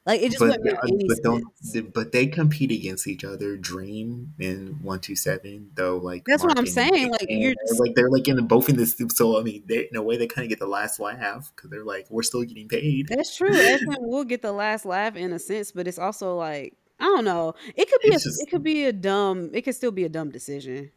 Like 0.08 0.22
it 0.22 0.30
just 0.30 0.38
but, 0.38 0.48
wouldn't 0.48 0.64
make 0.64 0.74
any 0.84 1.06
but 1.06 1.22
Don't, 1.22 1.92
but 1.92 2.12
they 2.12 2.26
compete 2.26 2.72
against 2.72 3.06
each 3.06 3.24
other. 3.24 3.58
Dream 3.58 4.32
and 4.40 4.80
One 4.80 5.00
Two 5.00 5.14
Seven, 5.14 5.70
though. 5.74 5.98
Like 5.98 6.24
that's 6.24 6.42
Mark 6.42 6.56
what 6.56 6.58
I'm 6.58 6.66
saying. 6.66 7.10
Like 7.10 7.26
you're 7.28 7.52
just, 7.66 7.78
like 7.78 7.94
they're 7.94 8.08
like 8.08 8.26
in 8.26 8.46
both 8.46 8.70
in 8.70 8.76
this. 8.78 8.96
So 9.10 9.38
I 9.38 9.42
mean, 9.42 9.64
they, 9.66 9.86
in 9.90 9.96
a 9.96 10.02
way, 10.02 10.16
they 10.16 10.26
kind 10.26 10.46
of 10.46 10.48
get 10.48 10.60
the 10.60 10.66
last 10.66 10.98
laugh 10.98 11.52
because 11.54 11.68
they're 11.68 11.84
like, 11.84 12.06
we're 12.08 12.22
still 12.22 12.42
getting 12.42 12.68
paid. 12.68 13.08
That's 13.08 13.36
true. 13.36 13.50
we'll 13.98 14.24
get 14.24 14.40
the 14.40 14.52
last 14.52 14.86
laugh 14.86 15.14
in 15.14 15.30
a 15.34 15.38
sense, 15.38 15.72
but 15.72 15.86
it's 15.86 15.98
also 15.98 16.34
like 16.36 16.74
I 16.98 17.04
don't 17.04 17.26
know. 17.26 17.52
It 17.76 17.90
could 17.90 18.00
be 18.00 18.08
a, 18.08 18.12
just, 18.12 18.40
it 18.40 18.48
could 18.50 18.62
be 18.62 18.86
a 18.86 18.94
dumb. 18.94 19.50
It 19.52 19.60
could 19.60 19.74
still 19.74 19.92
be 19.92 20.04
a 20.04 20.08
dumb 20.08 20.30
decision. 20.30 20.90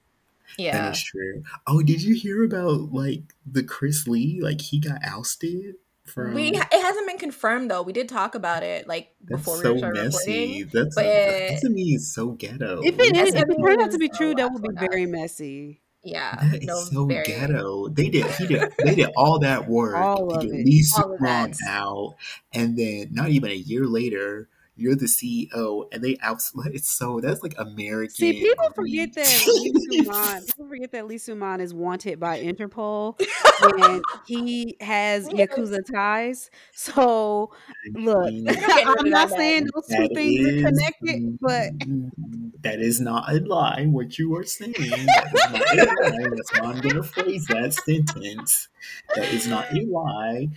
Yeah, 0.58 0.84
that 0.84 0.94
is 0.94 1.04
true. 1.04 1.44
Oh, 1.68 1.82
did 1.82 2.02
you 2.02 2.16
hear 2.16 2.46
about 2.46 2.94
like 2.94 3.24
the 3.46 3.64
Chris 3.64 4.08
Lee? 4.08 4.40
Like 4.42 4.62
he 4.62 4.80
got 4.80 5.00
ousted 5.06 5.76
from. 6.06 6.34
we 6.34 6.50
um, 6.56 6.62
it 6.72 6.82
hasn't 6.82 7.08
been 7.08 7.18
confirmed 7.18 7.70
though. 7.72 7.82
We 7.82 7.94
did 7.94 8.10
talk 8.10 8.36
about 8.36 8.64
it 8.64 8.88
like 8.88 9.10
That's 9.24 9.42
before 9.42 9.58
so 9.62 9.74
we 9.74 9.78
started 9.80 10.04
messy. 10.04 10.32
recording. 10.64 10.70
That's 10.74 10.96
but- 10.96 11.04
that 11.04 11.60
to 11.62 11.70
me 11.70 11.82
is 11.96 12.14
so 12.14 12.30
ghetto. 12.32 12.82
If 12.84 13.00
it 13.00 13.16
Yes, 13.16 13.30
is, 13.30 13.34
if 13.36 13.42
it 13.44 13.50
it 13.50 13.64
turns 13.64 13.84
out 13.84 13.92
to 13.92 13.98
be 13.98 14.10
true, 14.10 14.34
that 14.36 14.52
would 14.52 14.62
be 14.62 14.68
forgot. 14.70 14.90
very 14.92 15.06
messy. 15.06 15.82
Yeah, 16.04 16.36
That 16.36 16.62
is 16.64 16.68
no, 16.68 16.76
so 16.82 17.06
very- 17.06 17.26
ghetto. 17.26 17.88
They 17.90 18.10
did. 18.10 18.26
He 18.32 18.48
did. 18.48 18.74
They 18.84 18.96
did 18.96 19.10
all 19.16 19.38
that 19.40 19.68
work 19.70 19.96
All 19.96 20.30
to 20.30 20.36
of 20.38 20.42
get 20.42 20.52
it. 20.52 20.66
Lee 20.66 20.84
All 20.98 21.14
of 21.14 21.20
that. 21.20 21.56
out, 21.68 22.16
and 22.54 22.76
then 22.76 23.10
not 23.12 23.30
even 23.30 23.52
a 23.52 23.56
year 23.56 23.86
later, 23.86 24.50
you're 24.82 24.96
the 24.96 25.06
CEO, 25.06 25.86
and 25.92 26.04
they 26.04 26.18
out. 26.22 26.42
It's 26.66 26.90
so 26.90 27.20
that's 27.22 27.44
like 27.44 27.54
American. 27.58 28.16
See, 28.16 28.34
people 28.34 28.70
forget 28.74 29.14
that 29.14 29.28
Lee. 29.28 30.04
Soo-man. 30.04 30.44
People 30.46 30.68
forget 30.68 30.92
that 30.92 31.08
Lee 31.08 31.18
Soo-man 31.18 31.62
is 31.62 31.74
wanted 31.74 32.20
by 32.20 32.42
Interpol, 32.42 33.20
and 33.80 34.04
he 34.26 34.76
has 34.82 35.30
yakuza 35.30 35.80
ties. 35.92 36.50
So, 36.74 37.52
look, 37.94 38.32
mean, 38.32 38.46
We're 38.46 38.54
getting 38.54 38.88
I'm 38.88 39.10
not 39.10 39.30
saying 39.30 39.68
those 39.74 39.88
two 39.88 40.08
That 40.08 40.16
things 40.16 40.48
are 40.48 40.70
connected, 40.70 41.38
but 41.40 41.70
that 42.64 42.80
is 42.80 43.00
not 43.00 43.32
a 43.32 43.40
lie. 43.40 43.86
What 43.86 44.18
you 44.18 44.36
are 44.36 44.44
saying, 44.44 44.74
that 44.74 45.30
is 45.34 45.52
not 45.52 45.62
a 45.62 46.12
lie. 46.12 46.30
That's 46.30 46.58
how 46.58 46.66
I'm 46.66 46.82
going 46.82 46.96
to 46.96 47.04
phrase 47.04 47.46
that 47.48 47.74
sentence. 47.74 48.68
That 49.16 49.34
is 49.34 49.48
not 49.48 49.72
a 49.72 49.82
lie. 49.86 50.50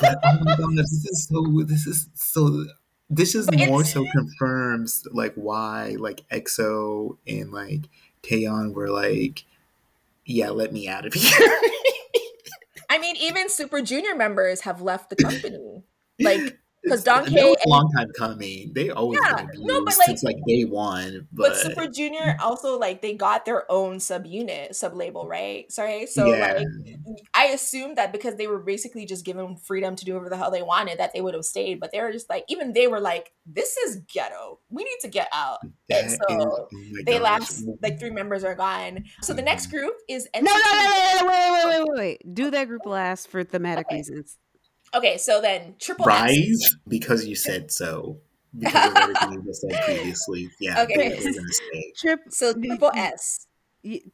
But 0.00 0.18
oh 0.24 0.38
my 0.42 0.56
god, 0.56 0.76
this 0.76 0.92
is 0.92 1.28
so. 1.28 1.62
This 1.64 1.86
is 1.86 2.08
so. 2.14 2.64
This 3.14 3.34
is 3.34 3.50
more 3.68 3.84
so 3.84 4.04
confirms 4.12 5.06
like 5.12 5.34
why 5.34 5.96
like 5.98 6.28
EXO 6.30 7.16
and 7.26 7.52
like 7.52 7.88
Taeyeon 8.22 8.74
were 8.74 8.90
like, 8.90 9.44
yeah, 10.24 10.50
let 10.50 10.72
me 10.72 10.88
out 10.88 11.06
of 11.06 11.14
here. 11.14 11.32
I 12.90 12.98
mean, 12.98 13.16
even 13.16 13.48
Super 13.48 13.82
Junior 13.82 14.14
members 14.14 14.62
have 14.62 14.80
left 14.80 15.10
the 15.10 15.16
company. 15.16 15.82
Like, 16.20 16.58
'Cause 16.88 17.00
It's- 17.00 17.08
uh, 17.08 17.22
Don 17.22 17.32
that 17.32 17.40
K 17.40 17.44
was 17.50 17.56
a 17.64 17.68
long 17.68 17.90
time 17.96 18.08
coming. 18.18 18.72
They 18.74 18.90
always 18.90 19.18
Yeah, 19.22 19.36
been 19.36 19.48
no, 19.66 19.84
but, 19.84 19.96
like- 19.98 20.06
since 20.06 20.22
like 20.22 20.36
day 20.46 20.64
one. 20.64 21.26
But, 21.32 21.50
But, 21.50 21.56
Super 21.56 21.86
Junior 21.88 22.20
mm-hmm. 22.20 22.42
also 22.46 22.78
like 22.78 23.00
they 23.02 23.14
got 23.14 23.44
their 23.44 23.70
own 23.70 23.96
subunit, 23.98 24.74
sub 24.74 24.94
label, 24.94 25.26
right? 25.26 25.70
Sorry. 25.72 26.06
So 26.06 26.26
yeah. 26.26 26.54
like 26.58 26.66
I 27.34 27.46
assumed 27.46 27.96
that 27.96 28.12
because 28.12 28.36
they 28.36 28.46
were 28.46 28.58
basically 28.58 29.06
just 29.06 29.24
given 29.24 29.56
freedom 29.56 29.96
to 29.96 30.04
do 30.04 30.12
whatever 30.12 30.28
the 30.30 30.36
hell 30.36 30.50
they 30.50 30.62
wanted, 30.62 30.98
that 30.98 31.12
they 31.14 31.20
would 31.20 31.34
have 31.34 31.44
stayed. 31.44 31.80
But 31.80 31.90
they 31.92 32.00
were 32.00 32.12
just 32.12 32.28
like, 32.28 32.44
even 32.48 32.72
they 32.72 32.86
were 32.86 33.00
like, 33.00 33.32
"This 33.46 33.76
is 33.78 33.96
ghetto. 34.12 34.60
We 34.68 34.84
need 34.84 34.98
to 35.02 35.08
get 35.08 35.28
out." 35.32 35.60
That 35.88 36.10
so 36.10 36.16
is- 36.16 36.20
oh 36.46 36.68
They 37.06 37.18
gosh. 37.18 37.22
left. 37.22 37.62
Like 37.82 37.98
three 37.98 38.10
members 38.10 38.44
are 38.44 38.54
gone. 38.54 39.04
So 39.22 39.32
the 39.32 39.42
next 39.42 39.68
mm-hmm. 39.68 39.76
group 39.78 39.94
is 40.08 40.28
no, 40.34 40.40
no, 40.42 40.52
no, 40.52 40.58
NCT. 40.58 41.20
no, 41.20 41.20
no, 41.20 41.26
wait, 41.28 41.50
wait, 41.52 41.64
wait, 41.64 41.88
wait, 41.88 41.98
wait. 42.24 42.34
Do 42.34 42.50
that 42.50 42.68
group 42.68 42.84
last 42.86 43.28
for 43.28 43.42
thematic 43.44 43.86
Okay. 43.86 43.96
reasons. 43.96 44.36
Okay, 44.92 45.16
so 45.18 45.40
then 45.40 45.74
Triple 45.78 46.08
S. 46.08 46.30
RIIZE 46.30 46.76
because 46.88 47.26
you 47.26 47.34
said 47.34 47.70
so. 47.70 48.18
Because 48.56 48.90
of 48.92 48.96
everything 48.96 49.32
you 49.32 49.42
just 49.46 49.62
said 49.62 49.80
previously. 49.84 50.48
Yeah, 50.60 50.82
Okay. 50.82 50.94
they, 50.94 51.08
they're 51.08 51.32
gonna 51.32 51.48
stay. 51.50 51.92
Trip, 51.96 52.20
So 52.28 52.52
Triple 52.54 52.92
S. 52.94 53.46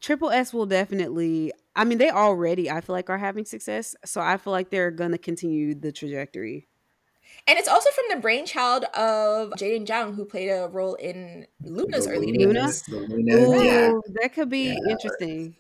Triple 0.01 0.31
S 0.31 0.55
will 0.55 0.65
definitely. 0.67 1.53
I 1.77 1.85
mean, 1.85 1.99
they 1.99 2.09
already 2.11 2.71
I 2.71 2.81
feel 2.81 2.95
like 2.95 3.11
are 3.11 3.19
having 3.19 3.45
success, 3.45 3.95
so 4.07 4.21
I 4.23 4.39
feel 4.39 4.53
like 4.53 4.71
they're 4.71 4.91
gonna 4.91 5.19
continue 5.19 5.75
the 5.75 5.93
trajectory. 5.93 6.69
And 7.47 7.59
it's 7.59 7.69
also 7.69 7.91
from 7.91 8.07
the 8.11 8.17
brainchild 8.23 8.85
of 8.95 9.51
Jaden 9.51 9.87
Jung, 9.89 10.15
who 10.15 10.25
played 10.25 10.49
a 10.49 10.69
role 10.69 10.95
in 10.95 11.47
LOONA's 11.63 12.07
The 12.07 12.13
early 12.13 12.33
LOONA? 12.39 12.67
days. 12.67 12.83
The 12.83 12.97
LOONA, 12.97 13.37
Ooh, 13.37 13.65
yeah. 13.65 13.93
that 14.23 14.33
could 14.33 14.49
be 14.49 14.69
Yeah. 14.69 14.93
interesting. 14.93 15.55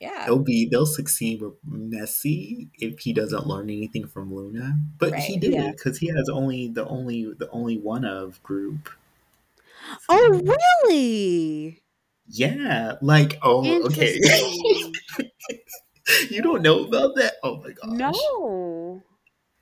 Yeah. 0.00 0.24
They'll 0.26 0.38
be 0.38 0.66
they'll 0.66 0.86
succeed 0.86 1.42
with 1.42 1.54
Messi 1.68 2.70
if 2.78 3.00
he 3.00 3.12
doesn't 3.12 3.46
learn 3.46 3.68
anything 3.70 4.06
from 4.06 4.34
LOONA. 4.34 4.78
But 4.98 5.14
he 5.16 5.34
Right. 5.34 5.40
did 5.40 5.52
Yeah. 5.54 5.70
because 5.72 5.98
he 5.98 6.08
has 6.08 6.28
only 6.30 6.68
the 6.68 6.86
only 6.88 7.24
the 7.38 7.48
OnlyOneOf 7.48 8.42
group. 8.42 8.88
Oh, 10.08 10.40
really? 10.90 11.82
Yeah, 12.26 12.94
like 13.02 13.38
oh 13.42 13.86
okay. 13.86 14.18
You 16.30 16.42
don't 16.42 16.62
know 16.62 16.84
about 16.84 17.14
that? 17.16 17.34
Oh 17.42 17.56
my 17.62 17.70
gosh. 17.72 17.88
no. 17.88 19.02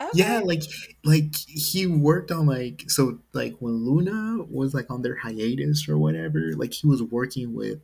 Okay. 0.01 0.10
Yeah, 0.15 0.40
like 0.44 0.62
like 1.05 1.35
he 1.35 1.86
worked 1.86 2.31
on 2.31 2.47
like 2.47 2.85
so 2.89 3.19
like 3.35 3.56
when 3.59 3.85
LOONA 3.85 4.44
was 4.48 4.73
like 4.74 4.90
on 4.90 5.02
their 5.02 5.16
hiatus 5.16 5.89
or 5.89 5.98
whatever, 5.98 6.52
like 6.56 6.73
he 6.73 6.86
was 6.86 7.02
working 7.02 7.55
with 7.55 7.81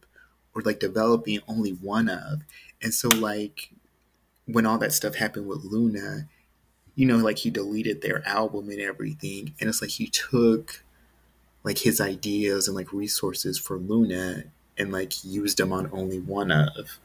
or 0.55 0.62
like 0.62 0.81
developing 0.81 1.40
OnlyOneOf. 1.40 2.43
And 2.82 2.94
so 2.94 3.09
like 3.09 3.70
when 4.47 4.66
all 4.66 4.78
that 4.78 4.93
stuff 4.93 5.14
happened 5.14 5.47
with 5.47 5.64
LOONA, 5.64 6.28
you 6.94 7.06
know, 7.06 7.16
like 7.16 7.39
he 7.39 7.51
deleted 7.51 8.02
their 8.02 8.26
album 8.26 8.68
and 8.68 8.81
everything. 8.81 9.55
And 9.60 9.68
it's 9.68 9.81
like 9.81 9.90
he 9.90 10.06
took 10.06 10.85
like 11.64 11.78
his 11.78 12.01
ideas 12.01 12.68
and 12.68 12.76
like 12.76 12.93
resources 12.93 13.59
for 13.59 13.78
LOONA 13.78 14.44
and 14.78 14.93
like 14.93 15.24
used 15.24 15.59
them 15.59 15.72
on 15.72 15.89
OnlyOneOf. 15.89 16.98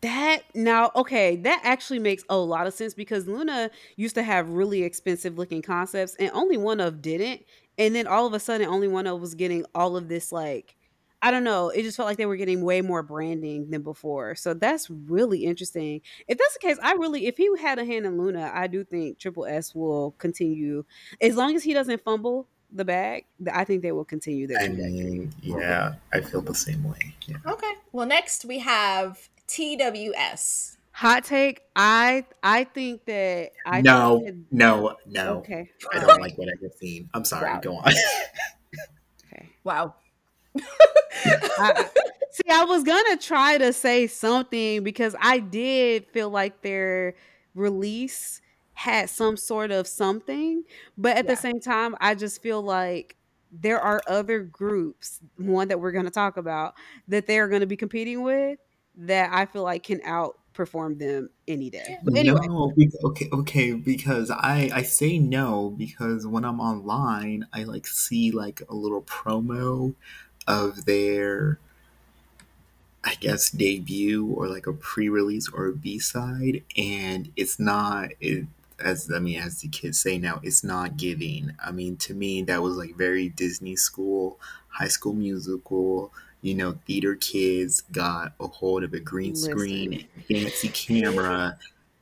That 0.00 0.42
now, 0.54 0.92
okay, 0.94 1.36
that 1.36 1.60
actually 1.64 1.98
makes 1.98 2.22
a 2.28 2.36
lot 2.36 2.66
of 2.66 2.74
sense 2.74 2.94
because 2.94 3.26
LOONA 3.26 3.70
used 3.96 4.14
to 4.14 4.22
have 4.22 4.48
really 4.48 4.84
expensive 4.84 5.38
looking 5.38 5.62
concepts 5.62 6.14
and 6.16 6.30
OnlyOneOf 6.30 7.00
didn't. 7.02 7.44
And 7.78 7.94
then 7.94 8.06
all 8.06 8.26
of 8.26 8.34
a 8.34 8.40
sudden, 8.40 8.68
OnlyOneOf 8.68 9.20
was 9.20 9.34
getting 9.34 9.64
all 9.74 9.96
of 9.96 10.08
this, 10.08 10.32
like, 10.32 10.74
I 11.20 11.30
don't 11.32 11.42
know, 11.44 11.70
it 11.70 11.82
just 11.82 11.96
felt 11.96 12.06
like 12.06 12.16
they 12.16 12.26
were 12.26 12.36
getting 12.36 12.62
way 12.62 12.80
more 12.80 13.02
branding 13.02 13.70
than 13.70 13.82
before. 13.82 14.36
So 14.36 14.54
that's 14.54 14.88
really 14.88 15.44
interesting. 15.44 16.00
If 16.28 16.38
that's 16.38 16.54
the 16.54 16.60
case, 16.60 16.78
I 16.80 16.92
really, 16.92 17.26
if 17.26 17.36
he 17.36 17.50
had 17.60 17.78
a 17.80 17.84
hand 17.84 18.06
in 18.06 18.18
LOONA, 18.18 18.52
I 18.54 18.68
do 18.68 18.84
think 18.84 19.18
Triple 19.18 19.44
S 19.44 19.74
will 19.74 20.12
continue 20.18 20.84
as 21.20 21.34
long 21.36 21.56
as 21.56 21.64
he 21.64 21.74
doesn't 21.74 22.02
fumble 22.04 22.46
the 22.72 22.84
bag. 22.84 23.24
I 23.52 23.64
think 23.64 23.82
they 23.82 23.92
will 23.92 24.04
continue 24.04 24.46
their 24.46 24.60
I 24.60 24.68
mean, 24.68 25.32
yeah, 25.42 25.94
I 26.12 26.20
feel 26.20 26.40
the 26.40 26.54
same 26.54 26.84
way. 26.84 27.14
Yeah. 27.26 27.36
Okay. 27.46 27.72
Well, 27.92 28.06
next 28.06 28.44
we 28.44 28.58
have 28.60 29.28
TWS. 29.48 30.76
Hot 30.92 31.24
take, 31.24 31.62
I 31.76 32.24
I 32.42 32.64
think 32.64 33.04
that 33.06 33.52
I 33.64 33.80
no, 33.80 34.20
think 34.24 34.36
that- 34.50 34.56
no, 34.56 34.96
no. 35.06 35.38
Okay. 35.38 35.70
I 35.92 36.00
don't 36.00 36.20
like 36.20 36.36
what 36.36 36.48
I 36.48 36.52
have 36.62 36.72
seen. 36.74 37.08
I'm 37.14 37.24
sorry. 37.24 37.50
Wow. 37.50 37.60
Go 37.60 37.76
on. 37.76 37.92
Okay. 39.32 39.48
Wow. 39.62 39.94
I, 41.56 41.72
see, 42.30 42.50
I 42.50 42.64
was 42.64 42.82
gonna 42.84 43.16
try 43.16 43.58
to 43.58 43.72
say 43.72 44.06
something 44.06 44.82
because 44.82 45.14
I 45.20 45.38
did 45.38 46.06
feel 46.08 46.30
like 46.30 46.62
their 46.62 47.14
release 47.54 48.40
had 48.74 49.10
some 49.10 49.36
sort 49.36 49.70
of 49.70 49.86
something, 49.86 50.64
but 50.96 51.16
at 51.16 51.24
Yeah. 51.24 51.32
the 51.32 51.36
same 51.36 51.60
time, 51.60 51.96
I 52.00 52.14
just 52.14 52.42
feel 52.42 52.62
like 52.62 53.16
there 53.50 53.80
are 53.80 54.02
other 54.06 54.40
groups, 54.40 55.20
one 55.36 55.68
that 55.68 55.80
we're 55.80 55.92
gonna 55.92 56.10
talk 56.10 56.36
about, 56.36 56.74
that 57.08 57.26
they're 57.26 57.48
gonna 57.48 57.66
be 57.66 57.76
competing 57.76 58.22
with 58.22 58.58
that 58.96 59.30
I 59.32 59.46
feel 59.46 59.62
like 59.62 59.84
can 59.84 60.00
outperform 60.00 60.98
them 60.98 61.30
any 61.46 61.70
day. 61.70 61.98
Anyway, 62.14 62.46
No, 62.46 62.72
okay, 63.04 63.28
okay. 63.32 63.72
Because 63.72 64.30
I 64.30 64.70
I 64.72 64.82
say 64.82 65.18
no 65.18 65.70
because 65.70 66.26
when 66.26 66.44
I'm 66.44 66.60
online, 66.60 67.46
I 67.52 67.64
like 67.64 67.86
see 67.86 68.30
like 68.32 68.62
a 68.68 68.74
little 68.74 69.02
promo 69.02 69.94
of 70.48 70.86
their, 70.86 71.60
I 73.04 73.14
guess 73.14 73.50
debut 73.50 74.26
or 74.26 74.48
like 74.48 74.66
a 74.66 74.72
pre-release 74.72 75.48
or 75.48 75.66
a 75.66 75.72
B-side, 75.72 76.64
and 76.76 77.30
it's 77.36 77.58
not 77.58 78.10
it 78.20 78.46
as 78.80 79.10
I 79.12 79.18
mean 79.18 79.40
as 79.40 79.60
the 79.60 79.68
kids 79.68 79.98
say 80.00 80.18
now, 80.18 80.40
it's 80.42 80.64
not 80.64 80.96
giving. 80.96 81.52
I 81.64 81.70
mean 81.70 81.96
to 81.98 82.14
me 82.14 82.42
that 82.42 82.62
was 82.62 82.76
like 82.76 82.96
very 82.96 83.28
Disney 83.28 83.76
school, 83.76 84.38
High 84.68 84.88
School 84.88 85.14
Musical. 85.14 86.12
You 86.42 86.54
know, 86.54 86.78
theater 86.86 87.16
kids 87.16 87.80
got 87.92 88.32
a 88.40 88.46
hold 88.46 88.84
of 88.84 88.92
a 88.94 89.00
green 89.00 89.34
screen, 89.34 90.06
fancy 90.28 90.68
camera, 90.68 91.58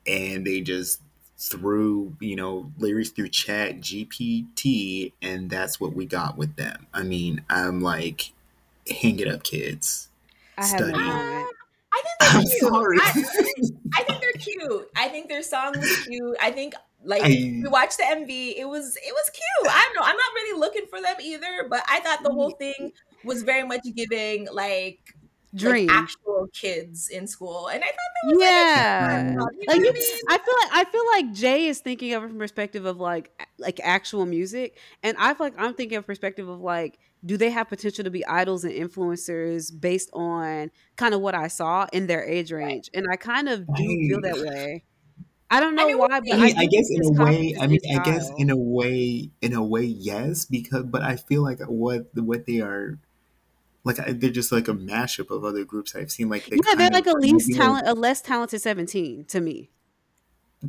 and 0.07 0.47
they 0.47 0.61
just 0.61 1.01
threw 1.39 2.15
you 2.21 2.35
know 2.37 2.73
lyrics 2.79 3.11
through 3.11 3.29
chat 3.29 3.79
gpt 3.81 5.13
and 5.21 5.51
that's 5.51 5.79
what 5.79 5.93
we 5.93 6.07
got 6.07 6.39
with 6.39 6.57
them 6.57 6.87
i 6.95 7.03
mean 7.03 7.45
i'm 7.51 7.83
like 7.83 8.33
hang 8.91 9.19
it 9.21 9.29
up 9.29 9.43
kids 9.43 10.09
I 10.59 10.67
have 10.67 10.79
study. 10.79 10.93
comment. 10.93 11.47
Uh, 11.47 11.53
I 11.93 12.03
think 12.03 12.17
they're 12.21 12.41
i'm 12.41 12.43
cute. 12.47 12.61
sorry 12.61 12.99
I, 13.01 13.25
I 14.01 14.03
think 14.05 14.21
they're 14.21 14.33
cute. 14.33 14.89
I 14.97 15.09
think 15.09 15.29
their 15.29 15.43
song 15.43 15.75
was 15.79 15.97
cute. 16.07 16.37
I 16.41 16.51
think 16.51 16.75
like 17.05 17.23
I- 17.23 17.29
we 17.29 17.65
watched 17.69 17.99
the 17.99 18.05
MV. 18.05 18.55
It 18.59 18.67
was 18.69 18.97
it 18.97 19.13
was 19.13 19.31
cute. 19.31 19.73
I 19.73 19.83
don't 19.85 19.95
know. 19.95 20.03
I'm 20.03 20.17
not 20.17 20.33
really 20.35 20.61
looking 20.61 20.87
for 20.91 21.01
them 21.01 21.17
either, 21.23 21.67
but 21.71 21.83
I 21.89 22.01
thought 22.01 22.23
the 22.23 22.33
whole 22.33 22.51
thing 22.51 22.93
was 23.25 23.43
very 23.43 23.63
much 23.63 23.83
giving 23.95 24.49
like 24.53 24.99
Dream. 25.55 25.87
like 25.87 25.97
actual 25.97 26.49
kids 26.53 27.09
in 27.09 27.27
school, 27.27 27.69
and 27.69 27.83
I 27.83 27.87
thought 27.87 27.95
that 27.97 28.35
was 28.35 28.43
yeah. 28.43 29.09
like, 29.09 29.13
a- 29.25 29.31
you 29.31 29.37
know 29.37 29.43
like 29.45 29.57
what 29.57 29.77
I 29.77 29.79
mean? 29.79 29.93
I 30.29 30.39
feel 30.39 30.55
like 30.63 30.71
I 30.73 30.85
feel 30.91 31.07
like 31.13 31.33
Jay 31.33 31.67
is 31.67 31.81
thinking 31.81 32.13
of 32.13 32.25
it 32.25 32.29
from 32.29 32.39
perspective 32.39 32.85
of 32.85 32.99
like 32.99 33.31
like 33.59 33.81
actual 33.83 34.27
music, 34.27 34.77
and 35.03 35.17
I 35.19 35.33
feel 35.35 35.47
like 35.47 35.55
I'm 35.59 35.73
thinking 35.75 35.97
of 35.97 36.07
perspective 36.07 36.49
of 36.49 36.61
like 36.61 36.99
do 37.27 37.37
they 37.37 37.51
have 37.51 37.69
potential 37.69 38.05
to 38.05 38.11
be 38.11 38.25
idols 38.27 38.65
and 38.65 38.73
influencers 38.73 39.71
based 39.79 40.09
on 40.13 40.71
kind 40.97 41.13
of 41.13 41.21
what 41.21 41.35
I 41.35 41.49
saw 41.49 41.87
in 41.93 42.07
their 42.07 42.25
age 42.25 42.53
range? 42.53 42.89
And 42.95 43.07
I 43.11 43.17
kind 43.17 43.49
of 43.49 43.67
do 43.75 44.09
feel 44.09 44.21
that 44.23 44.37
way. 44.37 44.85
I 45.51 45.61
don't 45.61 45.75
know 45.75 45.85
I 45.85 45.87
mean, 45.87 45.99
why, 45.99 46.09
but 46.09 46.33
I, 46.33 46.37
mean, 46.37 46.59
I, 46.59 46.63
I 46.63 46.67
guess 46.67 46.89
in 46.91 47.05
a 47.05 47.25
way, 47.25 47.57
I 47.61 47.67
mean, 47.67 47.81
I 47.95 48.03
guess 48.03 48.31
in 48.39 48.51
a 48.51 48.57
way, 48.57 49.31
in 49.41 49.53
a 49.53 49.63
way, 49.63 49.83
yes, 49.83 50.45
because 50.45 50.85
but 50.85 51.03
I 51.03 51.17
feel 51.17 51.43
like 51.43 51.61
what 51.61 52.07
what 52.15 52.47
they 52.47 52.61
are 52.61 52.99
like 53.85 53.97
they're 53.97 54.31
just 54.31 54.51
like 54.51 54.67
a 54.67 54.73
mashup 54.73 55.31
of 55.31 55.45
other 55.45 55.65
groups 55.65 55.95
I've 55.95 56.11
seen. 56.11 56.29
Like 56.29 56.47
they 56.47 56.57
yeah, 56.57 56.75
they're 56.75 56.91
like 56.91 57.07
a 57.07 57.13
least 57.13 57.55
talent, 57.55 57.87
a 57.87 57.95
less 57.95 58.21
talented 58.21 58.61
seventeen 58.61 59.25
to 59.27 59.41
me 59.41 59.71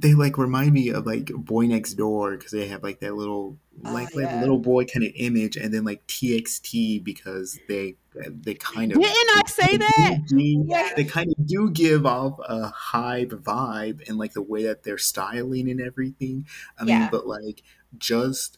they 0.01 0.13
like 0.13 0.37
remind 0.37 0.73
me 0.73 0.89
of 0.89 1.05
like 1.05 1.31
Boy 1.33 1.65
Next 1.65 1.93
Door 1.93 2.37
because 2.37 2.51
they 2.51 2.67
have 2.67 2.83
like 2.83 2.99
that 2.99 3.15
little 3.15 3.57
ah, 3.85 3.91
like, 3.91 4.13
yeah. 4.13 4.25
like 4.25 4.41
little 4.41 4.59
boy 4.59 4.85
kind 4.85 5.05
of 5.05 5.11
image, 5.15 5.57
and 5.57 5.73
then 5.73 5.83
like 5.83 6.05
TXT 6.07 7.03
because 7.03 7.59
they 7.67 7.95
they 8.29 8.55
kind 8.55 8.91
of 8.91 9.01
didn't 9.01 9.37
I 9.37 9.41
say 9.47 9.77
that? 9.77 10.17
Do, 10.27 10.65
yeah. 10.67 10.89
They 10.95 11.03
kind 11.03 11.33
of 11.37 11.45
do 11.45 11.69
give 11.69 12.05
off 12.05 12.39
a 12.39 12.71
Hybe 12.71 13.41
vibe 13.41 14.07
and 14.07 14.17
like 14.17 14.33
the 14.33 14.41
way 14.41 14.63
that 14.63 14.83
they're 14.83 14.97
styling 14.97 15.69
and 15.69 15.81
everything. 15.81 16.47
I 16.79 16.83
mean, 16.83 17.01
yeah. 17.01 17.09
but 17.11 17.27
like 17.27 17.63
just 17.97 18.57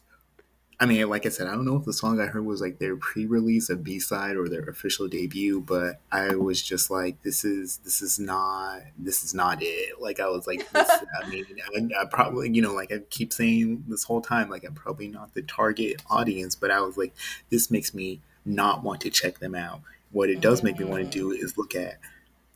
I 0.82 0.86
mean, 0.86 1.06
like 1.10 1.26
I 1.26 1.28
said, 1.28 1.46
I 1.46 1.50
don't 1.50 1.66
know 1.66 1.76
if 1.76 1.84
the 1.84 1.92
song 1.92 2.20
I 2.20 2.26
heard 2.26 2.46
was 2.46 2.62
like 2.62 2.78
their 2.78 2.96
pre-release, 2.96 3.68
a 3.68 3.76
B-side, 3.76 4.34
or 4.34 4.48
their 4.48 4.62
official 4.62 5.08
debut, 5.08 5.60
but 5.60 6.00
I 6.10 6.36
was 6.36 6.62
just 6.62 6.90
like, 6.90 7.22
this 7.22 7.44
is 7.44 7.76
this 7.84 8.00
is 8.00 8.18
not 8.18 8.80
this 8.98 9.22
is 9.22 9.34
not 9.34 9.58
it. 9.60 10.00
Like 10.00 10.20
I 10.20 10.28
was 10.28 10.46
like, 10.46 10.66
this, 10.70 10.90
I 11.22 11.28
mean, 11.28 11.44
I, 11.76 12.00
I, 12.00 12.04
probably 12.06 12.48
you 12.50 12.62
know, 12.62 12.72
like 12.72 12.90
I 12.90 13.00
keep 13.10 13.30
saying 13.34 13.84
this 13.88 14.04
whole 14.04 14.22
time, 14.22 14.48
like 14.48 14.64
I'm 14.64 14.72
probably 14.72 15.08
not 15.08 15.34
the 15.34 15.42
target 15.42 16.00
audience, 16.08 16.54
but 16.54 16.70
I 16.70 16.80
was 16.80 16.96
like, 16.96 17.12
this 17.50 17.70
makes 17.70 17.92
me 17.92 18.22
not 18.46 18.82
want 18.82 19.02
to 19.02 19.10
check 19.10 19.38
them 19.38 19.54
out. 19.54 19.82
What 20.12 20.30
it 20.30 20.40
does 20.40 20.62
make 20.62 20.78
me 20.78 20.86
want 20.86 21.04
to 21.04 21.10
do 21.10 21.36
mm. 21.36 21.44
is 21.44 21.58
look 21.58 21.74
at 21.74 21.98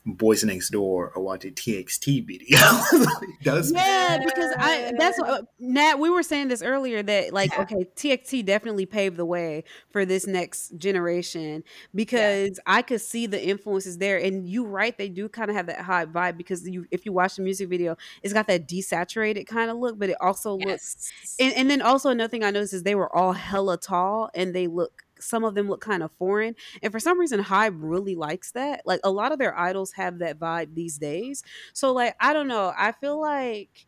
Boys 0.06 0.44
Next 0.44 0.70
Door 0.70 1.12
or 1.14 1.22
watch 1.22 1.44
a 1.44 1.50
TXT 1.50 2.26
video. 2.26 2.58
does 3.42 3.72
yeah, 3.72 4.18
because 4.24 4.54
I 4.58 4.92
that's 4.98 5.18
what 5.18 5.46
Nat. 5.58 5.98
We 5.98 6.10
were 6.10 6.22
saying 6.22 6.48
this 6.48 6.62
earlier 6.62 7.02
that 7.02 7.32
like 7.32 7.52
yeah. 7.52 7.62
okay, 7.62 7.86
TXT 7.96 8.44
definitely 8.44 8.84
paved 8.84 9.16
the 9.16 9.24
way 9.24 9.64
for 9.90 10.04
this 10.04 10.26
next 10.26 10.76
generation 10.76 11.64
because 11.94 12.50
yeah. 12.50 12.74
I 12.74 12.82
could 12.82 13.00
see 13.00 13.26
the 13.26 13.42
influences 13.42 13.96
there. 13.96 14.18
And 14.18 14.46
you 14.46 14.66
right, 14.66 14.96
they 14.96 15.08
do 15.08 15.28
kind 15.28 15.50
of 15.50 15.56
have 15.56 15.66
that 15.66 15.80
high 15.80 16.04
vibe 16.04 16.36
because 16.36 16.68
you 16.68 16.84
if 16.90 17.06
you 17.06 17.12
watch 17.12 17.36
the 17.36 17.42
music 17.42 17.70
video, 17.70 17.96
it's 18.22 18.34
got 18.34 18.46
that 18.48 18.68
desaturated 18.68 19.46
kind 19.46 19.70
of 19.70 19.78
look, 19.78 19.98
but 19.98 20.10
it 20.10 20.16
also 20.20 20.58
yes. 20.58 20.66
looks. 20.66 21.12
And, 21.40 21.54
and 21.54 21.70
then 21.70 21.80
also 21.80 22.10
another 22.10 22.30
thing 22.30 22.44
I 22.44 22.50
noticed 22.50 22.74
is 22.74 22.82
they 22.82 22.94
were 22.94 23.14
all 23.14 23.32
hella 23.32 23.78
tall 23.78 24.30
and 24.34 24.54
they 24.54 24.66
look 24.66 25.04
some 25.24 25.44
of 25.44 25.54
them 25.54 25.68
look 25.68 25.80
kind 25.80 26.02
of 26.02 26.12
foreign. 26.12 26.54
And 26.82 26.92
for 26.92 27.00
some 27.00 27.18
reason, 27.18 27.42
Hybe 27.42 27.76
really 27.78 28.14
likes 28.14 28.52
that. 28.52 28.82
Like 28.84 29.00
a 29.04 29.10
lot 29.10 29.32
of 29.32 29.38
their 29.38 29.58
idols 29.58 29.92
have 29.92 30.18
that 30.18 30.38
vibe 30.38 30.74
these 30.74 30.98
days. 30.98 31.42
So 31.72 31.92
like 31.92 32.16
I 32.20 32.32
don't 32.32 32.48
know. 32.48 32.72
I 32.76 32.92
feel 32.92 33.20
like 33.20 33.86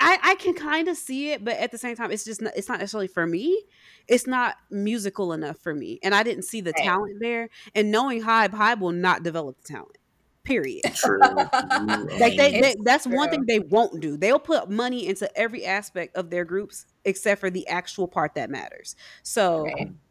I, 0.00 0.18
I 0.22 0.34
can 0.36 0.54
kind 0.54 0.88
of 0.88 0.96
see 0.96 1.30
it, 1.30 1.44
but 1.44 1.58
at 1.58 1.70
the 1.70 1.78
same 1.78 1.94
time, 1.94 2.10
it's 2.10 2.24
just 2.24 2.40
not, 2.40 2.54
it's 2.56 2.68
not 2.68 2.78
necessarily 2.78 3.06
for 3.06 3.26
me. 3.26 3.64
It's 4.08 4.26
not 4.26 4.56
musical 4.70 5.34
enough 5.34 5.58
for 5.58 5.74
me, 5.74 6.00
and 6.02 6.14
I 6.14 6.22
didn't 6.22 6.44
see 6.44 6.62
the 6.62 6.72
right. 6.76 6.84
talent 6.84 7.18
there. 7.20 7.50
And 7.74 7.90
knowing 7.90 8.22
Hybe, 8.22 8.50
Hybe 8.50 8.80
will 8.80 8.92
not 8.92 9.22
develop 9.22 9.58
the 9.62 9.72
talent. 9.74 9.98
Period. 10.42 10.82
True. 10.94 11.20
like 11.20 12.36
they, 12.36 12.60
they 12.60 12.76
that's 12.82 13.04
true. 13.04 13.14
one 13.14 13.28
thing 13.28 13.44
they 13.46 13.60
won't 13.60 14.00
do. 14.00 14.16
They'll 14.16 14.38
put 14.38 14.70
money 14.70 15.06
into 15.06 15.30
every 15.38 15.66
aspect 15.66 16.16
of 16.16 16.30
their 16.30 16.46
groups 16.46 16.86
except 17.04 17.40
for 17.40 17.50
the 17.50 17.66
actual 17.68 18.06
part 18.08 18.34
that 18.34 18.50
matters. 18.50 18.96
So 19.22 19.66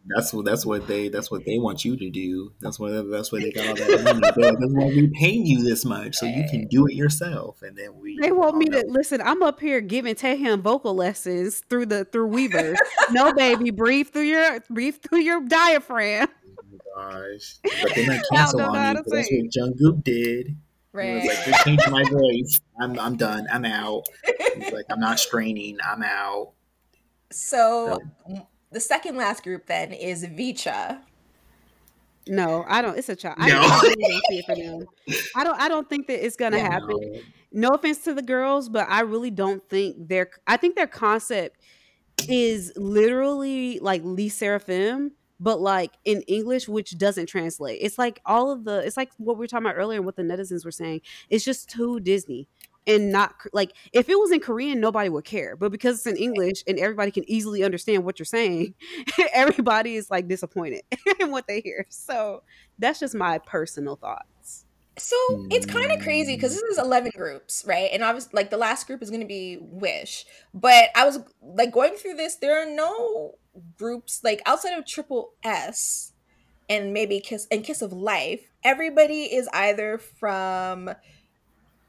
that's 0.06 0.34
what 0.34 0.46
that's 0.46 0.66
what 0.66 0.88
they 0.88 1.10
that's 1.10 1.30
what 1.30 1.46
they 1.46 1.58
want 1.58 1.86
you 1.86 1.98
to 1.98 2.10
do. 2.10 2.52
That's 2.62 2.80
what 2.80 3.10
that's 3.10 3.32
what 3.32 3.42
they 3.42 3.52
got 3.52 3.68
all 3.68 3.76
that 3.76 4.04
money. 4.04 4.20
that's 4.22 4.74
why 4.74 4.86
we 4.86 5.08
paying 5.20 5.46
you 5.46 5.64
this 5.64 5.86
much 5.86 6.16
so 6.16 6.26
you 6.26 6.44
can 6.50 6.68
do 6.68 6.88
it 6.88 6.94
yourself. 6.94 7.62
And 7.62 7.78
then 7.78 8.00
we 8.00 8.18
they 8.20 8.32
want 8.32 8.58
me 8.58 8.66
know. 8.66 8.82
to 8.82 8.88
listen. 8.88 9.22
I'm 9.22 9.44
up 9.44 9.60
here 9.60 9.82
giving 9.82 10.16
Taehyun 10.16 10.62
vocal 10.62 10.96
lessons 10.96 11.62
through 11.70 11.88
the 11.88 12.06
through 12.06 12.30
Weverse. 12.30 12.78
no, 13.12 13.34
baby, 13.34 13.72
breathe 13.72 14.10
through 14.10 14.24
your 14.24 14.60
breathe 14.70 14.98
through 15.02 15.20
your 15.20 15.42
diaphragm 15.42 16.28
oh 16.60 16.78
gosh. 16.96 17.56
But 17.82 17.96
they 17.96 18.08
might 18.08 18.22
cancel 18.32 18.62
on 18.62 18.72
me. 18.74 19.02
That's 19.12 19.32
what 19.32 19.52
Jungkook 19.52 20.04
did. 20.04 20.56
Right. 20.92 21.08
He 21.08 21.14
was 21.16 21.26
like, 21.26 21.46
just 21.46 21.66
change 21.66 21.82
my 21.90 22.04
voice. 22.04 22.62
I'm 22.80 23.00
I'm 23.00 23.16
done. 23.18 23.48
I'm 23.52 23.66
out. 23.66 24.06
He's 24.56 24.72
like, 24.72 24.86
I'm 24.90 25.00
not 25.00 25.20
straining. 25.20 25.78
I'm 25.88 26.04
out. 26.04 26.54
So, 27.32 28.00
so. 28.28 28.48
the 28.72 28.80
second 28.80 29.18
last 29.18 29.44
group 29.44 29.68
then 29.68 29.92
is 29.92 30.26
VCHA. 30.26 31.00
No, 32.28 32.64
I 32.68 32.82
don't. 32.82 32.98
It's 32.98 33.10
a 33.10 33.16
child. 33.16 33.40
No. 33.40 33.46
I, 33.46 33.50
don't, 33.50 33.96
see 34.30 34.38
it 34.38 34.46
for 34.46 34.56
them. 34.56 34.86
I 35.36 35.44
don't. 35.44 35.60
I 35.60 35.68
don't 35.68 35.90
think 35.90 36.08
that 36.08 36.24
it's 36.24 36.36
gonna 36.36 36.58
yeah, 36.58 36.72
happen. 36.72 36.98
No. 37.00 37.20
no 37.52 37.70
offense 37.70 38.00
to 38.04 38.14
the 38.14 38.22
girls, 38.22 38.70
but 38.70 38.88
I 38.90 39.02
really 39.02 39.32
don't 39.32 39.68
think 39.68 40.08
their. 40.08 40.30
I 40.46 40.58
think 40.58 40.76
their 40.76 40.88
concept 40.88 41.58
is 42.28 42.72
literally 42.76 43.80
like 43.80 44.04
Le 44.04 44.28
Sserafim 44.28 45.12
but 45.40 45.62
like 45.62 45.94
in 46.06 46.22
English, 46.24 46.68
which 46.68 46.98
doesn't 46.98 47.28
translate. 47.28 47.80
It's 47.82 47.98
like 47.98 48.22
all 48.26 48.52
of 48.52 48.66
the, 48.66 48.80
it's 48.86 48.98
like 48.98 49.12
what 49.18 49.38
we 49.38 49.44
were 49.44 49.48
talking 49.48 49.66
about 49.66 49.78
earlier 49.78 49.98
and 49.98 50.06
what 50.06 50.16
the 50.16 50.24
netizens 50.24 50.66
were 50.66 50.72
saying. 50.72 51.02
It's 51.30 51.46
just 51.46 51.70
too 51.70 52.00
Disney 52.00 52.48
and 52.88 53.12
not 53.12 53.36
like 53.54 53.72
if 53.94 54.10
it 54.10 54.18
was 54.18 54.32
in 54.32 54.40
Korean, 54.40 54.80
nobody 54.80 55.10
would 55.10 55.26
care. 55.26 55.56
But 55.56 55.72
because 55.72 55.98
it's 55.98 56.08
in 56.08 56.18
English 56.18 56.64
and 56.68 56.80
everybody 56.80 57.12
can 57.12 57.30
easily 57.30 57.64
understand 57.64 58.04
what 58.04 58.20
you're 58.20 58.26
saying, 58.26 58.74
everybody 59.34 59.96
is 59.96 60.10
like 60.10 60.28
disappointed 60.28 60.82
in 61.20 61.32
what 61.32 61.48
they 61.48 61.62
hear. 61.62 61.86
So 61.90 62.44
that's 62.78 63.00
just 63.00 63.16
my 63.16 63.40
personal 63.40 63.96
thoughts. 63.96 64.66
So 64.98 65.16
it's 65.50 65.66
kind 65.66 65.94
of 65.94 66.02
crazy 66.02 66.36
because 66.36 66.54
this 66.54 66.64
is 66.64 66.78
11 66.78 67.14
groups, 67.16 67.64
right? 67.66 67.90
And 67.94 68.04
obviously, 68.04 68.32
like 68.34 68.50
the 68.50 68.58
last 68.58 68.86
group 68.86 69.02
is 69.02 69.10
going 69.10 69.22
to 69.22 69.28
be 69.28 69.58
Wish. 69.62 70.26
But 70.54 70.90
I 70.94 71.06
was 71.06 71.20
like 71.42 71.72
going 71.72 71.94
through 71.94 72.16
this, 72.16 72.36
there 72.36 72.62
are 72.62 72.70
no 72.70 73.36
groups 73.78 74.22
like 74.24 74.42
outside 74.46 74.78
of 74.78 74.86
Triple 74.86 75.34
S 75.44 76.12
and 76.70 76.94
maybe 76.94 77.22
Kiss 77.22 77.48
and 77.50 77.64
Kiss 77.64 77.82
of 77.82 77.94
Life. 77.94 78.42
Everybody 78.64 79.24
is 79.24 79.48
either 79.54 79.98
from 79.98 80.92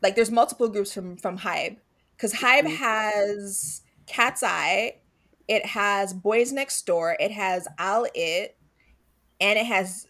like 0.03 0.17
there's 0.17 0.31
multiple 0.31 0.69
groups 0.69 0.93
from 0.93 1.17
from 1.17 1.39
Hybe 1.39 1.77
because 2.17 2.33
Hybe 2.33 2.65
mm-hmm. 2.65 2.77
has 2.77 3.83
KATSEYE, 4.07 4.93
it 5.49 5.67
has 5.67 6.13
Boys 6.13 6.53
Next 6.53 6.85
Door, 6.87 7.17
it 7.21 7.31
has 7.31 7.67
ILLIT, 7.79 8.51
and 9.41 9.59
it 9.59 9.67
has 9.67 10.07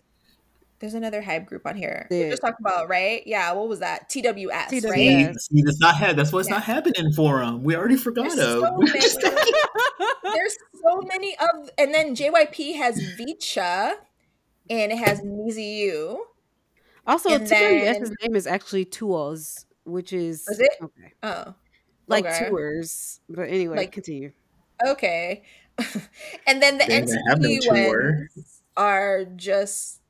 there's 0.80 0.94
another 0.94 1.22
Hybe 1.22 1.44
group 1.44 1.66
on 1.66 1.76
here. 1.76 2.06
Yeah. 2.10 2.24
We 2.24 2.30
just 2.30 2.42
talked 2.42 2.58
about 2.58 2.88
right. 2.88 3.22
Yeah, 3.26 3.52
what 3.52 3.68
was 3.68 3.80
that? 3.80 4.08
TWS, 4.08 4.68
TWS. 4.68 4.84
right? 4.90 5.38
See, 5.38 5.62
that's 5.62 5.78
not 5.78 5.94
ha- 5.94 6.14
that's 6.14 6.32
what's 6.32 6.48
yeah. 6.48 6.54
not 6.54 6.64
happening 6.64 7.12
for 7.12 7.40
them. 7.40 7.62
We 7.62 7.76
already 7.76 7.96
forgot 7.96 8.34
there's 8.34 8.36
so 8.36 8.76
many, 8.78 9.00
there's 10.22 10.56
so 10.82 11.02
many 11.06 11.36
of, 11.38 11.70
and 11.76 11.94
then 11.94 12.16
JYP 12.16 12.76
has 12.76 12.98
VCHA, 13.18 13.92
and 14.70 14.92
it 14.92 14.98
has 14.98 15.20
Niziu. 15.20 16.18
Also, 17.06 17.30
and 17.30 17.46
TWS's 17.46 18.12
name 18.22 18.34
is 18.34 18.46
actually 18.46 18.86
Tours, 18.86 19.66
which 19.84 20.12
is, 20.12 20.46
is 20.48 20.60
it? 20.60 20.70
Okay. 20.82 21.12
Oh, 21.22 21.54
like 22.06 22.26
okay. 22.26 22.48
tours. 22.48 23.20
But 23.28 23.48
anyway, 23.48 23.76
like, 23.76 23.92
continue. 23.92 24.32
Okay, 24.86 25.42
and 26.46 26.62
then 26.62 26.78
the 26.78 26.84
NCT 26.84 27.68
ones 27.68 28.62
are 28.76 29.24
just 29.24 30.00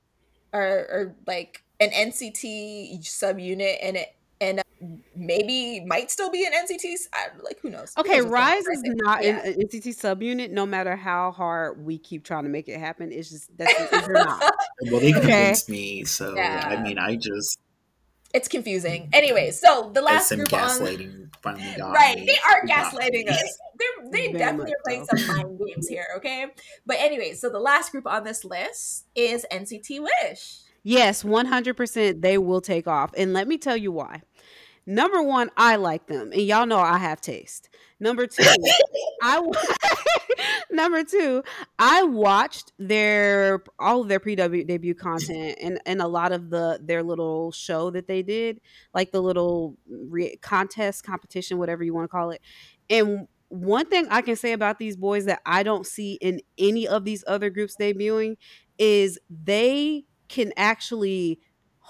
are, 0.53 0.63
are 0.63 1.17
like 1.27 1.63
an 1.81 1.91
NCT 1.91 3.01
subunit 3.03 3.79
and 3.83 3.97
it 3.97 4.17
and 4.41 4.61
uh, 4.61 4.63
maybe 5.15 5.85
might 5.85 6.11
still 6.11 6.31
be 6.31 6.47
an 6.47 6.53
NCT. 6.53 6.95
I, 7.13 7.29
like 7.43 7.61
who 7.61 7.71
knows? 7.71 7.93
Okay, 7.99 8.19
who 8.19 8.25
knows 8.25 8.33
RIIZE 8.33 8.65
is 8.73 8.83
not 8.85 9.25
yeah. 9.25 9.45
an 9.45 9.55
NCT 9.55 9.89
subunit. 9.89 10.51
No 10.51 10.67
matter 10.67 10.97
how 10.97 11.31
hard 11.33 11.85
we 11.85 11.99
keep 11.99 12.25
trying 12.25 12.45
to 12.45 12.51
make 12.51 12.69
it 12.69 12.79
happen, 12.79 13.13
it's 13.13 13.31
just 13.31 13.57
that's 13.57 13.91
they're 14.07 14.13
not. 14.15 14.43
well, 14.91 15.01
they 15.01 15.13
convinced 15.13 15.69
okay. 15.69 15.73
me, 15.73 16.05
so 16.05 16.35
yeah. 16.35 16.65
I 16.67 16.83
mean, 16.83 16.99
I 16.99 17.17
just 17.17 17.59
it's 18.33 18.49
confusing. 18.49 19.03
Mm-hmm. 19.03 19.15
Anyway, 19.15 19.51
so 19.51 19.91
the 19.93 20.03
last 20.03 20.31
group 20.31 20.49
gaslighting 20.49 21.15
on, 21.15 21.31
finally 21.43 21.75
got 21.77 21.93
right. 21.93 22.19
Me. 22.19 22.27
They 22.27 22.37
are 22.51 22.67
gaslighting 22.67 23.29
us. 23.29 23.59
They're, 23.79 24.11
they 24.11 24.33
definitely 24.33 24.73
are 24.73 24.83
playing 24.85 25.07
some 25.07 25.37
mind 25.37 25.59
games 25.67 25.89
here. 25.89 26.07
Okay, 26.17 26.47
but 26.87 26.97
anyway, 26.99 27.33
so 27.33 27.49
the 27.49 27.59
last 27.59 27.93
group 27.93 28.07
on 28.07 28.25
this 28.25 28.45
list 28.45 29.07
is 29.15 29.47
NCT 29.51 30.01
Wish. 30.01 30.59
Yes, 30.83 31.25
one 31.25 31.47
hundred 31.47 31.77
percent. 31.77 32.21
They 32.21 32.37
will 32.37 32.61
take 32.61 32.87
off, 32.87 33.13
and 33.17 33.33
let 33.33 33.49
me 33.49 33.57
tell 33.57 33.77
you 33.77 33.91
why. 33.93 34.23
Number 34.87 35.23
one, 35.23 35.51
I 35.57 35.77
like 35.77 36.07
them, 36.07 36.33
and 36.33 36.43
y'all 36.43 36.67
know 36.67 36.79
I 36.79 36.99
have 36.99 37.21
taste. 37.21 37.70
Number 38.01 38.27
two, 38.27 38.43
I 39.23 39.47
number 40.71 41.05
two, 41.05 41.43
I 41.79 42.03
watched 42.03 42.73
their 42.79 43.63
all 43.79 44.01
of 44.01 44.09
their 44.09 44.21
pre 44.21 44.35
debut 44.35 44.95
content 44.95 45.59
and 45.61 45.79
and 45.85 46.01
a 46.01 46.09
lot 46.09 46.33
of 46.33 46.49
the 46.49 46.81
their 46.83 47.03
little 47.03 47.53
show 47.53 47.91
that 47.91 48.09
they 48.09 48.23
did, 48.23 48.61
like 48.95 49.13
the 49.13 49.21
little 49.21 49.77
re- 49.87 50.37
contest 50.37 51.05
competition, 51.05 51.59
whatever 51.59 51.85
you 51.85 51.93
want 51.93 52.05
to 52.05 52.09
call 52.09 52.31
it. 52.31 52.41
And 52.89 53.29
one 53.49 53.87
thing 53.87 54.07
I 54.11 54.23
can 54.23 54.37
say 54.37 54.53
about 54.53 54.79
these 54.79 54.97
boys 54.97 55.27
that 55.27 55.43
I 55.45 55.63
don't 55.63 55.87
see 55.87 56.15
in 56.15 56.41
any 56.57 56.89
of 56.89 57.05
these 57.05 57.23
other 57.27 57.51
groups 57.51 57.77
debuting 57.79 58.37
is 58.79 59.19
they 59.29 60.05
can 60.29 60.53
actually 60.57 61.41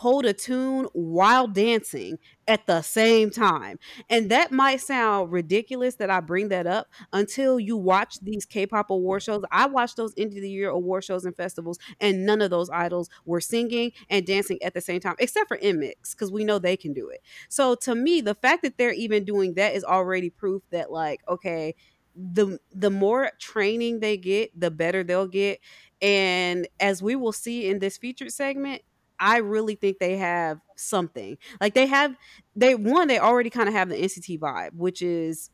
hold 0.01 0.24
a 0.24 0.32
tune 0.32 0.86
while 0.94 1.47
dancing 1.47 2.18
at 2.48 2.66
the 2.66 2.81
same 2.81 3.28
time. 3.31 3.78
And 4.09 4.31
that 4.31 4.51
might 4.51 4.81
sound 4.81 5.31
ridiculous 5.31 5.97
that 5.97 6.09
I 6.09 6.20
bring 6.20 6.48
that 6.48 6.66
up 6.66 6.86
until 7.12 7.60
you 7.60 7.77
watch 7.77 8.18
these 8.22 8.47
K-pop 8.47 8.89
award 8.89 9.22
shows. 9.22 9.43
I 9.52 9.66
watched 9.66 9.98
those 9.98 10.14
end 10.16 10.32
of 10.32 10.40
the 10.40 10.48
year 10.48 10.70
award 10.70 11.05
shows 11.05 11.27
and 11.27 11.36
festivals 11.36 11.78
and 12.01 12.24
none 12.24 12.40
of 12.40 12.48
those 12.48 12.70
idols 12.70 13.10
were 13.27 13.43
singing 13.43 13.93
and 14.09 14.27
dancing 14.27 14.59
at 14.62 14.72
the 14.72 14.81
same 14.81 15.01
time 15.01 15.16
except 15.18 15.48
for 15.48 15.59
NMIXX 15.59 16.16
cuz 16.16 16.32
we 16.32 16.44
know 16.44 16.59
they 16.59 16.78
can 16.78 16.94
do 16.94 17.10
it. 17.10 17.20
So 17.51 17.74
to 17.77 17.94
me, 17.94 18.22
the 18.22 18.35
fact 18.35 18.62
that 18.62 18.78
they're 18.78 18.94
even 18.94 19.24
doing 19.24 19.52
that 19.55 19.74
is 19.74 19.85
already 19.85 20.31
proof 20.31 20.62
that 20.70 20.90
like 20.90 21.20
okay, 21.28 21.74
the 22.16 22.59
the 22.72 22.90
more 22.90 23.32
training 23.39 24.01
they 24.01 24.16
get, 24.16 24.59
the 24.59 24.70
better 24.70 25.05
they'll 25.05 25.28
get. 25.28 25.60
And 26.02 26.66
as 26.81 27.02
we 27.02 27.14
will 27.16 27.32
see 27.32 27.68
in 27.68 27.78
this 27.78 27.98
featured 27.98 28.32
segment, 28.32 28.82
I 29.20 29.38
really 29.38 29.74
think 29.74 29.98
they 29.98 30.16
have 30.16 30.60
something. 30.76 31.36
Like 31.60 31.74
they 31.74 31.86
have 31.86 32.16
they 32.56 32.74
one 32.74 33.06
they 33.06 33.18
already 33.18 33.51
kind 33.51 33.68
of 33.68 33.74
have 33.74 33.90
the 33.90 33.97
NCT 33.97 34.40
vibe, 34.40 34.74
which 34.74 35.02
is 35.02 35.51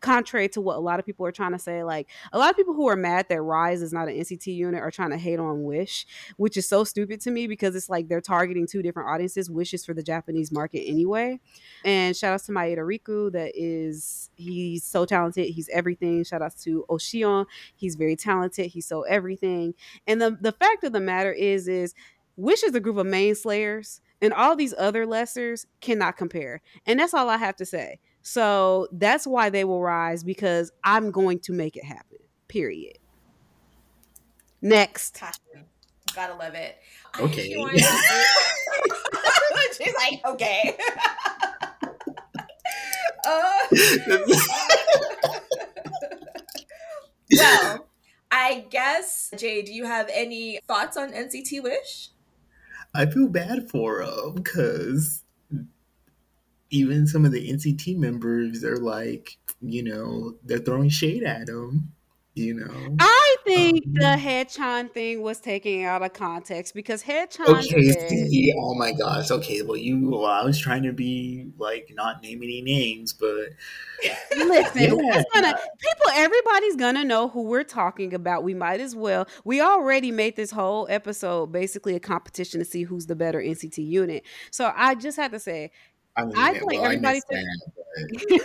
contrary 0.00 0.48
to 0.48 0.60
what 0.60 0.76
a 0.76 0.80
lot 0.80 0.98
of 0.98 1.06
people 1.06 1.26
are 1.26 1.32
trying 1.32 1.52
to 1.52 1.58
say 1.58 1.82
like 1.84 2.08
a 2.32 2.38
lot 2.38 2.50
of 2.50 2.56
people 2.56 2.74
who 2.74 2.88
are 2.88 2.96
mad 2.96 3.26
that 3.28 3.38
RIIZE 3.38 3.82
is 3.82 3.92
not 3.92 4.08
an 4.08 4.14
nct 4.14 4.46
unit 4.46 4.80
are 4.80 4.90
trying 4.90 5.10
to 5.10 5.16
hate 5.16 5.38
on 5.38 5.64
wish 5.64 6.06
which 6.36 6.56
is 6.56 6.68
so 6.68 6.84
stupid 6.84 7.20
to 7.20 7.30
me 7.30 7.46
because 7.46 7.74
it's 7.74 7.88
like 7.88 8.08
they're 8.08 8.20
targeting 8.20 8.66
two 8.66 8.82
different 8.82 9.08
audiences. 9.08 9.50
Wish 9.50 9.74
is 9.74 9.84
for 9.84 9.94
the 9.94 10.02
japanese 10.02 10.52
market 10.52 10.82
anyway. 10.86 11.40
And 11.84 12.16
shout 12.16 12.34
out 12.34 12.42
to 12.44 12.52
maeda 12.52 12.78
riku 12.78 13.32
that 13.32 13.52
is 13.54 14.30
he's 14.36 14.84
so 14.84 15.04
talented. 15.04 15.46
He's 15.46 15.68
everything. 15.70 16.24
Shout 16.24 16.42
out 16.42 16.56
to 16.62 16.84
oshion 16.88 17.46
he's 17.74 17.96
very 17.96 18.16
talented. 18.16 18.66
He's 18.66 18.86
so 18.86 19.02
everything. 19.02 19.74
And 20.06 20.20
the, 20.20 20.36
the 20.40 20.52
fact 20.52 20.84
of 20.84 20.92
the 20.92 21.00
matter 21.00 21.32
is 21.32 21.68
is 21.68 21.94
Wish 22.36 22.62
is 22.62 22.74
a 22.74 22.80
group 22.80 22.96
of 22.96 23.06
main 23.06 23.34
slayers, 23.34 24.00
and 24.20 24.32
all 24.32 24.56
these 24.56 24.74
other 24.78 25.06
lessers 25.06 25.66
cannot 25.80 26.16
compare. 26.16 26.60
And 26.86 27.00
that's 27.00 27.14
all 27.14 27.28
I 27.28 27.36
have 27.36 27.56
to 27.56 27.66
say. 27.66 27.98
So 28.22 28.88
that's 28.92 29.26
why 29.26 29.50
they 29.50 29.64
will 29.64 29.82
rise 29.82 30.24
because 30.24 30.72
I'm 30.82 31.10
going 31.10 31.38
to 31.40 31.52
make 31.52 31.76
it 31.76 31.84
happen. 31.84 32.18
Period. 32.48 32.98
Next. 34.60 35.22
Gotta 36.14 36.34
love 36.34 36.54
it. 36.54 36.78
Okay. 37.20 37.54
She's 39.76 39.94
like, 40.10 40.20
okay. 40.24 40.76
uh, 43.26 43.58
well, 47.32 47.86
I 48.30 48.66
guess, 48.70 49.32
Jay, 49.36 49.62
do 49.62 49.72
you 49.72 49.84
have 49.84 50.10
any 50.12 50.58
thoughts 50.66 50.96
on 50.96 51.12
NCT 51.12 51.62
Wish? 51.62 52.10
I 52.96 53.06
feel 53.06 53.28
bad 53.28 53.70
for 53.70 54.02
him 54.02 54.34
because 54.34 55.22
even 56.70 57.06
some 57.06 57.24
of 57.24 57.32
the 57.32 57.50
NCT 57.50 57.96
members 57.96 58.64
are 58.64 58.78
like, 58.78 59.38
you 59.60 59.82
know, 59.82 60.34
they're 60.44 60.58
throwing 60.58 60.88
shade 60.88 61.22
at 61.22 61.48
him. 61.48 61.92
You 62.36 62.52
know, 62.52 62.96
I 63.00 63.36
think 63.44 63.86
um, 63.86 63.92
the 63.94 64.16
Haechan 64.20 64.92
thing 64.92 65.22
was 65.22 65.40
taken 65.40 65.84
out 65.84 66.02
of 66.02 66.12
context 66.12 66.74
because 66.74 67.02
Haechan. 67.02 67.48
Okay, 67.48 67.90
said, 67.92 68.10
see, 68.10 68.52
oh 68.58 68.74
my 68.74 68.92
gosh. 68.92 69.30
Okay, 69.30 69.62
well, 69.62 69.78
you, 69.78 70.10
well, 70.10 70.26
I 70.26 70.44
was 70.44 70.58
trying 70.58 70.82
to 70.82 70.92
be 70.92 71.46
like 71.56 71.90
not 71.94 72.22
name 72.22 72.42
any 72.42 72.60
names, 72.60 73.14
but 73.14 73.30
listen, 74.36 74.98
yeah. 74.98 75.22
gonna, 75.32 75.58
people, 75.78 76.10
everybody's 76.12 76.76
gonna 76.76 77.04
know 77.04 77.28
who 77.28 77.40
we're 77.40 77.64
talking 77.64 78.12
about. 78.12 78.44
We 78.44 78.52
might 78.52 78.82
as 78.82 78.94
well. 78.94 79.26
We 79.46 79.62
already 79.62 80.10
made 80.10 80.36
this 80.36 80.50
whole 80.50 80.86
episode 80.90 81.52
basically 81.52 81.94
a 81.94 82.00
competition 82.00 82.60
to 82.60 82.66
see 82.66 82.82
who's 82.82 83.06
the 83.06 83.16
better 83.16 83.40
NCT 83.40 83.78
unit. 83.78 84.24
So 84.50 84.74
I 84.76 84.94
just 84.94 85.16
had 85.16 85.30
to 85.32 85.40
say, 85.40 85.70
I, 86.16 86.24
mean, 86.24 86.34
I 86.36 86.52
think 86.54 86.72
well, 86.72 86.84
everybody 86.84 87.20
took, 87.20 88.42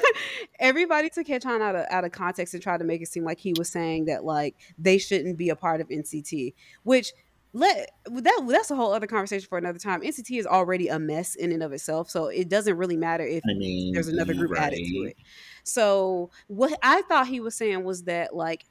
everybody 0.60 1.10
took 1.10 1.28
Haechan 1.28 1.62
out 1.62 1.76
of 1.76 1.86
out 1.90 2.04
of 2.04 2.12
context 2.12 2.54
and 2.54 2.62
tried 2.62 2.80
to 2.80 2.84
make 2.84 3.02
it 3.02 3.08
seem 3.08 3.24
like 3.24 3.40
he 3.40 3.54
was 3.58 3.70
saying 3.70 4.06
that 4.06 4.24
like 4.26 4.56
they 4.78 4.98
shouldn't 4.98 5.38
be 5.38 5.50
a 5.50 5.56
part 5.56 5.82
of 5.82 5.90
NCT, 5.90 6.54
which 6.84 7.14
let 7.54 7.92
that 8.06 8.46
that's 8.48 8.72
a 8.72 8.76
whole 8.76 8.94
other 8.94 9.08
conversation 9.08 9.48
for 9.48 9.58
another 9.58 9.80
time. 9.80 10.02
NCT 10.02 10.40
is 10.40 10.46
already 10.46 10.88
a 10.88 11.00
mess 11.00 11.36
in 11.36 11.52
and 11.52 11.64
of 11.64 11.74
itself, 11.74 12.10
so 12.10 12.28
it 12.28 12.50
doesn't 12.50 12.78
really 12.78 12.98
matter 12.98 13.26
if 13.26 13.44
I 13.50 13.54
mean, 13.54 13.94
there's 13.94 14.08
another 14.08 14.34
group 14.34 14.52
right. 14.52 14.64
added 14.64 14.78
to 14.78 15.04
it. 15.04 15.18
So 15.64 16.30
what 16.48 16.78
I 16.82 17.02
thought 17.04 17.28
he 17.28 17.40
was 17.40 17.56
saying 17.56 17.84
was 17.84 18.04
that 18.04 18.36
like 18.36 18.66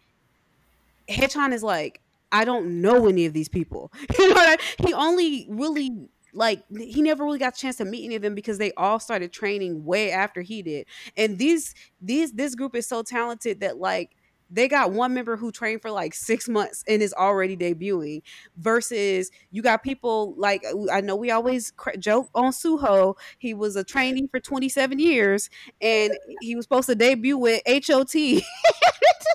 Haechan 1.08 1.52
is 1.52 1.62
like 1.62 2.00
I 2.32 2.44
don't 2.44 2.80
know 2.80 3.06
any 3.06 3.26
of 3.26 3.32
these 3.32 3.48
people. 3.48 3.92
You 4.18 4.28
know, 4.28 4.40
I 4.40 4.56
he 4.78 4.94
only 4.94 5.46
really 5.48 6.08
like 6.32 6.62
he 6.78 7.02
never 7.02 7.24
really 7.24 7.38
got 7.38 7.56
a 7.56 7.60
chance 7.60 7.76
to 7.76 7.84
meet 7.84 8.04
any 8.04 8.16
of 8.16 8.22
them 8.22 8.34
because 8.34 8.58
they 8.58 8.72
all 8.72 8.98
started 8.98 9.32
training 9.32 9.84
way 9.84 10.10
after 10.10 10.40
he 10.42 10.62
did. 10.62 10.86
And 11.16 11.38
these 11.38 11.74
these 12.00 12.32
this 12.32 12.54
group 12.54 12.74
is 12.74 12.86
so 12.86 13.02
talented 13.02 13.60
that 13.60 13.78
like 13.78 14.16
they 14.50 14.68
got 14.68 14.92
one 14.92 15.14
member 15.14 15.36
who 15.36 15.52
trained 15.52 15.80
for 15.82 15.90
like 15.90 16.14
six 16.14 16.48
months 16.48 16.84
and 16.88 17.02
is 17.02 17.14
already 17.14 17.56
debuting 17.56 18.22
versus 18.56 19.30
you 19.50 19.62
got 19.62 19.82
people 19.82 20.34
like 20.36 20.62
uh, 20.64 20.90
i 20.92 21.00
know 21.00 21.16
we 21.16 21.30
always 21.30 21.72
joke 21.98 22.28
on 22.34 22.52
suho 22.52 23.14
he 23.38 23.54
was 23.54 23.76
a 23.76 23.84
trainee 23.84 24.26
for 24.30 24.40
27 24.40 24.98
years 24.98 25.50
and 25.80 26.12
he 26.40 26.56
was 26.56 26.64
supposed 26.64 26.88
to 26.88 26.94
debut 26.94 27.38
with 27.38 27.62
hot 27.66 28.42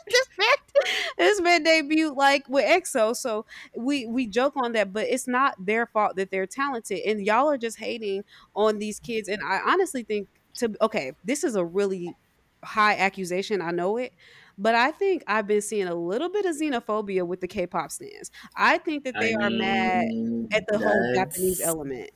this 0.08 0.28
man, 0.38 0.86
this 1.18 1.42
man 1.42 1.64
debut 1.64 2.14
like 2.16 2.48
with 2.50 2.66
EXO. 2.66 3.16
So 3.16 3.46
we 3.76 4.06
we 4.06 4.28
joke 4.28 4.54
on 4.56 4.74
that, 4.74 4.94
but 4.94 5.08
it's 5.08 5.28
not 5.28 5.54
their 5.64 5.86
fault 5.86 6.16
that 6.16 6.32
they're 6.32 6.48
talented, 6.48 7.00
and 7.06 7.26
y'all 7.26 7.50
are 7.50 7.58
just 7.58 7.80
hating 7.80 8.24
on 8.56 8.80
these 8.80 9.00
kids. 9.00 9.28
And 9.28 9.42
I 9.44 9.62
honestly 9.66 10.04
think 10.04 10.28
to 10.56 10.76
okay, 10.82 11.14
this 11.24 11.44
is 11.44 11.56
a 11.56 11.66
really 11.66 12.16
high 12.64 12.96
accusation. 12.96 13.62
I 13.62 13.72
know 13.72 13.98
it. 13.98 14.14
But 14.58 14.76
I 14.76 14.92
think 14.92 15.24
I've 15.28 15.48
been 15.48 15.62
seeing 15.62 15.88
a 15.88 15.96
little 15.96 16.30
bit 16.30 16.46
of 16.46 16.56
xenophobia 16.56 17.28
with 17.28 17.42
the 17.42 17.48
K-pop 17.48 17.92
stands. 17.92 18.32
I 18.56 18.78
think 18.78 19.04
that 19.04 19.16
they 19.20 19.34
I 19.34 19.44
are 19.46 19.50
mean, 19.50 20.48
mad 20.50 20.58
at 20.58 20.66
the 20.68 20.78
whole 20.78 21.14
Japanese 21.14 21.62
element. 21.62 22.12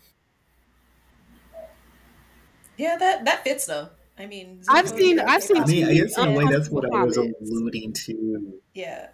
Yeah, 2.78 2.96
that 2.98 3.26
that 3.26 3.44
fits 3.44 3.66
though. 3.66 3.90
I 4.18 4.26
mean, 4.26 4.62
I've 4.70 4.88
seen, 4.90 5.20
I've 5.20 5.44
seen. 5.44 5.64
I 5.64 5.66
mean, 5.66 5.86
I 5.86 5.94
guess 5.94 6.18
in 6.18 6.28
a 6.30 6.32
way 6.32 6.46
that's 6.46 6.70
what 6.70 6.86
I 6.94 7.04
was 7.04 7.18
alluding 7.18 7.94
to. 7.94 8.54
Yeah, 8.74 9.08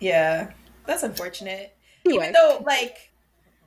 yeah, 0.00 0.52
that's 0.86 1.02
unfortunate. 1.02 1.76
Anyway. 2.06 2.24
Even 2.24 2.32
though, 2.34 2.62
like, 2.66 3.12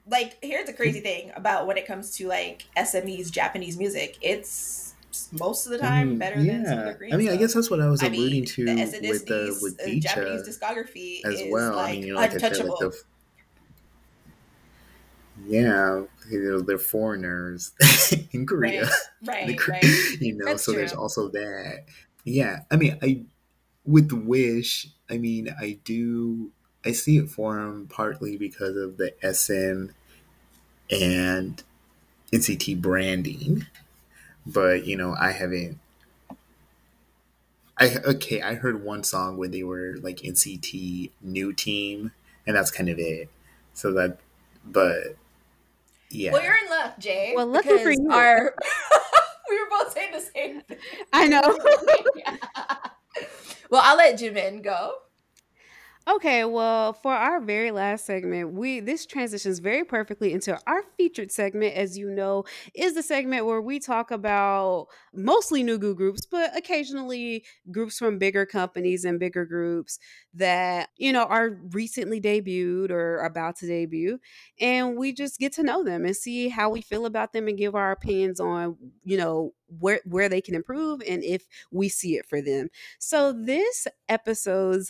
like 0.09 0.37
here's 0.43 0.67
the 0.67 0.73
crazy 0.73 0.99
thing 0.99 1.31
about 1.35 1.65
when 1.67 1.77
it 1.77 1.87
comes 1.87 2.15
to 2.17 2.27
like 2.27 2.65
SME's 2.75 3.31
Japanese 3.31 3.77
music, 3.77 4.17
it's 4.21 4.86
most 5.31 5.65
of 5.65 5.71
the 5.71 5.77
time 5.77 6.15
mm, 6.15 6.19
better 6.19 6.39
yeah. 6.39 6.53
than 6.53 6.65
some 6.65 6.79
of 6.79 6.85
the 6.85 6.93
Korean 6.93 7.13
I 7.13 7.17
mean, 7.17 7.27
stuff. 7.27 7.37
I 7.37 7.41
guess 7.41 7.53
that's 7.53 7.69
what 7.69 7.81
I 7.81 7.87
was 7.87 8.01
alluding 8.01 8.25
I 8.25 8.29
mean, 8.29 8.45
to 8.45 8.65
with 9.09 9.25
the 9.25 9.59
with 9.61 9.79
uh, 9.81 9.99
Japanese 9.99 10.47
discography 10.47 11.25
as 11.25 11.43
well. 11.49 11.75
Like 11.75 11.89
I 11.89 11.91
mean, 11.93 12.03
you 12.03 12.13
know, 12.13 12.19
like 12.19 12.33
untouchable. 12.33 12.77
Like 12.81 12.91
the, 12.91 13.03
yeah, 15.45 16.01
you 16.29 16.43
know, 16.43 16.61
they're 16.61 16.77
foreigners 16.77 17.71
in 18.31 18.45
Korea. 18.45 18.89
Right, 19.25 19.47
right, 19.47 19.47
the, 19.47 19.71
right. 19.71 20.21
You 20.21 20.37
know, 20.37 20.45
That's 20.45 20.63
so 20.63 20.71
true. 20.71 20.81
there's 20.81 20.93
also 20.93 21.29
that. 21.29 21.85
Yeah, 22.23 22.61
I 22.71 22.75
mean, 22.75 22.97
I 23.01 23.21
with 23.85 24.11
Wish, 24.11 24.87
I 25.09 25.17
mean, 25.17 25.53
I 25.59 25.79
do 25.83 26.51
I 26.85 26.91
see 26.91 27.17
it 27.17 27.29
for 27.29 27.59
him 27.59 27.87
partly 27.89 28.37
because 28.37 28.75
of 28.75 28.97
the 28.97 29.13
SM 29.21 29.91
and 30.89 31.63
NCT 32.31 32.81
branding, 32.81 33.65
but 34.47 34.85
you 34.85 34.95
know, 34.95 35.15
I 35.19 35.31
haven't. 35.31 35.79
I 37.79 37.95
okay, 38.05 38.41
I 38.41 38.55
heard 38.55 38.83
one 38.83 39.03
song 39.03 39.37
where 39.37 39.49
they 39.49 39.63
were 39.63 39.97
like 40.01 40.17
NCT 40.17 41.11
new 41.21 41.53
team, 41.53 42.11
and 42.47 42.55
that's 42.55 42.71
kind 42.71 42.89
of 42.89 42.97
it. 42.97 43.29
So 43.73 43.91
that, 43.93 44.17
but 44.65 45.15
yeah. 46.09 46.31
Well, 46.31 46.43
you're 46.43 46.55
in 46.55 46.69
luck, 46.69 46.97
Jay. 46.97 47.33
Well, 47.35 47.45
lucky 47.45 47.77
for 47.77 47.91
you. 47.91 48.09
Our... 48.11 48.55
we 49.49 49.59
were 49.59 49.69
both 49.69 49.93
saying 49.93 50.11
the 50.11 50.21
same 50.21 50.61
thing. 50.61 50.77
I 51.13 51.27
know. 51.27 51.41
Well, 53.69 53.81
I'll 53.83 53.97
let 53.97 54.17
Jemin 54.17 54.63
go. 54.63 54.93
Okay, 56.09 56.45
well, 56.45 56.93
for 56.93 57.11
our 57.11 57.41
very 57.41 57.69
last 57.71 58.05
segment, 58.05 58.53
we 58.53 58.79
this 58.79 59.05
transitions 59.05 59.59
very 59.59 59.83
perfectly 59.83 60.31
into 60.31 60.57
our 60.65 60.83
featured 60.95 61.33
segment. 61.33 61.75
As 61.75 61.97
you 61.97 62.09
know, 62.09 62.45
is 62.73 62.93
the 62.95 63.03
segment 63.03 63.45
where 63.45 63.59
we 63.61 63.77
talk 63.77 64.09
about 64.09 64.87
mostly 65.13 65.65
Nugu 65.65 65.93
groups, 65.97 66.25
but 66.25 66.55
occasionally 66.57 67.43
groups 67.71 67.97
from 67.97 68.19
bigger 68.19 68.45
companies 68.45 69.03
and 69.03 69.19
bigger 69.19 69.45
groups 69.45 69.99
that 70.33 70.91
you 70.95 71.11
know 71.11 71.23
are 71.25 71.59
recently 71.73 72.21
debuted 72.21 72.89
or 72.89 73.17
about 73.25 73.57
to 73.57 73.67
debut, 73.67 74.17
and 74.61 74.95
we 74.97 75.11
just 75.11 75.39
get 75.39 75.51
to 75.53 75.63
know 75.63 75.83
them 75.83 76.05
and 76.05 76.15
see 76.15 76.47
how 76.47 76.69
we 76.69 76.81
feel 76.81 77.05
about 77.05 77.33
them 77.33 77.49
and 77.49 77.57
give 77.57 77.75
our 77.75 77.91
opinions 77.91 78.39
on 78.39 78.77
you 79.03 79.17
know 79.17 79.51
where 79.67 79.99
where 80.05 80.29
they 80.29 80.39
can 80.39 80.55
improve 80.55 81.01
and 81.05 81.21
if 81.25 81.45
we 81.69 81.89
see 81.89 82.15
it 82.15 82.25
for 82.25 82.41
them. 82.41 82.69
So 82.97 83.33
this 83.33 83.87
episode's 84.07 84.89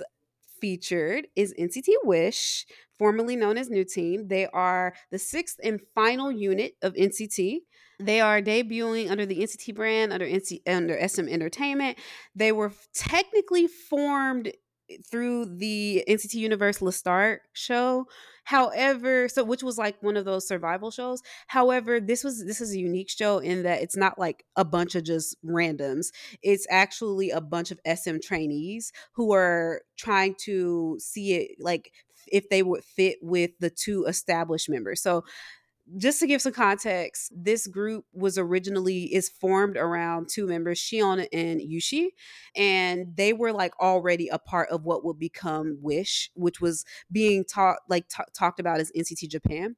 featured 0.59 1.27
is 1.35 1.53
NCT 1.59 1.89
Wish, 2.03 2.65
formerly 2.97 3.35
known 3.35 3.57
as 3.57 3.69
New 3.69 3.83
Team. 3.83 4.27
They 4.27 4.47
are 4.47 4.93
the 5.11 5.19
sixth 5.19 5.59
and 5.63 5.79
final 5.95 6.31
unit 6.31 6.73
of 6.81 6.93
NCT. 6.93 7.59
They 7.99 8.21
are 8.21 8.41
debuting 8.41 9.09
under 9.09 9.25
the 9.25 9.39
NCT 9.39 9.73
brand 9.75 10.13
under 10.13 10.25
NC 10.25 10.61
under 10.67 11.07
SM 11.07 11.27
Entertainment. 11.27 11.97
They 12.35 12.51
were 12.51 12.73
technically 12.93 13.67
formed 13.67 14.49
eh, 14.89 14.97
through 15.09 15.57
the 15.57 16.03
NCT 16.07 16.35
Universe 16.35 16.79
LASTART 16.79 17.39
show. 17.53 18.05
However, 18.47 19.27
so 19.27 19.43
which 19.43 19.61
was 19.61 19.77
like 19.77 20.01
one 20.01 20.15
of 20.15 20.23
those 20.23 20.47
survival 20.47 20.89
shows. 20.89 21.21
However, 21.47 21.99
this 21.99 22.23
was 22.23 22.45
this 22.45 22.61
is 22.61 22.71
a 22.71 22.79
unique 22.79 23.09
show 23.09 23.39
in 23.39 23.63
that 23.63 23.81
it's 23.81 23.97
not 23.97 24.17
like 24.17 24.45
a 24.55 24.63
bunch 24.63 24.95
of 24.95 25.03
just 25.03 25.35
randoms. 25.43 26.13
It's 26.41 26.65
actually 26.69 27.29
a 27.29 27.41
bunch 27.41 27.71
of 27.71 27.79
SM 27.85 28.19
trainees 28.23 28.93
who 29.15 29.33
are 29.33 29.81
trying 29.97 30.33
to 30.45 30.95
see 30.97 31.33
it 31.33 31.57
like 31.59 31.91
if 32.31 32.47
they 32.47 32.63
would 32.63 32.85
fit 32.85 33.17
with 33.21 33.51
the 33.59 33.69
two 33.69 34.05
established 34.05 34.69
members. 34.69 35.01
So 35.01 35.25
just 35.95 36.19
to 36.19 36.27
give 36.27 36.41
some 36.41 36.51
context, 36.51 37.31
this 37.33 37.65
group 37.65 38.05
was 38.11 38.37
originally 38.37 39.03
is 39.13 39.29
formed 39.29 39.77
around 39.77 40.27
two 40.29 40.45
members, 40.45 40.79
Shion 40.79 41.25
and 41.31 41.61
Yushi, 41.61 42.09
and 42.55 43.15
they 43.15 43.31
were 43.31 43.53
like 43.53 43.79
already 43.79 44.27
a 44.27 44.37
part 44.37 44.69
of 44.69 44.83
what 44.83 45.05
would 45.05 45.17
become 45.17 45.77
Wish, 45.81 46.29
which 46.35 46.59
was 46.59 46.83
being 47.11 47.45
taught 47.45 47.77
like 47.87 48.09
t- 48.09 48.23
talked 48.33 48.59
about 48.59 48.81
as 48.81 48.91
NCT 48.97 49.29
Japan. 49.29 49.75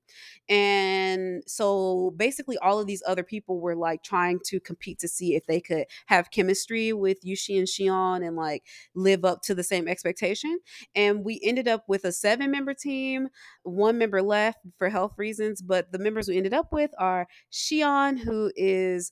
And 0.47 1.43
so 1.45 2.13
basically 2.17 2.57
all 2.57 2.79
of 2.79 2.87
these 2.87 3.03
other 3.05 3.23
people 3.23 3.59
were 3.59 3.75
like 3.75 4.01
trying 4.01 4.39
to 4.45 4.59
compete 4.59 4.97
to 4.99 5.07
see 5.07 5.35
if 5.35 5.45
they 5.45 5.61
could 5.61 5.85
have 6.07 6.31
chemistry 6.31 6.91
with 6.91 7.23
Yushi 7.23 7.59
and 7.59 7.67
Shion 7.67 8.25
and 8.25 8.35
like 8.35 8.63
live 8.95 9.25
up 9.25 9.43
to 9.43 9.53
the 9.53 9.63
same 9.63 9.87
expectation. 9.87 10.59
And 10.95 11.23
we 11.23 11.39
ended 11.43 11.67
up 11.67 11.83
with 11.87 12.03
a 12.03 12.11
seven 12.11 12.49
member 12.49 12.73
team, 12.73 13.27
one 13.61 13.99
member 13.99 14.23
left 14.23 14.57
for 14.77 14.89
health 14.89 15.13
reasons, 15.17 15.61
but 15.61 15.91
the 15.91 15.98
members 15.99 16.27
we 16.27 16.37
ended 16.37 16.53
up 16.53 16.71
with 16.71 16.91
are 16.97 17.27
Shion, 17.51 18.19
who 18.19 18.51
is 18.55 19.11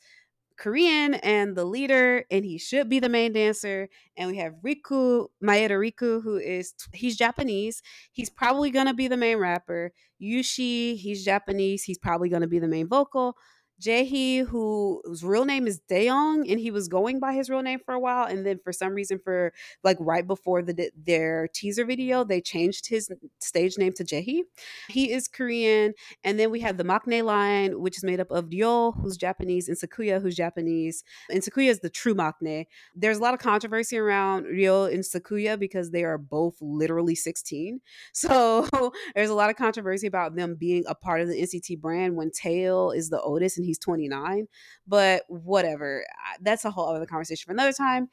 Korean 0.58 1.14
and 1.16 1.56
the 1.56 1.66
leader, 1.66 2.26
and 2.32 2.44
he 2.44 2.58
should 2.58 2.90
be 2.90 3.00
the 3.00 3.10
main 3.10 3.32
dancer. 3.34 3.90
And 4.18 4.30
we 4.30 4.38
have 4.38 4.56
Riku, 4.66 5.28
Maeda 5.44 5.72
Riku, 5.72 6.22
who 6.24 6.38
is 6.38 6.74
he's 6.94 7.16
Japanese. 7.16 7.82
He's 8.12 8.30
probably 8.30 8.72
gonna 8.72 8.94
be 8.94 9.08
the 9.08 9.18
main 9.18 9.38
rapper. 9.38 9.92
Yushi, 10.22 10.98
he's 10.98 11.24
Japanese. 11.24 11.84
He's 11.84 12.00
probably 12.00 12.30
gonna 12.30 12.48
be 12.48 12.60
the 12.60 12.68
main 12.68 12.88
vocal. 12.88 13.36
Jaehee, 13.82 14.46
who 14.48 15.02
whose 15.06 15.24
real 15.24 15.46
name 15.46 15.68
is 15.68 15.80
Daeyoung, 15.90 16.50
and 16.50 16.60
he 16.60 16.72
was 16.72 16.88
going 16.88 17.20
by 17.20 17.34
his 17.34 17.50
real 17.50 17.62
name 17.62 17.80
for 17.86 17.94
a 17.94 18.00
while, 18.00 18.26
and 18.26 18.46
then 18.46 18.60
for 18.64 18.72
some 18.72 18.94
reason, 18.94 19.20
for 19.24 19.54
like 19.84 19.98
right 20.00 20.26
before 20.26 20.62
the 20.62 20.92
their 20.96 21.48
teaser 21.54 21.86
video, 21.86 22.24
they 22.24 22.42
changed 22.42 22.88
his 22.88 23.10
stage 23.40 23.78
name 23.78 23.94
to 23.94 24.04
Jaehee. 24.04 24.42
He 24.90 25.12
is 25.12 25.28
Korean, 25.28 25.94
and 26.24 26.40
then 26.40 26.50
we 26.50 26.60
have 26.62 26.78
the 26.78 26.84
Maknae 26.84 27.24
line, 27.24 27.80
which 27.80 27.98
is 27.98 28.04
made 28.04 28.20
up 28.20 28.32
of 28.32 28.50
Ryo, 28.52 28.94
who's 28.94 29.16
Japanese, 29.18 29.68
and 29.68 29.78
Sakuya, 29.78 30.22
who's 30.22 30.36
Japanese. 30.36 31.04
And 31.30 31.44
Sakuya 31.44 31.70
is 31.70 31.80
the 31.80 31.90
true 31.90 32.16
Maknae. 32.16 32.66
There's 32.96 33.18
a 33.18 33.22
lot 33.22 33.34
of 33.34 33.40
controversy 33.40 33.98
around 33.98 34.46
Ryo 34.46 34.86
and 34.86 35.04
Sakuya 35.04 35.60
because 35.60 35.92
they 35.92 36.04
are 36.04 36.18
both 36.18 36.56
literally 36.62 37.16
16. 37.16 37.82
So 38.14 38.68
there's 39.16 39.30
a 39.30 39.36
lot 39.36 39.50
of 39.50 39.56
controversy 39.56 40.08
about 40.08 40.36
them 40.36 40.56
being 40.56 40.84
a 40.88 40.96
part 40.96 41.22
of 41.22 41.28
the 41.28 41.40
NCT 41.40 41.80
brand 41.80 42.16
when 42.16 42.32
Taeil 42.32 42.96
is 42.96 43.10
the 43.10 43.22
oldest 43.22 43.58
and 43.58 43.67
he's 43.68 43.80
29. 43.80 44.48
But 44.88 45.24
whatever. 45.28 46.06
That's 46.42 46.66
a 46.66 46.72
whole 46.72 46.88
other 46.88 47.06
conversation 47.06 47.46
for 47.46 47.52
another 47.52 47.74
time. 47.74 48.10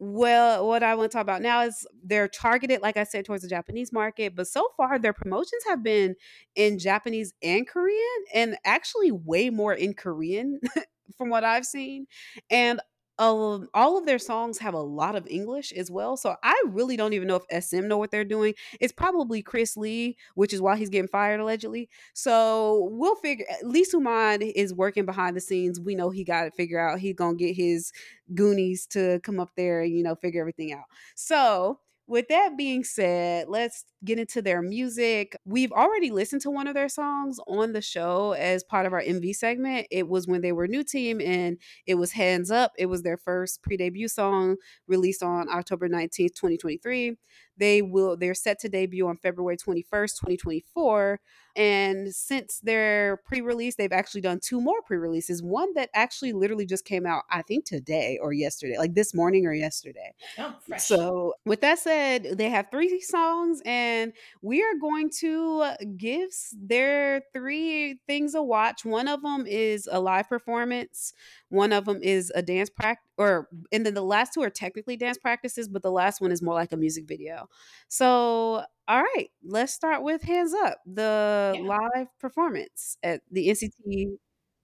Well, 0.00 0.66
what 0.66 0.82
I 0.82 0.94
want 0.96 1.10
to 1.10 1.16
talk 1.16 1.22
about 1.22 1.40
now 1.40 1.62
is 1.62 1.86
they're 2.02 2.28
targeted, 2.28 2.82
like 2.82 2.96
I 2.96 3.04
said, 3.04 3.24
towards 3.24 3.42
the 3.42 3.48
Japanese 3.48 3.92
market, 3.92 4.34
but 4.34 4.48
so 4.48 4.68
far 4.76 4.98
their 4.98 5.12
promotions 5.12 5.62
have 5.68 5.82
been 5.82 6.16
in 6.56 6.78
Japanese 6.78 7.32
and 7.42 7.66
Korean, 7.66 8.24
and 8.34 8.56
actually 8.64 9.12
way 9.12 9.50
more 9.50 9.72
in 9.72 9.94
Korean 9.94 10.60
from 11.16 11.30
what 11.30 11.44
I've 11.44 11.64
seen. 11.64 12.06
And 12.50 12.80
um, 13.18 13.68
all 13.74 13.96
of 13.96 14.06
their 14.06 14.18
songs 14.18 14.58
have 14.58 14.74
a 14.74 14.80
lot 14.80 15.14
of 15.14 15.26
English 15.28 15.72
as 15.72 15.90
well. 15.90 16.16
So 16.16 16.34
I 16.42 16.60
really 16.66 16.96
don't 16.96 17.12
even 17.12 17.28
know 17.28 17.40
if 17.48 17.64
SM 17.64 17.86
know 17.86 17.98
what 17.98 18.10
they're 18.10 18.24
doing. 18.24 18.54
It's 18.80 18.92
probably 18.92 19.42
Chris 19.42 19.76
Lee, 19.76 20.16
which 20.34 20.52
is 20.52 20.60
why 20.60 20.76
he's 20.76 20.90
getting 20.90 21.08
fired 21.08 21.40
allegedly. 21.40 21.88
So 22.12 22.88
we'll 22.90 23.14
figure. 23.16 23.46
Lee 23.62 23.84
Soo-man 23.84 24.42
is 24.42 24.74
working 24.74 25.06
behind 25.06 25.36
the 25.36 25.40
scenes. 25.40 25.80
We 25.80 25.94
know 25.94 26.10
he 26.10 26.24
got 26.24 26.44
to 26.44 26.50
figure 26.50 26.80
out. 26.80 26.98
He's 26.98 27.14
gonna 27.14 27.36
get 27.36 27.54
his 27.54 27.92
goonies 28.34 28.86
to 28.86 29.20
come 29.22 29.38
up 29.38 29.50
there 29.56 29.82
and 29.82 29.96
you 29.96 30.02
know 30.02 30.14
figure 30.16 30.40
everything 30.40 30.72
out. 30.72 30.84
So 31.14 31.78
with 32.06 32.28
that 32.28 32.56
being 32.56 32.84
said, 32.84 33.48
let's 33.48 33.84
get 34.04 34.18
into 34.18 34.42
their 34.42 34.60
music. 34.60 35.36
We've 35.46 35.72
already 35.72 36.10
listened 36.10 36.42
to 36.42 36.50
one 36.50 36.66
of 36.66 36.74
their 36.74 36.88
songs 36.90 37.38
on 37.46 37.72
the 37.72 37.80
show 37.80 38.32
as 38.32 38.62
part 38.62 38.84
of 38.84 38.92
our 38.92 39.00
MV 39.00 39.34
segment. 39.34 39.86
It 39.90 40.08
was 40.08 40.26
when 40.26 40.42
they 40.42 40.52
were 40.52 40.68
new 40.68 40.84
team 40.84 41.20
and 41.20 41.56
it 41.86 41.94
was 41.94 42.12
Hands 42.12 42.50
Up. 42.50 42.72
It 42.78 42.86
was 42.86 43.02
their 43.02 43.16
first 43.16 43.62
pre-debut 43.62 44.08
song 44.08 44.56
released 44.86 45.22
on 45.22 45.48
October 45.48 45.88
19th, 45.88 46.34
2023. 46.34 47.16
They 47.56 47.82
will 47.82 48.16
they're 48.16 48.34
set 48.34 48.58
to 48.60 48.68
debut 48.68 49.06
on 49.06 49.16
February 49.16 49.56
21st, 49.56 50.20
2024. 50.20 51.20
And 51.56 52.12
since 52.12 52.58
their 52.60 53.18
pre-release, 53.18 53.76
they've 53.76 53.92
actually 53.92 54.22
done 54.22 54.40
two 54.42 54.60
more 54.60 54.82
pre-releases. 54.82 55.40
One 55.40 55.72
that 55.74 55.88
actually 55.94 56.32
literally 56.32 56.66
just 56.66 56.84
came 56.84 57.06
out, 57.06 57.22
I 57.30 57.42
think 57.42 57.64
today 57.64 58.18
or 58.20 58.32
yesterday, 58.32 58.76
like 58.76 58.94
this 58.94 59.14
morning 59.14 59.46
or 59.46 59.52
yesterday. 59.52 60.14
Oh. 60.36 60.56
So 60.78 61.34
with 61.46 61.60
that 61.60 61.78
said, 61.78 62.38
they 62.38 62.48
have 62.48 62.66
three 62.72 63.00
songs, 63.00 63.62
and 63.64 64.12
we 64.42 64.62
are 64.62 64.74
going 64.80 65.10
to 65.20 65.60
uh, 65.60 65.76
give 65.96 66.30
their 66.52 67.22
three 67.32 68.00
things 68.08 68.34
a 68.34 68.42
watch. 68.42 68.84
One 68.84 69.06
of 69.06 69.22
them 69.22 69.46
is 69.46 69.88
a 69.90 70.00
live 70.00 70.28
performance. 70.28 71.12
One 71.50 71.72
of 71.72 71.84
them 71.84 72.00
is 72.02 72.32
a 72.34 72.42
dance 72.42 72.70
practice, 72.70 73.08
or 73.16 73.48
and 73.70 73.86
then 73.86 73.94
the 73.94 74.02
last 74.02 74.34
two 74.34 74.42
are 74.42 74.50
technically 74.50 74.96
dance 74.96 75.18
practices, 75.18 75.68
but 75.68 75.82
the 75.82 75.92
last 75.92 76.20
one 76.20 76.32
is 76.32 76.42
more 76.42 76.54
like 76.54 76.72
a 76.72 76.76
music 76.76 77.06
video. 77.06 77.43
So, 77.88 78.64
all 78.88 79.02
right, 79.02 79.30
let's 79.44 79.72
start 79.74 80.02
with 80.02 80.22
Hands 80.22 80.52
Up, 80.54 80.78
the 80.86 81.56
Yeah. 81.58 81.62
live 81.94 82.08
performance 82.20 82.96
at 83.02 83.22
the 83.30 83.48
NCT 83.50 84.18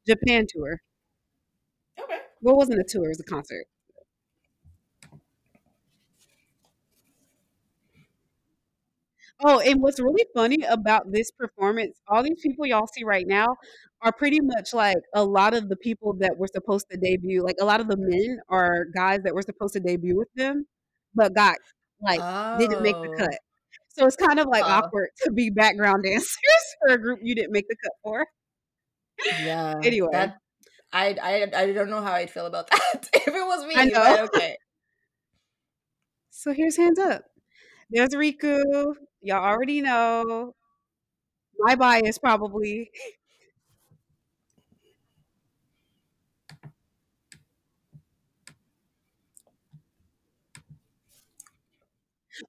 Japan 0.06 0.46
tour. 0.48 0.80
Okay. 1.98 2.20
Well, 2.42 2.56
wasn't 2.56 2.80
a 2.80 2.84
tour; 2.84 3.06
it 3.06 3.08
was 3.08 3.20
a 3.20 3.24
concert. 3.24 3.66
Oh, 9.42 9.60
and 9.60 9.80
what's 9.80 10.00
really 10.00 10.26
funny 10.34 10.58
about 10.68 11.10
this 11.12 11.30
performance, 11.30 12.00
all 12.08 12.22
these 12.22 12.40
people 12.42 12.66
y'all 12.66 12.86
see 12.86 13.04
right 13.04 13.26
now 13.26 13.56
are 14.02 14.12
pretty 14.12 14.40
much 14.40 14.74
like 14.74 14.96
a 15.14 15.24
lot 15.24 15.54
of 15.54 15.68
the 15.68 15.76
people 15.76 16.14
that 16.20 16.36
were 16.36 16.48
supposed 16.52 16.86
to 16.90 16.96
debut. 16.98 17.42
Like 17.42 17.56
a 17.60 17.64
lot 17.64 17.80
of 17.80 17.88
the 17.88 17.96
men 17.96 18.38
are 18.48 18.84
guys 18.94 19.20
that 19.24 19.34
were 19.34 19.42
supposed 19.42 19.74
to 19.74 19.80
debut 19.80 20.16
with 20.16 20.28
them, 20.36 20.66
but 21.14 21.34
got 21.34 21.56
like 22.02 22.20
didn't 22.58 22.82
make 22.82 22.96
the 23.02 23.10
Oh. 23.10 23.16
cut. 23.18 23.38
So 23.88 24.06
it's 24.06 24.16
kind 24.16 24.38
of 24.40 24.46
like 24.48 24.64
Oh. 24.64 24.68
awkward 24.68 25.10
to 25.24 25.32
be 25.32 25.50
background 25.50 26.04
dancers 26.04 26.36
for 26.80 26.94
a 26.94 26.98
group 26.98 27.20
you 27.22 27.34
didn't 27.34 27.52
make 27.52 27.66
the 27.68 27.76
cut 27.82 27.92
for. 28.02 28.26
Yeah. 29.42 29.74
Anyway. 29.84 30.08
That 30.12 30.38
I 30.92 31.16
I 31.22 31.50
I 31.54 31.72
don't 31.72 31.90
know 31.90 32.02
how 32.02 32.12
I'd 32.12 32.30
feel 32.30 32.46
about 32.46 32.68
that 32.70 33.08
if 33.14 33.28
it 33.28 33.32
was 33.32 33.66
me. 33.66 33.74
I 33.76 33.84
know. 33.86 34.24
Okay. 34.24 34.56
So 36.30 36.52
here's 36.52 36.76
hands 36.76 36.98
up. 36.98 37.24
There's 37.90 38.10
Riku. 38.10 38.62
Y'all 39.22 39.44
already 39.44 39.80
know. 39.80 40.54
My 41.58 41.74
bias 41.76 42.18
probably. 42.18 42.90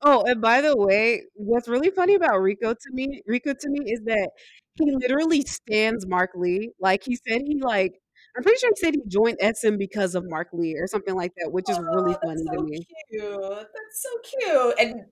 Oh, 0.03 0.23
and 0.25 0.41
by 0.41 0.61
the 0.61 0.75
way, 0.75 1.23
what's 1.35 1.67
really 1.67 1.91
funny 1.91 2.15
about 2.15 2.33
Riku 2.33 2.73
to 2.73 2.91
me 2.91 3.21
Riku 3.29 3.57
to 3.57 3.69
me 3.69 3.91
is 3.91 4.01
that 4.05 4.29
he 4.75 4.91
literally 4.91 5.41
stands 5.43 6.07
Mark 6.07 6.31
Lee. 6.35 6.71
Like 6.79 7.03
he 7.03 7.15
said 7.27 7.41
he 7.45 7.61
like 7.61 7.93
I'm 8.35 8.43
pretty 8.43 8.59
sure 8.59 8.71
he 8.75 8.79
said 8.85 8.95
he 8.95 9.01
joined 9.07 9.37
SM 9.41 9.75
because 9.77 10.15
of 10.15 10.23
Mark 10.27 10.47
Lee 10.53 10.75
or 10.77 10.87
something 10.87 11.15
like 11.15 11.33
that, 11.37 11.51
which 11.51 11.69
is 11.69 11.77
really 11.79 12.15
Oh, 12.15 12.19
that's 12.23 12.25
funny 12.25 12.43
to 12.43 12.57
so 12.57 12.63
me. 12.63 12.87
cute. 13.11 13.41
That's 13.41 14.01
so 14.01 14.09
cute. 14.23 14.75
And 14.79 15.05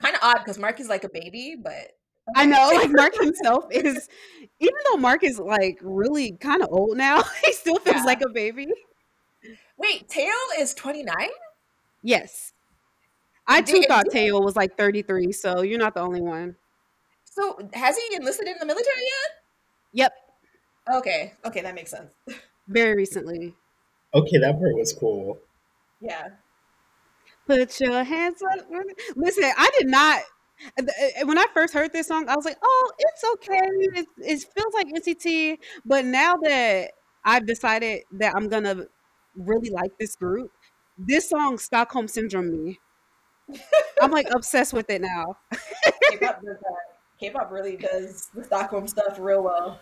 Kind 0.00 0.14
of 0.16 0.22
odd 0.22 0.38
because 0.38 0.58
Mark 0.58 0.80
is 0.80 0.88
like 0.88 1.04
a 1.04 1.10
baby, 1.10 1.56
but. 1.62 1.92
I 2.36 2.46
know, 2.46 2.70
like 2.74 2.90
Mark 2.90 3.14
himself 3.20 3.64
is, 3.70 4.08
even 4.60 4.74
though 4.90 4.96
Mark 4.96 5.24
is 5.24 5.38
like 5.38 5.78
really 5.82 6.32
kind 6.32 6.62
of 6.62 6.68
old 6.70 6.96
now, 6.96 7.22
he 7.44 7.52
still 7.52 7.78
feels 7.78 7.96
yeah. 7.96 8.04
like 8.04 8.22
a 8.22 8.28
baby. 8.28 8.68
Wait, 9.76 10.08
Teo 10.08 10.32
is 10.58 10.74
29? 10.74 11.28
Yes. 12.02 12.52
I 13.50 13.62
too 13.62 13.82
thought 13.88 14.06
Teo 14.10 14.40
was 14.40 14.54
like 14.54 14.76
33, 14.76 15.32
so 15.32 15.62
you're 15.62 15.78
not 15.78 15.94
the 15.94 16.00
only 16.00 16.20
one. 16.20 16.54
So 17.24 17.58
has 17.74 17.96
he 17.96 18.16
enlisted 18.16 18.46
in 18.46 18.54
the 18.60 18.66
military 18.66 19.00
yet? 19.00 19.42
Yep. 19.92 20.12
Okay. 20.98 21.32
Okay, 21.44 21.60
that 21.60 21.74
makes 21.74 21.90
sense. 21.90 22.10
Very 22.68 22.94
recently. 22.94 23.54
Okay, 24.14 24.38
that 24.38 24.58
part 24.58 24.76
was 24.76 24.92
cool. 24.92 25.38
Yeah. 26.00 26.28
Put 27.46 27.80
your 27.80 28.04
hands 28.04 28.40
up. 28.42 28.66
Listen, 29.16 29.50
I 29.56 29.70
did 29.78 29.88
not. 29.88 30.22
Uh, 30.78 30.82
uh, 30.82 31.26
when 31.26 31.38
I 31.38 31.46
first 31.52 31.74
heard 31.74 31.92
this 31.92 32.06
song, 32.06 32.28
I 32.28 32.36
was 32.36 32.44
like, 32.44 32.58
"Oh, 32.62 32.92
it's 32.98 33.24
okay. 33.34 33.68
It, 33.94 34.06
it 34.18 34.46
feels 34.54 34.74
like 34.74 34.88
NCT." 34.88 35.58
But 35.84 36.04
now 36.04 36.36
that 36.36 36.92
I've 37.24 37.46
decided 37.46 38.02
that 38.12 38.34
I'm 38.36 38.48
gonna 38.48 38.84
really 39.34 39.70
like 39.70 39.96
this 39.98 40.14
group, 40.16 40.52
this 40.98 41.28
song 41.28 41.58
Stockholm 41.58 42.06
Syndrome 42.06 42.50
me. 42.52 42.78
I'm 44.02 44.10
like 44.10 44.28
obsessed 44.30 44.72
with 44.72 44.88
it 44.90 45.00
now. 45.00 45.36
K-pop 46.10 46.42
does 46.42 46.56
that. 46.58 46.76
K-pop 47.18 47.50
really 47.50 47.76
does 47.76 48.28
the 48.34 48.44
Stockholm 48.44 48.86
stuff 48.88 49.18
real 49.18 49.42
well. 49.42 49.80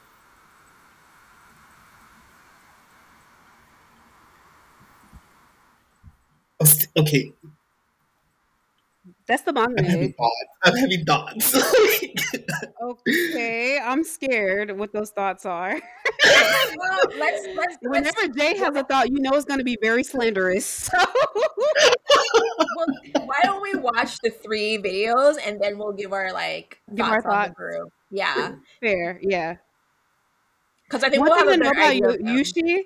Okay. 6.96 7.32
That's 9.26 9.42
the 9.42 9.52
manga. 9.52 9.74
I'm 9.78 9.84
having 9.84 10.12
thoughts. 10.14 10.34
I'm 10.64 10.76
having 10.76 11.04
thoughts. 11.04 11.54
okay, 12.82 13.78
I'm 13.78 14.02
scared 14.02 14.76
what 14.76 14.92
those 14.92 15.10
thoughts 15.10 15.46
are. 15.46 15.80
well, 16.76 16.98
let's, 17.18 17.46
let's, 17.56 17.76
Whenever 17.82 18.22
let's, 18.22 18.36
Jay 18.36 18.56
has 18.58 18.76
a 18.76 18.84
thought, 18.84 19.10
you 19.10 19.20
know 19.20 19.32
it's 19.32 19.44
going 19.44 19.58
to 19.58 19.64
be 19.64 19.78
very 19.82 20.04
slanderous. 20.04 20.66
So. 20.66 20.98
well, 22.76 22.86
why 23.26 23.40
don't 23.42 23.62
we 23.62 23.74
watch 23.80 24.18
the 24.22 24.30
three 24.30 24.78
videos 24.78 25.36
and 25.44 25.60
then 25.60 25.78
we'll 25.78 25.92
give 25.92 26.12
our 26.12 26.32
like 26.32 26.80
give 26.94 27.06
thoughts 27.06 27.24
our 27.24 27.30
thoughts. 27.30 27.54
group? 27.54 27.92
Yeah, 28.10 28.52
fair. 28.80 29.20
Yeah. 29.22 29.56
Because 30.84 31.04
I 31.04 31.10
think 31.10 31.20
one 31.20 31.30
we'll 31.30 31.50
thing 31.50 31.60
know 31.60 31.70
about 31.70 32.20
Yushi, 32.20 32.80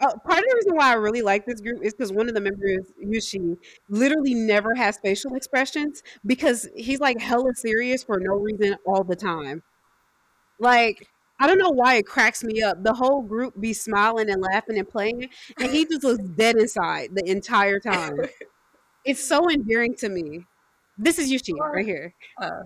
uh, 0.00 0.16
part 0.18 0.38
of 0.38 0.44
the 0.48 0.54
reason 0.54 0.76
why 0.76 0.90
I 0.90 0.94
really 0.94 1.22
like 1.22 1.46
this 1.46 1.60
group 1.60 1.82
is 1.82 1.94
because 1.94 2.12
one 2.12 2.28
of 2.28 2.34
the 2.34 2.40
members, 2.40 2.92
Yushi, 3.04 3.56
literally 3.88 4.34
never 4.34 4.74
has 4.74 4.98
facial 4.98 5.34
expressions 5.34 6.02
because 6.26 6.68
he's 6.76 7.00
like 7.00 7.20
hella 7.20 7.54
serious 7.54 8.04
for 8.04 8.20
no 8.20 8.34
reason 8.34 8.76
all 8.86 9.02
the 9.02 9.16
time. 9.16 9.62
Like, 10.60 11.08
I 11.40 11.46
don't 11.46 11.58
know 11.58 11.70
why 11.70 11.94
it 11.94 12.06
cracks 12.06 12.42
me 12.42 12.62
up. 12.62 12.82
The 12.82 12.94
whole 12.94 13.22
group 13.22 13.58
be 13.60 13.72
smiling 13.72 14.28
and 14.30 14.42
laughing 14.42 14.78
and 14.78 14.88
playing, 14.88 15.28
and 15.60 15.70
he 15.70 15.84
just 15.84 16.04
looks 16.04 16.24
dead 16.36 16.56
inside 16.56 17.10
the 17.14 17.28
entire 17.30 17.78
time. 17.78 18.18
it's 19.04 19.22
so 19.22 19.48
endearing 19.50 19.94
to 19.96 20.08
me. 20.08 20.46
This 20.96 21.18
is 21.18 21.30
Yushi 21.30 21.56
right 21.58 21.86
here. 21.86 22.14
Uh, 22.40 22.62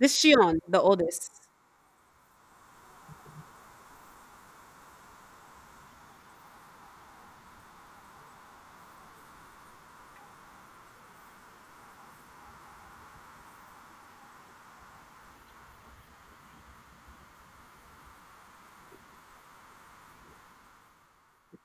this 0.00 0.20
Shion, 0.20 0.58
the 0.68 0.80
oldest. 0.80 1.47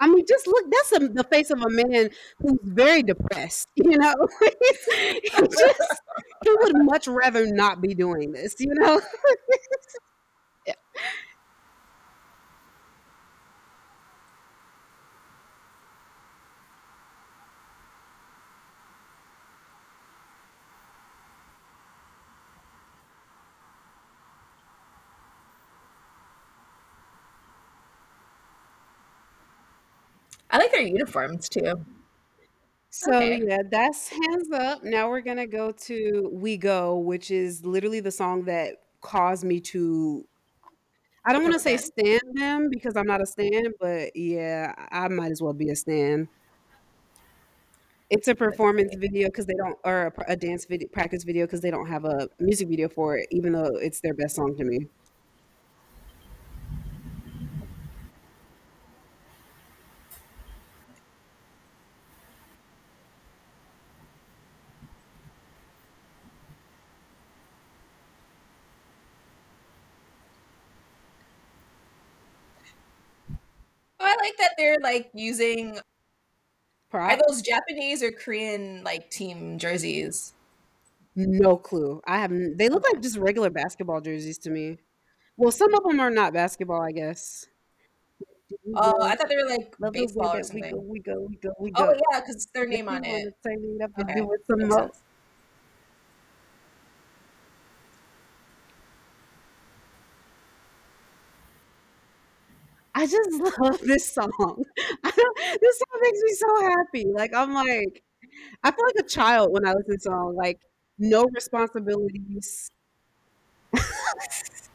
I 0.04 0.08
mean, 0.08 0.26
just 0.28 0.48
look. 0.48 0.66
That's 0.70 0.92
a, 1.02 1.08
the 1.08 1.24
face 1.24 1.50
of 1.50 1.62
a 1.62 1.70
man 1.70 2.10
who's 2.40 2.60
very 2.64 3.04
depressed. 3.04 3.70
You 3.78 3.98
know, 3.98 4.14
he 4.42 5.30
just 5.30 6.02
he 6.44 6.50
would 6.50 6.86
much 6.86 7.08
rather 7.08 7.46
not 7.48 7.82
be 7.82 7.94
doing 7.94 8.32
this. 8.32 8.56
You 8.60 8.74
know. 8.74 9.02
I 30.54 30.58
like 30.58 30.72
their 30.72 30.82
uniforms 30.84 31.50
too. 31.50 31.86
So 32.90 33.14
okay. 33.16 33.42
yeah, 33.48 33.58
that's 33.70 34.10
hands 34.10 34.52
up. 34.54 34.84
Now 34.84 35.10
we're 35.10 35.22
gonna 35.22 35.48
go 35.48 35.72
to 35.72 36.30
We 36.32 36.58
Go, 36.58 36.98
which 37.00 37.32
is 37.32 37.66
literally 37.66 38.00
the 38.02 38.12
song 38.12 38.44
that 38.46 38.76
caused 39.02 39.44
me 39.44 39.60
to 39.62 40.26
I 41.26 41.32
don't 41.34 41.44
want 41.44 41.54
to 41.54 41.60
say 41.60 41.78
stand 41.78 42.22
them 42.34 42.70
because 42.70 42.98
I'm 42.98 43.08
not 43.08 43.22
a 43.22 43.26
stand, 43.26 43.70
but 43.80 44.16
yeah, 44.16 44.74
I 44.92 45.08
might 45.08 45.32
as 45.32 45.42
well 45.42 45.54
be 45.54 45.70
a 45.70 45.76
stand. 45.76 46.28
It's 48.10 48.28
a 48.28 48.36
performance 48.36 48.94
video 48.96 49.28
because 49.28 49.46
they 49.46 49.56
don't, 49.56 49.78
or 49.84 50.08
a, 50.28 50.34
a 50.34 50.36
dance 50.36 50.66
video 50.66 50.88
practice 50.90 51.24
video 51.24 51.46
because 51.46 51.62
they 51.62 51.72
don't 51.72 51.88
have 51.88 52.06
a 52.06 52.30
music 52.40 52.68
video 52.70 52.88
for 52.90 53.18
it, 53.18 53.28
even 53.32 53.54
though 53.54 53.76
it's 53.78 54.02
their 54.02 54.14
best 54.14 54.36
song 54.36 54.56
to 54.58 54.64
me. 54.64 54.88
I 74.00 74.16
like 74.22 74.38
that 74.38 74.53
they're 74.64 74.80
like 74.82 75.10
using 75.14 75.80
are 76.92 77.18
those 77.28 77.42
Japanese 77.42 78.04
or 78.04 78.12
Korean 78.12 78.84
like 78.84 79.10
team 79.10 79.58
jerseys? 79.58 80.34
No 81.16 81.58
clue. 81.58 82.02
I 82.06 82.20
haven't. 82.20 82.58
They 82.58 82.70
look 82.70 82.84
like 82.92 83.02
just 83.02 83.18
regular 83.18 83.50
basketball 83.50 84.00
jerseys 84.00 84.38
to 84.40 84.52
me. 84.52 84.78
Well, 85.36 85.52
some 85.52 85.74
of 85.74 85.84
them 85.84 86.00
are 86.00 86.12
not 86.12 86.34
basketball, 86.34 86.82
I 86.82 86.92
guess. 86.92 87.48
Oh, 88.76 89.02
I 89.02 89.16
thought 89.16 89.30
they 89.30 89.36
were 89.36 89.50
like 89.50 89.76
baseball 89.92 90.36
or 90.36 90.44
something. 90.44 90.88
We 90.88 91.00
go, 91.00 91.28
we 91.28 91.38
go, 91.38 91.54
we 91.60 91.72
oh, 91.76 91.86
go. 91.86 91.90
Oh 91.90 92.00
yeah, 92.12 92.20
because 92.20 92.48
their 92.54 92.68
name 92.68 92.88
on 92.88 93.04
it. 93.04 93.34
Okay. 93.48 94.22
I 103.04 103.06
just 103.06 103.32
love 103.60 103.82
this 103.82 104.14
song. 104.14 104.64
This 105.04 105.80
song 105.80 106.02
makes 106.02 106.22
me 106.22 106.34
so 106.36 106.62
happy. 106.70 107.06
Like 107.14 107.34
I'm 107.34 107.54
like, 107.54 108.02
I 108.64 108.72
feel 108.72 108.86
like 108.86 109.06
a 109.06 109.08
child 109.08 109.52
when 109.52 109.68
I 109.68 109.74
listen 109.74 109.86
to 109.88 109.92
this 109.92 110.04
song. 110.04 110.36
Like 110.38 110.62
no 110.98 111.26
responsibilities. 111.26 112.70
it's 113.74 114.70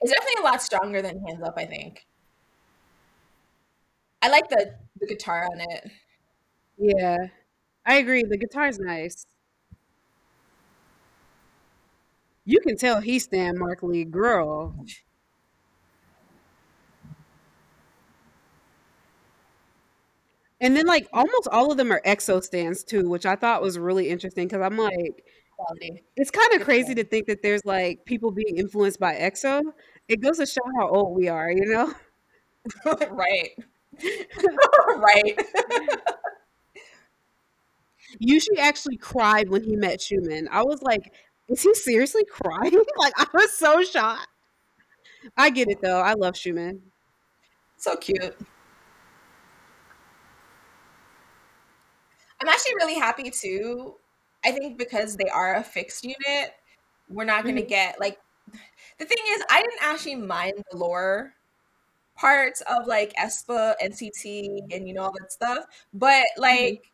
definitely 0.00 0.40
a 0.40 0.44
lot 0.44 0.62
stronger 0.62 1.02
than 1.02 1.22
Hands 1.26 1.42
Up. 1.42 1.58
I 1.58 1.66
think. 1.66 2.06
I 4.22 4.28
like 4.28 4.48
the 4.48 4.74
the 5.00 5.06
guitar 5.06 5.44
on 5.44 5.60
it. 5.60 5.90
Yeah, 6.78 7.18
I 7.84 7.96
agree. 7.96 8.22
The 8.22 8.38
guitar's 8.38 8.78
nice. 8.78 9.26
You 12.46 12.60
can 12.60 12.78
tell 12.78 13.02
he's 13.02 13.24
Stan 13.24 13.58
Mark 13.58 13.82
Lee, 13.82 14.04
girl. 14.04 14.74
And 20.64 20.74
then 20.74 20.86
like 20.86 21.06
almost 21.12 21.46
all 21.52 21.70
of 21.70 21.76
them 21.76 21.92
are 21.92 22.00
EXO 22.06 22.42
stands 22.42 22.82
too, 22.82 23.06
which 23.06 23.26
I 23.26 23.36
thought 23.36 23.60
was 23.60 23.78
really 23.78 24.08
interesting 24.08 24.48
because 24.48 24.62
I'm 24.62 24.78
like, 24.78 25.22
it's 26.16 26.30
kind 26.30 26.54
of 26.54 26.62
crazy 26.62 26.94
to 26.94 27.04
think 27.04 27.26
that 27.26 27.42
there's 27.42 27.66
like 27.66 28.06
people 28.06 28.30
being 28.30 28.56
influenced 28.56 28.98
by 28.98 29.14
EXO. 29.14 29.60
It 30.08 30.22
goes 30.22 30.38
to 30.38 30.46
show 30.46 30.62
how 30.78 30.88
old 30.88 31.14
we 31.14 31.28
are, 31.28 31.50
you 31.50 31.66
know? 31.66 31.92
right. 33.10 33.50
right. 34.96 35.38
Yushi 38.26 38.56
actually 38.58 38.96
cried 38.96 39.50
when 39.50 39.62
he 39.64 39.76
met 39.76 39.98
Xiumin. 39.98 40.48
I 40.50 40.62
was 40.62 40.80
like, 40.80 41.12
is 41.46 41.60
he 41.60 41.74
seriously 41.74 42.24
crying? 42.24 42.72
like 42.96 43.12
I 43.18 43.26
was 43.34 43.52
so 43.52 43.82
shocked. 43.82 44.28
I 45.36 45.50
get 45.50 45.68
it 45.68 45.82
though. 45.82 46.00
I 46.00 46.14
love 46.14 46.36
Xiumin. 46.36 46.80
So 47.76 47.96
cute. 47.96 48.34
I'm 52.44 52.52
actually 52.52 52.74
really 52.74 52.94
happy 52.94 53.30
too. 53.30 53.94
I 54.44 54.52
think 54.52 54.76
because 54.76 55.16
they 55.16 55.28
are 55.30 55.56
a 55.56 55.64
fixed 55.64 56.04
unit, 56.04 56.54
we're 57.08 57.24
not 57.24 57.42
going 57.42 57.56
to 57.56 57.62
mm-hmm. 57.62 57.68
get 57.68 57.98
like 57.98 58.18
the 58.98 59.04
thing 59.06 59.18
is, 59.30 59.42
I 59.50 59.62
didn't 59.62 59.82
actually 59.82 60.16
mind 60.16 60.62
the 60.70 60.76
lore 60.76 61.32
parts 62.16 62.62
of 62.68 62.86
like 62.86 63.14
aespa, 63.14 63.74
NCT, 63.82 64.72
and 64.72 64.86
you 64.86 64.92
know 64.92 65.04
all 65.04 65.14
that 65.18 65.32
stuff, 65.32 65.64
but 65.92 66.24
like. 66.36 66.74
Mm-hmm. 66.74 66.88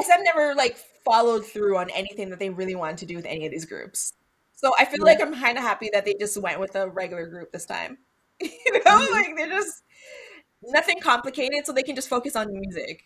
SM 0.00 0.22
never 0.22 0.54
like 0.54 0.78
followed 1.04 1.44
through 1.44 1.76
on 1.76 1.90
anything 1.90 2.30
that 2.30 2.38
they 2.38 2.48
really 2.48 2.74
wanted 2.74 2.96
to 2.98 3.06
do 3.06 3.16
with 3.16 3.26
any 3.26 3.44
of 3.44 3.50
these 3.50 3.66
groups. 3.66 4.14
So 4.54 4.72
I 4.78 4.86
feel 4.86 5.00
yeah. 5.00 5.04
like 5.04 5.20
I'm 5.20 5.34
kind 5.34 5.58
of 5.58 5.64
happy 5.64 5.90
that 5.92 6.06
they 6.06 6.14
just 6.14 6.40
went 6.40 6.58
with 6.58 6.74
a 6.74 6.88
regular 6.88 7.26
group 7.26 7.52
this 7.52 7.66
time. 7.66 7.98
you 8.40 8.50
know, 8.72 8.80
mm-hmm. 8.80 9.12
like 9.12 9.36
they're 9.36 9.48
just 9.48 9.82
nothing 10.62 11.00
complicated, 11.00 11.66
so 11.66 11.72
they 11.72 11.82
can 11.82 11.96
just 11.96 12.08
focus 12.08 12.34
on 12.34 12.52
music. 12.52 13.02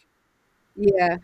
Yeah. 0.77 1.19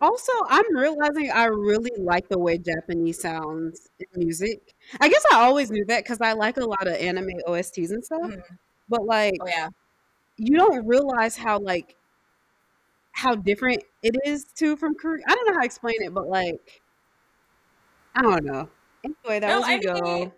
Also, 0.00 0.32
I'm 0.48 0.76
realizing 0.76 1.30
I 1.30 1.44
really 1.44 1.92
like 1.98 2.28
the 2.28 2.38
way 2.38 2.58
Japanese 2.58 3.20
sounds 3.20 3.90
in 4.00 4.06
music. 4.16 4.74
I 5.00 5.08
guess 5.08 5.24
I 5.32 5.36
always 5.36 5.70
knew 5.70 5.84
that 5.86 6.04
because 6.04 6.20
I 6.20 6.32
like 6.32 6.56
a 6.56 6.64
lot 6.64 6.86
of 6.86 6.94
anime 6.94 7.30
OSTs 7.46 7.90
and 7.90 8.04
stuff. 8.04 8.22
Mm. 8.22 8.42
But 8.88 9.04
like, 9.04 9.34
oh 9.40 9.46
yeah, 9.46 9.68
you 10.36 10.56
don't 10.56 10.86
realize 10.86 11.36
how 11.36 11.58
like 11.60 11.96
how 13.12 13.34
different 13.34 13.82
it 14.02 14.16
is 14.24 14.44
too 14.44 14.76
from 14.76 14.94
Korea. 14.94 15.22
I 15.28 15.34
don't 15.34 15.46
know 15.46 15.54
how 15.54 15.60
to 15.60 15.66
explain 15.66 15.96
it, 16.00 16.14
but 16.14 16.28
like, 16.28 16.80
I 18.14 18.22
don't 18.22 18.44
know. 18.44 18.68
Anyway, 19.04 19.40
that 19.40 19.48
no, 19.48 19.58
was 19.58 19.66
I. 19.68 20.00
Mean, 20.00 20.32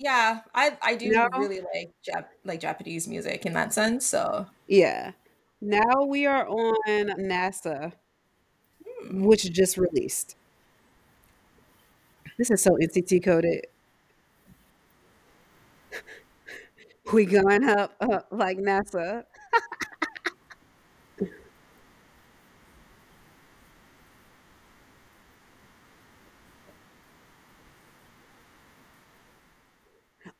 yeah, 0.00 0.40
I 0.54 0.76
I 0.80 0.94
do 0.96 1.10
no? 1.10 1.28
really 1.36 1.60
like 1.60 1.92
Jap- 2.02 2.30
like 2.44 2.58
Japanese 2.58 3.06
music 3.06 3.44
in 3.44 3.52
that 3.52 3.74
sense. 3.74 4.06
So 4.06 4.46
yeah. 4.66 5.12
Now 5.60 6.04
we 6.06 6.24
are 6.24 6.48
on 6.48 7.10
NASA 7.20 7.92
hmm. 9.04 9.24
which 9.24 9.42
just 9.52 9.76
released. 9.76 10.36
This 12.38 12.50
is 12.50 12.62
so 12.62 12.70
NCT 12.70 13.22
coded. 13.22 13.66
we 17.12 17.26
going 17.26 17.68
up, 17.68 17.94
up 18.00 18.28
like 18.30 18.56
NASA. 18.56 19.24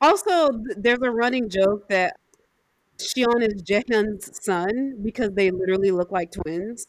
also, 0.01 0.49
there's 0.75 1.01
a 1.01 1.11
running 1.11 1.49
joke 1.49 1.87
that 1.89 2.17
Sion 2.99 3.41
is 3.41 3.61
Jaehyun's 3.63 4.43
son 4.43 4.97
because 5.01 5.31
they 5.31 5.51
literally 5.51 5.91
look 5.91 6.11
like 6.11 6.31
twins. 6.31 6.87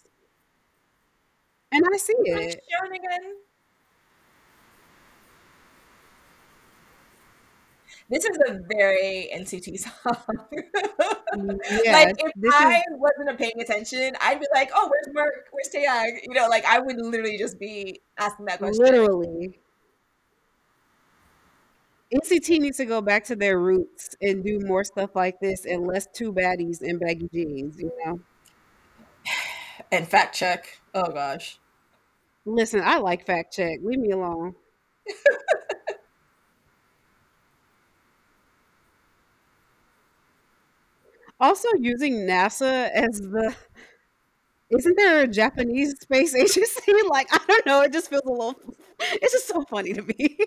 And 1.70 1.84
I 1.92 1.96
see 1.96 2.14
it. 2.18 2.60
again. 2.84 3.36
This 8.10 8.26
is 8.26 8.36
a 8.46 8.60
very 8.70 9.30
NCT 9.34 9.78
song. 9.84 10.36
yeah, 11.82 11.92
like 11.92 12.14
if 12.18 12.54
I 12.54 12.76
is... 12.76 12.84
wasn't 12.98 13.38
paying 13.38 13.58
attention, 13.58 14.14
I'd 14.20 14.38
be 14.38 14.46
like, 14.54 14.70
"Oh, 14.74 14.90
where's 14.90 15.14
Mark? 15.14 15.48
Where's 15.50 15.70
Taeyong?" 15.70 16.18
You 16.24 16.34
know, 16.34 16.46
like 16.48 16.66
I 16.66 16.78
would 16.78 16.96
literally 16.98 17.38
just 17.38 17.58
be 17.58 18.02
asking 18.18 18.46
that 18.46 18.58
question. 18.58 18.84
Literally, 18.84 19.58
NCT 22.12 22.58
needs 22.58 22.76
to 22.78 22.84
go 22.84 23.00
back 23.00 23.24
to 23.24 23.36
their 23.36 23.58
roots 23.58 24.14
and 24.20 24.44
do 24.44 24.60
more 24.60 24.84
stuff 24.84 25.10
like 25.14 25.40
this, 25.40 25.64
and 25.66 25.86
less 25.86 26.06
two 26.14 26.32
baddies 26.32 26.80
and 26.82 27.00
baggy 27.00 27.28
jeans. 27.32 27.78
You 27.78 27.90
know, 28.04 28.20
and 29.90 30.06
fact 30.06 30.34
check. 30.34 30.80
Oh 30.94 31.10
gosh. 31.12 31.58
Listen, 32.46 32.82
I 32.84 32.98
like 32.98 33.26
fact 33.26 33.54
check. 33.54 33.80
Leave 33.82 34.00
me 34.00 34.12
alone. 34.12 34.56
also 41.40 41.68
using 41.78 42.26
NASA 42.26 42.90
as 42.90 43.20
the 43.20 43.54
isn't 44.70 44.96
there 44.96 45.22
a 45.22 45.28
Japanese 45.28 45.94
space 46.00 46.34
agency? 46.34 46.92
like 47.08 47.28
I 47.32 47.38
don't 47.46 47.66
know, 47.66 47.82
it 47.82 47.92
just 47.92 48.08
feels 48.10 48.22
a 48.26 48.30
little 48.30 48.54
it's 49.00 49.32
just 49.32 49.48
so 49.48 49.62
funny 49.68 49.92
to 49.94 50.02
me. 50.02 50.38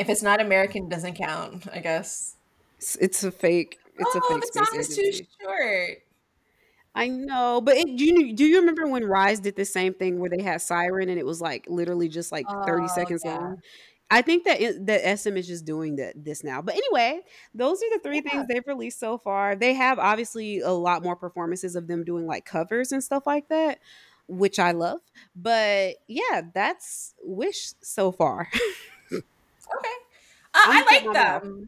If 0.00 0.08
it's 0.08 0.22
not 0.22 0.40
American, 0.40 0.88
doesn't 0.88 1.14
count, 1.14 1.66
I 1.72 1.80
guess. 1.80 2.36
It's, 2.78 2.96
it's 2.96 3.24
a 3.24 3.30
fake. 3.30 3.78
It's 3.98 4.10
oh, 4.14 4.18
a 4.18 4.32
fake 4.32 4.52
the 4.52 4.64
song 4.64 4.80
is 4.80 4.96
too 4.96 5.12
short. 5.42 5.98
I 6.94 7.08
know, 7.08 7.60
but 7.60 7.76
it, 7.76 7.96
do 7.96 8.04
you 8.04 8.34
do 8.34 8.44
you 8.44 8.60
remember 8.60 8.86
when 8.86 9.04
Rise 9.04 9.40
did 9.40 9.56
the 9.56 9.64
same 9.64 9.94
thing 9.94 10.18
where 10.18 10.30
they 10.30 10.42
had 10.42 10.60
Siren 10.60 11.08
and 11.08 11.18
it 11.18 11.26
was 11.26 11.40
like 11.40 11.66
literally 11.68 12.08
just 12.08 12.32
like 12.32 12.46
thirty 12.66 12.84
oh, 12.84 12.94
seconds 12.94 13.22
yeah. 13.24 13.36
long? 13.36 13.60
I 14.10 14.22
think 14.22 14.44
that 14.44 14.60
it, 14.60 14.86
that 14.86 15.18
SM 15.18 15.36
is 15.36 15.46
just 15.46 15.64
doing 15.64 15.96
that 15.96 16.24
this 16.24 16.42
now. 16.42 16.62
But 16.62 16.74
anyway, 16.74 17.20
those 17.54 17.78
are 17.78 17.90
the 17.96 18.00
three 18.02 18.22
yeah. 18.24 18.30
things 18.30 18.46
they've 18.48 18.66
released 18.66 18.98
so 18.98 19.18
far. 19.18 19.54
They 19.54 19.74
have 19.74 19.98
obviously 19.98 20.60
a 20.60 20.72
lot 20.72 21.04
more 21.04 21.14
performances 21.14 21.76
of 21.76 21.86
them 21.86 22.04
doing 22.04 22.26
like 22.26 22.44
covers 22.44 22.90
and 22.90 23.04
stuff 23.04 23.24
like 23.24 23.48
that, 23.50 23.78
which 24.26 24.58
I 24.58 24.72
love. 24.72 25.00
But 25.36 25.96
yeah, 26.08 26.42
that's 26.52 27.14
Wish 27.22 27.74
so 27.82 28.10
far. 28.10 28.48
okay, 29.76 29.94
uh, 30.54 30.58
I 30.66 30.84
like 30.90 31.12
them. 31.12 31.66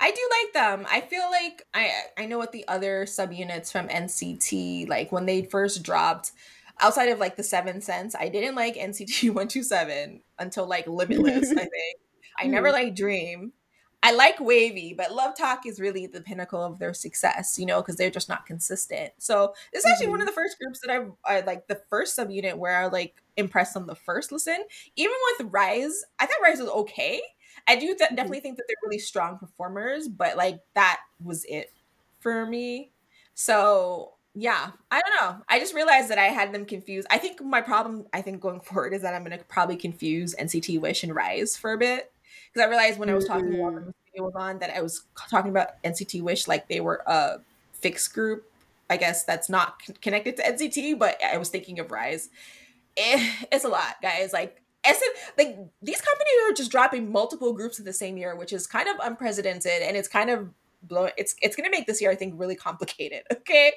I 0.00 0.10
do 0.12 0.20
like 0.42 0.52
them. 0.54 0.86
I 0.88 1.00
feel 1.00 1.28
like 1.30 1.62
I 1.74 1.90
I 2.16 2.26
know 2.26 2.38
what 2.38 2.52
the 2.52 2.66
other 2.68 3.04
subunits 3.04 3.72
from 3.72 3.88
NCT 3.88 4.88
like 4.88 5.10
when 5.10 5.26
they 5.26 5.42
first 5.42 5.82
dropped 5.82 6.32
outside 6.80 7.08
of 7.08 7.18
like 7.18 7.36
the 7.36 7.42
7th 7.42 7.82
Sense, 7.82 8.14
I 8.14 8.28
didn't 8.28 8.54
like 8.54 8.76
NCT 8.76 9.24
127 9.30 10.22
until 10.38 10.66
like 10.66 10.86
Limitless, 10.86 11.50
I 11.50 11.54
think. 11.54 11.98
I 12.38 12.46
never 12.46 12.68
hmm. 12.68 12.74
liked 12.74 12.96
Dream. 12.96 13.52
I 14.08 14.12
like 14.12 14.38
WayV, 14.38 14.96
but 14.96 15.12
Love 15.12 15.36
Talk 15.36 15.66
is 15.66 15.78
really 15.78 16.06
the 16.06 16.22
pinnacle 16.22 16.64
of 16.64 16.78
their 16.78 16.94
success, 16.94 17.58
you 17.58 17.66
know, 17.66 17.82
because 17.82 17.96
they're 17.96 18.08
just 18.08 18.30
not 18.30 18.46
consistent. 18.46 19.12
So 19.18 19.52
this 19.70 19.84
is 19.84 19.90
actually 19.90 20.06
mm-hmm. 20.06 20.12
one 20.12 20.20
of 20.22 20.26
the 20.26 20.32
first 20.32 20.58
groups 20.58 20.80
that 20.80 20.90
I've 20.90 21.12
I, 21.26 21.40
like 21.40 21.66
the 21.68 21.82
first 21.90 22.16
subunit 22.16 22.56
where 22.56 22.74
I 22.74 22.86
like 22.86 23.16
impressed 23.36 23.76
on 23.76 23.86
the 23.86 23.94
first 23.94 24.32
listen. 24.32 24.64
Even 24.96 25.12
with 25.36 25.52
Rise, 25.52 26.06
I 26.18 26.24
thought 26.24 26.40
Rise 26.42 26.58
was 26.58 26.70
okay. 26.70 27.20
I 27.68 27.76
do 27.76 27.88
th- 27.88 27.98
mm-hmm. 27.98 28.14
definitely 28.14 28.40
think 28.40 28.56
that 28.56 28.64
they're 28.66 28.88
really 28.88 28.98
strong 28.98 29.36
performers, 29.36 30.08
but 30.08 30.38
like 30.38 30.60
that 30.72 31.00
was 31.22 31.44
it 31.44 31.70
for 32.20 32.46
me. 32.46 32.90
So 33.34 34.14
yeah, 34.34 34.70
I 34.90 35.02
don't 35.02 35.20
know. 35.20 35.42
I 35.50 35.58
just 35.58 35.74
realized 35.74 36.08
that 36.08 36.18
I 36.18 36.28
had 36.28 36.54
them 36.54 36.64
confused. 36.64 37.08
I 37.10 37.18
think 37.18 37.44
my 37.44 37.60
problem, 37.60 38.06
I 38.14 38.22
think 38.22 38.40
going 38.40 38.60
forward, 38.62 38.94
is 38.94 39.02
that 39.02 39.12
I'm 39.12 39.22
going 39.22 39.38
to 39.38 39.44
probably 39.44 39.76
confuse 39.76 40.34
NCT 40.34 40.80
Wish 40.80 41.02
and 41.02 41.14
Rise 41.14 41.58
for 41.58 41.74
a 41.74 41.78
bit 41.78 42.10
because 42.52 42.66
I 42.66 42.68
realized 42.68 42.98
when 42.98 43.10
I 43.10 43.14
was 43.14 43.26
talking 43.26 43.50
mm-hmm. 43.50 43.60
about 43.60 43.86
the 43.86 43.92
was 44.22 44.34
on 44.34 44.58
that 44.58 44.70
I 44.76 44.80
was 44.80 45.04
talking 45.30 45.50
about 45.50 45.82
NCT 45.82 46.22
Wish 46.22 46.48
like 46.48 46.68
they 46.68 46.80
were 46.80 47.02
a 47.06 47.40
fixed 47.72 48.14
group. 48.14 48.50
I 48.90 48.96
guess 48.96 49.24
that's 49.24 49.48
not 49.48 49.80
connected 50.00 50.36
to 50.38 50.42
NCT, 50.42 50.98
but 50.98 51.22
I 51.22 51.36
was 51.36 51.50
thinking 51.50 51.78
of 51.78 51.90
Rise. 51.90 52.30
Eh, 52.96 53.32
it's 53.52 53.64
a 53.64 53.68
lot, 53.68 53.96
guys. 54.02 54.32
Like 54.32 54.62
SM, 54.86 54.94
like 55.36 55.58
these 55.82 56.00
companies 56.00 56.34
are 56.48 56.54
just 56.54 56.70
dropping 56.70 57.12
multiple 57.12 57.52
groups 57.52 57.78
in 57.78 57.84
the 57.84 57.92
same 57.92 58.16
year, 58.16 58.34
which 58.36 58.52
is 58.52 58.66
kind 58.66 58.88
of 58.88 58.96
unprecedented, 59.02 59.82
and 59.82 59.96
it's 59.96 60.08
kind 60.08 60.30
of 60.30 60.48
blowing. 60.82 61.12
It's 61.18 61.34
it's 61.42 61.56
gonna 61.56 61.70
make 61.70 61.86
this 61.86 62.00
year, 62.00 62.10
I 62.10 62.14
think, 62.14 62.34
really 62.36 62.56
complicated. 62.56 63.22
Okay, 63.32 63.72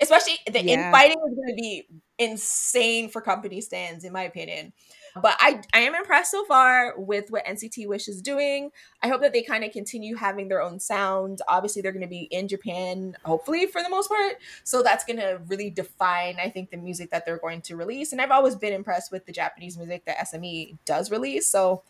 especially 0.00 0.34
the 0.46 0.62
yeah. 0.62 0.86
infighting 0.86 1.18
is 1.28 1.34
gonna 1.36 1.56
be 1.56 1.88
insane 2.18 3.08
for 3.08 3.20
company 3.20 3.60
stands, 3.60 4.04
in 4.04 4.12
my 4.12 4.22
opinion. 4.22 4.72
But 5.20 5.36
I 5.40 5.62
I 5.72 5.80
am 5.80 5.94
impressed 5.94 6.30
so 6.30 6.44
far 6.44 6.94
with 6.96 7.30
what 7.30 7.44
NCT 7.46 7.86
Wish 7.86 8.08
is 8.08 8.20
doing. 8.20 8.70
I 9.02 9.08
hope 9.08 9.22
that 9.22 9.32
they 9.32 9.42
kind 9.42 9.64
of 9.64 9.72
continue 9.72 10.16
having 10.16 10.48
their 10.48 10.62
own 10.62 10.78
sound. 10.78 11.40
Obviously, 11.48 11.82
they're 11.82 11.92
going 11.92 12.02
to 12.02 12.08
be 12.08 12.28
in 12.30 12.48
Japan, 12.48 13.16
hopefully 13.24 13.66
for 13.66 13.82
the 13.82 13.88
most 13.88 14.08
part. 14.08 14.36
So 14.64 14.82
that's 14.82 15.04
going 15.04 15.18
to 15.18 15.40
really 15.46 15.70
define, 15.70 16.36
I 16.42 16.50
think, 16.50 16.70
the 16.70 16.76
music 16.76 17.10
that 17.10 17.24
they're 17.24 17.38
going 17.38 17.62
to 17.62 17.76
release. 17.76 18.12
And 18.12 18.20
I've 18.20 18.30
always 18.30 18.54
been 18.54 18.72
impressed 18.72 19.10
with 19.10 19.26
the 19.26 19.32
Japanese 19.32 19.76
music 19.78 20.04
that 20.04 20.18
SME 20.18 20.76
does 20.84 21.10
release. 21.10 21.46
So 21.46 21.82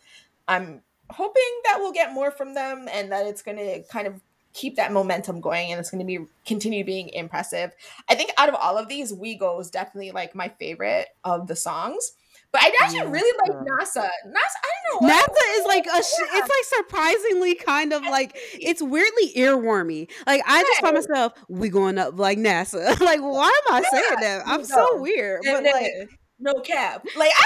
I'm 0.47 0.81
hoping 1.09 1.61
that 1.65 1.77
we'll 1.79 1.91
get 1.91 2.13
more 2.13 2.31
from 2.31 2.53
them 2.53 2.87
and 2.91 3.11
that 3.11 3.25
it's 3.25 3.41
going 3.41 3.57
to 3.57 3.83
kind 3.83 4.07
of 4.07 4.21
keep 4.53 4.75
that 4.75 4.91
momentum 4.91 5.39
going 5.39 5.71
and 5.71 5.79
it's 5.79 5.91
going 5.91 5.99
to 5.99 6.05
be 6.05 6.25
continue 6.45 6.83
being 6.83 7.09
impressive. 7.09 7.71
I 8.09 8.15
think 8.15 8.31
out 8.37 8.49
of 8.49 8.55
all 8.55 8.77
of 8.77 8.87
these, 8.87 9.13
We 9.13 9.35
Go 9.35 9.59
is 9.59 9.69
definitely 9.69 10.11
like 10.11 10.33
my 10.33 10.49
favorite 10.49 11.09
of 11.23 11.47
the 11.47 11.55
songs. 11.55 12.13
But 12.51 12.63
I 12.63 12.71
actually 12.81 12.99
yeah. 12.99 13.09
really 13.09 13.37
like 13.45 13.57
NASA. 13.59 14.03
NASA, 14.05 14.57
I 14.63 14.71
don't 14.91 15.01
know. 15.01 15.09
NASA 15.09 15.59
is 15.59 15.65
like 15.65 15.85
a. 15.85 16.03
Sh- 16.03 16.13
yeah. 16.19 16.39
It's 16.39 16.49
like 16.49 16.85
surprisingly 16.85 17.55
kind 17.55 17.93
of 17.93 18.03
like 18.03 18.37
it's 18.53 18.81
weirdly 18.81 19.33
earwormy. 19.35 20.09
Like 20.25 20.41
I 20.47 20.61
just 20.61 20.81
find 20.81 20.95
myself, 20.95 21.33
we 21.49 21.69
going 21.69 21.97
up 21.97 22.17
like 22.17 22.37
NASA. 22.37 22.99
like 23.01 23.19
why 23.19 23.47
am 23.67 23.73
I 23.73 23.83
saying 23.91 24.19
that? 24.21 24.43
I'm 24.47 24.63
so 24.63 25.01
weird. 25.01 25.41
But 25.43 25.63
like 25.63 25.91
no 26.39 26.53
cap. 26.61 27.05
Like 27.17 27.31
I 27.35 27.45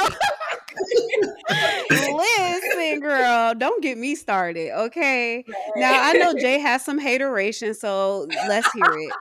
was 0.00 0.16
like, 1.90 2.14
Listen, 2.70 3.00
girl, 3.00 3.54
don't 3.54 3.82
get 3.82 3.96
me 3.96 4.14
started, 4.16 4.70
okay? 4.76 5.44
Now 5.76 6.02
I 6.02 6.12
know 6.14 6.34
Jay 6.34 6.58
has 6.58 6.84
some 6.84 6.98
hateration, 6.98 7.72
so 7.74 8.26
let's 8.48 8.70
hear 8.72 8.84
it. 8.84 9.12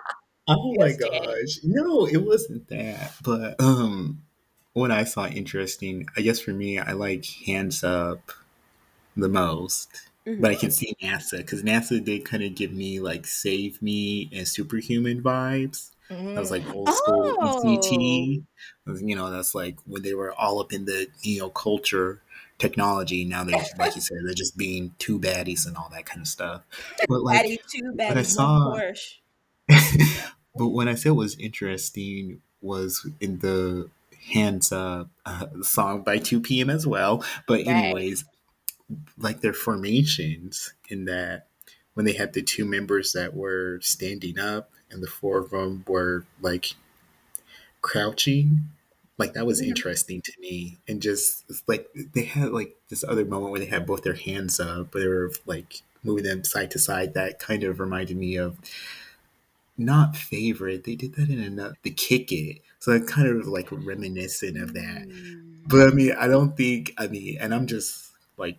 Oh 0.48 0.74
my 0.76 0.92
gosh. 0.92 1.60
No, 1.64 2.06
it 2.06 2.18
wasn't 2.18 2.68
that. 2.70 3.14
But 3.24 3.56
um 3.62 4.23
what 4.74 4.92
I 4.92 5.04
saw 5.04 5.28
interesting, 5.28 6.08
I 6.18 6.22
guess 6.22 6.40
for 6.40 6.52
me, 6.52 6.80
I 6.80 6.94
like 6.94 7.26
hands 7.26 7.84
up 7.84 8.32
the 9.16 9.30
most. 9.30 9.90
Mm-hmm. 10.26 10.42
But 10.42 10.52
I 10.52 10.56
can 10.56 10.72
see 10.72 10.96
NASA 11.02 11.38
because 11.38 11.64
NASA 11.64 12.04
did 12.04 12.24
kind 12.24 12.44
of 12.44 12.56
give 12.56 12.72
me 12.72 13.00
like 13.00 13.28
Save 13.28 13.82
Me 13.82 14.30
and 14.34 14.48
Superhuman 14.48 15.22
vibes. 15.22 15.92
Mm. 16.10 16.34
That 16.34 16.40
was 16.40 16.52
like 16.52 16.68
old 16.74 16.90
school 16.90 17.36
oh. 17.40 17.62
NCT. 17.64 18.44
You 19.02 19.16
know, 19.16 19.30
that's 19.30 19.54
like 19.54 19.78
when 19.86 20.02
they 20.02 20.14
were 20.14 20.34
all 20.34 20.62
up 20.62 20.72
in 20.72 20.86
the 20.86 21.08
neo 21.26 21.50
culture 21.50 22.22
technology. 22.58 23.26
Now 23.26 23.44
they, 23.44 23.54
like 23.78 23.96
you 23.96 24.02
said, 24.02 24.20
they're 24.24 24.34
just 24.34 24.58
being 24.58 24.94
two 24.98 25.20
baddies 25.20 25.68
and 25.68 25.76
all 25.76 25.90
that 25.92 26.06
kind 26.06 26.22
of 26.22 26.28
stuff. 26.28 26.64
But 27.10 27.22
like, 27.22 27.46
Baddie, 27.46 27.58
two 27.70 27.94
baddies, 27.98 28.08
but 28.08 28.18
I 28.18 28.22
saw, 28.22 28.78
but 30.56 30.68
what 30.68 30.88
I 30.88 30.96
said 30.96 31.12
was 31.12 31.36
interesting 31.38 32.42
was 32.62 33.06
in 33.20 33.40
the 33.40 33.90
hands 34.32 34.72
up 34.72 35.10
uh, 35.26 35.48
song 35.62 36.02
by 36.02 36.18
2PM 36.18 36.72
as 36.72 36.88
well. 36.88 37.24
But 37.48 37.68
anyways, 37.68 38.26
right. 38.90 39.00
like 39.18 39.42
their 39.42 39.54
formations 39.54 40.74
in 40.90 41.06
that 41.06 41.48
when 41.94 42.06
they 42.06 42.14
had 42.14 42.34
the 42.34 42.42
two 42.42 42.66
members 42.66 43.14
that 43.14 43.36
were 43.36 43.80
standing 43.82 44.40
up 44.40 44.72
and 44.90 45.04
the 45.04 45.08
four 45.08 45.40
of 45.40 45.52
them 45.52 45.84
were 45.88 46.26
like 46.42 46.74
crouching 47.82 48.70
like 49.18 49.34
that 49.34 49.46
was 49.46 49.60
mm-hmm. 49.62 49.70
interesting 49.70 50.22
to 50.22 50.32
me 50.40 50.80
and 50.88 51.02
just 51.02 51.44
like 51.68 51.88
they 52.14 52.24
had 52.24 52.52
like 52.52 52.76
this 52.90 53.04
other 53.04 53.26
moment 53.26 53.52
where 53.52 53.60
they 53.60 53.68
had 53.68 53.86
both 53.86 54.04
their 54.04 54.14
hands 54.14 54.60
up 54.60 54.92
but 54.92 55.00
they 55.00 55.08
were 55.08 55.32
like 55.46 55.82
moving 56.04 56.24
them 56.24 56.44
side 56.44 56.72
to 56.72 56.80
side 56.80 57.14
that 57.14 57.40
kind 57.40 57.64
of 57.64 57.80
reminded 57.80 58.18
me 58.18 58.36
of 58.36 58.58
not 59.78 60.16
favorite 60.16 60.84
they 60.84 60.96
did 60.96 61.16
that 61.16 61.30
in 61.30 61.40
another 61.40 61.76
the 61.84 61.92
kick 61.92 62.32
it 62.32 62.62
so 62.84 62.92
it's 62.92 63.10
kind 63.10 63.30
of 63.30 63.48
like 63.48 63.70
reminiscent 63.72 64.58
of 64.58 64.74
that 64.74 65.08
mm. 65.08 65.42
but 65.68 65.88
i 65.88 65.92
mean 65.92 66.12
i 66.20 66.28
don't 66.28 66.58
think 66.58 66.94
i 66.98 67.08
mean 67.08 67.38
and 67.40 67.54
i'm 67.54 67.66
just 67.66 68.12
like 68.38 68.58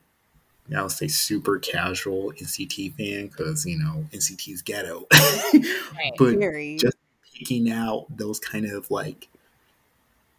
I'll 0.75 0.89
say 0.89 1.09
super 1.09 1.59
casual 1.59 2.33
NCT 2.33 2.97
fan 2.97 3.27
because 3.27 3.67
you 3.67 3.78
know 3.78 4.07
NCT's 4.12 4.62
ghetto, 4.62 5.07
right. 5.12 6.12
but 6.17 6.39
Very. 6.39 6.78
just 6.78 6.97
picking 7.35 7.70
out 7.70 8.07
those 8.09 8.41
kind 8.41 8.65
of 8.65 8.91
like 8.91 9.28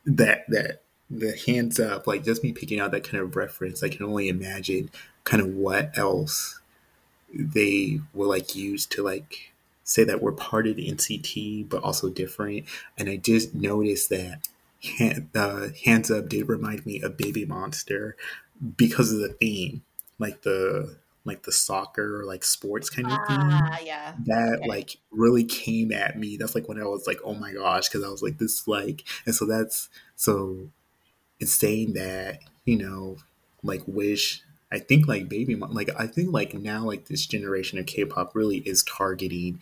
that 0.05 0.45
that 0.49 0.81
the 1.11 1.37
hands 1.45 1.79
up, 1.79 2.07
like 2.07 2.23
just 2.23 2.43
me 2.43 2.53
picking 2.53 2.79
out 2.79 2.89
that 2.89 3.03
kind 3.03 3.21
of 3.21 3.35
reference. 3.35 3.83
I 3.83 3.89
can 3.89 4.03
only 4.03 4.27
imagine 4.27 4.89
kind 5.25 5.43
of 5.43 5.49
what 5.49 5.95
else 5.95 6.59
they 7.31 7.99
will 8.13 8.29
like 8.29 8.55
use 8.55 8.87
to 8.87 9.03
like 9.03 9.53
say 9.85 10.03
that 10.03 10.21
we're 10.21 10.33
part 10.33 10.67
of 10.67 10.75
the 10.75 10.91
NCT, 10.91 11.69
but 11.69 11.81
also 11.83 12.09
different. 12.09 12.65
And 12.97 13.09
I 13.09 13.15
just 13.15 13.55
noticed 13.55 14.09
that 14.09 14.47
hand, 14.97 15.29
uh, 15.33 15.69
hands 15.85 16.11
up 16.11 16.27
did 16.27 16.49
remind 16.49 16.85
me 16.85 17.01
of 17.01 17.15
Baby 17.15 17.45
Monster 17.45 18.17
because 18.77 19.11
of 19.11 19.19
the 19.19 19.29
theme 19.29 19.81
like 20.19 20.41
the 20.43 20.97
like 21.25 21.43
the 21.43 21.51
soccer 21.51 22.23
like 22.25 22.43
sports 22.43 22.89
kind 22.89 23.07
of 23.07 23.17
thing 23.27 23.37
ah, 23.39 23.79
yeah 23.83 24.13
that 24.25 24.59
okay. 24.59 24.67
like 24.67 24.97
really 25.11 25.43
came 25.43 25.91
at 25.91 26.17
me 26.17 26.37
that's 26.37 26.55
like 26.55 26.69
when 26.69 26.79
i 26.79 26.85
was 26.85 27.07
like 27.07 27.19
oh 27.23 27.33
my 27.33 27.51
gosh 27.51 27.89
because 27.89 28.03
i 28.03 28.09
was 28.09 28.21
like 28.21 28.37
this 28.37 28.67
like 28.67 29.03
and 29.25 29.35
so 29.35 29.45
that's 29.45 29.89
so 30.15 30.69
it's 31.39 31.53
saying 31.53 31.93
that 31.93 32.39
you 32.65 32.77
know 32.77 33.17
like 33.63 33.81
wish 33.87 34.41
i 34.71 34.79
think 34.79 35.07
like 35.07 35.27
baby 35.27 35.55
like 35.55 35.89
i 35.99 36.07
think 36.07 36.31
like 36.31 36.53
now 36.53 36.83
like 36.85 37.07
this 37.07 37.25
generation 37.25 37.77
of 37.79 37.85
k-pop 37.85 38.35
really 38.35 38.57
is 38.59 38.83
targeting 38.83 39.59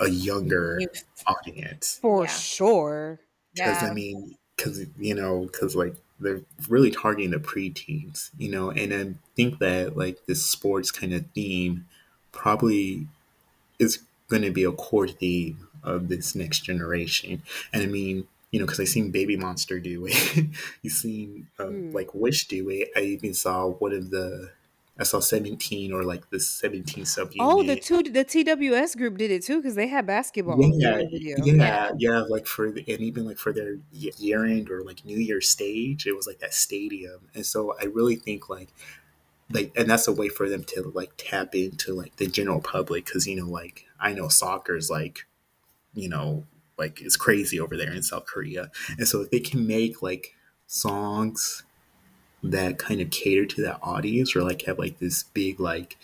a 0.00 0.08
younger 0.08 0.80
audience 1.26 1.98
for 2.00 2.24
yeah. 2.24 2.30
sure 2.30 3.20
because 3.54 3.82
yeah. 3.82 3.88
i 3.88 3.94
mean 3.94 4.36
because 4.56 4.84
you 4.98 5.14
know 5.14 5.42
because 5.42 5.76
like 5.76 5.94
they're 6.20 6.42
really 6.68 6.90
targeting 6.90 7.30
the 7.30 7.38
preteens, 7.38 8.30
you 8.38 8.50
know, 8.50 8.70
and 8.70 8.94
I 8.94 9.14
think 9.34 9.58
that 9.58 9.96
like 9.96 10.18
this 10.26 10.44
sports 10.44 10.90
kind 10.90 11.12
of 11.12 11.24
theme 11.34 11.86
probably 12.32 13.06
is 13.78 14.00
going 14.28 14.42
to 14.42 14.50
be 14.50 14.64
a 14.64 14.72
core 14.72 15.08
theme 15.08 15.66
of 15.82 16.08
this 16.08 16.34
next 16.34 16.60
generation. 16.60 17.42
And 17.72 17.82
I 17.82 17.86
mean, 17.86 18.28
you 18.50 18.60
know, 18.60 18.66
because 18.66 18.80
I 18.80 18.84
seen 18.84 19.10
Baby 19.10 19.36
Monster 19.36 19.80
do 19.80 20.06
it, 20.08 20.46
you 20.82 20.90
seen 20.90 21.48
uh, 21.58 21.64
mm. 21.64 21.94
like 21.94 22.14
Wish 22.14 22.46
do 22.48 22.68
it. 22.68 22.90
I 22.94 23.00
even 23.00 23.32
saw 23.32 23.68
one 23.68 23.92
of 23.92 24.10
the 24.10 24.50
I 25.00 25.04
saw 25.04 25.18
17 25.18 25.94
or 25.94 26.04
like 26.04 26.28
the 26.28 26.38
17 26.38 27.06
sub. 27.06 27.32
Oh, 27.40 27.62
the 27.62 27.76
two 27.76 28.02
the 28.02 28.22
TWS 28.22 28.98
group 28.98 29.16
did 29.16 29.30
it 29.30 29.42
too 29.42 29.56
because 29.56 29.74
they 29.74 29.88
had 29.88 30.06
basketball. 30.06 30.58
Yeah, 30.60 31.02
yeah, 31.10 31.36
yeah, 31.42 31.90
yeah, 31.96 32.18
like 32.28 32.46
for 32.46 32.70
the, 32.70 32.84
and 32.86 33.00
even 33.00 33.24
like 33.24 33.38
for 33.38 33.50
their 33.50 33.78
year 33.92 34.44
end 34.44 34.70
or 34.70 34.82
like 34.82 35.02
New 35.06 35.16
Year 35.16 35.40
stage, 35.40 36.06
it 36.06 36.14
was 36.14 36.26
like 36.26 36.40
that 36.40 36.52
stadium, 36.52 37.28
and 37.34 37.46
so 37.46 37.74
I 37.80 37.86
really 37.86 38.16
think 38.16 38.50
like 38.50 38.68
like 39.50 39.72
and 39.74 39.88
that's 39.88 40.06
a 40.06 40.12
way 40.12 40.28
for 40.28 40.50
them 40.50 40.64
to 40.64 40.92
like 40.94 41.12
tap 41.16 41.54
into 41.54 41.94
like 41.94 42.16
the 42.16 42.26
general 42.26 42.60
public 42.60 43.06
because 43.06 43.26
you 43.26 43.36
know 43.36 43.48
like 43.48 43.86
I 43.98 44.12
know 44.12 44.28
soccer 44.28 44.76
is 44.76 44.90
like 44.90 45.26
you 45.94 46.10
know 46.10 46.44
like 46.76 47.00
it's 47.00 47.16
crazy 47.16 47.58
over 47.58 47.74
there 47.74 47.92
in 47.92 48.02
South 48.02 48.26
Korea, 48.26 48.70
and 48.98 49.08
so 49.08 49.22
if 49.22 49.30
they 49.30 49.40
can 49.40 49.66
make 49.66 50.02
like 50.02 50.34
songs 50.66 51.64
that 52.42 52.78
kind 52.78 53.00
of 53.00 53.10
cater 53.10 53.44
to 53.44 53.62
that 53.62 53.78
audience 53.82 54.34
or 54.34 54.42
like 54.42 54.62
have 54.62 54.78
like 54.78 54.98
this 54.98 55.24
big 55.24 55.60
like 55.60 55.96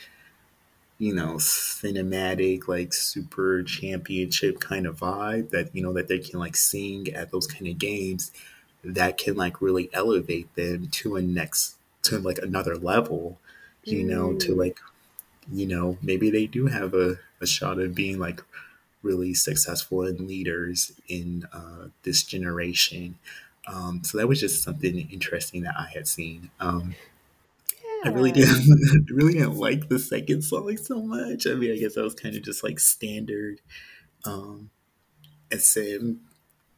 you 0.99 1.15
know 1.15 1.35
cinematic 1.35 2.69
like 2.69 2.93
super 2.93 3.63
championship 3.63 4.61
kind 4.61 4.87
of 4.87 4.99
vibe 4.99 5.51
that 5.51 5.75
you 5.75 5.83
know 5.83 5.93
that 5.93 6.09
they 6.09 6.19
can 6.19 6.39
like 6.39 6.57
sing 6.57 7.13
at 7.15 7.31
those 7.31 7.47
kind 7.47 7.67
of 7.67 7.79
games 7.79 8.33
that 8.85 9.19
can 9.19 9.35
like 9.35 9.61
really 9.61 9.91
elevate 9.93 10.55
them 10.55 10.89
to 10.89 11.17
a 11.17 11.23
next 11.23 11.77
to 12.03 12.19
like 12.19 12.39
another 12.39 12.77
level 12.77 13.39
you 13.85 14.03
mm. 14.03 14.07
know 14.07 14.35
to 14.35 14.53
mm. 14.53 14.59
like 14.59 14.79
you 15.53 15.67
know 15.67 15.97
maybe 16.03 16.31
they 16.31 16.47
do 16.47 16.67
have 16.67 16.95
a, 16.95 17.19
a 17.41 17.47
shot 17.47 17.79
of 17.79 17.95
being 17.95 18.19
like 18.19 18.43
really 19.03 19.35
successful 19.35 20.03
and 20.03 20.21
leaders 20.21 20.93
in 21.09 21.47
uh, 21.53 21.89
this 22.03 22.25
generation 22.25 23.17
um, 23.67 24.03
so 24.05 24.19
that 24.19 24.29
was 24.29 24.41
just 24.41 24.63
something 24.63 25.09
interesting 25.11 25.63
that 25.63 25.75
I 25.77 25.89
had 25.93 26.07
seen. 26.07 26.51
Um, 26.61 26.95
yeah. 27.83 28.11
I 28.11 28.15
really 28.15 28.33
didn't 28.33 29.11
really 29.11 29.35
didn't 29.35 29.57
like 29.57 29.89
the 29.89 29.99
second 29.99 30.43
song 30.43 30.77
so 30.77 31.03
much. 31.03 31.47
I 31.47 31.55
mean, 31.55 31.73
I 31.73 31.77
guess 31.77 31.95
that 31.95 32.05
was 32.05 32.15
kind 32.15 32.37
of 32.37 32.43
just 32.43 32.63
like 32.63 32.79
standard 32.79 33.61
um, 34.25 34.71
SM 35.57 36.13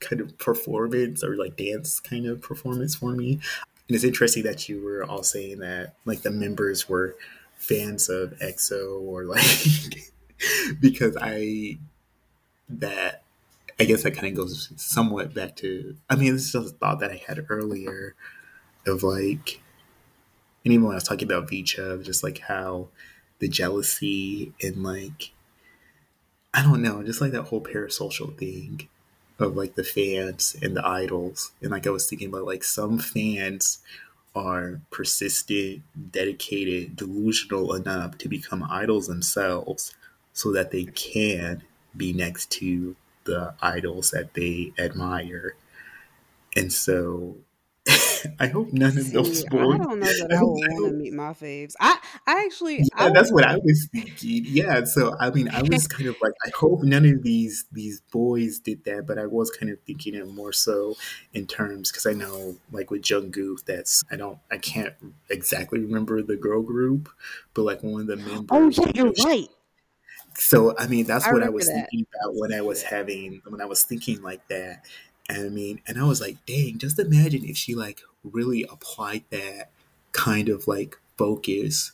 kind 0.00 0.20
of 0.20 0.38
performance 0.38 1.24
or 1.24 1.36
like 1.36 1.56
dance 1.56 2.00
kind 2.00 2.26
of 2.26 2.40
performance 2.40 2.94
for 2.94 3.12
me. 3.12 3.32
And 3.88 3.94
it's 3.94 4.04
interesting 4.04 4.44
that 4.44 4.68
you 4.68 4.82
were 4.82 5.04
all 5.04 5.22
saying 5.22 5.58
that 5.58 5.94
like 6.04 6.22
the 6.22 6.30
members 6.30 6.88
were 6.88 7.16
fans 7.56 8.08
of 8.08 8.30
EXO 8.38 9.00
or 9.00 9.24
like 9.24 10.12
because 10.80 11.16
I 11.20 11.78
that 12.68 13.22
I 13.80 13.84
guess 13.84 14.02
that 14.02 14.14
kind 14.14 14.26
of 14.26 14.34
goes 14.34 14.72
somewhat 14.76 15.34
back 15.34 15.56
to. 15.56 15.96
I 16.10 16.16
mean, 16.16 16.34
this 16.34 16.54
is 16.54 16.54
a 16.54 16.62
thought 16.62 17.00
that 17.00 17.12
I 17.12 17.22
had 17.26 17.46
earlier 17.48 18.14
of 18.86 19.02
like, 19.02 19.60
and 20.64 20.74
even 20.74 20.84
when 20.84 20.92
I 20.92 20.96
was 20.96 21.04
talking 21.04 21.30
about 21.30 21.48
VCHA, 21.48 22.02
just 22.04 22.24
like 22.24 22.38
how 22.40 22.88
the 23.38 23.48
jealousy 23.48 24.52
and 24.60 24.82
like, 24.82 25.32
I 26.52 26.62
don't 26.62 26.82
know, 26.82 27.02
just 27.04 27.20
like 27.20 27.32
that 27.32 27.44
whole 27.44 27.60
parasocial 27.60 28.36
thing 28.36 28.88
of 29.38 29.56
like 29.56 29.76
the 29.76 29.84
fans 29.84 30.56
and 30.60 30.76
the 30.76 30.84
idols. 30.84 31.52
And 31.62 31.70
like 31.70 31.86
I 31.86 31.90
was 31.90 32.08
thinking 32.08 32.28
about 32.28 32.46
like 32.46 32.64
some 32.64 32.98
fans 32.98 33.78
are 34.34 34.80
persistent, 34.90 35.82
dedicated, 36.10 36.96
delusional 36.96 37.74
enough 37.74 38.18
to 38.18 38.28
become 38.28 38.66
idols 38.68 39.06
themselves 39.06 39.94
so 40.32 40.52
that 40.52 40.72
they 40.72 40.84
can 40.84 41.62
be 41.96 42.12
next 42.12 42.50
to 42.52 42.96
the 43.28 43.54
idols 43.60 44.10
that 44.10 44.34
they 44.34 44.72
admire. 44.78 45.54
And 46.56 46.72
so 46.72 47.36
I 48.40 48.48
hope 48.48 48.72
none 48.72 48.98
of 48.98 49.12
those 49.12 49.44
boys. 49.44 49.74
I 49.74 49.78
don't 49.78 50.00
know 50.00 50.06
that 50.06 50.28
I, 50.32 50.36
I 50.36 50.42
would 50.42 50.50
want 50.50 50.92
to 50.92 50.92
meet 50.92 51.12
my 51.12 51.32
faves. 51.32 51.74
I, 51.78 51.98
I 52.26 52.44
actually, 52.44 52.78
yeah, 52.78 52.84
I 52.96 53.10
that's 53.10 53.30
what 53.30 53.44
I 53.44 53.56
was 53.56 53.88
thinking. 53.92 54.44
Yeah, 54.46 54.84
so 54.84 55.14
I 55.20 55.30
mean, 55.30 55.48
I 55.50 55.62
was 55.62 55.86
kind 55.88 56.08
of 56.08 56.16
like, 56.20 56.32
I 56.44 56.50
hope 56.56 56.82
none 56.82 57.04
of 57.04 57.22
these 57.22 57.66
these 57.72 58.00
boys 58.12 58.58
did 58.58 58.84
that, 58.84 59.06
but 59.06 59.18
I 59.18 59.26
was 59.26 59.50
kind 59.50 59.70
of 59.70 59.78
thinking 59.86 60.14
it 60.14 60.26
more 60.26 60.52
so 60.52 60.96
in 61.32 61.46
terms 61.46 61.90
because 61.90 62.06
I 62.06 62.12
know, 62.12 62.56
like 62.72 62.90
with 62.90 63.02
Jungkook, 63.02 63.64
that's 63.64 64.04
I 64.10 64.16
don't, 64.16 64.38
I 64.50 64.58
can't 64.58 64.94
exactly 65.28 65.78
remember 65.78 66.22
the 66.22 66.36
girl 66.36 66.62
group, 66.62 67.08
but 67.54 67.62
like 67.62 67.82
one 67.82 68.02
of 68.02 68.06
the 68.08 68.14
oh, 68.14 68.34
members. 68.34 68.78
Oh 68.78 68.82
yeah, 68.84 68.92
you're 68.94 69.12
right 69.24 69.48
so 70.38 70.74
I 70.78 70.86
mean 70.86 71.06
that's 71.06 71.26
I 71.26 71.32
what 71.32 71.42
I 71.42 71.48
was 71.50 71.66
that. 71.66 71.88
thinking 71.90 72.06
about 72.14 72.34
when 72.36 72.52
I 72.52 72.60
was 72.60 72.82
having 72.82 73.42
when 73.46 73.60
I 73.60 73.66
was 73.66 73.82
thinking 73.82 74.22
like 74.22 74.46
that. 74.48 74.84
And 75.28 75.46
I 75.46 75.48
mean, 75.50 75.80
and 75.86 75.98
I 75.98 76.04
was 76.04 76.20
like, 76.20 76.44
dang, 76.46 76.78
just 76.78 76.98
imagine 76.98 77.44
if 77.44 77.56
she 77.56 77.74
like 77.74 78.00
really 78.24 78.64
applied 78.70 79.24
that 79.30 79.70
kind 80.12 80.48
of 80.48 80.66
like 80.66 80.98
focus, 81.18 81.92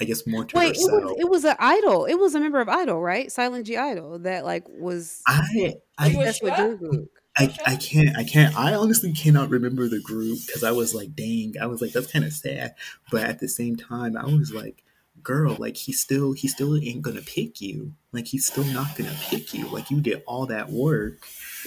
I 0.00 0.04
guess 0.04 0.26
more 0.26 0.44
to 0.46 0.56
Wait, 0.56 0.76
it 0.76 0.76
herself. 0.76 1.04
was 1.04 1.16
it 1.18 1.28
was 1.30 1.44
an 1.44 1.56
idol. 1.58 2.04
It 2.06 2.14
was 2.16 2.34
a 2.34 2.40
member 2.40 2.60
of 2.60 2.68
Idol, 2.68 3.00
right? 3.00 3.30
Silent 3.30 3.66
G 3.66 3.76
Idol 3.76 4.18
that 4.20 4.44
like 4.44 4.64
was 4.68 5.22
I 5.26 5.74
I 5.98 6.08
that's? 6.10 6.40
Jungkook. 6.40 7.08
I, 7.38 7.56
I 7.66 7.76
can't 7.76 8.16
I 8.16 8.24
can't 8.24 8.54
I 8.58 8.74
honestly 8.74 9.12
cannot 9.12 9.48
remember 9.48 9.88
the 9.88 10.00
group 10.00 10.38
because 10.46 10.62
I 10.62 10.72
was 10.72 10.94
like 10.94 11.14
dang 11.16 11.54
I 11.60 11.66
was 11.66 11.80
like 11.80 11.92
that's 11.92 12.12
kind 12.12 12.26
of 12.26 12.32
sad 12.32 12.74
but 13.10 13.22
at 13.22 13.38
the 13.40 13.48
same 13.48 13.76
time 13.76 14.18
I 14.18 14.26
was 14.26 14.52
like 14.52 14.81
girl 15.22 15.56
like 15.58 15.76
he 15.76 15.92
still 15.92 16.32
he 16.32 16.48
still 16.48 16.76
ain't 16.76 17.02
gonna 17.02 17.22
pick 17.22 17.60
you 17.60 17.92
like 18.12 18.26
he's 18.26 18.46
still 18.46 18.64
not 18.64 18.96
gonna 18.96 19.16
pick 19.22 19.54
you 19.54 19.66
like 19.68 19.90
you 19.90 20.00
did 20.00 20.22
all 20.26 20.46
that 20.46 20.70
work 20.70 21.14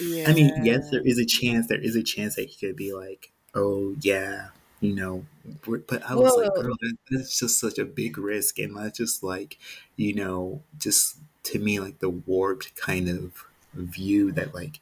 Yeah. 0.02 0.30
I 0.30 0.34
mean 0.34 0.66
yes 0.66 0.90
there 0.92 1.02
is 1.06 1.18
a 1.20 1.26
chance 1.26 1.68
there 1.68 1.82
is 1.82 1.96
a 1.96 2.04
chance 2.04 2.36
that 2.36 2.50
he 2.50 2.68
could 2.68 2.76
be 2.76 2.94
like 2.94 3.32
oh 3.54 3.96
yeah 4.02 4.48
you 4.82 4.94
know 4.94 5.26
but 5.66 6.04
I 6.04 6.16
was 6.16 6.36
like 6.36 6.54
girl 6.56 6.76
that, 6.82 6.98
that's 7.10 7.40
just 7.40 7.60
such 7.60 7.78
a 7.78 7.86
big 7.86 8.18
risk 8.18 8.60
and 8.60 8.76
that's 8.76 8.98
just 8.98 9.24
like 9.24 9.58
you 9.96 10.14
know 10.14 10.62
just 10.78 11.18
to 11.44 11.60
me 11.60 11.80
like 11.80 12.00
the 12.00 12.10
warped 12.10 12.76
kind 12.76 13.08
of 13.10 13.46
view 13.74 14.32
that 14.34 14.54
like 14.54 14.80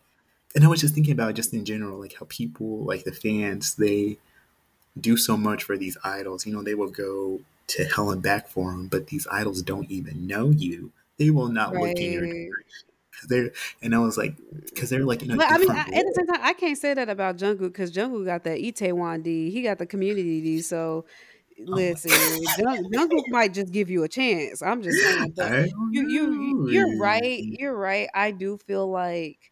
and 0.56 0.64
I 0.64 0.68
was 0.68 0.82
just 0.82 0.94
thinking 0.94 1.14
about 1.14 1.34
just 1.36 1.54
in 1.54 1.66
general, 1.66 2.00
like 2.00 2.16
how 2.20 2.28
people, 2.30 2.84
like 2.84 3.06
the 3.06 3.12
fans, 3.12 3.76
they 3.76 4.18
do 5.00 5.18
so 5.18 5.38
much 5.38 5.64
for 5.64 5.78
these 5.78 5.98
idols. 6.04 6.46
You 6.46 6.54
know, 6.54 6.64
they 6.64 6.76
will 6.76 6.90
go 6.90 7.42
to 7.68 7.86
hell 7.86 8.12
and 8.12 8.22
back 8.22 8.48
for 8.48 8.72
them, 8.72 8.88
but 8.88 9.08
these 9.08 9.28
idols 9.32 9.62
don't 9.62 9.90
even 9.90 10.28
know 10.28 10.50
you. 10.50 10.92
They 11.18 11.30
will 11.30 11.50
not 11.50 11.74
look 11.74 12.00
in 12.02 12.12
your 12.14 12.22
Right. 12.24 12.50
because 13.12 13.30
they're. 13.30 13.52
And 13.82 13.96
I 13.96 14.00
was 14.00 14.18
like, 14.18 14.36
because 14.66 14.90
they're 14.90 15.06
like 15.06 15.20
But 15.26 15.48
I 15.50 15.58
mean, 15.58 15.72
I, 15.72 15.82
at 15.82 15.88
the 15.88 16.14
same 16.16 16.28
time, 16.28 16.40
I 16.42 16.54
can't 16.54 16.78
say 16.78 16.94
that 16.94 17.10
about 17.10 17.38
Jungkook 17.38 17.60
because 17.74 17.92
Jungkook 17.92 18.26
got 18.26 18.44
that 18.44 18.60
Itaewon 18.60 19.24
D. 19.24 19.50
He 19.52 19.62
got 19.62 19.78
the 19.78 19.86
community 19.86 20.42
D. 20.42 20.62
So 20.62 21.06
Oh 21.72 21.76
listen, 21.76 22.12
Jungkook 22.94 23.26
might 23.30 23.54
just 23.54 23.72
give 23.74 23.90
you 23.90 24.04
a 24.04 24.10
chance. 24.10 24.62
I'm 24.62 24.82
just 24.82 25.02
saying, 25.02 25.34
but 25.36 25.56
you 25.92 26.04
you 26.08 26.60
you're 26.66 26.98
right. 26.98 27.44
You're 27.44 27.76
right. 27.76 28.10
I 28.14 28.32
do 28.32 28.58
feel 28.58 28.90
like 28.90 29.52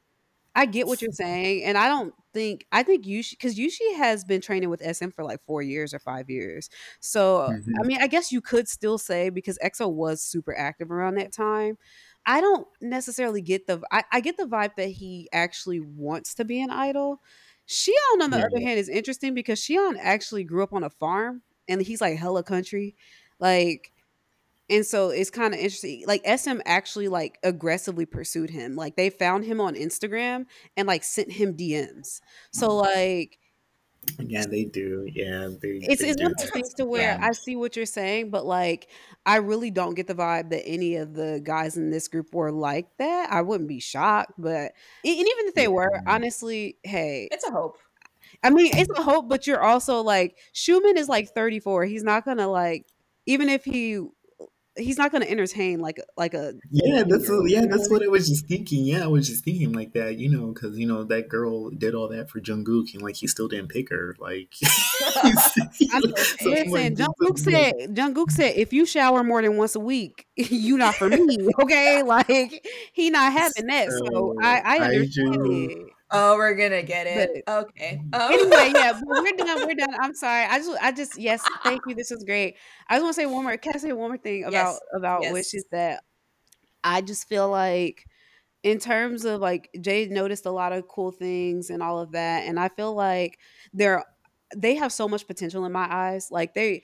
I 0.56 0.66
get 0.66 0.88
what 0.88 1.02
you're 1.02 1.12
saying, 1.14 1.64
and 1.64 1.78
I 1.78 1.88
don't 1.88 2.14
think 2.34 2.66
I 2.72 2.84
think 2.84 3.06
Yushi 3.06 3.32
because 3.32 3.58
Yushi 3.58 3.96
has 3.98 4.24
been 4.26 4.42
training 4.42 4.70
with 4.70 4.82
SM 4.82 5.12
for 5.12 5.24
like 5.24 5.42
four 5.46 5.62
years 5.62 5.94
or 5.94 6.00
five 6.00 6.30
years. 6.30 6.70
So 7.00 7.52
I 7.52 7.54
Mhm. 7.54 7.84
mean, 7.86 8.02
I 8.02 8.08
guess 8.08 8.32
you 8.32 8.42
could 8.42 8.68
still 8.68 8.98
say 8.98 9.30
because 9.30 9.58
EXO 9.62 9.88
was 9.94 10.22
super 10.24 10.58
active 10.58 10.92
around 10.92 11.16
that 11.16 11.32
time. 11.34 11.78
I 12.26 12.42
don't 12.42 12.68
necessarily 12.82 13.42
get 13.42 13.68
the 13.68 13.82
I, 13.92 14.04
I 14.12 14.22
get 14.22 14.38
the 14.38 14.46
vibe 14.46 14.76
that 14.78 14.90
he 14.90 15.30
actually 15.34 15.80
wants 15.80 16.34
to 16.36 16.46
be 16.46 16.62
an 16.62 16.70
idol. 16.70 17.22
Sion, 17.66 17.96
on 18.22 18.32
the 18.32 18.38
Yeah. 18.38 18.46
other 18.46 18.60
hand, 18.66 18.80
is 18.80 18.90
interesting 18.90 19.34
because 19.34 19.60
Sion 19.64 19.98
actually 20.00 20.44
grew 20.44 20.64
up 20.64 20.74
on 20.74 20.84
a 20.84 20.90
farm 20.90 21.44
and 21.68 21.82
he's 21.82 22.02
like 22.02 22.18
hella 22.18 22.44
country. 22.44 22.96
Like 23.40 23.91
and 24.72 24.86
so 24.86 25.10
it's 25.10 25.30
kind 25.30 25.54
of 25.54 25.60
interesting. 25.60 26.06
Like 26.08 26.26
SM 26.26 26.60
actually 26.66 27.10
like 27.10 27.38
aggressively 27.44 28.06
pursued 28.06 28.50
him. 28.50 28.76
Like 28.76 28.96
they 28.96 29.10
found 29.10 29.44
him 29.44 29.60
on 29.60 29.76
Instagram 29.76 30.46
and 30.78 30.88
like 30.88 31.04
sent 31.04 31.34
him 31.34 31.56
DMs. 31.56 32.22
So 32.52 32.70
mm. 32.70 32.82
like 32.82 33.38
Yeah, 34.18 34.46
they 34.50 34.64
do. 34.64 35.08
Yeah, 35.14 35.50
they. 35.62 35.80
it's 35.82 36.02
they 36.02 36.10
it's 36.10 36.16
do. 36.18 36.24
one 36.24 36.32
of 36.32 36.38
those 36.38 36.50
things 36.52 36.74
to 36.76 36.86
where 36.86 37.18
Yeah. 37.20 37.28
I 37.28 37.34
see 37.34 37.58
what 37.58 37.76
you're 37.76 37.86
saying, 37.86 38.32
but 38.32 38.46
like 38.46 38.88
I 39.26 39.38
really 39.38 39.72
don't 39.72 39.94
get 39.94 40.08
the 40.08 40.16
vibe 40.16 40.50
that 40.52 40.66
any 40.66 40.96
of 40.96 41.14
the 41.14 41.42
guys 41.44 41.76
in 41.76 41.92
this 41.92 42.08
group 42.08 42.34
were 42.34 42.52
like 42.52 42.88
that. 42.98 43.30
I 43.32 43.42
wouldn't 43.42 43.70
be 43.70 43.82
shocked, 43.82 44.34
but 44.38 44.72
and 45.04 45.18
even 45.18 45.48
if 45.48 45.54
they 45.54 45.68
were, 45.68 46.02
honestly, 46.08 46.78
hey, 46.84 47.28
It's 47.32 47.46
a 47.46 47.52
hope. 47.52 47.78
I 48.42 48.50
mean, 48.50 48.72
it's 48.74 48.90
a 48.98 49.04
hope, 49.04 49.28
but 49.30 49.46
you're 49.46 49.62
also 49.62 50.02
like 50.02 50.38
Schumann 50.54 50.98
is 50.98 51.10
like 51.10 51.30
34. 51.30 51.86
He's 51.86 52.04
not 52.04 52.24
gonna 52.24 52.48
like 52.48 52.88
even 53.26 53.50
if 53.50 53.64
he 53.66 54.00
he's 54.78 54.98
not 54.98 55.12
gonna 55.12 55.26
entertain 55.26 55.80
like 55.80 56.00
like 56.18 56.34
a 56.34 56.54
Yeah, 56.72 57.04
that's 57.04 57.30
what, 57.30 57.46
18-year-old, 57.46 57.50
yeah, 57.50 57.66
that's 57.70 57.90
what 57.90 58.04
I 58.04 58.08
was 58.08 58.28
just 58.30 58.48
thinking. 58.48 58.86
Yeah, 58.86 59.04
I 59.04 59.08
was 59.08 59.28
just 59.28 59.44
thinking 59.44 59.74
like 59.74 59.94
that, 59.94 60.18
you 60.18 60.30
know, 60.30 60.48
because 60.54 60.78
you 60.78 60.86
know 60.88 61.04
that 61.06 61.30
girl 61.30 61.70
did 61.70 61.94
all 61.96 62.08
that 62.10 62.30
for 62.30 62.40
Jungkook, 62.40 62.94
and 62.94 63.02
like 63.04 63.16
he 63.18 63.28
still 63.28 63.48
didn't 63.48 63.70
pick 63.70 63.90
her. 63.90 64.16
Like, 64.20 64.54
listen, 65.24 65.70
like, 66.72 66.94
Jungkook 66.96 67.38
said, 67.38 67.74
Jungkook 67.96 68.32
said, 68.32 68.56
if 68.56 68.74
you 68.74 68.86
shower 68.86 69.24
more 69.24 69.42
than 69.42 69.58
once 69.58 69.76
a 69.76 69.80
week, 69.80 70.26
you 70.36 70.78
not 70.78 70.96
for 70.96 71.10
me, 71.10 71.38
okay? 71.62 72.04
Like 72.04 72.66
he 72.94 73.10
not 73.10 73.32
having 73.34 73.68
that. 73.68 73.90
So 73.90 74.06
So, 74.12 74.36
I 74.42 74.60
I 74.60 74.78
I 74.78 74.86
understand 74.88 75.34
do- 75.44 75.70
it. 75.70 75.78
Oh, 76.12 76.36
we're 76.36 76.56
gonna 76.56 76.84
get 76.84 77.08
it. 77.08 77.44
Okay. 77.48 78.02
Um, 78.14 78.22
Anyway, 78.32 78.72
yeah, 78.76 78.94
but 78.94 79.24
we're 79.24 79.38
done. 79.38 79.68
We're 79.68 79.76
done. 79.78 79.96
I'm 80.00 80.14
sorry. 80.14 80.46
I 80.46 80.58
just, 80.58 80.78
I 80.82 80.92
just, 80.92 81.18
yes, 81.20 81.44
thank 81.64 81.82
you. 81.88 81.96
This 81.96 82.12
was 82.12 82.24
great. 82.24 82.56
I 82.90 82.96
just 82.96 83.04
want 83.04 83.16
to 83.16 83.22
say 83.22 83.26
one 83.26 83.44
more. 83.44 83.58
Can 83.58 83.74
I 83.76 83.78
say 83.78 83.94
one 83.94 84.10
more 84.10 84.18
thing 84.18 84.44
about 84.44 84.54
Yes, 84.54 84.80
about 84.94 85.22
yes. 85.24 85.34
Wish 85.34 85.54
is 85.54 85.66
that 85.72 86.04
I 86.84 87.02
just 87.02 87.28
feel 87.28 87.50
like, 87.50 88.06
in 88.64 88.78
terms 88.78 89.26
of 89.26 89.42
like 89.42 89.70
Jay 89.80 90.08
noticed 90.08 90.46
a 90.46 90.52
lot 90.52 90.72
of 90.74 90.88
cool 90.88 91.12
things 91.12 91.70
and 91.70 91.82
all 91.82 92.00
of 92.00 92.12
that, 92.12 92.44
and 92.46 92.60
I 92.60 92.70
feel 92.70 92.94
like 92.94 93.40
they're 93.74 94.04
they 94.56 94.76
have 94.76 94.92
so 94.92 95.08
much 95.08 95.28
potential 95.28 95.66
in 95.66 95.72
my 95.72 95.88
eyes. 95.90 96.28
Like 96.30 96.54
they, 96.54 96.84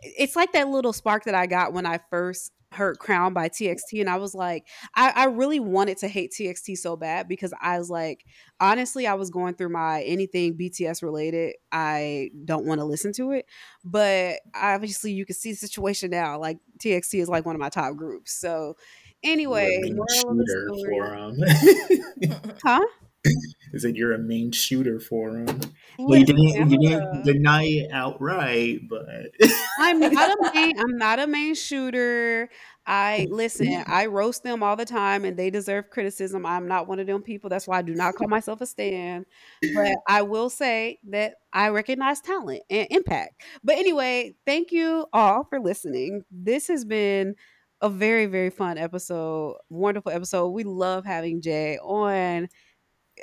it's 0.00 0.36
like 0.36 0.52
that 0.52 0.68
little 0.68 0.92
spark 0.92 1.24
that 1.24 1.34
I 1.34 1.46
got 1.46 1.72
when 1.72 1.84
I 1.84 1.98
first 2.10 2.52
heard 2.72 2.98
Crown 2.98 3.32
by 3.32 3.48
TXT, 3.48 4.00
and 4.00 4.10
I 4.10 4.16
was 4.16 4.34
like, 4.34 4.66
I, 4.94 5.12
I 5.14 5.24
really 5.24 5.60
wanted 5.60 5.98
to 5.98 6.08
hate 6.08 6.32
TXT 6.32 6.76
so 6.78 6.96
bad 6.96 7.28
because 7.28 7.52
I 7.60 7.78
was 7.78 7.90
like, 7.90 8.24
honestly, 8.60 9.06
I 9.06 9.14
was 9.14 9.30
going 9.30 9.54
through 9.54 9.70
my 9.70 10.02
anything 10.02 10.56
BTS 10.56 11.02
related. 11.02 11.54
I 11.72 12.30
don't 12.44 12.66
want 12.66 12.80
to 12.80 12.84
listen 12.84 13.12
to 13.14 13.32
it, 13.32 13.46
but 13.84 14.40
obviously, 14.54 15.12
you 15.12 15.24
can 15.24 15.34
see 15.36 15.52
the 15.52 15.56
situation 15.56 16.10
now. 16.10 16.38
Like 16.38 16.58
TXT 16.78 17.20
is 17.20 17.28
like 17.28 17.46
one 17.46 17.54
of 17.54 17.60
my 17.60 17.70
top 17.70 17.96
groups. 17.96 18.32
So, 18.32 18.76
anyway, 19.22 19.70
you're 19.70 19.80
a 19.80 19.82
main 19.82 19.96
moral 19.96 20.30
of 20.30 20.46
the 20.46 20.74
story- 20.78 22.56
huh? 22.64 22.84
Is 23.72 23.82
that 23.82 23.96
you're 23.96 24.12
a 24.12 24.18
main 24.18 24.52
shooter 24.52 24.98
for 24.98 25.36
him? 25.36 25.60
Well, 25.98 26.18
you 26.18 26.24
didn't, 26.24 26.70
you 26.70 26.78
didn't 26.78 27.24
deny 27.24 27.64
it 27.64 27.90
outright, 27.92 28.80
but 28.88 29.06
I'm 29.78 30.00
not 30.00 30.30
a 30.30 30.50
main. 30.54 30.78
I'm 30.78 30.96
not 30.96 31.18
a 31.18 31.26
main 31.26 31.54
shooter. 31.54 32.48
I 32.86 33.26
listen. 33.30 33.84
I 33.86 34.06
roast 34.06 34.42
them 34.42 34.62
all 34.62 34.74
the 34.74 34.86
time, 34.86 35.24
and 35.24 35.36
they 35.36 35.50
deserve 35.50 35.90
criticism. 35.90 36.46
I'm 36.46 36.66
not 36.66 36.88
one 36.88 36.98
of 36.98 37.06
them 37.06 37.22
people. 37.22 37.50
That's 37.50 37.68
why 37.68 37.78
I 37.78 37.82
do 37.82 37.94
not 37.94 38.14
call 38.14 38.28
myself 38.28 38.62
a 38.62 38.66
stan. 38.66 39.26
But 39.74 39.96
I 40.08 40.22
will 40.22 40.48
say 40.48 40.98
that 41.10 41.34
I 41.52 41.68
recognize 41.68 42.20
talent 42.20 42.62
and 42.70 42.88
impact. 42.90 43.42
But 43.62 43.76
anyway, 43.76 44.34
thank 44.46 44.72
you 44.72 45.06
all 45.12 45.44
for 45.44 45.60
listening. 45.60 46.22
This 46.30 46.68
has 46.68 46.84
been 46.84 47.34
a 47.80 47.88
very 47.88 48.26
very 48.26 48.50
fun 48.50 48.78
episode. 48.78 49.56
Wonderful 49.68 50.12
episode. 50.12 50.48
We 50.48 50.64
love 50.64 51.04
having 51.04 51.42
Jay 51.42 51.78
on. 51.78 52.48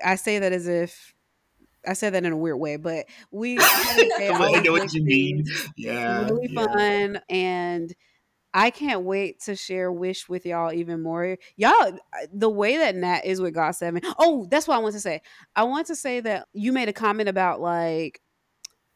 I 0.04 0.16
say 0.16 0.40
that 0.40 0.52
as 0.52 0.68
if. 0.68 1.14
I 1.88 1.94
said 1.94 2.16
that 2.16 2.26
in 2.26 2.32
a 2.32 2.38
weird 2.38 2.58
way, 2.58 2.78
but 2.78 3.06
we 3.30 3.58
I 3.62 4.62
know 4.66 4.72
what 4.72 4.92
you 4.92 5.04
mean. 5.04 5.46
Yeah, 5.78 6.26
really 6.26 6.50
yeah. 6.50 6.64
fun 6.66 7.22
and 7.30 7.94
I 8.56 8.70
can't 8.70 9.02
wait 9.02 9.42
to 9.42 9.56
share 9.58 9.92
Wish 9.92 10.30
with 10.30 10.46
y'all 10.46 10.72
even 10.72 11.04
more. 11.04 11.38
Y'all, 11.58 12.00
the 12.34 12.50
way 12.50 12.78
that 12.78 12.96
Nat 12.96 13.26
is 13.26 13.42
with 13.42 13.54
God 13.54 13.72
Seven. 13.72 14.02
Oh, 14.18 14.48
that's 14.50 14.66
what 14.66 14.78
I 14.78 14.82
want 14.82 14.94
to 14.94 15.02
say. 15.02 15.22
I 15.58 15.64
want 15.64 15.88
to 15.88 15.96
say 15.96 16.22
that 16.22 16.48
you 16.54 16.72
made 16.72 16.88
a 16.88 16.94
comment 16.94 17.28
about 17.28 17.60
like 17.60 18.22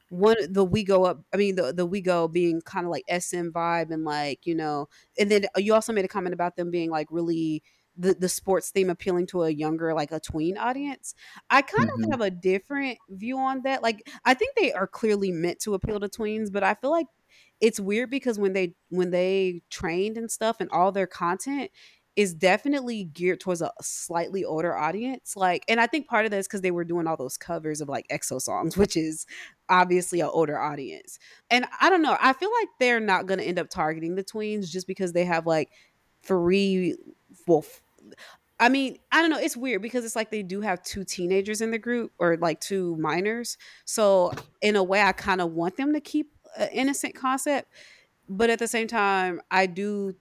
one 0.08 0.38
the 0.50 0.64
we 0.64 0.86
go 0.86 1.03
up. 1.03 1.22
I 1.34 1.38
mean 1.38 1.56
the 1.56 1.74
the 1.74 1.86
we 1.86 2.00
go 2.00 2.30
being 2.30 2.61
kind 2.61 2.86
of 2.86 2.92
like 2.92 3.03
SM 3.10 3.50
vibe 3.50 3.92
and 3.92 4.06
like 4.06 4.48
you 4.48 4.56
know, 4.56 4.88
and 5.19 5.30
then 5.30 5.45
you 5.58 5.74
also 5.74 5.92
made 5.92 6.06
a 6.06 6.10
comment 6.10 6.34
about 6.34 6.56
them 6.56 6.72
being 6.72 6.90
like 6.90 7.08
really 7.11 7.61
the, 8.00 8.14
the 8.14 8.30
sports 8.30 8.72
theme 8.72 8.90
appealing 8.90 9.28
to 9.28 9.44
a 9.44 9.50
younger 9.50 9.94
like 9.94 10.11
a 10.11 10.19
tween 10.19 10.58
audience 10.58 11.14
i 11.50 11.61
kind 11.61 11.90
Mhm. 11.98 12.06
of 12.06 12.11
have 12.11 12.22
a 12.22 12.32
different 12.32 12.98
view 13.10 13.38
on 13.38 13.61
that 13.64 13.84
like 13.84 14.08
i 14.26 14.34
think 14.34 14.56
they 14.56 14.72
are 14.74 14.88
clearly 14.88 15.32
meant 15.32 15.60
to 15.60 15.74
appeal 15.74 16.00
to 16.00 16.08
tweens 16.10 16.52
but 16.52 16.64
i 16.64 16.74
feel 16.76 16.92
like 16.92 17.08
it's 17.61 17.80
weird 17.80 18.10
because 18.10 18.40
when 18.40 18.53
they 18.53 18.76
when 18.90 19.11
they 19.11 19.61
trained 19.69 20.18
and 20.18 20.32
stuff 20.32 20.58
and 20.60 20.69
all 20.72 20.92
their 20.92 21.08
content 21.08 21.72
is 22.16 22.34
definitely 22.34 23.06
geared 23.06 23.40
towards 23.40 23.61
a 23.61 23.72
slightly 23.82 24.44
older 24.44 24.76
audience 24.76 25.36
like 25.36 25.64
and 25.69 25.80
i 25.80 25.88
think 25.88 26.08
part 26.08 26.26
of 26.26 26.32
that 26.32 26.38
is 26.40 26.48
because 26.48 26.61
they 26.61 26.72
were 26.72 26.84
doing 26.84 27.08
all 27.08 27.18
those 27.18 27.38
covers 27.38 27.82
of 27.82 27.88
like 27.90 28.06
exo 28.11 28.42
songs 28.42 28.76
which 28.78 28.98
is 28.98 29.26
obviously 29.69 30.19
an 30.19 30.30
older 30.32 30.60
audience 30.60 31.19
and 31.50 31.66
i 31.82 31.90
don't 31.90 32.02
know 32.02 32.18
i 32.19 32.34
feel 32.34 32.52
like 32.60 32.68
they're 32.80 33.00
not 33.00 33.26
going 33.26 33.40
to 33.40 33.45
end 33.45 33.60
up 33.60 33.69
targeting 33.69 34.16
the 34.16 34.24
tweens 34.24 34.69
just 34.69 34.88
because 34.88 35.14
they 35.14 35.26
have 35.26 35.45
like 35.45 35.69
three 36.24 36.95
well 37.48 37.64
I 38.60 38.70
mean, 38.70 38.98
I 39.12 39.22
don't 39.22 39.30
know. 39.30 39.40
It's 39.40 39.56
weird 39.56 39.82
because 39.82 40.04
it's 40.04 40.16
like 40.16 40.32
they 40.32 40.44
do 40.44 40.62
have 40.62 40.84
two 40.84 41.06
teenagers 41.06 41.62
in 41.62 41.72
the 41.72 41.78
group 41.78 42.12
or 42.20 42.36
like 42.38 42.60
two 42.60 42.98
minors. 42.98 43.58
So, 43.86 44.34
in 44.62 44.76
a 44.76 44.84
way, 44.84 45.02
I 45.02 45.14
kind 45.14 45.40
of 45.40 45.54
want 45.54 45.78
them 45.78 45.94
to 45.94 46.02
keep 46.02 46.32
an 46.58 46.70
innocent 46.74 47.16
concept. 47.16 47.72
But 48.28 48.50
at 48.50 48.60
the 48.60 48.68
same 48.68 48.88
time, 48.88 49.42
I 49.50 49.66
do 49.66 50.16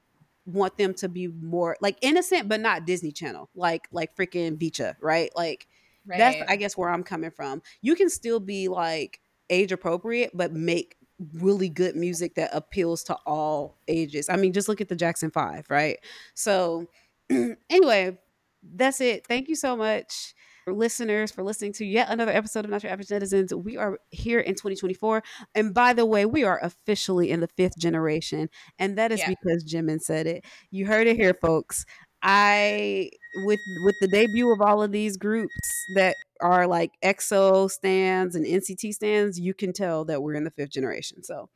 want 0.46 0.78
them 0.78 0.94
to 0.94 1.08
be 1.08 1.26
more 1.28 1.76
like 1.80 1.98
innocent, 2.00 2.48
but 2.48 2.60
not 2.60 2.86
Disney 2.86 3.12
Channel, 3.12 3.50
like 3.54 3.88
like 3.90 4.16
freaking 4.16 4.56
VCHA, 4.56 4.94
right? 5.00 5.30
Like 5.36 5.66
Right. 6.08 6.18
That's 6.18 6.50
I 6.50 6.56
guess 6.56 6.76
where 6.76 6.88
I'm 6.88 7.04
coming 7.04 7.30
from. 7.30 7.62
You 7.82 7.94
can 7.94 8.08
still 8.08 8.40
be 8.40 8.68
like 8.68 9.20
age 9.50 9.72
appropriate, 9.72 10.30
but 10.34 10.52
make 10.52 10.96
really 11.34 11.68
good 11.68 11.96
music 11.96 12.34
that 12.36 12.50
appeals 12.52 13.04
to 13.04 13.14
all 13.26 13.76
ages. 13.88 14.28
I 14.28 14.36
mean, 14.36 14.52
just 14.52 14.68
look 14.68 14.80
at 14.80 14.88
the 14.88 14.96
Jackson 14.96 15.30
5, 15.30 15.66
right? 15.68 15.98
So 16.34 16.86
anyway, 17.70 18.18
that's 18.62 19.00
it. 19.00 19.26
Thank 19.26 19.48
you 19.48 19.54
so 19.54 19.76
much 19.76 20.34
listeners 20.72 21.30
for 21.30 21.42
listening 21.42 21.72
to 21.74 21.84
yet 21.84 22.08
another 22.10 22.32
episode 22.32 22.64
of 22.64 22.70
Not 22.70 22.82
Your 22.82 22.92
Average 22.92 23.08
Netizens. 23.08 23.52
We 23.52 23.76
are 23.76 23.98
here 24.10 24.40
in 24.40 24.54
2024. 24.54 25.22
And 25.54 25.74
by 25.74 25.92
the 25.92 26.06
way, 26.06 26.26
we 26.26 26.44
are 26.44 26.58
officially 26.62 27.30
in 27.30 27.40
the 27.40 27.48
fifth 27.48 27.78
generation. 27.78 28.48
And 28.78 28.96
that 28.98 29.12
is 29.12 29.20
yeah. 29.20 29.30
because 29.30 29.64
Jemin 29.64 30.00
said 30.00 30.26
it. 30.26 30.44
You 30.70 30.86
heard 30.86 31.06
it 31.06 31.16
here, 31.16 31.34
folks. 31.34 31.84
I 32.20 33.10
with 33.44 33.60
with 33.84 33.94
the 34.00 34.08
debut 34.08 34.52
of 34.52 34.60
all 34.60 34.82
of 34.82 34.90
these 34.90 35.16
groups 35.16 35.54
that 35.94 36.16
are 36.40 36.66
like 36.66 36.90
EXO 37.02 37.70
stands 37.70 38.34
and 38.34 38.44
NCT 38.44 38.92
stands, 38.92 39.38
you 39.38 39.54
can 39.54 39.72
tell 39.72 40.04
that 40.06 40.20
we're 40.20 40.34
in 40.34 40.42
the 40.42 40.50
fifth 40.50 40.70
generation. 40.70 41.22
So 41.22 41.48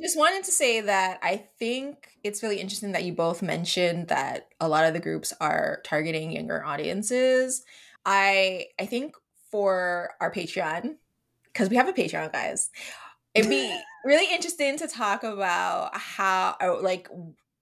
just 0.00 0.16
wanted 0.16 0.44
to 0.44 0.52
say 0.52 0.80
that 0.80 1.18
I 1.22 1.44
think 1.58 2.08
it's 2.22 2.42
really 2.42 2.60
interesting 2.60 2.92
that 2.92 3.04
you 3.04 3.12
both 3.12 3.42
mentioned 3.42 4.08
that 4.08 4.48
a 4.60 4.68
lot 4.68 4.84
of 4.84 4.94
the 4.94 5.00
groups 5.00 5.32
are 5.40 5.80
targeting 5.84 6.32
younger 6.32 6.64
audiences. 6.64 7.64
I 8.04 8.66
I 8.80 8.86
think 8.86 9.14
for 9.50 10.10
our 10.20 10.32
Patreon, 10.32 10.96
because 11.44 11.70
we 11.70 11.76
have 11.76 11.88
a 11.88 11.92
Patreon, 11.92 12.32
guys, 12.32 12.70
it'd 13.34 13.50
be 13.50 13.78
really 14.04 14.32
interesting 14.34 14.76
to 14.78 14.88
talk 14.88 15.22
about 15.22 15.96
how 15.96 16.56
uh, 16.60 16.80
like 16.80 17.08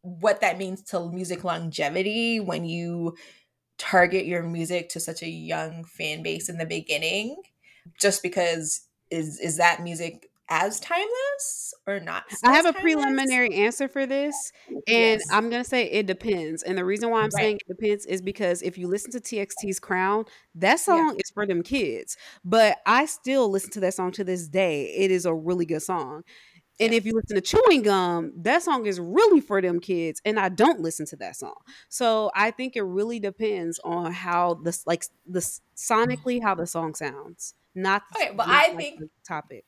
what 0.03 0.41
that 0.43 0.59
means 0.59 0.83
to 0.83 1.11
music 1.11 1.45
longevity 1.45 2.41
when 2.41 2.65
you 2.65 3.17
target 3.79 4.27
your 4.27 4.43
music 4.43 4.89
to 4.91 5.01
such 5.01 5.23
a 5.23 5.29
young 5.29 5.85
fan 5.85 6.23
base 6.23 6.49
in 6.49 6.59
the 6.59 6.67
beginning 6.67 7.37
just 8.01 8.23
because 8.23 8.87
is 9.11 9.39
is 9.41 9.57
that 9.57 9.83
music 9.83 10.31
as 10.49 10.81
timeless 10.81 11.75
or 11.87 12.01
not? 12.01 12.25
I 12.45 12.53
have 12.53 12.67
a 12.67 12.73
timeless? 12.73 12.95
preliminary 12.95 13.55
answer 13.55 13.89
for 13.89 14.07
this, 14.07 14.53
and 14.69 14.81
yes. 14.87 15.23
I'm 15.33 15.51
gonna 15.51 15.65
say 15.65 15.85
it 15.91 16.07
depends. 16.07 16.63
And 16.63 16.79
the 16.79 16.85
reason 16.85 17.11
why 17.11 17.19
I'm 17.19 17.25
right. 17.25 17.33
saying 17.33 17.61
it 17.67 17.77
depends 17.77 18.07
is 18.07 18.23
because 18.23 18.63
if 18.63 18.79
you 18.79 18.89
listen 18.89 19.11
to 19.13 19.21
TXT's 19.21 19.81
Crown, 19.81 20.25
that 20.55 20.81
song 20.81 21.11
yeah. 21.11 21.23
is 21.25 21.31
for 21.31 21.47
them 21.47 21.63
kids. 21.63 22.17
But 22.45 22.79
I 22.87 23.07
still 23.07 23.49
listen 23.51 23.71
to 23.73 23.81
that 23.81 23.95
song 23.95 24.13
to 24.13 24.25
this 24.25 24.49
day. 24.49 24.93
It 24.97 25.11
is 25.11 25.27
a 25.27 25.35
really 25.35 25.67
good 25.67 25.83
song. 25.83 26.23
And 26.81 26.93
if 26.93 27.07
you 27.07 27.13
listen 27.15 27.37
to 27.37 27.41
Chewing 27.41 27.83
Gum, 27.83 28.33
that 28.37 28.63
song 28.63 28.87
is 28.87 28.99
really 28.99 29.41
for 29.41 29.63
them 29.63 29.79
kids, 29.79 30.21
and 30.25 30.41
I 30.41 30.49
don't 30.49 30.81
listen 30.81 31.07
to 31.07 31.17
that 31.17 31.37
song. 31.37 31.55
So 31.89 32.33
I 32.35 32.51
think 32.51 32.75
it 32.75 32.83
really 32.83 33.21
depends 33.21 33.79
on 33.85 34.13
how 34.13 34.55
this, 34.55 34.85
like, 34.87 35.05
the 35.25 35.39
mm. 35.39 35.61
sonically 35.77 36.43
how 36.43 36.57
the 36.57 36.67
song 36.67 36.95
sounds, 36.95 37.55
not 37.77 38.03
okay. 38.17 38.33
But 38.35 38.49
I 38.49 38.69
like 38.69 38.77
think 38.77 39.01
topic. 39.27 39.65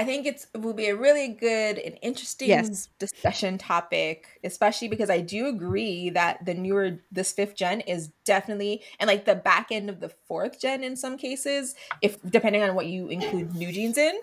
I 0.00 0.04
think 0.04 0.24
it's 0.24 0.46
it 0.54 0.62
will 0.62 0.72
be 0.72 0.86
a 0.86 0.96
really 0.96 1.28
good 1.28 1.76
and 1.76 1.98
interesting 2.00 2.48
yes. 2.48 2.88
discussion 2.98 3.58
topic, 3.58 4.40
especially 4.42 4.88
because 4.88 5.10
I 5.10 5.20
do 5.20 5.46
agree 5.46 6.08
that 6.08 6.42
the 6.46 6.54
newer 6.54 7.00
this 7.12 7.32
fifth 7.32 7.54
gen 7.54 7.80
is 7.80 8.08
definitely 8.24 8.80
and 8.98 9.08
like 9.08 9.26
the 9.26 9.34
back 9.34 9.66
end 9.70 9.90
of 9.90 10.00
the 10.00 10.08
fourth 10.08 10.58
gen 10.58 10.82
in 10.82 10.96
some 10.96 11.18
cases, 11.18 11.74
if 12.00 12.16
depending 12.30 12.62
on 12.62 12.74
what 12.74 12.86
you 12.86 13.08
include 13.08 13.50
NewJeans 13.50 13.98
in, 13.98 14.18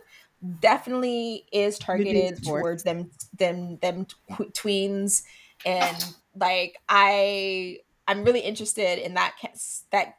definitely 0.61 1.45
is 1.53 1.77
targeted 1.77 2.43
towards 2.43 2.81
them 2.81 3.11
them 3.37 3.77
them 3.83 4.07
tweens 4.31 5.21
and 5.63 6.15
like 6.35 6.79
I 6.89 7.81
I'm 8.07 8.23
really 8.23 8.39
interested 8.39 8.97
in 8.97 9.13
that 9.13 9.35
case 9.37 9.83
that 9.91 10.15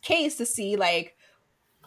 case 0.00 0.38
to 0.38 0.46
see 0.46 0.76
like 0.76 1.14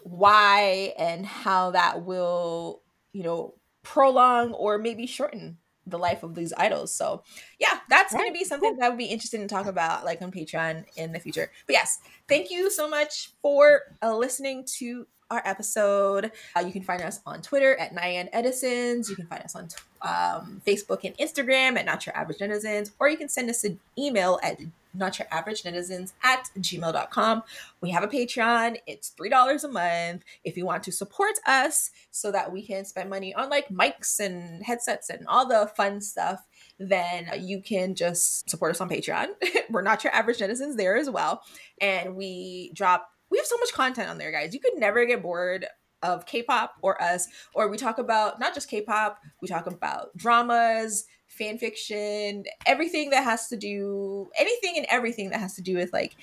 why 0.04 0.94
and 1.00 1.26
how 1.26 1.72
that 1.72 2.06
will 2.06 2.84
you 3.14 3.24
know, 3.24 3.54
prolong 3.84 4.54
or 4.54 4.78
maybe 4.78 5.06
shorten 5.06 5.58
the 5.86 5.98
life 5.98 6.24
of 6.24 6.36
these 6.36 6.54
idols. 6.58 6.94
So 6.94 7.24
yeah, 7.60 7.80
that's 7.90 8.14
right. 8.14 8.20
going 8.20 8.34
to 8.34 8.38
be 8.38 8.44
something 8.44 8.72
cool. 8.72 8.80
that 8.80 8.90
would 8.90 8.98
be 8.98 9.06
interesting 9.06 9.42
to 9.42 9.48
talk 9.48 9.66
about 9.66 10.06
like 10.06 10.22
on 10.22 10.32
Patreon 10.32 10.86
in 10.98 11.14
the 11.14 11.20
future. 11.20 11.50
But 11.66 11.74
yes, 11.74 12.00
thank 12.28 12.52
you 12.52 12.70
so 12.70 12.90
much 12.90 13.32
for 13.42 13.82
uh, 14.04 14.16
listening 14.16 14.66
to 14.80 15.08
our 15.30 15.42
episode. 15.46 16.32
Uh, 16.56 16.62
you 16.62 16.72
can 16.72 16.84
find 16.84 17.02
us 17.02 17.20
on 17.26 17.42
Twitter 17.42 17.76
at 17.78 17.94
Nyan 17.94 18.30
Edisons. 18.32 19.10
You 19.10 19.16
can 19.16 19.28
find 19.28 19.44
us 19.44 19.56
on 19.56 19.68
um, 20.02 20.62
Facebook 20.66 21.04
and 21.04 21.18
Instagram 21.18 21.78
at 21.78 21.86
Not 21.86 22.06
Your 22.06 22.16
Average 22.16 22.40
Netizens, 22.40 22.92
or 23.00 23.10
you 23.10 23.18
can 23.18 23.30
send 23.30 23.50
us 23.50 23.64
an 23.64 23.80
email 23.98 24.40
at 24.44 24.60
not 24.98 25.20
your 25.20 25.28
average 25.32 25.64
netizens 25.64 26.14
at 26.24 26.50
gmail.com. 26.60 27.44
We 27.82 27.92
have 27.92 28.04
a 28.04 28.08
Patreon. 28.08 28.78
It's 28.88 29.14
$3 29.20 29.64
a 29.64 29.68
month. 29.68 30.24
If 30.44 30.58
you 30.58 30.66
want 30.66 30.84
to 30.84 30.92
support 30.92 31.34
us 31.46 31.92
so 32.12 32.32
that 32.32 32.52
we 32.52 32.66
can 32.66 32.86
spend 32.86 33.10
money 33.10 33.34
on 33.34 33.50
like 33.50 33.70
mics 33.70 34.20
and 34.20 34.64
headsets 34.64 35.10
and 35.10 35.26
all 35.28 35.48
the 35.48 35.72
fun 35.76 36.02
stuff, 36.02 36.46
then 36.80 37.30
you 37.40 37.62
can 37.62 37.96
just 37.96 38.50
support 38.50 38.72
us 38.72 38.82
on 38.82 38.90
Patreon. 38.90 39.28
We're 39.70 39.82
not 39.82 40.04
your 40.04 40.14
average 40.14 40.40
netizens 40.40 40.78
there 40.78 40.98
as 40.98 41.10
well. 41.10 41.42
And 41.82 42.16
we 42.16 42.72
drop, 42.74 43.10
we 43.30 43.38
have 43.38 43.48
so 43.48 43.58
much 43.58 43.74
content 43.74 44.10
on 44.10 44.18
there, 44.18 44.32
guys. 44.32 44.54
You 44.54 44.60
could 44.60 44.78
never 44.78 45.06
get 45.06 45.22
bored 45.22 45.66
of 46.04 46.26
K-pop 46.26 46.76
or 46.82 47.02
us, 47.02 47.28
or 47.54 47.70
we 47.70 47.78
talk 47.78 47.98
about 47.98 48.40
not 48.40 48.54
just 48.54 48.70
K-pop, 48.70 49.20
we 49.42 49.48
talk 49.48 49.68
about 49.68 50.16
dramas, 50.16 51.06
fan 51.38 51.58
fiction, 51.58 52.44
everything 52.66 53.10
that 53.12 53.24
has 53.24 53.48
to 53.48 53.58
do 53.58 54.30
anything 54.40 54.74
and 54.78 54.86
everything 54.90 55.30
that 55.30 55.40
has 55.40 55.56
to 55.56 55.62
do 55.62 55.76
with 55.76 55.94
like 55.94 56.16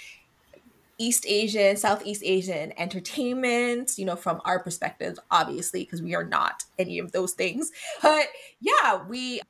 East 0.98 1.24
Asian, 1.26 1.76
Southeast 1.76 2.22
Asian 2.24 2.72
entertainment, 2.78 3.92
you 3.98 4.04
know, 4.04 4.16
from 4.16 4.40
our 4.44 4.60
perspective, 4.60 5.18
obviously, 5.30 5.84
because 5.84 6.02
we 6.02 6.14
are 6.14 6.24
not 6.24 6.64
any 6.78 6.98
of 6.98 7.12
those 7.12 7.32
things. 7.32 7.72
But 8.02 8.28
yeah, 8.60 9.02
we, 9.08 9.40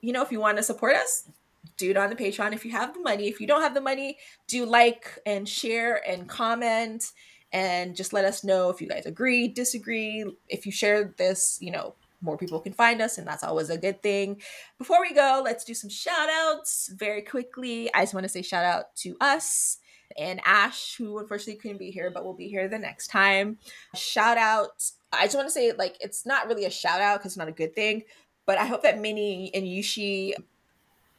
you 0.00 0.12
know, 0.12 0.22
if 0.22 0.32
you 0.32 0.40
want 0.40 0.56
to 0.56 0.62
support 0.62 0.96
us, 0.96 1.28
do 1.76 1.90
it 1.90 1.96
on 1.96 2.10
the 2.10 2.16
Patreon 2.16 2.52
if 2.52 2.64
you 2.64 2.70
have 2.70 2.94
the 2.94 3.00
money. 3.00 3.28
If 3.28 3.40
you 3.40 3.46
don't 3.46 3.62
have 3.62 3.74
the 3.74 3.80
money, 3.80 4.18
do 4.46 4.64
like 4.64 5.18
and 5.26 5.48
share 5.48 6.06
and 6.08 6.28
comment 6.28 7.12
and 7.52 7.94
just 7.94 8.12
let 8.12 8.24
us 8.24 8.42
know 8.42 8.70
if 8.70 8.80
you 8.80 8.88
guys 8.88 9.06
agree, 9.06 9.48
disagree. 9.48 10.24
If 10.48 10.66
you 10.66 10.72
share 10.72 11.14
this, 11.16 11.58
you 11.60 11.70
know, 11.70 11.94
more 12.24 12.38
people 12.38 12.58
can 12.58 12.72
find 12.72 13.00
us, 13.02 13.18
and 13.18 13.26
that's 13.26 13.44
always 13.44 13.70
a 13.70 13.78
good 13.78 14.02
thing. 14.02 14.40
Before 14.78 15.00
we 15.00 15.12
go, 15.12 15.42
let's 15.44 15.64
do 15.64 15.74
some 15.74 15.90
shout 15.90 16.28
outs 16.30 16.90
very 16.94 17.22
quickly. 17.22 17.92
I 17.94 18.02
just 18.02 18.14
want 18.14 18.24
to 18.24 18.28
say 18.28 18.42
shout 18.42 18.64
out 18.64 18.96
to 18.96 19.16
us 19.20 19.78
and 20.16 20.40
Ash, 20.44 20.96
who 20.96 21.18
unfortunately 21.18 21.60
couldn't 21.60 21.78
be 21.78 21.90
here, 21.90 22.10
but 22.10 22.24
will 22.24 22.34
be 22.34 22.48
here 22.48 22.68
the 22.68 22.78
next 22.78 23.08
time. 23.08 23.58
Shout 23.94 24.38
out. 24.38 24.90
I 25.12 25.24
just 25.24 25.34
want 25.34 25.48
to 25.48 25.52
say, 25.52 25.72
like, 25.72 25.96
it's 26.00 26.24
not 26.24 26.46
really 26.48 26.64
a 26.64 26.70
shout 26.70 27.00
out 27.00 27.18
because 27.18 27.32
it's 27.32 27.38
not 27.38 27.48
a 27.48 27.52
good 27.52 27.74
thing, 27.74 28.04
but 28.46 28.58
I 28.58 28.66
hope 28.66 28.82
that 28.82 29.00
Minnie 29.00 29.50
and 29.54 29.64
Yuqi 29.64 30.34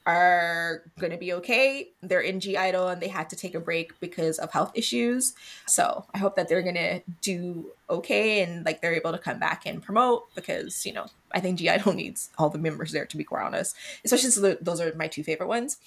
are 0.05 0.83
going 0.99 1.11
to 1.11 1.17
be 1.17 1.33
okay. 1.33 1.89
They're 2.01 2.21
in 2.21 2.39
(G)I-DLE 2.39 2.87
and 2.89 3.01
they 3.01 3.07
had 3.07 3.29
to 3.31 3.35
take 3.35 3.55
a 3.55 3.59
break 3.59 3.99
because 3.99 4.37
of 4.37 4.51
health 4.51 4.71
issues. 4.75 5.33
So 5.65 6.05
I 6.13 6.19
hope 6.19 6.35
that 6.35 6.47
they're 6.47 6.61
going 6.61 6.75
to 6.75 7.01
do 7.21 7.71
okay 7.89 8.41
and 8.41 8.65
like 8.65 8.81
they're 8.81 8.93
able 8.93 9.11
to 9.11 9.17
come 9.17 9.39
back 9.39 9.65
and 9.65 9.81
promote 9.81 10.33
because, 10.35 10.85
you 10.85 10.93
know, 10.93 11.07
I 11.31 11.39
think 11.39 11.59
(G)I-DLE 11.59 11.93
needs 11.95 12.29
all 12.37 12.49
the 12.49 12.59
members 12.59 12.91
there 12.91 13.05
to 13.05 13.17
be 13.17 13.23
quite 13.23 13.43
honest, 13.43 13.75
especially 14.03 14.29
since 14.29 14.57
those 14.61 14.79
are 14.79 14.93
my 14.95 15.07
two 15.07 15.23
favorite 15.23 15.47
ones. 15.47 15.77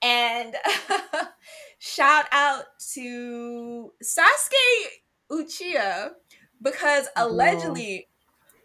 And 0.00 0.54
shout 1.78 2.26
out 2.32 2.64
to 2.94 3.92
Sasuke 4.02 4.86
Uchiha 5.30 6.12
because 6.62 7.08
allegedly, 7.16 8.06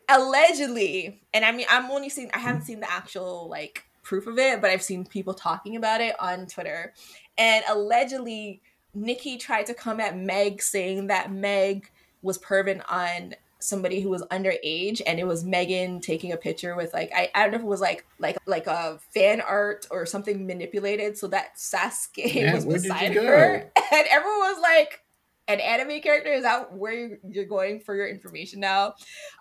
Whoa. 0.08 0.18
allegedly, 0.18 1.22
and 1.34 1.44
I 1.44 1.52
mean, 1.52 1.66
I'm 1.70 1.90
only 1.92 2.10
seeing, 2.10 2.30
I 2.34 2.40
haven't 2.40 2.62
seen 2.64 2.80
the 2.80 2.92
actual 2.92 3.50
like 3.50 3.84
proof 4.14 4.28
of 4.28 4.38
it, 4.38 4.62
but 4.62 4.70
I've 4.70 4.84
seen 4.84 5.06
people 5.06 5.34
talking 5.34 5.76
about 5.76 6.00
it 6.00 6.16
on 6.20 6.46
Twitter. 6.46 6.94
And 7.36 7.64
allegedly, 7.68 8.62
Nicki 8.94 9.38
tried 9.38 9.66
to 9.66 9.74
come 9.74 10.00
at 10.00 10.16
Meg 10.16 10.62
saying 10.62 11.08
that 11.08 11.32
Meg 11.32 11.90
was 12.22 12.38
perving 12.38 12.84
on 12.88 13.34
somebody 13.58 14.02
who 14.02 14.10
was 14.10 14.22
underage 14.26 15.02
and 15.08 15.20
it 15.20 15.26
was 15.26 15.44
Megan 15.44 16.00
taking 16.00 16.32
a 16.32 16.38
picture 16.38 16.76
with 16.76 16.94
like 16.94 17.10
I, 17.16 17.30
I 17.34 17.44
don't 17.44 17.52
know 17.52 17.58
if 17.58 17.64
it 17.64 17.68
was 17.68 17.82
like 17.82 18.06
like 18.20 18.38
like 18.46 18.68
a 18.68 19.00
fan 19.14 19.42
art 19.42 19.88
or 19.90 20.06
something 20.06 20.46
manipulated 20.46 21.18
so 21.18 21.28
that 21.30 21.56
Sasuke 21.56 22.36
yeah, 22.36 22.54
was 22.54 22.66
beside 22.66 23.16
her. 23.16 23.72
And 23.94 24.08
everyone 24.12 24.40
was 24.40 24.60
like 24.62 25.02
an 25.48 25.60
anime 25.60 26.02
character? 26.02 26.32
Is 26.32 26.44
that 26.44 26.74
where 26.74 27.18
you're 27.28 27.46
going 27.46 27.80
for 27.80 27.96
your 27.96 28.08
information 28.08 28.60
now? 28.60 28.94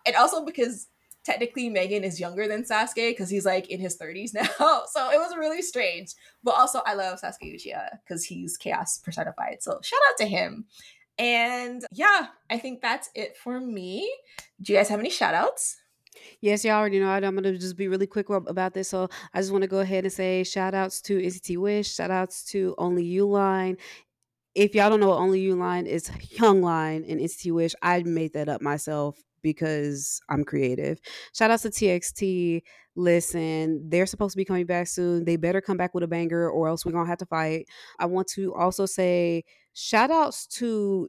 And 0.06 0.16
also 0.16 0.44
because 0.46 0.88
technically 1.24 1.68
Megan 1.68 2.04
is 2.04 2.20
younger 2.20 2.48
than 2.48 2.64
Sasuke 2.64 3.10
because 3.10 3.30
he's 3.30 3.44
like 3.44 3.68
in 3.68 3.80
his 3.80 3.98
30s 3.98 4.34
now. 4.34 4.82
So 4.90 5.10
it 5.10 5.18
was 5.18 5.36
really 5.36 5.62
strange. 5.62 6.14
But 6.42 6.52
also 6.52 6.80
I 6.86 6.94
love 6.94 7.20
Sasuke 7.20 7.54
Uchiha 7.54 7.76
uh, 7.76 7.96
because 8.04 8.24
he's 8.24 8.56
chaos 8.56 8.98
personified. 8.98 9.62
So 9.62 9.80
shout 9.82 10.00
out 10.08 10.16
to 10.18 10.26
him. 10.26 10.66
And 11.18 11.84
yeah, 11.92 12.28
I 12.50 12.58
think 12.58 12.80
that's 12.80 13.10
it 13.14 13.36
for 13.36 13.60
me. 13.60 14.10
Do 14.60 14.72
you 14.72 14.78
guys 14.78 14.88
have 14.88 15.00
any 15.00 15.10
shout 15.10 15.34
outs? 15.34 15.78
Yes, 16.40 16.64
y'all 16.64 16.74
already 16.74 16.98
know 17.00 17.10
I'm 17.10 17.22
going 17.22 17.42
to 17.44 17.56
just 17.56 17.76
be 17.76 17.88
really 17.88 18.06
quick 18.06 18.28
about 18.28 18.74
this. 18.74 18.88
So 18.88 19.08
I 19.32 19.40
just 19.40 19.50
want 19.50 19.62
to 19.62 19.68
go 19.68 19.78
ahead 19.78 20.04
and 20.04 20.12
say 20.12 20.44
shout 20.44 20.74
outs 20.74 21.00
to 21.02 21.18
NCT 21.18 21.56
Wish, 21.58 21.94
shout 21.94 22.10
outs 22.10 22.44
to 22.46 22.74
Only 22.76 23.04
You 23.04 23.26
Line, 23.26 23.78
if 24.54 24.74
y'all 24.74 24.90
don't 24.90 25.00
know 25.00 25.08
what 25.08 25.18
Only 25.18 25.40
You 25.40 25.54
line 25.54 25.86
is, 25.86 26.10
Young 26.30 26.60
line 26.62 27.04
and 27.08 27.20
NCT 27.20 27.52
Wish. 27.52 27.74
I 27.82 28.02
made 28.02 28.34
that 28.34 28.48
up 28.48 28.60
myself 28.60 29.18
because 29.42 30.20
I'm 30.28 30.44
creative. 30.44 31.00
Shout 31.34 31.50
out 31.50 31.60
to 31.60 31.68
TXT. 31.68 32.62
Listen, 32.94 33.88
they're 33.88 34.06
supposed 34.06 34.32
to 34.32 34.36
be 34.36 34.44
coming 34.44 34.66
back 34.66 34.86
soon. 34.86 35.24
They 35.24 35.36
better 35.36 35.60
come 35.60 35.76
back 35.76 35.94
with 35.94 36.04
a 36.04 36.08
banger 36.08 36.48
or 36.48 36.68
else 36.68 36.84
we're 36.84 36.92
going 36.92 37.04
to 37.04 37.10
have 37.10 37.18
to 37.18 37.26
fight. 37.26 37.66
I 37.98 38.06
want 38.06 38.28
to 38.28 38.54
also 38.54 38.86
say 38.86 39.44
shout 39.74 40.10
outs 40.10 40.46
to 40.58 41.08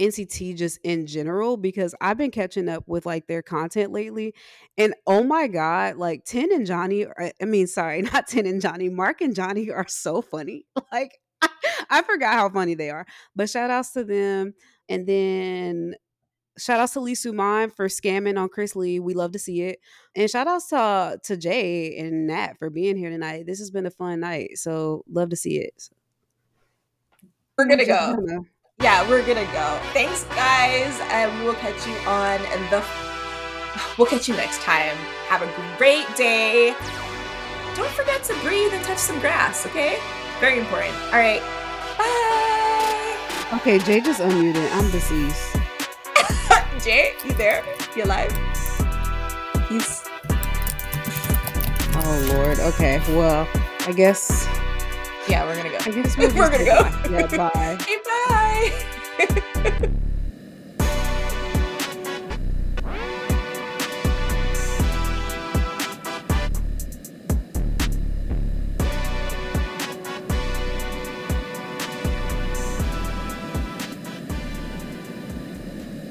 NCT 0.00 0.56
just 0.56 0.78
in 0.82 1.06
general 1.06 1.56
because 1.56 1.94
I've 2.00 2.16
been 2.16 2.30
catching 2.30 2.68
up 2.68 2.84
with 2.86 3.04
like 3.04 3.26
their 3.26 3.42
content 3.42 3.92
lately. 3.92 4.34
And 4.78 4.94
oh 5.06 5.22
my 5.22 5.46
God, 5.46 5.96
like 5.96 6.24
Ten 6.24 6.52
and 6.52 6.66
Johnny, 6.66 7.04
uh, 7.04 7.30
I 7.40 7.44
mean, 7.44 7.66
sorry, 7.66 8.02
not 8.14 8.26
Ten 8.26 8.46
and 8.46 8.60
Johnny, 8.62 8.88
Mark 8.88 9.20
and 9.20 9.34
Johnny 9.34 9.70
are 9.70 9.86
so 9.88 10.22
funny. 10.22 10.64
Like, 10.92 11.20
I 11.90 12.02
forgot 12.02 12.34
how 12.34 12.48
funny 12.48 12.74
they 12.74 12.90
are. 12.90 13.06
But 13.36 13.48
shout 13.48 13.70
outs 13.70 13.92
to 13.92 14.02
them. 14.02 14.54
And 14.88 15.06
then 15.06 15.94
shout 16.60 16.80
outs 16.80 16.92
to 16.92 17.00
Lee 17.00 17.14
Soo-man 17.14 17.70
for 17.70 17.88
scamming 17.88 18.38
on 18.38 18.48
Chris 18.48 18.76
Lee. 18.76 19.00
We 19.00 19.14
love 19.14 19.32
to 19.32 19.38
see 19.38 19.62
it. 19.62 19.80
And 20.14 20.30
shout 20.30 20.46
outs 20.46 20.68
to, 20.68 21.18
to 21.24 21.36
Jay 21.36 21.98
and 21.98 22.26
Nat 22.26 22.58
for 22.58 22.70
being 22.70 22.96
here 22.96 23.10
tonight. 23.10 23.46
This 23.46 23.58
has 23.58 23.70
been 23.70 23.86
a 23.86 23.90
fun 23.90 24.20
night. 24.20 24.58
So 24.58 25.04
love 25.10 25.30
to 25.30 25.36
see 25.36 25.58
it. 25.58 25.90
We're 27.56 27.66
going 27.66 27.78
to 27.78 27.86
go. 27.86 28.44
Yeah, 28.80 29.08
we're 29.08 29.24
going 29.24 29.44
to 29.44 29.52
go. 29.52 29.80
Thanks, 29.92 30.24
guys. 30.34 30.98
And 31.10 31.38
we 31.40 31.46
will 31.46 31.54
catch 31.54 31.86
you 31.86 31.94
on 32.06 32.40
the. 32.70 32.84
We'll 33.98 34.06
catch 34.06 34.28
you 34.28 34.34
next 34.34 34.60
time. 34.62 34.96
Have 35.28 35.42
a 35.42 35.76
great 35.78 36.06
day. 36.16 36.74
Don't 37.76 37.90
forget 37.92 38.24
to 38.24 38.34
breathe 38.42 38.72
and 38.72 38.84
touch 38.84 38.98
some 38.98 39.20
grass, 39.20 39.64
okay? 39.66 39.98
Very 40.40 40.58
important. 40.58 40.94
All 41.06 41.18
right. 41.18 41.40
Bye. 41.98 43.56
Okay, 43.58 43.78
Jay 43.78 44.00
just 44.00 44.20
unmuted. 44.20 44.70
I'm 44.72 44.90
deceased. 44.90 45.59
Jay, 46.82 47.14
you 47.24 47.32
there? 47.32 47.62
You 47.94 48.04
alive? 48.04 48.32
He's. 49.68 50.02
Oh 52.02 52.32
Lord. 52.34 52.58
Okay. 52.58 53.02
Well, 53.14 53.46
I 53.86 53.92
guess. 53.92 54.46
Yeah, 55.28 55.44
we're 55.44 55.56
gonna 55.56 55.70
go. 55.70 55.78
I 55.80 55.90
guess 55.90 56.16
we're, 56.18 56.34
we're 56.34 56.50
gonna 56.50 56.64
go. 56.64 56.88
Yeah. 57.10 57.26
Bye. 57.36 57.78
Okay, 57.80 57.98
bye. 59.80 59.90